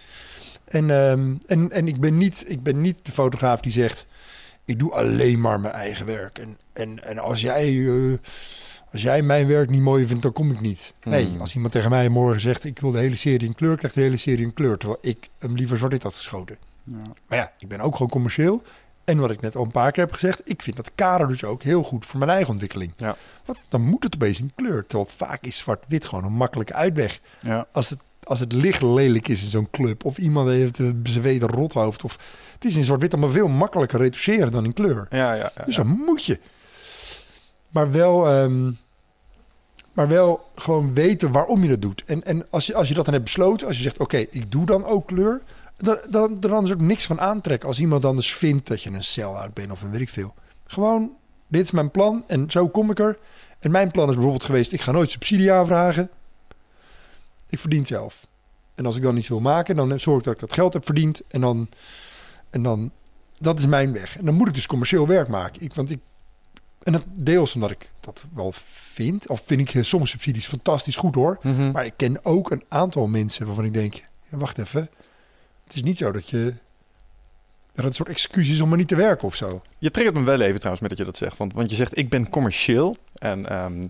En, 0.64 0.90
ehm, 0.90 1.34
en, 1.46 1.70
en 1.70 1.88
ik, 1.88 2.00
ben 2.00 2.16
niet, 2.16 2.44
ik 2.46 2.62
ben 2.62 2.80
niet 2.80 3.04
de 3.04 3.12
fotograaf 3.12 3.60
die 3.60 3.72
zegt... 3.72 4.06
ik 4.64 4.78
doe 4.78 4.92
alleen 4.92 5.40
maar 5.40 5.60
mijn 5.60 5.74
eigen 5.74 6.06
werk. 6.06 6.38
En, 6.38 6.58
en, 6.72 7.04
en 7.04 7.18
als, 7.18 7.40
jij, 7.40 7.86
eh, 7.86 8.12
als 8.92 9.02
jij 9.02 9.22
mijn 9.22 9.46
werk 9.46 9.70
niet 9.70 9.82
mooi 9.82 10.06
vindt, 10.06 10.22
dan 10.22 10.32
kom 10.32 10.50
ik 10.50 10.60
niet. 10.60 10.94
Nee, 11.04 11.26
Hmm. 11.26 11.40
als 11.40 11.54
iemand 11.54 11.72
tegen 11.72 11.90
mij 11.90 12.08
morgen 12.08 12.40
zegt... 12.40 12.64
ik 12.64 12.80
wil 12.80 12.90
de 12.90 12.98
hele 12.98 13.16
serie 13.16 13.46
in 13.48 13.54
kleur, 13.54 13.76
krijgt 13.76 13.96
de 13.96 14.02
hele 14.02 14.16
serie 14.16 14.44
in 14.44 14.54
kleur. 14.54 14.78
Terwijl 14.78 15.00
ik 15.02 15.28
hem 15.38 15.54
liever 15.54 15.76
zwart-wit 15.76 16.02
had 16.02 16.14
geschoten. 16.14 16.56
Ja. 16.84 16.96
Maar 17.26 17.38
ja, 17.38 17.52
ik 17.58 17.68
ben 17.68 17.80
ook 17.80 17.92
gewoon 17.92 18.10
commercieel. 18.10 18.62
En 19.04 19.18
wat 19.18 19.30
ik 19.30 19.40
net 19.40 19.56
al 19.56 19.64
een 19.64 19.70
paar 19.70 19.92
keer 19.92 20.04
heb 20.04 20.12
gezegd, 20.12 20.40
ik 20.44 20.62
vind 20.62 20.76
dat 20.76 20.90
kader 20.94 21.28
dus 21.28 21.44
ook 21.44 21.62
heel 21.62 21.82
goed 21.82 22.06
voor 22.06 22.18
mijn 22.18 22.30
eigen 22.30 22.50
ontwikkeling. 22.52 22.92
Ja. 22.96 23.16
Want 23.44 23.58
dan 23.68 23.80
moet 23.80 24.02
het 24.02 24.14
opeens 24.14 24.40
in 24.40 24.52
kleur. 24.54 24.86
Terwijl 24.86 25.10
vaak 25.16 25.42
is 25.42 25.58
zwart-wit 25.58 26.04
gewoon 26.04 26.24
een 26.24 26.32
makkelijke 26.32 26.74
uitweg. 26.74 27.20
Ja. 27.40 27.66
Als 27.72 27.90
het, 27.90 27.98
als 28.22 28.40
het 28.40 28.52
licht 28.52 28.82
lelijk 28.82 29.28
is 29.28 29.42
in 29.42 29.48
zo'n 29.48 29.70
club, 29.70 30.04
of 30.04 30.18
iemand 30.18 30.48
heeft 30.48 30.78
een 30.78 31.02
bezweten 31.02 31.48
rothoofd, 31.48 32.04
of 32.04 32.18
het 32.54 32.64
is 32.64 32.76
in 32.76 32.84
zwart-wit 32.84 33.12
allemaal 33.12 33.30
veel 33.30 33.48
makkelijker 33.48 33.98
retoucheren 33.98 34.52
dan 34.52 34.64
in 34.64 34.72
kleur. 34.72 35.06
Ja, 35.10 35.34
ja, 35.34 35.52
ja, 35.56 35.64
Dus 35.64 35.76
dan 35.76 35.86
moet 35.86 36.24
je. 36.24 36.38
Maar 37.70 37.90
wel, 37.90 38.28
ehm, 38.28 38.70
maar 39.92 40.08
wel 40.08 40.50
gewoon 40.54 40.94
weten 40.94 41.32
waarom 41.32 41.62
je 41.62 41.68
dat 41.68 41.82
doet. 41.82 42.02
En, 42.06 42.24
en 42.24 42.50
als, 42.50 42.66
je, 42.66 42.74
als 42.74 42.88
je 42.88 42.94
dat 42.94 43.04
dan 43.04 43.14
hebt 43.14 43.26
besloten, 43.26 43.66
als 43.66 43.76
je 43.76 43.82
zegt, 43.82 43.98
oké, 43.98 44.16
ik 44.16 44.52
doe 44.52 44.66
dan 44.66 44.84
ook 44.84 45.06
kleur, 45.06 45.40
dan, 45.76 45.98
dan, 46.10 46.40
dan 46.40 46.64
is 46.64 46.70
er 46.70 46.74
ook 46.74 46.82
niks 46.82 47.06
van 47.06 47.20
aantrekken. 47.20 47.68
Als 47.68 47.80
iemand 47.80 48.04
anders 48.04 48.34
vindt 48.34 48.66
dat 48.66 48.82
je 48.82 48.90
een 48.90 49.04
sell-out 49.04 49.54
bent 49.54 49.70
of 49.70 49.82
een 49.82 49.90
weet 49.90 50.00
ik 50.00 50.08
veel. 50.08 50.34
Gewoon, 50.66 51.12
dit 51.48 51.62
is 51.62 51.70
mijn 51.70 51.90
plan 51.90 52.24
en 52.26 52.50
zo 52.50 52.68
kom 52.68 52.90
ik 52.90 52.98
er. 52.98 53.18
En 53.58 53.70
mijn 53.70 53.90
plan 53.90 54.08
is 54.08 54.14
bijvoorbeeld 54.14 54.44
geweest, 54.44 54.72
ik 54.72 54.80
ga 54.80 54.92
nooit 54.92 55.10
subsidie 55.10 55.52
aanvragen. 55.52 56.10
Ik 57.48 57.58
verdien 57.58 57.86
zelf. 57.86 58.26
En 58.74 58.86
als 58.86 58.96
ik 58.96 59.02
dan 59.02 59.16
iets 59.16 59.28
wil 59.28 59.40
maken, 59.40 59.76
dan 59.76 60.00
zorg 60.00 60.18
ik 60.18 60.24
dat 60.24 60.34
ik 60.34 60.40
dat 60.40 60.52
geld 60.52 60.72
heb 60.72 60.84
verdiend. 60.84 61.22
En 61.28 61.40
dan, 61.40 61.68
en 62.50 62.62
dan 62.62 62.90
dat 63.38 63.58
is 63.58 63.66
mijn 63.66 63.92
weg. 63.92 64.18
En 64.18 64.24
dan 64.24 64.34
moet 64.34 64.48
ik 64.48 64.54
dus 64.54 64.66
commercieel 64.66 65.06
werk 65.06 65.28
maken. 65.28 65.62
Ik, 65.62 65.74
want 65.74 65.90
ik, 65.90 65.98
en 66.82 66.92
dat 66.92 67.04
deels 67.06 67.54
omdat 67.54 67.70
ik 67.70 67.90
dat 68.00 68.24
wel 68.34 68.52
vind. 68.54 69.28
Of 69.28 69.42
vind 69.46 69.60
ik 69.60 69.84
sommige 69.84 70.12
subsidies 70.12 70.46
fantastisch 70.46 70.96
goed 70.96 71.14
hoor. 71.14 71.38
Mhm. 71.42 71.70
Maar 71.70 71.84
ik 71.84 71.94
ken 71.96 72.24
ook 72.24 72.50
een 72.50 72.64
aantal 72.68 73.06
mensen 73.06 73.46
waarvan 73.46 73.64
ik 73.64 73.74
denk... 73.74 73.94
Ja, 74.28 74.36
wacht 74.36 74.58
even. 74.58 74.88
Het 75.74 75.82
is 75.84 75.88
niet 75.90 75.98
zo 75.98 76.12
dat 76.12 76.28
je... 76.28 76.54
Dat 77.72 77.84
het 77.84 77.84
een 77.84 77.94
soort 77.94 78.08
excuus 78.08 78.48
is 78.48 78.60
om 78.60 78.68
maar 78.68 78.78
niet 78.78 78.88
te 78.88 78.96
werken 78.96 79.26
of 79.26 79.34
zo. 79.34 79.62
Je 79.78 79.90
triggert 79.90 80.16
me 80.16 80.22
wel 80.24 80.40
even 80.40 80.54
trouwens 80.54 80.80
met 80.80 80.90
dat 80.90 80.98
je 80.98 81.04
dat 81.04 81.16
zegt. 81.16 81.36
Want, 81.36 81.52
want 81.52 81.70
je 81.70 81.76
zegt, 81.76 81.98
ik 81.98 82.08
ben 82.08 82.28
commercieel. 82.28 82.96
En 83.14 83.48
ehm 83.48 83.80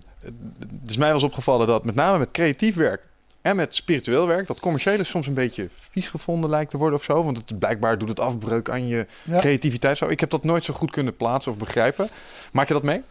het 0.81 0.89
is 0.89 0.97
mij 0.97 1.13
was 1.13 1.23
opgevallen 1.23 1.67
dat 1.67 1.85
met 1.85 1.95
name 1.95 2.17
met 2.17 2.31
creatief 2.31 2.75
werk 2.75 3.07
en 3.41 3.55
met 3.55 3.75
spiritueel 3.75 4.27
werk... 4.27 4.47
dat 4.47 4.59
commerciële 4.59 5.03
soms 5.03 5.27
een 5.27 5.33
beetje 5.33 5.69
vies 5.91 6.07
gevonden 6.07 6.49
lijkt 6.49 6.71
te 6.71 6.77
worden 6.77 6.99
of 6.99 7.03
zo. 7.05 7.23
Want 7.23 7.37
het, 7.37 7.59
blijkbaar 7.59 7.97
doet 7.97 8.09
het 8.09 8.19
afbreuk 8.19 8.69
aan 8.69 8.87
je 8.87 9.05
Ja. 9.23 9.39
creativiteit. 9.39 9.97
Zo. 9.97 10.07
Ik 10.07 10.19
heb 10.19 10.29
dat 10.29 10.43
nooit 10.43 10.63
zo 10.63 10.73
goed 10.73 10.91
kunnen 10.91 11.15
plaatsen 11.15 11.51
of 11.51 11.57
begrijpen. 11.57 12.09
Maak 12.51 12.67
je 12.67 12.73
dat 12.73 12.83
mee? 12.83 13.01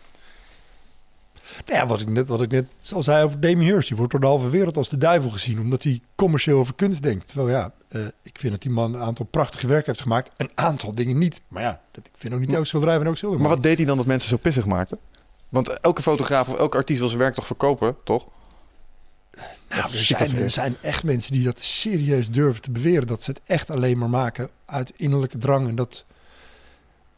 Nou 1.66 1.78
ja, 1.78 1.86
wat 1.86 2.00
ik 2.00 2.08
net, 2.08 2.28
wat 2.28 2.42
ik 2.42 2.50
net 2.50 2.66
al 2.94 3.02
zei 3.02 3.24
over 3.24 3.40
Damien 3.40 3.66
Hirst. 3.66 3.88
Die 3.88 3.96
wordt 3.96 4.12
door 4.12 4.20
de 4.20 4.26
halve 4.26 4.48
wereld 4.48 4.76
als 4.76 4.88
de 4.88 4.98
duivel 4.98 5.30
gezien. 5.30 5.60
Omdat 5.60 5.82
hij 5.82 6.00
commercieel 6.14 6.58
over 6.58 6.74
kunst 6.74 7.02
denkt. 7.02 7.28
Terwijl 7.28 7.48
ja, 7.48 7.72
eh, 7.88 8.00
ik 8.22 8.38
vind 8.38 8.52
dat 8.52 8.62
die 8.62 8.70
man 8.70 8.94
een 8.94 9.00
aantal 9.00 9.26
prachtige 9.26 9.66
werken 9.66 9.86
heeft 9.86 10.00
gemaakt. 10.00 10.30
Een 10.36 10.50
aantal 10.54 10.94
dingen 10.94 11.18
niet. 11.18 11.40
Maar 11.48 11.62
ja, 11.62 11.80
dat, 11.90 12.06
ik 12.06 12.12
vind 12.16 12.34
ook 12.34 12.40
niet 12.40 12.52
elk 12.52 12.66
schilderij 12.66 12.98
van 12.98 13.08
ook 13.08 13.16
schilder. 13.16 13.40
Maar 13.40 13.48
wat 13.48 13.62
deed 13.62 13.76
hij 13.76 13.86
dan 13.86 13.96
dat 13.96 14.06
mensen 14.06 14.28
zo 14.28 14.36
pissig 14.36 14.66
maakten? 14.66 14.98
Want 15.48 15.68
elke 15.68 16.02
fotograaf 16.02 16.48
of 16.48 16.58
elke 16.58 16.76
artiest 16.76 16.98
wil 16.98 17.08
zijn 17.08 17.20
werk 17.20 17.34
toch 17.34 17.46
verkopen, 17.46 17.96
toch? 18.04 18.26
Nou, 19.68 19.92
er, 19.92 19.98
zijn, 19.98 20.36
er 20.36 20.50
zijn 20.50 20.76
echt 20.80 21.04
mensen 21.04 21.32
die 21.32 21.44
dat 21.44 21.60
serieus 21.60 22.30
durven 22.30 22.62
te 22.62 22.70
beweren. 22.70 23.06
Dat 23.06 23.22
ze 23.22 23.30
het 23.30 23.40
echt 23.46 23.70
alleen 23.70 23.98
maar 23.98 24.10
maken 24.10 24.50
uit 24.66 24.92
innerlijke 24.96 25.38
drang. 25.38 25.68
En 25.68 25.74
dat, 25.74 26.04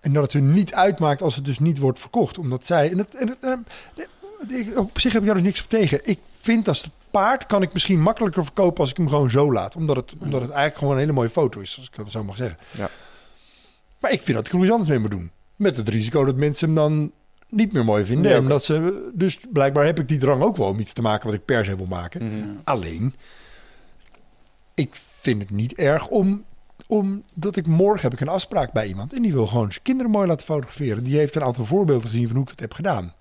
en 0.00 0.12
dat 0.12 0.22
het 0.22 0.32
hun 0.32 0.52
niet 0.52 0.74
uitmaakt 0.74 1.22
als 1.22 1.34
het 1.34 1.44
dus 1.44 1.58
niet 1.58 1.78
wordt 1.78 1.98
verkocht. 1.98 2.38
Omdat 2.38 2.64
zij... 2.64 2.90
En 2.90 2.98
het, 2.98 3.14
en 3.14 3.28
het, 3.28 4.08
ik- 4.48 4.78
op 4.78 4.98
zich 5.00 5.12
heb 5.12 5.20
ik 5.20 5.26
daar 5.26 5.36
dus 5.36 5.44
niks 5.44 5.62
op 5.62 5.68
tegen. 5.68 6.00
Ik 6.02 6.18
vind 6.40 6.68
als 6.68 6.82
het 6.82 6.90
paard 7.10 7.46
kan 7.46 7.62
ik 7.62 7.72
misschien 7.72 8.00
makkelijker 8.00 8.44
verkopen 8.44 8.80
als 8.80 8.90
ik 8.90 8.96
hem 8.96 9.08
gewoon 9.08 9.30
zo 9.30 9.52
laat. 9.52 9.76
Omdat 9.76 9.96
het, 9.96 10.14
omdat 10.18 10.40
het 10.40 10.50
eigenlijk 10.50 10.78
gewoon 10.78 10.92
een 10.92 11.00
hele 11.00 11.12
mooie 11.12 11.28
foto 11.30 11.60
is, 11.60 11.76
als 11.76 11.86
ik 11.86 11.96
dat 11.96 12.10
zo 12.10 12.24
mag 12.24 12.36
zeggen. 12.36 12.58
Ja. 12.70 12.90
Maar 14.00 14.12
ik 14.12 14.22
vind 14.22 14.36
dat 14.36 14.46
ik 14.46 14.52
er 14.52 14.60
iets 14.60 14.70
anders 14.70 14.88
mee 14.88 14.98
moet 14.98 15.10
doen. 15.10 15.30
Met 15.56 15.76
het 15.76 15.88
risico 15.88 16.24
dat 16.24 16.36
mensen 16.36 16.66
hem 16.66 16.76
dan 16.76 17.10
niet 17.48 17.72
meer 17.72 17.84
mooi 17.84 18.04
vinden. 18.04 18.30
Ja, 18.30 18.36
en 18.36 18.42
oké. 18.42 18.48
dat 18.52 18.64
ze, 18.64 19.08
dus 19.14 19.38
blijkbaar 19.52 19.84
heb 19.84 19.98
ik 19.98 20.08
die 20.08 20.18
drang 20.18 20.42
ook 20.42 20.56
wel 20.56 20.68
om 20.68 20.78
iets 20.78 20.92
te 20.92 21.02
maken 21.02 21.26
wat 21.26 21.34
ik 21.34 21.44
per 21.44 21.64
se 21.64 21.76
wil 21.76 21.86
maken. 21.86 22.26
Mhm. 22.40 22.50
Alleen, 22.64 23.14
ik 24.74 24.94
vind 25.20 25.42
het 25.42 25.50
niet 25.50 25.74
erg 25.74 26.06
om, 26.08 26.44
omdat 26.86 27.56
ik 27.56 27.66
morgen 27.66 28.02
heb 28.02 28.12
ik 28.12 28.20
een 28.20 28.28
afspraak 28.34 28.72
bij 28.72 28.86
iemand 28.86 29.12
en 29.12 29.22
die 29.22 29.32
wil 29.32 29.46
gewoon 29.46 29.70
zijn 29.72 29.82
kinderen 29.84 30.10
mooi 30.12 30.26
laten 30.26 30.46
fotograferen. 30.46 31.04
Die 31.04 31.16
heeft 31.16 31.34
een 31.34 31.44
aantal 31.44 31.64
voorbeelden 31.64 32.06
gezien 32.10 32.26
van 32.26 32.34
hoe 32.36 32.44
ik 32.44 32.50
dat 32.50 32.60
heb 32.60 32.72
gedaan. 32.74 33.12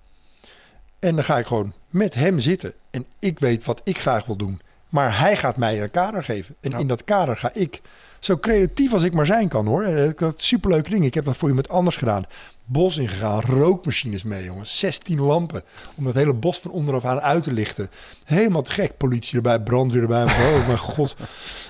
En 1.06 1.14
dan 1.14 1.24
ga 1.24 1.38
ik 1.38 1.46
gewoon 1.46 1.72
met 1.90 2.14
hem 2.14 2.38
zitten 2.38 2.72
en 2.90 3.06
ik 3.18 3.38
weet 3.38 3.64
wat 3.64 3.80
ik 3.84 3.98
graag 3.98 4.24
wil 4.26 4.36
doen. 4.36 4.60
Maar 4.88 5.18
hij 5.18 5.36
gaat 5.36 5.56
mij 5.56 5.82
een 5.82 5.90
kader 5.90 6.24
geven. 6.24 6.54
En 6.60 6.70
Ja. 6.70 6.78
in 6.78 6.86
dat 6.86 7.04
kader 7.04 7.36
ga 7.36 7.50
ik 7.52 7.80
zo 8.20 8.36
creatief 8.38 8.92
als 8.92 9.02
ik 9.02 9.12
maar 9.14 9.26
zijn 9.26 9.48
kan 9.48 9.66
hoor. 9.66 9.82
En 9.82 10.08
Ik 10.08 10.18
had 10.18 10.42
superleuke 10.42 10.90
dingen. 10.90 11.06
Ik 11.06 11.14
heb 11.14 11.24
dat 11.24 11.36
voor 11.36 11.48
iemand 11.48 11.68
anders 11.68 11.96
gedaan. 11.96 12.24
Bos 12.64 12.96
ingegaan, 12.96 13.40
rookmachines 13.40 14.22
mee 14.22 14.44
jongens. 14.44 14.78
16 14.78 15.20
lampen. 15.20 15.62
Om 15.94 16.04
dat 16.04 16.14
hele 16.14 16.34
bos 16.34 16.58
van 16.58 16.70
onderaf 16.70 17.04
aan 17.04 17.20
uit 17.20 17.42
te 17.42 17.52
lichten. 17.52 17.90
Helemaal 18.24 18.62
te 18.62 18.70
gek. 18.72 18.96
Politie 18.96 19.36
erbij, 19.36 19.60
brandweer 19.60 20.02
erbij. 20.02 20.22
Oh 20.24 20.66
mijn 20.66 20.78
god. 20.94 21.16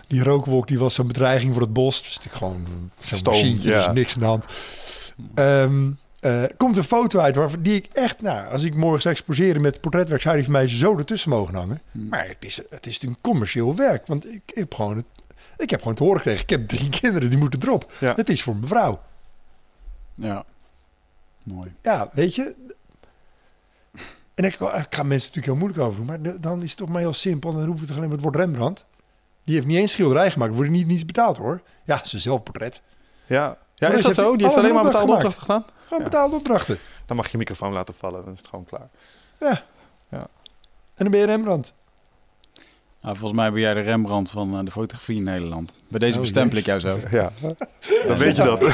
Die 0.08 0.22
rookwolk 0.22 0.68
die 0.68 0.78
was 0.78 0.94
zo'n 0.94 1.06
bedreiging 1.06 1.52
voor 1.52 1.62
het 1.62 1.72
bos. 1.72 2.02
Dus 2.02 2.18
ik 2.24 2.32
gewoon 2.32 2.66
zo'n 3.00 3.20
machientje. 3.24 3.68
ja. 3.70 3.84
Dus 3.84 3.94
niks 3.94 4.14
aan 4.14 4.20
de 4.20 4.26
hand. 4.26 4.46
Ehm, 5.34 5.90
eh, 6.26 6.56
komt 6.56 6.76
een 6.76 6.84
foto 6.84 7.18
uit 7.18 7.36
waarvan 7.36 7.62
die 7.62 7.74
ik 7.74 7.86
echt, 7.92 8.20
nou, 8.20 8.52
als 8.52 8.62
ik 8.62 8.74
morgen 8.74 9.02
zou 9.02 9.14
exposeren 9.14 9.62
met 9.62 9.80
portretwerk, 9.80 10.20
zou 10.20 10.34
die 10.34 10.44
van 10.44 10.52
mij 10.52 10.68
zo 10.68 10.98
ertussen 10.98 11.30
mogen 11.30 11.54
hangen. 11.54 11.80
Maar 11.92 12.28
het 12.28 12.36
is, 12.40 12.56
het 12.56 12.86
is 12.86 12.92
natuurlijk 12.92 13.22
commercieel 13.22 13.76
werk, 13.76 14.06
want 14.06 14.32
ik 14.32 14.42
heb 14.54 14.74
gewoon 14.74 14.96
het, 14.96 15.06
ik 15.56 15.70
heb 15.70 15.80
gewoon 15.80 15.94
te 15.94 16.02
horen 16.02 16.16
gekregen. 16.16 16.42
Ik 16.42 16.50
heb 16.50 16.68
drie 16.68 16.88
kinderen, 17.00 17.30
die 17.30 17.38
moeten 17.38 17.62
erop. 17.62 17.92
Ja. 18.00 18.14
Het 18.16 18.28
is 18.28 18.42
voor 18.42 18.56
mevrouw. 18.56 19.02
Ja. 20.14 20.44
Mooi. 21.42 21.74
Ja, 21.82 22.08
weet 22.12 22.34
je. 22.34 22.54
En 24.34 24.44
ik, 24.44 24.52
ik 24.54 24.60
ga 24.60 25.02
mensen 25.02 25.08
natuurlijk 25.08 25.46
heel 25.46 25.56
moeilijk 25.56 25.80
over 25.80 25.96
doen, 25.96 26.06
maar 26.06 26.40
dan 26.40 26.62
is 26.62 26.68
het 26.68 26.78
toch 26.78 26.88
maar 26.88 27.00
heel 27.00 27.12
simpel. 27.12 27.52
Dan 27.52 27.64
hoeven 27.64 27.80
we 27.80 27.86
toch 27.86 27.96
alleen 27.96 28.08
maar 28.08 28.18
het 28.18 28.26
woord 28.26 28.36
Rembrandt. 28.36 28.84
Die 29.44 29.54
heeft 29.54 29.66
niet 29.66 29.76
eens 29.76 29.92
schilderij 29.92 30.30
gemaakt, 30.30 30.54
wordt 30.54 30.70
niet 30.70 30.86
niets 30.86 31.04
betaald 31.04 31.36
hoor. 31.36 31.62
Ja, 31.84 32.04
zijn 32.04 32.22
zelfportret. 32.22 32.80
Ja. 33.26 33.58
Ja, 33.78 33.88
is 33.88 34.02
dat 34.02 34.14
zo? 34.14 34.36
Die 34.36 34.46
heeft 34.46 34.58
alleen 34.58 34.74
maar 34.74 34.84
betaalde 34.84 35.12
opdracht 35.12 35.36
opdrachten 35.38 35.64
gedaan? 35.64 35.84
Gewoon 35.88 36.02
betaalde 36.04 36.34
opdrachten. 36.34 36.78
Dan 37.06 37.16
mag 37.16 37.24
je 37.26 37.32
je 37.32 37.38
microfoon 37.38 37.72
laten 37.72 37.94
vallen, 37.94 38.24
dan 38.24 38.32
is 38.32 38.38
het 38.38 38.48
gewoon 38.48 38.64
klaar. 38.64 38.88
Ja. 39.40 39.62
Ja. 40.10 40.26
En 40.94 41.04
dan 41.04 41.10
ben 41.10 41.20
je 41.20 41.26
Rembrandt. 41.26 41.72
Nou, 43.00 43.18
volgens 43.18 43.40
mij 43.40 43.52
ben 43.52 43.60
jij 43.60 43.74
de 43.74 43.80
Rembrandt 43.80 44.30
van 44.30 44.58
eh, 44.58 44.64
de 44.64 44.70
fotografie 44.70 45.16
in 45.16 45.22
Nederland. 45.22 45.72
Bij 45.88 45.98
deze 45.98 46.14
Oh, 46.16 46.20
bestempel 46.20 46.58
ik 46.58 46.64
jou 46.64 46.80
zo. 46.80 46.98
Ja, 47.10 47.30
dan 48.08 48.16
weet 48.18 48.36
je 48.36 48.42
dat. 48.42 48.60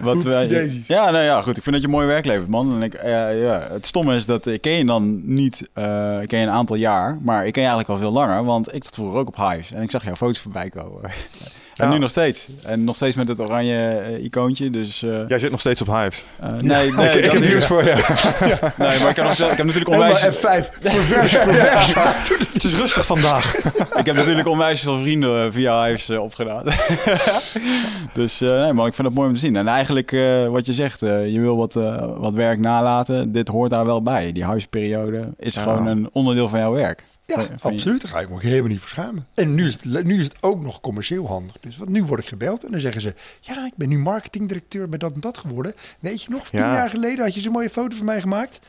Wat 0.00 0.22
wij- 0.22 0.42
Oepsie-daisies. 0.42 0.86
ja, 0.86 1.10
nou 1.10 1.24
ja, 1.24 1.42
goed. 1.42 1.56
Ik 1.56 1.62
vind 1.62 1.74
dat 1.74 1.84
je 1.84 1.90
mooi 1.90 2.06
werk 2.06 2.24
levert, 2.24 2.48
man. 2.48 2.74
En 2.74 2.82
ik, 2.82 3.02
ja, 3.02 3.28
ja, 3.28 3.60
het 3.60 3.86
stomme 3.86 4.14
is 4.14 4.26
dat 4.26 4.46
ik 4.46 4.60
ken 4.60 4.72
je 4.72 4.84
dan 4.84 5.34
niet, 5.34 5.68
eh, 5.72 6.18
ik 6.22 6.28
ken 6.28 6.38
je 6.38 6.46
een 6.46 6.52
aantal 6.52 6.76
jaar, 6.76 7.16
maar 7.24 7.46
ik 7.46 7.52
ken 7.52 7.62
je 7.62 7.68
eigenlijk 7.68 7.88
al 7.88 7.96
veel 8.06 8.12
langer, 8.20 8.44
want 8.44 8.74
ik 8.74 8.84
zat 8.84 8.94
vroeger 8.94 9.18
ook 9.18 9.28
op 9.28 9.36
Hives 9.36 9.72
en 9.72 9.82
ik 9.82 9.90
zag 9.90 10.04
jouw 10.04 10.14
foto's 10.14 10.38
voorbij 10.38 10.68
komen. 10.68 11.00
En 11.76 11.86
Ja. 11.86 11.92
nu 11.92 11.98
nog 11.98 12.10
steeds. 12.10 12.48
En 12.62 12.84
nog 12.84 12.96
steeds 12.96 13.14
met 13.16 13.28
het 13.28 13.40
oranje 13.40 13.76
eh, 13.88 14.24
icoontje. 14.24 14.70
Dus 14.70 15.02
eh, 15.02 15.28
Jij 15.28 15.38
zit 15.38 15.50
nog 15.50 15.60
steeds 15.60 15.80
op 15.80 15.86
Hives. 15.86 16.24
eh, 16.40 16.50
nee, 16.52 16.92
nee, 16.96 17.08
ik, 17.22 17.30
heb 17.30 17.40
nieuws 17.40 17.66
voor 17.66 17.84
je. 17.84 17.92
Nee, 18.76 18.98
maar 18.98 19.10
ik 19.10 19.16
heb, 19.16 19.24
nog, 19.24 19.32
ik 19.50 19.56
heb 19.56 19.66
natuurlijk 19.66 19.88
onwijs, 19.88 20.20
F5. 20.20 20.30
Ververs, 20.80 21.30
ververs. 21.36 21.94
Het 22.52 22.64
is 22.64 22.74
rustig 22.74 23.06
vandaag. 23.06 23.54
ik 24.00 24.06
heb 24.06 24.14
natuurlijk 24.16 24.48
onwijs 24.48 24.80
veel 24.80 24.96
vrienden 24.98 25.52
via 25.52 25.84
Hives 25.86 26.10
opgedaan. 26.10 26.64
dus 28.12 28.40
eh, 28.40 28.48
nee, 28.48 28.72
maar 28.72 28.86
ik 28.86 28.94
vind 28.94 29.06
het 29.08 29.16
mooi 29.16 29.28
om 29.28 29.34
te 29.34 29.40
zien. 29.40 29.56
En 29.56 29.68
eigenlijk 29.68 30.12
eh, 30.12 30.46
wat 30.46 30.66
je 30.66 30.72
zegt, 30.72 31.02
eh, 31.02 31.32
je 31.32 31.40
wil 31.40 31.56
wat, 31.56 31.76
eh, 31.76 32.04
wat 32.16 32.34
werk 32.34 32.58
nalaten. 32.58 33.32
Dit 33.32 33.48
hoort 33.48 33.70
daar 33.70 33.86
wel 33.86 34.02
bij. 34.02 34.32
Die 34.32 34.44
huisperiode 34.44 35.28
is 35.38 35.54
Ja. 35.54 35.62
gewoon 35.62 35.86
een 35.86 36.08
onderdeel 36.12 36.48
van 36.48 36.58
jouw 36.58 36.72
werk. 36.72 37.04
Ja, 37.26 37.34
Van- 37.34 37.46
van 37.46 37.70
je- 37.70 37.76
absoluut. 37.76 38.00
Daar 38.02 38.10
ga 38.10 38.20
ik 38.20 38.28
me 38.28 38.34
ook 38.34 38.42
helemaal 38.42 38.68
niet 38.70 38.78
voor 38.80 38.88
schamen. 38.88 39.26
En 39.34 39.54
nu 39.54 39.66
is, 39.66 39.78
het, 39.84 40.04
nu 40.04 40.18
is 40.20 40.24
het 40.24 40.36
ook 40.40 40.60
nog 40.62 40.80
commercieel 40.80 41.26
handig. 41.26 41.56
Dus 41.60 41.76
want 41.76 41.90
nu 41.90 42.04
word 42.04 42.20
ik 42.20 42.26
gebeld 42.28 42.64
en 42.64 42.70
dan 42.70 42.80
zeggen 42.80 43.00
ze... 43.00 43.14
Ja, 43.40 43.66
ik 43.66 43.72
ben 43.76 43.88
nu 43.88 43.98
marketingdirecteur 43.98 44.88
bij 44.88 44.98
dat 44.98 45.12
en 45.12 45.20
dat 45.20 45.38
geworden. 45.38 45.74
Weet 46.00 46.22
je 46.22 46.30
nog, 46.30 46.48
tien 46.48 46.60
Ja. 46.60 46.74
jaar 46.74 46.90
geleden 46.90 47.24
had 47.24 47.34
je 47.34 47.40
zo'n 47.40 47.52
mooie 47.52 47.70
foto 47.70 47.96
van 47.96 48.04
mij 48.06 48.20
gemaakt. 48.20 48.60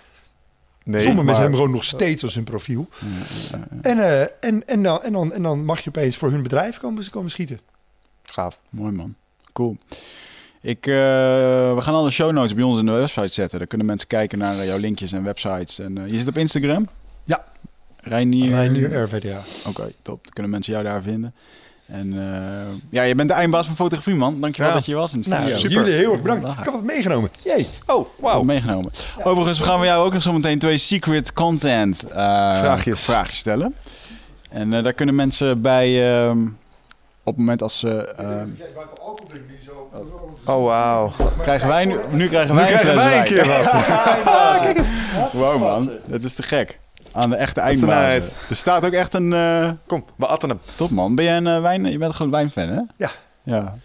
Nee, 0.83 1.01
Sommige 1.01 1.23
mensen 1.23 1.41
hebben 1.41 1.59
gewoon 1.59 1.75
nog 1.75 1.83
steeds 1.83 2.23
als 2.23 2.35
hun 2.35 2.43
profiel. 2.43 2.89
En, 3.81 3.99
eh, 3.99 4.21
en, 4.21 4.67
en, 4.67 4.83
dan, 4.83 5.03
en, 5.03 5.11
dan, 5.13 5.33
en 5.33 5.41
dan 5.43 5.65
mag 5.65 5.79
je 5.79 5.89
opeens 5.89 6.17
voor 6.17 6.31
hun 6.31 6.43
bedrijf 6.43 6.77
komen, 6.77 7.03
ze 7.03 7.09
komen 7.09 7.31
schieten. 7.31 7.59
Gaaf. 8.23 8.59
Mooi 8.69 8.91
man. 8.91 9.15
Cool. 9.53 9.77
Ik, 10.61 10.87
eh, 10.87 10.93
we 11.75 11.77
gaan 11.81 11.93
alle 11.93 12.09
show 12.11 12.31
notes 12.31 12.53
bij 12.53 12.63
ons 12.63 12.79
in 12.79 12.85
de 12.85 12.91
website 12.91 13.33
zetten. 13.33 13.57
Dan 13.59 13.67
kunnen 13.67 13.87
mensen 13.87 14.07
kijken 14.07 14.37
naar 14.37 14.59
eh, 14.59 14.65
jouw 14.65 14.77
linkjes 14.77 15.11
en 15.11 15.23
websites. 15.23 15.79
En, 15.79 16.03
je 16.07 16.17
zit 16.17 16.27
op 16.27 16.37
Instagram? 16.37 16.87
Ja. 18.05 18.11
Reinier. 18.15 18.51
Reinier 18.51 19.01
RVDA. 19.03 19.39
Oké, 19.67 19.91
top. 20.01 20.23
Dan 20.23 20.33
kunnen 20.33 20.51
mensen 20.51 20.73
jou 20.73 20.85
daar 20.85 21.01
vinden. 21.01 21.33
En 21.85 22.13
eh, 22.13 22.73
ja, 22.89 23.01
je 23.03 23.15
bent 23.15 23.29
de 23.29 23.35
eindbaas 23.35 23.65
van 23.65 23.75
fotografie, 23.75 24.15
man. 24.15 24.41
Dankjewel 24.41 24.69
Ja. 24.69 24.75
dat 24.77 24.85
je 24.85 24.91
hier 24.91 24.99
was 25.01 25.13
in 25.13 25.21
de 25.21 25.29
Nou, 25.29 25.41
studio. 25.41 25.59
super. 25.59 25.75
jullie 25.77 25.93
heel 25.93 26.11
erg 26.11 26.21
bedankt. 26.21 26.43
Ik 26.59 26.65
had 26.65 26.73
het 26.73 26.83
meegenomen. 26.83 27.29
Jee. 27.43 27.67
Oh, 27.85 28.07
wauw. 28.19 28.41
Meegenomen. 28.41 28.91
Overigens 29.23 29.59
gaan 29.59 29.79
we 29.79 29.85
jou 29.85 30.05
ook 30.05 30.13
nog 30.13 30.21
zo 30.21 30.33
meteen 30.33 30.59
twee 30.59 30.77
secret 30.77 31.33
content 31.33 32.03
eh, 32.03 32.13
Vraagjes. 32.59 32.99
vraagjes 33.03 33.37
stellen. 33.37 33.75
En 34.49 34.73
eh, 34.73 34.83
daar 34.83 34.93
kunnen 34.93 35.15
mensen 35.15 35.61
bij, 35.61 36.15
ehm, 36.17 36.39
op 37.23 37.33
het 37.33 37.37
moment 37.37 37.61
als 37.61 37.79
ze... 37.79 38.05
ehm, 38.17 38.47
Oh, 40.45 40.65
wauw. 40.65 41.11
krijgen 41.41 41.67
wij 41.67 41.85
nu, 41.85 41.99
nu 42.11 42.27
krijgen 42.27 42.55
Nu 42.55 42.61
wij 42.61 42.69
krijgen 42.71 42.89
fles 42.91 43.03
wij 43.03 43.17
een 43.17 43.23
keer 43.23 43.47
wat. 43.47 43.71
Wow 45.41 45.59
man, 45.61 45.89
dat 46.05 46.23
is 46.23 46.33
te 46.33 46.43
gek. 46.43 46.79
Aan 47.15 47.29
de 47.29 47.35
echte 47.35 47.59
is 47.59 47.65
eindbazen. 47.65 48.13
nice. 48.13 48.31
Er 48.49 48.55
staat 48.55 48.85
ook 48.85 48.91
echt 48.93 49.13
een... 49.13 49.33
eh, 49.33 49.71
Kom, 49.87 50.05
we 50.17 50.25
atten 50.25 50.49
hem. 50.49 50.59
top 50.75 50.89
man. 50.89 51.15
Ben 51.15 51.25
jij 51.25 51.37
een 51.37 51.47
eh, 51.47 51.61
wijn... 51.61 51.85
Je 51.85 51.97
bent 51.97 52.15
gewoon 52.15 52.33
een 52.33 52.37
wijnfan, 52.53 52.67
hè? 52.75 52.81
Ja. 52.95 53.11
Ja. 53.43 53.75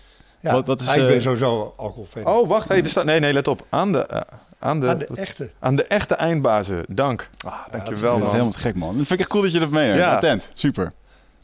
Ja, 0.40 0.52
Wat- 0.52 0.66
wat 0.66 0.80
is, 0.80 0.88
Ah, 0.88 0.96
ik 0.96 1.02
eh, 1.02 1.08
ben 1.08 1.22
sowieso 1.22 1.74
alcoholfan. 1.76 2.24
Oh, 2.26 2.48
wacht. 2.48 2.68
Hey, 2.68 2.78
er 2.82 2.88
staat... 2.88 3.04
Nee, 3.04 3.20
nee, 3.20 3.32
let 3.32 3.48
op. 3.48 3.66
Aan 3.68 3.92
de, 3.92 4.06
eh, 4.06 4.20
aan 4.58 4.80
de, 4.80 4.88
Aan 4.88 4.98
de 4.98 5.06
echte. 5.14 5.50
aan 5.60 5.76
de 5.76 5.84
echte 5.86 6.14
eindbazen. 6.14 6.84
Dank. 6.88 7.28
Ah, 7.46 7.52
dankjewel, 7.70 8.10
dat 8.10 8.16
is 8.16 8.22
man. 8.22 8.30
helemaal 8.32 8.52
te 8.52 8.58
gek 8.58 8.74
man. 8.76 8.88
Dat 8.88 8.96
vind 9.06 9.10
ik 9.10 9.18
echt 9.18 9.28
cool 9.28 9.42
dat 9.42 9.52
je 9.52 9.58
dat 9.58 9.70
meeneemt. 9.70 9.98
Ja. 9.98 10.14
Attent. 10.14 10.48
Super. 10.54 10.92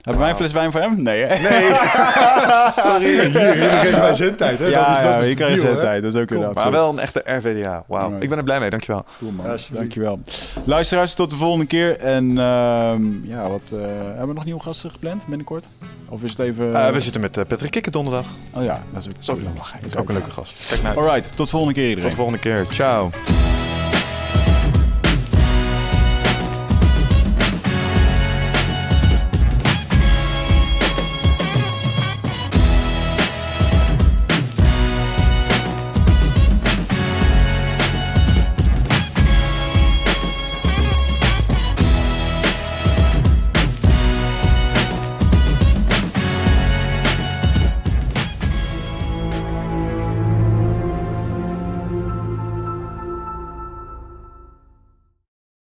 Hebben 0.07 0.25
wij 0.25 0.31
een 0.31 0.37
fles 0.37 0.53
wijn 0.53 0.73
voor 0.73 0.81
hem? 0.81 1.03
Nee 1.03 1.25
hè? 1.25 1.49
Nee. 1.51 1.71
Sorry. 2.83 3.05
Hier, 3.05 3.55
hier 3.55 3.71
geven 3.73 4.01
wij 4.01 4.15
zendtijd. 4.15 4.59
Hè? 4.59 4.67
Ja, 4.67 4.87
dat 4.89 4.97
is, 4.97 5.03
dat 5.03 5.13
ja, 5.13 5.19
is 5.19 5.27
je 5.27 5.35
krijgt 5.35 5.61
zendtijd. 5.61 6.03
Dat 6.03 6.15
is 6.15 6.21
ook 6.21 6.31
inderdaad 6.31 6.55
Maar 6.55 6.71
wel 6.71 6.89
een 6.89 6.99
echte 6.99 7.23
RVDA. 7.25 7.85
Wauw. 7.87 8.17
Ik 8.21 8.29
ben 8.29 8.39
er 8.39 8.45
blij 8.45 8.61
mee. 8.61 8.71
Dankjewel. 8.71 9.05
Cool 9.19 9.31
man, 9.33 9.59
dankjewel. 9.71 10.21
Luisteraars, 10.65 11.15
tot 11.15 11.31
de 11.31 11.37
volgende 11.37 11.67
keer. 11.67 11.99
En 11.99 12.39
ehm, 12.39 13.27
ja, 13.29 13.49
wat, 13.49 13.71
eh, 13.73 13.79
hebben 14.07 14.29
we 14.29 14.35
nog 14.35 14.45
nieuwe 14.45 14.61
gasten 14.63 14.91
gepland 14.91 15.27
binnenkort? 15.27 15.69
Of 16.09 16.23
is 16.23 16.31
het 16.31 16.39
even... 16.39 16.75
Eh, 16.75 16.93
we 16.93 17.01
zitten 17.01 17.21
met 17.21 17.37
eh, 17.37 17.45
Patrick 17.49 17.71
Kikker 17.71 17.93
donderdag. 17.93 18.27
Oh 18.55 18.63
ja, 18.63 18.83
dat 18.93 19.01
is 19.03 19.09
ook, 19.09 19.15
Dat 19.15 19.23
is 19.23 19.31
ook, 19.31 19.41
leuk. 19.41 19.55
dat 19.83 19.93
is 19.93 19.97
ook 19.97 20.09
een 20.09 20.15
leuke 20.15 20.31
gast. 20.31 20.69
Kijk 20.69 20.83
naar. 20.83 20.97
Alright, 20.97 21.37
tot 21.37 21.47
de 21.47 21.51
volgende 21.53 21.75
keer 21.75 21.83
Tot 21.85 21.89
iedereen. 21.89 22.11
de 22.11 22.17
volgende 22.17 22.39
keer. 22.41 22.67
Ciao. 22.71 23.11